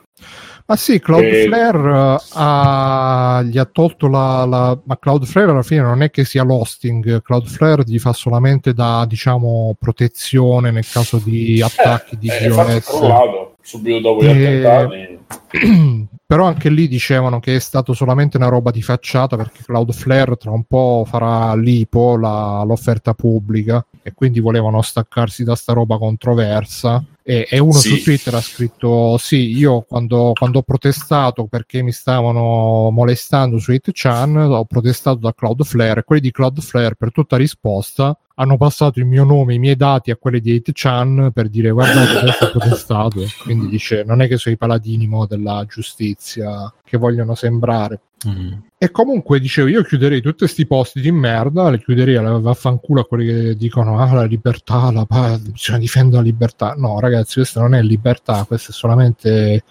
Ma 0.70 0.76
sì, 0.76 1.00
Cloudflare 1.00 1.80
E- 1.90 2.14
eh, 2.16 2.18
ha- 2.34 3.42
gli 3.44 3.58
ha 3.58 3.66
tolto 3.66 4.08
la, 4.08 4.46
la- 4.46 4.80
Ma 4.84 5.00
Cloudflare 5.00 5.50
alla 5.50 5.64
fine 5.64 5.82
non 5.82 6.04
è 6.04 6.12
che 6.12 6.24
sia 6.26 6.44
l'hosting, 6.44 7.24
Cloudflare 7.24 7.82
gli 7.88 7.98
fa 7.98 8.14
solamente 8.14 8.74
da, 8.74 9.04
diciamo, 9.08 9.76
protezione 9.80 10.70
nel 10.70 10.86
caso 10.88 11.18
di 11.18 11.60
attacchi 11.60 12.20
di 12.20 12.28
Eh, 12.30 12.46
infatti 12.46 12.70
è 12.70 12.74
iOS. 12.76 12.86
crollato 12.86 13.56
subito 13.64 14.00
dopo 14.00 14.24
gli 14.24 14.28
E- 14.28 14.66
attentati. 14.68 15.18
però 16.30 16.46
anche 16.46 16.70
lì 16.70 16.88
dicevano 16.88 17.40
che 17.40 17.56
è 17.56 17.60
stato 17.60 17.94
solamente 17.94 18.38
una 18.38 18.50
roba 18.50 18.70
di 18.70 18.84
facciata 18.84 19.36
perché 19.36 19.64
Cloudflare 19.66 20.36
tra 20.36 20.52
un 20.52 20.64
po' 20.66 21.04
farà 21.08 21.56
l'IPO, 21.56 22.16
la- 22.18 22.62
l'offerta 22.64 23.16
pubblica 23.16 23.84
e 24.02 24.14
quindi 24.14 24.40
volevano 24.40 24.82
staccarsi 24.82 25.44
da 25.44 25.56
sta 25.56 25.74
roba 25.74 25.98
controversa 25.98 27.04
e, 27.22 27.48
e 27.50 27.60
uno 27.60 27.74
Sì. 27.74 27.90
su 27.90 28.04
Twitter 28.04 28.34
ha 28.36 28.42
scritto 28.42 29.18
sì, 29.18 29.56
io 29.58 29.82
quando, 29.82 30.32
quando 30.34 30.60
ho 30.60 30.64
protestato 30.64 31.46
perché 31.46 31.82
mi 31.82 31.92
stavano 31.92 32.90
molestando 32.92 33.58
su 33.60 33.72
8chan 33.72 34.38
ho 34.38 34.66
protestato 34.66 35.18
da 35.20 35.34
Cloudflare 35.34 36.00
e 36.00 36.04
quelli 36.04 36.22
di 36.22 36.32
Cloudflare 36.32 36.96
per 36.96 37.12
tutta 37.12 37.38
risposta 37.38 38.18
hanno 38.40 38.56
passato 38.56 39.00
il 39.00 39.06
mio 39.06 39.26
nome, 39.26 39.54
i 39.54 39.60
miei 39.60 39.76
dati 39.76 40.12
a 40.12 40.16
quelli 40.16 40.40
di 40.40 40.64
8chan 40.66 41.32
per 41.32 41.50
dire 41.50 41.72
guardate 41.72 42.18
adesso 42.20 42.46
ho 42.46 42.52
protestato 42.52 43.22
quindi 43.44 43.68
dice 43.68 44.04
non 44.06 44.22
è 44.22 44.28
che 44.28 44.38
sono 44.38 44.56
i 44.56 44.58
paladini 44.58 45.08
mo, 45.08 45.26
della 45.26 45.66
giustizia 45.68 46.74
che 46.84 46.98
vogliono 46.98 47.36
sembrare. 47.36 48.00
E 48.78 48.92
comunque 48.92 49.40
dicevo 49.40 49.68
io 49.68 49.84
chiuderei 49.84 50.22
tutti 50.22 50.40
questi 50.40 50.66
posti 50.66 51.00
di 51.00 51.12
merda 51.12 51.70
li 51.70 51.82
chiuderei 51.82 52.16
alla 52.16 52.38
vaffanculo 52.38 53.02
a 53.02 53.06
quelli 53.06 53.26
che 53.26 53.56
dicono 53.56 54.00
ah 54.00 54.14
la 54.14 54.24
libertà 54.24 54.92
la 54.92 55.06
pa- 55.06 55.38
bisogna 55.38 55.80
difendere 55.80 56.18
la 56.18 56.28
libertà. 56.28 56.74
No 56.78 57.00
ragazzi 57.00 57.36
questa 57.36 57.62
non 57.62 57.76
è 57.76 57.82
libertà 57.82 58.46
questa 58.46 58.72
è 58.72 58.74
solamente 58.74 59.64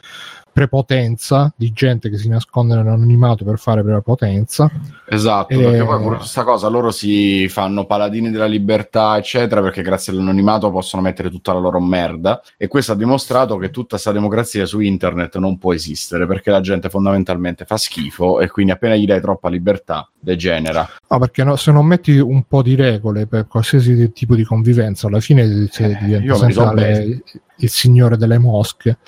prepotenza 0.59 1.53
di 1.57 1.73
gente 1.73 2.11
che 2.11 2.19
si 2.19 2.29
nasconde 2.29 2.75
nell'anonimato 2.75 3.45
per 3.45 3.59
fare 3.59 3.85
prepotenza 3.85 4.69
Esatto, 5.11 5.55
Eh, 5.55 5.63
perché 5.63 5.85
poi 5.85 6.03
pure 6.03 6.17
questa 6.17 6.45
cosa 6.45 6.69
loro 6.69 6.91
si 6.91 7.49
fanno 7.49 7.87
paladini 7.87 8.31
della 8.31 8.47
libertà, 8.47 9.17
eccetera, 9.17 9.63
perché 9.63 9.81
grazie 9.81 10.13
all'anonimato 10.13 10.71
possono 10.71 11.03
mettere 11.03 11.31
tutta 11.31 11.55
la 11.55 11.61
loro 11.61 11.81
merda. 11.81 12.43
E 12.59 12.69
questo 12.69 12.93
ha 12.93 12.95
dimostrato 12.95 13.57
che 13.57 13.71
tutta 13.71 13.91
questa 13.91 14.13
democrazia 14.13 14.67
su 14.67 14.81
internet 14.81 15.39
non 15.39 15.57
può 15.57 15.73
esistere, 15.73 16.27
perché 16.27 16.51
la 16.51 16.61
gente 16.61 16.91
fondamentalmente 16.91 17.65
fa 17.65 17.79
schifo 17.79 18.41
e 18.41 18.51
quindi 18.51 18.73
appena 18.73 18.97
gli 18.97 19.07
dai 19.07 19.21
troppa 19.21 19.49
libertà, 19.49 20.11
degenera. 20.19 20.87
No, 21.09 21.19
perché 21.19 21.43
no- 21.43 21.57
se 21.57 21.73
non 21.73 21.87
metti 21.87 22.19
un 22.19 22.43
po' 22.43 22.61
di 22.61 22.75
regole 22.75 23.27
per 23.27 23.47
qualsiasi 23.47 24.13
tipo 24.13 24.35
di 24.35 24.45
convivenza, 24.45 25.07
alla 25.07 25.21
fine 25.21 25.43
Eh, 25.43 25.99
diventa 26.01 26.35
sempre. 26.35 27.23
Il 27.59 27.71
signore 27.71 28.17
delle 28.17 28.39
mosche. 28.39 28.99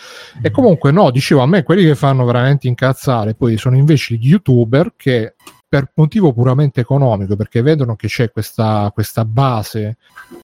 E 0.40 0.50
comunque, 0.50 0.90
no, 0.90 1.10
dicevo 1.10 1.42
a 1.42 1.46
me 1.46 1.62
quelli 1.62 1.84
che 1.84 1.94
fanno 1.94 2.24
veramente 2.24 2.68
incazzare 2.68 3.34
poi 3.34 3.56
sono 3.56 3.76
invece 3.76 4.14
gli 4.14 4.28
youtuber 4.28 4.92
che 4.96 5.34
per 5.70 5.92
motivo 5.94 6.32
puramente 6.32 6.80
economico, 6.80 7.36
perché 7.36 7.62
vedono 7.62 7.94
che 7.94 8.08
c'è 8.08 8.32
questa, 8.32 8.90
questa 8.92 9.24
base 9.24 9.98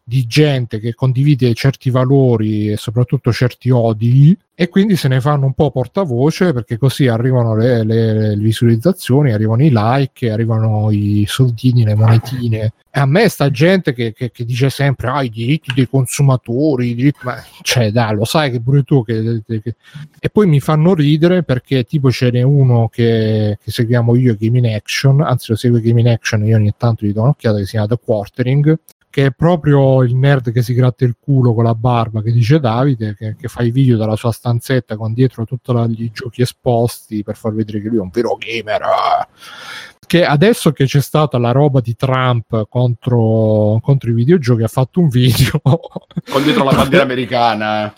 di 0.04 0.24
gente 0.24 0.78
che 0.78 0.94
condivide 0.94 1.52
certi 1.52 1.90
valori 1.90 2.70
e 2.70 2.76
soprattutto 2.76 3.32
certi 3.32 3.70
odi 3.70 4.38
e 4.54 4.68
quindi 4.68 4.94
se 4.94 5.08
ne 5.08 5.20
fanno 5.20 5.46
un 5.46 5.52
po' 5.54 5.72
portavoce 5.72 6.52
perché 6.52 6.78
così 6.78 7.08
arrivano 7.08 7.56
le, 7.56 7.82
le- 7.82 8.36
le 8.36 8.42
visualizzazioni, 8.42 9.32
arrivano 9.32 9.64
i 9.64 9.70
like, 9.72 10.30
arrivano 10.30 10.92
i 10.92 11.24
soldini, 11.26 11.84
le 11.84 11.96
monetine. 11.96 12.72
E 12.96 12.98
a 12.98 13.04
me 13.04 13.28
sta 13.28 13.50
gente 13.50 13.92
che, 13.92 14.14
che- 14.14 14.30
che 14.30 14.46
dice 14.46 14.70
sempre 14.70 15.08
ah, 15.08 15.22
i 15.22 15.28
diritti 15.28 15.70
dei 15.74 15.86
consumatori, 15.86 16.94
diritti... 16.94 17.18
ma 17.24 17.36
cioè 17.60 17.90
dai, 17.92 18.14
lo 18.14 18.24
sai 18.24 18.50
che 18.50 18.58
pure 18.58 18.84
tu 18.84 19.04
che, 19.04 19.42
che- 19.46 19.76
e 20.18 20.30
poi 20.30 20.46
mi 20.46 20.60
fanno 20.60 20.94
ridere 20.94 21.42
perché 21.42 21.84
tipo 21.84 22.10
ce 22.10 22.30
n'è 22.30 22.40
uno 22.40 22.88
che, 22.88 23.58
seguiamo 23.62 24.16
io 24.16 24.34
Game 24.38 24.56
in 24.56 24.74
Action, 24.74 25.20
anzi 25.20 25.50
lo 25.50 25.56
segue 25.56 25.82
Game 25.82 26.00
in 26.00 26.08
Action 26.08 26.42
io 26.46 26.56
ogni 26.56 26.72
tanto 26.74 27.04
gli 27.04 27.12
do 27.12 27.20
un'occhiata 27.20 27.58
che 27.58 27.64
si 27.64 27.72
chiama 27.72 27.86
The 27.86 27.98
Quartering 28.02 28.78
che 29.10 29.26
è 29.26 29.30
proprio 29.30 30.02
il 30.02 30.14
nerd 30.14 30.50
che 30.50 30.62
si 30.62 30.72
gratta 30.72 31.04
il 31.04 31.16
culo 31.18 31.52
con 31.52 31.64
la 31.64 31.74
barba 31.74 32.22
che 32.22 32.32
dice 32.32 32.60
Davide 32.60 33.14
che, 33.14 33.36
che 33.38 33.48
fa 33.48 33.62
i 33.62 33.70
video 33.70 33.98
dalla 33.98 34.16
sua 34.16 34.32
stanzetta 34.32 34.96
con 34.96 35.12
dietro 35.12 35.44
tutti 35.44 35.70
i 35.70 36.10
giochi 36.12 36.40
esposti 36.40 37.22
per 37.22 37.36
far 37.36 37.52
vedere 37.52 37.82
che 37.82 37.88
lui 37.88 37.98
è 37.98 38.00
un 38.00 38.10
vero 38.10 38.36
gamer 38.36 38.82
ah. 38.82 39.28
Che 40.06 40.24
adesso 40.24 40.72
che 40.72 40.84
c'è 40.84 41.00
stata 41.00 41.38
la 41.38 41.52
roba 41.52 41.80
di 41.80 41.96
Trump 41.96 42.68
contro, 42.68 43.78
contro 43.82 44.10
i 44.10 44.14
videogiochi 44.14 44.62
ha 44.62 44.68
fatto 44.68 45.00
un 45.00 45.08
video 45.08 45.60
Con 45.60 46.42
dietro 46.42 46.64
la 46.64 46.72
bandiera 46.72 47.04
americana. 47.04 47.92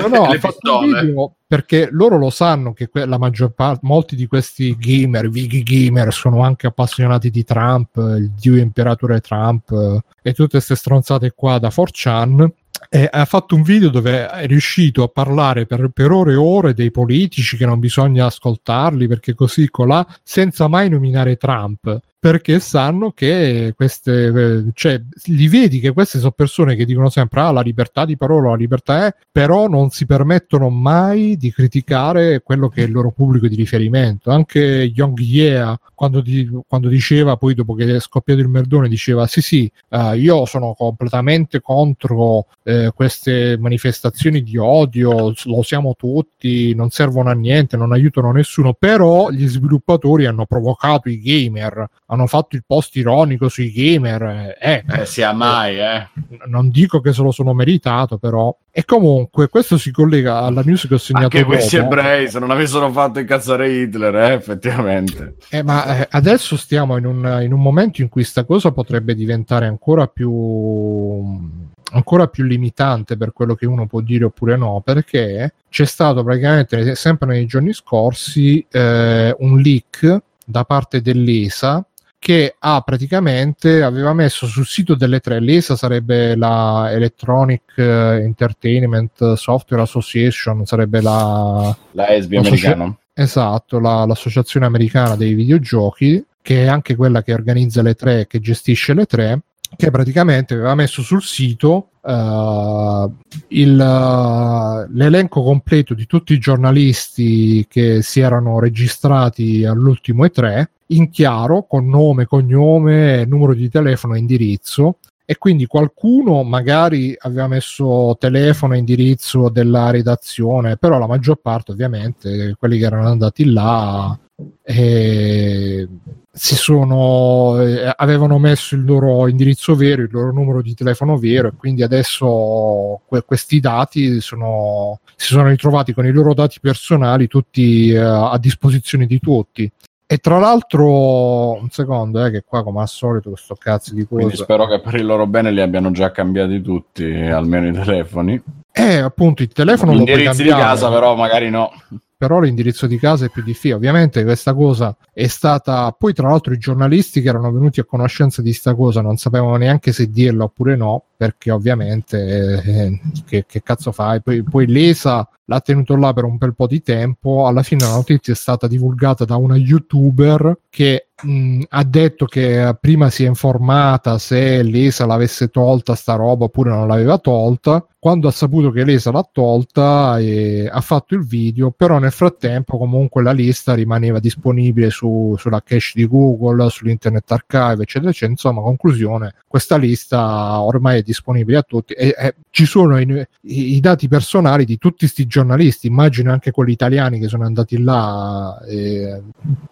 No, 0.00 0.06
no, 0.08 0.26
le 0.30 0.36
ha 0.36 0.40
fatto 0.40 0.78
un 0.78 0.84
video 0.86 1.34
perché 1.50 1.88
loro 1.90 2.16
lo 2.16 2.30
sanno 2.30 2.72
che 2.72 2.88
la 2.92 3.18
maggior 3.18 3.50
parte, 3.50 3.80
molti 3.82 4.14
di 4.14 4.28
questi 4.28 4.76
gamer, 4.78 5.28
veghi 5.28 5.64
gamer, 5.64 6.12
sono 6.12 6.44
anche 6.44 6.68
appassionati 6.68 7.28
di 7.28 7.42
Trump, 7.42 7.96
il 7.96 8.30
dio 8.30 8.56
imperatore 8.56 9.20
Trump 9.20 9.68
eh, 9.72 10.00
e 10.22 10.32
tutte 10.32 10.50
queste 10.50 10.76
stronzate 10.76 11.32
qua 11.34 11.58
da 11.58 11.66
4chan. 11.66 12.48
E 12.92 13.08
ha 13.08 13.24
fatto 13.24 13.54
un 13.54 13.62
video 13.62 13.88
dove 13.88 14.28
è 14.28 14.46
riuscito 14.48 15.04
a 15.04 15.08
parlare 15.08 15.64
per, 15.64 15.90
per 15.94 16.10
ore 16.10 16.32
e 16.32 16.36
ore 16.36 16.74
dei 16.74 16.90
politici 16.90 17.56
che 17.56 17.64
non 17.64 17.78
bisogna 17.78 18.26
ascoltarli 18.26 19.06
perché 19.06 19.32
così 19.32 19.70
colà 19.70 20.04
senza 20.24 20.66
mai 20.66 20.88
nominare 20.88 21.36
Trump 21.36 22.00
perché 22.20 22.60
sanno 22.60 23.12
che 23.12 23.72
queste, 23.74 24.26
eh, 24.26 24.64
cioè, 24.74 25.00
li 25.24 25.48
vedi 25.48 25.80
che 25.80 25.92
queste 25.92 26.18
sono 26.18 26.32
persone 26.32 26.76
che 26.76 26.84
dicono 26.84 27.08
sempre 27.08 27.40
ah, 27.40 27.50
la 27.50 27.62
libertà 27.62 28.04
di 28.04 28.18
parola, 28.18 28.50
la 28.50 28.56
libertà 28.56 29.06
è, 29.06 29.14
però 29.32 29.68
non 29.68 29.88
si 29.88 30.04
permettono 30.04 30.68
mai 30.68 31.38
di 31.38 31.50
criticare 31.50 32.42
quello 32.42 32.68
che 32.68 32.82
è 32.82 32.84
il 32.84 32.92
loro 32.92 33.10
pubblico 33.10 33.48
di 33.48 33.54
riferimento. 33.54 34.30
Anche 34.30 34.60
Young 34.60 35.18
Yeah, 35.18 35.80
quando, 35.94 36.20
di, 36.20 36.46
quando 36.66 36.88
diceva, 36.88 37.38
poi 37.38 37.54
dopo 37.54 37.72
che 37.72 37.96
è 37.96 38.00
scoppiato 38.00 38.40
il 38.42 38.48
merdone, 38.48 38.88
diceva 38.88 39.26
sì 39.26 39.40
sì, 39.40 39.72
uh, 39.88 40.12
io 40.12 40.44
sono 40.44 40.74
completamente 40.74 41.62
contro 41.62 42.48
eh, 42.64 42.92
queste 42.94 43.56
manifestazioni 43.58 44.42
di 44.42 44.58
odio, 44.58 45.32
lo 45.44 45.62
siamo 45.62 45.94
tutti, 45.96 46.74
non 46.74 46.90
servono 46.90 47.30
a 47.30 47.34
niente, 47.34 47.78
non 47.78 47.92
aiutano 47.92 48.30
nessuno, 48.30 48.74
però 48.74 49.30
gli 49.30 49.48
sviluppatori 49.48 50.26
hanno 50.26 50.44
provocato 50.44 51.08
i 51.08 51.18
gamer 51.18 51.88
hanno 52.10 52.26
fatto 52.26 52.56
il 52.56 52.64
post 52.66 52.94
ironico 52.96 53.48
sui 53.48 53.70
gamer. 53.72 54.56
Eh, 54.60 54.84
eh 54.86 55.06
sia 55.06 55.32
mai, 55.32 55.78
eh. 55.78 56.08
Non 56.46 56.68
dico 56.68 57.00
che 57.00 57.12
se 57.12 57.22
lo 57.22 57.30
sono 57.30 57.54
meritato, 57.54 58.18
però. 58.18 58.54
E 58.70 58.84
comunque, 58.84 59.48
questo 59.48 59.78
si 59.78 59.92
collega 59.92 60.38
alla 60.38 60.62
news 60.62 60.86
che 60.86 60.94
ho 60.94 60.98
segnato. 60.98 61.26
Anche 61.26 61.40
dopo. 61.40 61.52
questi 61.52 61.76
ebrei, 61.76 62.28
se 62.28 62.40
non 62.40 62.50
avessero 62.50 62.90
fatto 62.90 63.20
incazzare 63.20 63.70
Hitler, 63.72 64.14
eh, 64.16 64.32
effettivamente. 64.32 65.36
Eh, 65.50 65.62
ma 65.62 66.00
eh, 66.00 66.08
adesso 66.10 66.56
stiamo 66.56 66.96
in 66.96 67.06
un, 67.06 67.40
in 67.42 67.52
un 67.52 67.62
momento 67.62 68.02
in 68.02 68.08
cui 68.08 68.22
questa 68.22 68.44
cosa 68.44 68.72
potrebbe 68.72 69.14
diventare 69.14 69.66
ancora 69.66 70.06
più 70.06 71.58
ancora 71.92 72.28
più 72.28 72.44
limitante 72.44 73.16
per 73.16 73.32
quello 73.32 73.56
che 73.56 73.66
uno 73.66 73.86
può 73.86 74.00
dire 74.00 74.24
oppure 74.26 74.56
no, 74.56 74.80
perché 74.84 75.54
c'è 75.68 75.84
stato 75.84 76.22
praticamente 76.22 76.94
sempre 76.94 77.28
nei 77.28 77.46
giorni 77.46 77.72
scorsi 77.72 78.64
eh, 78.70 79.34
un 79.36 79.58
leak 79.58 80.22
da 80.44 80.64
parte 80.64 81.00
dell'ESA 81.00 81.84
che 82.20 82.54
ha 82.58 82.82
praticamente 82.82 83.82
aveva 83.82 84.12
messo 84.12 84.46
sul 84.46 84.66
sito 84.66 84.94
delle 84.94 85.20
tre 85.20 85.40
l'ESA 85.40 85.74
sarebbe 85.74 86.36
la 86.36 86.92
Electronic 86.92 87.78
eh, 87.78 88.22
Entertainment 88.22 89.32
Software 89.32 89.82
Association 89.82 90.66
sarebbe 90.66 91.00
la 91.00 91.74
la 91.92 92.08
ESBI 92.10 92.36
americana. 92.36 92.94
Esatto 93.14 93.80
la, 93.80 94.04
l'associazione 94.04 94.66
americana 94.66 95.16
dei 95.16 95.32
videogiochi 95.32 96.22
che 96.42 96.64
è 96.64 96.66
anche 96.66 96.94
quella 96.94 97.22
che 97.22 97.32
organizza 97.32 97.80
le 97.80 97.94
tre 97.94 98.26
che 98.26 98.38
gestisce 98.38 98.92
le 98.92 99.06
tre 99.06 99.40
che 99.74 99.90
praticamente 99.90 100.52
aveva 100.52 100.74
messo 100.74 101.02
sul 101.02 101.22
sito 101.22 101.86
Uh, 102.02 103.14
il, 103.48 103.78
uh, 103.78 104.90
l'elenco 104.96 105.42
completo 105.42 105.92
di 105.92 106.06
tutti 106.06 106.32
i 106.32 106.38
giornalisti 106.38 107.66
che 107.68 108.00
si 108.00 108.20
erano 108.20 108.58
registrati 108.58 109.66
all'ultimo 109.66 110.24
E3 110.24 110.64
in 110.90 111.10
chiaro 111.10 111.64
con 111.68 111.88
nome, 111.88 112.26
cognome, 112.26 113.24
numero 113.24 113.54
di 113.54 113.68
telefono 113.68 114.14
e 114.14 114.18
indirizzo. 114.18 114.98
E 115.24 115.38
quindi 115.38 115.66
qualcuno 115.66 116.42
magari 116.42 117.14
aveva 117.16 117.46
messo 117.46 118.16
telefono 118.18 118.74
e 118.74 118.78
indirizzo 118.78 119.48
della 119.48 119.90
redazione, 119.90 120.76
però 120.76 120.98
la 120.98 121.06
maggior 121.06 121.36
parte 121.40 121.70
ovviamente, 121.70 122.56
quelli 122.58 122.78
che 122.78 122.84
erano 122.86 123.06
andati 123.06 123.44
là, 123.44 124.18
eh, 124.64 125.88
si 126.32 126.56
sono, 126.56 127.60
eh, 127.60 127.92
avevano 127.96 128.38
messo 128.38 128.74
il 128.74 128.84
loro 128.84 129.28
indirizzo 129.28 129.76
vero, 129.76 130.02
il 130.02 130.08
loro 130.10 130.32
numero 130.32 130.62
di 130.62 130.74
telefono 130.74 131.16
vero 131.16 131.48
e 131.48 131.52
quindi 131.56 131.82
adesso 131.84 133.00
que- 133.06 133.22
questi 133.22 133.60
dati 133.60 134.20
sono, 134.20 135.00
si 135.14 135.28
sono 135.28 135.48
ritrovati 135.48 135.92
con 135.92 136.06
i 136.06 136.12
loro 136.12 136.34
dati 136.34 136.58
personali 136.60 137.26
tutti 137.26 137.90
eh, 137.90 137.98
a 137.98 138.36
disposizione 138.38 139.06
di 139.06 139.20
tutti 139.20 139.70
e 140.12 140.18
tra 140.18 140.40
l'altro, 140.40 141.52
un 141.52 141.68
secondo, 141.70 142.24
eh, 142.24 142.32
che 142.32 142.42
qua 142.44 142.64
come 142.64 142.80
al 142.80 142.88
solito 142.88 143.30
questo 143.30 143.54
cazzo 143.54 143.94
di 143.94 144.04
cosa. 144.04 144.22
Quindi 144.22 144.34
spero 144.34 144.66
che 144.66 144.80
per 144.80 144.96
il 144.96 145.06
loro 145.06 145.28
bene 145.28 145.52
li 145.52 145.60
abbiano 145.60 145.92
già 145.92 146.10
cambiati 146.10 146.60
tutti, 146.60 147.04
almeno 147.04 147.68
i 147.68 147.72
telefoni. 147.72 148.42
Eh, 148.72 148.96
appunto, 148.96 149.42
il 149.42 149.52
telefono 149.52 149.92
lo 149.92 150.02
puoi 150.02 150.24
cambiare. 150.24 150.42
di 150.42 150.48
casa 150.48 150.90
però 150.90 151.14
magari 151.14 151.48
no 151.48 151.72
però 152.20 152.40
l'indirizzo 152.40 152.86
di 152.88 152.98
casa 152.98 153.26
è 153.26 153.30
più 153.30 153.42
difficile. 153.42 153.74
Ovviamente 153.74 154.24
questa 154.24 154.52
cosa 154.52 154.94
è 155.10 155.26
stata. 155.26 155.90
Poi, 155.96 156.12
tra 156.12 156.28
l'altro, 156.28 156.52
i 156.52 156.58
giornalisti 156.58 157.22
che 157.22 157.28
erano 157.28 157.50
venuti 157.50 157.80
a 157.80 157.84
conoscenza 157.84 158.42
di 158.42 158.50
questa 158.50 158.74
cosa 158.74 159.00
non 159.00 159.16
sapevano 159.16 159.56
neanche 159.56 159.92
se 159.92 160.10
dirla 160.10 160.44
oppure 160.44 160.76
no, 160.76 161.04
perché 161.20 161.50
ovviamente 161.50 162.62
eh, 162.64 163.00
che, 163.26 163.44
che, 163.46 163.62
cazzo 163.62 163.92
fai? 163.92 164.22
Poi, 164.22 164.42
poi 164.42 164.66
l'ESA 164.66 165.28
l'ha 165.44 165.60
tenuto 165.60 165.94
là 165.94 166.14
per 166.14 166.24
un 166.24 166.38
bel 166.38 166.54
po' 166.54 166.66
di 166.66 166.80
tempo. 166.80 167.46
Alla 167.46 167.62
fine 167.62 167.84
la 167.84 167.92
notizia 167.92 168.32
è 168.32 168.36
stata 168.36 168.66
divulgata 168.66 169.26
da 169.26 169.36
una 169.36 169.54
youtuber 169.56 170.60
che 170.70 171.08
mh, 171.22 171.64
ha 171.68 171.84
detto 171.84 172.24
che 172.24 172.74
prima 172.80 173.10
si 173.10 173.24
è 173.24 173.28
informata 173.28 174.16
se 174.16 174.62
l'ESA 174.62 175.04
l'avesse 175.04 175.48
tolta 175.48 175.94
sta 175.94 176.14
roba 176.14 176.44
oppure 176.46 176.70
non 176.70 176.88
l'aveva 176.88 177.18
tolta 177.18 177.84
quando 178.00 178.28
ha 178.28 178.30
saputo 178.30 178.70
che 178.70 178.82
l'ESA 178.82 179.10
l'ha 179.10 179.28
tolta 179.30 180.18
e 180.18 180.66
ha 180.72 180.80
fatto 180.80 181.14
il 181.14 181.22
video, 181.22 181.70
però 181.70 181.98
nel 181.98 182.12
frattempo 182.12 182.78
comunque 182.78 183.22
la 183.22 183.32
lista 183.32 183.74
rimaneva 183.74 184.18
disponibile 184.18 184.88
su, 184.88 185.34
sulla 185.36 185.62
cache 185.62 185.90
di 185.92 186.06
Google, 186.06 186.70
sull'Internet 186.70 187.30
Archive, 187.30 187.82
eccetera, 187.82 188.08
eccetera. 188.08 188.32
Insomma, 188.32 188.62
conclusione, 188.62 189.34
questa 189.46 189.76
lista 189.76 190.62
ormai 190.62 191.00
è 191.00 191.02
disponibile 191.10 191.58
a 191.58 191.62
tutti 191.62 191.92
e, 191.92 192.14
e 192.16 192.34
ci 192.50 192.64
sono 192.64 192.98
i, 192.98 193.26
i, 193.42 193.80
dati 193.80 194.08
personali 194.08 194.64
di 194.64 194.78
tutti 194.78 194.98
questi 195.00 195.26
giornalisti, 195.26 195.86
immagino 195.86 196.30
anche 196.32 196.50
quelli 196.52 196.72
italiani 196.72 197.18
che 197.18 197.28
sono 197.28 197.44
andati 197.44 197.82
là 197.82 198.60
e 198.66 199.22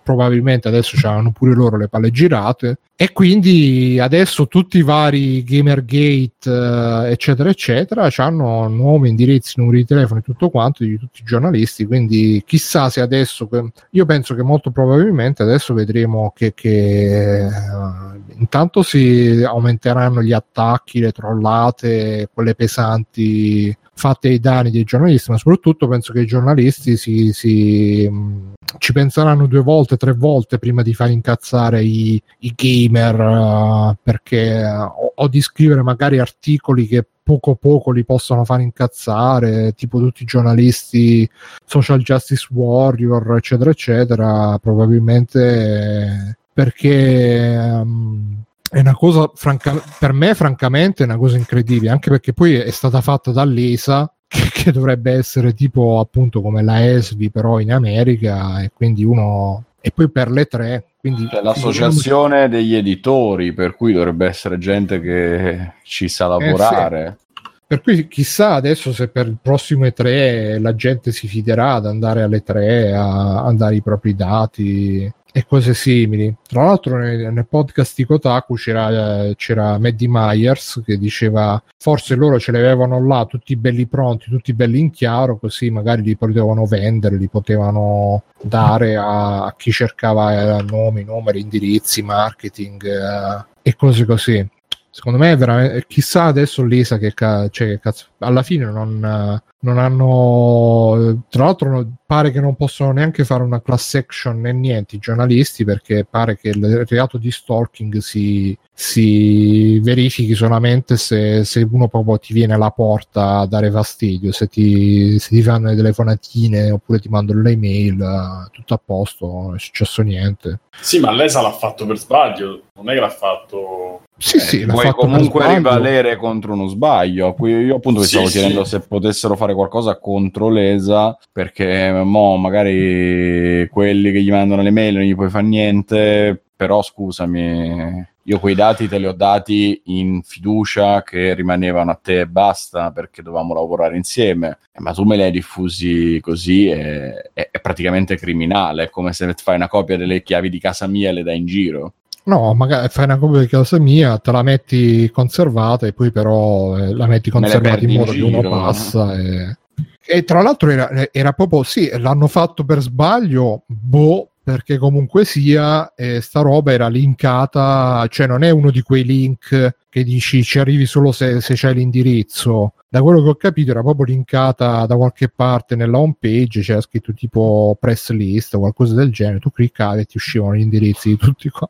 probabilmente 0.03 0.69
adesso 0.69 0.97
hanno 1.07 1.33
pure 1.33 1.55
loro 1.55 1.77
le 1.77 1.89
palle 1.89 2.11
girate 2.11 2.79
e 3.01 3.13
quindi 3.13 4.01
adesso 4.01 4.49
tutti 4.49 4.79
i 4.79 4.83
vari 4.83 5.45
Gamergate, 5.45 6.51
eh, 6.51 7.13
eccetera, 7.13 7.49
eccetera, 7.49 8.11
hanno 8.17 8.67
nomi, 8.67 9.09
indirizzi, 9.09 9.53
numeri 9.61 9.79
di 9.79 9.85
telefono 9.85 10.19
e 10.19 10.25
tutto 10.25 10.51
quanto 10.51 10.83
di 10.83 10.99
tutti 10.99 11.21
i 11.21 11.25
giornalisti. 11.25 11.87
Quindi 11.87 12.43
chissà 12.45 12.91
se 12.91 13.01
adesso, 13.01 13.49
io 13.91 14.05
penso 14.05 14.35
che 14.35 14.43
molto 14.43 14.73
probabilmente 14.73 15.45
adesso 15.45 15.75
vedremo 15.75 16.33
che, 16.35 16.55
che 16.55 17.47
uh, 17.47 18.33
intanto 18.37 18.83
si 18.83 19.45
aumenteranno 19.47 20.21
gli 20.21 20.33
attacchi, 20.33 20.99
le 20.99 21.13
trollate, 21.13 22.29
quelle 22.35 22.57
pesanti 22.57 23.73
fatte 23.99 24.29
ai 24.29 24.39
danni 24.39 24.71
dei 24.71 24.85
giornalisti, 24.85 25.33
ma 25.33 25.39
soprattutto 25.39 25.89
penso 25.89 26.13
che 26.13 26.21
i 26.21 26.27
giornalisti 26.27 26.97
si, 26.97 27.33
si, 27.33 28.09
mh, 28.09 28.53
ci 28.79 28.93
penseranno 28.93 29.47
due 29.49 29.61
volte, 29.61 29.97
tre 29.97 30.13
volte 30.13 30.59
prima 30.59 30.83
di 30.83 30.95
far 30.95 31.11
incazzare 31.11 31.83
i, 31.83 32.23
i 32.39 32.55
gamer 32.55 33.19
uh, 33.19 33.97
perché, 34.01 34.63
uh, 34.63 35.11
o, 35.17 35.27
di 35.27 35.41
scrivere 35.41 35.83
magari 35.83 36.21
articoli 36.21 36.87
che 36.87 37.05
poco 37.21 37.57
poco 37.57 37.91
li 37.91 38.05
possono 38.05 38.45
far 38.45 38.61
incazzare, 38.61 39.73
tipo 39.73 39.99
tutti 39.99 40.23
i 40.23 40.27
giornalisti 40.27 41.29
social 41.65 41.99
justice 42.01 42.47
warrior, 42.53 43.37
eccetera, 43.37 43.71
eccetera, 43.71 44.59
probabilmente 44.63 46.39
perché 46.53 47.59
um, 47.83 48.45
è 48.71 48.81
una 48.81 48.95
cosa, 48.95 49.31
franca, 49.35 49.83
per 49.99 50.13
me, 50.13 50.35
francamente, 50.35 51.03
è 51.03 51.07
una 51.07 51.17
cosa 51.17 51.37
incredibile, 51.37 51.91
anche 51.91 52.11
perché 52.11 52.33
poi 52.33 52.55
è 52.57 52.71
stata 52.71 53.01
fatta 53.01 53.31
dall'ESA, 53.31 54.13
che, 54.29 54.51
che 54.53 54.73
dovrebbe 54.73 55.13
essere 55.13 55.55
tipo 55.55 55.99
appunto 55.99 56.41
come 56.41 56.63
la 56.63 56.85
ESVI, 56.85 57.31
però 57.31 57.61
in 57.61 57.73
America, 57.73 58.63
e 58.63 58.71
quindi 58.75 59.05
uno. 59.05 59.65
E 59.81 59.93
poi 59.93 60.11
per 60.11 60.31
le 60.31 60.45
tre, 60.47 60.85
quindi, 60.99 61.29
cioè, 61.31 61.41
l'associazione 61.41 62.49
quindi... 62.49 62.57
degli 62.57 62.75
editori, 62.75 63.53
per 63.53 63.77
cui 63.77 63.93
dovrebbe 63.93 64.27
essere 64.27 64.59
gente 64.59 65.01
che 65.01 65.75
ci 65.85 66.09
sa 66.09 66.27
lavorare. 66.27 67.07
Eh, 67.07 67.11
sì. 67.11 67.27
Per 67.69 67.83
cui 67.83 68.09
chissà 68.09 68.55
adesso 68.55 68.93
se 68.93 69.09
per 69.09 69.27
il 69.27 69.37
prossimo 69.41 69.85
E3 69.85 70.61
la 70.61 70.75
gente 70.75 71.13
si 71.13 71.29
fiderà 71.29 71.75
ad 71.75 71.87
andare 71.87 72.23
alle 72.23 72.43
3 72.43 72.95
a, 72.95 73.45
a 73.45 73.53
dare 73.53 73.77
i 73.77 73.83
propri 73.83 74.15
dati 74.15 75.13
e 75.33 75.45
cose 75.47 75.75
simili. 75.75 76.35
Tra 76.47 76.65
l'altro 76.65 76.99
nel, 76.99 77.33
nel 77.33 77.47
podcast 77.47 77.95
di 77.97 78.05
Kotaku 78.05 78.55
c'era, 78.55 79.33
c'era 79.35 79.79
Maddie 79.79 80.09
Myers 80.09 80.83
che 80.85 80.99
diceva 80.99 81.63
forse 81.79 82.15
loro 82.15 82.39
ce 82.39 82.53
li 82.53 82.59
avevano 82.59 83.05
là 83.07 83.25
tutti 83.27 83.55
belli 83.57 83.87
pronti, 83.87 84.31
tutti 84.31 84.53
belli 84.55 84.81
in 84.81 84.91
chiaro, 84.91 85.39
così 85.39 85.71
magari 85.71 86.03
li 86.03 86.17
potevano 86.17 86.65
vendere, 86.65 87.17
li 87.17 87.29
potevano 87.29 88.25
dare 88.41 88.97
a, 88.97 89.45
a 89.45 89.55
chi 89.57 89.71
cercava 89.71 90.59
eh, 90.59 90.63
nomi, 90.63 91.05
numeri, 91.05 91.41
indirizzi, 91.41 92.03
marketing 92.03 92.85
eh, 92.85 93.45
e 93.63 93.77
cose 93.77 94.05
così. 94.05 94.47
Secondo 94.91 95.19
me 95.19 95.31
è 95.31 95.37
veramente 95.37 95.85
chissà 95.87 96.25
adesso 96.25 96.65
l'ESA 96.65 96.99
che, 96.99 97.15
ca- 97.15 97.49
cioè, 97.51 97.69
che 97.69 97.79
cazzo 97.79 98.07
alla 98.19 98.43
fine 98.43 98.65
non 98.65 99.41
non 99.61 99.79
hanno 99.79 101.25
tra 101.29 101.45
l'altro 101.45 101.87
pare 102.07 102.31
che 102.31 102.41
non 102.41 102.55
possono 102.55 102.93
neanche 102.93 103.25
fare 103.25 103.43
una 103.43 103.61
class 103.61 103.95
action 103.95 104.41
né 104.41 104.53
niente 104.53 104.97
i 104.97 104.99
giornalisti 104.99 105.65
perché 105.65 106.07
pare 106.09 106.39
che 106.39 106.51
il 106.51 106.87
reato 106.87 107.19
di 107.19 107.31
stalking 107.31 107.99
si, 107.99 108.57
si 108.73 109.79
verifichi 109.81 110.35
solamente 110.35 110.97
se, 110.97 111.45
se 111.45 111.67
uno 111.71 111.89
proprio 111.89 112.19
ti 112.19 112.33
viene 112.33 112.55
alla 112.55 112.71
porta 112.71 113.41
a 113.41 113.47
dare 113.47 113.71
fastidio 113.71 114.31
se 114.33 114.47
ti, 114.47 115.19
se 115.19 115.29
ti 115.31 115.43
fanno 115.43 115.69
le 115.69 115.77
telefonatine 115.77 116.71
oppure 116.71 117.01
ti 117.01 117.09
mandano 117.09 117.43
le 117.43 117.51
email 117.51 118.01
eh, 118.01 118.51
tutto 118.53 118.75
a 118.75 118.81
posto 118.83 119.27
non 119.27 119.55
è 119.57 119.59
successo 119.59 120.03
niente 120.03 120.61
Sì, 120.81 121.01
ma 121.01 121.11
l'ESA 121.11 121.43
l'ha 121.43 121.53
fatto 121.53 121.85
per 121.87 121.99
sbaglio, 121.99 122.63
non 122.77 122.89
è 122.89 122.95
che 122.95 123.01
l'ha 123.01 123.11
fatto... 123.11 124.03
sì 124.17 124.39
sì 124.39 124.65
l'ha 124.65 124.73
Puoi 124.73 124.85
fatto 124.87 125.01
comunque 125.01 125.47
rivalere 125.55 126.17
contro 126.17 126.53
uno 126.53 126.69
sbaglio. 126.69 127.35
Qui 127.35 127.51
Io 127.51 127.77
appunto 127.77 127.99
mi 128.01 128.05
Sì, 128.07 128.13
stavo 128.13 128.27
sì. 128.29 128.39
chiedendo 128.39 128.65
se 128.65 128.81
potessero 128.81 129.35
fare 129.35 129.48
qualcosa 129.55 129.99
contro 129.99 130.49
l'ESA, 130.49 131.17
perché 131.33 131.91
mo 132.05 132.37
magari 132.37 133.69
quelli 133.71 134.13
che 134.13 134.23
gli 134.23 134.31
mandano 134.31 134.63
le 134.63 134.71
mail 134.71 134.95
non 134.95 135.03
gli 135.05 135.15
puoi 135.15 135.31
fare 135.31 135.45
niente, 135.47 136.43
però 136.57 136.83
scusami, 136.83 138.07
io 138.25 138.41
quei 138.41 138.55
dati 138.55 138.89
te 138.89 138.99
li 138.99 139.07
ho 139.07 139.13
dati 139.13 139.81
in 139.87 140.23
fiducia 140.23 141.03
che 141.03 141.35
rimanevano 141.35 141.91
a 141.93 141.99
te 142.03 142.21
e 142.21 142.27
basta 142.27 142.91
perché 142.91 143.23
dovevamo 143.23 143.55
lavorare 143.55 143.97
insieme, 143.97 144.59
Eh, 144.73 144.81
ma 144.81 144.93
tu 144.93 145.05
me 145.05 145.17
li 145.17 145.23
hai 145.23 145.31
diffusi 145.31 146.19
così, 146.21 146.67
è, 146.69 147.13
è- 147.33 147.49
è 147.51 147.61
praticamente 147.61 148.17
criminale, 148.17 148.85
è 148.85 148.91
come 148.91 149.13
se 149.13 149.33
fai 149.35 149.55
una 149.57 149.69
copia 149.69 149.97
delle 149.97 150.23
chiavi 150.23 150.49
di 150.51 150.59
casa 150.59 150.87
mia 150.87 151.11
e 151.11 151.13
le 151.13 151.23
dai 151.23 151.39
in 151.39 151.47
giro. 151.47 151.93
No, 152.29 152.53
magari 152.53 152.89
fai 152.91 153.05
una 153.05 153.17
copia 153.17 153.41
di 153.41 153.47
casa 153.47 153.79
mia, 153.79 154.19
te 154.19 154.31
la 154.33 154.43
metti 154.43 155.11
conservata 155.11 155.87
e 155.87 155.95
poi 155.95 156.13
però 156.13 156.77
eh, 156.77 156.95
la 156.95 157.07
metti 157.07 157.31
conservata 157.31 157.83
in 157.83 157.89
in 157.89 157.99
modo 157.99 158.13
che 158.13 158.21
uno 158.21 158.37
giro, 158.37 158.43
no? 158.43 158.51
passa. 158.51 159.19
E... 159.19 159.57
e 160.05 160.25
tra 160.25 160.43
l'altro 160.43 160.69
era, 160.69 160.91
era 161.11 161.33
proprio, 161.33 161.63
sì, 161.63 161.91
l'hanno 161.99 162.27
fatto 162.27 162.65
per 162.65 162.81
sbaglio, 162.81 163.63
boh, 163.65 164.29
perché 164.43 164.77
comunque 164.77 165.25
sia, 165.25 165.95
eh, 165.95 166.21
sta 166.21 166.43
roba 166.43 166.71
era 166.71 166.89
linkata, 166.89 168.07
cioè 168.11 168.27
non 168.27 168.43
è 168.43 168.51
uno 168.51 168.71
di 168.71 168.83
quei 168.83 169.05
link 169.05 169.77
che 169.91 170.05
dici 170.05 170.43
ci 170.43 170.59
arrivi 170.59 170.87
solo 170.87 171.13
se, 171.13 171.41
se 171.41 171.55
c'è 171.55 171.73
l'indirizzo. 171.73 172.75
Da 172.91 173.03
quello 173.03 173.23
che 173.23 173.29
ho 173.29 173.35
capito 173.35 173.71
era 173.71 173.83
proprio 173.83 174.07
linkata 174.07 174.87
da 174.87 174.97
qualche 174.97 175.29
parte 175.29 175.77
nella 175.77 175.99
home 175.99 176.17
page, 176.19 176.63
c'era 176.63 176.81
scritto 176.81 177.13
tipo 177.13 177.77
press 177.79 178.11
list 178.13 178.55
o 178.55 178.61
qualcosa 178.61 178.95
del 178.95 179.13
genere, 179.13 179.41
tu 179.41 179.51
cliccavi 179.51 180.01
e 180.01 180.05
ti 180.07 180.17
uscivano 180.17 180.57
gli 180.57 180.61
indirizzi 180.61 181.11
di 181.11 181.17
tutti 181.19 181.51
qua. 181.51 181.69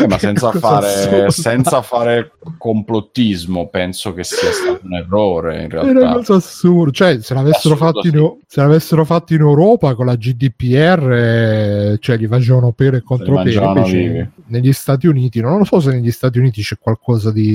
Eh, 0.00 0.06
ma 0.06 0.18
senza 0.18 0.52
fare, 0.54 1.30
senza 1.32 1.82
fare 1.82 2.30
complottismo, 2.58 3.70
penso 3.70 4.14
che 4.14 4.22
sia 4.22 4.52
stato 4.52 4.80
un 4.84 4.94
errore 4.94 5.64
in 5.64 5.70
È 5.70 5.80
una 5.80 5.92
realtà. 5.92 6.14
cosa 6.14 6.34
assurda, 6.36 6.92
cioè 6.92 7.20
se 7.20 7.34
l'avessero, 7.34 7.74
fatto 7.74 8.06
in, 8.06 8.36
se 8.46 8.60
l'avessero 8.60 9.04
fatto 9.04 9.34
in 9.34 9.40
Europa 9.40 9.96
con 9.96 10.06
la 10.06 10.14
GDPR, 10.14 11.98
cioè 11.98 12.16
li 12.16 12.28
facevano 12.28 12.70
pere 12.70 12.98
e 12.98 13.02
contropere. 13.02 13.52
Invece 13.52 13.96
vivi. 13.96 14.30
negli 14.46 14.72
Stati 14.72 15.08
Uniti, 15.08 15.40
non 15.40 15.58
lo 15.58 15.64
so 15.64 15.80
se 15.80 15.90
negli 15.90 16.12
Stati 16.12 16.38
Uniti 16.38 16.62
c'è 16.62 16.78
qualcosa 16.78 17.32
di 17.32 17.51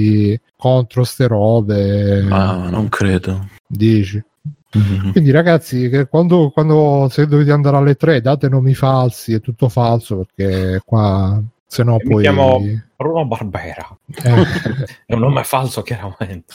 contro 0.55 1.03
ste 1.03 1.27
robe, 1.27 2.21
Ma 2.23 2.69
non 2.69 2.89
credo. 2.89 3.47
dici. 3.67 4.21
Mhm. 4.73 5.11
Quindi 5.13 5.31
ragazzi, 5.31 5.89
che 5.89 6.07
quando, 6.07 6.49
quando 6.51 7.07
se 7.09 7.25
dovete 7.25 7.51
andare 7.51 7.77
alle 7.77 7.95
tre 7.95 8.21
date 8.21 8.49
nomi 8.49 8.73
falsi, 8.73 9.33
è 9.33 9.39
tutto 9.41 9.69
falso 9.69 10.25
perché 10.35 10.81
qua 10.85 11.41
se 11.65 11.83
no 11.83 11.97
Mi 12.01 12.09
poi... 12.11 12.21
chiamo 12.21 12.59
Bruno 12.95 13.25
Barbera. 13.25 13.97
eh, 14.23 14.43
È 15.05 15.13
un 15.13 15.19
nome 15.19 15.43
falso, 15.43 15.81
chiaramente. 15.83 16.53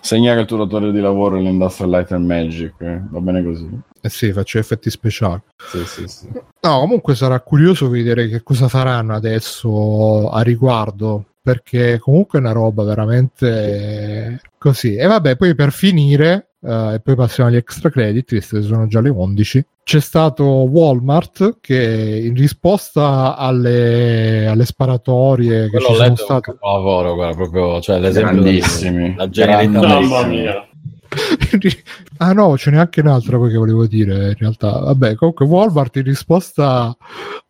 Segna 0.00 0.34
che 0.34 0.40
il 0.40 0.46
tuo 0.46 0.56
datore 0.58 0.90
di 0.92 1.00
lavoro 1.00 1.36
è 1.36 1.40
l'Industrial 1.40 1.90
Light 1.90 2.12
and 2.12 2.26
Magic, 2.26 2.74
eh, 2.80 3.02
va 3.08 3.20
bene 3.20 3.42
così. 3.44 3.68
eh 4.00 4.08
sì, 4.10 4.32
faccio 4.32 4.58
effetti 4.58 4.90
speciali. 4.90 5.40
Sì, 5.70 5.84
sì, 5.84 6.06
sì. 6.08 6.28
No, 6.32 6.80
comunque 6.80 7.14
sarà 7.14 7.38
curioso 7.40 7.88
vedere 7.88 8.28
che 8.28 8.42
cosa 8.42 8.68
faranno 8.68 9.14
adesso 9.14 10.30
a 10.30 10.40
riguardo, 10.42 11.24
perché 11.44 11.98
comunque 11.98 12.38
è 12.38 12.42
una 12.42 12.52
roba 12.52 12.84
veramente 12.84 14.40
così. 14.56 14.96
E 14.96 15.06
vabbè, 15.06 15.36
poi 15.36 15.54
per 15.54 15.72
finire, 15.72 16.52
eh, 16.62 16.94
e 16.94 17.00
poi 17.00 17.14
passiamo 17.14 17.50
agli 17.50 17.56
extra 17.56 17.90
credit, 17.90 18.32
visto 18.32 18.56
che 18.56 18.62
sono 18.62 18.86
già 18.86 19.02
le 19.02 19.10
11, 19.10 19.66
c'è 19.84 20.00
stato 20.00 20.44
Walmart 20.44 21.58
che 21.60 22.22
in 22.24 22.34
risposta 22.34 23.36
alle, 23.36 24.46
alle 24.46 24.64
sparatorie 24.64 25.64
che 25.64 25.68
Quello 25.68 25.84
ci 25.84 25.92
ho 25.92 25.94
sono 25.96 26.08
letto 26.08 26.24
state... 26.24 26.50
un 26.50 26.56
capolavoro, 26.56 27.14
guarda, 27.14 27.34
proprio, 27.36 27.80
cioè 27.82 27.98
l'esempio 27.98 28.40
Grandissimi. 28.40 29.14
la 29.14 29.28
genialità 29.28 29.80
Grandissimi. 29.80 30.08
Mamma 30.08 30.26
mia. 30.26 30.68
ah 32.18 32.32
no, 32.32 32.56
ce 32.56 32.70
n'è 32.70 32.76
anche 32.78 33.00
un'altra 33.00 33.36
poi 33.36 33.50
che 33.50 33.56
volevo 33.56 33.86
dire 33.86 34.28
in 34.28 34.34
realtà. 34.38 34.78
Vabbè, 34.80 35.14
comunque 35.14 35.46
Walmart 35.46 35.96
in 35.96 36.02
risposta 36.04 36.96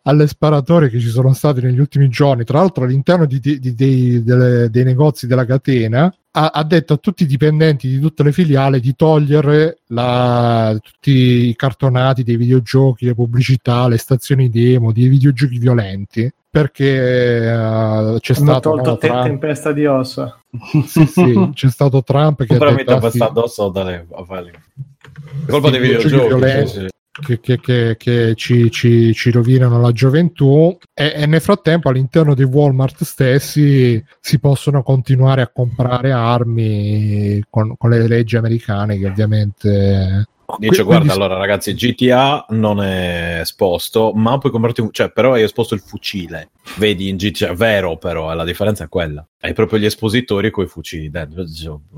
alle 0.03 0.27
sparatorie 0.27 0.89
che 0.89 1.01
ci 1.01 1.09
sono 1.09 1.33
state 1.33 1.61
negli 1.61 1.79
ultimi 1.81 2.09
giorni, 2.09 2.45
tra 2.45 2.59
l'altro 2.59 2.85
all'interno 2.85 3.25
di- 3.27 3.41
di- 3.41 3.59
di- 3.59 3.75
dei, 3.75 4.23
delle- 4.23 4.69
dei 4.71 4.85
negozi 4.85 5.27
della 5.27 5.45
catena, 5.47 6.15
ha, 6.37 6.51
ha 6.53 6.65
detto 6.65 6.95
a 6.95 6.97
tutti 6.97 7.23
i 7.23 7.27
dipendenti 7.27 7.89
di 7.89 8.01
tutte 8.01 8.23
le 8.25 8.33
filiali 8.33 8.81
di 8.81 8.97
togliere 8.97 9.79
la- 9.89 10.77
tutti 10.83 11.11
i 11.49 11.55
cartonati 11.57 12.25
dei 12.25 12.37
videogiochi, 12.37 13.07
le 13.07 13.15
pubblicità, 13.15 13.87
le 13.89 13.99
stazioni 13.99 14.51
demo, 14.51 14.93
dei 14.93 15.09
videogiochi 15.09 15.59
violenti. 15.59 16.31
Perché 16.55 16.87
eh, 16.87 18.17
c'è 18.21 18.35
Hanno 18.35 18.45
stato 18.47 18.61
tolto 18.71 18.91
no, 18.91 18.97
te- 18.97 19.07
Trump, 19.09 19.25
tempesta 19.25 19.73
di 19.73 19.87
ossa. 19.87 20.41
sì, 20.87 21.05
sì, 21.07 21.51
c'è 21.53 21.69
stato 21.69 22.03
Trump 22.05 22.39
che 22.47 22.55
ha 22.55 22.59
Comprami 22.59 22.77
detto, 22.77 22.91
ah, 22.91 22.95
tempesta 22.95 23.25
sì, 23.25 23.31
addosso 23.31 23.69
dalle. 23.71 24.07
È 24.09 25.51
colpa 25.51 25.71
dei 25.71 25.81
videogiochi 25.81 26.15
videogiochi. 26.15 26.41
violenti. 26.41 26.69
sì, 26.71 26.79
sì. 26.81 26.87
Che, 27.21 27.39
che- 27.41 27.61
che- 27.61 27.95
che 27.97 28.35
ci, 28.37 28.71
ci- 28.71 29.13
ci 29.15 29.31
rovinano 29.31 29.81
la 29.81 29.93
gioventù. 29.93 30.77
E, 30.93 31.13
e 31.17 31.27
nel 31.27 31.41
frattempo 31.41 31.89
all'interno 31.89 32.35
dei 32.35 32.45
Walmart 32.45 33.05
stessi 33.05 34.03
si 34.21 34.39
possono 34.41 34.83
continuare 34.83 35.43
a 35.43 35.51
comprare 35.53 36.13
armi 36.13 37.43
con, 37.51 37.77
con 37.77 37.91
le 37.91 38.07
leggi 38.09 38.37
americane 38.37 38.99
che 38.99 39.07
ovviamente 39.07 40.27
Dice, 40.59 40.75
Qui- 40.77 40.85
guarda, 40.85 41.05
quindi- 41.07 41.23
allora 41.23 41.37
ragazzi, 41.39 41.75
GTA 41.75 42.47
non 42.51 42.83
è 42.83 43.39
esposto, 43.41 44.13
ma 44.15 44.39
puoi 44.39 44.53
comprarti 44.53 44.81
un... 44.81 44.89
Cioè, 44.93 45.11
però 45.11 45.33
hai 45.33 45.43
esposto 45.43 45.75
il 45.75 45.81
fucile. 45.81 46.51
Vedi 46.77 47.09
in 47.09 47.17
GTA, 47.17 47.53
vero 47.55 47.97
però, 47.97 48.31
eh, 48.33 48.35
la 48.35 48.45
differenza 48.45 48.85
è 48.85 48.89
quella. 48.89 49.27
Hai 49.41 49.53
proprio 49.53 49.79
gli 49.79 49.85
espositori 49.85 50.51
con 50.51 50.65
i 50.65 50.67
fucili 50.69 51.11
dentro. 51.11 51.45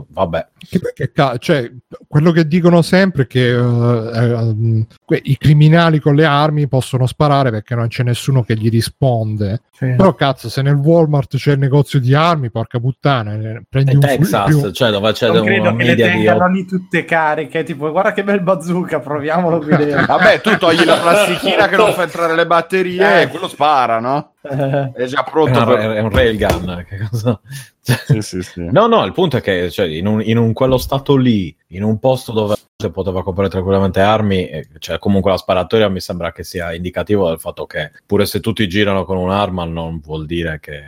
Vabbè, 0.09 0.49
Che 0.69 0.79
perché, 0.81 1.13
ca- 1.13 1.37
cioè, 1.39 1.71
quello 2.09 2.33
che 2.33 2.49
dicono 2.49 2.83
sempre 2.83 3.23
è 3.23 3.27
che 3.29 3.51
eh, 3.51 3.59
eh, 3.59 4.87
que- 5.05 5.21
i 5.23 5.37
criminali 5.39 6.01
con 6.01 6.15
le 6.17 6.25
armi 6.25 6.67
possono 6.67 7.07
sparare 7.07 7.51
perché 7.51 7.75
non 7.77 7.87
c'è 7.89 8.03
nessuno 8.03 8.43
che 8.43 8.57
gli 8.57 8.69
risponde. 8.69 9.63
Però 9.79 10.15
cazzo, 10.15 10.49
se 10.49 10.63
nel 10.63 10.75
Walmart 10.75 11.37
c'è 11.37 11.53
il 11.53 11.59
negozio 11.59 12.01
di 12.01 12.15
armi, 12.15 12.51
porca 12.51 12.81
puttana, 12.81 13.35
eh, 13.35 13.63
prendi 13.69 13.93
è 13.93 13.95
un 13.95 14.01
fu- 14.01 14.07
Texas, 14.09 14.47
più- 14.47 14.71
cioè 14.73 14.91
dove 14.91 15.13
c'è 15.13 15.27
non 15.29 15.37
una 15.37 15.45
credo 15.45 15.63
che 15.63 15.71
le 15.71 15.89
media 15.91 16.07
di... 16.07 16.13
tengano 16.25 16.49
lì 16.49 16.65
tutte 16.67 17.05
cariche, 17.05 17.63
tipo 17.63 17.91
guarda 17.93 18.13
che 18.13 18.23
bel 18.37 18.41
bazooka, 18.43 19.01
proviamolo 19.01 19.59
qui 19.59 19.75
dentro. 19.77 20.07
Vabbè, 20.07 20.41
tu 20.41 20.57
togli 20.59 20.85
la 20.85 20.97
plastichina 20.99 21.69
che 21.69 21.77
non 21.77 21.93
fa 21.93 22.03
entrare 22.05 22.35
le 22.35 22.47
batterie 22.47 23.19
Eh. 23.19 23.23
e 23.23 23.29
quello 23.29 23.49
spara, 23.49 23.99
no? 24.01 24.33
Eh, 24.43 24.93
È 24.95 25.05
già 25.07 25.25
È 25.25 25.31
pronto 25.31 25.59
un, 25.59 25.65
per... 25.67 25.79
è 25.79 26.01
un 26.01 26.11
railgun. 26.11 26.85
Che 26.89 27.07
cosa... 27.11 27.41
Sì, 27.81 28.21
sì, 28.21 28.43
sì. 28.43 28.67
No, 28.71 28.87
no, 28.87 29.05
il 29.05 29.13
punto 29.13 29.37
è 29.37 29.41
che 29.41 29.71
cioè, 29.71 29.87
in, 29.87 30.07
un, 30.07 30.21
in 30.21 30.39
un- 30.39 30.53
quello 30.53 30.77
stato 30.77 31.17
lì, 31.17 31.55
in 31.69 31.85
un 31.85 31.99
posto 31.99 32.33
dove 32.33 32.55
poteva 32.93 33.23
comprare 33.23 33.49
tranquillamente 33.49 34.01
armi, 34.01 34.51
cioè 34.79 34.99
comunque 34.99 35.31
la 35.31 35.39
sparatoria 35.39 35.89
mi 35.89 36.01
sembra 36.01 36.31
che 36.31 36.45
sia 36.45 36.75
indicativo 36.75 37.27
del 37.29 37.41
fatto 37.41 37.65
che 37.65 37.91
pure 38.05 38.27
se 38.27 38.41
tutti 38.41 38.69
girano 38.69 39.07
con 39.07 39.17
un'arma 39.17 39.65
non 39.65 39.99
vuol 39.99 40.27
dire 40.27 40.59
che 40.61 40.83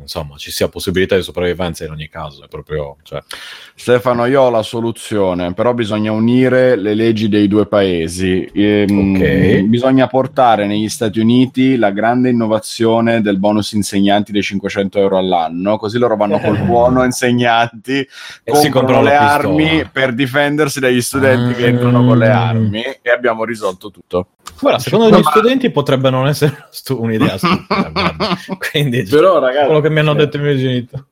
insomma 0.00 0.36
ci 0.36 0.50
sia 0.50 0.68
possibilità 0.68 1.16
di 1.16 1.22
sopravvivenza 1.22 1.84
in 1.84 1.90
ogni 1.90 2.08
caso, 2.08 2.44
è 2.44 2.48
proprio... 2.48 2.96
Cioè, 3.02 3.22
Stefano, 3.74 4.24
io 4.26 4.42
ho 4.42 4.50
la 4.50 4.62
soluzione, 4.62 5.52
però 5.52 5.74
bisogna 5.74 6.12
unire 6.12 6.76
le 6.76 6.94
leggi 6.94 7.28
dei 7.28 7.48
due 7.48 7.66
paesi. 7.66 8.48
Ehm, 8.54 9.14
Ok. 9.16 9.60
Bisogna 9.62 10.06
portare 10.06 10.66
negli 10.66 10.88
Stati 10.88 11.18
Uniti 11.18 11.76
la 11.76 11.90
grande 11.90 12.30
innovazione 12.30 13.20
del 13.20 13.38
bonus 13.38 13.72
insegnanti 13.72 14.32
dei 14.32 14.42
500 14.42 14.98
euro 14.98 15.18
all'anno, 15.18 15.76
così 15.76 15.98
loro 15.98 16.16
vanno 16.16 16.38
col 16.38 16.58
buono 16.64 17.04
insegnanti, 17.04 18.06
si 18.08 18.70
comprano 18.70 18.70
comprano 18.70 19.02
le 19.02 19.10
pistola. 19.10 19.32
armi 19.32 19.88
per 19.92 20.14
difendersi 20.14 20.80
dagli 20.80 21.00
studenti 21.00 21.15
che 21.20 21.64
Ah. 21.64 21.66
entrano 21.66 22.04
con 22.04 22.18
le 22.18 22.28
armi 22.28 22.82
e 23.02 23.10
abbiamo 23.10 23.44
risolto 23.44 23.90
tutto. 23.90 24.28
guarda, 24.60 24.78
secondo 24.78 25.16
gli 25.18 25.22
studenti 25.22 25.70
potrebbe 25.70 26.10
non 26.10 26.26
essere 26.26 26.66
stu- 26.70 27.00
un'idea 27.00 27.36
stupida, 27.38 27.92
quindi 28.70 29.02
Però, 29.04 29.38
ragazzi, 29.38 29.66
quello 29.66 29.80
che 29.80 29.90
mi 29.90 29.98
hanno 30.00 30.14
detto 30.14 30.36
i 30.36 30.40
miei 30.40 30.58
genitori. 30.58 31.04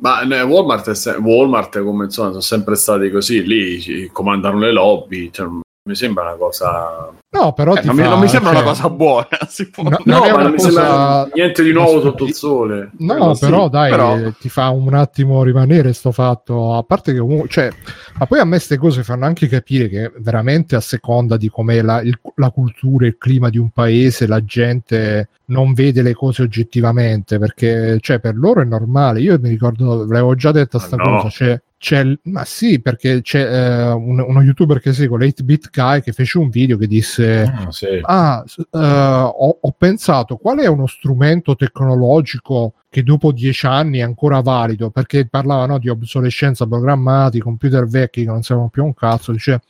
Ma 0.00 0.20
eh, 0.22 0.42
Walmart, 0.42 0.90
è 0.90 0.94
se- 0.94 1.16
Walmart 1.20 1.82
come 1.82 2.04
insomma 2.04 2.28
sono 2.28 2.40
sempre 2.40 2.76
stati 2.76 3.10
così, 3.10 3.42
lì 3.44 4.08
comandano 4.12 4.58
le 4.58 4.72
lobby, 4.72 5.30
cioè, 5.32 5.48
mi 5.88 5.94
sembra 5.96 6.22
una 6.24 6.34
cosa 6.36 7.10
No, 7.30 7.52
però 7.52 7.74
Eh, 7.74 7.80
ti 7.82 7.86
non, 7.88 7.96
mi, 7.96 8.02
fa- 8.02 8.08
non 8.10 8.20
mi 8.20 8.28
sembra 8.28 8.52
cioè, 8.52 8.60
una 8.62 8.70
cosa 8.70 8.88
buona. 8.90 9.28
si 9.48 9.68
può- 9.70 9.82
No, 9.82 9.90
no, 9.90 9.98
non 10.18 10.22
è 10.24 10.32
ma 10.32 10.42
non 10.42 10.50
mi 10.52 10.56
cosa- 10.56 10.70
sembra 10.70 11.28
niente 11.34 11.62
di 11.62 11.72
nuovo 11.72 12.00
sotto 12.00 12.24
il 12.24 12.32
sole 12.34 12.90
No, 12.98 13.34
sì. 13.34 13.44
però 13.46 13.68
dai, 13.68 13.90
però- 13.90 14.16
ti 14.38 14.48
fa 14.48 14.68
un 14.68 14.94
attimo 14.94 15.42
rimanere 15.42 15.92
sto 15.92 16.12
fatto, 16.12 16.74
a 16.74 16.82
parte 16.82 17.12
che 17.12 17.18
comunque, 17.18 17.48
cioè, 17.48 17.70
ma 18.18 18.26
poi 18.26 18.38
a 18.38 18.44
me 18.44 18.56
queste 18.56 18.76
cose 18.78 19.02
fanno 19.02 19.24
anche 19.26 19.46
capire 19.48 19.88
che 19.88 20.12
veramente 20.18 20.74
a 20.76 20.80
seconda 20.80 21.36
di 21.36 21.48
com'è 21.48 21.82
la, 21.82 22.00
il- 22.00 22.18
la 22.36 22.50
cultura, 22.50 23.06
il 23.06 23.16
clima 23.18 23.50
di 23.50 23.58
un 23.58 23.70
paese, 23.70 24.26
la 24.26 24.42
gente 24.44 25.28
non 25.46 25.72
vede 25.74 26.02
le 26.02 26.14
cose 26.14 26.42
oggettivamente, 26.42 27.38
perché 27.38 27.98
cioè, 28.00 28.20
per 28.20 28.36
loro 28.36 28.60
è 28.60 28.64
normale. 28.64 29.20
Io 29.20 29.38
mi 29.40 29.48
ricordo, 29.48 30.04
l'avevo 30.06 30.34
già 30.34 30.50
detta 30.52 30.78
Ma 30.78 30.84
sta 30.84 30.96
no. 30.96 31.04
cosa, 31.16 31.28
c'è, 31.28 31.62
c'è 31.78 32.04
ma 32.24 32.44
sì, 32.44 32.80
perché 32.80 33.22
c'è 33.22 33.40
eh, 33.40 33.90
un- 33.92 34.18
uno 34.20 34.42
youtuber 34.42 34.80
che 34.80 34.92
segue, 34.92 35.16
l'8-bit 35.18 35.70
guy, 35.72 36.02
che 36.02 36.12
fece 36.12 36.38
un 36.38 36.48
video 36.48 36.76
che 36.76 36.86
disse... 36.88 37.42
Ah, 37.42 37.70
sì. 37.70 37.98
Ah, 38.02 38.44
eh, 38.46 38.78
ho, 38.78 39.58
ho 39.60 39.72
pensato 39.78 40.36
qual 40.36 40.58
è 40.58 40.66
uno 40.66 40.86
strumento 40.86 41.54
tecnologico 41.54 42.74
che 42.90 43.02
dopo 43.02 43.32
dieci 43.32 43.66
anni 43.66 43.98
è 43.98 44.02
ancora 44.02 44.40
valido 44.40 44.88
perché 44.90 45.26
parlava 45.26 45.66
no, 45.66 45.78
di 45.78 45.88
obsolescenza 45.90 46.66
programmati, 46.66 47.38
computer 47.38 47.86
vecchi 47.86 48.22
che 48.24 48.30
non 48.30 48.42
servono 48.42 48.68
più 48.68 48.82
a 48.82 48.86
un 48.86 48.94
cazzo. 48.94 49.32
Dice, 49.32 49.60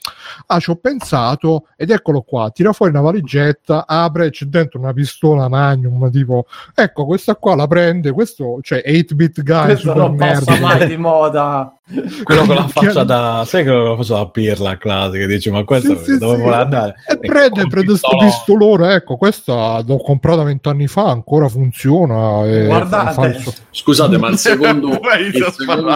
ah, 0.46 0.60
ci 0.60 0.70
ho 0.70 0.76
pensato 0.76 1.66
ed 1.76 1.90
eccolo 1.90 2.22
qua. 2.22 2.50
Tira 2.50 2.72
fuori 2.72 2.92
una 2.92 3.00
valigetta, 3.00 3.86
apre, 3.86 4.30
c'è 4.30 4.44
dentro 4.46 4.78
una 4.78 4.92
pistola 4.92 5.48
Magnum. 5.48 6.10
Tipo, 6.10 6.46
ecco, 6.74 7.06
questa 7.06 7.34
qua 7.34 7.56
la 7.56 7.66
prende. 7.66 8.12
Questo, 8.12 8.58
cioè 8.62 8.82
8-bit 8.86 9.42
guy, 9.42 9.64
Questo 9.64 9.88
super 9.88 9.96
non 9.96 10.16
passa 10.16 10.50
nerd. 10.52 10.62
mai 10.62 10.86
di 10.86 10.96
moda. 10.98 11.72
Quello 12.22 12.44
con 12.44 12.54
la 12.54 12.68
faccia 12.68 13.02
da... 13.02 13.44
Sai 13.46 13.64
che 13.64 13.70
con 13.70 13.82
la 13.84 13.96
faccia 13.96 14.14
da 14.16 14.28
pirla 14.28 14.76
classica, 14.76 15.24
dici 15.26 15.50
ma 15.50 15.64
questo 15.64 15.96
Sì, 15.96 16.04
sì, 16.12 16.18
dove 16.18 16.36
sì. 16.36 16.42
vuole 16.42 16.56
andare? 16.56 16.94
E 17.08 17.16
prende, 17.18 17.60
col 17.62 17.70
prende 17.70 17.96
sto 17.96 18.16
pistolone. 18.18 18.92
ecco, 18.94 19.16
questa 19.16 19.82
l'ho 19.84 19.96
comprata 19.96 20.42
vent'anni 20.42 20.86
fa, 20.86 21.08
ancora 21.08 21.48
funziona. 21.48 22.44
e 22.46 22.66
Guardate. 22.66 23.07
Suo- 23.12 23.54
Scusate, 23.70 24.18
ma 24.18 24.28
il 24.28 24.36
secondo, 24.38 25.00
il, 25.20 25.52
secondo 25.56 25.94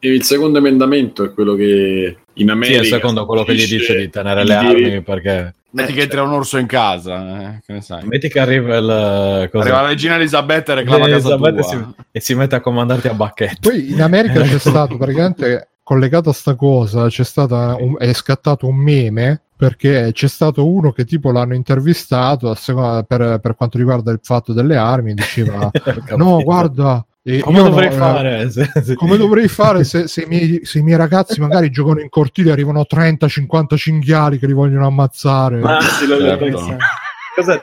il 0.00 0.22
secondo 0.22 0.58
emendamento 0.58 1.24
è 1.24 1.32
quello 1.32 1.54
che 1.54 2.16
in 2.34 2.46
Sì, 2.46 2.52
America 2.52 2.80
è 2.80 2.84
secondo 2.84 3.26
quello 3.26 3.44
che 3.44 3.54
gli 3.54 3.66
dice 3.66 3.96
di 3.96 4.10
tenere 4.10 4.44
le 4.44 4.54
armi 4.54 5.02
perché... 5.02 5.54
Metti 5.74 5.92
che 5.92 6.02
entra 6.02 6.22
un 6.22 6.30
orso 6.30 6.56
in 6.58 6.66
casa, 6.66 7.56
eh, 7.56 7.62
che 7.66 7.72
ne 7.72 7.80
sai? 7.80 8.06
Metti 8.06 8.28
che 8.28 8.38
arriva 8.38 8.76
il... 8.76 9.48
cos'è? 9.50 9.62
Arriva 9.64 9.82
la 9.82 9.88
regina 9.88 10.14
Elisabetta 10.14 10.70
e 10.70 10.74
reclama 10.76 11.06
casa 11.08 11.34
Elisabetta 11.34 11.62
tua. 11.62 11.70
e 11.72 11.76
si, 11.76 11.94
e 12.12 12.20
si 12.20 12.34
mette 12.36 12.54
a 12.54 12.60
comandarti 12.60 13.08
a 13.08 13.14
bacchetto. 13.14 13.70
Poi 13.70 13.90
in 13.90 14.00
America 14.00 14.40
c'è 14.46 14.58
stato 14.60 14.96
praticamente 14.96 15.70
collegato 15.82 16.30
a 16.30 16.32
sta 16.32 16.54
cosa, 16.54 17.08
c'è 17.08 17.24
stata 17.24 17.76
un- 17.78 17.96
è 17.98 18.12
scattato 18.12 18.68
un 18.68 18.76
meme 18.76 19.42
perché 19.68 20.10
c'è 20.12 20.28
stato 20.28 20.66
uno 20.66 20.92
che 20.92 21.04
tipo 21.04 21.30
l'hanno 21.32 21.54
intervistato 21.54 22.50
a 22.50 22.54
seconda- 22.54 23.02
per, 23.02 23.38
per 23.40 23.54
quanto 23.56 23.78
riguarda 23.78 24.10
il 24.12 24.20
fatto 24.22 24.52
delle 24.52 24.76
armi, 24.76 25.14
diceva 25.14 25.70
no 26.16 26.42
guarda, 26.42 27.04
Come 27.40 27.56
io 27.58 27.64
dovrei 27.64 27.88
no, 27.88 27.94
fare? 27.94 28.50
Sì, 28.50 28.70
sì. 28.82 28.94
come 28.94 29.16
dovrei 29.16 29.48
fare 29.48 29.84
se, 29.84 30.06
se 30.08 30.22
i 30.22 30.26
miei, 30.26 30.60
se 30.64 30.78
i 30.78 30.82
miei 30.82 30.98
ragazzi 30.98 31.40
magari 31.40 31.70
giocano 31.70 32.00
in 32.00 32.08
cortile 32.08 32.50
e 32.50 32.52
arrivano 32.52 32.84
30-50 32.90 33.76
cinghiali 33.76 34.38
che 34.38 34.46
li 34.46 34.52
vogliono 34.52 34.86
ammazzare? 34.86 35.58
Ma 35.60 35.80
sì, 35.80 36.06
lo 36.06 36.18
Certo. 36.18 36.76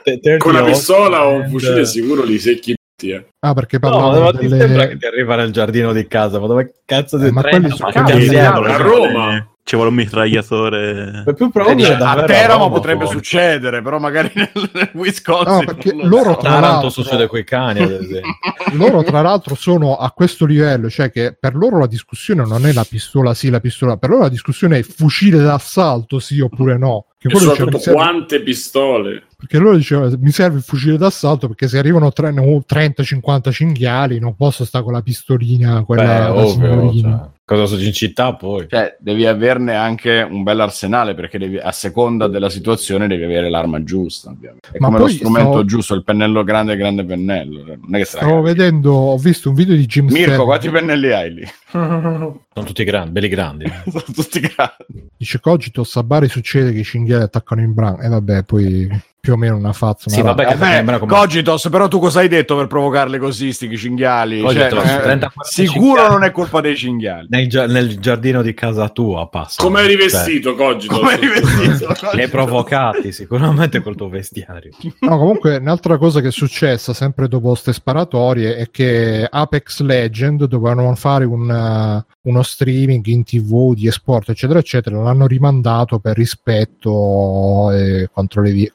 Te- 0.02 0.20
30 0.20 0.36
con 0.36 0.54
una 0.54 0.64
pistola 0.64 1.26
o 1.26 1.36
un 1.36 1.48
fucile 1.48 1.86
sicuro 1.86 2.24
li 2.24 2.38
secchi 2.38 2.74
eh. 3.04 3.26
Ah, 3.40 3.54
perché 3.54 3.78
No, 3.80 3.88
parlavano 3.90 4.20
ma 4.20 4.30
ti 4.32 4.46
delle... 4.46 4.58
sembra 4.58 4.86
che 4.86 4.96
ti 4.96 5.06
arriva 5.06 5.34
nel 5.34 5.50
giardino 5.50 5.92
di 5.92 6.06
casa, 6.06 6.38
ma 6.38 6.46
dove 6.46 6.74
cazzo 6.84 7.16
di 7.16 7.26
Eh, 7.26 7.30
ma 7.32 7.40
30? 7.40 7.58
quelli 7.58 7.76
sono- 7.76 7.90
Ma 7.94 8.02
Cazzo, 8.04 8.72
a 8.72 8.76
Roma 8.76 9.51
Ci 9.64 9.76
vuole 9.76 9.90
un 9.90 9.96
mitragliatore. 9.96 11.22
è 11.24 11.34
più 11.34 11.46
Eh, 11.46 11.50
probabile 11.50 11.88
dice, 11.90 12.02
a 12.02 12.24
Teramo 12.24 12.68
potrebbe 12.68 13.04
forse. 13.04 13.14
succedere, 13.18 13.80
però 13.80 13.98
magari 14.00 14.30
nel, 14.34 14.50
nel 14.72 14.90
Wisconsin. 14.94 15.52
No, 15.54 15.64
perché 15.64 15.92
loro 15.94 16.32
so. 16.32 16.38
Tra 16.40 16.58
l'altro- 16.58 16.90
succede 16.90 17.26
coi 17.28 17.44
cani, 17.44 17.80
ad 17.80 17.90
esempio. 17.92 18.22
loro 18.74 19.02
tra 19.04 19.22
l'altro 19.22 19.54
sono 19.54 19.96
a 19.96 20.10
questo 20.10 20.46
livello, 20.46 20.90
cioè 20.90 21.10
che 21.12 21.36
per 21.38 21.54
loro 21.54 21.78
la 21.78 21.86
discussione 21.86 22.44
non 22.44 22.66
è 22.66 22.72
la 22.72 22.84
pistola 22.88 23.34
sì, 23.34 23.50
la 23.50 23.60
pistola, 23.60 23.96
per 23.96 24.10
loro 24.10 24.22
la 24.22 24.28
discussione 24.28 24.78
è 24.78 24.82
fucile 24.82 25.38
d'assalto 25.38 26.18
sì 26.18 26.40
oppure 26.40 26.76
no. 26.76 27.06
Che 27.22 27.28
e 27.28 27.36
soprattutto 27.36 27.78
serve- 27.78 28.00
quante 28.00 28.42
pistole 28.42 29.22
perché 29.38 29.58
loro 29.58 29.76
dicevano 29.76 30.12
mi 30.18 30.32
serve 30.32 30.56
il 30.56 30.64
fucile 30.64 30.96
d'assalto 30.96 31.46
perché 31.46 31.68
se 31.68 31.78
arrivano 31.78 32.10
tre- 32.10 32.32
no, 32.32 32.42
30-50 32.68 33.52
cinghiali 33.52 34.18
non 34.18 34.34
posso 34.34 34.64
stare 34.64 34.82
con 34.82 34.92
la 34.92 35.02
pistolina 35.02 35.84
quella 35.84 36.02
Beh, 36.32 36.40
ovvio, 36.40 36.48
signorina. 36.50 37.18
cioè, 37.18 37.31
cosa 37.44 37.66
succede 37.66 37.88
in 37.88 37.92
città 37.92 38.34
poi? 38.34 38.66
Cioè, 38.68 38.96
devi 38.98 39.26
averne 39.26 39.74
anche 39.74 40.26
un 40.28 40.42
bel 40.42 40.60
arsenale 40.60 41.14
perché 41.14 41.38
devi- 41.38 41.58
a 41.58 41.72
seconda 41.72 42.28
della 42.28 42.48
situazione 42.48 43.06
devi 43.08 43.24
avere 43.24 43.50
l'arma 43.50 43.82
giusta. 43.82 44.30
Ovviamente. 44.30 44.68
È 44.72 44.78
Ma 44.78 44.86
come 44.86 44.98
lo 44.98 45.04
poi 45.04 45.14
strumento 45.14 45.48
stavo- 45.48 45.64
giusto, 45.64 45.94
il 45.94 46.04
pennello 46.04 46.44
grande, 46.44 46.76
grande 46.76 47.04
pennello. 47.04 47.64
Non 47.64 47.94
è 47.94 47.98
che 47.98 48.04
Stavo 48.04 48.40
vedendo, 48.40 48.92
ho 48.92 49.16
visto 49.18 49.48
un 49.50 49.54
video 49.54 49.74
di 49.76 49.86
Jim 49.86 50.04
Mirko, 50.04 50.18
Sterling. 50.20 50.44
quanti 50.46 50.70
pennelli 50.70 51.12
hai 51.12 51.32
lì? 51.34 51.44
Sono 51.70 52.40
tutti 52.66 52.84
grandi, 52.84 53.10
belli 53.10 53.28
grandi. 53.28 53.64
Sono 53.90 54.04
tutti 54.14 54.40
grandi. 54.40 55.08
Dice 55.16 55.40
Cogito, 55.40 55.86
a 55.92 56.02
Bari 56.02 56.28
succede 56.28 56.72
che 56.72 56.78
i 56.80 56.84
cinghiali 56.84 57.22
attaccano 57.24 57.60
in 57.60 57.72
branco. 57.74 58.02
E 58.02 58.08
vabbè, 58.08 58.42
poi 58.44 58.88
più 59.22 59.34
o 59.34 59.36
meno 59.36 59.54
una 59.54 59.72
fazza. 59.72 60.06
una 60.08 60.16
Sì, 60.16 60.20
vabbè, 60.22 60.44
che 60.46 60.56
sembra 60.56 60.98
come- 60.98 61.12
Cogitos, 61.12 61.68
però 61.70 61.86
tu 61.86 62.00
cosa 62.00 62.18
hai 62.18 62.26
detto 62.26 62.56
per 62.56 62.66
provocarle 62.66 63.18
così, 63.20 63.52
sti 63.52 63.78
cinghiali? 63.78 64.40
Cogitos, 64.40 64.82
Cioè, 64.82 64.96
eh, 64.98 65.00
30, 65.00 65.30
40 65.32 65.42
sicuro 65.44 65.78
cinghiali. 65.78 66.08
non 66.10 66.24
è 66.24 66.30
colpa 66.32 66.60
dei 66.60 66.76
cinghiali. 66.76 67.26
Nel, 67.30 67.48
gia- 67.48 67.66
nel 67.66 68.00
giardino 68.00 68.42
di 68.42 68.52
casa 68.52 68.88
tua 68.88 69.28
passa. 69.28 69.62
come 69.62 69.82
eri 69.82 69.94
vestito 69.94 70.56
Cogito 70.56 70.98
Come 70.98 71.12
hai 71.12 71.28
vestito? 71.28 71.94
Cioè, 71.94 72.14
li 72.16 72.22
hai 72.22 72.28
provocati 72.28 73.12
sicuramente 73.12 73.80
col 73.80 73.94
tuo 73.94 74.08
vestiario. 74.08 74.72
No, 74.98 75.16
comunque 75.16 75.58
un'altra 75.58 75.98
cosa 75.98 76.20
che 76.20 76.26
è 76.26 76.32
successa 76.32 76.92
sempre 76.92 77.28
dopo 77.28 77.50
queste 77.50 77.72
sparatorie 77.72 78.56
è 78.56 78.70
che 78.72 79.24
Apex 79.30 79.82
Legend 79.82 80.46
dovevano 80.46 80.92
fare 80.96 81.24
un, 81.26 81.48
uh, 81.48 82.28
uno 82.28 82.42
streaming 82.42 83.06
in 83.06 83.22
tv 83.22 83.72
di 83.74 83.86
esport 83.86 84.30
eccetera 84.30 84.58
eccetera 84.58 85.00
l'hanno 85.00 85.26
rimandato 85.28 86.00
per 86.00 86.16
rispetto 86.16 87.70
eh, 87.70 88.08
contro 88.12 88.42
le 88.42 88.50
vi- 88.52 88.72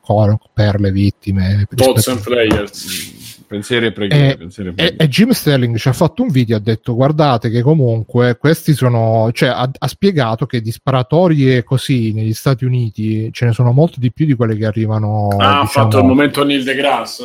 per 0.53 0.79
le 0.79 0.91
vittime 0.91 1.67
Thoughts 1.75 2.07
and 2.07 2.21
Players 2.21 3.15
Pensieri 3.47 3.85
e 3.85 3.91
preghiere. 3.93 4.33
Eh, 4.33 4.37
pensieri 4.37 4.69
e 4.69 4.71
e, 4.71 4.75
preghiere. 4.75 5.03
e 5.03 5.07
Jim 5.07 5.29
Sterling 5.29 5.77
ci 5.77 5.87
ha 5.87 5.93
fatto 5.93 6.21
un 6.21 6.27
video 6.27 6.57
ha 6.57 6.59
detto 6.59 6.93
guardate 6.95 7.49
che 7.49 7.61
comunque 7.61 8.37
questi 8.37 8.73
sono 8.73 9.29
cioè 9.31 9.49
ha, 9.49 9.69
ha 9.77 9.87
spiegato 9.87 10.45
che 10.45 10.59
di 10.61 10.71
sparatorie 10.71 11.63
così 11.63 12.11
negli 12.11 12.33
Stati 12.33 12.65
Uniti 12.65 13.31
ce 13.31 13.45
ne 13.45 13.53
sono 13.53 13.71
molto 13.71 14.01
di 14.01 14.11
più 14.11 14.25
di 14.25 14.33
quelle 14.33 14.57
che 14.57 14.65
arrivano 14.65 15.29
ah, 15.37 15.59
ha 15.59 15.61
diciamo, 15.61 15.67
fatto 15.67 15.99
il 15.99 16.03
momento 16.03 16.43
Neil 16.43 16.63
deGrasse 16.65 17.23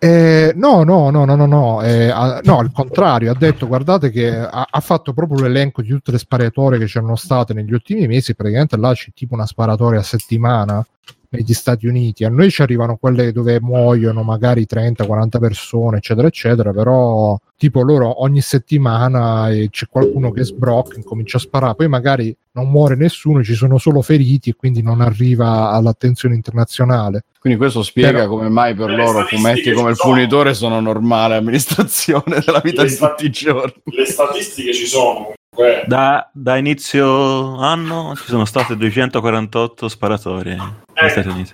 Eh, 0.00 0.52
no, 0.54 0.84
no, 0.84 1.10
no, 1.10 1.24
no, 1.24 1.34
no, 1.34 1.46
no, 1.46 1.82
eh, 1.82 2.12
no, 2.44 2.58
al 2.58 2.70
contrario, 2.72 3.32
ha 3.32 3.36
detto 3.36 3.66
guardate 3.66 4.10
che 4.10 4.28
ha, 4.36 4.66
ha 4.70 4.80
fatto 4.80 5.12
proprio 5.12 5.42
l'elenco 5.42 5.82
di 5.82 5.88
tutte 5.88 6.12
le 6.12 6.18
sparatorie 6.18 6.78
che 6.78 6.86
c'erano 6.86 7.16
state 7.16 7.52
negli 7.52 7.72
ultimi 7.72 8.06
mesi, 8.06 8.36
praticamente 8.36 8.76
là 8.76 8.92
c'è 8.94 9.10
tipo 9.12 9.34
una 9.34 9.46
sparatoria 9.46 9.98
a 9.98 10.04
settimana 10.04 10.86
negli 11.30 11.52
Stati 11.52 11.86
Uniti, 11.86 12.24
a 12.24 12.30
noi 12.30 12.50
ci 12.50 12.62
arrivano 12.62 12.96
quelle 12.96 13.32
dove 13.32 13.60
muoiono 13.60 14.22
magari 14.22 14.66
30-40 14.68 15.38
persone, 15.38 15.98
eccetera, 15.98 16.26
eccetera, 16.26 16.72
però 16.72 17.38
tipo 17.56 17.82
loro 17.82 18.22
ogni 18.22 18.40
settimana 18.40 19.50
eh, 19.50 19.68
c'è 19.70 19.86
qualcuno 19.90 20.30
che 20.30 20.44
sbrocca, 20.44 20.96
incomincia 20.96 21.36
a 21.36 21.40
sparare, 21.40 21.74
poi 21.74 21.88
magari 21.88 22.34
non 22.52 22.70
muore 22.70 22.96
nessuno, 22.96 23.42
ci 23.42 23.54
sono 23.54 23.78
solo 23.78 24.00
feriti 24.00 24.50
e 24.50 24.54
quindi 24.54 24.82
non 24.82 25.00
arriva 25.00 25.70
all'attenzione 25.70 26.34
internazionale. 26.34 27.24
Quindi 27.38 27.58
questo 27.58 27.82
spiega 27.82 28.18
Però- 28.20 28.28
come 28.30 28.48
mai 28.48 28.74
per 28.74 28.90
loro 28.90 29.24
fumetti 29.24 29.70
come 29.72 29.90
il 29.90 29.96
sono. 29.96 30.12
punitore 30.14 30.54
sono 30.54 30.80
normale 30.80 31.36
amministrazione 31.36 32.40
della 32.44 32.60
vita 32.62 32.82
Le 32.82 32.88
di 32.88 32.96
tutti 32.96 33.26
i 33.26 33.30
giorni. 33.30 33.74
le 33.84 34.06
statistiche 34.06 34.72
ci 34.72 34.86
sono 34.86 35.32
comunque 35.58 35.84
Da, 35.86 36.30
da 36.32 36.56
inizio 36.56 37.56
anno 37.58 38.14
ci 38.16 38.24
sono 38.26 38.44
state 38.44 38.76
248 38.76 39.88
sparatorie 39.88 40.52
Eh. 40.54 41.00
negli 41.02 41.10
Stati 41.10 41.28
Uniti. 41.28 41.52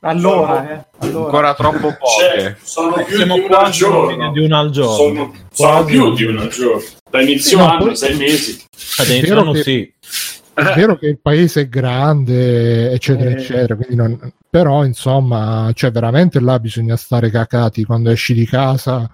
allora, 0.00 0.70
eh, 0.70 0.86
allora. 0.98 1.24
Ancora 1.24 1.54
troppo 1.54 1.78
Cioè, 1.78 2.36
poche. 2.36 2.58
sono 2.62 2.92
più 3.04 3.16
Siamo 3.16 3.34
di 3.34 3.40
una 3.40 3.58
al 3.58 3.70
giorno 3.70 4.32
di 4.32 4.40
una 4.44 4.58
al 4.58 4.70
giorno. 4.70 4.92
sono, 4.94 5.34
sono 5.52 5.84
più 5.84 6.14
di 6.14 6.24
una 6.24 6.42
al 6.42 6.48
giorno 6.48 6.82
da 7.10 7.18
Sì, 7.18 7.24
inizio 7.24 7.58
no, 7.58 7.68
anno 7.70 7.84
poi- 7.86 7.96
sei 7.96 8.16
mesi 8.16 8.64
Ad 8.98 9.06
È 9.06 9.10
inizio 9.12 9.28
vero 9.28 9.40
anno 9.40 9.52
che- 9.52 9.62
sì. 9.62 9.94
È 10.56 10.62
vero 10.74 10.96
che 10.96 11.06
il 11.08 11.18
paese 11.20 11.60
è 11.62 11.68
grande, 11.68 12.90
eccetera, 12.90 13.28
Eh. 13.28 13.34
eccetera, 13.34 13.74
quindi 13.76 13.94
non- 13.94 14.32
però 14.48 14.84
insomma, 14.86 15.70
cioè 15.74 15.90
veramente 15.90 16.40
là 16.40 16.58
bisogna 16.58 16.96
stare 16.96 17.28
cacati 17.30 17.84
quando 17.84 18.08
esci 18.10 18.32
di 18.32 18.46
casa. 18.46 19.10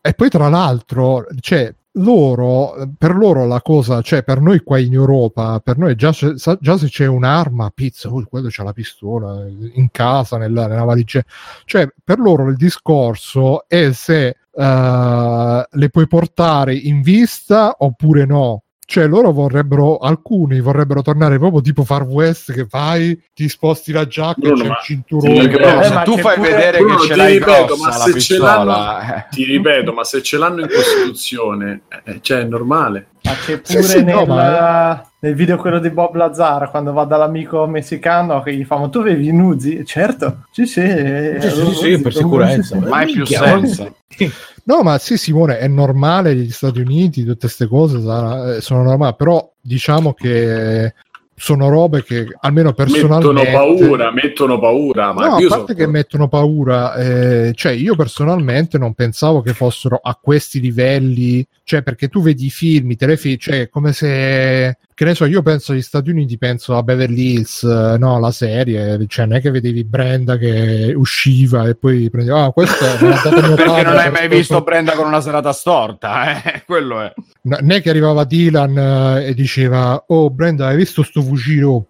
E 0.00 0.12
poi 0.14 0.28
tra 0.30 0.48
l'altro, 0.48 1.26
cioè, 1.40 1.74
loro, 1.94 2.92
per 2.98 3.14
loro 3.14 3.46
la 3.46 3.60
cosa, 3.60 4.00
cioè 4.00 4.22
per 4.22 4.40
noi 4.40 4.60
qua 4.60 4.78
in 4.78 4.94
Europa, 4.94 5.60
per 5.60 5.78
noi 5.78 5.94
già, 5.94 6.10
già 6.10 6.76
se 6.76 6.88
c'è 6.88 7.06
un'arma, 7.06 7.70
pizza, 7.70 8.08
oh, 8.08 8.24
quello 8.28 8.48
c'ha 8.50 8.64
la 8.64 8.72
pistola 8.72 9.46
in 9.46 9.88
casa, 9.90 10.36
nella, 10.36 10.66
nella 10.66 10.84
valigia. 10.84 11.22
Cioè, 11.64 11.88
per 12.02 12.18
loro 12.18 12.48
il 12.48 12.56
discorso 12.56 13.68
è 13.68 13.92
se 13.92 14.36
eh, 14.50 15.66
le 15.70 15.88
puoi 15.90 16.06
portare 16.06 16.74
in 16.74 17.02
vista 17.02 17.76
oppure 17.78 18.24
no. 18.24 18.62
Cioè 18.94 19.08
loro 19.08 19.32
vorrebbero, 19.32 19.96
alcuni 19.98 20.60
vorrebbero 20.60 21.02
tornare 21.02 21.36
proprio 21.36 21.60
tipo 21.60 21.82
Far 21.82 22.02
West 22.04 22.52
che 22.52 22.64
vai, 22.70 23.20
ti 23.34 23.48
sposti 23.48 23.90
la 23.90 24.06
giacca, 24.06 24.34
Bruno, 24.38 24.54
c'è 24.62 24.68
il 24.68 24.76
cinturone. 24.84 25.34
Perché 25.34 25.56
proprio 25.56 25.80
Eh, 25.80 25.84
se 25.84 25.94
ma 25.94 26.02
tu 26.02 26.16
fai 26.18 26.36
pure- 26.36 26.50
vedere 26.50 26.78
Bruno, 26.78 26.94
che 26.94 27.02
ce 27.02 27.12
ti 27.12 27.18
l'hai 27.18 27.32
ripeto, 27.38 27.64
grossa 27.64 27.82
ma 27.90 27.96
la 27.96 28.04
se 28.04 28.10
ce 28.12 28.14
pistola, 28.14 29.16
eh. 29.16 29.26
Ti 29.34 29.44
ripeto, 29.46 29.92
ma 29.92 30.04
se 30.04 30.22
ce 30.22 30.38
l'hanno 30.38 30.60
in 30.60 30.68
Costituzione, 30.72 31.80
eh, 32.04 32.18
cioè 32.22 32.38
è 32.42 32.44
normale. 32.44 33.06
Ma 33.24 33.32
c'è 33.34 33.60
Sì, 33.64 33.76
pure 33.78 33.88
sì, 33.88 34.04
no, 34.04 34.18
nel, 34.18 34.28
ma- 34.28 35.10
nel 35.18 35.34
video 35.34 35.56
quello 35.56 35.80
di 35.80 35.90
Bob 35.90 36.14
Lazar 36.14 36.70
quando 36.70 36.92
va 36.92 37.04
dall'amico 37.04 37.66
messicano 37.66 38.42
che 38.42 38.54
gli 38.54 38.64
fa 38.64 38.76
ma 38.78 38.88
tu 38.88 38.98
avevi 38.98 39.26
i 39.26 39.32
Nuzi? 39.32 39.84
Certo, 39.84 40.44
sì 40.52 40.66
sì, 40.66 40.80
eh, 40.82 41.38
Sì, 41.40 41.48
sì, 41.50 41.56
sì, 41.56 41.62
Nuzi, 41.64 42.00
per 42.02 42.14
sicurezza. 42.14 42.78
Mai 42.78 43.10
più 43.10 43.24
senza. 43.24 43.92
No, 44.64 44.82
ma 44.82 44.98
sì, 44.98 45.16
Simone, 45.16 45.58
è 45.58 45.68
normale 45.68 46.34
gli 46.34 46.50
Stati 46.50 46.80
Uniti, 46.80 47.22
tutte 47.22 47.40
queste 47.40 47.66
cose 47.66 47.98
eh, 47.98 48.60
sono 48.60 48.82
normali, 48.82 49.14
però 49.16 49.52
diciamo 49.60 50.14
che 50.14 50.92
sono 51.36 51.68
robe 51.68 52.04
che 52.04 52.26
almeno 52.40 52.68
Mettono 52.76 52.90
personalmente 52.90 53.50
paura, 53.50 54.12
mettono 54.12 54.58
paura. 54.58 55.12
Ma 55.12 55.26
no, 55.26 55.36
a 55.36 55.46
parte 55.48 55.72
so- 55.72 55.78
che 55.78 55.86
mettono 55.86 56.28
paura, 56.28 56.94
eh, 56.94 57.52
cioè 57.54 57.72
io 57.72 57.96
personalmente 57.96 58.78
non 58.78 58.94
pensavo 58.94 59.42
che 59.42 59.52
fossero 59.52 59.98
a 60.02 60.18
questi 60.20 60.60
livelli, 60.60 61.46
cioè 61.64 61.82
perché 61.82 62.08
tu 62.08 62.22
vedi 62.22 62.46
i 62.46 62.50
film, 62.50 62.90
i 62.90 62.96
telefilm, 62.96 63.36
cioè 63.38 63.68
come 63.68 63.92
se, 63.92 64.78
che 64.94 65.04
ne 65.04 65.14
so, 65.14 65.24
io 65.24 65.42
penso 65.42 65.72
agli 65.72 65.82
Stati 65.82 66.10
Uniti, 66.10 66.38
penso 66.38 66.76
a 66.76 66.82
Beverly 66.84 67.32
Hills, 67.32 67.64
eh, 67.64 67.96
no, 67.98 68.20
la 68.20 68.30
serie, 68.30 69.04
cioè 69.08 69.26
non 69.26 69.36
è 69.36 69.40
che 69.40 69.50
vedevi 69.50 69.84
Brenda 69.84 70.36
che 70.38 70.92
usciva 70.96 71.66
e 71.66 71.74
poi 71.74 72.08
prendeva, 72.10 72.44
ah, 72.44 72.52
questo 72.52 72.84
dato 72.84 73.40
mio 73.40 73.54
Perché 73.56 73.82
non 73.82 73.96
hai 73.96 74.10
mai 74.10 74.26
sto- 74.26 74.36
visto 74.36 74.62
Brenda 74.62 74.92
con 74.92 75.06
una 75.06 75.20
serata 75.20 75.52
storta, 75.52 76.42
eh? 76.42 76.62
Quello 76.66 77.00
è. 77.00 77.12
No, 77.42 77.58
né 77.60 77.80
che 77.82 77.90
arrivava 77.90 78.24
Dylan 78.24 78.78
eh, 78.78 79.26
e 79.26 79.34
diceva 79.34 80.02
oh 80.06 80.30
Brenda 80.30 80.68
hai 80.68 80.76
visto 80.76 81.02
sto 81.02 81.20
fucile 81.20 81.64
Oh, 81.64 81.84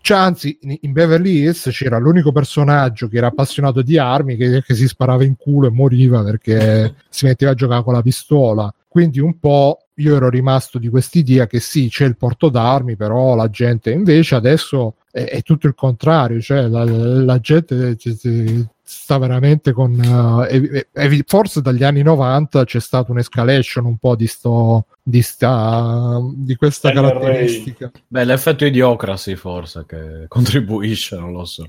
cioè 0.00 0.18
anzi 0.18 0.58
in, 0.62 0.78
in 0.80 0.92
Beverly 0.92 1.42
Hills 1.42 1.68
c'era 1.70 1.96
l'unico 1.98 2.32
personaggio 2.32 3.06
che 3.06 3.18
era 3.18 3.28
appassionato 3.28 3.82
di 3.82 3.98
armi 3.98 4.36
che, 4.36 4.62
che 4.64 4.74
si 4.74 4.88
sparava 4.88 5.22
in 5.22 5.36
culo 5.36 5.68
e 5.68 5.70
moriva 5.70 6.24
perché 6.24 6.94
si 7.08 7.24
metteva 7.24 7.52
a 7.52 7.54
giocare 7.54 7.84
con 7.84 7.92
la 7.92 8.02
pistola 8.02 8.74
quindi 8.90 9.20
un 9.20 9.38
po' 9.38 9.86
io 9.94 10.16
ero 10.16 10.28
rimasto 10.28 10.80
di 10.80 10.88
quest'idea 10.88 11.46
che 11.46 11.60
sì 11.60 11.88
c'è 11.88 12.04
il 12.06 12.16
porto 12.16 12.48
d'armi 12.48 12.96
però 12.96 13.36
la 13.36 13.48
gente 13.48 13.92
invece 13.92 14.34
adesso 14.34 14.96
è, 15.12 15.22
è 15.22 15.42
tutto 15.42 15.68
il 15.68 15.74
contrario 15.74 16.40
cioè 16.40 16.66
la, 16.66 16.84
la 16.84 17.38
gente 17.38 17.96
sta 18.82 19.18
veramente 19.18 19.70
con 19.70 19.94
eh, 19.94 20.52
evi- 20.52 20.86
evi- 20.92 21.22
forse 21.24 21.62
dagli 21.62 21.84
anni 21.84 22.02
90 22.02 22.64
c'è 22.64 22.80
stata 22.80 23.12
un'escalation 23.12 23.84
un 23.84 23.96
po' 23.96 24.16
di 24.16 24.26
sto 24.26 24.86
di, 25.10 25.22
sta, 25.22 26.18
di 26.34 26.54
questa 26.56 26.90
NRA. 26.92 27.10
caratteristica 27.10 27.90
Beh, 28.06 28.24
l'effetto 28.24 28.64
idiocracy 28.64 29.34
forse 29.34 29.84
che 29.86 30.24
contribuisce, 30.28 31.16
non 31.18 31.32
lo 31.32 31.44
so. 31.44 31.68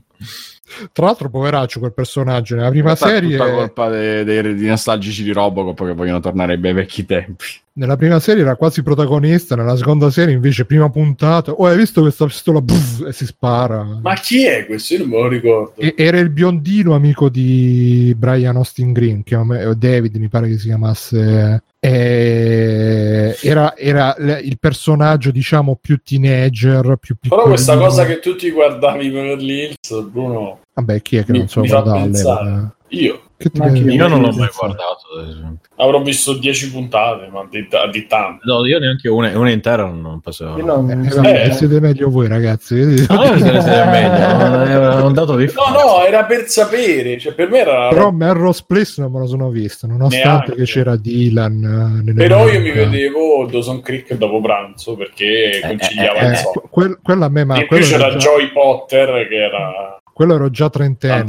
tra 0.93 1.05
l'altro 1.05 1.29
poveraccio 1.29 1.79
quel 1.79 1.93
personaggio 1.93 2.55
nella 2.55 2.69
prima 2.69 2.89
Questa 2.89 3.07
è 3.07 3.09
serie 3.15 3.37
tutta 3.37 3.51
colpa 3.51 3.89
dei, 3.89 4.23
dei- 4.23 4.55
dei 4.55 4.67
nostalgici 4.67 5.23
di 5.23 5.31
Robocop 5.33 5.85
che 5.85 5.93
vogliono 5.93 6.19
tornare 6.21 6.53
ai 6.53 6.59
bei 6.59 6.71
vecchi 6.73 7.05
tempi. 7.05 7.43
nella 7.73 7.97
prima 7.97 8.19
serie 8.19 8.43
era 8.43 8.55
quasi 8.55 8.83
protagonista 8.83 9.55
nella 9.55 9.75
seconda 9.75 10.09
serie 10.09 10.33
invece 10.33 10.65
prima 10.65 10.89
puntata 10.89 11.51
oh 11.51 11.65
hai 11.65 11.75
visto 11.77 12.01
questa 12.01 12.25
pistola 12.25 12.61
Pff, 12.61 13.07
e 13.07 13.11
si 13.13 13.25
spara 13.25 13.83
Ma 14.01 14.13
chi 14.15 14.45
è 14.45 14.65
questo? 14.65 14.93
Io 14.93 14.99
non 14.99 15.09
me 15.09 15.17
lo 15.17 15.27
ricordo. 15.27 15.73
E- 15.81 15.93
era 15.97 16.19
il 16.19 16.29
biondino 16.29 16.93
amico 16.95 17.27
di 17.29 18.13
Brian 18.17 18.55
Austin 18.55 18.91
Green, 18.93 19.23
che 19.23 19.35
David 19.77 20.15
mi 20.17 20.27
pare 20.29 20.47
che 20.47 20.57
si 20.57 20.67
chiamasse. 20.67 21.63
E 21.83 23.35
era, 23.41 23.75
era 23.75 24.15
il 24.39 24.59
personaggio, 24.59 25.31
diciamo, 25.31 25.79
più 25.81 25.99
teenager, 26.03 26.97
più. 26.99 27.15
Però 27.19 27.43
questa 27.43 27.75
cosa 27.75 28.05
che 28.05 28.19
tu 28.19 28.35
ti 28.35 28.51
guardavi 28.51 29.09
Beverly 29.09 29.63
Hills, 29.65 30.03
Bruno, 30.09 30.59
Vabbè, 30.73 31.01
chi 31.01 31.17
è 31.17 31.25
che 31.25 31.31
mi, 31.31 31.39
non 31.39 31.47
so 31.47 31.61
guardare? 31.61 32.71
Io 32.89 33.21
Io 33.53 34.07
non 34.07 34.21
l'ho 34.21 34.31
mai 34.31 34.49
guardato, 34.57 35.07
ad 35.19 35.27
esempio. 35.29 35.69
avrò 35.77 36.01
visto 36.01 36.33
10 36.33 36.71
puntate, 36.71 37.27
ma 37.31 37.45
di, 37.49 37.67
di 37.91 38.07
tante. 38.07 38.39
No, 38.45 38.65
io 38.65 38.79
neanche 38.79 39.09
una, 39.09 39.37
una 39.37 39.49
intera 39.51 39.85
non 39.85 40.19
penso. 40.21 40.55
Io 40.57 40.65
non- 40.65 40.89
Eh, 40.89 41.13
vabbè, 41.15 41.45
Eh. 41.47 41.51
siete 41.53 41.79
meglio 41.79 42.09
voi, 42.09 42.27
ragazzi. 42.27 42.75
No, 43.11 43.37
se 43.37 43.51
ne 43.51 43.61
sei 43.61 43.87
meglio, 43.87 45.05
un 45.05 45.13
dato 45.13 45.35
di 45.35 45.45
No, 45.45 45.51
fatto. 45.51 45.79
no, 45.99 46.05
era 46.05 46.23
per 46.25 46.47
sapere. 46.47 47.17
Cioè, 47.19 47.33
per 47.33 47.49
me 47.49 47.59
era. 47.59 47.87
Però 47.89 48.11
Melrose 48.11 48.63
Place 48.67 49.01
non 49.01 49.11
me 49.11 49.19
lo 49.19 49.27
sono 49.27 49.49
visto, 49.49 49.87
nonostante 49.87 50.27
Neanche. 50.27 50.55
che 50.55 50.63
c'era 50.63 50.95
Dylan. 50.95 51.63
eh, 51.63 52.01
nelle 52.03 52.13
Però 52.13 52.47
io 52.49 52.59
mi 52.61 52.71
vedevo 52.71 53.47
Dawson 53.49 53.81
Creek 53.81 54.13
dopo 54.15 54.39
pranzo 54.41 54.95
perché 54.95 55.59
conciliava 55.65 56.19
eh, 56.19 56.25
il 56.27 56.31
Eh, 56.31 56.35
sonno. 56.35 56.63
quel- 56.69 56.99
quello 57.01 57.25
a 57.25 57.29
me, 57.29 57.43
ma 57.45 57.55
e 57.59 57.65
poi 57.65 57.81
c'era 57.81 58.09
già, 58.11 58.17
Joy 58.17 58.51
Potter 58.51 59.27
che 59.27 59.35
era. 59.35 60.00
Quello 60.13 60.35
ero 60.35 60.49
già 60.49 60.69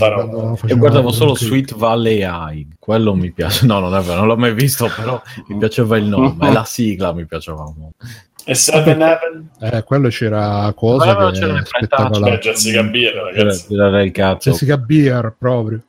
roba. 0.09 0.26
quando 0.26 0.48
Io 0.48 0.56
facevo 0.56 0.80
guardavo 0.80 1.12
solo. 1.12 1.34
Sweet 1.34 1.74
Valley 1.74 2.24
High, 2.24 2.74
quello 2.78 3.14
mi 3.14 3.32
piace. 3.32 3.66
No, 3.66 3.80
non 3.80 3.94
è 3.94 4.00
vero, 4.00 4.18
non 4.18 4.26
l'ho 4.26 4.36
mai 4.36 4.54
visto, 4.54 4.88
però 4.94 5.20
mi 5.48 5.56
piaceva 5.56 5.96
il 5.96 6.04
nome, 6.04 6.48
e 6.48 6.52
la 6.52 6.64
sigla 6.64 7.12
mi 7.12 7.26
piaceva 7.26 7.62
molto. 7.64 8.04
E 8.44 8.54
Seven 8.54 9.00
Heaven. 9.00 9.50
Eh, 9.60 9.84
quello 9.84 10.09
c'era 10.09 10.72
cosa 10.74 11.14
Quello 11.14 11.30
che 11.30 11.38
c'era 11.38 11.64
spettacolare. 11.64 12.34
Beh, 12.34 12.38
Jessica 12.40 12.82
Biel, 12.82 13.12
ragazzi. 13.12 13.66
Tirare 13.68 14.04
il 14.04 14.10
cazzo. 14.10 14.50
Jessica 14.50 14.76
Bier 14.78 15.34
proprio. 15.38 15.80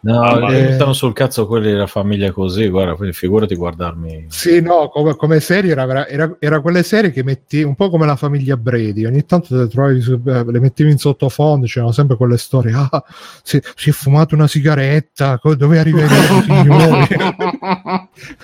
No, 0.00 0.34
mi 0.34 0.46
mia. 0.46 0.48
mettono 0.48 0.92
sul 0.92 1.12
cazzo 1.12 1.46
quelli 1.46 1.70
della 1.70 1.86
famiglia 1.86 2.30
così, 2.32 2.68
guarda, 2.68 2.94
quindi 2.94 3.14
figurati 3.14 3.54
guardarmi. 3.54 4.26
Sì, 4.28 4.60
no, 4.60 4.88
come, 4.88 5.16
come 5.16 5.40
serie 5.40 5.72
era, 5.72 6.06
era, 6.06 6.36
era 6.38 6.60
quelle 6.60 6.82
serie 6.82 7.10
che 7.10 7.22
metti 7.22 7.62
un 7.62 7.74
po' 7.74 7.88
come 7.90 8.06
la 8.06 8.16
famiglia 8.16 8.56
Brady. 8.56 9.06
Ogni 9.06 9.24
tanto 9.24 9.56
le, 9.56 9.68
trovavi 9.68 10.00
su- 10.00 10.20
eh, 10.26 10.44
le 10.44 10.60
mettevi 10.60 10.90
in 10.90 10.98
sottofondo, 10.98 11.66
c'erano 11.66 11.92
sempre 11.92 12.16
quelle 12.16 12.36
storie. 12.36 12.72
Ah, 12.74 13.02
si, 13.42 13.60
si 13.76 13.90
è 13.90 13.92
fumato 13.92 14.34
una 14.34 14.46
sigaretta, 14.46 15.40
dove 15.56 15.78
arriveremo, 15.78 16.42
signori? 16.44 17.06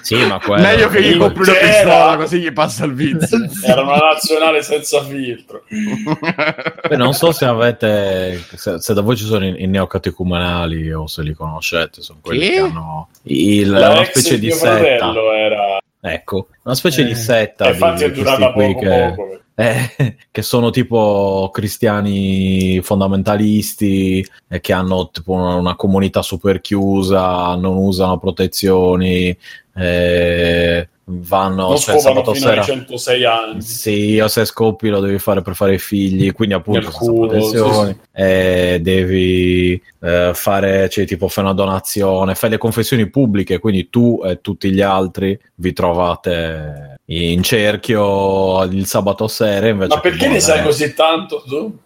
Sì, 0.01 0.27
ma 0.27 0.39
quello... 0.39 0.63
Meglio 0.63 0.89
che 0.89 1.03
gli 1.03 1.17
compri 1.19 1.43
una 1.43 1.53
pistola 1.53 2.17
così 2.17 2.39
gli 2.41 2.53
passa 2.53 2.85
il 2.85 2.95
vizio. 2.95 3.39
Era 3.67 3.83
una 3.83 3.97
nazionale 3.97 4.63
senza 4.63 5.03
filtro. 5.05 5.65
Beh, 6.89 6.97
non 6.97 7.13
so 7.13 7.33
se 7.33 7.45
avete, 7.45 8.43
se, 8.55 8.81
se 8.81 8.95
da 8.95 9.01
voi 9.03 9.17
ci 9.17 9.25
sono 9.25 9.45
i, 9.45 9.63
i 9.63 9.67
neocatecumenali 9.67 10.93
o 10.93 11.07
se 11.11 11.23
li 11.23 11.35
conoscete, 11.35 12.01
sono 12.01 12.21
quelli 12.23 12.41
Chi? 12.47 12.51
che 12.53 12.59
hanno 12.61 13.09
il- 13.25 13.69
una 13.71 14.05
specie 14.05 14.39
di 14.39 14.51
setta. 14.51 15.13
era. 15.37 15.79
Ecco, 16.03 16.47
una 16.65 16.75
specie 16.75 17.03
Eh, 17.03 17.05
di 17.05 17.15
setta 17.15 17.67
E 17.67 17.73
infatti 17.73 18.11
di 18.11 18.23
qui 18.23 18.73
poco 18.73 18.79
che, 18.81 19.13
poco. 19.15 19.41
eh, 19.61 20.17
che 20.31 20.41
sono 20.43 20.71
tipo 20.71 21.51
cristiani 21.53 22.81
fondamentalisti 22.83 24.27
e 24.49 24.61
che 24.61 24.73
hanno 24.73 25.11
tipo 25.11 25.33
una, 25.33 25.55
una 25.57 25.77
comunità 25.77 26.23
super 26.23 26.61
chiusa, 26.63 27.55
non 27.57 27.77
usano 27.77 28.19
protezioni, 28.19 29.37
eh, 29.75 30.89
vanno 31.05 31.69
non 31.69 31.79
cioè, 31.79 31.99
sabato 31.99 32.35
fino 32.35 32.47
sera. 32.49 32.61
ai 32.61 32.67
106 32.67 33.25
anni. 33.25 33.63
Sì, 33.63 34.19
o 34.21 34.29
se 34.29 34.45
scopi 34.45 34.89
lo 34.89 35.01
devi 35.01 35.19
fare 35.19 35.43
per 35.43 35.55
fare 35.55 35.75
i 35.75 35.79
figli, 35.79 36.33
quindi 36.33 36.55
appunto 36.55 36.91
culo, 36.91 37.29
protezioni, 37.29 37.93
sì, 37.93 37.99
e 38.13 38.79
devi 38.81 39.83
eh, 40.01 40.31
fare, 40.35 40.89
cioè 40.89 41.07
tipo 41.07 41.29
fai 41.29 41.45
una 41.45 41.53
donazione, 41.53 42.35
fai 42.35 42.51
le 42.51 42.59
confessioni 42.59 43.09
pubbliche, 43.09 43.59
quindi 43.59 43.91
tu 43.91 44.21
e 44.25 44.41
tutti 44.41 44.71
gli 44.71 44.81
altri 44.81 45.39
vi 45.57 45.73
trovate 45.73 46.99
in 47.11 47.43
cerchio 47.43 48.63
il 48.65 48.87
sabato 48.87 49.27
sera 49.27 49.67
invece 49.67 49.95
Ma 49.97 50.01
perché 50.01 50.29
ne 50.29 50.39
sai 50.39 50.63
così 50.63 50.95
tanto 50.95 51.43
tu? 51.47 51.79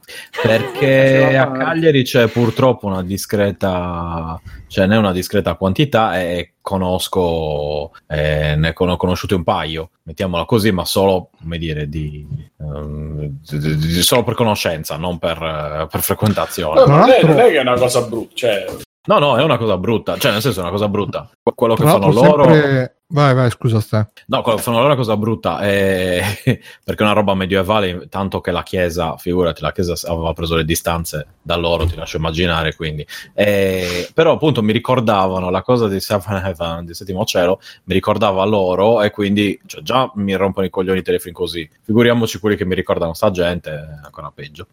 Perché 0.42 1.26
Ce 1.30 1.36
a. 1.36 1.50
Cagliari 1.50 2.02
c'è 2.02 2.28
purtroppo 2.28 2.86
una 2.86 3.02
discreta, 3.02 4.40
cioè 4.66 4.86
ne 4.86 4.94
è 4.94 4.98
una 4.98 5.12
discreta 5.12 5.54
quantità 5.54 6.20
e 6.20 6.54
conosco, 6.60 7.92
eh, 8.08 8.54
ne 8.56 8.74
ho 8.74 8.96
conosciuto 8.96 9.36
un 9.36 9.44
paio, 9.44 9.90
mettiamola 10.02 10.44
così, 10.44 10.70
ma 10.72 10.84
solo, 10.84 11.30
come 11.40 11.58
dire, 11.58 11.88
di, 11.88 12.26
ehm, 12.60 13.38
di- 13.48 13.58
di- 13.58 13.76
di- 13.76 14.02
solo 14.02 14.22
per 14.24 14.34
conoscenza, 14.34 14.96
non 14.96 15.18
per, 15.18 15.42
eh, 15.42 15.86
per 15.90 16.00
frequentazione. 16.02 16.80
No, 16.80 16.86
non, 16.86 17.08
è, 17.10 17.22
non 17.22 17.38
è 17.38 17.50
che 17.50 17.56
è 17.58 17.60
una 17.60 17.76
cosa 17.78 18.02
brutta, 18.02 18.32
cioè, 18.34 18.66
No, 19.06 19.18
no, 19.18 19.36
è 19.36 19.42
una 19.42 19.58
cosa 19.58 19.76
brutta, 19.76 20.16
cioè 20.16 20.32
nel 20.32 20.40
senso 20.40 20.60
è 20.60 20.62
una 20.62 20.72
cosa 20.72 20.88
brutta. 20.88 21.28
Que- 21.42 21.52
Quello 21.54 21.74
che 21.74 21.82
fanno 21.82 22.10
loro... 22.10 22.44
sempre... 22.44 22.93
Vai, 23.14 23.32
vai, 23.32 23.48
scusa, 23.48 23.78
sta. 23.78 24.10
No, 24.26 24.42
è 24.42 24.68
una 24.68 24.96
cosa 24.96 25.16
brutta, 25.16 25.60
è... 25.60 26.20
perché 26.82 27.00
è 27.00 27.06
una 27.06 27.12
roba 27.12 27.34
medievale, 27.34 28.08
tanto 28.08 28.40
che 28.40 28.50
la 28.50 28.64
Chiesa, 28.64 29.16
figurati, 29.16 29.62
la 29.62 29.70
Chiesa 29.70 29.94
aveva 30.10 30.32
preso 30.32 30.56
le 30.56 30.64
distanze 30.64 31.28
da 31.40 31.54
loro, 31.54 31.86
ti 31.86 31.94
lascio 31.94 32.16
immaginare, 32.16 32.74
quindi. 32.74 33.06
Eh, 33.32 34.10
però 34.12 34.32
appunto 34.32 34.64
mi 34.64 34.72
ricordavano 34.72 35.48
la 35.50 35.62
cosa 35.62 35.86
di 35.86 36.00
Seven 36.00 36.42
Heaven, 36.44 36.86
di 36.86 36.92
Settimo 36.92 37.24
Cielo, 37.24 37.60
mi 37.84 37.94
ricordava 37.94 38.44
loro 38.44 39.00
e 39.00 39.10
quindi 39.10 39.60
cioè, 39.64 39.80
già 39.82 40.10
mi 40.16 40.34
rompono 40.34 40.66
i 40.66 40.70
coglioni 40.70 40.98
i 40.98 41.02
telefoni 41.02 41.32
così. 41.32 41.70
Figuriamoci 41.82 42.40
quelli 42.40 42.56
che 42.56 42.64
mi 42.64 42.74
ricordano 42.74 43.14
sta 43.14 43.30
gente, 43.30 43.70
è 43.70 44.04
ancora 44.06 44.32
peggio. 44.34 44.66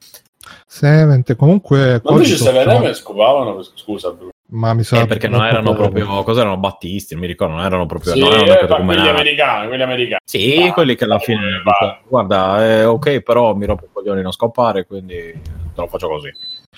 Sevente, 0.66 1.36
comunque... 1.36 2.02
ma 2.04 2.12
invece 2.14 2.38
Seven 2.38 2.68
Heaven 2.68 2.96
scopavano, 2.96 3.62
scusa 3.62 4.10
Bruno. 4.10 4.32
Ma 4.52 4.74
mi 4.74 4.84
sa 4.84 5.02
Eh, 5.02 5.06
perché 5.08 5.28
non 5.28 5.44
erano 5.44 5.74
poco. 5.74 5.90
proprio, 5.90 6.24
cos'erano 6.24 6.58
Battisti, 6.58 7.14
non 7.14 7.24
mi 7.24 7.28
ricordo, 7.30 7.56
non 7.56 7.66
erano 7.66 7.86
proprio, 7.86 8.14
Sì, 8.14 8.20
non 8.20 8.32
erano 8.34 8.54
eh, 8.54 8.68
come 8.68 8.84
quelli 8.86 9.00
Nani. 9.02 9.10
americani, 9.10 9.68
quelli 9.68 9.84
americani. 9.84 10.20
Sì, 10.26 10.66
Ah, 10.68 10.74
quelli 10.74 10.96
che 10.96 11.04
alla 11.06 11.20
fine 11.20 11.62
va. 11.64 11.74
dicono, 11.80 11.98
guarda, 12.08 12.66
è 12.66 12.88
ok, 12.88 13.22
però 13.22 13.56
mi 13.56 13.66
rompo 13.66 13.86
i 13.86 13.90
coglioni 13.92 14.22
non 14.22 14.32
scoppare, 14.32 14.86
quindi 14.86 15.16
te 15.16 15.42
lo 15.76 15.88
faccio 15.88 16.08
così. 16.08 16.30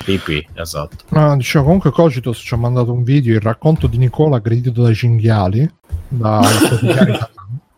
PP, 0.05 0.49
esatto. 0.55 0.95
No, 1.09 1.35
dicevo, 1.37 1.63
comunque 1.65 1.91
Cogitos 1.91 2.37
ci 2.39 2.53
ha 2.53 2.57
mandato 2.57 2.91
un 2.91 3.03
video, 3.03 3.35
il 3.35 3.41
racconto 3.41 3.87
di 3.87 3.97
Nicola 3.97 4.37
aggredito 4.37 4.81
dai 4.81 4.95
cinghiali. 4.95 5.69
Da 6.07 6.41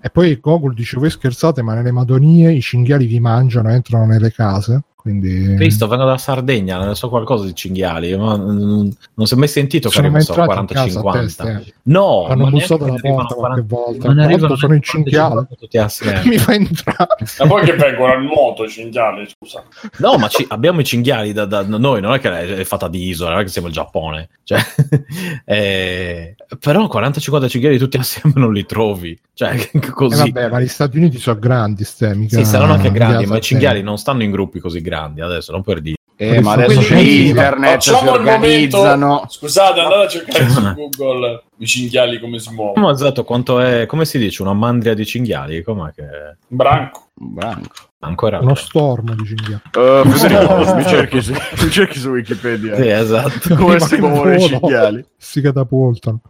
e 0.02 0.10
poi 0.12 0.40
Gogol 0.40 0.74
dice, 0.74 0.98
voi 1.00 1.10
scherzate, 1.10 1.62
ma 1.62 1.74
nelle 1.74 1.92
Madonie 1.92 2.52
i 2.52 2.62
cinghiali 2.62 3.06
vi 3.06 3.20
mangiano, 3.20 3.70
entrano 3.70 4.06
nelle 4.06 4.32
case. 4.32 4.82
Quindi... 5.06 5.54
Cristo, 5.54 5.88
vengo 5.88 6.06
da 6.06 6.18
Sardegna, 6.18 6.84
ne 6.84 6.96
so 6.96 7.10
qualcosa 7.10 7.46
di 7.46 7.54
cinghiali, 7.54 8.18
ma 8.18 8.36
non 8.36 8.92
si 9.22 9.36
è 9.36 9.38
mai 9.38 9.48
sentito 9.48 9.88
che 9.90 10.00
arrivano 10.00 10.18
entrati 10.18 10.60
in 10.60 10.66
casa 10.66 11.00
a 11.00 11.04
40-50. 11.04 11.12
teste. 11.12 11.74
No, 11.84 12.26
Hanno 12.26 12.46
ma 12.46 12.50
bussato 12.50 12.86
alla 12.86 12.94
ne 12.94 13.00
porta 13.02 13.36
arrivano 13.36 13.36
qualche 13.36 13.62
volta. 13.68 14.12
Tra 14.12 14.24
arrivano 14.24 14.56
sono 14.56 14.74
i 14.74 14.80
neanche 14.80 14.88
cinghiali. 14.88 15.36
40-50 15.36 15.46
tutti 15.60 15.78
assieme. 15.78 16.22
Mi 16.26 16.38
fa 16.40 16.54
entrare. 16.56 17.26
Ma 17.38 17.46
poi 17.46 17.66
che 17.66 17.74
vengono 17.74 18.14
al 18.14 18.24
nuoto 18.24 18.64
i 18.64 18.70
cinghiali, 18.70 19.28
scusa. 19.30 19.64
No, 20.00 20.18
ma 20.18 20.28
ci- 20.28 20.46
abbiamo 20.50 20.80
i 20.80 20.84
cinghiali 20.84 21.34
da, 21.34 21.46
da 21.46 21.62
noi, 21.62 22.02
non 22.02 22.16
è 22.16 22.20
che 22.20 22.58
è 22.58 22.64
fatta 22.64 22.88
di 22.88 23.08
isola, 23.08 23.30
non 23.30 23.42
è 23.42 23.44
che 23.44 23.50
siamo 23.50 23.68
il 23.68 23.74
Giappone. 23.74 24.30
Cioè, 24.44 24.60
eh, 25.46 26.36
però 26.60 26.90
40-50 26.92 27.48
cinghiali 27.48 27.78
tutti 27.78 27.98
assieme 27.98 28.34
non 28.38 28.52
li 28.52 28.66
trovi. 28.66 29.16
Cioè, 29.36 29.54
Eh, 29.76 29.90
così. 29.92 30.32
vabbè, 30.32 30.50
ma 30.50 30.60
gli 30.60 30.68
Stati 30.68 30.98
Uniti 30.98 31.20
sono 31.20 31.38
grandi, 31.38 31.84
ste, 31.84 32.16
mica 32.16 32.38
sì, 32.38 32.46
saranno 32.46 32.74
anche 32.74 32.92
grandi, 32.92 33.28
ma 33.28 33.38
i 33.38 33.42
cinghiali 33.42 33.84
non 33.84 33.98
stanno 34.00 34.24
in 34.24 34.32
gruppi 34.32 34.60
così 34.60 34.82
grandi 34.82 34.94
adesso, 35.04 35.52
non 35.52 35.62
per 35.64 35.82
dire. 35.82 35.94
Eh, 36.18 36.40
ma 36.40 36.54
adesso 36.54 36.80
quindi- 36.80 37.28
internet 37.28 37.82
si 37.82 37.90
Facciamo 37.90 38.12
il 38.14 38.20
organizzano. 38.22 39.06
momento. 39.08 39.28
Scusate, 39.30 39.80
andate 39.82 40.06
a 40.06 40.08
cercare 40.08 40.50
su 40.50 40.62
Google 40.74 41.44
i 41.58 41.66
cinghiali 41.66 42.20
come 42.22 42.40
si 42.40 42.54
muovono. 42.54 42.86
Ma 42.88 42.94
esatto, 42.94 43.26
quanto 43.26 43.60
è, 43.60 43.86
come 43.86 44.06
si 44.06 44.18
dice, 44.18 44.42
una 44.42 44.54
mandria 44.54 44.94
di 44.94 45.06
cinghiali? 45.06 45.62
Com'è 45.62 45.92
che... 45.94 46.04
Branco. 46.48 47.08
Branco. 47.14 47.74
Ancora 48.06 48.40
Uno 48.40 48.56
stormo 48.56 49.16
di 49.16 49.26
cinghiali. 49.26 49.62
Uh, 49.74 50.10
Federico, 50.10 50.76
mi, 50.76 50.86
cerchi 50.86 51.22
su, 51.22 51.32
mi 51.62 51.70
cerchi 51.70 52.00
su 52.00 52.10
Wikipedia. 52.10 52.76
Sì, 52.76 52.88
esatto. 52.88 53.56
Come 53.56 53.80
si 53.80 53.98
muovono 53.98 54.36
i 54.36 54.42
cinghiali? 54.42 55.06
si 55.26 55.42
catapultano. 55.42 56.22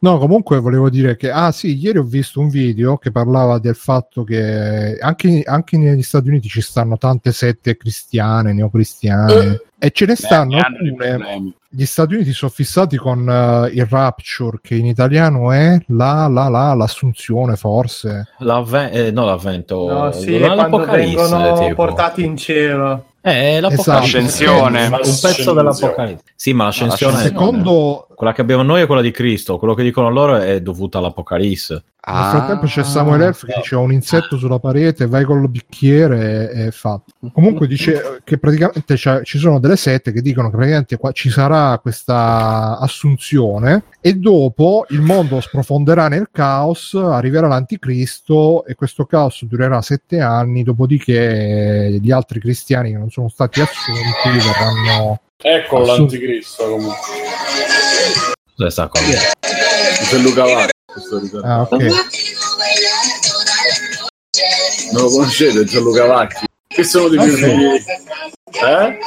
No, 0.00 0.18
comunque 0.18 0.58
volevo 0.58 0.90
dire 0.90 1.16
che, 1.16 1.30
ah 1.30 1.52
sì, 1.52 1.76
ieri 1.76 1.98
ho 1.98 2.02
visto 2.02 2.40
un 2.40 2.48
video 2.48 2.98
che 2.98 3.12
parlava 3.12 3.58
del 3.58 3.76
fatto 3.76 4.24
che 4.24 4.98
anche, 5.00 5.42
anche 5.44 5.78
negli 5.78 6.02
Stati 6.02 6.28
Uniti 6.28 6.48
ci 6.48 6.60
stanno 6.60 6.98
tante 6.98 7.30
sette 7.30 7.76
cristiane, 7.76 8.52
neocristiane, 8.52 9.60
e 9.84 9.90
ce 9.90 10.06
ne 10.06 10.14
stanno 10.14 10.58
Eh, 10.58 10.60
hanno 10.60 10.78
dei 10.96 11.10
alcune. 11.10 11.54
Gli 11.68 11.84
Stati 11.86 12.14
Uniti 12.14 12.32
sono 12.32 12.52
fissati 12.54 12.96
con 12.96 13.28
eh, 13.28 13.70
il 13.74 13.84
rapture, 13.86 14.58
che 14.62 14.76
in 14.76 14.86
italiano 14.86 15.50
è 15.50 15.76
la, 15.88 16.28
la, 16.28 16.48
la, 16.48 16.72
l'assunzione, 16.74 17.56
forse. 17.56 18.28
L'avve- 18.38 18.92
eh, 18.92 19.10
no, 19.10 19.24
l'avvento. 19.24 19.88
No, 19.90 20.12
sì, 20.12 20.38
quando 20.38 20.54
l'Apocalisse, 20.54 21.16
vengono 21.16 21.58
tipo. 21.58 21.74
portati 21.74 22.24
in 22.24 22.36
cielo. 22.36 23.06
Eh, 23.22 23.58
l'Apocalisse. 23.58 23.80
Esatto. 23.80 24.04
Ascensione. 24.04 24.86
Un 24.86 25.18
pezzo 25.20 25.52
dell'Apocalisse. 25.52 26.22
Sì, 26.36 26.52
ma 26.52 26.64
l'ascensione, 26.66 27.12
l'ascensione. 27.14 27.40
Secondo, 27.40 28.06
quella 28.14 28.32
che 28.32 28.40
abbiamo 28.40 28.62
noi 28.62 28.82
è 28.82 28.86
quella 28.86 29.02
di 29.02 29.10
Cristo, 29.10 29.58
quello 29.58 29.74
che 29.74 29.82
dicono 29.82 30.10
loro 30.10 30.36
è 30.36 30.60
dovuta 30.60 30.98
all'Apocalisse. 30.98 31.82
Nel 32.04 32.30
frattempo 32.30 32.66
c'è 32.66 32.82
Samuel 32.82 33.22
Elf 33.22 33.46
che 33.46 33.54
dice 33.56 33.76
ho 33.76 33.80
un 33.80 33.92
insetto 33.92 34.36
sulla 34.36 34.58
parete, 34.58 35.06
vai 35.06 35.22
col 35.24 35.48
bicchiere 35.48 36.50
e, 36.50 36.64
e 36.66 36.70
fatto. 36.72 37.12
Comunque 37.32 37.68
dice 37.68 38.20
che 38.24 38.38
praticamente 38.38 38.96
ci 38.96 39.38
sono 39.38 39.60
delle 39.60 39.76
sette 39.76 40.10
che 40.10 40.20
dicono 40.20 40.50
che 40.50 40.56
praticamente 40.56 40.96
qua 40.96 41.12
ci 41.12 41.30
sarà 41.30 41.78
questa 41.80 42.76
assunzione 42.78 43.84
e 44.00 44.14
dopo 44.14 44.84
il 44.88 45.00
mondo 45.00 45.40
sprofonderà 45.40 46.08
nel 46.08 46.28
caos, 46.32 46.94
arriverà 46.94 47.46
l'anticristo 47.46 48.64
e 48.66 48.74
questo 48.74 49.04
caos 49.04 49.44
durerà 49.44 49.80
sette 49.80 50.18
anni, 50.20 50.64
dopodiché 50.64 51.98
gli 52.02 52.10
altri 52.10 52.40
cristiani 52.40 52.90
che 52.90 52.98
non 52.98 53.10
sono 53.10 53.28
stati 53.28 53.60
assunti 53.60 54.28
verranno... 54.44 55.20
Eccolo 55.36 55.84
Assun- 55.84 55.98
l'anticristo 55.98 56.64
comunque. 56.64 56.96
Cos'è 58.56 58.70
sta 58.70 58.88
cosa? 58.88 59.04
C'è 59.40 60.18
Luca 60.18 60.42
Vacchi. 60.42 60.70
Questo 60.92 61.18
ricordo. 61.18 61.46
Ah, 61.46 61.62
ok. 61.62 61.72
Non 64.92 65.02
lo 65.02 65.10
conoscete, 65.10 65.64
Gianluca 65.64 66.06
Vacchi? 66.06 66.46
Che 66.66 66.84
sono 66.84 67.08
dei 67.08 67.18
miei 67.18 67.32
Ok. 67.32 67.38
figli? 67.38 68.64
Eh? 68.64 68.98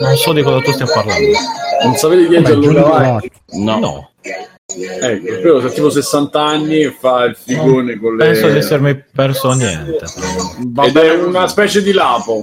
Non 0.00 0.16
so 0.16 0.32
di 0.32 0.42
cosa 0.42 0.60
tu 0.64 0.72
stia 0.72 0.86
parlando. 0.86 1.38
Non 1.84 1.94
sapete 1.96 2.26
chi 2.28 2.34
è 2.34 2.40
Vabbè, 2.40 2.54
Gianluca 2.54 2.82
Vacchi? 2.82 3.30
No. 3.52 3.78
No, 3.78 4.10
Ecco, 5.00 5.24
quello 5.40 5.66
ha 5.66 5.70
tipo 5.70 5.88
60 5.88 6.40
anni 6.42 6.82
e 6.82 6.90
fa 6.98 7.24
il 7.24 7.34
figone 7.36 7.98
con 7.98 8.16
le... 8.16 8.26
penso 8.26 8.48
di 8.48 8.58
essermi 8.58 9.02
perso 9.14 9.52
niente. 9.52 10.04
Ed 10.84 10.96
è 10.96 11.14
una 11.14 11.48
specie 11.48 11.82
di 11.82 11.92
lapo. 11.92 12.42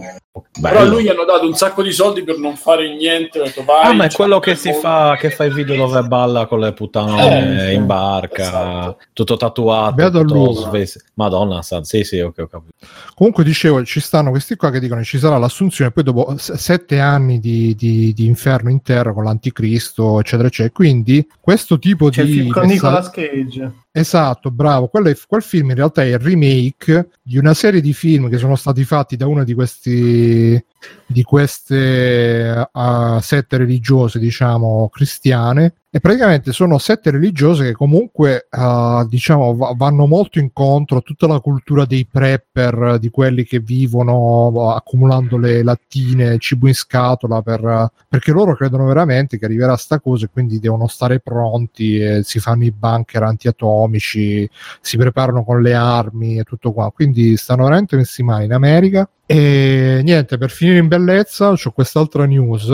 Però 0.61 0.75
a 0.79 0.81
Bello. 0.81 0.91
lui 0.95 1.03
gli 1.03 1.07
hanno 1.07 1.23
dato 1.25 1.45
un 1.47 1.53
sacco 1.55 1.81
di 1.81 1.91
soldi 1.91 2.23
per 2.23 2.37
non 2.37 2.55
fare 2.57 2.93
niente. 2.95 3.39
Detto, 3.41 3.63
vai, 3.63 3.85
Ah, 3.85 3.93
ma 3.93 4.05
è 4.05 4.11
quello 4.11 4.39
che 4.39 4.55
si 4.55 4.67
mondo. 4.69 4.81
fa, 4.87 5.15
che 5.19 5.29
fa 5.29 5.45
i 5.45 5.53
video 5.53 5.75
dove 5.75 6.01
balla 6.03 6.45
con 6.45 6.59
le 6.59 6.73
puttane 6.73 7.69
Eh, 7.69 7.73
in 7.73 7.85
barca, 7.85 8.41
esatto. 8.41 8.97
tutto 9.13 9.37
tatuato. 9.37 9.93
Beato 9.95 10.23
tutto 10.25 10.53
sves- 10.53 11.03
Madonna, 11.15 11.61
sa- 11.61 11.83
sì, 11.83 12.03
sì, 12.03 12.19
ok, 12.19 12.37
ho 12.39 12.47
capito. 12.47 12.73
Comunque 13.15 13.43
dicevo, 13.43 13.83
ci 13.85 13.99
stanno 13.99 14.29
questi 14.31 14.55
qua 14.55 14.69
che 14.71 14.79
dicono 14.79 14.99
che 14.99 15.05
ci 15.05 15.19
sarà 15.19 15.37
l'assunzione, 15.37 15.91
poi 15.91 16.03
dopo 16.03 16.35
s- 16.37 16.53
sette 16.53 16.99
anni 16.99 17.39
di, 17.39 17.73
di- 17.75 18.11
di 18.13 18.25
inferno 18.25 18.69
in 18.69 18.81
terra 18.81 19.13
con 19.13 19.23
l'anticristo, 19.23 20.19
eccetera, 20.19 20.47
eccetera. 20.47 20.73
Quindi 20.73 21.25
questo 21.39 21.79
tipo 21.79 22.09
C'è 22.09 22.23
di... 22.25 22.47
con 22.49 22.63
messa- 22.63 22.73
Nicolas 22.73 23.09
Cage. 23.09 23.71
Esatto, 23.97 24.51
bravo. 24.51 24.91
È- 24.91 25.17
quel 25.25 25.41
film 25.41 25.69
in 25.69 25.77
realtà 25.77 26.01
è 26.03 26.07
il 26.07 26.19
remake 26.19 27.11
di 27.21 27.37
una 27.37 27.53
serie 27.53 27.79
di 27.79 27.93
film 27.93 28.29
che 28.29 28.37
sono 28.37 28.57
stati 28.57 28.83
fatti 28.83 29.15
da 29.15 29.25
una 29.25 29.45
di 29.45 29.53
questi 29.53 30.61
di 31.05 31.23
queste 31.23 32.67
uh, 32.73 33.19
sette 33.21 33.55
religiose, 33.55 34.19
diciamo, 34.19 34.89
cristiane. 34.89 35.75
E 35.95 36.01
praticamente 36.01 36.51
sono 36.51 36.77
sette 36.77 37.09
religiose 37.09 37.67
che 37.67 37.71
comunque, 37.71 38.49
uh, 38.51 39.07
diciamo, 39.07 39.55
va- 39.55 39.73
vanno 39.77 40.07
molto 40.07 40.39
incontro 40.39 40.97
a 40.97 41.01
tutta 41.01 41.25
la 41.25 41.39
cultura 41.39 41.85
dei 41.85 42.05
prepper, 42.05 42.97
di 42.99 43.09
quelli 43.09 43.45
che 43.45 43.59
vivono 43.59 44.47
uh, 44.47 44.59
accumulando 44.71 45.37
le 45.37 45.63
lattine, 45.63 46.37
cibo 46.37 46.67
in 46.67 46.75
scatola, 46.75 47.41
per, 47.41 47.63
uh, 47.63 47.87
perché 48.09 48.33
loro 48.33 48.57
credono 48.57 48.83
veramente 48.87 49.37
che 49.37 49.45
arriverà 49.45 49.77
sta 49.77 50.01
cosa 50.01 50.25
e 50.25 50.29
quindi 50.33 50.59
devono 50.59 50.87
stare 50.87 51.21
pronti 51.21 51.97
e 51.97 52.23
si 52.23 52.39
fanno 52.39 52.65
i 52.65 52.73
bunker 52.73 53.23
antiatomici, 53.23 54.49
si 54.81 54.97
preparano 54.97 55.45
con 55.45 55.61
le 55.61 55.75
armi 55.75 56.39
e 56.39 56.43
tutto 56.43 56.73
qua. 56.73 56.91
Quindi 56.91 57.37
stanno 57.37 57.63
veramente 57.63 57.95
messi 57.95 58.21
male 58.21 58.43
in 58.43 58.51
America. 58.51 59.09
E 59.25 60.01
niente, 60.03 60.37
per 60.37 60.51
finire 60.51 60.79
in 60.79 60.89
bellezza, 60.89 61.53
c'ho 61.53 61.71
quest'altra 61.71 62.25
news. 62.25 62.67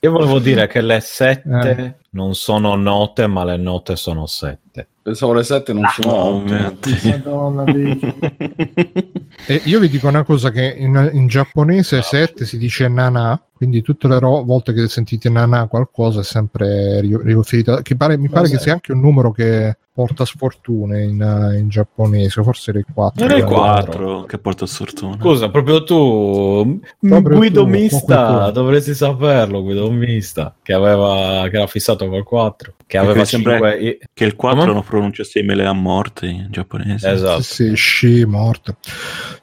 Io 0.00 0.10
volevo 0.10 0.38
dire 0.40 0.66
che 0.66 0.80
le 0.80 1.00
sette 1.00 1.70
Eh. 1.76 1.94
non 2.10 2.34
sono 2.34 2.74
note, 2.76 3.26
ma 3.26 3.44
le 3.44 3.56
note 3.56 3.96
sono 3.96 4.26
sette. 4.26 4.86
Pensavo 5.02 5.32
le 5.32 5.42
7 5.42 5.72
non 5.72 5.84
sono 5.88 6.14
No, 6.16 6.30
notte. 6.38 6.50
veramente. 6.50 7.08
Madonna, 7.24 7.64
Vicky. 7.64 8.14
E 9.46 9.60
io 9.64 9.80
vi 9.80 9.88
dico 9.88 10.06
una 10.08 10.22
cosa 10.22 10.50
che 10.50 10.74
in, 10.78 11.10
in 11.12 11.26
giapponese 11.26 12.02
7 12.02 12.44
si 12.44 12.56
dice 12.56 12.86
nana, 12.88 13.40
quindi 13.62 13.80
tutte 13.80 14.08
le 14.08 14.18
ro- 14.18 14.42
volte 14.42 14.72
che 14.72 14.88
sentite 14.88 15.30
nana 15.30 15.68
qualcosa 15.68 16.18
è 16.18 16.24
sempre 16.24 17.00
ri- 17.00 17.16
riferito, 17.22 17.76
che 17.82 17.94
pare- 17.94 18.18
mi 18.18 18.28
pare 18.28 18.48
che 18.48 18.58
sia 18.58 18.72
anche 18.72 18.90
un 18.90 18.98
numero 18.98 19.30
che 19.30 19.76
porta 19.94 20.24
sfortune 20.24 21.02
in, 21.04 21.20
eh, 21.22 21.58
in 21.58 21.68
giapponese, 21.68 22.42
forse 22.42 22.70
era 22.70 22.78
il 22.80 22.86
4. 22.92 23.24
Era 23.24 23.34
il 23.34 23.40
Era 23.42 23.48
quattro. 23.48 23.92
4 23.92 24.24
che 24.24 24.38
porta 24.38 24.66
sfortuna. 24.66 25.16
Scusa, 25.20 25.48
proprio 25.50 25.84
tu, 25.84 26.80
Proprio 26.98 27.36
Guido 27.36 27.62
tu, 27.64 27.68
Mista, 27.68 28.46
tu. 28.46 28.52
dovresti 28.52 28.94
saperlo, 28.94 29.62
Guido 29.62 29.90
Mista, 29.92 30.54
che, 30.62 30.72
aveva, 30.72 31.46
che 31.50 31.56
era 31.56 31.66
fissato 31.66 32.08
col 32.08 32.24
4, 32.24 32.72
che 32.86 32.96
aveva 32.98 33.20
mi 33.20 33.26
sembra 33.26 33.58
5... 33.58 33.98
Che 34.12 34.24
il 34.24 34.34
4 34.34 34.60
Come? 34.60 34.72
non 34.72 34.82
pronuncia 34.82 35.22
simile 35.24 35.66
a 35.66 35.72
morte 35.74 36.26
in 36.26 36.46
giapponese. 36.50 37.10
Esatto. 37.10 37.42
Sì, 37.42 37.68
sì, 37.68 37.74
sci, 37.74 38.24
morto. 38.24 38.76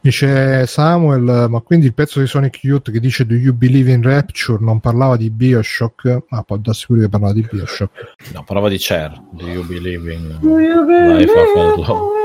Dice 0.02 0.66
Samuel, 0.66 1.46
ma 1.50 1.60
quindi 1.62 1.86
il 1.86 1.94
pezzo 1.94 2.20
di 2.20 2.26
Sonic 2.28 2.64
Youth 2.64 2.90
che 2.92 3.00
dice 3.00 3.26
Do 3.26 3.36
you 3.36 3.54
believe 3.54 3.92
in 3.92 4.02
Rapture 4.10 4.64
non 4.64 4.80
parlava 4.80 5.18
di 5.18 5.30
Bioshock? 5.30 6.24
Ah, 6.30 6.44
può 6.44 6.58
darsi 6.58 6.88
pure 6.88 7.02
che 7.02 7.10
parlava 7.10 7.34
di 7.34 7.48
Bioshock. 7.50 8.16
No, 8.34 8.44
parlava 8.44 8.70
di 8.70 8.78
Cher, 8.78 9.22
Do 9.32 9.48
You 9.48 9.64
Believe 9.66 10.14
in 10.14 10.38
Life 10.42 11.32
After 11.32 11.78
Love. 11.78 12.19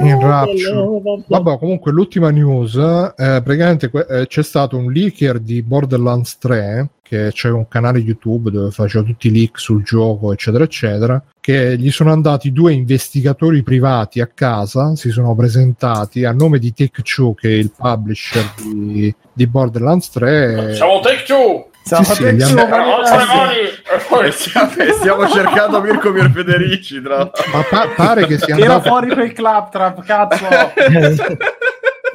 In 0.00 0.20
Rapture. 0.20 1.24
Vabbè, 1.26 1.58
comunque 1.58 1.92
l'ultima 1.92 2.30
news, 2.30 2.76
eh, 2.76 3.12
praticamente 3.42 3.90
eh, 4.08 4.26
c'è 4.26 4.42
stato 4.42 4.76
un 4.76 4.90
leaker 4.90 5.38
di 5.38 5.62
Borderlands 5.62 6.38
3, 6.38 6.88
che 7.02 7.30
c'è 7.32 7.50
un 7.50 7.68
canale 7.68 7.98
YouTube 7.98 8.50
dove 8.50 8.70
faceva 8.70 9.04
tutti 9.04 9.28
i 9.28 9.32
leak 9.32 9.58
sul 9.58 9.82
gioco, 9.82 10.32
eccetera, 10.32 10.64
eccetera, 10.64 11.22
che 11.40 11.76
gli 11.76 11.90
sono 11.90 12.12
andati 12.12 12.52
due 12.52 12.72
investigatori 12.72 13.62
privati 13.62 14.20
a 14.20 14.26
casa, 14.26 14.96
si 14.96 15.10
sono 15.10 15.34
presentati 15.34 16.24
a 16.24 16.32
nome 16.32 16.58
di 16.58 16.72
Take-Two, 16.72 17.34
che 17.34 17.48
è 17.48 17.52
il 17.52 17.70
publisher 17.76 18.44
di, 18.56 19.14
di 19.32 19.46
Borderlands 19.46 20.10
3. 20.10 20.74
Siamo 20.74 21.00
Take 21.00 21.24
Two! 21.26 21.34
Siamo 21.36 21.73
Sì, 21.84 22.02
sì, 22.02 22.40
suo 22.40 22.66
mani 22.66 24.32
stiamo, 24.32 24.70
stiamo 24.98 25.28
cercando 25.28 25.82
Mirko 25.82 26.12
Pierfederici 26.12 27.02
tra 27.02 27.30
Ma 27.52 27.62
pa- 27.68 27.88
pare 27.94 28.26
che 28.26 28.38
sia 28.38 28.54
Tira 28.54 28.72
andato 28.76 28.88
fuori 28.88 29.12
quel 29.12 29.32
claptrap, 29.32 30.02
cazzo! 30.02 30.46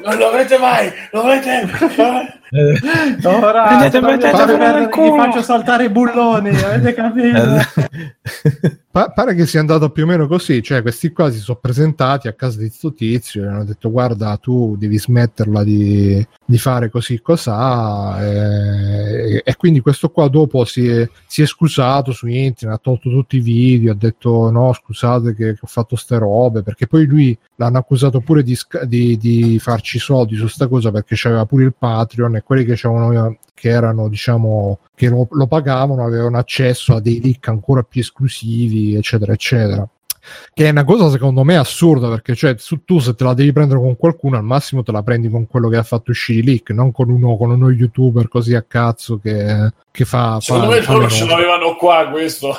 Non 0.02 0.16
lo 0.16 0.28
avrete 0.28 0.56
mai, 0.56 0.90
lo 1.10 1.20
avrete 1.20 1.68
Ora 2.52 3.66
Prendete, 3.66 3.98
sto 3.98 4.00
mettete 4.00 4.88
culo. 4.88 5.14
faccio 5.16 5.42
saltare 5.42 5.84
i 5.84 5.88
bulloni, 5.88 6.48
avete 6.48 6.94
capito? 6.94 7.38
Pa- 8.90 9.10
pare 9.10 9.36
che 9.36 9.46
sia 9.46 9.60
andato 9.60 9.90
più 9.90 10.02
o 10.02 10.06
meno 10.06 10.26
così, 10.26 10.60
cioè 10.64 10.82
questi 10.82 11.12
qua 11.12 11.30
si 11.30 11.38
sono 11.38 11.58
presentati 11.60 12.26
a 12.26 12.32
casa 12.32 12.58
di 12.58 12.68
sto 12.70 12.92
tizio 12.92 13.44
e 13.44 13.46
hanno 13.46 13.64
detto 13.64 13.88
guarda 13.88 14.36
tu 14.36 14.74
devi 14.76 14.98
smetterla 14.98 15.62
di, 15.62 16.26
di 16.44 16.58
fare 16.58 16.90
così 16.90 17.20
cosà 17.20 18.20
e, 18.20 19.42
e 19.44 19.56
quindi 19.56 19.78
questo 19.78 20.10
qua 20.10 20.26
dopo 20.26 20.64
si 20.64 20.88
è, 20.88 21.08
si 21.26 21.42
è 21.42 21.46
scusato 21.46 22.10
su 22.10 22.26
internet, 22.26 22.78
ha 22.78 22.80
tolto 22.82 23.10
tutti 23.10 23.36
i 23.36 23.40
video, 23.40 23.92
ha 23.92 23.96
detto 23.96 24.50
no 24.50 24.72
scusate 24.72 25.34
che, 25.36 25.52
che 25.52 25.60
ho 25.62 25.68
fatto 25.68 25.94
ste 25.94 26.18
robe 26.18 26.62
perché 26.64 26.88
poi 26.88 27.06
lui 27.06 27.38
l'hanno 27.54 27.78
accusato 27.78 28.18
pure 28.18 28.42
di, 28.42 28.58
di- 28.86 29.16
di 29.16 29.58
farci 29.60 30.00
soldi 30.00 30.34
su 30.34 30.48
sta 30.48 30.66
cosa 30.66 30.90
perché 30.90 31.14
c'aveva 31.16 31.46
pure 31.46 31.62
il 31.62 31.74
Patreon 31.78 32.39
e 32.40 32.42
quelli 32.42 32.64
che 32.64 32.74
c'erano 32.74 33.38
che 33.54 33.68
erano 33.68 34.08
diciamo 34.08 34.78
che 34.94 35.08
lo, 35.08 35.28
lo 35.30 35.46
pagavano 35.46 36.04
avevano 36.04 36.38
accesso 36.38 36.94
a 36.94 37.00
dei 37.00 37.20
leak 37.20 37.48
ancora 37.48 37.82
più 37.82 38.00
esclusivi 38.00 38.94
eccetera 38.94 39.32
eccetera. 39.32 39.88
Che 40.52 40.66
è 40.66 40.70
una 40.70 40.84
cosa 40.84 41.08
secondo 41.08 41.44
me 41.44 41.56
assurda 41.56 42.08
perché 42.08 42.34
cioè 42.34 42.54
su, 42.58 42.84
tu 42.84 42.98
se 42.98 43.14
te 43.14 43.24
la 43.24 43.32
devi 43.32 43.52
prendere 43.52 43.80
con 43.80 43.96
qualcuno 43.96 44.36
al 44.36 44.44
massimo 44.44 44.82
te 44.82 44.92
la 44.92 45.02
prendi 45.02 45.28
con 45.30 45.46
quello 45.46 45.68
che 45.68 45.76
ha 45.76 45.82
fatto 45.82 46.10
uscire 46.10 46.40
i 46.40 46.42
leak 46.42 46.70
non 46.70 46.92
con 46.92 47.10
uno, 47.10 47.36
con 47.36 47.50
uno 47.50 47.70
youtuber 47.70 48.28
così 48.28 48.54
a 48.54 48.62
cazzo 48.62 49.18
che, 49.18 49.72
che 49.92 50.04
fa, 50.04 50.38
Secondo 50.40 50.68
fa- 50.68 50.74
me 50.74 50.82
fa 50.82 50.92
loro 50.92 51.08
ce 51.08 51.26
l'avevano 51.26 51.76
qua 51.76 52.08
questo. 52.10 52.56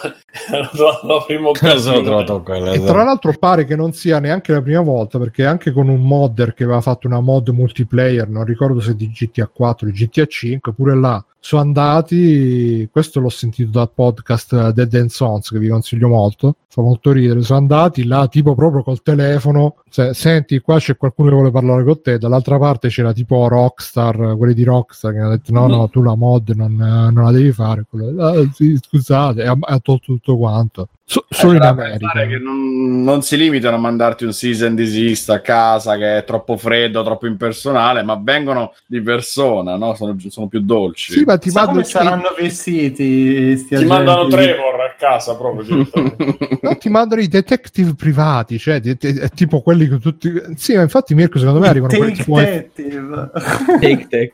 Hanno 0.52 0.70
trovato 0.72 1.08
la 1.08 1.24
prima 1.26 1.50
occasione. 1.50 2.74
E 2.74 2.84
tra 2.84 3.04
l'altro 3.04 3.34
pare 3.38 3.66
che 3.66 3.76
non 3.76 3.94
sia 3.94 4.20
neanche 4.20 4.52
la 4.54 4.62
prima 4.62 4.82
volta, 4.82 5.18
perché 5.18 5.46
anche 5.46 5.72
con 5.72 5.88
un 5.88 6.02
modder 6.02 6.54
che 6.54 6.64
aveva 6.64 6.82
fatto 6.82 7.08
una 7.08 7.20
mod 7.20 7.50
multiplayer, 7.50 8.28
non 8.30 8.44
ricordo 8.44 8.80
se 8.80 8.96
di 8.96 9.10
GTA 9.10 9.48
4 9.48 9.88
o 9.88 9.92
GTA 9.92 10.26
5, 10.26 10.74
pure 10.74 10.96
là 10.96 11.24
sono 11.44 11.64
andati, 11.64 12.88
questo 12.92 13.20
l'ho 13.20 13.30
sentito 13.30 13.72
dal 13.72 13.90
podcast 13.92 14.70
Dead 14.74 14.94
and 14.94 15.10
Sons 15.10 15.50
che 15.50 15.58
vi 15.58 15.70
consiglio 15.70 16.08
molto, 16.08 16.58
fa 16.68 16.84
molto 16.84 17.12
ridere, 17.12 17.42
sono 17.42 17.58
andati 17.58 18.06
là 18.06 18.28
tipo 18.28 18.54
proprio 18.54 18.84
col 18.84 19.02
telefono, 19.02 19.78
se- 19.90 20.14
senti 20.14 20.60
qua 20.60 20.78
c'è 20.78 20.96
qualcuno 20.96 21.30
che 21.30 21.36
vuole 21.36 21.50
parlare 21.50 21.84
con 21.84 22.00
te, 22.00 22.20
dall'altra 22.20 22.60
parte 22.60 22.90
c'era 22.90 23.12
tipo 23.12 23.48
Rockstar, 23.48 24.36
quelli 24.38 24.54
di 24.54 24.64
Rockstar 24.64 25.14
che 25.14 25.18
hanno 25.18 25.30
detto 25.32 25.52
no 25.52 25.66
no 25.66 25.90
tu 25.90 26.04
la 26.04 26.16
mod 26.16 26.52
non, 26.52 26.76
non 26.76 27.21
la 27.24 27.32
devi 27.32 27.52
fare, 27.52 27.86
Quello, 27.90 28.26
"Ah, 28.26 28.50
sì, 28.54 28.78
scusate, 28.82 29.44
ha, 29.46 29.58
ha 29.60 29.80
tolto 29.80 30.14
tutto 30.14 30.38
quanto. 30.38 30.90
So- 31.04 31.26
solo 31.30 31.54
in 31.56 31.62
America. 31.62 32.26
che 32.26 32.38
non, 32.38 33.04
non 33.04 33.22
si 33.22 33.36
limitano 33.36 33.76
a 33.76 33.80
mandarti 33.80 34.24
un 34.24 34.32
season 34.32 34.76
desist 34.76 35.30
a 35.30 35.42
casa 35.42 35.98
che 35.98 36.20
è 36.20 36.24
troppo 36.24 36.56
freddo, 36.56 37.04
troppo 37.04 37.28
impersonale, 37.28 38.02
ma 38.02 38.18
vengono 38.22 38.74
di 38.86 39.02
persona, 39.02 39.76
no? 39.76 39.94
Sono, 39.96 40.16
sono 40.30 40.48
più 40.48 40.62
dolci. 40.62 41.12
Sì, 41.12 41.24
ma 41.26 41.38
ti 41.38 41.50
mandano, 41.50 41.72
come 41.74 41.84
saranno 41.84 42.34
vestiti 42.38 43.58
sti 43.58 43.68
Ti 43.68 43.74
agenti. 43.76 43.92
mandano 43.94 44.28
Trevor 44.28 44.91
casa 45.02 45.36
proprio. 45.36 45.88
no, 46.62 46.78
ti 46.78 46.90
mandano 46.90 47.22
i 47.22 47.28
detective 47.28 47.96
privati, 47.96 48.60
cioè 48.60 48.80
ti- 48.80 48.96
ti- 48.98 49.18
è 49.18 49.30
tipo 49.30 49.62
quelli 49.62 49.88
che 49.90 49.98
tutti. 49.98 50.32
Sì, 50.56 50.76
ma 50.76 50.84
infatti, 50.84 51.16
Mirko, 51.16 51.40
secondo 51.40 51.60
me 51.60 51.68
arrivano 51.68 51.98
quelli 51.98 52.14
tipo. 52.14 52.38
detective. 52.38 53.32
Take, 53.80 54.08
take. 54.08 54.32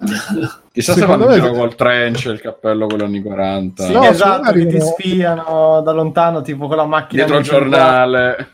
Chissà 0.74 0.94
se 0.94 1.06
vanno 1.06 1.26
me- 1.28 1.34
giro 1.36 1.52
col 1.54 1.74
trench 1.76 2.26
e 2.28 2.32
il 2.32 2.42
cappello 2.42 2.86
quello 2.86 3.06
anni 3.06 3.22
40. 3.24 3.84
Sì, 3.86 3.94
No, 3.94 4.04
esatto, 4.04 4.52
che 4.52 4.60
ti 4.68 4.76
arrivano- 4.76 4.86
spiano 5.00 5.82
da 5.84 5.92
lontano, 5.92 6.42
tipo 6.42 6.68
con 6.68 6.76
la 6.78 6.86
macchina. 6.86 7.24
Dietro 7.24 7.40
il 7.40 7.46
giornale. 7.46 8.50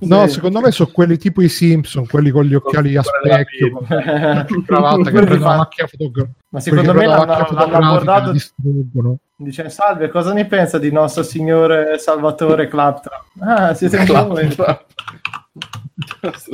No, 0.00 0.26
Sì. 0.26 0.32
secondo 0.32 0.60
me 0.60 0.70
sono 0.72 0.88
quelli 0.92 1.16
tipo 1.18 1.42
i 1.42 1.48
Simpson, 1.48 2.06
quelli 2.06 2.30
con 2.30 2.44
gli 2.44 2.54
occhiali 2.54 2.96
a 2.96 3.02
Con 3.02 3.12
la 3.30 3.34
specchio, 3.36 3.70
con 3.70 3.86
la 3.88 4.46
cravatta 4.66 5.10
che 5.10 5.10
prendono 5.10 5.40
la 5.44 5.56
macchina 5.56 5.86
fotografica. 5.86 6.34
Ma 6.48 6.60
secondo 6.60 6.94
me 6.94 7.06
l'hanno, 7.06 7.24
l'hanno 7.26 7.86
abordato 7.90 8.32
distruggono. 8.32 9.18
Dice 9.44 9.68
salve, 9.68 10.08
cosa 10.08 10.32
ne 10.32 10.46
pensa 10.46 10.78
di 10.78 10.90
nostro 10.90 11.22
signore 11.22 11.98
Salvatore 11.98 12.66
Claptrap? 12.66 13.22
Ah, 13.40 13.74
siete 13.74 14.02
voi. 14.06 14.48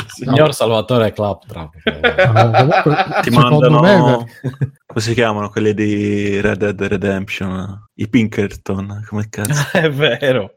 Signor 0.08 0.52
Salvatore 0.52 1.12
Claptrap. 1.12 1.70
No, 1.84 3.22
Ti 3.22 3.30
mandano. 3.30 3.80
me, 3.80 4.26
Come 4.86 5.00
si 5.00 5.14
chiamano 5.14 5.50
quelli 5.50 5.72
di 5.72 6.40
Red 6.40 6.58
Dead 6.58 6.82
Redemption? 6.82 7.86
I 7.94 8.08
Pinkerton, 8.08 9.04
come 9.08 9.28
cazzo? 9.30 9.68
È 9.78 9.88
vero. 9.88 10.54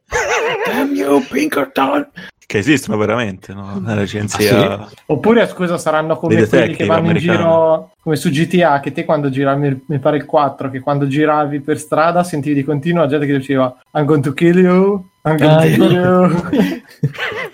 Damn 0.66 0.96
you, 0.96 1.22
Pinkerton. 1.30 2.10
Che 2.46 2.58
esistono 2.58 2.98
veramente, 2.98 3.54
no? 3.54 3.82
L'agenzia. 3.86 4.88
Oppure, 5.08 5.48
scusa, 5.48 5.78
saranno 5.78 6.18
come 6.18 6.46
quelli 6.48 6.76
che 6.76 6.86
vanno 6.86 7.00
in 7.02 7.06
americani. 7.10 7.38
giro 7.38 7.92
come 8.02 8.16
su 8.18 8.30
GTA, 8.30 8.80
che 8.82 8.92
te 8.92 9.06
quando 9.06 9.30
giravi, 9.30 9.60
mi- 9.68 9.84
mi 9.88 10.00
pare 10.00 10.18
il 10.18 10.26
4, 10.26 10.70
che 10.70 10.80
quando 10.82 11.08
giravi 11.08 11.62
per 11.62 11.78
strada 11.78 12.24
sentivi 12.24 12.56
di 12.56 12.64
continuo 12.64 13.04
la 13.04 13.08
gente 13.10 13.26
che 13.26 13.38
diceva 13.38 13.74
I'm 13.94 14.06
going 14.06 14.22
to 14.24 14.34
kill 14.34 14.58
you, 14.60 15.06
I'm 15.24 15.38
going 15.38 15.52
Ah, 15.54 15.62
to 15.62 15.68
kill 15.70 15.92
you. 15.92 16.82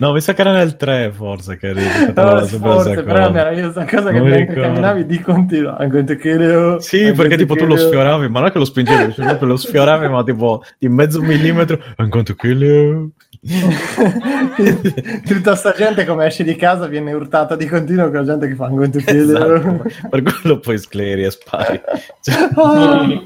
No, 0.00 0.12
mi 0.12 0.20
sa 0.20 0.32
che 0.32 0.40
era 0.40 0.52
nel 0.52 0.76
3 0.76 1.12
forse 1.12 1.56
che 1.58 1.72
No, 1.72 1.80
ripetevano 1.80 2.46
sempre 2.46 2.58
forse, 2.70 2.92
questa 2.94 3.02
però 3.12 3.26
cosa. 3.26 3.40
era 3.40 3.50
io 3.50 3.70
sta 3.70 3.84
cosa 3.84 4.10
che 4.10 4.18
Non 4.18 4.22
mi 4.22 4.30
mentre 4.30 4.38
ricordo. 4.38 4.60
camminavi 4.62 5.06
di 5.06 5.20
continuo 5.20 5.76
I'm 5.78 5.88
going 5.88 6.06
to 6.06 6.16
kill 6.16 6.40
you. 6.40 6.80
Sì, 6.80 7.02
I'm 7.04 7.14
perché 7.16 7.36
tipo 7.36 7.54
tu 7.54 7.66
lo 7.66 7.76
sfioravi, 7.76 8.28
ma 8.28 8.38
non 8.40 8.48
è 8.48 8.52
che 8.52 8.58
lo 8.58 8.64
spingevi, 8.64 9.12
cioè 9.12 9.36
lo 9.40 9.56
sfioravi, 9.56 10.08
ma 10.08 10.24
tipo 10.24 10.62
di 10.78 10.88
mezzo 10.88 11.20
millimetro. 11.22 11.78
I'm 11.98 12.08
going 12.08 12.24
to 12.24 12.34
kill 12.34 12.62
you. 12.62 13.10
Tutta 15.24 15.54
sta 15.56 15.72
gente 15.72 16.04
come 16.04 16.26
esce 16.26 16.44
di 16.44 16.56
casa 16.56 16.86
viene 16.86 17.12
urtata 17.12 17.56
di 17.56 17.66
continuo 17.66 18.06
con 18.10 18.16
la 18.16 18.24
gente 18.24 18.48
che 18.48 18.54
fa 18.54 18.68
to 18.90 18.98
kill 18.98 19.30
you. 19.30 19.54
Esatto. 19.54 20.08
per 20.10 20.22
quello 20.22 20.58
poi 20.58 20.78
scleri 20.78 21.24
e 21.24 21.30
spari. 21.30 21.80
Cioè, 22.20 22.48
Ah. 22.54 23.22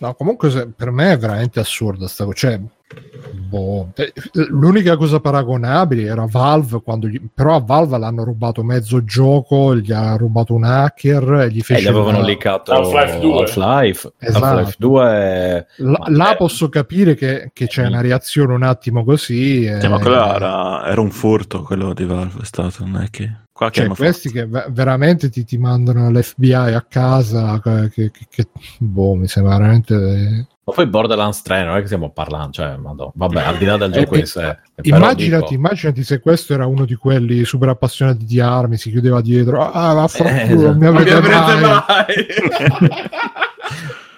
No, 0.00 0.14
comunque 0.14 0.50
se- 0.50 0.68
per 0.74 0.90
me 0.90 1.12
è 1.12 1.18
veramente 1.18 1.60
assurda 1.60 2.08
sta 2.08 2.24
cosa. 2.24 2.36
Cioè, 2.36 2.60
boh, 3.48 3.88
eh, 3.94 4.12
l'unica 4.48 4.96
cosa 4.96 5.20
paragonabile 5.20 6.02
era 6.04 6.26
Valve, 6.28 6.80
quando 6.82 7.06
gli- 7.08 7.20
però 7.32 7.54
a 7.56 7.60
Valve 7.60 7.98
l'hanno 7.98 8.24
rubato 8.24 8.62
mezzo 8.62 9.04
gioco, 9.04 9.76
gli 9.76 9.92
ha 9.92 10.16
rubato 10.16 10.54
un 10.54 10.64
hacker 10.64 11.32
e 11.42 11.50
gli 11.50 11.58
e 11.58 11.62
fece 11.62 11.82
gli 11.82 11.86
avevano 11.86 12.18
una- 12.18 12.26
leakato 12.26 12.72
Half-Life 12.72 13.18
2. 13.20 13.40
Half-Life. 13.40 14.12
Esatto. 14.18 14.44
Half-Life 14.44 14.74
2 14.78 15.66
La- 15.76 15.98
Ma- 15.98 16.04
là 16.08 16.32
eh. 16.32 16.36
posso 16.36 16.68
capire 16.68 17.14
che, 17.14 17.50
che 17.52 17.66
c'è 17.66 17.86
una 17.86 18.00
reazione 18.00 18.52
un 18.54 18.62
attimo 18.62 19.04
così. 19.04 19.64
Cioè, 19.64 19.88
ma 19.88 19.96
eh, 19.98 20.00
quello 20.00 20.34
era, 20.34 20.86
era 20.86 21.00
un 21.00 21.10
furto, 21.10 21.62
quello 21.62 21.92
di 21.94 22.04
Valve 22.04 22.40
è 22.42 22.44
stato, 22.44 22.84
non 22.84 23.02
è 23.02 23.10
che... 23.10 23.42
Qualche 23.54 23.84
cioè, 23.86 23.94
questi 23.94 24.32
che 24.32 24.46
ve- 24.46 24.66
veramente 24.70 25.30
ti, 25.30 25.44
ti 25.44 25.58
mandano 25.58 26.10
l'FBI 26.10 26.52
a 26.54 26.84
casa, 26.88 27.60
che, 27.62 27.88
che- 27.92 28.10
che- 28.10 28.26
che- 28.28 28.48
boh, 28.78 29.14
mi 29.14 29.28
sembra 29.28 29.56
veramente. 29.58 30.48
Ma 30.66 30.72
poi 30.72 30.86
Borderlands 30.86 31.42
3 31.42 31.62
non 31.64 31.76
è 31.76 31.80
che 31.80 31.86
stiamo 31.86 32.10
parlando, 32.10 32.52
cioè, 32.52 32.76
madò, 32.76 33.12
vabbè, 33.14 33.42
al 33.42 33.58
di 33.58 33.64
là 33.66 33.76
del 33.76 33.92
gioco 33.92 34.14
Eh, 34.14 34.20
in 34.20 34.26
sé. 34.26 34.58
Immaginati, 34.82 35.48
dico- 35.50 35.54
immaginati 35.54 36.02
se 36.02 36.20
questo 36.20 36.54
era 36.54 36.64
uno 36.66 36.86
di 36.86 36.94
quelli 36.94 37.44
super 37.44 37.68
appassionati 37.68 38.24
di 38.24 38.40
armi, 38.40 38.78
si 38.78 38.90
chiudeva 38.90 39.20
dietro, 39.20 39.70
ah, 39.70 39.92
vaffanculo, 39.92 40.38
Eh, 40.38 40.42
esatto. 40.54 40.74
mi 40.74 40.84
Non 40.84 40.94
mi 40.94 41.00
avete 41.00 41.12
avrete 41.14 41.54
mai. 41.60 41.60
mai. 41.60 42.26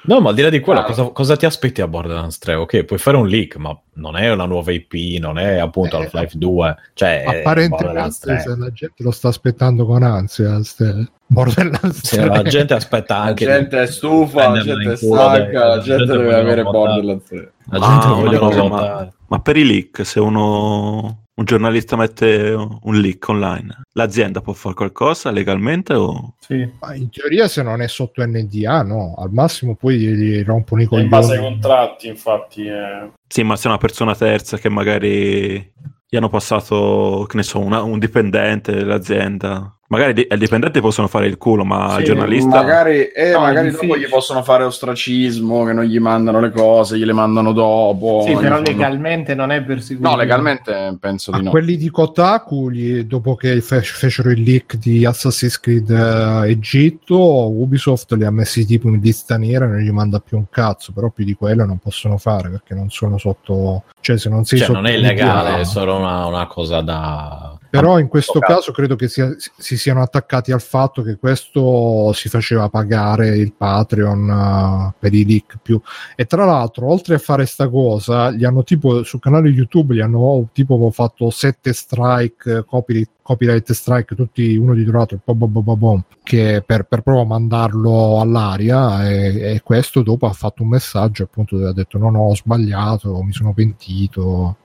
No, 0.07 0.21
ma 0.21 0.29
al 0.31 0.35
di 0.35 0.43
là 0.43 0.51
di 0.51 0.61
quello, 0.61 0.81
Ah. 0.81 0.85
cosa, 0.85 1.05
cosa 1.07 1.37
ti 1.37 1.47
aspetti 1.47 1.81
a 1.81 1.89
Borderlands 1.89 2.39
3? 2.39 2.55
Ok, 2.55 2.85
puoi 2.85 2.99
fare 2.99 3.17
un 3.17 3.27
leak, 3.27 3.57
ma 3.57 3.77
non 3.95 4.17
è 4.17 4.31
una 4.33 4.45
nuova 4.45 4.71
IP, 4.73 5.19
non 5.21 5.39
è 5.39 5.59
appunto 5.59 5.97
Eh, 5.99 6.03
Half-Life 6.05 6.39
2, 6.39 6.77
cioè 6.95 7.25
Apparentemente 7.27 8.17
3. 8.21 8.39
se 8.41 8.57
la 8.57 8.71
gente 8.71 9.03
lo 9.03 9.11
sta 9.11 9.29
aspettando 9.29 9.85
con 9.85 10.03
ansia, 10.03 10.63
ste- 10.63 11.09
Borderlands 11.27 12.05
Se 12.07 12.17
3. 12.19 12.27
la 12.29 12.43
gente 12.43 12.75
aspetta 12.75 13.17
La 13.19 13.23
anche 13.25 13.45
gente 13.47 13.83
è 13.83 13.87
stufa, 13.87 14.49
la 14.49 14.61
gente 14.61 14.93
è 14.93 14.97
stanca, 14.97 15.67
la 15.67 15.79
gente 15.81 16.05
deve 16.05 16.35
avere. 16.35 16.63
Borderlands 16.63 17.25
3. 17.25 17.53
La 17.71 17.79
gente 17.81 18.07
una 18.07 18.39
vuole 18.39 18.69
ma, 18.69 19.13
ma 19.27 19.39
per 19.41 19.57
i 19.57 19.65
leak, 19.67 20.07
se 20.07 20.21
uno 20.21 21.26
un 21.39 21.45
giornalista 21.45 21.97
mette 21.97 22.51
un 22.55 22.95
leak 22.99 23.29
online, 23.29 23.83
l'azienda 23.93 24.41
può 24.41 24.53
fare 24.55 24.75
qualcosa 24.75 25.31
legalmente 25.31 25.93
o... 25.93 26.35
Sì. 26.39 26.67
Ma 26.81 26.95
in 26.95 27.11
teoria 27.11 27.47
se 27.47 27.63
non 27.63 27.83
è 27.83 27.89
sotto 27.89 28.25
NDA, 28.27 28.83
no, 28.83 29.15
al 29.19 29.31
massimo 29.33 29.75
poi 29.75 29.99
gli, 29.99 30.09
gli 30.15 30.43
rompono 30.45 30.81
i 30.81 30.89
In 30.91 31.09
base 31.09 31.33
ai 31.33 31.39
coglioni. 31.39 31.61
contratti, 31.61 32.09
infatti. 32.09 32.67
eh. 32.67 33.11
Sì, 33.29 33.43
ma 33.43 33.55
se 33.57 33.65
è 33.65 33.69
una 33.69 33.77
persona 33.79 34.15
terza 34.15 34.57
che 34.57 34.71
magari 34.71 35.73
gli 36.09 36.17
hanno 36.17 36.29
passato, 36.31 37.27
che 37.29 37.37
ne 37.37 37.43
so, 37.43 37.59
una- 37.61 37.83
un 37.83 37.99
dipendente 37.99 38.73
dell'azienda, 38.73 39.76
Magari 39.89 40.27
al 40.29 40.39
dipendente 40.39 40.81
possono 40.81 41.07
fare 41.07 41.27
il 41.27 41.37
culo, 41.37 41.65
ma 41.65 41.91
Sì, 41.91 41.97
al 41.97 42.03
giornalista... 42.03 42.49
Magari, 42.49 43.07
eh, 43.07 43.31
No, 43.33 43.41
magari 43.41 43.71
dopo 43.71 43.97
gli 43.97 44.09
possono 44.09 44.43
fare 44.43 44.65
ostracismo, 44.65 45.65
che 45.65 45.73
non 45.73 45.85
gli 45.85 45.99
mandano 46.01 46.41
le 46.41 46.51
cose, 46.51 46.99
gliele 46.99 47.13
mandano 47.13 47.53
dopo. 47.53 48.23
Sì, 48.27 48.33
però 48.35 48.57
fanno- 48.57 48.61
legalmente 48.67 49.35
non 49.35 49.53
è 49.53 49.63
perseguibile. 49.63 50.11
No, 50.11 50.17
legalmente 50.17 50.97
penso 50.99 51.31
A 51.31 51.39
di 51.39 51.45
no. 51.45 51.51
quelli 51.51 51.77
di 51.77 51.89
Kotaku, 51.91 52.71
gli- 52.71 53.03
dopo 53.03 53.37
che 53.37 53.61
fe- 53.61 53.83
fecero 53.83 54.31
il 54.31 54.43
leak 54.43 54.75
di 54.77 55.05
Assassin's 55.05 55.61
Creed 55.61 55.91
eh, 55.91 56.51
Egitto, 56.51 57.49
Ubisoft 57.51 58.13
li 58.15 58.25
ha 58.25 58.31
messi 58.31 58.67
tipo 58.67 58.89
in 58.89 59.01
lista 59.01 59.37
nera 59.37 59.67
e 59.67 59.69
non 59.69 59.79
gli 59.79 59.91
manda 59.91 60.19
più 60.19 60.37
un 60.37 60.47
cazzo, 60.51 60.93
però 60.93 61.11
più 61.11 61.25
di 61.25 61.35
quello 61.35 61.65
non 61.65 61.79
possono 61.79 62.19
fare 62.19 62.49
perché 62.51 62.75
non 62.75 62.91
sono 62.91 63.19
sotto... 63.19 63.85
Cioè 64.01 64.19
se 64.19 64.29
non 64.29 64.45
sei 64.45 64.59
Cioè, 64.59 64.67
sotto... 64.69 64.81
non 64.81 64.91
è 64.91 64.95
illegale, 64.95 65.61
è 65.61 65.65
solo 65.65 65.97
una, 65.97 66.27
una 66.27 66.47
cosa 66.47 66.81
da... 66.81 67.57
Però 67.81 67.99
in 67.99 68.09
questo 68.09 68.39
caso 68.39 68.73
credo 68.73 68.97
che 68.97 69.09
sia- 69.09 69.35
si 69.39 69.77
siano 69.77 70.03
attaccati 70.03 70.53
al 70.53 70.61
fatto 70.61 71.03
che 71.03 71.17
questo 71.17 72.13
si 72.13 72.29
faceva 72.29 72.69
pagare 72.69 73.37
il 73.37 73.53
Patreon 73.53 74.29
eh, 74.29 74.95
per 74.99 75.15
i 75.15 75.25
leak 75.25 75.59
più. 75.63 75.81
E 76.15 76.27
tra 76.27 76.45
l'altro, 76.45 76.89
oltre 76.89 77.17
a 77.17 77.19
fare 77.19 77.47
sta 77.47 77.69
cosa, 77.69 78.31
gli 78.31 78.45
hanno 78.45 78.63
tipo 78.65 79.03
sul 79.05 79.21
canale 79.21 79.49
YouTube 79.49 79.95
gli 79.95 80.01
hanno 80.01 80.49
tipo 80.53 80.91
fatto 80.91 81.31
sette 81.31 81.73
strike, 81.73 82.65
copyright, 82.67 83.11
copyright 83.23 83.73
strike, 83.73 84.15
tutti 84.15 84.57
uno 84.57 84.75
dietro 84.75 84.99
l'altro, 84.99 85.21
bom, 85.25 85.39
bom, 85.39 85.53
bom, 85.53 85.65
bom, 85.65 85.79
bom, 85.79 86.05
che 86.23 86.63
per, 86.65 86.85
per 86.85 87.03
proprio 87.03 87.25
mandarlo 87.25 88.21
all'aria. 88.21 89.09
E, 89.09 89.55
e 89.55 89.61
questo 89.63 90.03
dopo 90.03 90.27
ha 90.27 90.33
fatto 90.33 90.63
un 90.63 90.69
messaggio 90.69 91.25
appunto 91.25 91.57
dove 91.57 91.71
ha 91.71 91.73
detto: 91.73 91.99
No, 91.99 92.11
no, 92.11 92.21
ho 92.21 92.35
sbagliato, 92.35 93.23
mi 93.23 93.33
sono 93.33 93.53
pentito. 93.53 94.59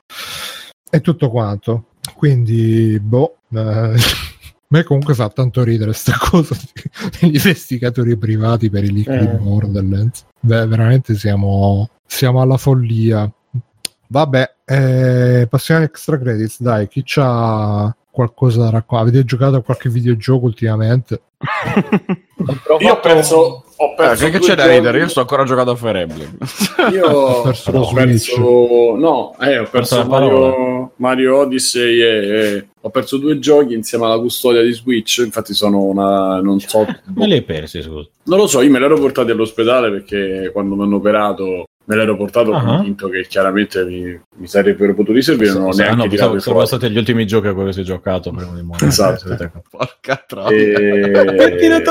E 0.90 1.02
tutto 1.02 1.30
quanto. 1.30 1.86
Quindi, 2.16 3.00
boh, 3.00 3.38
eh, 3.54 3.60
a 3.60 3.94
me 4.70 4.84
comunque 4.84 5.14
fa 5.14 5.30
tanto 5.30 5.64
ridere 5.64 5.94
sta 5.94 6.16
cosa 6.18 6.56
degli 7.20 7.36
investigatori 7.36 8.18
privati 8.18 8.70
per 8.70 8.84
i 8.84 8.92
di 8.92 9.04
Eh. 9.08 9.38
Borderlands. 9.38 10.26
Beh, 10.40 10.66
veramente 10.66 11.16
siamo, 11.16 11.90
siamo 12.06 12.42
alla 12.42 12.58
follia. 12.58 13.32
Vabbè, 14.08 14.56
eh, 14.66 15.48
passiamo 15.50 15.82
agli 15.82 15.88
extra 15.88 16.18
credits. 16.20 16.62
Dai, 16.62 16.88
chi 16.88 17.02
c'ha 17.06 17.96
qualcosa 18.12 18.60
da 18.64 18.70
raccontare? 18.70 19.10
Avete 19.10 19.26
giocato 19.26 19.56
a 19.56 19.64
qualche 19.64 19.90
videogioco 19.90 20.46
ultimamente? 20.46 21.22
Io 22.80 22.94
ho 22.94 23.00
perso. 23.00 23.64
Eh, 23.82 24.30
che, 24.30 24.40
c'è 24.40 24.54
da 24.54 24.68
ridere? 24.68 25.00
Io 25.00 25.08
sto 25.08 25.22
ancora 25.22 25.44
giocando 25.44 25.72
a 25.72 25.76
Fire 25.76 26.02
Emblem. 26.02 26.38
Io 26.92 27.08
Ho 27.10 27.42
perso 27.42 27.72
ho 27.72 27.94
perso, 27.94 28.96
no, 28.96 29.36
eh, 29.40 29.58
ho 29.58 29.68
perso 29.72 30.06
Mario, 30.06 30.92
Mario 30.98 31.38
Odyssey 31.38 32.00
e, 32.00 32.06
e 32.06 32.68
ho 32.80 32.90
perso 32.92 33.18
due 33.18 33.40
giochi 33.40 33.74
insieme 33.74 34.06
alla 34.06 34.20
custodia 34.20 34.62
di 34.62 34.72
Switch. 34.72 35.24
Infatti, 35.26 35.56
sono 35.56 35.82
una 35.82 36.40
non 36.42 36.60
so, 36.60 36.86
Me 37.16 37.26
li 37.26 37.34
hai 37.34 37.42
persi, 37.42 37.82
scusa. 37.82 38.08
non 38.26 38.38
lo 38.38 38.48
so. 38.48 38.62
Io 38.62 38.70
me 38.70 38.78
l'ero 38.78 39.00
portato 39.00 39.32
all'ospedale 39.32 39.90
perché 39.90 40.52
quando 40.54 40.76
mi 40.76 40.84
hanno 40.84 40.98
operato 40.98 41.66
me 41.86 41.96
l'ero 41.96 42.16
portato 42.16 42.54
Ah. 42.54 42.64
convinto 42.64 43.10
che 43.10 43.26
chiaramente 43.28 43.84
mi, 43.86 44.20
mi 44.38 44.48
sarebbero 44.48 44.94
potuti 44.94 45.22
servire. 45.22 45.54
Non 45.54 45.64
ho 45.64 45.70
neanche 45.72 45.96
no, 45.96 46.08
tirato 46.08 46.40
sono 46.40 46.66
stati 46.66 46.90
gli 46.90 46.98
ultimi 46.98 47.26
giochi 47.26 47.48
a 47.48 47.54
quelli 47.54 47.70
che 47.70 47.74
si 47.76 47.82
è 47.82 47.84
giocato 47.84 48.32
prima 48.32 48.54
di 48.54 48.62
morire. 48.62 48.88
Esatto. 48.88 49.36
Porca 49.70 50.24
troia. 50.28 50.58
E... 50.58 51.12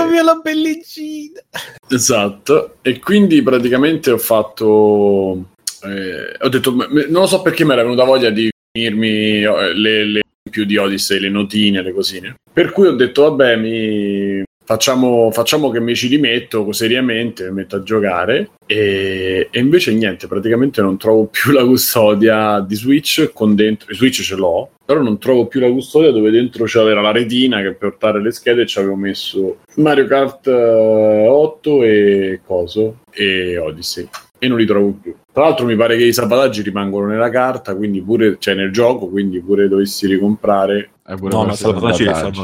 via 0.09 0.23
la 0.23 0.41
pellicina. 0.43 1.41
Esatto, 1.89 2.77
e 2.83 2.99
quindi 2.99 3.43
praticamente 3.43 4.11
ho 4.11 4.19
fatto. 4.19 5.45
eh, 5.83 6.37
ho 6.41 6.49
detto, 6.49 6.71
non 6.73 7.09
lo 7.23 7.27
so 7.27 7.43
perché 7.43 7.65
mi 7.65 7.73
era 7.73 7.83
venuta 7.83 8.05
voglia 8.05 8.31
di 8.31 8.49
finirmi 8.73 9.43
eh, 9.43 9.75
le, 9.75 10.05
le 10.05 10.21
più 10.51 10.65
di 10.65 10.77
Odyssey, 10.77 11.19
le 11.21 11.29
notine, 11.29 11.83
le 11.83 11.93
cosine. 11.93 12.35
Per 12.53 12.71
cui 12.73 12.87
ho 12.87 12.93
detto, 12.93 13.23
vabbè, 13.23 13.57
mi. 13.57 14.43
Facciamo, 14.71 15.33
facciamo 15.33 15.69
che 15.71 15.81
mi 15.81 15.97
ci 15.97 16.07
rimetto 16.07 16.71
seriamente, 16.71 17.47
mi 17.47 17.55
metto 17.55 17.75
a 17.75 17.83
giocare 17.83 18.51
e, 18.67 19.49
e 19.51 19.59
invece 19.59 19.93
niente, 19.93 20.29
praticamente 20.29 20.81
non 20.81 20.97
trovo 20.97 21.27
più 21.27 21.51
la 21.51 21.65
custodia 21.65 22.61
di 22.61 22.77
Switch 22.77 23.33
con 23.33 23.57
dentro, 23.57 23.93
Switch 23.93 24.23
ce 24.23 24.37
l'ho, 24.37 24.71
però 24.85 25.03
non 25.03 25.19
trovo 25.19 25.49
più 25.49 25.59
la 25.59 25.69
custodia 25.69 26.13
dove 26.13 26.31
dentro 26.31 26.67
c'era 26.67 27.01
la 27.01 27.11
retina 27.11 27.61
che 27.63 27.73
per 27.73 27.97
portare 27.97 28.23
le 28.23 28.31
schede 28.31 28.65
ci 28.65 28.79
avevo 28.79 28.95
messo 28.95 29.59
Mario 29.75 30.07
Kart 30.07 30.47
eh, 30.47 31.27
8 31.27 31.83
e 31.83 32.41
coso 32.47 33.01
e 33.11 33.59
Odyssey 33.59 34.09
e 34.39 34.47
non 34.47 34.57
li 34.57 34.67
trovo 34.67 34.93
più. 35.03 35.17
Tra 35.33 35.43
l'altro 35.43 35.67
mi 35.67 35.75
pare 35.75 35.97
che 35.97 36.05
i 36.05 36.13
salvataggi 36.13 36.63
rimangono 36.63 37.07
nella 37.07 37.29
carta, 37.29 37.75
quindi 37.75 38.01
pure 38.03 38.37
cioè 38.39 38.55
nel 38.55 38.71
gioco, 38.71 39.09
quindi 39.09 39.41
pure 39.41 39.67
dovessi 39.67 40.07
ricomprare 40.07 40.91
Eh, 41.00 41.00
No, 41.19 41.45
ma 41.45 41.53
salva 41.55 41.93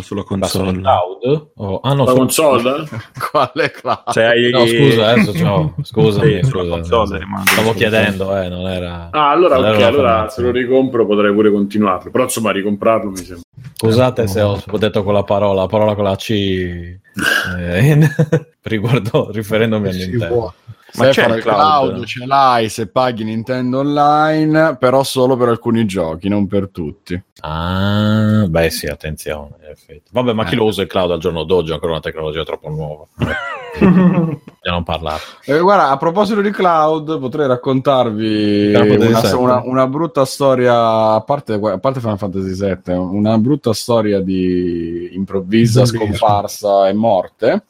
solo 0.03 0.25
Ma 0.29 0.47
sono 0.47 0.71
in 0.71 0.81
console. 0.81 0.81
cloud? 0.81 1.51
Oh, 1.57 1.81
ah, 1.83 1.93
no, 1.95 2.05
la 2.05 2.13
console. 2.13 2.89
Quale 3.31 3.71
classe? 3.71 4.03
Cioè, 4.13 4.25
hai... 4.25 4.51
No, 4.51 4.67
scusa, 4.67 5.09
adesso 5.11 5.35
ciao. 5.35 5.75
Scusami, 5.83 6.41
Sì, 6.43 6.49
sulla 6.49 6.63
scusa. 6.63 6.77
console 6.77 7.27
Stavo 7.45 7.63
sulla 7.63 7.73
chiedendo, 7.75 8.37
eh, 8.37 8.49
non 8.49 8.67
era. 8.67 9.09
Ah, 9.13 9.31
allora 9.31 9.59
ok, 9.59 9.83
allora 9.83 10.29
se 10.29 10.43
lo 10.43 10.51
ricompro 10.51 11.07
potrei 11.07 11.33
pure 11.33 11.51
continuarlo, 11.51 12.11
però 12.11 12.25
insomma 12.25 12.51
ricomprarlo 12.51 13.11
mi 13.11 13.17
sembra. 13.17 13.45
Scusate 13.75 14.27
se 14.27 14.41
ho 14.41 14.61
detto 14.79 15.03
quella 15.03 15.23
parola, 15.23 15.63
la 15.63 15.67
parola 15.67 15.95
con 15.95 16.05
la 16.05 16.17
C 16.17 16.31
eh, 17.59 18.11
riguardo, 18.63 19.31
riferendomi 19.31 19.89
a 19.89 19.93
Si 19.93 19.99
Nintendo. 20.09 20.35
può. 20.35 20.53
Ma 20.95 21.09
c'è 21.09 21.27
il 21.29 21.43
cloud. 21.43 21.91
cloud? 21.91 22.05
ce 22.05 22.25
l'hai 22.27 22.69
se 22.69 22.87
paghi 22.87 23.25
Nintendo 23.25 23.79
Online, 23.81 24.77
però 24.79 25.03
solo 25.03 25.37
per 25.37 25.49
alcuni 25.49 25.85
giochi, 25.85 26.29
non 26.29 26.47
per 26.47 26.69
tutti. 26.71 27.21
Ah, 27.41 28.45
beh 28.49 28.71
sì, 28.71 28.87
attenzione. 28.87 29.57
in 29.63 29.69
effetti. 29.71 30.11
Vabbè, 30.11 30.33
ma 30.33 30.45
chi 30.45 30.55
Eh. 30.55 30.57
lo 30.57 30.65
usa 30.65 30.83
il 30.83 30.89
cloud 30.89 31.11
al 31.11 31.19
giorno 31.19 31.45
d'oggi? 31.45 31.71
È 31.71 31.75
ancora 31.75 31.93
una 31.93 32.01
tecnologia 32.01 32.43
troppo 32.45 32.69
nuova. 32.71 33.07
Ya 33.79 34.73
non 34.73 34.85
parlare. 34.85 35.21
Eh, 35.45 35.61
guarda, 35.61 35.91
a 35.91 35.97
proposito 35.99 36.41
di 36.41 36.51
cloud, 36.51 37.21
potrei 37.21 37.47
raccontarvi 37.47 38.75
una, 38.75 39.37
una- 39.37 39.63
una 39.65 39.87
brutta 39.87 40.25
storia, 40.25 41.13
a 41.13 41.21
parte, 41.21 41.53
a 41.63 41.79
parte 41.79 42.01
Final 42.01 42.17
Fantasy 42.17 42.55
VII, 42.55 42.95
una 42.95 43.37
brutta 43.37 43.75
storia 43.75 44.21
di 44.21 45.11
improvvisa 45.13 45.85
scomparsa 45.85 46.89
e 46.89 46.95
morte. 46.95 47.65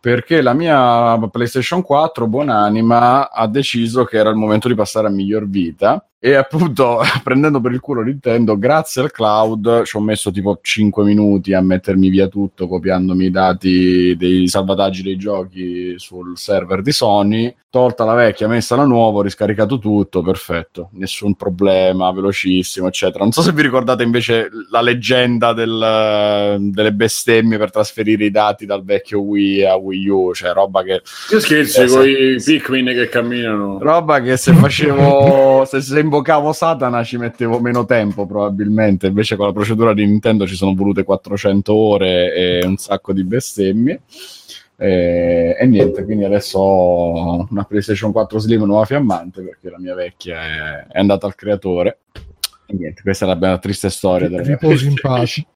Perché 0.00 0.42
la 0.42 0.54
mia 0.54 1.18
PlayStation 1.28 1.82
4, 1.82 2.26
buonanima, 2.28 3.30
ha 3.30 3.46
deciso 3.48 4.04
che 4.04 4.16
era 4.16 4.30
il 4.30 4.36
momento 4.36 4.68
di 4.68 4.74
passare 4.74 5.08
a 5.08 5.10
miglior 5.10 5.48
vita. 5.48 6.07
E 6.20 6.34
appunto, 6.34 6.98
prendendo 7.22 7.60
per 7.60 7.70
il 7.72 7.80
culo 7.80 8.02
Nintendo, 8.02 8.58
grazie 8.58 9.02
al 9.02 9.12
cloud, 9.12 9.84
ci 9.84 9.96
ho 9.96 10.00
messo 10.00 10.32
tipo 10.32 10.58
5 10.60 11.04
minuti 11.04 11.52
a 11.54 11.60
mettermi 11.60 12.08
via 12.08 12.26
tutto, 12.26 12.66
copiandomi 12.66 13.26
i 13.26 13.30
dati 13.30 14.16
dei 14.16 14.48
salvataggi 14.48 15.02
dei 15.02 15.16
giochi 15.16 15.94
sul 15.96 16.36
server 16.36 16.82
di 16.82 16.92
Sony. 16.92 17.54
Tolta 17.70 18.04
la 18.06 18.14
vecchia, 18.14 18.48
messa 18.48 18.76
la 18.76 18.86
nuova, 18.86 19.18
ho 19.18 19.22
riscaricato 19.22 19.78
tutto, 19.78 20.22
perfetto, 20.22 20.88
nessun 20.92 21.34
problema, 21.34 22.10
velocissimo, 22.12 22.86
eccetera. 22.88 23.22
Non 23.24 23.32
so 23.32 23.42
se 23.42 23.52
vi 23.52 23.60
ricordate 23.60 24.02
invece 24.02 24.48
la 24.70 24.80
leggenda 24.80 25.52
del- 25.52 26.56
delle 26.72 26.92
bestemmie 26.94 27.58
per 27.58 27.70
trasferire 27.70 28.24
i 28.24 28.30
dati 28.30 28.64
dal 28.64 28.82
vecchio 28.82 29.20
Wii 29.20 29.66
a 29.66 29.76
Wii 29.76 30.08
U, 30.08 30.32
cioè 30.34 30.54
roba 30.54 30.82
che 30.82 31.02
Che 31.28 31.40
scherzi 31.40 31.82
Eh, 31.82 31.86
con 31.88 32.08
i 32.08 32.36
Pikmin 32.42 32.86
che 32.86 33.08
camminano. 33.10 33.78
Roba 33.82 34.22
che 34.22 34.38
se 34.38 34.54
facevo, 34.54 35.64
se, 35.68 35.82
se 35.82 36.00
invocavo 36.08 36.52
Satana 36.52 37.04
ci 37.04 37.16
mettevo 37.18 37.60
meno 37.60 37.84
tempo 37.84 38.26
probabilmente, 38.26 39.06
invece 39.08 39.36
con 39.36 39.46
la 39.46 39.52
procedura 39.52 39.92
di 39.94 40.04
Nintendo 40.06 40.46
ci 40.46 40.54
sono 40.56 40.74
volute 40.74 41.04
400 41.04 41.74
ore 41.74 42.34
e 42.34 42.66
un 42.66 42.76
sacco 42.76 43.12
di 43.12 43.24
bestemmie. 43.24 44.00
E, 44.80 45.56
e 45.58 45.66
niente, 45.66 46.04
quindi 46.04 46.24
adesso 46.24 46.58
ho 46.58 47.46
una 47.50 47.64
PlayStation 47.64 48.12
4 48.12 48.38
Slim 48.38 48.62
nuova 48.64 48.84
fiammante 48.84 49.42
perché 49.42 49.70
la 49.70 49.78
mia 49.78 49.94
vecchia 49.94 50.40
è, 50.40 50.86
è 50.92 50.98
andata 50.98 51.26
al 51.26 51.34
creatore. 51.34 51.98
E 52.66 52.74
niente, 52.74 53.02
questa 53.02 53.24
è 53.24 53.28
la, 53.28 53.36
la 53.38 53.58
triste 53.58 53.90
storia 53.90 54.28
della 54.28 54.42
mia 54.42 54.56
Riposi 54.60 54.86
in 54.86 54.94
pace. 55.00 55.46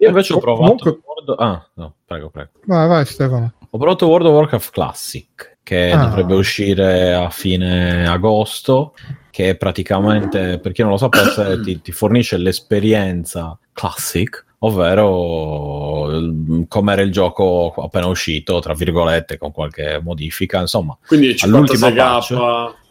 Io 0.00 0.08
invece 0.08 0.32
ho 0.34 0.38
provato 0.38 0.74
Comunque- 0.76 0.98
World... 1.04 1.40
Ah, 1.40 1.66
no, 1.74 1.94
prego, 2.04 2.28
prego. 2.30 2.50
Vai, 2.66 2.88
vai 2.88 3.04
Stefano. 3.06 3.52
Ho 3.70 3.78
provato 3.78 4.06
World 4.08 4.26
of 4.26 4.32
Warcraft 4.34 4.72
Classic, 4.72 5.58
che 5.62 5.92
Ah. 5.92 6.06
dovrebbe 6.06 6.34
uscire 6.34 7.14
a 7.14 7.30
fine 7.30 8.08
agosto, 8.08 8.94
che 9.30 9.54
praticamente, 9.56 10.58
per 10.58 10.72
chi 10.72 10.82
non 10.82 10.90
lo 10.92 10.96
sapesse, 10.96 11.60
ti, 11.64 11.80
ti 11.80 11.92
fornisce 11.92 12.36
l'esperienza 12.36 13.58
Classic, 13.72 14.44
ovvero 14.60 16.10
il- 16.10 16.64
come 16.68 16.92
era 16.92 17.02
il 17.02 17.12
gioco 17.12 17.72
appena 17.76 18.06
uscito, 18.06 18.58
tra 18.60 18.74
virgolette, 18.74 19.38
con 19.38 19.52
qualche 19.52 20.00
modifica, 20.02 20.60
insomma. 20.60 20.96
Quindi 21.06 21.34
All'ultimo 21.40 21.88
56k, 21.88 21.94
patch. 21.96 22.30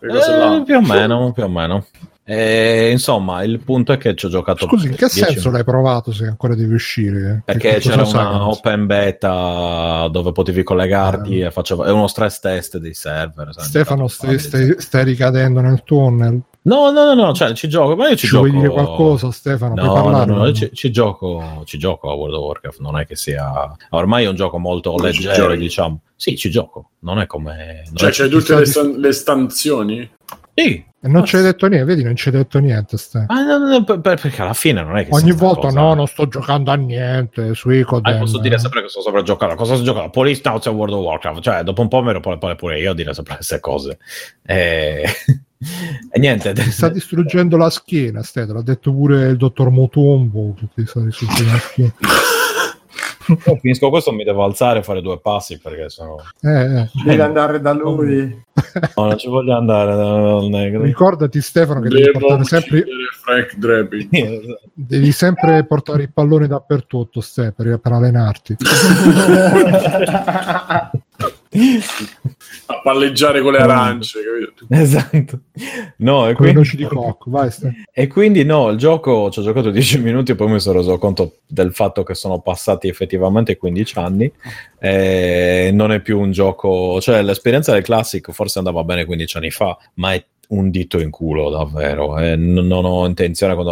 Eh, 0.02 0.64
più 0.64 0.76
o 0.76 0.82
meno, 0.82 1.32
più 1.32 1.44
o 1.44 1.49
meno. 1.49 1.86
E, 2.32 2.92
insomma, 2.92 3.42
il 3.44 3.60
punto 3.60 3.92
è 3.92 3.98
che 3.98 4.14
ci 4.14 4.28
ho 4.28 4.30
giocato... 4.30 4.68
Scusi, 4.68 4.86
in 4.88 4.92
che 4.96 5.08
10 5.08 5.20
senso 5.20 5.50
l'hai 5.50 5.64
provato 5.64 6.12
se 6.14 6.26
ancora 6.28 6.54
devi 6.54 6.74
uscire? 6.76 7.42
perché 7.44 7.74
Che 7.74 7.80
c'era 7.80 8.04
una 8.06 8.48
open 8.48 8.86
beta 8.86 10.08
dove 10.12 10.32
potevi 10.32 10.62
collegarti 10.64 11.42
Ah. 11.42 11.48
e 11.48 11.52
faceva 11.52 11.88
è 11.88 11.92
uno 11.92 12.08
stress 12.08 12.40
test 12.40 12.78
dei 12.78 12.94
server. 12.94 13.50
Stefano, 13.58 14.08
stai, 14.08 14.38
stai- 14.38 14.76
stai 14.78 15.04
ricadendo 15.06 15.60
nel 15.62 15.84
tunnel. 15.84 16.40
No, 16.62 16.92
no, 16.92 17.06
no, 17.06 17.14
no, 17.16 17.34
cioè 17.34 17.54
ci 17.54 17.68
gioco, 17.68 17.96
ma 17.96 18.10
io 18.10 18.16
ci, 18.16 18.28
Ci 18.28 18.34
gioco. 18.34 18.48
vuoi 18.48 18.60
dire 18.60 18.72
qualcosa, 18.72 19.32
Stefano? 19.32 19.74
Puoi 19.74 19.88
No, 19.88 19.94
no, 19.96 20.02
parlare? 20.04 20.32
no, 20.32 20.52
ci, 20.54 20.70
ci 20.74 20.92
gioco, 20.92 21.64
ci 21.66 21.78
gioco 21.80 22.12
a 22.12 22.14
World 22.14 22.36
of 22.36 22.44
Warcraft, 22.44 22.80
non 22.82 23.00
è 23.00 23.06
che 23.08 23.16
sia... 23.16 23.76
Ormai 23.92 24.26
è 24.26 24.28
un 24.28 24.36
gioco 24.36 24.60
molto 24.60 24.96
ci 24.98 25.04
leggero, 25.04 25.56
diciamo. 25.56 26.02
Sì, 26.16 26.36
ci 26.38 26.52
gioco, 26.52 26.90
non 27.00 27.18
è 27.20 27.26
come... 27.26 27.84
non 27.86 27.96
Cioè, 27.96 28.10
è- 28.10 28.12
c'hai 28.12 28.30
tutte 28.30 28.56
le, 28.56 28.66
stan- 28.66 28.92
le 29.00 29.12
stanzioni? 29.14 30.10
Sì, 30.61 30.84
non 31.02 31.23
ci 31.26 31.38
hai 31.38 31.44
detto 31.44 31.68
niente, 31.68 31.86
vedi, 31.86 32.03
non 32.03 32.15
ci 32.15 32.27
hai 32.27 32.36
detto 32.36 32.60
niente. 32.60 32.98
Ste. 32.98 33.26
ma 33.27 33.41
no, 33.44 33.57
no, 33.57 33.84
per- 33.86 34.02
per- 34.02 34.19
perché 34.19 34.41
alla 34.41 34.53
fine 34.53 34.84
non 34.84 34.98
è 34.98 35.03
che... 35.06 35.10
Ogni 35.14 35.31
volta 35.31 35.68
cosa- 35.68 35.80
no, 35.80 35.94
non 35.94 36.07
sto 36.07 36.27
giocando 36.27 36.72
a 36.72 36.76
niente 36.76 37.53
su 37.56 37.69
Icodem. 37.69 38.15
Ah, 38.15 38.18
posso 38.18 38.40
dire 38.40 38.60
sempre 38.60 38.81
che 38.81 38.90
sto 38.90 39.02
sopra 39.02 39.22
a 39.22 39.23
giocare. 39.23 39.56
Cosa 39.56 39.76
sto 39.76 39.84
giocando? 39.84 40.10
Police 40.10 40.41
Scouts 40.41 40.65
e 40.65 40.69
World 40.69 40.94
of 40.95 41.06
Warcraft. 41.06 41.41
Cioè, 41.41 41.64
dopo 41.64 41.81
un 41.81 41.88
po' 41.88 42.02
mi 42.02 42.11
rompo 42.11 42.31
le 42.31 42.38
palle 42.38 42.56
pure 42.56 42.80
io 42.80 42.91
a 42.91 42.95
dire 42.95 43.14
sempre 43.14 43.36
queste 43.36 43.60
cose. 43.61 43.98
E, 44.45 45.06
e 46.11 46.19
niente. 46.19 46.52
Ti 46.52 46.69
sta 46.72 46.90
distruggendo 46.90 47.56
la 47.56 47.69
schiena, 47.69 48.22
Ste, 48.22 48.45
te 48.45 48.52
l'ha 48.52 48.61
detto 48.61 48.91
pure 48.91 49.27
il 49.30 49.38
dottor 49.38 49.69
Motombo. 49.69 50.56
Ti 50.76 50.86
sta 50.86 50.99
distruggendo 50.99 51.52
la 51.52 51.60
schiena. 51.60 51.94
Io 53.30 53.56
finisco 53.58 53.90
questo, 53.90 54.12
mi 54.12 54.24
devo 54.24 54.44
alzare 54.44 54.80
e 54.80 54.84
fare 54.84 55.02
due 55.02 55.20
passi 55.20 55.60
perché 55.60 55.90
sono. 55.90 56.18
Eh, 56.42 56.50
eh. 56.50 56.90
Devi 57.06 57.22
andare 57.22 57.62
da 57.62 57.74
lui. 57.74 58.44
No, 58.96 59.06
non 59.06 59.18
ci 59.18 59.28
voglio 59.28 59.56
andare 59.56 59.96
dal 59.96 60.48
negro. 60.50 60.84
Ricordati, 60.84 61.42
Stefano, 61.42 61.82
che 61.82 61.90
devi 61.90 62.12
portare 62.12 62.44
sempre, 62.44 62.84
Frank 63.24 63.56
Drebin. 63.56 64.10
devi 64.74 65.12
sempre 65.12 65.66
portare 65.66 66.04
il 66.04 66.12
pallone 66.12 66.48
dappertutto, 66.48 67.22
Ste, 67.22 67.54
per, 67.56 67.80
per 67.80 67.92
allenarti. 67.92 68.56
A 71.52 72.82
palleggiare 72.84 73.42
con 73.42 73.54
le 73.54 73.58
arance, 73.58 74.20
esatto. 74.70 75.40
No, 75.98 76.30
e 76.30 76.36
quindi, 76.36 76.84
cocco, 76.84 77.32
vai, 77.32 77.50
e 77.92 78.06
quindi 78.06 78.46
no, 78.46 78.70
il 78.70 78.78
gioco 78.78 79.32
ci 79.32 79.40
ho 79.40 79.42
giocato 79.44 79.72
10 79.72 79.98
minuti 80.04 80.32
e 80.32 80.36
poi 80.36 80.52
mi 80.52 80.60
sono 80.60 80.78
reso 80.78 81.00
conto 81.00 81.38
del 81.48 81.74
fatto 81.74 82.04
che 82.04 82.14
sono 82.14 82.40
passati 82.40 82.88
effettivamente 82.88 83.58
15 83.58 83.98
anni. 83.98 84.32
E 84.80 85.72
non 85.74 85.92
è 85.92 86.02
più 86.02 86.20
un 86.20 86.32
gioco, 86.32 87.02
cioè 87.02 87.24
l'esperienza 87.24 87.74
del 87.74 87.82
Classic 87.82 88.30
forse 88.32 88.60
andava 88.60 88.84
bene 88.84 89.06
15 89.06 89.38
anni 89.38 89.50
fa, 89.50 89.76
ma 89.96 90.14
è 90.14 90.24
un 90.50 90.70
dito 90.72 91.00
in 91.00 91.10
culo 91.12 91.50
davvero. 91.50 92.18
E 92.18 92.36
non, 92.36 92.66
non 92.68 92.86
ho 92.86 93.06
intenzione 93.06 93.54
quando 93.54 93.72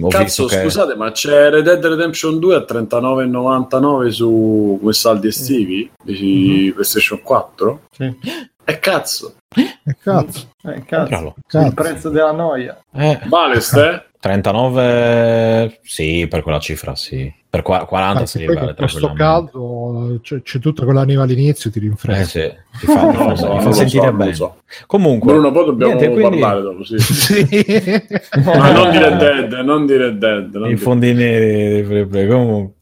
ho 0.00 0.08
Cazzo, 0.08 0.44
visto 0.44 0.46
che... 0.46 0.62
scusate, 0.62 0.94
ma 0.96 1.10
c'è 1.12 1.50
Red 1.50 1.64
Dead 1.64 1.84
Redemption 1.84 2.38
2 2.38 2.54
a 2.56 2.64
39,99 2.68 4.08
su 4.08 4.76
come 4.80 4.92
saldi 4.92 5.28
estivi 5.28 5.90
di 6.02 6.70
PlayStation 6.72 7.20
4? 7.22 7.80
Sì. 7.92 8.16
E 8.68 8.78
cazzo, 8.80 9.36
E 9.54 9.96
cazzo, 10.02 10.48
Eh, 10.64 10.82
cazzo. 10.84 10.96
Compralo. 11.08 11.34
Il 11.36 11.42
cazzo. 11.46 11.72
prezzo 11.74 12.08
della 12.10 12.32
noia. 12.32 12.76
Eh, 12.92 13.20
vale 13.26 13.60
ste? 13.60 14.05
39 14.20 15.78
sì, 15.82 16.26
per 16.28 16.42
quella 16.42 16.58
cifra 16.58 16.94
sì. 16.94 17.32
Per 17.48 17.62
qua- 17.64 17.86
40 17.86 18.18
Anzi, 18.20 18.38
sì, 18.38 18.44
poi 18.44 18.54
vale 18.54 18.66
con 18.66 18.74
questo 18.76 19.12
caldo 19.14 20.18
c'è, 20.22 20.42
c'è 20.42 20.58
tutta 20.58 20.84
quella 20.84 21.04
neve 21.04 21.22
all'inizio, 21.22 21.70
ti 21.70 21.78
Eh 21.78 21.82
rinfresca. 21.82 22.24
sì, 22.24 22.52
ti 22.80 22.86
fa, 22.86 23.10
lo 23.28 23.34
so, 23.36 23.56
ti 23.56 23.60
fa 23.62 23.72
sentire 23.72 24.06
so, 24.08 24.12
bene. 24.12 24.34
so. 24.34 24.56
Comunque, 24.86 25.32
Bruno, 25.32 25.52
poi 25.52 25.64
dobbiamo 25.64 25.94
niente, 25.94 26.12
quindi- 26.20 26.38
parlare 26.40 26.60
dopo, 26.60 26.84
sì. 26.84 26.98
Sì. 26.98 27.46
Ma 28.44 28.72
non 28.72 28.90
di 28.90 28.98
Red 28.98 29.16
Dead, 29.18 29.52
non 29.64 29.86
di 29.86 29.96
Red 29.96 30.18
Dead. 30.18 30.54
Non 30.54 30.68
i 30.70 30.74
di- 30.74 30.80
fondi 30.80 31.12
neri 31.14 32.26
comunque 32.28 32.74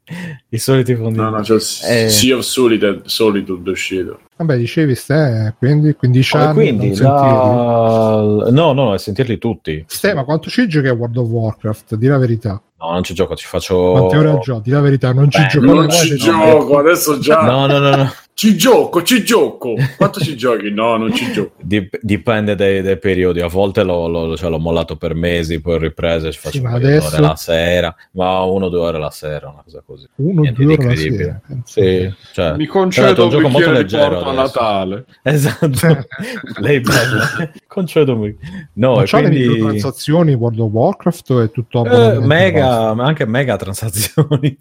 i 0.48 0.59
soliti 0.59 0.94
fondi 0.97 1.19
No, 1.19 1.24
no, 1.31 1.31
neri. 1.31 1.44
c'è 1.44 1.55
Eh. 1.55 2.09
Sea 2.09 2.36
of 2.36 2.43
Solitude, 2.43 3.02
Solitude 3.05 3.70
uscito. 3.70 4.20
Vabbè, 4.36 4.56
dicevi, 4.56 4.94
Ste, 4.97 5.55
quindi 5.59 5.94
15 5.94 6.36
Oh, 6.36 6.40
anni. 6.40 6.55
quindi 6.55 6.97
la... 6.97 8.48
no, 8.51 8.73
no, 8.73 8.93
è 8.94 8.98
sentirli 8.98 9.39
tutti. 9.39 9.85
Ste, 9.86 10.12
ma 10.15 10.24
quanto 10.24 10.48
ci 10.51 10.66
giochi 10.66 10.89
a 10.89 10.93
World 10.93 11.16
of 11.19 11.28
Warcraft? 11.28 11.94
Di 11.94 12.06
la 12.09 12.19
verità. 12.19 12.61
No, 12.79 12.91
non 12.91 13.03
ci 13.05 13.15
gioco, 13.15 13.35
ci 13.37 13.47
faccio 13.47 13.93
Quante 13.93 14.17
ore? 14.17 14.61
Di 14.63 14.71
la 14.71 14.81
verità, 14.81 15.13
non 15.13 15.31
ci 15.31 15.41
Beh, 15.41 15.47
gioco. 15.49 15.67
Non 15.67 15.91
ci 15.91 16.17
gioco, 16.17 16.79
adesso 16.79 17.19
già. 17.19 17.41
No, 17.43 17.67
no, 17.67 17.79
no, 17.79 17.95
no. 17.97 18.13
Ci 18.37 18.57
gioco, 18.57 19.05
ci 19.05 19.23
gioco. 19.25 19.75
Quanto 19.97 20.19
ci 20.19 20.37
giochi? 20.37 20.69
No, 20.73 20.97
non 20.97 21.15
ci 21.15 21.31
gioco. 21.31 21.53
Dip- 21.63 22.01
dipende 22.03 22.57
dai, 22.57 22.83
dai 22.83 22.99
periodi. 22.99 23.41
A 23.41 23.47
volte 23.47 23.85
l'ho, 23.85 24.09
l'ho- 24.09 24.37
cioè, 24.37 24.51
l'ho 24.51 24.59
mollato 24.59 24.97
per 24.97 25.15
mesi, 25.15 25.61
poi 25.61 25.75
ho 25.75 25.79
ripreso 25.79 26.27
e 26.27 26.33
ci 26.33 26.41
faccio 26.41 26.57
Sì, 26.59 26.65
un 26.65 26.67
adesso- 26.67 27.07
ore 27.15 27.21
la 27.21 27.37
sera, 27.37 27.95
ma 28.15 28.43
uno 28.43 28.67
o 28.67 28.69
due 28.71 28.81
ore 28.81 28.99
la 28.99 29.11
sera, 29.13 29.51
una 29.51 29.63
cosa 29.63 29.83
così. 29.87 30.09
Uno 30.17 30.41
o 30.41 30.51
due 30.51 30.65
ore 30.65 30.77
la 30.77 30.83
incredibile. 30.83 31.43
sera. 31.47 31.61
Sì, 31.65 32.15
cioè, 32.33 32.57
Mi 32.57 32.65
Tra 32.65 32.73
concedo 32.73 33.07
l'altro, 33.07 33.25
un 33.25 33.31
è 33.31 33.35
un 33.35 33.41
gioco 33.41 33.53
molto 33.53 33.71
leggero 33.71 34.15
porto 34.17 34.29
a. 34.29 34.33
Natale. 34.33 35.05
Esatto, 35.23 35.69
lei 36.59 36.81
bella. 36.81 37.51
Concedo 37.69 38.17
mi- 38.17 38.37
No, 38.75 38.97
Ma 38.97 39.03
e 39.03 39.07
c'ha 39.07 39.21
le 39.21 39.29
quindi 39.29 39.47
microtransazioni 39.49 40.35
World 40.35 40.59
of 40.59 40.71
Warcraft 40.73 41.31
o 41.31 41.41
è 41.41 41.51
tutto 41.53 41.85
Eh, 41.85 41.89
abbonamento 41.89 42.27
mega, 42.65 43.03
anche 43.05 43.27
mega 43.27 43.57
transazioni. 43.57 44.59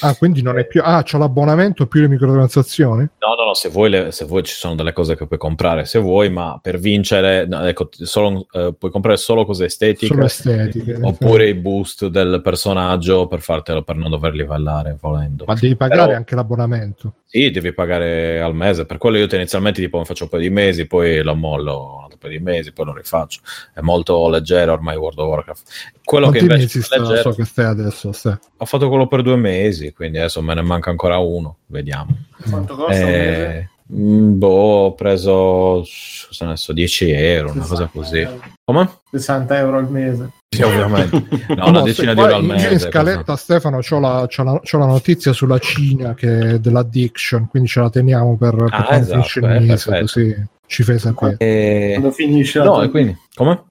Ah, 0.00 0.14
quindi 0.16 0.42
non 0.42 0.58
è 0.58 0.66
più 0.66 0.80
Ah, 0.84 1.02
c'ha 1.04 1.16
l'abbonamento 1.18 1.86
più 1.86 2.00
le 2.00 2.08
microtransazioni? 2.08 3.02
No, 3.18 3.34
no, 3.38 3.44
no, 3.46 3.54
se 3.54 3.68
vuoi, 3.70 3.90
le- 3.90 4.12
se 4.12 4.24
vuoi 4.24 4.42
ci 4.42 4.54
sono 4.54 4.74
delle 4.74 4.92
cose 4.92 5.16
che 5.16 5.26
puoi 5.26 5.38
comprare, 5.38 5.84
se 5.84 5.98
vuoi, 5.98 6.28
ma 6.30 6.58
per 6.60 6.78
vincere, 6.78 7.46
no, 7.46 7.64
ecco, 7.64 7.88
solo, 7.90 8.46
eh, 8.52 8.74
puoi 8.78 8.90
comprare 8.90 9.16
solo 9.16 9.44
cose 9.44 9.64
estetiche. 9.66 10.06
Solo 10.12 10.24
estetiche. 10.26 10.98
Oppure 11.00 11.48
i 11.48 11.54
boost 11.54 12.06
del 12.08 12.40
personaggio 12.42 13.26
per 13.26 13.40
fartelo 13.40 13.82
per 13.82 13.96
non 13.96 14.10
dover 14.10 14.34
livellare 14.34 14.96
volendo. 15.00 15.44
Ma 15.46 15.54
devi 15.54 15.76
pagare 15.76 16.00
Però- 16.02 16.16
anche 16.16 16.34
l'abbonamento. 16.34 17.14
Sì, 17.32 17.50
devi 17.50 17.72
pagare 17.72 18.42
al 18.42 18.54
mese. 18.54 18.84
Per 18.84 18.98
quello 18.98 19.16
io 19.16 19.26
inizialmente 19.30 19.80
tipo 19.80 19.96
mi 19.96 20.04
faccio 20.04 20.24
un 20.24 20.28
paio 20.28 20.42
di 20.42 20.50
mesi, 20.50 20.86
poi 20.86 21.22
lo 21.22 21.34
mollo 21.34 21.94
un 21.96 22.02
altro 22.02 22.18
paio 22.18 22.36
di 22.36 22.44
mesi, 22.44 22.72
poi 22.72 22.84
lo 22.84 22.94
rifaccio. 22.94 23.40
È 23.72 23.80
molto 23.80 24.28
leggero 24.28 24.72
ormai 24.74 24.96
World 24.96 25.18
of 25.18 25.28
Warcraft. 25.28 25.62
Quello 26.04 26.26
Quanti 26.26 26.44
che 26.46 26.52
invece 26.52 26.61
sta, 26.68 26.98
leggero, 26.98 27.20
so 27.20 27.30
che 27.30 27.44
stai 27.44 27.64
adesso? 27.66 28.12
Stai. 28.12 28.36
ho 28.56 28.64
fatto 28.64 28.88
quello 28.88 29.06
per 29.06 29.22
due 29.22 29.36
mesi, 29.36 29.92
quindi 29.92 30.18
adesso 30.18 30.42
me 30.42 30.54
ne 30.54 30.62
manca 30.62 30.90
ancora 30.90 31.18
uno. 31.18 31.56
Vediamo. 31.66 32.16
Quanto 32.48 32.74
costa? 32.76 32.92
Eh, 32.92 33.68
mm, 33.92 34.38
boh, 34.38 34.48
ho 34.86 34.94
preso 34.94 35.84
cosa 36.28 36.46
ne 36.46 36.56
so, 36.56 36.72
10 36.72 37.10
euro, 37.10 37.52
una 37.52 37.64
cosa 37.66 37.86
così. 37.92 38.26
Come? 38.64 38.88
60 39.10 39.58
euro 39.58 39.78
al 39.78 39.90
mese. 39.90 40.30
Sì, 40.48 40.62
ovviamente. 40.62 41.22
No, 41.56 41.68
una 41.68 41.78
se 41.80 41.84
decina 41.86 42.14
di 42.14 42.20
euro 42.20 42.34
al 42.36 42.42
in- 42.42 42.48
mese. 42.48 42.72
In 42.72 42.78
scaletta, 42.78 43.36
Stefano, 43.36 43.78
c'ho 43.78 43.98
la, 43.98 44.26
c'ho 44.28 44.42
la- 44.42 44.60
c'ho 44.62 44.78
la 44.78 44.86
notizia 44.86 45.32
sulla 45.32 45.58
Cina 45.58 46.14
che 46.14 46.38
è 46.54 46.58
dell'addiction, 46.58 47.48
quindi 47.48 47.68
ce 47.68 47.80
la 47.80 47.90
teniamo 47.90 48.36
per, 48.36 48.54
per 48.54 48.68
Ah, 48.70 48.82
quando 48.84 49.04
esatto, 49.04 49.12
finisce 49.22 49.38
il 49.40 49.44
eh, 49.46 49.60
mese, 49.60 50.00
così 50.00 50.46
ci 50.66 50.82
fai 50.84 50.98
sapere. 50.98 51.36
E... 51.38 51.90
Quando 51.98 52.10
finisce 52.12 52.58
la 52.58 52.64
No, 52.64 52.82
e 52.82 52.88
quindi, 52.90 53.16
come? 53.34 53.64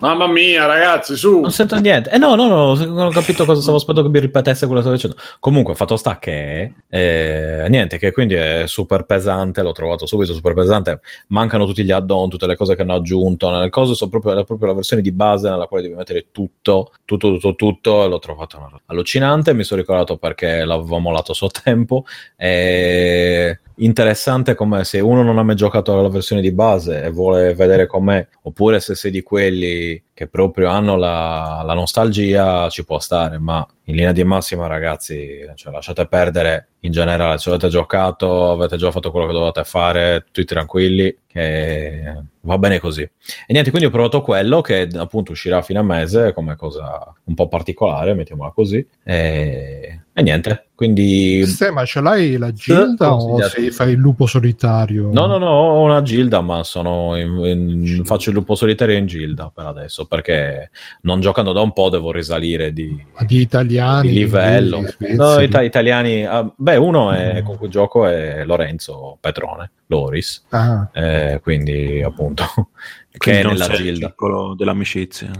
Mamma 0.00 0.26
mia, 0.26 0.64
ragazzi, 0.64 1.14
su. 1.14 1.40
Non 1.40 1.52
sento 1.52 1.78
niente. 1.78 2.08
Eh 2.10 2.16
no, 2.16 2.34
no, 2.34 2.46
no, 2.46 2.74
non 2.74 3.06
ho 3.06 3.10
capito 3.10 3.44
cosa 3.44 3.60
stavo 3.60 3.76
aspettando 3.76 4.08
che 4.08 4.14
mi 4.14 4.20
ripetesse 4.20 4.64
quello 4.66 4.80
che 4.80 4.88
stavo 4.88 4.96
dicendo. 4.96 5.16
Comunque, 5.40 5.74
fatto 5.74 5.96
sta 5.96 6.18
che 6.18 6.72
eh, 6.88 7.66
niente, 7.68 7.98
che 7.98 8.10
quindi 8.10 8.32
è 8.32 8.62
super 8.66 9.04
pesante, 9.04 9.62
l'ho 9.62 9.72
trovato 9.72 10.06
subito 10.06 10.32
super 10.32 10.54
pesante. 10.54 11.00
Mancano 11.28 11.66
tutti 11.66 11.84
gli 11.84 11.90
add-on, 11.90 12.30
tutte 12.30 12.46
le 12.46 12.56
cose 12.56 12.76
che 12.76 12.82
hanno 12.82 12.94
aggiunto. 12.94 13.50
Nelle 13.50 13.68
cose 13.68 13.94
sono 13.94 14.08
proprio, 14.08 14.38
è 14.38 14.44
proprio 14.44 14.68
la 14.68 14.74
versione 14.74 15.02
di 15.02 15.12
base 15.12 15.50
nella 15.50 15.66
quale 15.66 15.82
devi 15.82 15.94
mettere 15.94 16.28
tutto, 16.32 16.92
tutto, 17.04 17.32
tutto, 17.34 17.54
tutto. 17.54 18.04
E 18.04 18.08
l'ho 18.08 18.18
trovato 18.18 18.80
allucinante. 18.86 19.52
Mi 19.52 19.64
sono 19.64 19.80
ricordato 19.80 20.16
perché 20.16 20.64
l'avevo 20.64 20.98
mollato 20.98 21.32
a 21.32 21.34
suo 21.34 21.48
tempo. 21.50 22.06
E 22.36 23.58
interessante 23.84 24.54
come 24.54 24.84
se 24.84 25.00
uno 25.00 25.22
non 25.22 25.38
ha 25.38 25.42
mai 25.42 25.56
giocato 25.56 25.98
alla 25.98 26.08
versione 26.08 26.40
di 26.40 26.52
base 26.52 27.02
e 27.02 27.10
vuole 27.10 27.54
vedere 27.54 27.86
com'è, 27.86 28.26
oppure 28.42 28.80
se 28.80 28.94
sei 28.94 29.10
di 29.10 29.22
quelli 29.22 30.02
che 30.12 30.28
proprio 30.28 30.68
hanno 30.68 30.96
la, 30.96 31.62
la 31.64 31.74
nostalgia, 31.74 32.68
ci 32.68 32.84
può 32.84 32.98
stare, 32.98 33.38
ma 33.38 33.66
in 33.84 33.94
linea 33.94 34.12
di 34.12 34.24
massima, 34.24 34.66
ragazzi, 34.66 35.40
cioè, 35.54 35.72
lasciate 35.72 36.06
perdere 36.06 36.69
in 36.80 36.92
generale. 36.92 37.38
Se 37.38 37.48
avete 37.50 37.68
giocato, 37.68 38.50
avete 38.52 38.76
già 38.76 38.90
fatto 38.90 39.10
quello 39.10 39.26
che 39.26 39.32
dovete 39.32 39.64
fare, 39.64 40.24
tutti 40.24 40.44
tranquilli, 40.44 41.14
che 41.26 42.22
va 42.42 42.58
bene 42.58 42.78
così. 42.80 43.02
E 43.02 43.10
niente, 43.48 43.70
quindi 43.70 43.86
ho 43.88 43.92
provato 43.92 44.20
quello 44.22 44.60
che 44.60 44.88
appunto 44.96 45.32
uscirà 45.32 45.58
a 45.58 45.62
fine 45.62 45.82
mese 45.82 46.32
come 46.32 46.56
cosa 46.56 47.12
un 47.24 47.34
po' 47.34 47.48
particolare, 47.48 48.14
mettiamola 48.14 48.50
così. 48.50 48.84
E, 49.04 50.00
e 50.12 50.22
niente, 50.22 50.68
quindi 50.74 51.44
Ste, 51.46 51.70
ma 51.70 51.84
ce 51.84 52.00
l'hai 52.00 52.36
la 52.36 52.52
gilda 52.52 53.12
o 53.14 53.18
consigliato. 53.18 53.60
se 53.60 53.70
fai 53.70 53.92
il 53.92 53.98
lupo 53.98 54.26
solitario? 54.26 55.10
No, 55.12 55.26
no, 55.26 55.38
no, 55.38 55.46
ho 55.50 55.82
una 55.82 56.02
gilda, 56.02 56.40
ma 56.40 56.64
sono 56.64 57.16
in- 57.16 57.44
in- 57.44 58.04
faccio 58.04 58.30
il 58.30 58.34
lupo 58.36 58.54
solitario 58.56 58.96
in 58.96 59.06
gilda 59.06 59.52
per 59.54 59.66
adesso, 59.66 60.06
perché 60.06 60.70
non 61.02 61.20
giocando 61.20 61.52
da 61.52 61.60
un 61.60 61.72
po' 61.72 61.90
devo 61.90 62.10
risalire 62.10 62.72
di, 62.72 63.04
Ma 63.16 63.24
Di 63.24 63.40
italiani, 63.40 64.08
di 64.08 64.14
livello. 64.14 64.76
inglesi, 64.78 65.14
No, 65.16 65.40
ita- 65.40 65.62
italiani, 65.62 66.24
ah, 66.26 66.50
beh, 66.56 66.69
uno 66.76 67.10
è, 67.12 67.42
con 67.42 67.56
cui 67.56 67.68
gioco 67.68 68.06
è 68.06 68.44
Lorenzo 68.44 69.16
Petrone, 69.20 69.70
Loris, 69.86 70.44
Ah, 70.50 70.88
eh, 70.92 71.40
quindi 71.42 72.02
appunto, 72.02 72.44
che 73.10 73.18
Quindi 73.18 73.40
è 73.40 73.44
nella 73.44 73.66
il 73.66 73.72
gilda. 73.74 74.06
circolo 74.06 74.54
dell'amicizia. 74.54 75.30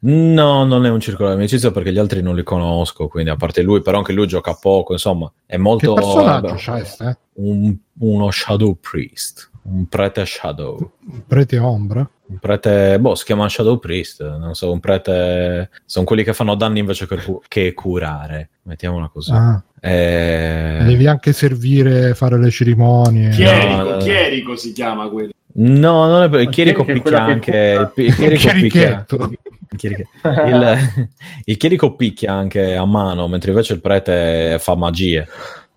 No, 0.00 0.64
non 0.64 0.86
è 0.86 0.90
un 0.90 1.00
circolo 1.00 1.28
di 1.30 1.34
amicizia 1.36 1.70
perché 1.70 1.92
gli 1.92 1.98
altri 1.98 2.22
non 2.22 2.34
li 2.34 2.42
conosco, 2.42 3.08
quindi 3.08 3.30
a 3.30 3.36
parte 3.36 3.62
lui, 3.62 3.82
però 3.82 3.98
anche 3.98 4.12
lui 4.12 4.26
gioca 4.26 4.54
poco, 4.54 4.92
insomma, 4.92 5.30
è 5.46 5.52
che 5.52 5.58
molto... 5.58 5.94
personaggio 5.94 6.46
vabbè, 6.48 6.58
c'hai, 6.60 6.84
Ste? 6.84 7.18
un- 7.34 7.76
uno 8.00 8.30
Shadow 8.30 8.76
Priest. 8.80 9.47
Un 9.70 9.86
prete 9.86 10.24
Shadow. 10.24 10.92
Prete 11.26 11.58
ombra. 11.58 12.08
Un 12.26 12.38
prete, 12.38 12.98
boh, 12.98 13.14
si 13.14 13.24
chiama 13.24 13.48
Shadow 13.48 13.78
Priest, 13.78 14.22
non 14.38 14.54
so, 14.54 14.70
un 14.72 14.80
prete... 14.80 15.70
Sono 15.84 16.04
quelli 16.06 16.24
che 16.24 16.32
fanno 16.32 16.54
danni 16.54 16.78
invece 16.80 17.06
che, 17.06 17.16
cu- 17.16 17.42
che 17.48 17.72
curare, 17.74 18.48
mettiamola 18.62 19.08
così. 19.12 19.32
Ah, 19.32 19.62
Eh, 19.80 20.82
devi 20.86 21.06
anche 21.06 21.32
servire, 21.32 22.14
fare 22.14 22.38
le 22.38 22.50
cerimonie. 22.50 23.28
Chierico, 23.30 23.90
no, 23.90 23.96
chierico 23.98 24.56
si 24.56 24.72
chiama 24.72 25.08
quello. 25.08 25.32
No, 25.54 26.06
non 26.06 26.22
è 26.22 26.28
per- 26.28 26.40
il 26.40 26.48
chierico 26.48 26.84
picchia 26.84 27.22
anche... 27.22 27.50
che- 27.94 28.02
Il, 28.02 28.06
il 28.08 28.14
chierico 28.14 28.48
picchia... 28.52 29.04
Chierichetto. 29.06 29.30
il 29.70 29.76
chieriche- 29.78 30.08
il, 30.46 31.08
il 31.44 31.56
chierico 31.56 31.94
picchia 31.94 32.32
anche 32.32 32.74
a 32.74 32.84
mano, 32.86 33.28
mentre 33.28 33.50
invece 33.50 33.74
il 33.74 33.80
prete 33.80 34.56
fa 34.60 34.74
magie. 34.76 35.26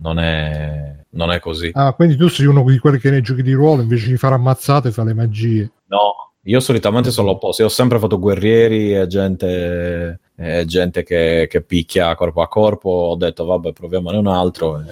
Non 0.01 0.19
è, 0.19 0.95
non 1.11 1.31
è 1.31 1.39
così. 1.39 1.69
Ah, 1.73 1.93
quindi 1.93 2.17
tu 2.17 2.27
sei 2.27 2.47
uno 2.47 2.63
di 2.63 2.79
quelli 2.79 2.97
che 2.97 3.09
nei 3.09 3.21
giochi 3.21 3.43
di 3.43 3.53
ruolo 3.53 3.81
invece 3.81 4.07
di 4.07 4.17
fare 4.17 4.35
ammazzate 4.35 4.91
fa 4.91 5.03
le 5.03 5.13
magie. 5.13 5.71
No, 5.87 6.31
io 6.43 6.59
solitamente 6.59 7.11
sono 7.11 7.27
l'opposto. 7.27 7.61
Io 7.61 7.67
ho 7.67 7.71
sempre 7.71 7.99
fatto 7.99 8.17
guerrieri 8.17 8.95
e 8.95 9.05
gente, 9.05 10.19
e 10.35 10.65
gente 10.65 11.03
che, 11.03 11.47
che 11.49 11.61
picchia 11.61 12.15
corpo 12.15 12.41
a 12.41 12.47
corpo. 12.47 12.89
Ho 12.89 13.15
detto, 13.15 13.45
vabbè, 13.45 13.73
proviamone 13.73 14.17
un 14.17 14.27
altro. 14.27 14.79
E, 14.79 14.83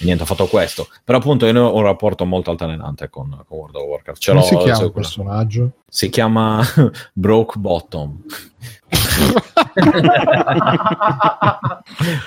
e 0.00 0.04
niente, 0.04 0.22
ho 0.22 0.26
fatto 0.26 0.46
questo. 0.46 0.88
Però 1.04 1.18
appunto 1.18 1.46
io 1.46 1.62
ho 1.64 1.76
un 1.76 1.82
rapporto 1.82 2.24
molto 2.24 2.50
altalenante 2.50 3.08
con, 3.08 3.28
con 3.46 3.58
World 3.58 3.76
of 3.76 3.82
Warcraft. 3.84 4.20
Ce 4.20 4.30
Come 4.32 4.42
l'ho- 4.42 4.48
si 4.48 4.56
chiama 4.56 4.78
ce- 4.78 4.84
il 4.84 4.92
personaggio? 4.92 5.70
si 5.88 6.08
chiama 6.08 6.62
Broke 7.12 7.58
Bottom. 7.58 8.22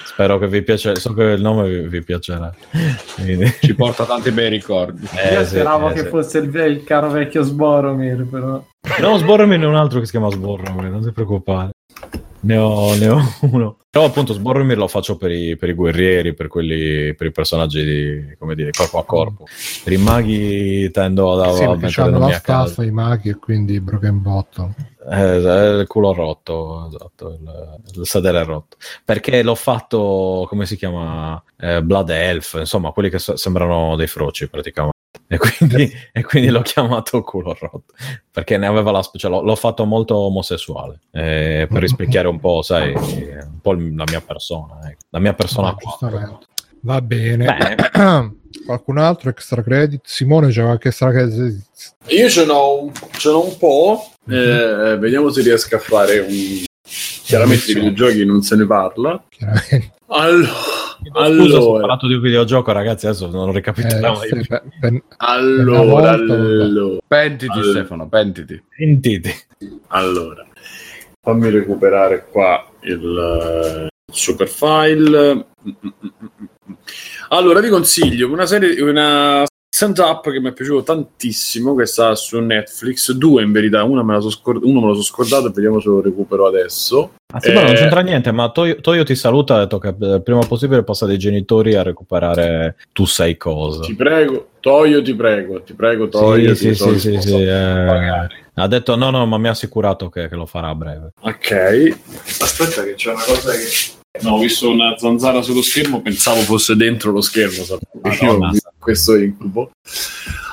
Spero 0.06 0.38
che 0.38 0.48
vi 0.48 0.61
piace, 0.64 0.95
so 0.95 1.14
che 1.14 1.23
il 1.23 1.41
nome 1.41 1.68
vi, 1.69 1.88
vi 1.88 2.03
piacerà. 2.03 2.53
Quindi- 3.15 3.52
Ci 3.61 3.76
porta 3.76 4.06
tanti 4.06 4.31
bei 4.31 4.49
ricordi. 4.49 5.07
Eh, 5.15 5.34
Io 5.34 5.41
sì, 5.44 5.49
speravo 5.56 5.89
eh, 5.89 5.94
che 5.94 5.99
sì. 6.02 6.07
fosse 6.07 6.38
il, 6.39 6.53
il 6.56 6.84
caro 6.84 7.10
vecchio 7.10 7.44
Sboromir, 7.44 8.26
però. 8.30 8.64
No, 8.99 9.18
Sborromir 9.18 9.60
ne 9.60 9.65
ho 9.65 9.69
un 9.69 9.76
altro 9.76 9.99
che 9.99 10.06
si 10.06 10.11
chiama 10.11 10.30
Sborromir, 10.30 10.89
non 10.89 11.03
ti 11.03 11.11
preoccupare. 11.11 11.72
Ne 12.41 12.57
ho, 12.57 12.95
ne 12.95 13.09
ho 13.09 13.22
uno. 13.51 13.77
Però 13.89 14.05
appunto 14.05 14.34
Sborromir 14.34 14.77
lo 14.77 14.88
faccio 14.88 15.18
per 15.18 15.31
i, 15.31 15.55
per 15.55 15.69
i 15.69 15.73
guerrieri, 15.73 16.34
per, 16.34 16.47
quelli, 16.47 17.15
per 17.15 17.27
i 17.27 17.31
personaggi 17.31 17.84
di, 17.84 18.35
come 18.38 18.53
dire, 18.53 18.69
corpo 18.69 18.99
a 18.99 19.05
corpo. 19.05 19.45
Per 19.84 19.91
i 19.91 19.97
maghi 19.97 20.91
tendo 20.91 21.41
ad 21.41 21.55
sì, 21.55 21.65
perché 21.80 22.01
hanno 22.01 22.19
la 22.19 22.31
staffa, 22.34 22.84
i 22.84 22.91
maghi 22.91 23.30
e 23.30 23.35
quindi 23.35 23.80
broken 23.80 24.22
bottom. 24.22 24.73
Eh, 25.09 25.35
il 25.80 25.85
culo 25.88 26.14
rotto, 26.14 26.88
esatto, 26.89 27.30
il, 27.30 27.80
il 27.95 28.05
sedere 28.05 28.43
rotto. 28.43 28.77
Perché 29.03 29.41
l'ho 29.41 29.55
fatto, 29.55 30.45
come 30.47 30.68
si 30.68 30.76
chiama? 30.76 31.41
Eh, 31.57 31.81
Blood 31.81 32.09
Elf, 32.09 32.55
insomma, 32.59 32.91
quelli 32.91 33.09
che 33.09 33.18
so- 33.18 33.35
sembrano 33.35 33.95
dei 33.95 34.07
froci 34.07 34.47
praticamente. 34.47 34.97
E 35.27 35.38
quindi, 35.38 35.91
e 36.11 36.23
quindi 36.23 36.49
l'ho 36.49 36.61
chiamato 36.61 37.22
culo 37.23 37.56
rotto. 37.60 37.94
Perché 38.31 38.57
ne 38.57 38.68
aveva 38.68 38.91
la 38.91 39.02
cioè, 39.02 39.31
l'ho, 39.31 39.41
l'ho 39.41 39.56
fatto 39.56 39.85
molto 39.85 40.15
omosessuale. 40.15 40.99
eh, 41.11 41.68
per 41.69 41.81
rispecchiare 41.81 42.27
un 42.27 42.39
po', 42.39 42.61
sai, 42.61 42.94
un 42.94 43.60
po' 43.61 43.73
la 43.73 44.03
mia 44.07 44.22
persona. 44.22 44.80
ecco. 44.89 44.99
La 45.10 45.19
mia 45.19 45.34
persona 45.34 45.76
No. 46.02 46.39
Va 46.81 47.02
bene. 47.02 47.45
Bene. 47.45 48.35
Qualcun 48.65 48.98
altro 48.98 49.30
extra 49.30 49.61
credit? 49.61 50.02
Simone 50.06 50.49
c'è 50.49 50.61
qualche 50.64 50.89
extra 50.89 51.11
credit? 51.11 51.65
Io 52.07 52.30
ce 52.30 52.45
n'ho 52.45 52.84
un, 52.84 52.91
ce 53.18 53.30
n'ho 53.30 53.45
un 53.45 53.57
po', 53.57 54.11
eh, 54.27 54.98
vediamo 54.98 55.30
se 55.30 55.41
riesco 55.41 55.76
a 55.76 55.80
fare 55.80 56.19
un... 56.19 56.64
Chiaramente 57.23 57.65
di 57.68 57.73
videogiochi 57.73 58.26
non 58.26 58.41
se 58.41 58.55
ne 58.55 58.65
parla. 58.65 59.23
Chiaramente. 59.30 59.93
Allora, 60.07 60.47
Scusa, 60.47 61.49
se 61.49 61.55
ho 61.57 61.59
allora, 61.59 61.80
parlato 61.80 62.07
di 62.07 62.14
un 62.14 62.22
videogioco, 62.22 62.72
ragazzi, 62.72 63.07
adesso 63.07 63.27
non 63.30 63.49
Eh, 63.49 63.53
ricapitoliamo. 63.53 64.15
sì, 64.22 64.47
per- 64.47 64.64
per- 64.80 65.03
allora, 65.18 66.11
allora, 66.14 66.97
Pentiti, 67.05 67.51
Allora. 67.51 67.69
Stefano, 67.72 68.07
pentiti. 68.07 68.64
Sentite. 68.76 69.34
allora, 69.88 70.45
fammi 71.22 71.49
recuperare 71.49 72.26
qua 72.31 72.65
il, 72.81 73.88
eh, 73.88 73.88
super 74.11 74.47
file. 74.47 75.45
Allora, 77.30 77.59
vi 77.59 77.69
consiglio 77.69 78.31
una 78.31 78.45
serie, 78.45 78.81
una 78.81 79.43
stand-up 79.78 80.32
che 80.32 80.40
mi 80.40 80.49
è 80.49 80.54
piaciuto 80.54 80.82
tantissimo, 80.82 81.76
che 81.76 81.86
sta 81.86 82.16
su 82.16 82.40
Netflix, 82.40 83.12
due 83.12 83.44
in 83.44 83.52
verità, 83.52 83.84
una 83.84 84.02
me 84.02 84.14
la 84.14 84.22
so 84.22 84.32
scord- 84.32 84.64
uno 84.64 84.80
me 84.80 84.88
lo 84.88 84.95
so 84.95 85.04
scordato 85.04 85.48
e 85.48 85.52
vediamo 85.52 85.80
se 85.80 85.88
lo 85.90 86.02
recupero 86.02 86.48
adesso. 86.48 87.12
Ah, 87.32 87.40
sì, 87.40 87.52
ma 87.52 87.62
non 87.62 87.72
Eh, 87.72 87.76
c'entra 87.76 88.02
niente, 88.02 88.32
ma 88.32 88.49
Toyo, 88.49 88.82
Toyo 88.82 89.04
ti 89.04 89.14
saluta 89.14 89.56
ha 89.56 89.60
detto 89.60 89.78
che 89.78 89.90
eh, 89.90 90.16
il 90.16 90.24
prima 90.24 90.40
possibile 90.40 90.84
passa 90.84 91.06
dai 91.06 91.20
genitori 91.20 91.76
a 91.76 91.84
recuperare 91.84 92.78
tu 92.91 93.06
sai 93.06 93.38
cosa. 93.38 93.82
Ti 93.82 93.94
prego, 93.94 94.48
Toio, 94.62 95.04
ti 95.04 95.14
prego, 95.14 95.62
ti 95.62 95.74
prego, 95.74 96.10
Toio. 96.10 96.56
sì, 96.56 96.70
ti 96.70 96.76
sì, 96.76 96.98
sì, 96.98 96.99
sì, 96.99 97.22
sì, 97.22 97.34
a 97.48 98.24
eh, 98.24 98.28
ha 98.56 98.68
detto 98.68 98.95
no, 98.95 99.12
no, 99.12 99.28
ma 99.28 99.38
mi 99.38 99.48
ha 99.48 99.52
assicurato 99.52 100.10
che, 100.10 100.28
che 100.28 100.36
lo 100.36 100.48
farà 100.48 100.70
a 100.70 100.76
breve. 100.76 101.10
Ok, 101.20 101.98
aspetta 102.41 102.84
che 102.84 102.95
c'è 102.95 103.12
una 103.12 103.22
cosa 103.24 103.52
che... 103.52 103.95
No, 104.22 104.35
ho 104.35 104.39
visto 104.39 104.69
una 104.69 104.98
zanzara 104.98 105.41
sullo 105.41 105.61
schermo, 105.61 106.02
pensavo 106.02 106.41
fosse 106.41 106.76
dentro 106.76 107.11
lo 107.11 107.22
schermo. 107.22 107.64
Madonna. 108.02 108.52
Questo 108.80 109.15
incubo. 109.15 109.72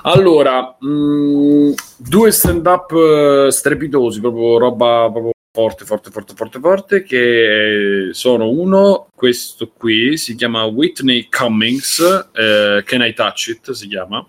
Allora, 0.03 0.77
mh, 0.79 1.73
due 1.97 2.31
stand-up 2.31 2.93
eh, 2.93 3.51
strepitosi, 3.51 4.21
proprio 4.21 4.59
roba 4.59 5.09
proprio 5.11 5.33
forte, 5.55 5.85
forte, 5.85 6.11
forte, 6.11 6.35
forte, 6.35 6.59
forte, 6.59 7.03
che 7.05 8.09
sono 8.11 8.49
uno, 8.49 9.07
questo 9.15 9.71
qui, 9.75 10.17
si 10.17 10.35
chiama 10.35 10.65
Whitney 10.65 11.29
Cummings, 11.31 12.29
eh, 12.33 12.83
Can 12.85 13.03
I 13.03 13.15
Touch 13.15 13.47
It, 13.47 13.71
si 13.71 13.87
chiama. 13.87 14.27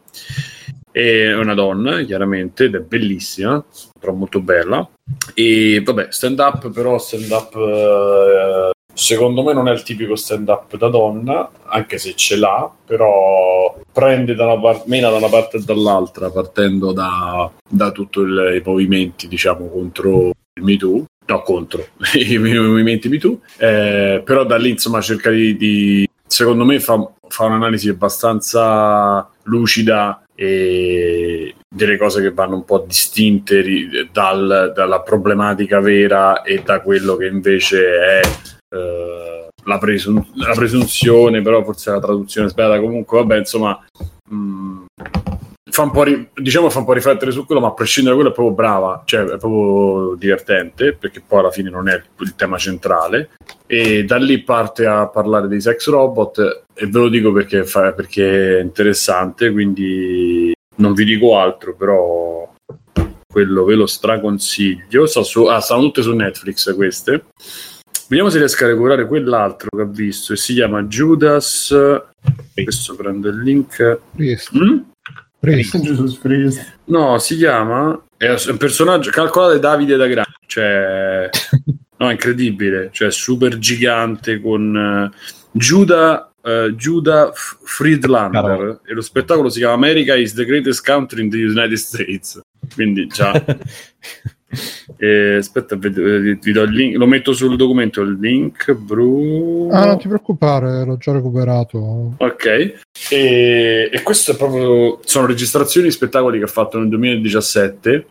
È 0.91 1.34
una 1.34 1.56
donna, 1.56 2.03
chiaramente, 2.03 2.66
ed 2.66 2.76
è 2.76 2.80
bellissima, 2.80 3.62
però 3.99 4.14
molto 4.14 4.40
bella. 4.40 4.88
E 5.34 5.82
vabbè, 5.84 6.07
stand 6.10 6.40
up, 6.40 6.70
però 6.70 6.98
stand 6.99 7.30
up 7.32 7.56
eh, 7.56 8.72
secondo 8.96 9.44
me 9.44 9.54
non 9.54 9.68
è 9.68 9.72
il 9.72 9.84
tipico 9.84 10.16
stand 10.16 10.48
up 10.48 10.76
da 10.78 10.88
donna, 10.88 11.50
anche 11.66 11.98
se 11.98 12.16
ce 12.16 12.38
l'ha, 12.38 12.72
però 12.86 13.78
prende 13.92 14.34
da 14.34 14.46
una 14.46 14.60
parte, 14.60 14.84
mena 14.88 15.10
da 15.10 15.18
una 15.18 15.28
parte 15.28 15.58
e 15.58 15.62
dall'altra, 15.64 16.32
partendo 16.32 16.92
da, 16.94 17.52
da 17.70 17.92
tutti 17.92 18.20
i 18.20 18.62
movimenti, 18.64 19.28
diciamo, 19.28 19.68
contro 19.68 20.30
il 20.54 20.64
Me 20.64 20.78
Too. 20.78 21.04
No, 21.28 21.42
contro 21.42 21.86
i 22.16 22.38
movimenti 22.38 23.10
Me 23.10 23.18
Too. 23.18 23.40
Eh, 23.58 24.22
però 24.24 24.46
da 24.46 24.58
lì, 24.58 24.70
insomma, 24.70 25.02
cerca 25.02 25.30
di, 25.30 25.56
di- 25.58 26.10
secondo 26.26 26.66
me 26.66 26.80
fa, 26.80 27.12
fa 27.28 27.46
un'analisi 27.46 27.90
abbastanza 27.90 29.30
lucida 29.44 30.22
e 30.34 31.56
delle 31.68 31.98
cose 31.98 32.22
che 32.22 32.32
vanno 32.32 32.56
un 32.56 32.66
po' 32.66 32.84
distinte 32.86 33.64
dal- 34.12 34.72
dalla 34.76 35.02
problematica 35.02 35.80
vera 35.80 36.42
e 36.42 36.62
da 36.64 36.82
quello 36.82 37.16
che 37.16 37.28
invece 37.28 38.00
è 38.00 38.22
eh, 38.70 39.48
la, 39.64 39.78
presun- 39.78 40.32
la 40.36 40.54
presunzione, 40.54 41.42
però 41.42 41.64
forse 41.64 41.92
la 41.92 42.00
traduzione 42.00 42.50
sbagliata. 42.50 42.80
Comunque, 42.80 43.20
vabbè, 43.20 43.38
insomma, 43.38 43.84
mh, 44.30 44.86
fa 45.76 45.82
un 45.84 45.92
po' 45.92 46.04
ri- 46.04 46.30
diciamo 46.34 46.70
fa 46.70 46.80
un 46.80 46.86
po' 46.86 46.94
riflettere 46.94 47.32
su 47.32 47.46
quello, 47.46 47.60
ma 47.60 47.68
a 47.68 47.74
prescindere 47.74 48.16
da 48.16 48.22
quello 48.22 48.34
è 48.34 48.38
proprio 48.38 48.56
brava, 48.56 49.04
cioè 49.06 49.24
è 49.24 49.38
proprio 49.38 50.16
divertente, 50.16 50.94
perché 50.94 51.22
poi 51.26 51.40
alla 51.40 51.52
fine 51.52 51.70
non 51.70 51.90
è 51.90 52.02
il, 52.20 52.36
tema 52.36 52.58
centrale. 52.58 53.32
E 53.66 54.06
da 54.06 54.18
lì 54.18 54.42
parte 54.42 54.86
a 54.86 55.08
parlare 55.08 55.48
dei 55.48 55.60
sex 55.60 55.90
robot, 55.90 56.64
e 56.74 56.86
ve 56.88 57.00
lo 57.00 57.10
dico 57.10 57.32
perché, 57.32 57.66
fa- 57.66 57.92
perché 57.94 58.60
è 58.60 58.62
interessante, 58.62 59.52
quindi 59.52 60.54
non 60.78 60.94
vi 60.94 61.04
dico 61.04 61.38
altro, 61.38 61.76
però 61.76 62.54
quello 63.28 63.66
ve 63.66 63.76
lo 63.76 63.86
straconsiglio. 63.86 65.06
Sta 65.08 65.24
su, 65.24 65.44
ah, 65.44 65.60
stanno 65.60 65.82
tutte 65.82 66.02
su 66.04 66.14
Netflix 66.14 66.74
queste. 66.74 67.26
Vediamo 68.07 68.30
se 68.30 68.38
riesco 68.38 68.64
a 68.64 68.68
recuperare 68.68 69.07
quell'altro 69.07 69.69
che 69.76 69.82
ho 69.82 69.88
visto 69.88 70.34
e 70.34 70.38
si 70.38 70.53
chiama 70.53 70.84
Judas. 70.84 71.72
Adesso 72.56 72.95
prendo 72.95 73.30
il 73.30 73.41
link. 73.41 73.99
Priest, 74.15 74.52
Mm? 74.56 74.77
Priest. 75.40 76.73
No, 76.86 77.18
si 77.19 77.36
chiama. 77.36 77.99
È 78.18 78.30
un 78.48 78.57
personaggio. 78.57 79.10
Calcolate 79.11 79.60
Davide 79.60 79.95
da 79.95 80.07
Grande. 80.07 80.34
Cioè, 80.45 81.30
no, 81.98 82.07
è 82.10 82.11
incredibile. 82.11 82.90
Cioè, 82.91 83.11
super 83.11 83.57
gigante 83.57 84.40
con 84.40 84.76
eh, 85.11 85.18
Giuda. 85.52 86.32
eh, 86.44 86.73
Giuda 86.76 87.32
F- 87.34 87.57
Friedlander 87.64 88.41
Caro. 88.41 88.82
e 88.86 88.94
lo 88.94 89.02
spettacolo 89.02 89.49
si 89.49 89.60
chiama 89.60 89.73
America 89.73 90.14
is 90.15 90.34
the 90.34 90.45
greatest 90.45 90.86
country 90.86 91.23
in 91.23 91.30
the 91.32 91.38
United 91.38 91.73
States 91.77 92.40
quindi 92.76 93.07
già 93.07 93.32
Eh, 94.98 95.36
aspetta 95.38 95.76
vi, 95.76 95.90
vi- 96.41 96.52
do 96.52 96.64
il 96.64 96.72
link 96.72 96.98
lo 96.98 97.06
metto 97.06 97.34
sul 97.34 97.56
documento 97.56 98.02
il 98.02 98.18
link 98.19 98.72
Bruno 98.73 99.69
Ah, 99.72 99.86
non 99.86 99.98
ti 99.98 100.07
preoccupare, 100.07 100.86
l'ho 100.86 100.98
già 100.98 101.11
recuperato. 101.11 102.15
Ok, 102.18 102.45
e, 103.10 103.90
e 103.91 104.02
questo 104.03 104.32
è 104.32 104.36
proprio. 104.36 104.99
Sono 105.03 105.26
registrazioni 105.27 105.88
di 105.88 105.94
spettacoli 105.94 106.38
che 106.38 106.45
ha 106.45 106.48
fatto 106.48 106.77
nel 106.77 106.90
2017. 106.90 108.07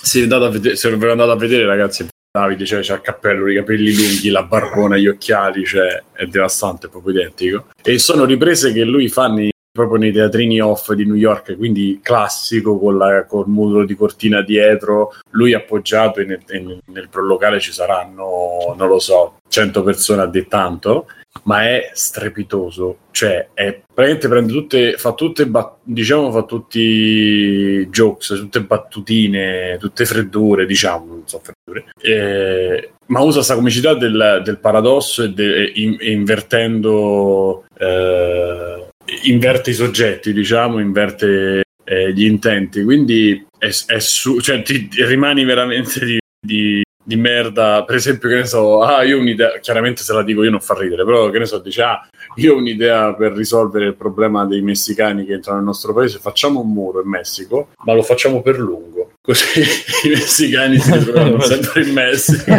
Se, 0.00 0.26
vedere, 0.26 0.76
se 0.76 0.96
ve 0.96 1.10
andate 1.10 1.30
a 1.30 1.36
vedere, 1.36 1.64
ragazzi, 1.64 2.06
Davide 2.30 2.64
cioè, 2.66 2.80
c'ha 2.82 2.94
il 2.94 3.00
cappello, 3.00 3.48
i 3.48 3.54
capelli 3.56 3.94
lunghi, 3.94 4.28
la 4.28 4.44
barbona, 4.44 4.96
gli 4.96 5.08
occhiali, 5.08 5.64
cioè, 5.64 6.02
è 6.12 6.26
devastante, 6.26 6.86
è 6.86 6.90
proprio 6.90 7.14
identico. 7.14 7.66
E 7.82 7.98
sono 7.98 8.24
riprese 8.24 8.72
che 8.72 8.84
lui 8.84 9.08
fa 9.08 9.28
nei 9.28 9.50
proprio 9.78 9.98
nei 9.98 10.12
teatrini 10.12 10.60
off 10.60 10.92
di 10.92 11.04
New 11.04 11.14
York, 11.14 11.56
quindi 11.56 12.00
classico 12.02 12.78
con 12.78 12.98
la, 12.98 13.24
col 13.24 13.46
muro 13.46 13.84
di 13.84 13.94
cortina 13.94 14.42
dietro, 14.42 15.14
lui 15.30 15.54
appoggiato 15.54 16.18
e 16.18 16.24
nel, 16.24 16.40
e 16.48 16.80
nel 16.86 17.08
locale 17.12 17.60
ci 17.60 17.72
saranno, 17.72 18.74
non 18.76 18.88
lo 18.88 18.98
so, 18.98 19.38
100 19.48 19.82
persone 19.84 20.22
a 20.22 20.26
di 20.26 20.48
tanto, 20.48 21.06
ma 21.44 21.62
è 21.64 21.90
strepitoso, 21.92 22.98
cioè 23.12 23.50
è 23.54 23.80
praticamente 23.94 24.28
prende 24.28 24.52
tutte, 24.52 24.92
fa 24.96 25.12
tutte, 25.12 25.48
diciamo, 25.82 26.32
fa 26.32 26.42
tutti 26.42 27.86
jokes, 27.88 28.28
tutte 28.28 28.62
battutine, 28.62 29.76
tutte 29.78 30.04
freddure, 30.04 30.66
diciamo, 30.66 31.06
non 31.06 31.22
so, 31.26 31.40
freddure, 31.40 31.92
eh, 32.00 32.90
ma 33.06 33.20
usa 33.20 33.36
questa 33.36 33.54
comicità 33.54 33.94
del, 33.94 34.42
del 34.44 34.58
paradosso 34.58 35.22
e, 35.22 35.30
de- 35.32 35.72
in- 35.76 35.98
invertendo, 36.00 37.64
eh, 37.78 38.87
inverte 39.24 39.70
i 39.70 39.74
soggetti, 39.74 40.32
diciamo, 40.32 40.78
inverte 40.78 41.62
eh, 41.84 42.12
gli 42.12 42.24
intenti, 42.24 42.82
quindi 42.82 43.46
è, 43.58 43.70
è 43.86 43.98
su- 43.98 44.40
cioè, 44.40 44.62
ti, 44.62 44.88
ti 44.88 45.04
rimani 45.04 45.44
veramente 45.44 46.04
di, 46.04 46.18
di 46.40 46.82
di 47.08 47.16
merda, 47.16 47.84
per 47.84 47.96
esempio, 47.96 48.28
che 48.28 48.34
ne 48.34 48.44
so, 48.44 48.82
ah, 48.82 49.02
io 49.02 49.16
ho 49.16 49.20
un'idea, 49.20 49.58
chiaramente 49.60 50.02
se 50.02 50.12
la 50.12 50.22
dico 50.22 50.44
io 50.44 50.50
non 50.50 50.60
fa 50.60 50.74
ridere, 50.74 51.06
però 51.06 51.30
che 51.30 51.38
ne 51.38 51.46
so, 51.46 51.58
dice, 51.58 51.80
ah, 51.80 52.06
io 52.34 52.52
ho 52.52 52.58
un'idea 52.58 53.14
per 53.14 53.32
risolvere 53.32 53.86
il 53.86 53.96
problema 53.96 54.44
dei 54.44 54.60
messicani 54.60 55.24
che 55.24 55.32
entrano 55.32 55.56
nel 55.56 55.66
nostro 55.68 55.94
paese, 55.94 56.18
facciamo 56.18 56.60
un 56.60 56.70
muro 56.70 57.00
in 57.00 57.08
Messico, 57.08 57.68
ma 57.84 57.94
lo 57.94 58.02
facciamo 58.02 58.42
per 58.42 58.58
lungo, 58.58 58.97
così 59.28 59.60
i 60.08 60.08
messicani 60.08 60.78
si 60.78 60.90
ritrovano 60.90 61.40
sempre 61.44 61.82
in 61.82 61.92
Messico. 61.92 62.54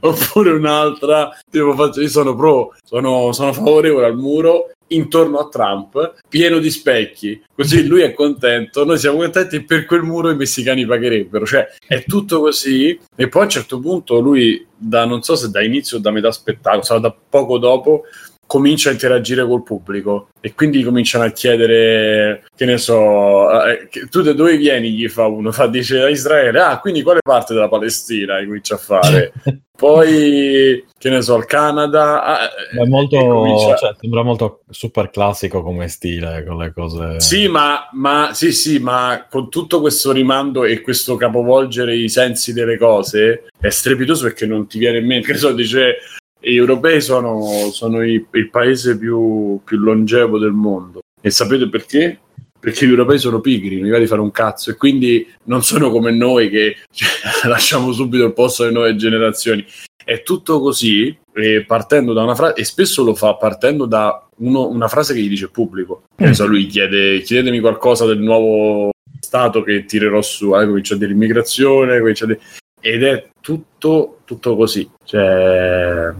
Oppure 0.00 0.50
un'altra, 0.52 1.36
tipo, 1.50 1.74
faccio, 1.74 2.00
io 2.00 2.08
sono 2.08 2.34
pro, 2.34 2.74
sono, 2.82 3.32
sono 3.32 3.52
favorevole 3.52 4.06
al 4.06 4.16
muro 4.16 4.70
intorno 4.88 5.38
a 5.38 5.48
Trump, 5.48 6.14
pieno 6.28 6.58
di 6.58 6.70
specchi. 6.70 7.42
Così 7.54 7.86
lui 7.86 8.02
è 8.02 8.14
contento, 8.14 8.84
noi 8.84 8.98
siamo 8.98 9.18
contenti 9.18 9.62
per 9.64 9.84
quel 9.84 10.02
muro 10.02 10.30
i 10.30 10.36
messicani 10.36 10.86
pagherebbero. 10.86 11.44
Cioè, 11.44 11.66
è 11.86 12.04
tutto 12.04 12.40
così. 12.40 12.98
E 13.14 13.28
poi 13.28 13.42
a 13.42 13.44
un 13.44 13.50
certo 13.50 13.80
punto 13.80 14.18
lui, 14.18 14.64
da 14.74 15.04
non 15.04 15.22
so 15.22 15.36
se 15.36 15.50
da 15.50 15.62
inizio 15.62 15.98
o 15.98 16.00
da 16.00 16.10
metà 16.10 16.30
spettacolo, 16.30 16.82
sarà 16.84 17.00
da 17.00 17.14
poco 17.28 17.58
dopo, 17.58 18.04
comincia 18.46 18.90
a 18.90 18.92
interagire 18.92 19.44
col 19.44 19.62
pubblico 19.62 20.28
e 20.40 20.54
quindi 20.54 20.82
cominciano 20.82 21.24
a 21.24 21.30
chiedere 21.30 22.44
che 22.54 22.64
ne 22.64 22.78
so 22.78 23.62
eh, 23.64 23.88
tu 24.08 24.22
da 24.22 24.32
dove 24.32 24.56
vieni 24.56 24.92
gli 24.92 25.08
fa 25.08 25.26
uno 25.26 25.50
fa 25.50 25.66
dice 25.66 26.00
a 26.00 26.08
Israele 26.08 26.60
ah 26.60 26.78
quindi 26.80 27.02
quale 27.02 27.20
parte 27.22 27.54
della 27.54 27.68
Palestina 27.68 28.38
e 28.38 28.46
comincia 28.46 28.76
a 28.76 28.78
fare 28.78 29.32
poi 29.76 30.84
che 30.98 31.10
ne 31.10 31.20
so 31.20 31.36
il 31.36 31.44
Canada 31.44 32.24
ah, 32.24 32.48
È 32.70 32.84
molto, 32.86 33.18
comincia... 33.18 33.76
cioè, 33.76 33.94
sembra 34.00 34.22
molto 34.22 34.62
super 34.70 35.10
classico 35.10 35.62
come 35.62 35.88
stile 35.88 36.44
con 36.46 36.56
le 36.56 36.72
cose. 36.72 37.20
sì 37.20 37.46
ma, 37.46 37.88
ma, 37.92 38.30
sì, 38.32 38.52
sì, 38.52 38.78
ma 38.78 39.26
con 39.28 39.50
tutto 39.50 39.80
questo 39.80 40.12
rimando 40.12 40.64
e 40.64 40.80
questo 40.80 41.16
capovolgere 41.16 41.94
i 41.94 42.08
sensi 42.08 42.52
delle 42.54 42.78
cose 42.78 43.48
è 43.60 43.68
strepitoso 43.68 44.24
perché 44.24 44.46
non 44.46 44.66
ti 44.66 44.78
viene 44.78 44.98
in 44.98 45.06
mente. 45.06 45.26
Che 45.26 45.32
ne 45.32 45.38
so, 45.38 45.52
dice 45.52 45.96
gli 46.40 46.56
europei 46.56 47.00
sono, 47.00 47.70
sono 47.72 48.04
i, 48.04 48.24
il 48.30 48.50
paese 48.50 48.96
più, 48.96 49.60
più 49.64 49.78
longevo 49.78 50.38
del 50.38 50.52
mondo. 50.52 51.00
E 51.20 51.30
sapete 51.30 51.68
perché? 51.68 52.20
Perché 52.58 52.86
gli 52.86 52.90
europei 52.90 53.18
sono 53.18 53.40
pigri, 53.40 53.78
non 53.78 53.88
gli 53.88 53.92
va 53.92 53.98
di 53.98 54.06
fare 54.06 54.20
un 54.20 54.30
cazzo 54.30 54.70
e 54.70 54.76
quindi 54.76 55.26
non 55.44 55.62
sono 55.62 55.90
come 55.90 56.10
noi 56.10 56.48
che 56.48 56.76
cioè, 56.90 57.08
lasciamo 57.48 57.92
subito 57.92 58.24
il 58.24 58.32
posto 58.32 58.62
alle 58.62 58.72
nuove 58.72 58.96
generazioni. 58.96 59.64
È 60.04 60.22
tutto 60.22 60.60
così, 60.60 61.16
eh, 61.34 61.64
partendo 61.66 62.12
da 62.12 62.22
una 62.22 62.34
frase, 62.34 62.60
e 62.60 62.64
spesso 62.64 63.02
lo 63.02 63.14
fa 63.14 63.34
partendo 63.34 63.86
da 63.86 64.24
uno, 64.36 64.68
una 64.68 64.88
frase 64.88 65.14
che 65.14 65.20
gli 65.20 65.28
dice 65.28 65.48
pubblico. 65.48 66.04
Mm. 66.22 66.30
So, 66.30 66.46
lui 66.46 66.66
chiede, 66.66 67.22
chiedetemi 67.22 67.58
qualcosa 67.58 68.06
del 68.06 68.18
nuovo 68.18 68.90
Stato 69.18 69.62
che 69.62 69.84
tirerò 69.84 70.22
su, 70.22 70.54
eh, 70.56 70.66
comincia 70.66 70.94
a 70.94 70.98
dire 70.98 71.12
immigrazione, 71.12 71.98
comincia 71.98 72.24
a 72.24 72.28
dire... 72.28 72.40
ed 72.80 73.02
è 73.02 73.28
tutto, 73.40 74.18
tutto 74.24 74.56
così. 74.56 74.88
Cioè, 75.04 76.12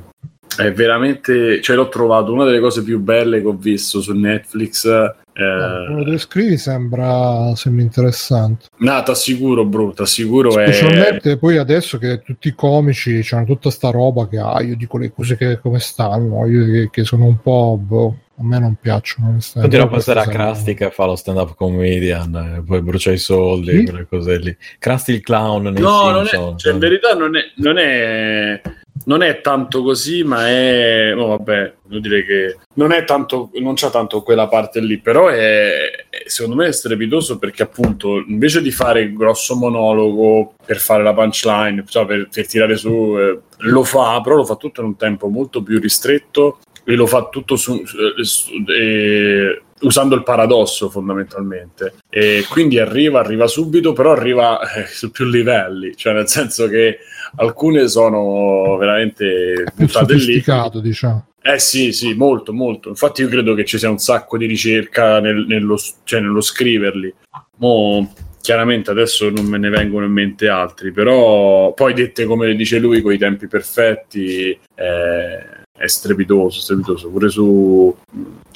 è 0.57 0.73
veramente, 0.73 1.61
cioè 1.61 1.77
l'ho 1.77 1.89
trovato 1.89 2.33
una 2.33 2.45
delle 2.45 2.61
cose 2.61 2.83
più 2.83 2.99
belle 2.99 3.41
che 3.41 3.47
ho 3.47 3.57
visto 3.57 4.01
su 4.01 4.13
Netflix. 4.13 4.87
Eh... 4.87 5.85
Come 5.87 6.05
lo 6.05 6.11
descrivi 6.11 6.57
sembra, 6.57 7.55
sembra 7.55 7.83
interessante. 7.83 8.67
No, 8.79 9.03
ti 9.03 9.11
assicuro, 9.11 9.67
bro, 9.67 9.93
ti 9.93 10.03
assicuro. 10.03 10.51
Specialmente 10.51 11.33
è... 11.33 11.39
poi 11.39 11.59
adesso 11.59 11.99
che 11.99 12.23
tutti 12.23 12.49
i 12.49 12.55
comici 12.55 13.23
hanno 13.33 13.45
tutta 13.45 13.71
sta 13.71 13.91
roba 13.91 14.29
che 14.29 14.39
ha, 14.39 14.63
io 14.63 14.77
dico 14.77 14.97
le 14.97 15.13
cose 15.13 15.37
che 15.37 15.59
come 15.61 15.79
stanno, 15.79 16.47
io 16.47 16.65
che, 16.65 16.89
che 16.91 17.05
sono 17.05 17.27
un 17.27 17.41
po'... 17.41 17.79
Boh, 17.81 18.17
a 18.39 18.43
me 18.43 18.59
non 18.59 18.77
piacciono. 18.81 19.39
Continua 19.53 19.87
a 19.87 19.89
pensare 19.89 20.21
a 20.21 20.27
Krusty 20.27 20.75
che 20.75 20.91
fa 20.91 21.07
lo 21.07 21.17
stand 21.17 21.39
up 21.39 21.55
comedian, 21.55 22.57
e 22.59 22.63
poi 22.63 22.83
brucia 22.83 23.11
i 23.11 23.19
soldi, 23.19 23.79
sì? 23.79 23.85
quelle 23.85 24.07
cose 24.07 24.39
lì. 24.39 24.57
Krusty 24.79 25.15
il 25.15 25.21
clown. 25.21 25.63
Nei 25.63 25.83
no, 25.83 26.11
non 26.11 26.27
è, 26.27 26.55
cioè, 26.57 26.73
in 26.73 26.79
verità 26.79 27.15
non 27.15 27.37
è, 27.37 27.43
non 27.57 27.79
è 27.79 28.61
non 29.05 29.23
è 29.23 29.41
tanto 29.41 29.83
così, 29.83 30.23
ma 30.25 30.49
è. 30.49 31.13
No, 31.15 31.27
vabbè, 31.29 31.75
devo 31.83 32.01
dire 32.01 32.25
che 32.25 32.57
non 32.75 32.93
è 32.93 33.05
tanto. 33.05 33.51
Non 33.55 33.75
c'ha 33.75 33.91
tanto 33.91 34.23
quella 34.23 34.49
parte 34.49 34.81
lì, 34.81 34.99
però 34.99 35.29
è, 35.29 36.07
secondo 36.27 36.57
me 36.57 36.69
è 36.69 36.73
strepitoso 36.73 37.39
perché, 37.39 37.63
appunto, 37.63 38.19
invece 38.27 38.61
di 38.63 38.71
fare 38.71 39.03
il 39.03 39.15
grosso 39.15 39.55
monologo 39.57 40.55
per 40.65 40.79
fare 40.79 41.03
la 41.03 41.15
punchline, 41.15 41.85
cioè 41.87 42.05
per, 42.05 42.29
per 42.33 42.47
tirare 42.47 42.77
su, 42.77 43.17
eh, 43.19 43.41
lo 43.59 43.85
fa, 43.85 44.21
però 44.21 44.37
lo 44.37 44.45
fa 44.45 44.57
tutto 44.57 44.81
in 44.81 44.89
un 44.89 44.97
tempo 44.97 45.29
molto 45.29 45.63
più 45.63 45.79
ristretto 45.79 46.59
e 46.87 46.95
lo 46.95 47.07
fa 47.07 47.29
tutto 47.29 47.57
su, 47.57 47.83
su, 47.85 48.51
eh, 48.69 49.63
usando 49.81 50.15
il 50.15 50.23
paradosso 50.23 50.89
fondamentalmente 50.89 51.95
e 52.09 52.45
quindi 52.49 52.79
arriva, 52.79 53.19
arriva 53.19 53.49
subito 53.49 53.93
però 53.93 54.13
arriva 54.13 54.61
eh, 54.73 54.87
su 54.87 55.11
più 55.11 55.25
livelli 55.25 55.97
cioè 55.97 56.13
nel 56.15 56.29
senso 56.29 56.69
che 56.69 56.99
alcune 57.37 57.89
sono 57.89 58.77
veramente 58.77 59.65
buttate 59.75 60.15
lì 60.15 60.43
diciamo 60.81 61.27
eh 61.49 61.61
sì, 61.61 61.93
sì, 61.93 62.13
molto, 62.15 62.53
molto. 62.53 62.89
Infatti 62.89 63.21
io 63.21 63.29
credo 63.29 63.55
che 63.55 63.65
ci 63.65 63.79
sia 63.79 63.89
un 63.89 63.99
sacco 63.99 64.37
di 64.37 64.47
ricerca 64.47 65.21
nel, 65.21 65.45
nello, 65.47 65.79
cioè 66.03 66.19
nello 66.19 66.41
scriverli. 66.41 67.15
Mo, 67.59 68.13
chiaramente 68.41 68.91
adesso 68.91 69.31
non 69.31 69.45
me 69.47 69.57
ne 69.57 69.69
vengono 69.69 70.07
in 70.07 70.13
mente 70.13 70.49
altri, 70.49 70.91
però 70.91 71.73
poi 71.73 71.95
dette 71.95 72.25
come 72.25 72.53
dice 72.57 72.79
lui, 72.79 73.01
con 73.01 73.13
i 73.13 73.19
tempi 73.19 73.47
perfetti, 73.47 74.59
eh, 74.75 75.56
è 75.77 75.87
strepitoso, 75.87 76.61
strepitoso. 76.61 77.11
Pure 77.11 77.29
su, 77.29 77.97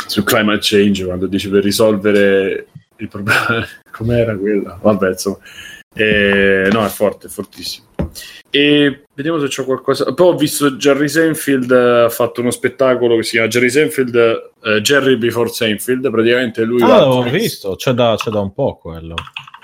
su 0.06 0.24
climate 0.24 0.60
change, 0.62 1.04
quando 1.04 1.26
dice 1.26 1.48
per 1.48 1.62
risolvere 1.62 2.66
il 2.96 3.08
problema, 3.08 3.66
com'era 3.90 4.36
quella? 4.36 4.78
Vabbè, 4.80 5.08
insomma. 5.08 5.38
Eh, 5.92 6.68
no, 6.70 6.84
è 6.84 6.88
forte, 6.88 7.26
è 7.26 7.30
fortissimo. 7.30 7.88
E 8.48 9.04
vediamo 9.14 9.38
se 9.38 9.46
c'è 9.46 9.64
qualcosa. 9.64 10.12
Poi 10.12 10.28
ho 10.28 10.36
visto 10.36 10.72
Jerry 10.72 11.08
Seinfeld 11.08 11.70
ha 11.70 12.08
fatto 12.08 12.40
uno 12.40 12.50
spettacolo 12.50 13.16
che 13.16 13.22
si 13.22 13.32
chiama 13.32 13.46
Jerry 13.46 13.70
Seinfeld 13.70 14.50
uh, 14.60 14.80
Jerry 14.80 15.16
Before 15.16 15.48
Seinfeld. 15.48 16.10
Praticamente 16.10 16.62
lui. 16.64 16.82
Ah, 16.82 17.04
l'ho 17.04 17.22
visto, 17.22 17.76
c'è 17.76 17.92
da, 17.92 18.14
c'è 18.16 18.30
da, 18.30 18.40
un 18.40 18.52
po' 18.52 18.76
quello. 18.76 19.14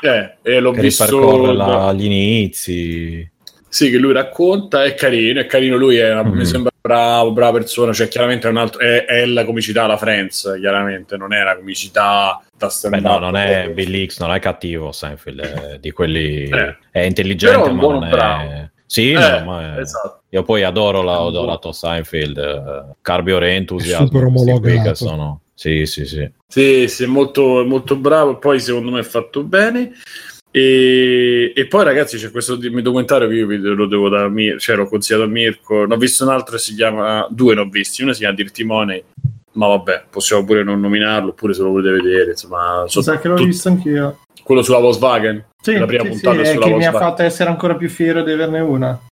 Eh, 0.01 0.37
e 0.43 0.61
l'ho 0.61 0.71
che 0.73 0.81
visto. 0.83 1.53
La, 1.53 1.93
gli 1.93 2.05
inizi. 2.05 3.31
Sì, 3.69 3.91
che 3.91 3.99
lui 3.99 4.13
racconta, 4.13 4.85
è 4.85 4.95
carino, 4.95 5.41
è 5.41 5.47
carino. 5.47 5.77
Lui 5.77 5.97
è, 5.97 6.15
mm-hmm. 6.15 6.33
mi 6.33 6.45
sembra 6.45 6.71
bravo, 6.87 7.33
brava 7.33 7.59
persona. 7.59 7.93
Cioè, 7.93 8.09
chiaramente 8.09 8.47
è, 8.47 8.51
un 8.51 8.57
altro, 8.57 8.81
è, 8.81 9.05
è 9.05 9.27
la 9.27 9.45
comicità 9.45 9.87
la 9.87 9.97
Friends, 9.97 10.57
chiaramente, 10.59 11.17
non 11.17 11.33
è 11.33 11.43
la 11.43 11.57
comicità 11.57 12.41
da 12.57 12.69
stand 12.69 12.95
no, 13.03 13.19
non 13.19 13.37
è 13.37 13.71
Bill 13.71 14.07
X, 14.07 14.21
non 14.21 14.33
è 14.33 14.39
cattivo 14.39 14.93
Seinfeld, 14.93 15.41
è 15.41 15.79
di 15.79 15.91
quelli 15.91 16.45
eh. 16.45 16.77
è 16.91 17.01
intelligente, 17.01 17.71
ma 17.71 17.83
non 17.83 18.05
è 18.05 18.09
bravo. 18.09 18.71
Sì, 18.87 19.11
eh, 19.11 19.15
no, 19.15 19.45
ma 19.45 19.77
è... 19.77 19.81
esatto. 19.81 20.23
io 20.29 20.43
poi 20.45 20.63
adoro 20.63 21.03
la, 21.03 21.21
ho 21.21 21.29
adorato 21.29 21.73
Seinfeld, 21.73 22.37
uh, 22.37 22.95
Carbio 23.03 23.39
Re 23.39 23.57
Entusiasmo, 23.57 24.07
super 24.07 24.25
omologato. 24.25 24.95
Sono... 24.95 25.41
Sì, 25.55 25.87
sì, 25.87 26.07
sì. 26.07 26.31
Sì, 26.47 26.87
sì, 26.87 27.05
è 27.05 27.07
molto, 27.07 27.65
molto 27.67 27.97
bravo, 27.97 28.39
poi 28.39 28.61
secondo 28.61 28.93
me 28.93 29.01
è 29.01 29.05
fatto 29.05 29.43
bene. 29.43 29.93
E, 30.57 31.53
e, 31.55 31.67
poi 31.67 31.85
ragazzi 31.85 32.17
c'è 32.17 32.31
questo 32.31 32.57
documentario 32.57 33.29
che 33.29 33.35
io 33.35 33.75
lo 33.75 33.87
devo 33.87 34.09
da 34.09 34.27
Mir- 34.27 34.59
cioè 34.59 34.75
l'ho 34.75 34.89
consigliato 34.89 35.27
a 35.27 35.29
Mirko. 35.29 35.85
Ne 35.85 35.93
ho 35.93 35.99
visto 35.99 36.25
un 36.25 36.31
altro 36.31 36.57
si 36.57 36.75
chiama 36.75 37.27
due 37.29 37.55
ne 37.55 37.61
ho 37.61 37.69
visti. 37.69 38.03
Uno 38.03 38.15
si 38.15 38.21
chiama 38.21 38.35
Dirty 38.35 38.65
Money 38.65 39.05
ma 39.53 39.67
vabbè 39.69 40.05
possiamo 40.09 40.45
pure 40.45 40.63
non 40.63 40.81
nominarlo 40.81 41.31
oppure 41.31 41.53
se 41.53 41.61
lo 41.63 41.71
volete 41.71 42.03
vedere 42.03 42.31
insomma 42.31 42.85
so, 42.87 43.01
sa 43.03 43.19
che 43.19 43.29
l'ho 43.29 43.35
tut- 43.35 43.47
visto 43.47 43.69
anch'io. 43.69 44.21
Quello 44.43 44.63
sulla 44.63 44.79
Volkswagen 44.79 45.45
sì, 45.61 45.77
la 45.77 45.85
prima 45.85 46.05
sì, 46.05 46.09
puntata 46.09 46.37
sì, 46.37 46.53
sulla 46.53 46.65
che 46.65 46.71
Volkswagen. 46.71 46.79
mi 46.79 46.87
ha 46.87 46.93
fatto 46.93 47.23
essere 47.23 47.51
ancora 47.51 47.75
più 47.75 47.91
fiero 47.91 48.23
di 48.23 48.33
averne 48.33 48.61
una. 48.61 48.99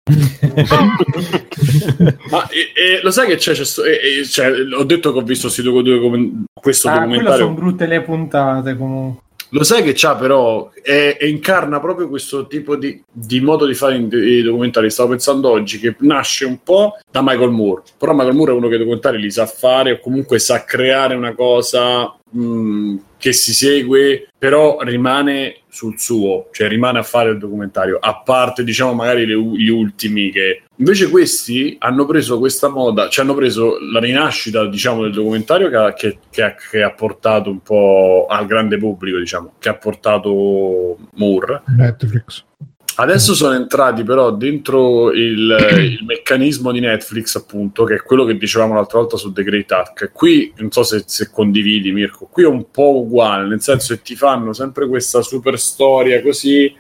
Ma 2.31 2.49
e, 2.51 2.71
e, 2.73 3.01
lo 3.03 3.11
sai 3.11 3.27
che 3.27 3.35
c'è, 3.37 3.53
c'è, 3.55 3.63
e, 3.63 4.25
cioè, 4.27 4.53
ho 4.77 4.85
detto 4.85 5.13
che 5.13 5.19
ho 5.19 5.23
visto 5.23 5.51
due, 5.61 5.83
due, 5.83 6.31
questo 6.53 6.89
ah, 6.89 7.01
documentario. 7.01 7.37
sono 7.37 7.55
brutte 7.55 7.87
le 7.87 8.01
puntate 8.03 8.77
comunque 8.77 9.31
Lo 9.55 9.65
sai 9.65 9.83
che 9.83 9.93
c'ha 9.95 10.17
però, 10.17 10.71
è, 10.83 11.17
è 11.19 11.27
incarna 11.27 11.79
proprio 11.79 12.09
questo 12.09 12.47
tipo 12.47 12.75
di, 12.75 13.03
di 13.11 13.41
modo 13.41 13.67
di 13.67 13.75
fare 13.75 13.97
i 13.97 14.43
documentari. 14.43 14.91
Stavo 14.91 15.11
pensando 15.11 15.51
oggi 15.51 15.79
che 15.79 15.95
nasce 16.01 16.47
un 16.47 16.63
po' 16.63 16.97
da 17.11 17.21
Michael 17.23 17.51
Moore, 17.51 17.83
però 17.99 18.13
Michael 18.13 18.35
Moore 18.35 18.53
è 18.53 18.55
uno 18.55 18.69
che 18.69 18.77
i 18.77 18.79
documentari 18.79 19.21
li 19.21 19.31
sa 19.31 19.45
fare 19.45 19.93
o 19.93 20.01
comunque 20.01 20.39
sa 20.39 20.65
creare 20.65 21.15
una 21.15 21.35
cosa 21.35 22.17
mh, 22.33 22.97
che 23.19 23.33
si 23.33 23.55
segue, 23.55 24.29
però 24.37 24.81
rimane 24.81 25.59
sul 25.69 25.99
suo, 25.99 26.49
cioè 26.53 26.69
rimane 26.69 26.99
a 26.99 27.03
fare 27.03 27.31
il 27.31 27.39
documentario, 27.39 27.99
a 28.01 28.21
parte 28.21 28.65
diciamo 28.65 28.93
magari 28.95 29.25
le, 29.25 29.37
gli 29.37 29.69
ultimi 29.69 30.31
che... 30.31 30.63
Invece 30.77 31.09
questi 31.09 31.77
hanno 31.79 32.05
preso 32.07 32.39
questa 32.39 32.69
moda, 32.69 33.09
cioè 33.09 33.25
hanno 33.25 33.35
preso 33.35 33.79
la 33.93 34.01
rinascita 34.01 34.67
diciamo 34.67 35.03
del 35.03 35.13
documentario 35.13 35.69
che 35.69 35.77
ha, 35.77 35.93
che, 35.93 36.19
che 36.29 36.43
ha, 36.43 36.55
che 36.55 36.83
ha 36.83 36.93
portato 36.93 37.51
un 37.51 37.61
po' 37.61 38.27
al 38.29 38.47
grande 38.47 38.79
pubblico, 38.79 39.19
diciamo, 39.19 39.53
che 39.59 39.69
ha 39.69 39.77
portato 39.77 40.99
Moore. 41.15 41.63
Netflix. 41.77 42.45
Adesso 42.97 43.35
sono 43.35 43.55
entrati 43.55 44.03
però 44.03 44.33
dentro 44.33 45.13
il, 45.13 45.57
il, 45.99 46.05
meccanismo 46.05 46.73
di 46.73 46.81
Netflix, 46.81 47.37
appunto, 47.37 47.85
che 47.85 47.97
è 47.97 48.03
quello 48.03 48.25
che 48.25 48.37
dicevamo 48.37 48.75
l'altra 48.75 48.99
volta 48.99 49.17
su 49.17 49.33
The 49.33 49.43
Great 49.43 49.71
Hack. 49.73 50.13
Qui 50.13 50.53
non 50.57 50.71
so 50.71 50.83
se, 50.83 51.05
se, 51.07 51.31
condividi, 51.31 51.93
Mirko. 51.93 52.27
Qui 52.31 52.43
è 52.45 52.47
un 52.49 52.71
po' 52.71 53.01
uguale, 53.01 53.49
nel 53.49 53.61
senso 53.61 53.95
che 53.95 54.03
ti 54.03 54.17
fanno 54.17 54.53
sempre 54.53 54.87
questa 54.87 55.23
super 55.23 55.59
storia 55.59 56.23
così. 56.23 56.75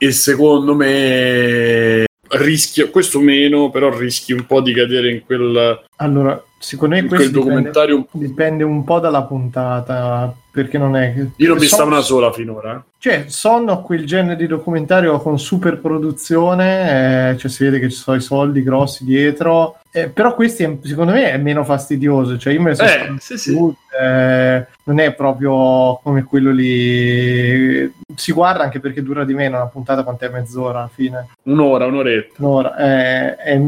E 0.00 0.12
secondo 0.12 0.74
me 0.74 2.06
rischio, 2.28 2.90
questo 2.90 3.20
meno, 3.20 3.70
però 3.70 3.96
rischi 3.96 4.32
un 4.32 4.46
po' 4.46 4.60
di 4.60 4.72
cadere 4.72 5.10
in 5.10 5.24
quel. 5.24 5.84
Allora, 5.96 6.42
secondo 6.58 6.94
me 6.94 7.04
questo 7.06 7.42
dipende, 7.42 8.06
dipende 8.12 8.64
un 8.64 8.84
po' 8.84 9.00
dalla 9.00 9.22
puntata 9.22 10.34
perché 10.58 10.76
non 10.78 10.96
è. 10.96 11.14
Io 11.14 11.48
non 11.48 11.56
ho 11.56 11.60
vista 11.60 11.84
una 11.84 12.00
sola 12.00 12.32
finora. 12.32 12.84
Cioè, 12.98 13.26
sono 13.28 13.80
quel 13.82 14.04
genere 14.04 14.34
di 14.34 14.48
documentario 14.48 15.18
con 15.20 15.38
super 15.38 15.78
produzione, 15.78 17.30
eh, 17.30 17.36
cioè 17.36 17.48
si 17.48 17.62
vede 17.62 17.78
che 17.78 17.90
ci 17.90 17.96
sono 17.96 18.16
i 18.16 18.20
soldi 18.20 18.64
grossi 18.64 19.04
dietro, 19.04 19.78
eh, 19.92 20.08
però 20.08 20.34
questi 20.34 20.80
secondo 20.82 21.12
me 21.12 21.30
è 21.30 21.38
meno 21.38 21.62
fastidioso, 21.62 22.36
cioè 22.38 22.52
io 22.52 22.60
me 22.60 22.70
ne 22.70 22.74
sono 22.74 22.88
eh, 22.88 23.14
sì, 23.18 23.38
sì. 23.38 23.56
Eh, 24.00 24.66
non 24.84 24.98
è 24.98 25.12
proprio 25.14 26.00
come 26.02 26.24
quello 26.24 26.50
lì, 26.50 27.92
si 28.16 28.32
guarda 28.32 28.64
anche 28.64 28.80
perché 28.80 29.00
dura 29.02 29.24
di 29.24 29.34
meno, 29.34 29.56
una 29.56 29.66
puntata 29.66 30.02
quant'è 30.02 30.28
mezz'ora 30.30 30.80
alla 30.80 30.90
fine? 30.92 31.28
Un'ora, 31.44 31.86
un'oretta. 31.86 32.34
Un'ora, 32.38 32.76
eh, 32.76 33.36
è, 33.36 33.60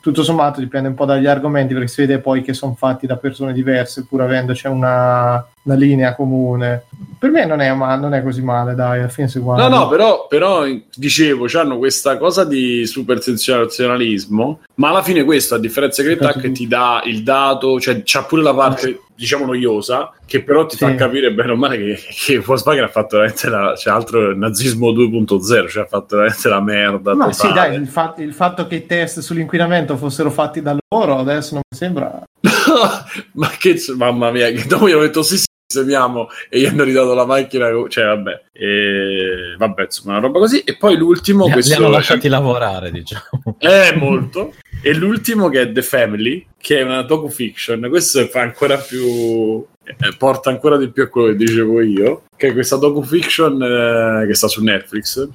tutto 0.00 0.22
sommato 0.22 0.60
dipende 0.60 0.88
un 0.88 0.94
po' 0.94 1.04
dagli 1.04 1.26
argomenti 1.26 1.74
perché 1.74 1.88
si 1.88 2.00
vede 2.00 2.18
poi 2.18 2.42
che 2.42 2.54
sono 2.54 2.74
fatti 2.74 3.06
da 3.06 3.16
persone 3.16 3.52
diverse 3.52 4.04
pur 4.04 4.22
avendoci 4.22 4.66
una, 4.66 5.44
una 5.68 5.74
linea 5.74 6.14
comune 6.14 6.84
per 7.18 7.30
me 7.30 7.44
non 7.44 7.60
è, 7.60 7.72
ma, 7.74 7.94
non 7.96 8.14
è 8.14 8.22
così 8.22 8.42
male 8.42 8.74
dai 8.74 9.00
alla 9.00 9.08
fine 9.08 9.28
si 9.28 9.38
guarda 9.38 9.68
no 9.68 9.76
no 9.76 9.88
però, 9.88 10.26
però 10.26 10.64
dicevo 10.94 11.46
hanno 11.54 11.76
questa 11.76 12.16
cosa 12.16 12.44
di 12.44 12.86
super 12.86 13.20
sensazionalismo 13.20 14.60
ma 14.74 14.88
alla 14.88 15.02
fine 15.02 15.24
questo 15.24 15.54
a 15.54 15.58
differenza 15.58 16.02
che 16.02 16.16
Tac 16.16 16.50
ti 16.52 16.66
dà 16.66 17.02
il 17.04 17.22
dato 17.22 17.78
cioè 17.78 18.02
c'ha 18.04 18.24
pure 18.24 18.42
la 18.42 18.54
parte 18.54 19.02
diciamo 19.14 19.46
noiosa 19.46 20.12
che 20.24 20.42
però 20.42 20.64
ti 20.64 20.76
sì. 20.76 20.84
fa 20.84 20.94
capire 20.94 21.32
bene 21.32 21.50
o 21.50 21.56
male 21.56 21.76
che, 21.76 21.98
che 22.08 22.38
Volkswagen 22.38 22.84
ha 22.84 22.88
fatto 22.88 23.16
veramente 23.16 23.48
la, 23.48 23.74
cioè 23.76 23.92
altro 23.92 24.36
nazismo 24.36 24.90
2.0 24.90 25.68
cioè 25.68 25.82
ha 25.82 25.86
fatto 25.86 26.16
veramente 26.16 26.48
la 26.48 26.60
merda 26.60 27.14
ma 27.14 27.28
totale. 27.28 27.34
sì 27.34 27.52
dai 27.52 27.74
il, 27.74 27.88
fa- 27.88 28.14
il 28.18 28.32
fatto 28.32 28.66
che 28.68 28.76
i 28.76 28.86
test 28.86 29.18
sull'inquinamento 29.18 29.96
fossero 29.96 30.30
fatti 30.30 30.62
da 30.62 30.76
loro 30.88 31.18
adesso 31.18 31.54
non 31.54 31.62
mi 31.68 31.76
sembra 31.76 32.22
ma 33.34 33.50
che 33.58 33.76
mamma 33.96 34.30
mia 34.30 34.52
che 34.52 34.64
dopo 34.66 34.88
gli 34.88 34.92
ho 34.92 35.00
detto 35.00 35.22
sì 35.22 35.36
sì 35.36 35.46
semiamo 35.70 36.28
e 36.48 36.60
gli 36.60 36.64
hanno 36.64 36.82
ridato 36.82 37.12
la 37.12 37.26
macchina 37.26 37.68
cioè 37.88 38.06
vabbè 38.06 38.42
e, 38.52 39.54
vabbè 39.58 39.82
insomma 39.82 40.12
una 40.12 40.26
roba 40.26 40.38
così. 40.38 40.60
E 40.60 40.76
poi 40.76 40.96
l'ultimo 40.96 41.44
li, 41.44 41.52
questo 41.52 41.76
li 41.76 41.84
hanno 41.84 41.92
lasciati 41.92 42.28
lavorare 42.28 42.90
diciamo. 42.90 43.56
È 43.58 43.92
molto. 44.00 44.54
E 44.80 44.94
l'ultimo 44.94 45.50
che 45.50 45.60
è 45.60 45.72
The 45.72 45.82
Family 45.82 46.46
che 46.56 46.78
è 46.78 46.82
una 46.82 47.02
docu-fiction. 47.02 47.86
Questo 47.90 48.26
fa 48.28 48.40
ancora 48.40 48.78
più 48.78 49.62
eh, 49.84 50.16
porta 50.16 50.48
ancora 50.48 50.78
di 50.78 50.88
più 50.88 51.02
a 51.02 51.08
quello 51.08 51.28
che 51.28 51.36
dicevo 51.36 51.82
io 51.82 52.22
che 52.34 52.48
è 52.48 52.52
questa 52.54 52.76
docu-fiction 52.76 53.62
eh, 53.62 54.26
che 54.26 54.34
sta 54.34 54.48
su 54.48 54.62
Netflix. 54.62 55.28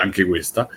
Anche 0.00 0.24
questa 0.24 0.68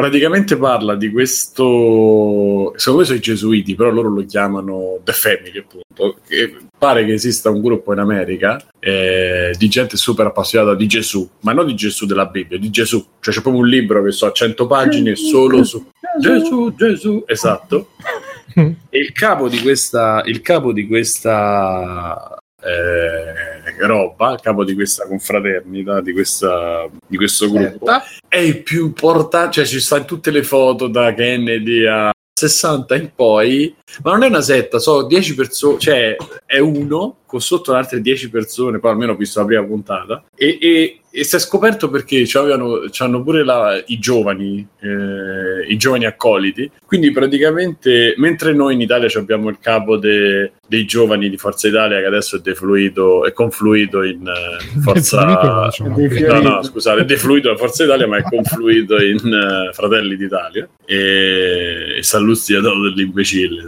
praticamente 0.00 0.56
parla 0.56 0.94
di 0.94 1.10
questo 1.10 2.72
secondo 2.76 3.00
me 3.00 3.04
sono 3.04 3.18
i 3.18 3.20
gesuiti 3.20 3.74
però 3.74 3.90
loro 3.90 4.08
lo 4.08 4.24
chiamano 4.24 4.98
The 5.04 5.12
Family 5.12 5.58
appunto 5.58 6.18
che 6.26 6.56
pare 6.78 7.04
che 7.04 7.12
esista 7.12 7.50
un 7.50 7.60
gruppo 7.60 7.92
in 7.92 7.98
America 7.98 8.58
eh, 8.78 9.54
di 9.58 9.68
gente 9.68 9.98
super 9.98 10.24
appassionata 10.24 10.74
di 10.74 10.86
Gesù 10.86 11.28
ma 11.40 11.52
non 11.52 11.66
di 11.66 11.74
Gesù 11.74 12.06
della 12.06 12.26
Bibbia 12.26 12.58
di 12.58 12.70
Gesù. 12.70 13.04
Cioè 13.20 13.34
c'è 13.34 13.42
proprio 13.42 13.62
un 13.62 13.68
libro 13.68 14.02
che 14.02 14.10
so 14.12 14.24
a 14.24 14.32
100 14.32 14.66
pagine 14.66 15.14
solo 15.16 15.64
su 15.64 15.90
Gesù 16.18 16.74
Gesù 16.74 17.22
esatto. 17.26 17.90
E 18.52 18.98
il 18.98 19.12
capo 19.12 19.48
di 19.48 19.60
questa 19.60 20.22
il 20.24 20.40
capo 20.40 20.72
di 20.72 20.88
questa 20.88 22.36
eh, 22.60 23.59
roba, 23.86 24.30
a 24.30 24.38
capo 24.38 24.64
di 24.64 24.74
questa 24.74 25.06
confraternita, 25.06 26.00
di, 26.00 26.12
questa, 26.12 26.88
di 27.06 27.16
questo 27.16 27.50
gruppo, 27.50 27.86
è 28.28 28.38
il 28.38 28.62
più 28.62 28.86
importante, 28.86 29.52
cioè 29.52 29.64
ci 29.64 29.80
stanno 29.80 30.04
tutte 30.04 30.30
le 30.30 30.42
foto 30.42 30.86
da 30.86 31.12
Kennedy 31.14 31.86
a 31.86 32.10
60 32.40 32.96
in 32.96 33.10
poi, 33.14 33.74
ma 34.02 34.12
non 34.12 34.22
è 34.22 34.28
una 34.28 34.40
setta, 34.40 34.78
sono 34.78 35.02
10 35.06 35.34
persone, 35.34 35.78
cioè 35.78 36.16
è 36.46 36.58
uno 36.58 37.16
con 37.26 37.40
sotto 37.40 37.74
altre 37.74 38.00
10 38.00 38.30
persone, 38.30 38.78
poi 38.78 38.92
almeno 38.92 39.12
ho 39.12 39.16
visto 39.16 39.40
la 39.40 39.46
prima 39.46 39.64
puntata, 39.64 40.24
e, 40.34 40.58
e, 40.60 41.00
e 41.10 41.24
si 41.24 41.36
è 41.36 41.38
scoperto 41.38 41.90
perché 41.90 42.24
c'hanno 42.26 43.22
pure 43.22 43.44
la, 43.44 43.82
i 43.86 43.98
giovani, 43.98 44.66
eh, 44.80 45.66
i 45.68 45.76
giovani 45.76 46.06
accoliti, 46.06 46.70
quindi 46.86 47.10
praticamente 47.10 48.14
mentre 48.16 48.54
noi 48.54 48.74
in 48.74 48.80
Italia 48.80 49.08
abbiamo 49.18 49.50
il 49.50 49.58
capo 49.60 49.98
de, 49.98 50.52
dei 50.70 50.84
giovani 50.84 51.28
di 51.28 51.36
Forza 51.36 51.66
Italia 51.66 51.98
che 51.98 52.06
adesso 52.06 52.36
è 52.36 52.38
defluito, 52.38 53.24
è 53.26 53.32
confluito 53.32 54.04
in 54.04 54.20
uh, 54.20 54.80
Forza... 54.82 55.68
no, 55.74 56.40
no, 56.40 56.62
scusate, 56.62 57.00
è 57.00 57.04
defluito 57.04 57.48
da 57.48 57.56
Forza 57.56 57.82
Italia 57.82 58.06
ma 58.06 58.18
è 58.18 58.22
confluito 58.22 59.02
in 59.02 59.16
uh, 59.16 59.74
Fratelli 59.74 60.14
d'Italia 60.14 60.68
e, 60.86 61.96
e 61.98 62.02
Sallusti 62.04 62.54
ha 62.54 62.60
dato 62.60 62.82
dell'imbecille, 62.82 63.66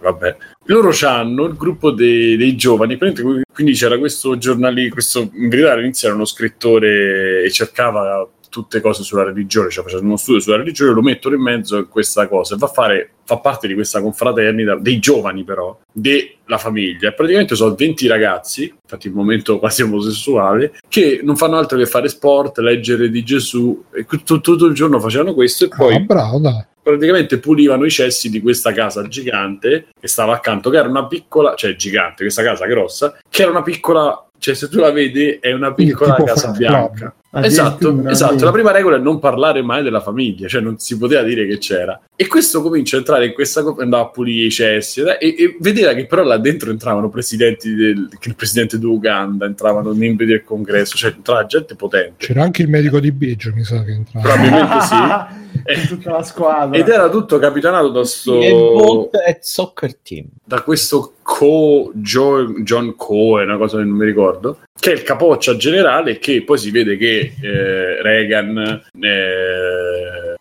vabbè. 0.00 0.36
Loro 0.64 0.90
hanno 1.02 1.44
il 1.44 1.54
gruppo 1.54 1.90
dei, 1.90 2.38
dei 2.38 2.56
giovani, 2.56 2.96
quindi 2.96 3.74
c'era 3.74 3.98
questo 3.98 4.38
giornalista, 4.38 4.94
questo, 4.94 5.30
in 5.34 5.50
verità 5.50 5.72
all'inizio 5.72 6.08
era 6.08 6.16
uno 6.16 6.24
scrittore 6.24 7.42
e 7.42 7.50
cercava 7.50 8.26
tutte 8.48 8.80
cose 8.80 9.02
sulla 9.02 9.24
religione, 9.24 9.70
cioè 9.70 9.84
facendo 9.84 10.06
uno 10.06 10.16
studio 10.16 10.40
sulla 10.40 10.56
religione, 10.56 10.92
lo 10.92 11.02
mettono 11.02 11.34
in 11.34 11.42
mezzo 11.42 11.76
a 11.76 11.86
questa 11.86 12.26
cosa 12.28 12.54
e 12.54 12.58
va 12.58 12.66
a 12.66 12.70
fare, 12.70 13.10
fa 13.24 13.38
parte 13.38 13.66
di 13.66 13.74
questa 13.74 14.00
confraternita 14.00 14.76
dei 14.76 14.98
giovani 14.98 15.44
però, 15.44 15.78
della 15.92 16.58
famiglia. 16.58 17.08
E 17.08 17.14
praticamente 17.14 17.54
sono 17.54 17.74
20 17.74 18.06
ragazzi, 18.06 18.72
infatti 18.82 19.06
il 19.08 19.14
momento 19.14 19.58
quasi 19.58 19.82
omosessuale, 19.82 20.78
che 20.88 21.20
non 21.22 21.36
fanno 21.36 21.56
altro 21.56 21.78
che 21.78 21.86
fare 21.86 22.08
sport, 22.08 22.58
leggere 22.58 23.10
di 23.10 23.22
Gesù, 23.22 23.84
e 23.92 24.04
tutto, 24.04 24.40
tutto 24.40 24.66
il 24.66 24.74
giorno 24.74 25.00
facevano 25.00 25.34
questo 25.34 25.64
e 25.64 25.68
poi... 25.68 25.94
Ah, 25.94 26.00
bravo, 26.00 26.38
dai 26.38 26.66
praticamente 26.88 27.38
pulivano 27.38 27.84
i 27.84 27.90
cessi 27.90 28.30
di 28.30 28.40
questa 28.40 28.72
casa 28.72 29.06
gigante 29.06 29.88
che 30.00 30.08
stava 30.08 30.32
accanto, 30.32 30.70
che 30.70 30.78
era 30.78 30.88
una 30.88 31.06
piccola, 31.06 31.54
cioè 31.54 31.76
gigante, 31.76 32.22
questa 32.22 32.42
casa 32.42 32.64
grossa, 32.64 33.18
che 33.28 33.42
era 33.42 33.50
una 33.50 33.62
piccola, 33.62 34.26
cioè 34.38 34.54
se 34.54 34.68
tu 34.68 34.78
la 34.78 34.90
vedi 34.90 35.36
è 35.38 35.52
una 35.52 35.74
piccola 35.74 36.14
casa 36.14 36.50
bianca. 36.52 37.14
Esatto, 37.30 38.08
esatto. 38.08 38.44
La 38.44 38.52
prima 38.52 38.72
regola 38.72 38.96
è 38.96 39.00
non 39.00 39.18
parlare 39.18 39.60
mai 39.62 39.82
della 39.82 40.00
famiglia, 40.00 40.48
cioè 40.48 40.62
non 40.62 40.78
si 40.78 40.96
poteva 40.96 41.22
dire 41.22 41.46
che 41.46 41.58
c'era. 41.58 42.00
E 42.16 42.26
questo 42.26 42.62
comincia 42.62 42.96
a 42.96 43.00
entrare 43.00 43.26
in 43.26 43.32
questa 43.34 43.62
cosa, 43.62 43.82
andava 43.82 44.04
a 44.04 44.08
pulire 44.08 44.46
i 44.46 44.50
cessi 44.50 45.02
e, 45.02 45.16
e, 45.20 45.56
vedeva 45.60 45.92
che 45.92 46.06
però 46.06 46.22
là 46.22 46.38
dentro 46.38 46.70
entravano 46.70 47.10
presidenti 47.10 47.74
del 47.74 48.08
il 48.20 48.34
presidente 48.34 48.78
d'Uganda, 48.78 49.46
entravano 49.46 49.92
membri 49.92 50.26
del 50.26 50.42
congresso, 50.42 50.96
cioè 50.96 51.12
entrava 51.14 51.44
gente 51.44 51.74
potente. 51.74 52.14
C'era 52.26 52.42
anche 52.42 52.62
il 52.62 52.68
medico 52.68 52.98
di 52.98 53.12
Biggio, 53.12 53.52
mi 53.54 53.62
sa 53.62 53.82
che 53.84 53.92
entrava. 53.92 54.26
Probabilmente 54.26 54.80
sì. 54.80 55.46
tutta 55.88 56.12
la 56.12 56.22
squadra. 56.22 56.78
Ed 56.78 56.88
era 56.88 57.08
tutto 57.08 57.38
capitanato 57.38 57.88
da 57.88 58.04
sto 58.04 59.10
soccer 59.40 59.96
team. 59.96 60.26
Da 60.44 60.62
questo 60.62 61.14
Co 61.22 61.90
Joe, 61.94 62.62
John 62.62 62.94
Coe, 62.96 63.42
una 63.42 63.56
cosa 63.56 63.78
che 63.78 63.84
non 63.84 63.96
mi 63.96 64.04
ricordo, 64.04 64.60
che 64.78 64.92
è 64.92 64.94
il 64.94 65.02
capoccia 65.02 65.56
generale 65.56 66.18
che 66.18 66.42
poi 66.42 66.58
si 66.58 66.70
vede 66.70 66.96
che 66.96 67.34
eh, 67.40 68.02
Reagan 68.02 68.82
eh, 69.00 70.36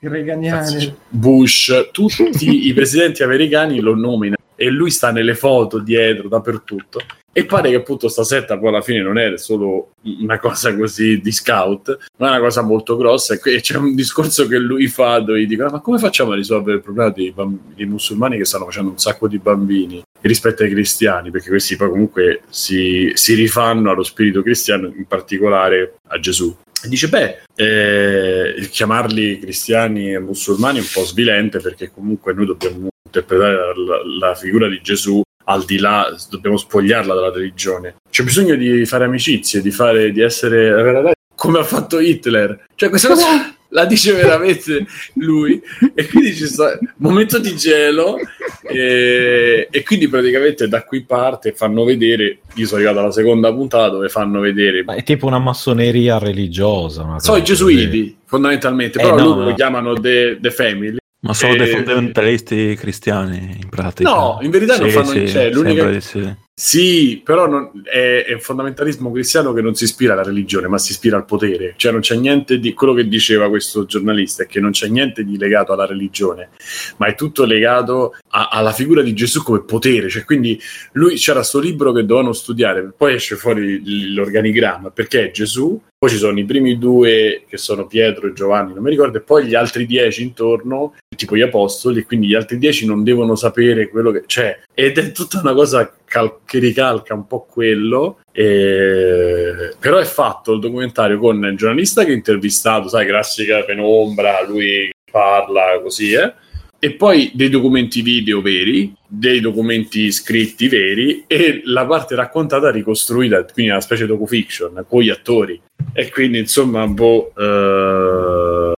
Bush, 1.10 1.90
tutti 1.92 2.68
i 2.68 2.74
presidenti 2.74 3.24
americani 3.24 3.80
lo 3.80 3.96
nominano 3.96 4.36
e 4.56 4.70
lui 4.70 4.90
sta 4.90 5.12
nelle 5.12 5.36
foto 5.36 5.80
dietro 5.80 6.28
dappertutto 6.28 7.02
E 7.38 7.46
pare 7.46 7.70
che 7.70 7.76
appunto 7.76 8.08
sta 8.08 8.24
setta 8.24 8.58
poi 8.58 8.70
alla 8.70 8.82
fine 8.82 9.00
non 9.00 9.20
è 9.20 9.38
solo 9.38 9.92
una 10.22 10.40
cosa 10.40 10.76
così 10.76 11.22
di 11.22 11.32
scout, 11.32 11.96
ma 12.18 12.30
è 12.30 12.32
una 12.32 12.40
cosa 12.40 12.64
molto 12.64 12.98
grossa. 12.98 13.36
E 13.36 13.62
c'è 13.62 13.78
un 13.78 13.94
discorso 13.94 14.48
che 14.48 14.58
lui 14.58 14.88
fa 14.88 15.20
dove 15.20 15.42
gli 15.42 15.46
dicono: 15.46 15.70
Ma 15.70 15.80
come 15.80 16.00
facciamo 16.00 16.32
a 16.32 16.36
risolvere 16.36 16.78
il 16.78 16.82
problema 16.82 17.12
dei, 17.12 17.32
bamb- 17.32 17.76
dei 17.76 17.86
musulmani 17.86 18.38
che 18.38 18.46
stanno 18.46 18.66
facendo 18.66 18.90
un 18.90 18.98
sacco 18.98 19.28
di 19.28 19.38
bambini 19.38 20.02
rispetto 20.22 20.64
ai 20.64 20.72
cristiani? 20.72 21.30
Perché 21.30 21.50
questi 21.50 21.76
poi 21.76 21.90
comunque 21.90 22.42
si, 22.50 23.12
si 23.14 23.36
rifanno 23.36 23.92
allo 23.92 24.04
spirito 24.04 24.42
cristiano, 24.42 24.88
in 24.88 25.06
particolare 25.06 25.98
a 26.08 26.20
Gesù. 26.20 26.58
Dice: 26.90 27.08
Beh, 27.08 27.44
eh, 27.54 28.68
chiamarli 28.72 29.38
cristiani 29.38 30.12
e 30.12 30.18
musulmani 30.18 30.80
è 30.80 30.82
un 30.82 30.90
po' 30.92 31.04
svilente 31.04 31.60
perché 31.60 31.92
comunque 31.92 32.34
noi 32.34 32.48
dobbiamo 32.48 32.88
interpretare 33.06 33.54
la, 33.76 34.28
la 34.28 34.34
figura 34.34 34.68
di 34.68 34.80
Gesù 34.82 35.22
al 35.50 35.64
di 35.66 35.78
là, 35.78 36.14
dobbiamo 36.30 36.58
spogliarla 36.58 37.14
dalla 37.14 37.32
religione. 37.32 37.96
C'è 38.10 38.24
bisogno 38.24 38.56
di 38.56 38.86
fare 38.86 39.06
amicizie, 39.06 39.62
di, 39.62 39.72
fare, 39.72 40.12
di 40.12 40.22
essere 40.22 41.16
come 41.36 41.60
ha 41.60 41.64
fatto 41.64 42.00
Hitler. 42.00 42.66
Cioè, 42.76 42.90
questa 42.90 43.08
cosa 43.10 43.56
la 43.70 43.86
dice 43.86 44.12
veramente 44.12 44.86
lui. 45.14 45.62
E 45.94 46.08
quindi 46.08 46.36
ci 46.36 46.48
sta 46.48 46.78
un 46.82 46.90
momento 46.98 47.40
di 47.40 47.56
gelo. 47.56 48.18
E, 48.64 49.68
e, 49.72 49.84
quindi 49.84 50.10
praticamente 50.10 50.68
da 50.68 50.84
qui 50.84 51.06
parte 51.06 51.54
fanno 51.54 51.86
vedere. 51.86 52.40
Io 52.56 52.66
sono 52.66 52.82
arrivato 52.82 53.00
alla 53.00 53.12
seconda 53.12 53.54
puntata 53.54 53.90
dove 53.90 54.10
fanno 54.10 54.42
vedere. 54.42 54.84
Ma 54.84 54.96
è 54.96 55.04
tipo 55.04 55.28
una 55.28 55.40
massoneria 55.40 56.18
religiosa. 56.18 57.20
Sono 57.20 57.38
i 57.38 57.44
gesuiti, 57.44 58.18
fondamentalmente. 58.26 59.00
Però 59.00 59.16
eh, 59.16 59.18
no, 59.18 59.28
loro 59.28 59.40
no. 59.40 59.50
lo 59.50 59.54
chiamano 59.54 59.94
The, 59.94 60.40
the 60.42 60.52
Family. 60.52 60.98
Ma 61.20 61.34
sono 61.34 61.54
e... 61.54 61.58
dei 61.58 61.68
fondamentalisti 61.68 62.76
cristiani 62.76 63.58
in 63.62 63.70
pratica. 63.70 64.10
No, 64.10 64.38
in 64.42 64.52
verità 64.52 64.76
sì, 64.76 64.82
non 64.82 64.90
fanno 64.90 65.12
sì, 65.12 65.28
cioè, 65.28 65.52
l'unica... 65.52 66.00
sì. 66.00 66.36
Sì, 66.60 67.22
però 67.24 67.46
non... 67.48 67.70
è, 67.84 68.24
è 68.26 68.34
un 68.34 68.40
fondamentalismo 68.40 69.12
cristiano 69.12 69.54
che 69.54 69.62
non 69.62 69.76
si 69.76 69.84
ispira 69.84 70.14
alla 70.14 70.24
religione, 70.24 70.68
ma 70.68 70.80
si 70.80 70.92
ispira 70.92 71.16
al 71.16 71.26
potere. 71.26 71.76
Cioè 71.78 71.92
non 71.92 72.02
c'è 72.02 72.16
niente 72.16 72.58
di 72.58 72.74
quello 72.74 72.96
che 72.96 73.08
diceva 73.08 73.48
questo 73.48 73.86
giornalista 73.86 74.42
è 74.42 74.48
che 74.48 74.60
non 74.60 74.72
c'è 74.72 74.88
niente 74.88 75.24
di 75.24 75.38
legato 75.38 75.74
alla 75.74 75.86
religione, 75.86 76.50
ma 76.98 77.06
è 77.06 77.14
tutto 77.14 77.46
legato 77.46 78.16
a, 78.30 78.50
alla 78.52 78.72
figura 78.72 79.04
di 79.04 79.14
Gesù 79.14 79.44
come 79.44 79.66
potere. 79.66 80.10
Cioè, 80.10 80.26
quindi 80.26 80.60
lui 80.94 81.18
c'era 81.18 81.40
questo 81.42 81.60
libro 81.60 81.92
che 81.92 82.06
dovevano 82.06 82.34
studiare, 82.34 82.92
poi 82.98 83.14
esce 83.14 83.36
fuori 83.36 84.16
l'organigramma 84.16 84.90
perché 84.90 85.28
è 85.28 85.32
Gesù 85.32 85.80
poi 86.00 86.12
ci 86.12 86.18
sono 86.18 86.38
i 86.38 86.46
primi 86.46 86.78
due 86.78 87.46
che 87.48 87.58
sono 87.58 87.88
Pietro 87.88 88.28
e 88.28 88.34
Giovanni, 88.34 88.72
non 88.72 88.84
mi 88.84 88.92
ricordo, 88.92 89.18
e 89.18 89.22
poi 89.22 89.48
gli 89.48 89.56
altri 89.56 89.88
dieci 89.88 90.22
intorno, 90.22 90.94
tipo 91.16 91.36
gli 91.36 91.42
apostoli, 91.42 92.04
quindi 92.04 92.28
gli 92.28 92.36
altri 92.36 92.60
dieci 92.60 92.86
non 92.86 93.04
devono 93.04 93.34
sapere 93.34 93.90
quello 93.90 94.12
che 94.12 94.26
c'è. 94.28 94.60
Ed 94.76 95.00
è 95.00 95.12
tutta 95.12 95.40
una 95.40 95.56
cosa 95.56 95.92
cal- 96.08 96.40
che 96.46 96.60
ricalca 96.60 97.14
un 97.14 97.28
po' 97.28 97.46
quello, 97.50 98.20
e... 98.32 99.76
però 99.80 99.98
è 99.98 100.06
fatto 100.06 100.54
il 100.54 100.60
documentario 100.60 101.20
con 101.20 101.44
il 101.44 101.58
giornalista 101.58 102.04
che 102.04 102.12
ha 102.12 102.16
intervistato, 102.16 102.88
sai, 102.88 103.06
classica 103.06 103.64
penombra, 103.64 104.46
lui 104.48 104.90
parla 105.12 105.80
così, 105.82 106.14
eh? 106.14 106.34
e 106.80 106.94
poi 106.94 107.32
dei 107.34 107.50
documenti 107.50 108.02
video 108.02 108.42
veri, 108.42 108.94
dei 109.08 109.40
documenti 109.40 110.12
scritti 110.12 110.68
veri 110.68 111.24
e 111.26 111.62
la 111.66 111.86
parte 111.86 112.16
raccontata 112.16 112.70
ricostruita, 112.70 113.44
quindi 113.46 113.72
una 113.72 113.82
specie 113.82 114.04
di 114.04 114.10
docufiction 114.10 114.86
con 114.88 115.02
gli 115.02 115.10
attori. 115.10 115.60
E 115.94 116.12
quindi 116.12 116.38
insomma, 116.38 116.86
boh, 116.86 117.32
eh, 117.36 118.74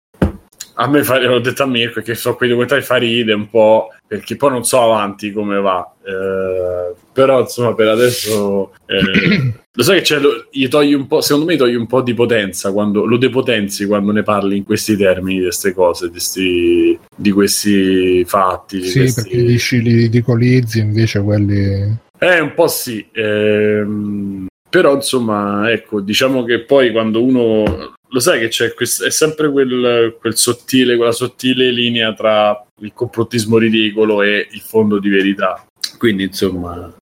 a 0.76 0.88
me 0.88 1.04
fa, 1.04 1.20
l'ho 1.20 1.40
detto 1.40 1.64
a 1.64 1.66
Mirko 1.66 2.02
che 2.02 2.16
so 2.16 2.36
quei 2.36 2.48
documentari 2.48 2.82
fa 2.82 2.96
ride 2.96 3.34
un 3.34 3.50
po' 3.50 3.90
perché 4.08 4.38
poi 4.38 4.52
non 4.52 4.64
so 4.64 4.82
avanti 4.82 5.34
come 5.34 5.60
va. 5.60 5.94
Eh, 6.02 6.96
però 7.20 7.42
insomma, 7.42 7.74
per 7.74 7.90
adesso 7.90 8.72
eh, 8.86 9.52
lo 9.74 9.84
sai 9.84 9.98
che 9.98 10.04
c'è, 10.04 10.20
lo, 10.20 10.48
gli 10.50 10.70
togli 10.70 10.94
un 10.94 11.06
po', 11.06 11.20
secondo 11.20 11.46
me 11.46 11.58
togli 11.58 11.76
un 11.76 11.86
po' 11.86 12.02
di 12.02 12.14
potenza 12.14 12.72
quando 12.72 13.04
lo 13.04 13.18
depotenzi 13.18 13.86
quando 13.88 14.14
ne 14.14 14.24
parli 14.24 14.56
in 14.56 14.64
questi 14.64 14.96
termini 14.96 15.40
di 15.40 15.44
queste 15.44 15.74
cose, 15.74 16.10
di, 16.10 16.18
sti, 16.18 16.98
di 17.14 17.32
questi 17.32 18.24
fatti. 18.24 18.80
Di 18.80 18.88
sì, 18.88 19.00
questi... 19.00 19.22
perché 19.22 19.44
dici 19.44 19.82
li 19.82 19.96
ridicolizzi 19.96 20.80
invece 20.80 21.22
quelli. 21.22 21.94
Eh, 22.20 22.40
un 22.40 22.54
po' 22.54 22.70
sì. 22.70 23.06
Ehm, 23.12 24.48
però 24.70 24.96
insomma, 24.96 25.70
ecco, 25.70 26.00
diciamo 26.00 26.46
che 26.46 26.62
poi 26.62 26.94
quando 26.94 27.22
uno 27.22 27.98
lo 28.12 28.20
sai 28.22 28.40
che 28.40 28.48
c'è 28.48 28.74
quest- 28.74 29.04
è 29.04 29.12
sempre 29.12 29.52
quel, 29.52 30.16
quel 30.20 30.38
sottile, 30.38 30.96
quella 30.96 31.12
sottile 31.12 31.70
linea 31.70 32.14
tra 32.14 32.66
il 32.80 32.94
complottismo 32.94 33.58
ridicolo 33.58 34.22
e 34.22 34.48
il 34.52 34.62
fondo 34.62 35.00
di 35.00 35.10
verità. 35.10 35.66
Quindi, 35.98 36.24
insomma, 36.24 36.94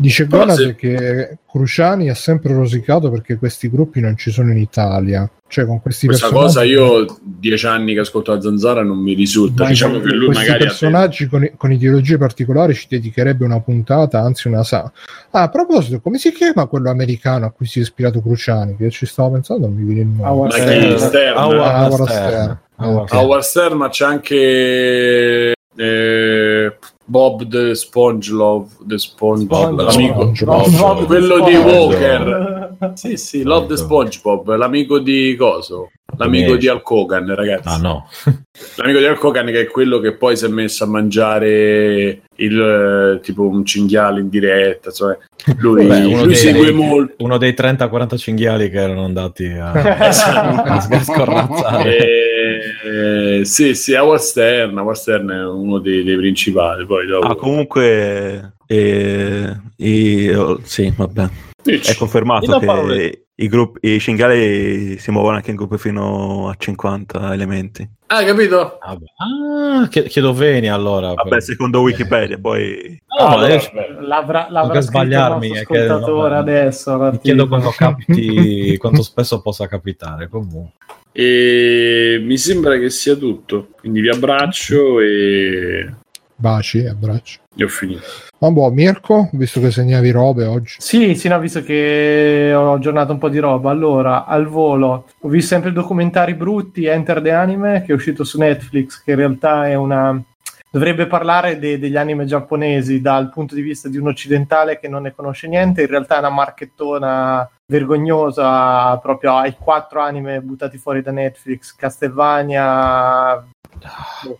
Dice 0.00 0.28
Gonas 0.28 0.56
se... 0.58 0.76
che 0.76 1.38
Cruciani 1.44 2.08
ha 2.08 2.14
sempre 2.14 2.52
rosicato 2.52 3.10
perché 3.10 3.36
questi 3.36 3.68
gruppi 3.68 3.98
non 3.98 4.16
ci 4.16 4.30
sono 4.30 4.52
in 4.52 4.58
Italia. 4.58 5.28
Cioè, 5.48 5.66
con 5.66 5.82
questi 5.82 6.06
Questa 6.06 6.28
cosa 6.28 6.62
io 6.62 7.18
dieci 7.20 7.66
anni 7.66 7.94
che 7.94 8.00
ascolto 8.00 8.32
la 8.32 8.40
Zanzara 8.40 8.84
non 8.84 8.98
mi 8.98 9.14
risulta. 9.14 9.64
Ma 9.64 9.70
diciamo 9.70 9.98
che 9.98 10.12
lui 10.12 10.26
questi 10.26 10.44
magari 10.44 10.64
personaggi 10.66 11.26
con, 11.26 11.50
con, 11.56 11.72
ideologie 11.72 12.16
particolari 12.16 12.74
ci 12.74 12.86
dedicherebbe 12.88 13.44
una 13.44 13.60
puntata, 13.60 14.20
anzi 14.20 14.46
una 14.46 14.62
sa. 14.62 14.88
Ah, 15.30 15.42
a 15.42 15.48
proposito, 15.48 16.00
come 16.00 16.18
si 16.18 16.30
chiama 16.30 16.66
quello 16.66 16.90
americano 16.90 17.46
a 17.46 17.50
cui 17.50 17.66
si 17.66 17.80
è 17.80 17.82
ispirato 17.82 18.22
Cruciani? 18.22 18.76
Che 18.76 18.90
ci 18.90 19.04
stavo 19.04 19.32
pensando, 19.32 19.66
non 19.66 19.74
mi 19.74 19.82
viene 19.84 20.02
il 20.02 20.06
nome. 20.06 20.28
Howard 20.28 20.52
Stern. 20.52 20.98
Stern. 20.98 21.36
Howard 21.38 22.08
Stern. 22.08 22.60
Howard 22.76 23.42
Stern, 23.42 23.76
ma 23.76 23.88
c'è 23.88 24.04
anche 24.04 25.54
eh, 25.74 26.76
Bob 27.08 27.48
the 27.48 27.74
Sponge 27.74 28.30
Love, 28.30 28.68
the 28.86 28.98
SpongeBob, 28.98 29.80
l'amico, 29.80 30.30
Bob, 30.44 31.06
quello 31.06 31.42
di 31.42 31.54
Walker. 31.56 32.76
sì, 32.94 33.16
sì, 33.16 33.42
Love 33.42 33.66
the 33.68 33.76
SpongeBob, 33.78 34.54
l'amico 34.54 34.98
di 34.98 35.34
Coso, 35.38 35.90
l'amico 36.18 36.56
di 36.56 36.68
Al 36.68 36.82
Kogan, 36.82 37.34
ragazzi. 37.34 37.66
Ah 37.66 37.78
no. 37.78 38.06
l'amico 38.76 38.98
di 38.98 39.06
Al 39.06 39.18
Kogan 39.18 39.46
che 39.46 39.62
è 39.62 39.66
quello 39.68 40.00
che 40.00 40.16
poi 40.16 40.36
si 40.36 40.44
è 40.44 40.48
messo 40.48 40.84
a 40.84 40.88
mangiare 40.88 42.20
il 42.34 43.20
tipo 43.22 43.48
un 43.48 43.64
cinghiale 43.64 44.20
in 44.20 44.28
diretta, 44.28 44.90
cioè 44.90 45.16
lui, 45.60 45.86
Beh, 45.86 46.04
uno, 46.04 46.18
lui 46.18 46.26
dei, 46.26 46.36
segue 46.36 46.72
molto. 46.72 47.24
Uno 47.24 47.38
dei 47.38 47.54
30-40 47.56 48.18
cinghiali 48.18 48.68
che 48.68 48.76
erano 48.76 49.04
andati 49.04 49.46
a, 49.46 49.72
a 49.72 50.80
scorrazzare. 50.82 52.27
Eh, 52.84 53.44
sì, 53.44 53.74
sì, 53.74 53.94
Howard 53.94 54.20
Stern, 54.20 54.76
Howard 54.76 54.96
Stern 54.96 55.28
è 55.30 55.44
uno 55.44 55.78
dei, 55.78 56.02
dei 56.02 56.16
principali. 56.16 56.86
Poi 56.86 57.06
dopo... 57.06 57.26
Ah, 57.26 57.36
comunque, 57.36 58.54
eh, 58.66 59.56
oh, 60.36 60.60
sì, 60.62 60.92
vabbè. 60.94 61.28
Dici. 61.62 61.90
È 61.90 61.96
confermato 61.96 62.58
che 62.58 63.26
i, 63.34 63.48
gruppi, 63.48 63.92
i 63.92 64.00
cinghiali 64.00 64.98
si 64.98 65.10
muovono 65.10 65.36
anche 65.36 65.50
in 65.50 65.56
gruppi 65.56 65.76
fino 65.76 66.48
a 66.48 66.54
50 66.56 67.32
elementi. 67.32 67.88
Ah, 68.06 68.24
capito? 68.24 68.78
Ah, 68.80 69.88
chiedo 69.88 70.32
veni 70.32 70.68
allora. 70.68 71.12
Vabbè, 71.14 71.28
per... 71.28 71.42
secondo 71.42 71.80
Wikipedia, 71.80 72.38
poi... 72.38 73.00
No, 73.18 73.26
ah, 73.26 73.38
adesso... 73.38 73.70
l'avrà, 74.00 74.48
l'avrà 74.50 74.80
sbagliarmi. 74.80 75.48
Il 75.48 75.66
chiedo, 75.66 76.24
adesso. 76.24 77.18
Chiedo 77.22 77.48
quando 77.48 77.70
capiti, 77.70 78.76
quanto 78.78 79.02
spesso 79.02 79.40
possa 79.40 79.66
capitare, 79.66 80.28
comunque. 80.28 80.72
E 81.20 82.20
mi 82.22 82.38
sembra 82.38 82.78
che 82.78 82.90
sia 82.90 83.16
tutto. 83.16 83.70
Quindi 83.80 84.00
vi 84.00 84.08
abbraccio 84.08 85.00
e. 85.00 85.92
Baci, 86.36 86.86
abbraccio. 86.86 87.40
E 87.56 87.64
ho 87.64 87.68
finito. 87.68 88.02
Ma 88.38 88.52
boh, 88.52 88.70
Mirko, 88.70 89.28
visto 89.32 89.58
che 89.58 89.72
segnavi 89.72 90.12
robe 90.12 90.44
oggi. 90.44 90.76
Sì, 90.78 91.16
sì, 91.16 91.26
no, 91.26 91.40
visto 91.40 91.64
che 91.64 92.52
ho 92.54 92.74
aggiornato 92.74 93.10
un 93.10 93.18
po' 93.18 93.30
di 93.30 93.40
roba. 93.40 93.72
Allora, 93.72 94.26
al 94.26 94.46
volo, 94.46 95.06
ho 95.18 95.28
visto 95.28 95.48
sempre 95.48 95.72
documentari 95.72 96.34
brutti, 96.34 96.84
Enter 96.84 97.20
the 97.20 97.32
Anime, 97.32 97.82
che 97.84 97.90
è 97.90 97.96
uscito 97.96 98.22
su 98.22 98.38
Netflix, 98.38 99.02
che 99.02 99.10
in 99.10 99.16
realtà 99.16 99.66
è 99.66 99.74
una... 99.74 100.22
Dovrebbe 100.70 101.06
parlare 101.06 101.58
de- 101.58 101.78
degli 101.78 101.96
anime 101.96 102.26
giapponesi 102.26 103.00
dal 103.00 103.30
punto 103.30 103.54
di 103.54 103.62
vista 103.62 103.88
di 103.88 103.96
un 103.96 104.08
occidentale 104.08 104.78
che 104.78 104.86
non 104.86 105.02
ne 105.02 105.14
conosce 105.14 105.48
niente, 105.48 105.82
in 105.82 105.86
realtà 105.86 106.16
è 106.16 106.18
una 106.18 106.28
marchettona 106.28 107.48
vergognosa 107.66 108.96
proprio 108.98 109.36
ai 109.36 109.54
quattro 109.58 110.00
anime 110.00 110.40
buttati 110.40 110.76
fuori 110.76 111.00
da 111.00 111.10
Netflix. 111.10 111.74
Castlevania 111.74 113.46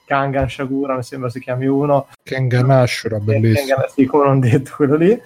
Kangan 0.04 0.48
Shagura 0.48 0.96
mi 0.96 1.02
sembra 1.02 1.30
si 1.30 1.40
chiami 1.40 1.66
uno. 1.66 2.08
Kengan 2.22 2.70
Ashura 2.70 3.18
bellissimo. 3.18 3.66
Kengan, 3.66 3.88
sì 3.88 4.04
come 4.04 4.24
non 4.24 4.40
detto 4.40 4.72
quello 4.76 4.96
lì. 4.96 5.20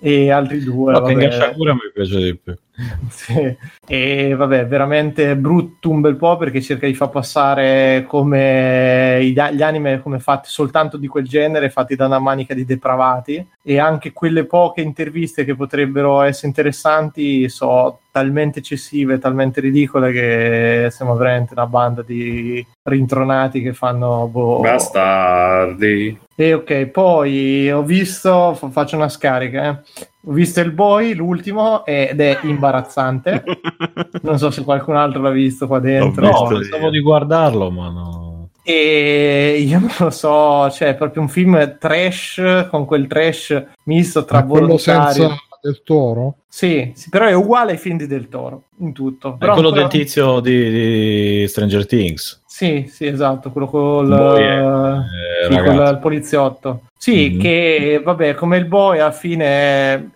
E 0.00 0.30
altri 0.30 0.62
due 0.62 0.92
no, 0.92 1.02
Kengan 1.02 1.32
Shagura 1.32 1.74
mi 1.74 1.90
piace 1.92 2.18
di 2.18 2.36
più 2.36 2.56
sì. 3.10 3.56
E 3.86 4.34
vabbè, 4.34 4.66
veramente 4.66 5.36
brutto 5.36 5.90
un 5.90 6.00
bel 6.00 6.16
po' 6.16 6.36
perché 6.36 6.60
cerca 6.60 6.86
di 6.86 6.94
far 6.94 7.10
passare 7.10 8.04
come 8.06 9.24
gli, 9.24 9.38
anime 9.38 10.00
come 10.00 10.18
fatti 10.18 10.48
soltanto 10.48 10.96
di 10.96 11.08
quel 11.08 11.26
genere, 11.26 11.70
fatti 11.70 11.96
da 11.96 12.06
una 12.06 12.18
manica 12.18 12.54
di 12.54 12.64
depravati. 12.64 13.46
E 13.62 13.78
anche 13.78 14.12
quelle 14.12 14.44
poche 14.44 14.80
interviste 14.80 15.44
che 15.44 15.54
potrebbero 15.54 16.22
essere 16.22 16.46
interessanti 16.48 17.48
sono 17.48 18.00
talmente 18.10 18.60
eccessive, 18.60 19.18
talmente 19.18 19.60
ridicole 19.60 20.12
che 20.12 20.88
siamo 20.90 21.14
veramente 21.16 21.52
una 21.52 21.66
banda 21.66 22.02
di 22.02 22.64
rintronati 22.82 23.60
che 23.60 23.74
fanno 23.74 24.26
boh. 24.28 24.60
Bastardi. 24.60 26.18
E 26.34 26.54
ok, 26.54 26.86
poi 26.86 27.70
ho 27.70 27.82
visto, 27.82 28.54
faccio 28.54 28.96
una 28.96 29.08
scarica, 29.08 29.70
eh 29.70 30.06
Ho 30.28 30.32
visto 30.32 30.60
il 30.60 30.72
boy, 30.72 31.14
l'ultimo, 31.14 31.86
ed 31.86 32.20
è 32.20 32.40
imbarazzante. 32.42 33.42
non 34.20 34.38
so 34.38 34.50
se 34.50 34.62
qualcun 34.62 34.94
altro 34.94 35.22
l'ha 35.22 35.30
visto 35.30 35.66
qua 35.66 35.78
dentro. 35.78 36.28
No, 36.28 36.46
pensavo 36.46 36.90
di 36.90 37.00
guardarlo, 37.00 37.70
ma 37.70 37.88
no. 37.88 38.50
E 38.62 39.64
io 39.66 39.78
non 39.78 39.90
lo 39.98 40.10
so, 40.10 40.68
cioè 40.70 40.88
è 40.88 40.94
proprio 40.96 41.22
un 41.22 41.30
film 41.30 41.78
trash 41.78 42.66
con 42.68 42.84
quel 42.84 43.06
trash 43.06 43.64
misto 43.84 44.26
tra 44.26 44.42
volontario. 44.42 45.12
senza 45.12 45.36
del 45.62 45.82
Toro? 45.82 46.36
Sì, 46.46 46.92
sì, 46.94 47.08
però 47.08 47.26
è 47.26 47.34
uguale 47.34 47.72
ai 47.72 47.78
film 47.78 47.96
di 47.96 48.06
Del 48.06 48.28
Toro 48.28 48.64
in 48.80 48.92
tutto. 48.92 49.34
È 49.34 49.38
quello 49.38 49.68
ancora... 49.68 49.80
del 49.80 49.88
tizio 49.88 50.40
di, 50.40 50.70
di 50.70 51.48
Stranger 51.48 51.86
Things. 51.86 52.42
Sì, 52.58 52.90
sì, 52.92 53.06
esatto, 53.06 53.52
quello 53.52 53.68
col, 53.68 54.12
eh, 54.36 55.46
sì, 55.48 55.62
col 55.62 55.98
poliziotto. 56.02 56.80
Sì, 56.96 57.28
mm-hmm. 57.30 57.40
che 57.40 58.00
vabbè, 58.04 58.34
come 58.34 58.56
il 58.56 58.64
boy 58.64 58.98
alla 58.98 59.12
fine 59.12 59.44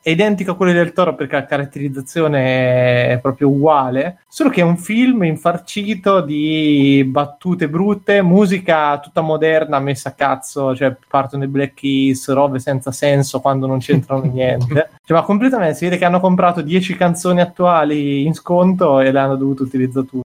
è 0.01 0.10
identico 0.10 0.51
a 0.51 0.56
quello 0.56 0.73
del 0.73 0.93
toro 0.93 1.14
perché 1.14 1.36
la 1.36 1.44
caratterizzazione 1.44 3.10
è 3.10 3.19
proprio 3.23 3.47
uguale, 3.47 4.24
solo 4.27 4.51
che 4.51 4.60
è 4.60 4.64
un 4.64 4.77
film 4.77 5.23
infarcito 5.23 6.20
di 6.20 7.05
battute 7.06 7.69
brutte, 7.69 8.23
musica 8.23 8.98
tutta 8.98 9.20
moderna 9.20 9.78
messa 9.78 10.09
a 10.09 10.14
cazzo, 10.14 10.74
cioè 10.74 10.97
partono 11.06 11.44
i 11.44 11.47
Black 11.47 11.74
Keys, 11.74 12.28
robe 12.32 12.59
senza 12.59 12.90
senso 12.90 13.39
quando 13.40 13.69
non 13.69 13.78
c'entrano 13.78 14.24
niente. 14.27 14.90
Cioè, 15.05 15.16
ma 15.16 15.23
completamente 15.23 15.77
si 15.77 15.85
vede 15.85 15.97
che 15.97 16.06
hanno 16.06 16.19
comprato 16.19 16.60
10 16.60 16.97
canzoni 16.97 17.40
attuali 17.40 18.27
in 18.27 18.35
sconto 18.35 18.98
e 18.98 19.12
le 19.12 19.19
hanno 19.20 19.36
dovute 19.36 19.62
utilizzare 19.62 20.06
tutte. 20.06 20.22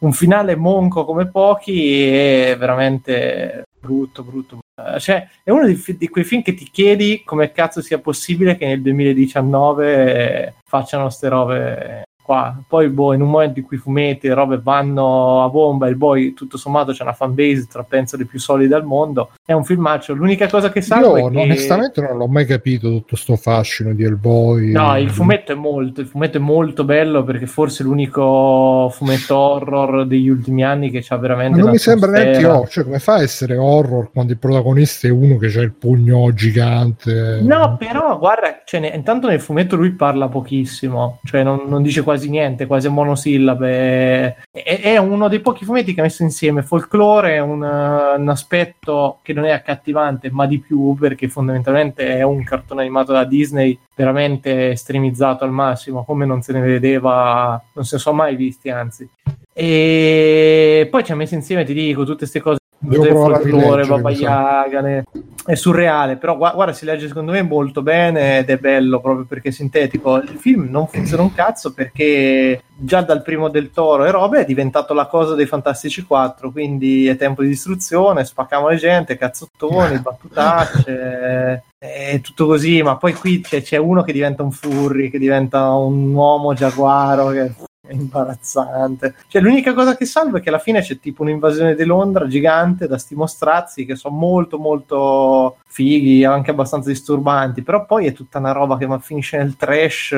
Un 0.00 0.12
finale 0.12 0.56
monco 0.56 1.04
come 1.04 1.28
pochi 1.30 2.06
e 2.06 2.56
veramente 2.58 3.64
brutto, 3.78 4.22
brutto. 4.22 4.58
Cioè, 4.98 5.28
è 5.42 5.50
uno 5.50 5.66
di, 5.66 5.82
di, 5.98 6.08
quei 6.08 6.24
film 6.24 6.42
che 6.42 6.54
ti 6.54 6.68
chiedi 6.70 7.22
come 7.24 7.52
cazzo 7.52 7.82
sia 7.82 7.98
possibile 7.98 8.56
che 8.56 8.66
nel 8.66 8.80
2019 8.82 10.54
facciano 10.64 11.10
ste 11.10 11.28
robe 11.28 12.02
qua. 12.28 12.54
Poi, 12.68 12.90
boh, 12.90 13.14
in 13.14 13.22
un 13.22 13.30
momento 13.30 13.58
in 13.58 13.64
cui 13.64 13.78
i 13.78 13.80
fumetti 13.80 14.26
e 14.26 14.34
robe 14.34 14.60
vanno 14.62 15.44
a 15.44 15.48
bomba, 15.48 15.88
il 15.88 15.96
boy 15.96 16.34
tutto 16.34 16.58
sommato 16.58 16.92
c'è 16.92 17.02
una 17.02 17.14
fanbase 17.14 17.66
tra 17.70 17.84
penso 17.84 18.18
le 18.18 18.26
più 18.26 18.38
solide 18.38 18.74
al 18.74 18.84
mondo. 18.84 19.30
È 19.42 19.54
un 19.54 19.64
filmaccio. 19.64 20.12
L'unica 20.12 20.46
cosa 20.46 20.70
che 20.70 20.82
sa 20.82 20.98
Io, 20.98 21.14
che... 21.14 21.20
onestamente, 21.22 22.02
non 22.02 22.18
l'ho 22.18 22.26
mai 22.26 22.44
capito 22.44 22.90
tutto 22.90 23.16
sto 23.16 23.36
fascino 23.36 23.94
di 23.94 24.04
Hellboy. 24.04 24.72
No, 24.72 24.98
il 24.98 25.08
fumetto 25.08 25.52
è 25.52 25.54
molto, 25.54 26.02
il 26.02 26.06
fumetto 26.06 26.36
è 26.36 26.40
molto 26.40 26.84
bello 26.84 27.24
perché 27.24 27.46
forse 27.46 27.82
è 27.82 27.86
l'unico 27.86 28.90
fumetto 28.92 29.34
horror 29.34 30.06
degli 30.06 30.28
ultimi 30.28 30.62
anni 30.62 30.90
che 30.90 31.00
c'ha 31.02 31.16
veramente. 31.16 31.56
Ma 31.56 31.62
non 31.62 31.70
mi 31.70 31.78
sembra 31.78 32.10
neanche 32.10 32.44
horror. 32.44 32.68
Cioè, 32.68 32.84
come 32.84 32.98
fa 32.98 33.14
a 33.14 33.22
essere 33.22 33.56
horror 33.56 34.10
quando 34.12 34.32
il 34.32 34.38
protagonista 34.38 35.08
è 35.08 35.10
uno 35.10 35.38
che 35.38 35.46
ha 35.46 35.62
il 35.62 35.72
pugno 35.72 36.30
gigante? 36.34 37.40
No, 37.40 37.76
però 37.78 38.18
guarda, 38.18 38.60
cioè, 38.66 38.80
ne... 38.80 38.88
intanto 38.88 39.28
nel 39.28 39.40
fumetto 39.40 39.76
lui 39.76 39.92
parla 39.92 40.28
pochissimo, 40.28 41.20
cioè 41.24 41.42
non, 41.42 41.62
non 41.68 41.80
dice 41.80 42.02
quasi 42.02 42.17
quasi 42.18 42.28
niente, 42.28 42.66
quasi 42.66 42.88
monosillabe. 42.88 44.36
È, 44.50 44.80
è 44.82 44.96
uno 44.98 45.28
dei 45.28 45.40
pochi 45.40 45.64
fumetti 45.64 45.94
che 45.94 46.00
ha 46.00 46.02
messo 46.02 46.24
insieme 46.24 46.62
folklore, 46.62 47.38
un, 47.38 47.62
un 47.62 48.28
aspetto 48.28 49.20
che 49.22 49.32
non 49.32 49.44
è 49.44 49.52
accattivante, 49.52 50.30
ma 50.32 50.46
di 50.46 50.58
più, 50.58 50.96
perché 50.98 51.28
fondamentalmente 51.28 52.16
è 52.16 52.22
un 52.22 52.42
cartone 52.42 52.82
animato 52.82 53.12
da 53.12 53.24
Disney 53.24 53.78
veramente 53.94 54.70
estremizzato 54.70 55.44
al 55.44 55.52
massimo, 55.52 56.04
come 56.04 56.26
non 56.26 56.42
se 56.42 56.52
ne 56.52 56.60
vedeva, 56.60 57.62
non 57.74 57.84
se 57.84 57.96
ne 57.96 58.02
sono 58.02 58.16
mai 58.16 58.34
visti, 58.34 58.68
anzi. 58.68 59.08
E 59.52 60.88
poi 60.90 61.04
ci 61.04 61.12
ha 61.12 61.16
messo 61.16 61.34
insieme, 61.34 61.64
ti 61.64 61.74
dico, 61.74 62.02
tutte 62.02 62.18
queste 62.18 62.40
cose 62.40 62.57
Devo 62.80 63.24
folklore, 63.24 63.86
Baba 63.86 64.10
Yaga, 64.10 65.02
è 65.44 65.54
surreale, 65.54 66.16
però 66.16 66.36
guarda, 66.36 66.72
si 66.72 66.84
legge 66.84 67.08
secondo 67.08 67.32
me 67.32 67.42
molto 67.42 67.82
bene 67.82 68.38
ed 68.38 68.50
è 68.50 68.58
bello 68.58 69.00
proprio 69.00 69.24
perché 69.24 69.48
è 69.48 69.52
sintetico. 69.52 70.16
Il 70.18 70.36
film 70.38 70.68
non 70.70 70.86
funziona 70.86 71.22
un 71.22 71.32
cazzo 71.34 71.72
perché 71.72 72.62
già 72.76 73.00
dal 73.00 73.22
primo 73.22 73.48
del 73.48 73.70
Toro 73.70 74.04
e 74.04 74.10
robe 74.10 74.40
è 74.40 74.44
diventato 74.44 74.94
la 74.94 75.06
cosa 75.06 75.34
dei 75.34 75.46
Fantastici 75.46 76.04
4, 76.04 76.52
quindi 76.52 77.08
è 77.08 77.16
tempo 77.16 77.42
di 77.42 77.48
distruzione, 77.48 78.24
spaccamo 78.24 78.68
le 78.68 78.76
gente, 78.76 79.16
cazzottoni, 79.16 79.98
battutacce, 80.04 81.64
è 81.78 82.20
tutto 82.22 82.46
così, 82.46 82.82
ma 82.82 82.96
poi 82.96 83.14
qui 83.14 83.40
c'è, 83.40 83.62
c'è, 83.62 83.76
uno 83.78 84.02
che 84.02 84.12
diventa 84.12 84.42
un 84.42 84.52
furry, 84.52 85.10
che 85.10 85.18
diventa 85.18 85.72
un 85.72 86.12
uomo 86.12 86.54
giaguaro, 86.54 87.28
che 87.28 87.52
è 87.88 87.94
imbarazzante. 87.94 89.14
Cioè, 89.26 89.42
l'unica 89.42 89.72
cosa 89.72 89.96
che 89.96 90.04
salva 90.04 90.38
è 90.38 90.40
che 90.40 90.50
alla 90.50 90.58
fine 90.58 90.82
c'è 90.82 90.98
tipo 90.98 91.22
un'invasione 91.22 91.74
di 91.74 91.84
Londra 91.84 92.26
gigante 92.26 92.86
da 92.86 92.98
sti 92.98 93.14
mostrazzi 93.14 93.84
che 93.84 93.96
sono 93.96 94.16
molto 94.16 94.58
molto 94.58 95.56
fighi, 95.66 96.24
anche 96.24 96.50
abbastanza 96.50 96.88
disturbanti, 96.88 97.62
però 97.62 97.84
poi 97.86 98.06
è 98.06 98.12
tutta 98.12 98.38
una 98.38 98.52
roba 98.52 98.76
che 98.76 98.86
finisce 99.00 99.36
nel 99.36 99.56
trash, 99.56 100.16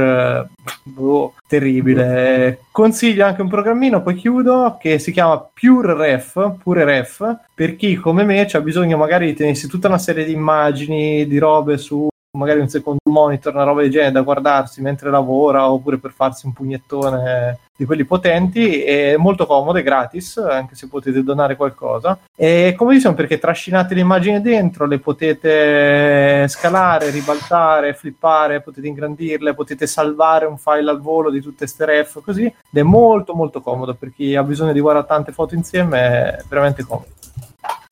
boh, 0.82 1.34
terribile. 1.46 2.60
Consiglio 2.70 3.26
anche 3.26 3.42
un 3.42 3.48
programmino, 3.48 4.02
poi 4.02 4.14
chiudo, 4.14 4.78
che 4.80 4.98
si 4.98 5.12
chiama 5.12 5.38
Pure 5.52 5.94
Ref, 5.94 6.56
Pure 6.62 6.84
Ref, 6.84 7.36
per 7.54 7.76
chi 7.76 7.96
come 7.96 8.24
me 8.24 8.40
ha 8.40 8.60
bisogno 8.60 8.96
magari 8.96 9.26
di 9.26 9.34
tenersi 9.34 9.68
tutta 9.68 9.88
una 9.88 9.98
serie 9.98 10.24
di 10.24 10.32
immagini, 10.32 11.26
di 11.26 11.38
robe 11.38 11.76
su 11.76 12.08
magari 12.32 12.60
un 12.60 12.68
secondo 12.68 13.00
monitor, 13.10 13.54
una 13.54 13.64
roba 13.64 13.82
del 13.82 13.90
genere 13.90 14.12
da 14.12 14.22
guardarsi 14.22 14.80
mentre 14.80 15.10
lavora 15.10 15.70
oppure 15.70 15.98
per 15.98 16.12
farsi 16.12 16.46
un 16.46 16.52
pugnettone 16.52 17.58
di 17.76 17.84
quelli 17.84 18.04
potenti 18.04 18.82
è 18.82 19.16
molto 19.16 19.46
comodo, 19.46 19.78
è 19.78 19.82
gratis, 19.82 20.36
anche 20.36 20.74
se 20.74 20.86
potete 20.86 21.24
donare 21.24 21.56
qualcosa. 21.56 22.18
E 22.36 22.74
comodissimo 22.76 23.14
perché 23.14 23.38
trascinate 23.38 23.94
le 23.94 24.00
immagini 24.00 24.40
dentro, 24.40 24.86
le 24.86 24.98
potete 24.98 26.46
scalare, 26.46 27.10
ribaltare, 27.10 27.94
flippare, 27.94 28.60
potete 28.60 28.86
ingrandirle, 28.86 29.54
potete 29.54 29.86
salvare 29.86 30.46
un 30.46 30.58
file 30.58 30.90
al 30.90 31.00
volo 31.00 31.30
di 31.30 31.40
tutte 31.40 31.58
queste 31.58 31.84
ref 31.84 32.20
così 32.22 32.44
ed 32.44 32.54
è 32.72 32.82
molto 32.82 33.34
molto 33.34 33.60
comodo 33.60 33.94
per 33.94 34.12
chi 34.12 34.36
ha 34.36 34.42
bisogno 34.42 34.72
di 34.72 34.80
guardare 34.80 35.06
tante 35.06 35.32
foto 35.32 35.54
insieme, 35.54 36.36
è 36.38 36.44
veramente 36.48 36.84
comodo. 36.84 37.08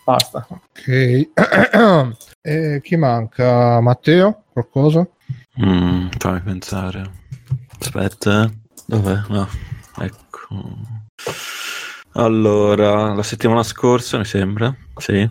Basta. 0.09 0.47
Ok. 0.48 0.89
e 2.40 2.80
chi 2.80 2.97
manca? 2.97 3.78
Matteo? 3.82 4.44
Qualcosa? 4.55 5.06
Mm, 5.62 6.09
fammi 6.16 6.40
pensare. 6.40 7.10
Aspetta, 7.78 8.44
eh. 8.44 8.51
dov'è? 8.86 9.20
No, 9.28 9.47
ecco. 9.98 10.48
Allora, 12.12 13.12
la 13.12 13.22
settimana 13.22 13.62
scorsa 13.62 14.16
mi 14.16 14.24
sembra, 14.24 14.74
sì, 14.97 15.28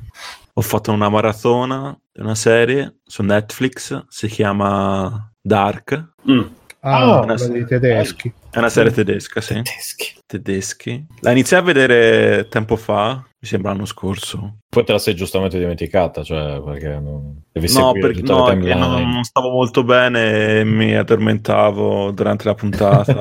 ho 0.53 0.61
fatto 0.61 0.91
una 0.91 1.09
maratona 1.09 1.99
di 2.11 2.21
una 2.21 2.35
serie 2.35 2.97
su 3.03 3.23
Netflix, 3.23 4.05
si 4.09 4.27
chiama 4.27 5.33
Dark. 5.41 6.13
Mm. 6.29 6.41
Ah, 6.81 7.17
oh, 7.17 7.23
una 7.23 7.35
serie 7.35 7.65
tedeschi. 7.65 8.31
È 8.51 8.59
una 8.59 8.69
serie 8.69 8.91
tedesca, 8.91 9.41
sì. 9.41 9.55
Tedeschi. 9.55 10.13
Tedeschi. 10.27 11.07
La 11.21 11.31
iniziai 11.31 11.61
a 11.61 11.63
vedere 11.63 12.47
tempo 12.47 12.75
fa, 12.75 13.26
mi 13.39 13.47
sembra 13.47 13.71
l'anno 13.71 13.85
scorso. 13.85 14.57
Poi 14.67 14.83
te 14.83 14.91
la 14.93 14.97
sei 14.97 15.13
giustamente 15.15 15.59
dimenticata, 15.59 16.23
cioè 16.23 16.59
perché 16.63 16.99
non... 16.99 17.43
devi 17.51 17.71
no, 17.71 17.91
perché, 17.91 18.21
no, 18.23 18.45
perché 18.45 18.73
non, 18.73 19.11
non, 19.11 19.23
stavo 19.23 19.51
molto 19.51 19.83
bene 19.83 20.59
e 20.59 20.63
mi 20.63 20.95
addormentavo 20.95 22.11
durante 22.11 22.45
la 22.45 22.55
puntata. 22.55 23.13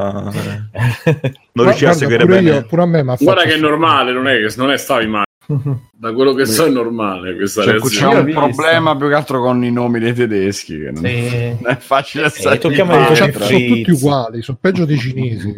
non 1.52 1.66
riuscivo 1.66 1.90
a 1.90 1.94
seguire 1.94 2.24
bene. 2.24 2.50
Io, 2.50 2.66
pure 2.66 2.82
a 2.82 2.86
me, 2.86 3.02
ma 3.02 3.16
Guarda 3.18 3.42
che 3.42 3.54
è 3.54 3.58
normale, 3.58 4.12
non 4.12 4.26
è 4.26 4.38
che 4.38 4.54
non 4.56 4.70
è 4.70 4.78
stavi 4.78 5.06
male. 5.06 5.25
Da 5.92 6.12
quello 6.12 6.34
che 6.34 6.44
so 6.44 6.64
è 6.66 6.70
normale 6.70 7.36
questa 7.36 7.62
cioè, 7.62 7.78
C'è 7.78 8.06
un 8.06 8.32
problema 8.32 8.96
più 8.96 9.08
che 9.08 9.14
altro 9.14 9.40
con 9.40 9.62
i 9.64 9.70
nomi 9.70 10.00
dei 10.00 10.12
tedeschi 10.12 10.78
che 10.78 10.90
non, 10.90 11.04
sì. 11.04 11.56
non 11.62 11.72
è 11.72 11.76
facile 11.76 12.28
sì, 12.30 12.46
eh, 12.46 12.58
sono 12.60 12.74
tutti 12.74 13.90
uguali, 13.90 14.42
sono 14.42 14.58
peggio 14.60 14.84
dei 14.84 14.98
cinesi. 14.98 15.54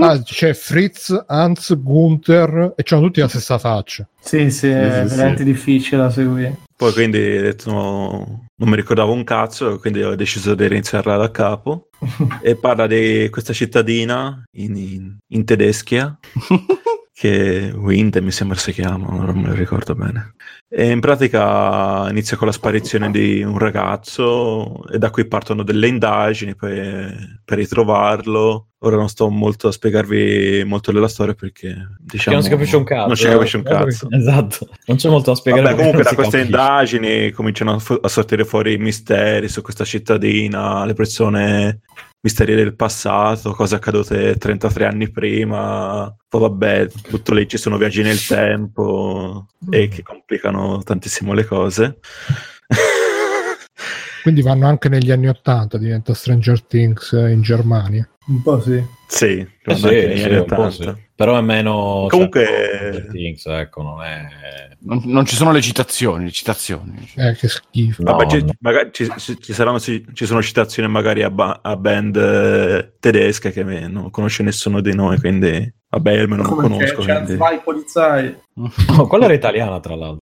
ah, 0.00 0.22
c'è 0.22 0.52
Fritz, 0.52 1.24
Hans, 1.26 1.80
Gunther 1.80 2.74
e 2.76 2.84
hanno 2.90 3.02
tutti 3.02 3.20
la 3.20 3.28
stessa 3.28 3.58
faccia. 3.58 4.06
Sì, 4.20 4.50
sì, 4.50 4.68
è 4.68 5.04
sì, 5.06 5.14
veramente 5.14 5.44
difficile 5.44 6.02
da 6.02 6.10
seguire. 6.10 6.56
Poi 6.76 6.92
quindi 6.92 7.18
ho 7.18 7.40
detto 7.40 7.70
no, 7.70 8.48
non 8.54 8.68
mi 8.68 8.76
ricordavo 8.76 9.12
un 9.12 9.24
cazzo, 9.24 9.78
quindi 9.78 10.02
ho 10.02 10.14
deciso 10.14 10.54
di 10.54 10.66
iniziarla 10.66 11.16
da 11.16 11.30
capo. 11.30 11.88
e 12.42 12.56
parla 12.56 12.86
di 12.86 13.28
questa 13.30 13.52
cittadina 13.52 14.42
in, 14.52 14.76
in, 14.76 15.16
in 15.28 15.44
Tedeschia 15.44 16.18
che 17.18 17.72
Wind 17.74 18.14
mi 18.18 18.30
sembra 18.30 18.58
si 18.58 18.74
chiama, 18.74 19.08
non 19.08 19.40
me 19.40 19.48
lo 19.48 19.54
ricordo 19.54 19.94
bene. 19.94 20.34
E 20.68 20.90
in 20.90 21.00
pratica 21.00 22.10
inizia 22.10 22.36
con 22.36 22.46
la 22.46 22.52
sparizione 22.52 23.10
di 23.10 23.42
un 23.42 23.56
ragazzo 23.56 24.86
e 24.86 24.98
da 24.98 25.08
qui 25.08 25.26
partono 25.26 25.62
delle 25.62 25.88
indagini 25.88 26.54
per, 26.54 27.40
per 27.42 27.56
ritrovarlo. 27.56 28.66
Ora 28.80 28.96
non 28.96 29.08
sto 29.08 29.30
molto 29.30 29.68
a 29.68 29.72
spiegarvi 29.72 30.64
molto 30.66 30.92
della 30.92 31.08
storia 31.08 31.32
perché 31.32 31.74
diciamo 31.98 32.36
non 32.36 32.44
si 32.44 32.50
capisce 32.50 32.76
un 32.76 32.84
cazzo. 32.84 33.06
Non 33.06 33.16
si 33.16 33.24
capisce 33.24 33.56
un 33.56 33.62
cazzo. 33.62 34.08
Esatto, 34.12 34.68
non 34.84 34.98
c'è 34.98 35.08
molto 35.08 35.30
da 35.30 35.36
spiegare. 35.36 35.62
Vabbè, 35.62 35.76
comunque 35.76 36.02
da 36.02 36.14
queste 36.14 36.40
capisce. 36.40 36.44
indagini 36.44 37.30
cominciano 37.30 37.72
a, 37.76 37.98
a 38.02 38.08
sortire 38.08 38.44
fuori 38.44 38.74
i 38.74 38.78
misteri 38.78 39.48
su 39.48 39.62
questa 39.62 39.86
cittadina, 39.86 40.84
le 40.84 40.92
persone 40.92 41.80
misteri 42.26 42.56
del 42.56 42.74
passato, 42.74 43.52
cose 43.52 43.76
accadute 43.76 44.36
33 44.36 44.84
anni 44.84 45.10
prima. 45.10 46.12
Poi 46.28 46.40
vabbè, 46.40 46.88
tutto 47.08 47.34
lì 47.34 47.46
ci 47.46 47.56
sono 47.56 47.78
viaggi 47.78 48.02
nel 48.02 48.20
tempo 48.24 49.46
e 49.70 49.86
che 49.86 50.02
complicano 50.02 50.82
tantissimo 50.82 51.32
le 51.32 51.44
cose. 51.44 51.98
Quindi 54.26 54.42
vanno 54.42 54.66
anche 54.66 54.88
negli 54.88 55.12
anni 55.12 55.28
80, 55.28 55.78
diventa 55.78 56.12
Stranger 56.12 56.60
Things 56.60 57.12
eh, 57.12 57.30
in 57.30 57.42
Germania. 57.42 58.08
Un 58.26 58.42
po' 58.42 58.60
sì. 58.60 58.82
Sì, 59.06 59.38
Eh 59.38 59.48
guarda 59.62 59.88
sì, 59.88 60.16
sì, 60.16 60.24
anni 60.24 60.36
un 60.38 60.44
po' 60.46 60.62
80. 60.62 60.70
sì. 60.96 61.04
Però 61.14 61.38
è 61.38 61.40
meno... 61.42 62.06
Comunque- 62.08 62.44
cioè, 62.44 62.74
Stranger 62.74 63.06
Things, 63.12 63.46
ecco, 63.46 63.82
non 63.82 64.02
è... 64.02 64.26
Non, 64.80 65.00
non 65.04 65.24
ci 65.26 65.36
sono 65.36 65.52
le 65.52 65.60
citazioni, 65.60 66.24
le 66.24 66.30
citazioni. 66.32 67.08
Eh, 67.14 67.34
che 67.36 67.46
schifo. 67.46 68.02
No, 68.02 68.16
Vabbè, 68.16 68.26
ci, 68.30 68.42
no. 68.44 68.50
magari 68.58 68.88
ci, 68.92 69.08
ci- 69.16 69.52
saranno, 69.52 69.78
ci, 69.78 70.04
ci 70.12 70.26
sono 70.26 70.42
citazioni 70.42 70.88
magari 70.88 71.22
a, 71.22 71.30
ba- 71.30 71.60
a 71.62 71.76
band 71.76 72.16
eh, 72.16 72.94
tedesche 72.98 73.52
che 73.52 73.62
me- 73.62 73.86
non 73.86 74.10
conosce 74.10 74.42
nessuno 74.42 74.80
di 74.80 74.92
noi, 74.92 75.18
quindi 75.20 75.72
vabbè, 75.88 76.18
almeno 76.18 76.42
non 76.42 76.50
Come 76.56 76.62
conosco. 76.68 76.96
c'è, 77.02 77.04
c'è 77.06 77.14
quindi- 77.22 77.36
vai 77.36 77.60
polizai. 77.62 78.36
No, 78.88 79.06
quella 79.06 79.26
era 79.26 79.34
italiana, 79.34 79.78
tra 79.80 79.94
l'altro. 79.94 80.18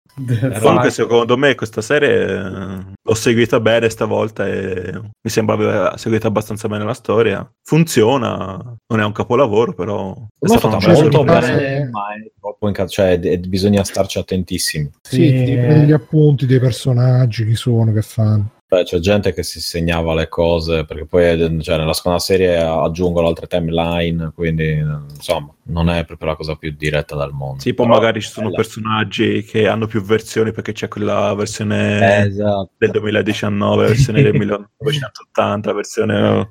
Comunque, 0.60 0.90
secondo 0.90 1.36
me, 1.38 1.54
questa 1.54 1.80
serie 1.80 2.22
eh, 2.26 2.84
l'ho 3.02 3.14
seguita 3.14 3.60
bene 3.60 3.88
stavolta 3.88 4.46
e 4.46 4.92
mi 5.00 5.30
sembra 5.30 5.54
aver 5.54 5.98
seguito 5.98 6.26
abbastanza 6.26 6.68
bene 6.68 6.84
la 6.84 6.92
storia. 6.94 7.50
Funziona, 7.62 8.58
non 8.86 9.00
è 9.00 9.04
un 9.04 9.12
capolavoro, 9.12 9.72
però 9.72 10.14
è 10.38 10.46
stata 10.48 10.78
molto 10.86 11.24
bene, 11.24 11.88
ma 11.90 12.14
è 12.14 12.30
troppo 12.38 12.68
inca- 12.68 12.86
cioè, 12.86 13.18
d- 13.18 13.46
bisogna 13.46 13.84
starci 13.84 14.18
attentissimi. 14.18 14.90
Sì, 15.00 15.16
Sì. 15.16 15.44
ti 15.44 15.56
prendi 15.56 15.86
gli 15.86 15.92
appunti 15.92 16.46
dei 16.46 16.60
personaggi, 16.60 17.46
chi 17.46 17.54
sono, 17.54 17.92
che 17.92 18.02
fanno. 18.02 18.50
Cioè, 18.72 18.84
c'è 18.84 18.98
gente 19.00 19.34
che 19.34 19.42
si 19.42 19.60
segnava 19.60 20.14
le 20.14 20.28
cose 20.28 20.86
perché 20.86 21.04
poi 21.04 21.24
eh, 21.28 21.62
cioè, 21.62 21.76
nella 21.76 21.92
seconda 21.92 22.18
serie 22.18 22.56
aggiungono 22.56 23.26
altre 23.26 23.46
timeline, 23.46 24.32
quindi 24.34 24.78
insomma 25.14 25.52
non 25.64 25.90
è 25.90 26.06
proprio 26.06 26.28
la 26.30 26.36
cosa 26.36 26.54
più 26.56 26.74
diretta 26.74 27.14
del 27.14 27.32
mondo. 27.32 27.60
Sì, 27.60 27.74
poi 27.74 27.84
Però 27.86 27.98
magari 27.98 28.22
ci 28.22 28.28
sono 28.30 28.46
bella. 28.46 28.56
personaggi 28.62 29.42
che 29.44 29.68
hanno 29.68 29.86
più 29.86 30.00
versioni 30.02 30.52
perché 30.52 30.72
c'è 30.72 30.88
quella 30.88 31.34
versione 31.34 31.98
Eh, 32.22 32.26
esatto. 32.28 32.70
del 32.78 32.90
2019, 32.92 33.86
versione 33.88 34.22
del 34.22 34.34
1980, 34.34 35.72
versione... 35.74 36.50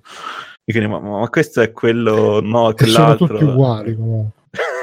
quindi, 0.64 0.88
ma, 0.90 1.00
ma 1.00 1.28
questo 1.28 1.62
è 1.62 1.72
quello, 1.72 2.40
no, 2.40 2.70
è 2.70 2.74
Che 2.76 2.86
sono 2.86 3.16
tutti 3.16 3.32
quell'altro. 3.34 3.52
uguali 3.54 3.96
comunque. 3.96 4.40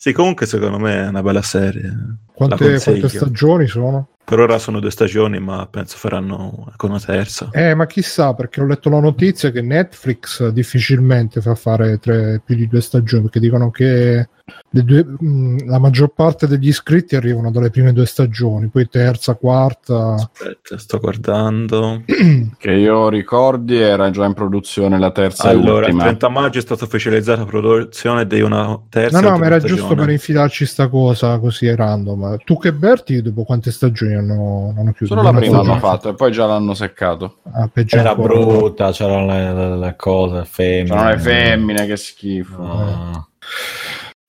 Sì, 0.00 0.12
comunque 0.12 0.46
secondo 0.46 0.78
me 0.78 0.94
è 0.94 1.08
una 1.08 1.24
bella 1.24 1.42
serie. 1.42 1.92
Quante, 2.32 2.78
quante 2.80 3.08
stagioni 3.08 3.66
sono? 3.66 4.10
Per 4.24 4.38
ora 4.38 4.56
sono 4.58 4.78
due 4.78 4.92
stagioni, 4.92 5.40
ma 5.40 5.66
penso 5.66 5.96
faranno 5.96 6.66
anche 6.70 6.86
una 6.86 7.00
terza. 7.00 7.48
Eh, 7.50 7.74
ma 7.74 7.84
chissà, 7.86 8.32
perché 8.32 8.60
ho 8.60 8.66
letto 8.66 8.90
la 8.90 9.00
notizia 9.00 9.50
che 9.50 9.60
Netflix 9.60 10.46
difficilmente 10.50 11.40
fa 11.40 11.56
fare 11.56 11.98
tre- 11.98 12.40
più 12.44 12.54
di 12.54 12.68
due 12.68 12.80
stagioni, 12.80 13.22
perché 13.22 13.40
dicono 13.40 13.72
che 13.72 14.28
due- 14.70 15.04
mh, 15.04 15.66
la 15.66 15.78
maggior 15.78 16.12
parte 16.14 16.46
degli 16.46 16.68
iscritti 16.68 17.16
arrivano 17.16 17.50
dalle 17.50 17.70
prime 17.70 17.92
due 17.92 18.06
stagioni, 18.06 18.68
poi 18.68 18.88
terza, 18.88 19.34
quarta. 19.34 20.14
Aspetta, 20.14 20.78
sto 20.78 20.98
guardando. 20.98 22.02
Che 22.58 22.70
io 22.72 23.08
ricordi 23.08 23.76
era 23.80 24.10
già 24.10 24.24
in 24.24 24.34
produzione 24.34 24.98
la 24.98 25.10
terza 25.10 25.48
Allora, 25.48 25.86
e 25.86 25.88
il 25.90 25.94
ultima. 25.94 26.02
30 26.04 26.28
maggio 26.28 26.58
è 26.58 26.62
stata 26.62 26.84
ufficializzata 26.84 27.40
la 27.40 27.46
produzione 27.46 28.26
di 28.26 28.40
una 28.40 28.78
terza 28.88 29.20
No, 29.20 29.30
no, 29.30 29.38
ma 29.38 29.46
era 29.46 29.54
ultima 29.56 29.68
giusto 29.70 29.86
per 29.86 29.94
stagione. 29.94 30.12
infilarci 30.12 30.66
sta 30.66 30.88
cosa 30.88 31.38
così 31.38 31.74
random. 31.74 32.36
Tu 32.44 32.58
che 32.58 32.72
Berti, 32.72 33.22
dopo 33.22 33.44
quante 33.44 33.70
stagioni 33.70 34.14
hanno, 34.14 34.74
hanno 34.76 34.92
chiuso? 34.92 35.14
Solo 35.14 35.22
la 35.30 35.36
prima 35.36 35.54
stagione? 35.56 35.70
hanno 35.72 35.80
fatto 35.80 36.08
e 36.10 36.14
poi 36.14 36.32
già 36.32 36.46
l'hanno 36.46 36.74
seccato. 36.74 37.36
Ah, 37.52 37.68
Era 37.74 38.10
ancora. 38.10 38.34
brutta, 38.34 38.90
c'erano 38.92 39.26
le, 39.26 39.52
le- 39.54 39.76
le 39.78 39.94
cose 39.96 40.44
femmine. 40.44 40.84
C'erano 40.88 41.10
le 41.10 41.18
femmine, 41.18 41.86
che 41.86 41.96
schifo. 41.96 42.62
Ah. 42.62 43.26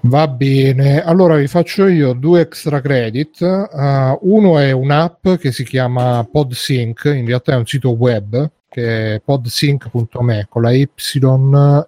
Va 0.03 0.29
bene, 0.29 1.03
allora 1.03 1.35
vi 1.35 1.47
faccio 1.47 1.85
io 1.87 2.13
due 2.13 2.41
extra 2.41 2.79
credit. 2.79 3.41
Uh, 3.41 4.17
uno 4.21 4.57
è 4.57 4.71
un'app 4.71 5.27
che 5.37 5.51
si 5.51 5.65
chiama 5.65 6.25
PodSync, 6.29 7.03
in 7.13 7.25
realtà 7.25 7.51
è 7.51 7.57
un 7.57 7.65
sito 7.65 7.89
web 7.91 8.49
che 8.69 9.15
è 9.15 9.21
podsync.me 9.21 10.47
con 10.49 10.61
la 10.61 10.71
Y 10.71 10.87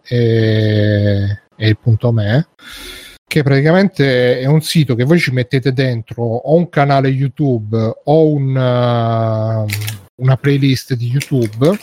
e, 0.07 1.39
e 1.55 1.67
il 1.67 1.77
punto 1.77 2.11
me 2.11 2.47
che 3.31 3.43
praticamente 3.43 4.39
è 4.39 4.45
un 4.45 4.61
sito 4.61 4.93
che 4.93 5.05
voi 5.05 5.17
ci 5.17 5.31
mettete 5.31 5.71
dentro 5.71 6.21
o 6.21 6.53
un 6.53 6.67
canale 6.67 7.07
YouTube 7.07 7.77
o 8.03 8.29
un, 8.29 8.49
uh, 8.49 9.65
una 10.15 10.35
playlist 10.35 10.95
di 10.95 11.07
YouTube 11.07 11.79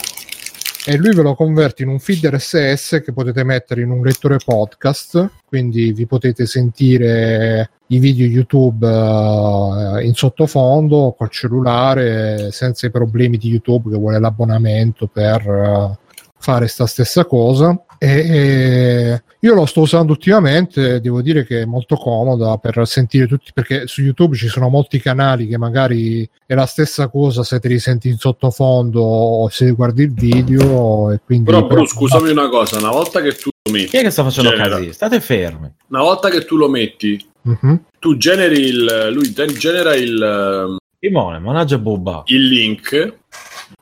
e 0.90 0.97
lui 0.97 1.12
ve 1.15 1.20
lo 1.20 1.35
converte 1.35 1.82
in 1.82 1.90
un 1.90 1.98
feed 1.98 2.24
RSS 2.24 3.02
che 3.05 3.12
potete 3.12 3.44
mettere 3.44 3.82
in 3.82 3.90
un 3.90 4.02
lettore 4.02 4.39
podcast, 4.43 5.32
quindi 5.44 5.93
vi 5.93 6.06
potete 6.06 6.47
sentire 6.47 7.73
i 7.89 7.98
video 7.98 8.27
YouTube 8.27 8.86
uh, 8.86 9.98
in 9.98 10.15
sottofondo 10.15 11.15
col 11.15 11.28
cellulare 11.28 12.51
senza 12.52 12.86
i 12.86 12.90
problemi 12.90 13.36
di 13.36 13.51
YouTube 13.51 13.90
che 13.90 13.98
vuole 13.98 14.19
l'abbonamento 14.19 15.09
per 15.09 15.47
uh, 15.47 15.94
fare 16.39 16.66
sta 16.69 16.86
stessa 16.86 17.27
cosa. 17.27 17.78
E, 17.99 18.09
e 18.09 19.23
io 19.41 19.55
lo 19.55 19.66
sto 19.66 19.81
usando 19.81 20.12
ultimamente, 20.12 21.01
devo 21.01 21.20
dire 21.23 21.45
che 21.45 21.62
è 21.62 21.65
molto 21.65 21.97
comoda 21.97 22.57
per 22.59 22.81
sentire 22.87 23.27
tutti, 23.27 23.51
perché 23.53 23.87
su 23.87 24.03
YouTube 24.03 24.37
ci 24.37 24.49
sono 24.49 24.69
molti 24.69 25.01
canali 25.01 25.47
che 25.49 25.59
magari 25.59 26.29
è 26.47 26.55
la 26.55 26.66
stessa 26.66 27.09
cosa 27.09 27.43
se 27.43 27.59
te 27.61 27.69
li 27.69 27.79
senti 27.79 28.09
in 28.09 28.19
sottofondo 28.19 29.01
o 29.03 29.49
se 29.49 29.70
guardi 29.73 30.03
il 30.05 30.12
video. 30.12 31.11
E 31.11 31.20
quindi 31.25 31.45
Però, 31.51 31.66
Bru, 31.66 31.85
scusami 31.87 32.31
una 32.31 32.49
cosa, 32.49 32.79
una 32.79 32.91
volta 32.91 33.20
che 33.20 33.33
tu 33.35 33.49
lo 33.62 33.73
metti, 33.73 33.89
Chi 33.89 33.97
è 33.97 34.03
che 34.03 34.11
sta 34.11 34.23
facendo 34.25 34.53
casini? 34.53 34.93
State 34.93 35.20
fermi. 35.20 35.73
una 35.89 36.03
volta 36.03 36.29
che 36.31 36.45
tu 36.45 36.57
lo 36.57 36.69
metti, 36.69 37.25
Mhm. 37.43 37.85
tu 37.99 38.16
generi 38.16 38.61
il, 38.61 39.09
lui 39.12 39.33
genera 39.33 39.95
il, 39.95 40.77
Simone, 41.01 41.39
managgia 41.39 41.79
Bubba. 41.79 42.23
il 42.27 42.47
link, 42.47 42.93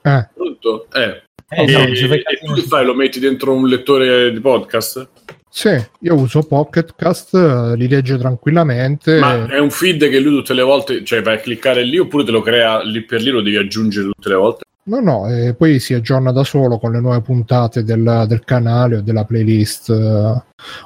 Eh, 0.03 0.29
pronto? 0.35 0.87
Eh, 0.93 1.23
Eh, 1.49 1.63
e, 1.63 1.73
no, 1.73 1.79
e 1.81 2.39
tu 2.45 2.53
che 2.55 2.63
fai? 2.63 2.85
Lo 2.85 2.95
metti 2.95 3.21
dentro 3.21 3.53
un 3.55 3.69
lettore 3.69 4.33
di 4.33 4.41
podcast? 4.41 5.09
sì, 5.49 5.71
io 6.01 6.15
uso 6.15 6.43
Pocket 6.43 6.95
Cast, 6.95 7.35
eh, 7.35 7.77
li 7.77 7.89
legge 7.89 8.19
tranquillamente. 8.19 9.19
Ma 9.19 9.47
è 9.47 9.59
un 9.59 9.71
feed 9.71 10.11
che 10.11 10.21
lui 10.21 10.37
tutte 10.37 10.53
le 10.53 10.61
volte, 10.61 11.03
cioè 11.03 11.23
vai 11.23 11.37
a 11.37 11.41
cliccare 11.41 11.83
lì 11.83 11.99
oppure 11.99 12.25
te 12.25 12.31
lo 12.31 12.43
crea 12.43 12.83
lì 12.83 13.03
per 13.03 13.23
lì, 13.23 13.31
lo 13.31 13.41
devi 13.41 13.57
aggiungere 13.57 14.11
tutte 14.13 14.29
le 14.29 14.35
volte? 14.35 14.65
No, 14.89 15.01
no, 15.01 15.29
e 15.29 15.55
poi 15.55 15.81
si 15.81 15.95
aggiorna 15.95 16.31
da 16.31 16.45
solo 16.45 16.79
con 16.79 16.93
le 16.93 17.01
nuove 17.01 17.21
puntate 17.21 17.83
del, 17.83 18.25
del 18.29 18.45
canale 18.45 18.97
o 18.99 19.01
della 19.01 19.25
playlist. 19.25 19.91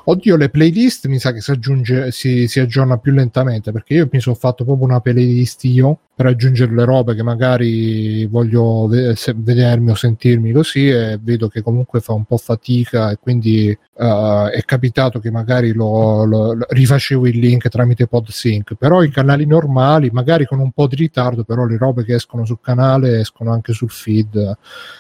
Oddio, 0.05 0.37
le 0.37 0.49
playlist 0.49 1.07
mi 1.07 1.19
sa 1.19 1.33
che 1.33 1.43
si, 1.43 1.51
aggiunge, 1.51 2.11
si, 2.11 2.49
si 2.49 2.61
aggiorna 2.61 2.97
più 2.97 3.13
lentamente 3.13 3.73
perché 3.73 3.95
io 3.95 4.09
mi 4.11 4.21
sono 4.21 4.35
fatto 4.37 4.65
proprio 4.65 4.87
una 4.87 5.01
playlist 5.01 5.65
io 5.65 5.99
per 6.15 6.27
aggiungere 6.27 6.75
le 6.75 6.85
robe 6.85 7.15
che 7.15 7.23
magari 7.23 8.27
voglio 8.27 8.87
ve- 8.89 9.15
vedermi 9.37 9.91
o 9.91 9.95
sentirmi 9.95 10.53
così 10.53 10.89
e 10.89 11.19
vedo 11.23 11.49
che 11.49 11.63
comunque 11.63 12.01
fa 12.01 12.13
un 12.13 12.25
po' 12.25 12.37
fatica 12.37 13.11
e 13.11 13.19
quindi 13.21 13.69
eh, 13.71 14.51
è 14.53 14.63
capitato 14.65 15.19
che 15.21 15.31
magari 15.31 15.73
lo, 15.73 16.25
lo- 16.25 16.53
lo- 16.55 16.67
rifacevo 16.69 17.27
il 17.27 17.39
link 17.39 17.69
tramite 17.69 18.07
PodSync, 18.07 18.75
però 18.75 19.03
i 19.03 19.11
canali 19.11 19.47
normali, 19.47 20.11
magari 20.11 20.47
con 20.47 20.59
un 20.61 20.73
po' 20.73 20.87
di 20.87 20.97
ritardo, 20.97 21.45
però 21.45 21.65
le 21.65 21.77
robe 21.79 22.05
che 22.05 22.15
escono 22.15 22.45
sul 22.45 22.61
canale 22.61 23.21
escono 23.21 23.53
anche 23.53 23.73
sul 23.73 23.90
feed. 23.91 24.57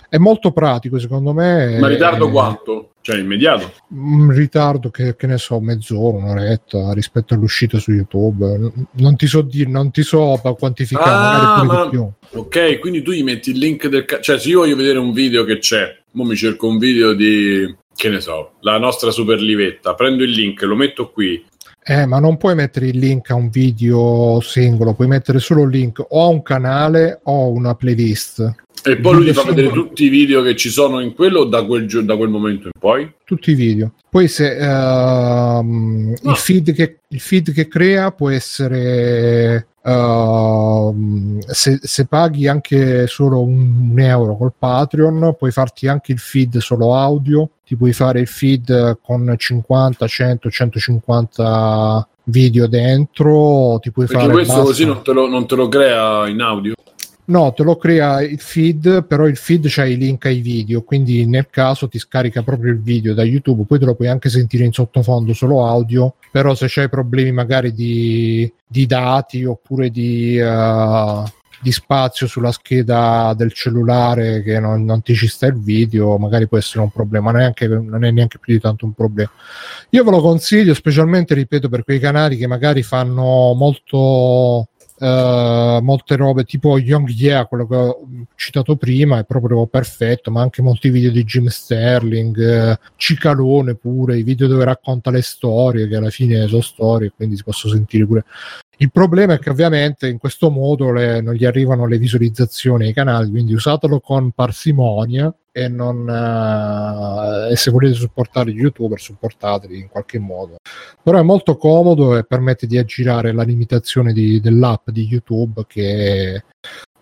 È 0.08 0.16
molto 0.18 0.52
pratico 0.52 0.98
secondo 0.98 1.32
me. 1.32 1.78
Ma 1.78 1.88
ritardo 1.88 2.28
Eh, 2.28 2.30
quanto? 2.30 2.84
Cioè 3.02 3.18
immediato? 3.18 3.72
un 3.94 4.30
ritardo 4.30 4.90
che, 4.90 5.16
che 5.16 5.26
ne 5.26 5.38
so, 5.38 5.58
mezz'ora, 5.58 6.18
un'oretta 6.18 6.92
rispetto 6.92 7.32
all'uscita 7.32 7.78
su 7.78 7.92
YouTube. 7.92 8.72
Non 8.92 9.16
ti 9.16 9.26
so 9.26 9.40
dire, 9.40 9.70
non 9.70 9.90
ti 9.90 10.02
so 10.02 10.38
quantificare, 10.58 11.10
Ah, 11.10 11.64
magari 11.64 11.96
ma-. 11.96 12.12
Ok, 12.32 12.78
quindi 12.78 13.00
tu 13.02 13.12
gli 13.12 13.22
metti 13.22 13.50
il 13.50 13.58
link 13.58 13.86
del... 13.88 14.04
ca- 14.04 14.20
cioè 14.20 14.38
se 14.38 14.50
io 14.50 14.58
voglio 14.60 14.76
vedere 14.76 14.98
un 14.98 15.12
video 15.12 15.44
che 15.44 15.58
c'è, 15.58 15.96
mo 16.12 16.24
mi 16.24 16.36
cerco 16.36 16.66
un 16.68 16.76
video 16.78 17.14
di... 17.14 17.74
che 17.96 18.08
ne 18.10 18.20
so, 18.20 18.52
la 18.60 18.78
nostra 18.78 19.10
super 19.10 19.40
livetta, 19.40 19.94
prendo 19.94 20.22
il 20.22 20.30
link, 20.30 20.60
lo 20.62 20.76
metto 20.76 21.10
qui, 21.10 21.42
Eh, 21.90 22.06
ma 22.06 22.20
non 22.20 22.36
puoi 22.36 22.54
mettere 22.54 22.86
il 22.86 22.98
link 22.98 23.30
a 23.30 23.34
un 23.34 23.48
video 23.50 24.38
singolo, 24.40 24.94
puoi 24.94 25.08
mettere 25.08 25.40
solo 25.40 25.64
il 25.64 25.70
link 25.70 25.98
o 26.08 26.22
a 26.22 26.28
un 26.28 26.40
canale 26.40 27.18
o 27.24 27.42
a 27.42 27.46
una 27.48 27.74
playlist. 27.74 28.54
e 28.84 28.96
poi 28.98 29.14
lui 29.16 29.24
ti 29.24 29.32
fa 29.32 29.42
vedere 29.42 29.70
tutti 29.72 30.04
i 30.04 30.08
video 30.08 30.40
che 30.40 30.54
ci 30.54 30.70
sono 30.70 31.00
in 31.00 31.14
quello 31.14 31.42
da 31.44 31.64
quel, 31.66 31.86
gio- 31.88 32.00
da 32.02 32.16
quel 32.16 32.28
momento 32.28 32.66
in 32.72 32.78
poi? 32.78 33.12
Tutti 33.24 33.50
i 33.50 33.54
video. 33.54 33.92
Poi 34.08 34.28
se 34.28 34.56
ehm, 34.56 36.14
No. 36.22 36.30
il, 36.30 36.36
feed 36.36 36.72
che, 36.74 36.98
il 37.08 37.20
feed 37.20 37.52
che 37.52 37.66
crea 37.66 38.12
può 38.12 38.30
essere 38.30 39.66
ehm, 39.82 41.38
se, 41.40 41.78
se 41.82 42.06
paghi 42.06 42.48
anche 42.48 43.06
solo 43.06 43.42
un, 43.42 43.90
un 43.90 44.00
euro 44.00 44.36
col 44.36 44.52
Patreon, 44.56 45.34
puoi 45.38 45.50
farti 45.50 45.88
anche 45.88 46.12
il 46.12 46.18
feed 46.18 46.58
solo 46.58 46.94
audio, 46.94 47.50
ti 47.64 47.76
puoi 47.76 47.92
fare 47.92 48.20
il 48.20 48.28
feed 48.28 48.98
con 49.02 49.34
50, 49.36 50.06
100, 50.06 50.50
150 50.50 52.08
video 52.24 52.66
dentro, 52.66 53.78
ti 53.80 53.90
puoi 53.90 54.06
Perché 54.06 54.22
fare 54.22 54.32
questo 54.32 54.52
basta- 54.54 54.68
così 54.68 54.84
non 54.84 55.02
te, 55.02 55.12
lo, 55.12 55.28
non 55.28 55.46
te 55.46 55.54
lo 55.54 55.68
crea 55.68 56.28
in 56.28 56.40
audio? 56.40 56.74
No, 57.30 57.52
te 57.52 57.62
lo 57.62 57.76
crea 57.76 58.22
il 58.22 58.40
feed, 58.40 59.04
però 59.04 59.28
il 59.28 59.36
feed 59.36 59.66
c'ha 59.68 59.84
i 59.84 59.96
link 59.96 60.26
ai 60.26 60.40
video, 60.40 60.82
quindi 60.82 61.24
nel 61.26 61.46
caso 61.48 61.86
ti 61.86 61.96
scarica 61.96 62.42
proprio 62.42 62.72
il 62.72 62.82
video 62.82 63.14
da 63.14 63.22
YouTube, 63.22 63.66
poi 63.66 63.78
te 63.78 63.84
lo 63.84 63.94
puoi 63.94 64.08
anche 64.08 64.28
sentire 64.28 64.64
in 64.64 64.72
sottofondo 64.72 65.32
solo 65.32 65.64
audio, 65.64 66.16
però 66.32 66.56
se 66.56 66.66
c'hai 66.68 66.88
problemi 66.88 67.30
magari 67.30 67.72
di, 67.72 68.52
di 68.66 68.84
dati 68.84 69.44
oppure 69.44 69.90
di, 69.90 70.38
eh, 70.38 71.22
di 71.62 71.70
spazio 71.70 72.26
sulla 72.26 72.50
scheda 72.50 73.32
del 73.36 73.52
cellulare 73.52 74.42
che 74.42 74.58
non, 74.58 74.84
non 74.84 75.00
ti 75.00 75.14
ci 75.14 75.28
sta 75.28 75.46
il 75.46 75.60
video, 75.60 76.18
magari 76.18 76.48
può 76.48 76.58
essere 76.58 76.82
un 76.82 76.90
problema, 76.90 77.30
neanche, 77.30 77.68
non 77.68 78.04
è 78.04 78.10
neanche 78.10 78.40
più 78.40 78.54
di 78.54 78.60
tanto 78.60 78.86
un 78.86 78.92
problema. 78.92 79.30
Io 79.90 80.02
ve 80.02 80.10
lo 80.10 80.20
consiglio, 80.20 80.74
specialmente, 80.74 81.34
ripeto, 81.34 81.68
per 81.68 81.84
quei 81.84 82.00
canali 82.00 82.36
che 82.36 82.48
magari 82.48 82.82
fanno 82.82 83.54
molto 83.54 84.69
Uh, 85.00 85.80
molte 85.80 86.14
robe 86.14 86.44
tipo 86.44 86.78
Young 86.78 87.08
Yeah, 87.08 87.46
quello 87.46 87.66
che 87.66 87.74
ho 87.74 88.06
citato 88.34 88.76
prima, 88.76 89.18
è 89.18 89.24
proprio 89.24 89.66
perfetto, 89.66 90.30
ma 90.30 90.42
anche 90.42 90.60
molti 90.60 90.90
video 90.90 91.10
di 91.10 91.24
Jim 91.24 91.46
Sterling, 91.46 92.36
uh, 92.36 92.74
Cicalone 92.96 93.76
pure, 93.76 94.18
i 94.18 94.22
video 94.22 94.46
dove 94.46 94.64
racconta 94.64 95.10
le 95.10 95.22
storie, 95.22 95.88
che 95.88 95.96
alla 95.96 96.10
fine 96.10 96.46
sono 96.48 96.60
storie, 96.60 97.12
quindi 97.16 97.36
si 97.36 97.44
possono 97.44 97.72
sentire 97.72 98.04
pure. 98.04 98.24
Il 98.82 98.90
problema 98.90 99.34
è 99.34 99.38
che 99.38 99.50
ovviamente 99.50 100.08
in 100.08 100.16
questo 100.16 100.48
modo 100.48 100.90
le, 100.90 101.20
non 101.20 101.34
gli 101.34 101.44
arrivano 101.44 101.84
le 101.84 101.98
visualizzazioni 101.98 102.86
ai 102.86 102.94
canali, 102.94 103.28
quindi 103.28 103.52
usatelo 103.52 104.00
con 104.00 104.30
parsimonia 104.30 105.30
e, 105.52 105.68
non, 105.68 106.08
uh, 106.08 107.50
e 107.52 107.56
se 107.56 107.70
volete 107.70 107.92
supportare 107.92 108.50
gli 108.50 108.60
youtuber 108.60 108.98
supportateli 108.98 109.78
in 109.78 109.88
qualche 109.88 110.18
modo. 110.18 110.56
Però 111.02 111.18
è 111.18 111.22
molto 111.22 111.58
comodo 111.58 112.16
e 112.16 112.24
permette 112.24 112.66
di 112.66 112.78
aggirare 112.78 113.32
la 113.32 113.42
limitazione 113.42 114.14
di, 114.14 114.40
dell'app 114.40 114.88
di 114.88 115.04
youtube 115.04 115.66
che 115.68 116.42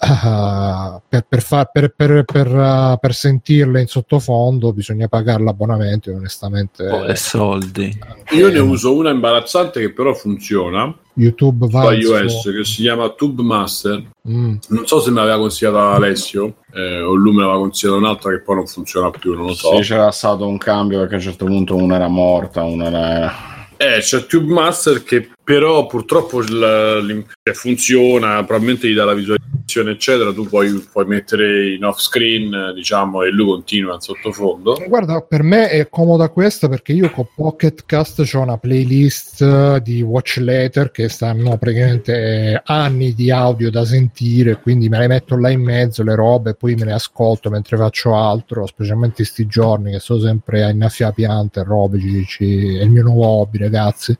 uh, 0.00 1.00
per, 1.08 1.26
per, 1.28 1.42
far, 1.42 1.70
per, 1.72 1.92
per, 1.94 2.24
per, 2.24 2.46
uh, 2.46 2.98
per, 2.98 3.14
sentirle 3.14 3.80
in 3.80 3.86
sottofondo 3.86 4.72
bisogna 4.72 5.08
pagare 5.08 5.42
l'abbonamento 5.42 6.12
onestamente 6.12 6.88
oh, 6.88 7.14
soldi 7.14 7.98
io 8.30 8.48
ne 8.48 8.58
uso 8.58 8.94
una 8.94 9.10
imbarazzante 9.10 9.80
che 9.80 9.92
però 9.92 10.14
funziona 10.14 10.94
YouTube 11.18 11.66
va 11.68 11.92
iOS 11.92 12.42
che 12.44 12.64
si 12.64 12.82
chiama 12.82 13.08
Tube 13.10 13.42
Master. 13.42 14.04
Mm. 14.28 14.54
Non 14.68 14.86
so 14.86 15.00
se 15.00 15.10
me 15.10 15.16
l'aveva 15.16 15.38
consigliato 15.38 15.78
Alessio 15.78 16.58
eh, 16.72 17.00
o 17.00 17.14
lui 17.14 17.34
me 17.34 17.40
l'aveva 17.40 17.58
consigliato 17.58 17.98
un'altra 17.98 18.30
che 18.30 18.40
poi 18.40 18.54
non 18.54 18.66
funziona 18.68 19.10
più, 19.10 19.34
non 19.34 19.46
lo 19.46 19.54
so. 19.54 19.74
Sì, 19.76 19.82
c'era 19.82 20.12
stato 20.12 20.46
un 20.46 20.58
cambio 20.58 21.00
perché 21.00 21.14
a 21.14 21.16
un 21.16 21.24
certo 21.24 21.44
punto 21.44 21.74
una 21.74 21.96
era 21.96 22.06
morta, 22.06 22.62
una 22.62 22.86
era 22.86 23.34
eh, 23.80 24.00
c'è 24.00 24.26
Tube 24.26 24.52
Master 24.52 25.04
che 25.04 25.30
però 25.42 25.86
purtroppo 25.86 26.40
il, 26.40 26.46
il, 26.52 27.54
funziona, 27.54 28.42
probabilmente 28.44 28.88
gli 28.88 28.94
dà 28.94 29.04
la 29.04 29.14
visualizzazione, 29.14 29.57
eccetera. 29.76 30.32
Tu 30.32 30.46
puoi, 30.46 30.72
puoi, 30.90 31.06
mettere 31.06 31.74
in 31.74 31.84
off 31.84 31.98
screen, 31.98 32.72
diciamo, 32.74 33.22
e 33.22 33.30
lui 33.30 33.46
continua 33.46 33.94
in 33.94 34.00
sottofondo. 34.00 34.82
Guarda, 34.88 35.20
per 35.20 35.42
me 35.42 35.68
è 35.68 35.88
comoda 35.88 36.28
questa 36.28 36.68
perché 36.68 36.92
io 36.92 37.10
con 37.10 37.28
Pocket 37.34 37.84
Cast 37.86 38.28
ho 38.32 38.40
una 38.40 38.58
playlist 38.58 39.78
di 39.78 40.02
watch 40.02 40.38
letter 40.38 40.90
che 40.90 41.08
stanno 41.08 41.56
praticamente 41.58 42.60
anni 42.64 43.14
di 43.14 43.30
audio 43.30 43.70
da 43.70 43.84
sentire, 43.84 44.60
quindi 44.60 44.88
me 44.88 44.98
le 44.98 45.08
metto 45.08 45.36
là 45.36 45.50
in 45.50 45.62
mezzo 45.62 46.02
le 46.02 46.14
robe, 46.14 46.50
e 46.50 46.54
poi 46.54 46.74
me 46.74 46.84
le 46.84 46.92
ascolto 46.92 47.50
mentre 47.50 47.76
faccio 47.76 48.16
altro, 48.16 48.66
specialmente 48.66 49.22
in 49.22 49.28
sti 49.28 49.46
giorni 49.46 49.92
che 49.92 50.00
sto 50.00 50.18
sempre 50.20 50.64
a 50.64 50.70
innaffiare 50.70 51.12
piante, 51.14 51.62
robe, 51.62 51.98
ci, 52.26 52.76
è 52.76 52.82
il 52.82 52.90
mio 52.90 53.02
nuovo 53.02 53.26
hobby 53.26 53.58
ragazzi. 53.58 54.16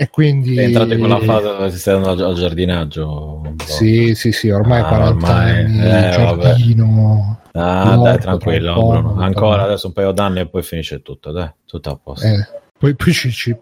E 0.00 0.10
quindi... 0.10 0.56
Entrate 0.56 0.94
in 0.94 1.00
quella 1.00 1.18
fase 1.18 1.48
dove 1.48 1.70
si 1.72 1.78
stai 1.78 1.96
andando 1.96 2.24
al 2.24 2.34
giardinaggio. 2.36 3.54
Sì, 3.64 4.14
sì, 4.14 4.30
sì, 4.30 4.48
ormai 4.48 4.78
ah, 4.78 4.86
40 4.86 5.08
ormai, 5.08 5.50
anni, 5.50 5.78
eh, 5.80 6.10
giardino... 6.12 7.40
Ah, 7.52 7.96
dai, 7.96 8.18
tranquillo, 8.20 8.74
Bruno. 8.74 9.20
Ancora 9.20 9.64
adesso 9.64 9.88
un 9.88 9.92
paio 9.92 10.12
d'anni 10.12 10.38
e 10.38 10.48
poi 10.48 10.62
finisce 10.62 11.02
tutto, 11.02 11.32
dai, 11.32 11.50
tutto 11.66 11.90
a 11.90 11.98
posto. 12.00 12.26
Eh. 12.28 12.46
Poi, 12.78 12.94
poi 12.94 13.12
ci, 13.12 13.32
ci, 13.32 13.56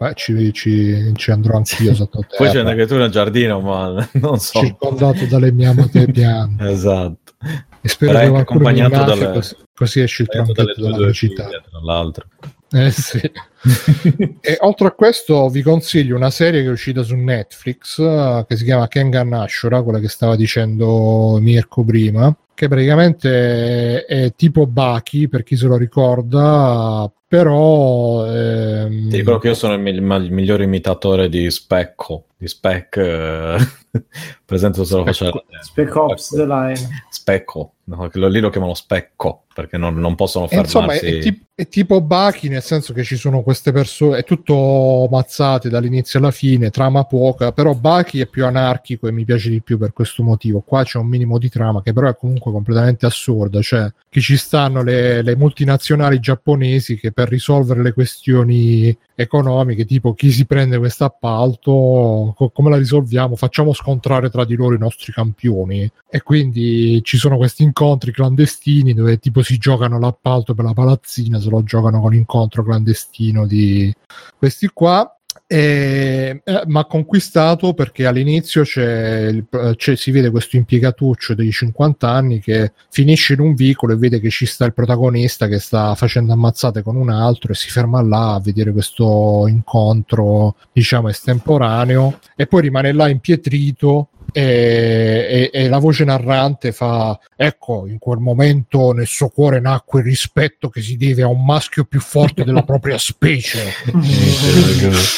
ci, 0.52 1.12
ci, 1.14 1.30
andrò 1.30 1.56
anch'io 1.56 1.94
sotto 1.94 2.20
terra. 2.28 2.36
poi 2.36 2.50
c'è 2.50 2.68
anche 2.68 2.86
tu 2.86 2.96
nel 2.96 3.10
giardino, 3.10 3.60
ma 3.60 4.06
non 4.20 4.38
so. 4.38 4.60
Circondato 4.60 5.24
dalle 5.24 5.52
mie 5.52 5.68
amate 5.68 6.04
piante. 6.12 6.68
esatto. 6.68 7.32
E 7.80 7.88
spero 7.88 8.12
Però 8.12 8.24
che 8.24 8.30
qualcuno 8.30 8.70
mi 8.70 8.88
dalle... 8.90 9.32
così, 9.32 9.56
così 9.74 10.00
esce 10.00 10.22
il 10.22 10.28
tronchetto 10.28 10.82
dalla 10.82 11.12
città. 11.12 11.44
Tra 11.46 11.80
l'altro. 11.82 12.26
Eh 12.70 12.90
sì. 12.90 13.20
e 14.40 14.56
oltre 14.60 14.88
a 14.88 14.92
questo 14.92 15.48
vi 15.48 15.62
consiglio 15.62 16.16
una 16.16 16.30
serie 16.30 16.62
che 16.62 16.68
è 16.68 16.72
uscita 16.72 17.02
su 17.02 17.14
Netflix 17.14 17.98
uh, 17.98 18.44
che 18.46 18.56
si 18.56 18.64
chiama 18.64 18.88
Kengan 18.88 19.32
Ashura, 19.32 19.82
quella 19.82 20.00
che 20.00 20.08
stava 20.08 20.36
dicendo 20.36 21.38
Mirko 21.40 21.84
prima, 21.84 22.36
che 22.54 22.68
praticamente 22.68 24.04
è, 24.04 24.24
è 24.24 24.34
tipo 24.34 24.66
Baki, 24.66 25.28
per 25.28 25.42
chi 25.42 25.56
se 25.56 25.66
lo 25.66 25.76
ricorda, 25.76 27.10
però... 27.28 28.26
Ehm... 28.26 29.08
Ti 29.10 29.16
dico 29.16 29.38
che 29.38 29.48
io 29.48 29.54
sono 29.54 29.74
il, 29.74 29.86
il 29.86 30.32
migliore 30.32 30.64
imitatore 30.64 31.28
di 31.28 31.50
Specco, 31.50 32.26
di 32.36 32.48
Spec... 32.48 32.96
Eh, 32.96 33.56
presente 34.44 34.84
se 34.84 34.96
lo 34.96 35.04
faccio... 35.04 35.44
Spec 35.60 35.94
Ops 35.94 36.28
The 36.30 36.46
Line. 36.46 37.04
Specco, 37.10 37.74
no, 37.86 38.10
lì 38.12 38.40
lo 38.40 38.50
chiamano 38.50 38.74
Specco 38.74 39.44
perché 39.56 39.78
non, 39.78 39.96
non 39.96 40.14
possono 40.16 40.46
fermarsi. 40.46 40.76
Insomma, 40.76 40.92
è, 40.92 41.18
tipo, 41.18 41.44
è 41.54 41.66
tipo 41.66 42.02
Baki, 42.02 42.48
nel 42.48 42.62
senso 42.62 42.92
che 42.92 43.02
ci 43.04 43.16
sono 43.16 43.40
queste 43.40 43.72
persone, 43.72 44.18
è 44.18 44.24
tutto 44.24 45.08
mazzate 45.10 45.70
dall'inizio 45.70 46.18
alla 46.18 46.30
fine, 46.30 46.68
trama 46.68 47.04
poca, 47.04 47.52
però 47.52 47.72
Baki 47.72 48.20
è 48.20 48.26
più 48.26 48.44
anarchico 48.44 49.08
e 49.08 49.12
mi 49.12 49.24
piace 49.24 49.48
di 49.48 49.62
più 49.62 49.78
per 49.78 49.94
questo 49.94 50.22
motivo. 50.22 50.60
Qua 50.60 50.84
c'è 50.84 50.98
un 50.98 51.06
minimo 51.06 51.38
di 51.38 51.48
trama 51.48 51.80
che 51.80 51.94
però 51.94 52.08
è 52.08 52.16
comunque 52.16 52.52
completamente 52.52 53.06
assurda, 53.06 53.62
cioè 53.62 53.90
che 54.10 54.20
ci 54.20 54.36
stanno 54.36 54.82
le, 54.82 55.22
le 55.22 55.36
multinazionali 55.36 56.20
giapponesi 56.20 56.98
che 56.98 57.12
per 57.12 57.28
risolvere 57.28 57.82
le 57.82 57.92
questioni 57.94 58.94
economiche, 59.16 59.84
tipo 59.84 60.14
chi 60.14 60.30
si 60.30 60.44
prende 60.44 60.78
questo 60.78 61.04
appalto, 61.04 62.34
co- 62.36 62.50
come 62.50 62.70
la 62.70 62.76
risolviamo? 62.76 63.34
Facciamo 63.34 63.72
scontrare 63.72 64.30
tra 64.30 64.44
di 64.44 64.54
loro 64.54 64.74
i 64.74 64.78
nostri 64.78 65.12
campioni 65.12 65.90
e 66.08 66.22
quindi 66.22 67.00
ci 67.02 67.16
sono 67.16 67.36
questi 67.36 67.62
incontri 67.62 68.12
clandestini 68.12 68.94
dove 68.94 69.18
tipo 69.18 69.42
si 69.42 69.56
giocano 69.56 69.98
l'appalto 69.98 70.54
per 70.54 70.64
la 70.64 70.74
palazzina, 70.74 71.40
se 71.40 71.50
lo 71.50 71.62
giocano 71.62 72.00
con 72.00 72.14
incontro 72.14 72.62
clandestino 72.62 73.46
di 73.46 73.92
questi 74.38 74.68
qua. 74.68 75.15
E, 75.48 76.40
eh, 76.42 76.62
ma 76.66 76.84
conquistato 76.86 77.72
perché 77.72 78.04
all'inizio 78.04 78.62
c'è, 78.62 79.26
il, 79.26 79.46
c'è, 79.76 79.94
si 79.94 80.10
vede 80.10 80.30
questo 80.30 80.56
impiegatuccio 80.56 81.34
dei 81.34 81.52
50 81.52 82.08
anni 82.10 82.40
che 82.40 82.72
finisce 82.90 83.34
in 83.34 83.40
un 83.40 83.54
vicolo 83.54 83.92
e 83.92 83.96
vede 83.96 84.18
che 84.18 84.28
ci 84.28 84.44
sta 84.44 84.64
il 84.64 84.74
protagonista 84.74 85.46
che 85.46 85.60
sta 85.60 85.94
facendo 85.94 86.32
ammazzate 86.32 86.82
con 86.82 86.96
un 86.96 87.10
altro 87.10 87.52
e 87.52 87.54
si 87.54 87.70
ferma 87.70 88.02
là 88.02 88.34
a 88.34 88.40
vedere 88.40 88.72
questo 88.72 89.44
incontro 89.46 90.56
diciamo 90.72 91.08
estemporaneo. 91.08 92.18
E 92.34 92.48
poi 92.48 92.62
rimane 92.62 92.92
là 92.92 93.08
impietrito 93.08 94.08
e, 94.38 95.50
e, 95.50 95.62
e, 95.62 95.68
la 95.70 95.78
voce 95.78 96.04
narrante 96.04 96.70
fa 96.70 97.18
ecco 97.34 97.86
in 97.86 97.96
quel 97.98 98.18
momento 98.18 98.92
nel 98.92 99.06
suo 99.06 99.28
cuore 99.28 99.60
nacque 99.60 100.00
il 100.00 100.06
rispetto 100.06 100.68
che 100.68 100.82
si 100.82 100.98
deve 100.98 101.22
a 101.22 101.26
un 101.26 101.42
maschio 101.42 101.84
più 101.84 102.00
forte 102.00 102.44
della 102.44 102.60
propria 102.64 102.98
specie. 102.98 103.72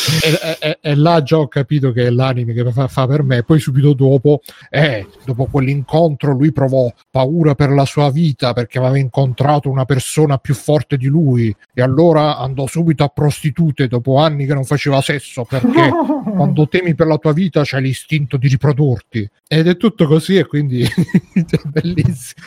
E, 0.61 0.79
e, 0.81 0.95
là 0.95 1.23
già 1.23 1.39
ho 1.39 1.49
capito 1.49 1.93
che 1.93 2.07
è 2.07 2.11
l'anime 2.11 2.53
che 2.53 2.71
fa, 2.73 2.89
fa 2.89 3.07
per 3.07 3.23
me. 3.23 3.43
Poi 3.43 3.59
subito 3.59 3.93
dopo 3.93 4.41
eh, 4.71 5.07
dopo 5.25 5.47
quell'incontro 5.47 6.33
lui 6.33 6.53
provò 6.53 6.93
paura 7.11 7.55
per 7.55 7.71
la 7.71 7.85
sua 7.85 8.11
vita 8.11 8.53
perché 8.53 8.79
aveva 8.79 8.99
incontrato 8.99 9.71
una 9.71 9.85
persona 9.85 10.39
più 10.39 10.55
forte 10.55 10.97
di 10.97 11.07
lui. 11.07 11.55
E 11.73 11.83
allora 11.83 12.37
andò 12.39 12.67
subito 12.67 13.05
a 13.05 13.09
prostitute 13.09 13.89
dopo 13.89 14.19
anni 14.19 14.47
che 14.47 14.55
non 14.55 14.65
faceva 14.65 15.01
sesso 15.01 15.45
perché 15.45 15.91
quando 16.35 16.69
temi 16.69 16.95
per 16.95 17.07
la 17.07 17.19
tua 17.19 17.33
vita 17.33 17.63
c'è 17.63 17.81
l'istinto 17.81 18.37
di 18.37 18.49
riprodurti 18.49 19.08
morti. 19.09 19.28
Ed 19.49 19.67
è 19.67 19.77
tutto 19.77 20.07
così 20.07 20.37
e 20.37 20.47
quindi 20.47 20.83
è 20.85 21.61
bellissimo. 21.65 22.45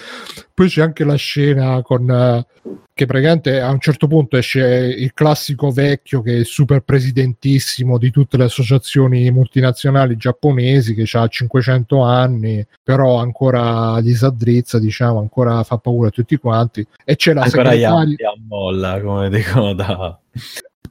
Poi 0.53 0.67
c'è 0.67 0.81
anche 0.81 1.03
la 1.03 1.15
scena 1.15 1.81
con 1.81 2.07
uh, 2.07 2.80
che 2.93 3.06
praticamente 3.07 3.59
a 3.59 3.72
un 3.72 3.80
certo 3.80 4.07
punto 4.07 4.38
esce 4.38 4.61
il 4.61 5.14
classico 5.14 5.72
vecchio 5.72 6.22
che 6.22 6.41
è 6.41 6.43
super 6.43 6.81
presidentissimo 6.81 7.98
di 7.98 8.11
tutte 8.11 8.38
le 8.38 8.43
associazioni 8.43 9.31
multinazionali 9.31 10.15
giapponesi 10.15 10.93
che 10.93 11.09
ha 11.17 11.27
500 11.27 12.01
anni, 12.03 12.65
però 12.83 13.17
ancora 13.17 13.99
gli 14.01 14.14
sa 14.14 14.30
drizza, 14.30 14.77
diciamo, 14.77 15.19
ancora 15.19 15.64
fa 15.64 15.77
paura 15.77 16.09
a 16.09 16.11
tutti 16.11 16.38
quanti. 16.38 16.85
E 17.03 17.15
c'è 17.15 17.33
la 17.33 17.41
ancora 17.41 17.72
segretaria... 17.72 18.33
molla, 18.48 19.01
come 19.01 19.30
dicono 19.30 19.73
da 19.73 20.19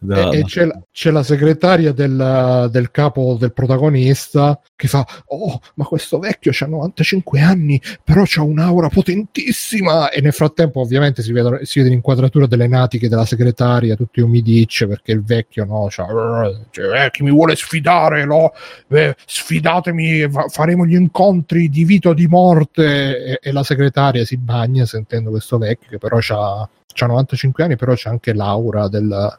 e, 0.08 0.38
e 0.38 0.44
c'è, 0.44 0.66
c'è, 0.90 1.10
la 1.10 1.22
segretaria 1.22 1.92
del, 1.92 2.68
del, 2.70 2.90
capo 2.90 3.36
del 3.38 3.52
protagonista 3.52 4.58
che 4.74 4.88
fa 4.88 5.06
oh 5.26 5.60
ma 5.74 5.84
questo 5.84 6.18
vecchio 6.18 6.52
ha 6.58 6.66
95 6.66 7.40
anni 7.40 7.80
però 8.02 8.22
ha 8.22 8.42
un'aura 8.42 8.88
potentissima. 8.88 10.10
E 10.10 10.20
nel 10.20 10.32
frattempo 10.32 10.80
ovviamente 10.80 11.22
si 11.22 11.32
vede, 11.32 11.64
si 11.66 11.80
vede 11.80 11.90
l'inquadratura 11.90 12.46
delle 12.46 12.66
natiche 12.66 13.08
della 13.08 13.26
segretaria 13.26 13.94
tutti 13.94 14.20
umidicce 14.20 14.86
perché 14.86 15.12
il 15.12 15.22
vecchio 15.22 15.64
no 15.64 15.88
cioè, 15.90 16.06
eh, 17.04 17.10
chi 17.10 17.22
mi 17.22 17.30
vuole 17.30 17.56
sfidare 17.56 18.24
no? 18.24 18.52
eh, 18.88 19.14
sfidatemi 19.26 20.28
faremo 20.48 20.86
gli 20.86 20.94
incontri 20.94 21.68
di 21.68 21.84
vita 21.84 22.10
o 22.10 22.14
di 22.14 22.26
morte. 22.26 23.24
E, 23.24 23.38
e 23.42 23.52
la 23.52 23.62
segretaria 23.62 24.24
si 24.24 24.36
bagna 24.38 24.86
sentendo 24.86 25.30
questo 25.30 25.58
vecchio 25.58 25.88
che 25.90 25.98
però 25.98 26.18
ha 26.30 26.68
95 27.06 27.64
anni 27.64 27.76
però 27.76 27.94
c'è 27.94 28.08
anche 28.08 28.32
l'aura 28.32 28.88
del, 28.88 29.38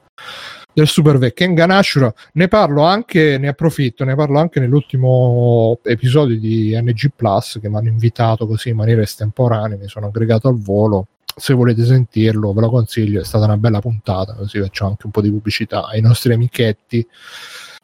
del 0.73 0.88
super 0.88 1.17
vecchio. 1.17 1.45
Kengan 1.47 1.71
Ashura 1.71 2.13
ne 2.33 2.47
parlo 2.47 2.83
anche 2.83 3.38
ne 3.38 3.47
approfitto 3.47 4.03
ne 4.03 4.15
parlo 4.15 4.39
anche 4.39 4.59
nell'ultimo 4.59 5.80
episodio 5.83 6.39
di 6.39 6.77
NG 6.80 7.11
Plus 7.15 7.59
che 7.61 7.69
mi 7.69 7.77
hanno 7.77 7.89
invitato 7.89 8.47
così 8.47 8.69
in 8.69 8.77
maniera 8.77 9.01
estemporanea 9.01 9.77
mi 9.77 9.88
sono 9.88 10.07
aggregato 10.07 10.47
al 10.47 10.59
volo. 10.59 11.07
Se 11.33 11.53
volete 11.53 11.85
sentirlo 11.85 12.53
ve 12.53 12.61
lo 12.61 12.69
consiglio 12.69 13.21
è 13.21 13.23
stata 13.23 13.45
una 13.45 13.57
bella 13.57 13.80
puntata 13.80 14.33
così 14.33 14.59
facciamo 14.59 14.91
anche 14.91 15.05
un 15.05 15.11
po' 15.11 15.21
di 15.21 15.30
pubblicità 15.30 15.85
ai 15.85 16.01
nostri 16.01 16.33
amichetti 16.33 17.07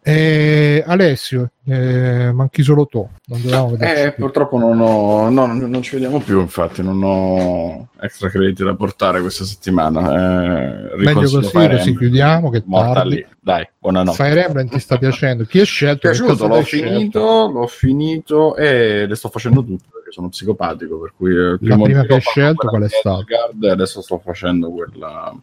eh, 0.09 0.83
Alessio, 0.87 1.51
eh, 1.65 2.31
manchi 2.31 2.63
solo 2.63 2.85
tu. 2.85 3.05
Non 3.25 3.75
eh, 3.81 4.13
purtroppo 4.17 4.57
non, 4.57 4.79
ho, 4.79 5.29
no, 5.29 5.47
non 5.47 5.81
ci 5.81 5.95
vediamo 5.95 6.21
più, 6.21 6.39
infatti, 6.39 6.81
non 6.81 7.01
ho 7.03 7.89
extra 7.99 8.29
crediti 8.29 8.63
da 8.63 8.73
portare 8.73 9.19
questa 9.19 9.43
settimana. 9.43 10.93
Eh, 10.93 10.95
Meglio 10.95 11.29
così, 11.29 11.51
così 11.51 11.97
chiudiamo. 11.97 12.49
Che 12.49 12.63
Morta 12.67 12.93
tardi. 12.93 13.15
lì. 13.15 13.27
Dai, 13.37 13.67
buonanotte. 13.77 14.23
Fire 14.23 14.45
Emblem 14.45 14.69
ti 14.69 14.79
sta 14.79 14.97
piacendo? 14.97 15.43
Chi 15.43 15.59
è 15.59 15.65
scelto? 15.65 16.07
Piaciuto, 16.07 16.47
l'ho 16.47 16.61
finito, 16.61 16.93
scelto? 16.93 17.51
l'ho 17.51 17.67
finito 17.67 18.55
e 18.55 19.07
le 19.07 19.15
sto 19.15 19.27
facendo 19.27 19.61
tutte 19.61 19.87
perché 19.91 20.11
sono 20.11 20.29
psicopatico. 20.29 20.99
Per 20.99 21.13
cui 21.17 21.33
La 21.33 21.77
prima 21.77 22.03
che 22.03 22.13
hai 22.13 22.21
scelto 22.21 22.69
qual 22.69 22.83
è 22.83 22.89
stata? 22.89 23.25
Adesso 23.71 24.01
sto 24.01 24.19
facendo 24.23 24.71
quella 24.71 25.35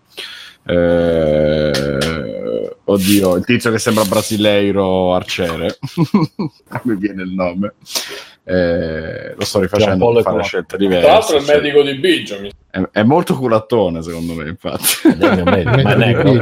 eh, 0.67 1.73
oddio, 2.85 3.37
il 3.37 3.45
tizio 3.45 3.71
che 3.71 3.79
sembra 3.79 4.05
brasileiro 4.05 5.15
arciere, 5.15 5.79
mi 6.85 6.97
viene 6.97 7.23
il 7.23 7.33
nome. 7.33 7.75
Eh, 8.47 9.35
lo 9.35 9.45
sto 9.45 9.61
rifacendo 9.61 10.13
per 10.13 10.23
fare 10.23 10.43
scelte 10.43 10.77
diverse. 10.77 11.05
Tra 11.05 11.13
l'altro, 11.15 11.37
è 11.37 11.41
il 11.41 11.47
medico 11.47 11.83
di 11.83 11.95
Biggio. 11.95 12.41
Mi... 12.41 12.51
È, 12.71 12.81
è, 12.93 13.03
molto 13.03 13.37
culattone, 13.37 14.03
secondo 14.03 14.35
me. 14.35 14.49
Infatti, 14.49 15.09
è 15.09 15.43
medico, 15.43 15.71
ma 15.83 15.93
è 15.93 15.97
negro. 15.97 16.33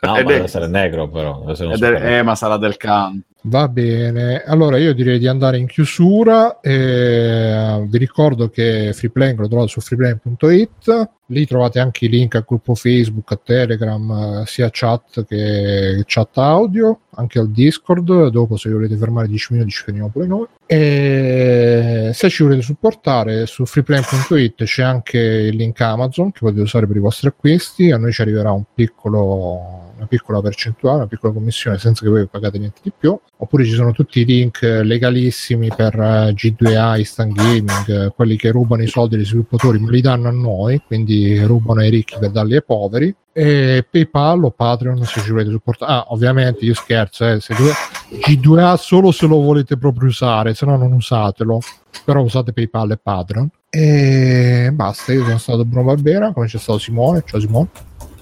No, 0.00 0.16
ed 0.16 0.26
deve 0.26 0.44
essere 0.44 0.66
negro, 0.66 1.08
però. 1.08 1.46
È, 1.46 2.18
eh, 2.18 2.22
ma 2.22 2.34
sarà 2.34 2.56
del 2.56 2.76
canto. 2.76 3.26
Va 3.46 3.68
bene, 3.68 4.42
allora 4.42 4.78
io 4.78 4.94
direi 4.94 5.18
di 5.18 5.26
andare 5.26 5.58
in 5.58 5.66
chiusura. 5.66 6.60
Eh, 6.60 7.84
vi 7.86 7.98
ricordo 7.98 8.48
che 8.48 8.92
Freeplan 8.94 9.36
lo 9.36 9.48
trovate 9.48 9.68
su 9.68 9.80
freeplan.it. 9.80 11.10
Lì 11.26 11.46
trovate 11.46 11.78
anche 11.78 12.06
i 12.06 12.08
link 12.08 12.36
al 12.36 12.44
gruppo 12.46 12.74
Facebook, 12.74 13.30
a 13.32 13.40
Telegram, 13.42 14.40
eh, 14.40 14.46
sia 14.46 14.70
chat 14.72 15.26
che 15.26 16.02
chat 16.06 16.38
audio, 16.38 17.00
anche 17.16 17.38
al 17.38 17.50
Discord. 17.50 18.28
Dopo, 18.28 18.56
se 18.56 18.70
volete 18.70 18.96
fermare 18.96 19.28
10 19.28 19.52
minuti, 19.52 19.70
ci 19.72 19.82
fermiamo 19.82 20.08
pure 20.08 20.26
noi. 20.26 20.46
E 20.66 22.10
se 22.14 22.30
ci 22.30 22.42
volete 22.42 22.62
supportare, 22.62 23.46
su 23.46 23.66
freeplan.it 23.66 24.64
c'è 24.64 24.82
anche 24.82 25.18
il 25.18 25.56
link 25.56 25.80
Amazon 25.80 26.32
che 26.32 26.38
potete 26.40 26.62
usare 26.62 26.86
per 26.86 26.96
i 26.96 27.00
vostri 27.00 27.28
acquisti. 27.28 27.90
A 27.90 27.98
noi 27.98 28.12
ci 28.12 28.22
arriverà 28.22 28.50
un 28.52 28.64
piccolo 28.72 29.83
una 30.04 30.06
piccola 30.06 30.40
percentuale, 30.40 30.98
una 30.98 31.06
piccola 31.06 31.32
commissione 31.32 31.78
senza 31.78 32.04
che 32.04 32.10
voi 32.10 32.26
pagate 32.26 32.58
niente 32.58 32.80
di 32.82 32.92
più. 32.96 33.18
Oppure 33.36 33.64
ci 33.64 33.72
sono 33.72 33.92
tutti 33.92 34.20
i 34.20 34.24
link 34.24 34.62
legalissimi 34.62 35.68
per 35.74 35.94
eh, 35.94 36.32
G2A, 36.32 36.98
Instant 36.98 37.32
Gaming, 37.32 37.88
eh, 37.88 38.12
quelli 38.14 38.36
che 38.36 38.50
rubano 38.50 38.82
i 38.82 38.86
soldi 38.86 39.16
degli 39.16 39.26
sviluppatori 39.26 39.78
ma 39.78 39.90
li 39.90 40.00
danno 40.00 40.28
a 40.28 40.32
noi, 40.32 40.80
quindi 40.86 41.42
rubano 41.42 41.80
ai 41.80 41.90
ricchi 41.90 42.16
per 42.18 42.30
darli 42.30 42.54
ai 42.54 42.62
poveri. 42.62 43.14
E 43.36 43.84
PayPal 43.90 44.44
o 44.44 44.50
Patreon 44.52 45.04
se 45.04 45.20
ci 45.20 45.30
volete 45.30 45.50
supportare. 45.50 45.92
Ah, 45.92 46.04
ovviamente 46.08 46.64
io 46.64 46.74
scherzo, 46.74 47.26
eh, 47.26 47.40
se 47.40 47.54
due... 47.54 47.72
G2A 48.14 48.76
solo 48.76 49.10
se 49.10 49.26
lo 49.26 49.40
volete 49.40 49.76
proprio 49.76 50.08
usare, 50.08 50.54
se 50.54 50.64
no 50.66 50.76
non 50.76 50.92
usatelo. 50.92 51.58
Però 52.04 52.22
usate 52.22 52.52
PayPal 52.52 52.92
e 52.92 52.98
Patreon. 53.02 53.50
E 53.70 54.70
basta, 54.72 55.12
io 55.12 55.24
sono 55.24 55.38
stato 55.38 55.64
Bruno 55.64 55.86
Barbera, 55.86 56.32
come 56.32 56.46
c'è 56.46 56.58
stato 56.58 56.78
Simone. 56.78 57.24
Ciao 57.26 57.40
Simone. 57.40 57.68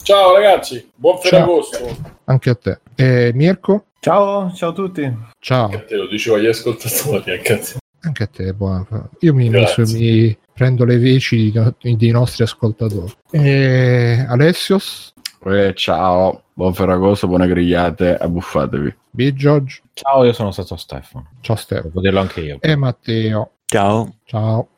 Ciao 0.02 0.34
ragazzi, 0.34 0.90
buon 0.96 1.18
Ferragosto. 1.18 1.78
Anche 2.24 2.50
a 2.50 2.54
te. 2.56 2.80
E 2.96 3.30
Mirko? 3.34 3.84
Ciao, 4.00 4.52
ciao 4.52 4.70
a 4.70 4.72
tutti. 4.72 5.16
Ciao. 5.38 5.66
Anche 5.66 5.76
a 5.76 5.84
te 5.84 5.94
lo 5.94 6.08
dicevo 6.08 6.36
agli 6.36 6.46
ascoltatori, 6.46 7.30
anche 7.30 7.52
a 7.52 7.58
te. 7.58 7.76
Anche 8.00 8.22
a 8.24 8.26
te, 8.26 8.52
buona. 8.52 9.08
Io 9.20 9.32
mi, 9.32 9.48
messo, 9.48 9.82
mi 9.82 10.36
prendo 10.52 10.84
le 10.84 10.98
veci 10.98 11.52
dei 11.52 12.10
nostri 12.10 12.42
ascoltatori. 12.42 13.12
E 13.30 14.26
Alessios? 14.28 15.14
Eh, 15.44 15.72
ciao, 15.74 16.46
buon 16.52 16.74
Ferragosto, 16.74 17.28
buone 17.28 17.46
grigliate, 17.46 18.16
abbuffatevi. 18.16 18.96
B. 19.08 19.32
George? 19.34 19.82
Ciao, 19.92 20.24
io 20.24 20.32
sono 20.32 20.50
stato 20.50 20.74
Stefano. 20.74 21.30
Ciao 21.42 21.54
Stefano. 21.54 21.88
Devo 21.88 22.00
dirlo 22.00 22.18
anche 22.18 22.40
io. 22.40 22.58
E 22.60 22.74
Matteo. 22.74 23.50
Ciao. 23.66 24.16
Ciao. 24.24 24.68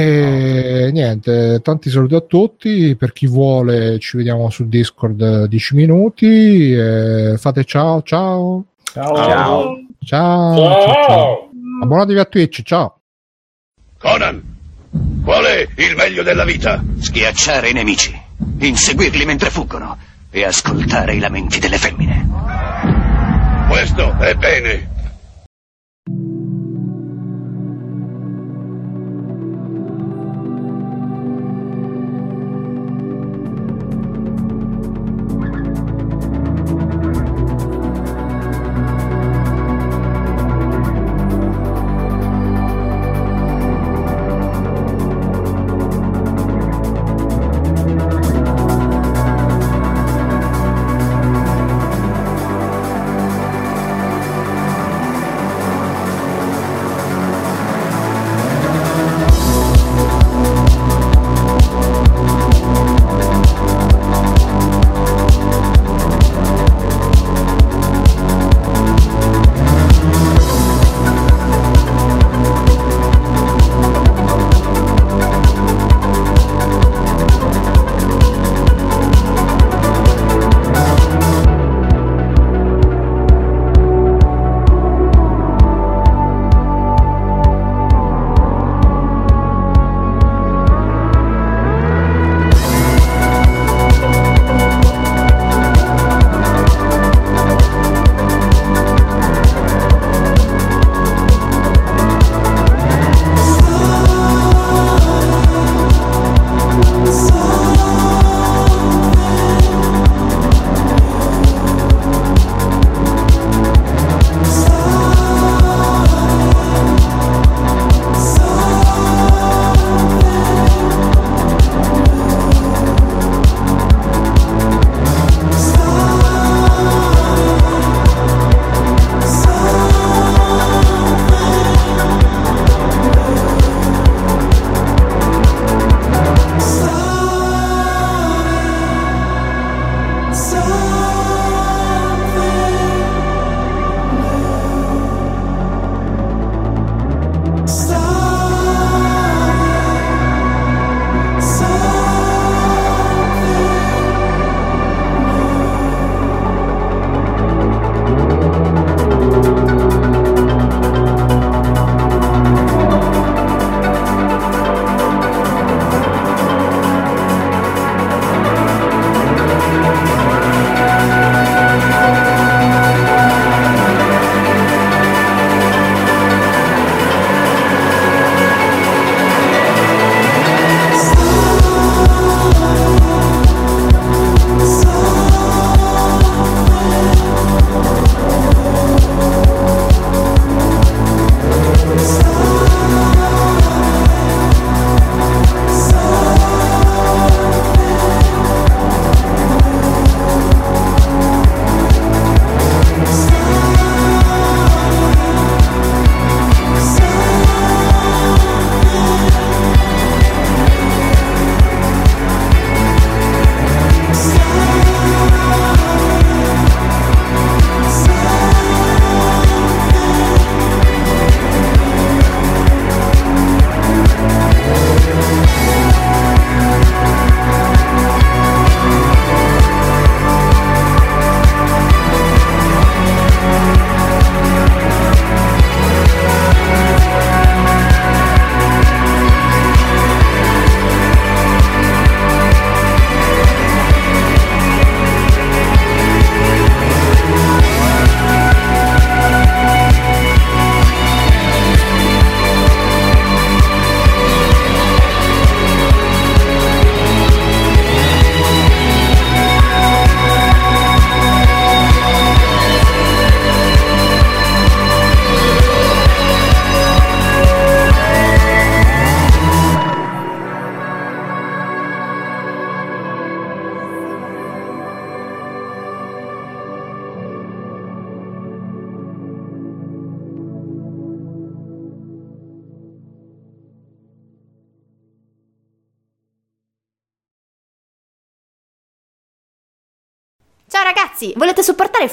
E 0.00 0.90
niente, 0.92 1.60
tanti 1.60 1.90
saluti 1.90 2.14
a 2.14 2.20
tutti. 2.20 2.94
Per 2.94 3.12
chi 3.12 3.26
vuole, 3.26 3.98
ci 3.98 4.16
vediamo 4.16 4.48
su 4.48 4.68
Discord 4.68 5.46
10 5.46 5.74
minuti. 5.74 6.72
E 6.72 7.34
fate 7.36 7.64
ciao, 7.64 8.02
ciao. 8.02 8.64
Ciao. 8.92 9.16
Ciao. 9.16 9.84
Ciao. 10.04 10.56
ciao. 10.56 11.04
ciao. 11.04 11.50
Abbonatevi 11.82 12.18
a 12.20 12.24
Twitch, 12.26 12.62
ciao. 12.62 13.00
Conan, 13.98 14.40
qual 15.24 15.44
è 15.44 15.66
il 15.76 15.96
meglio 15.96 16.22
della 16.22 16.44
vita? 16.44 16.80
Schiacciare 17.00 17.70
i 17.70 17.72
nemici, 17.72 18.16
inseguirli 18.60 19.24
mentre 19.24 19.50
fuggono 19.50 19.98
e 20.30 20.44
ascoltare 20.44 21.16
i 21.16 21.18
lamenti 21.18 21.58
delle 21.58 21.78
femmine. 21.78 22.28
Questo 23.68 24.16
è 24.18 24.34
bene. 24.34 24.96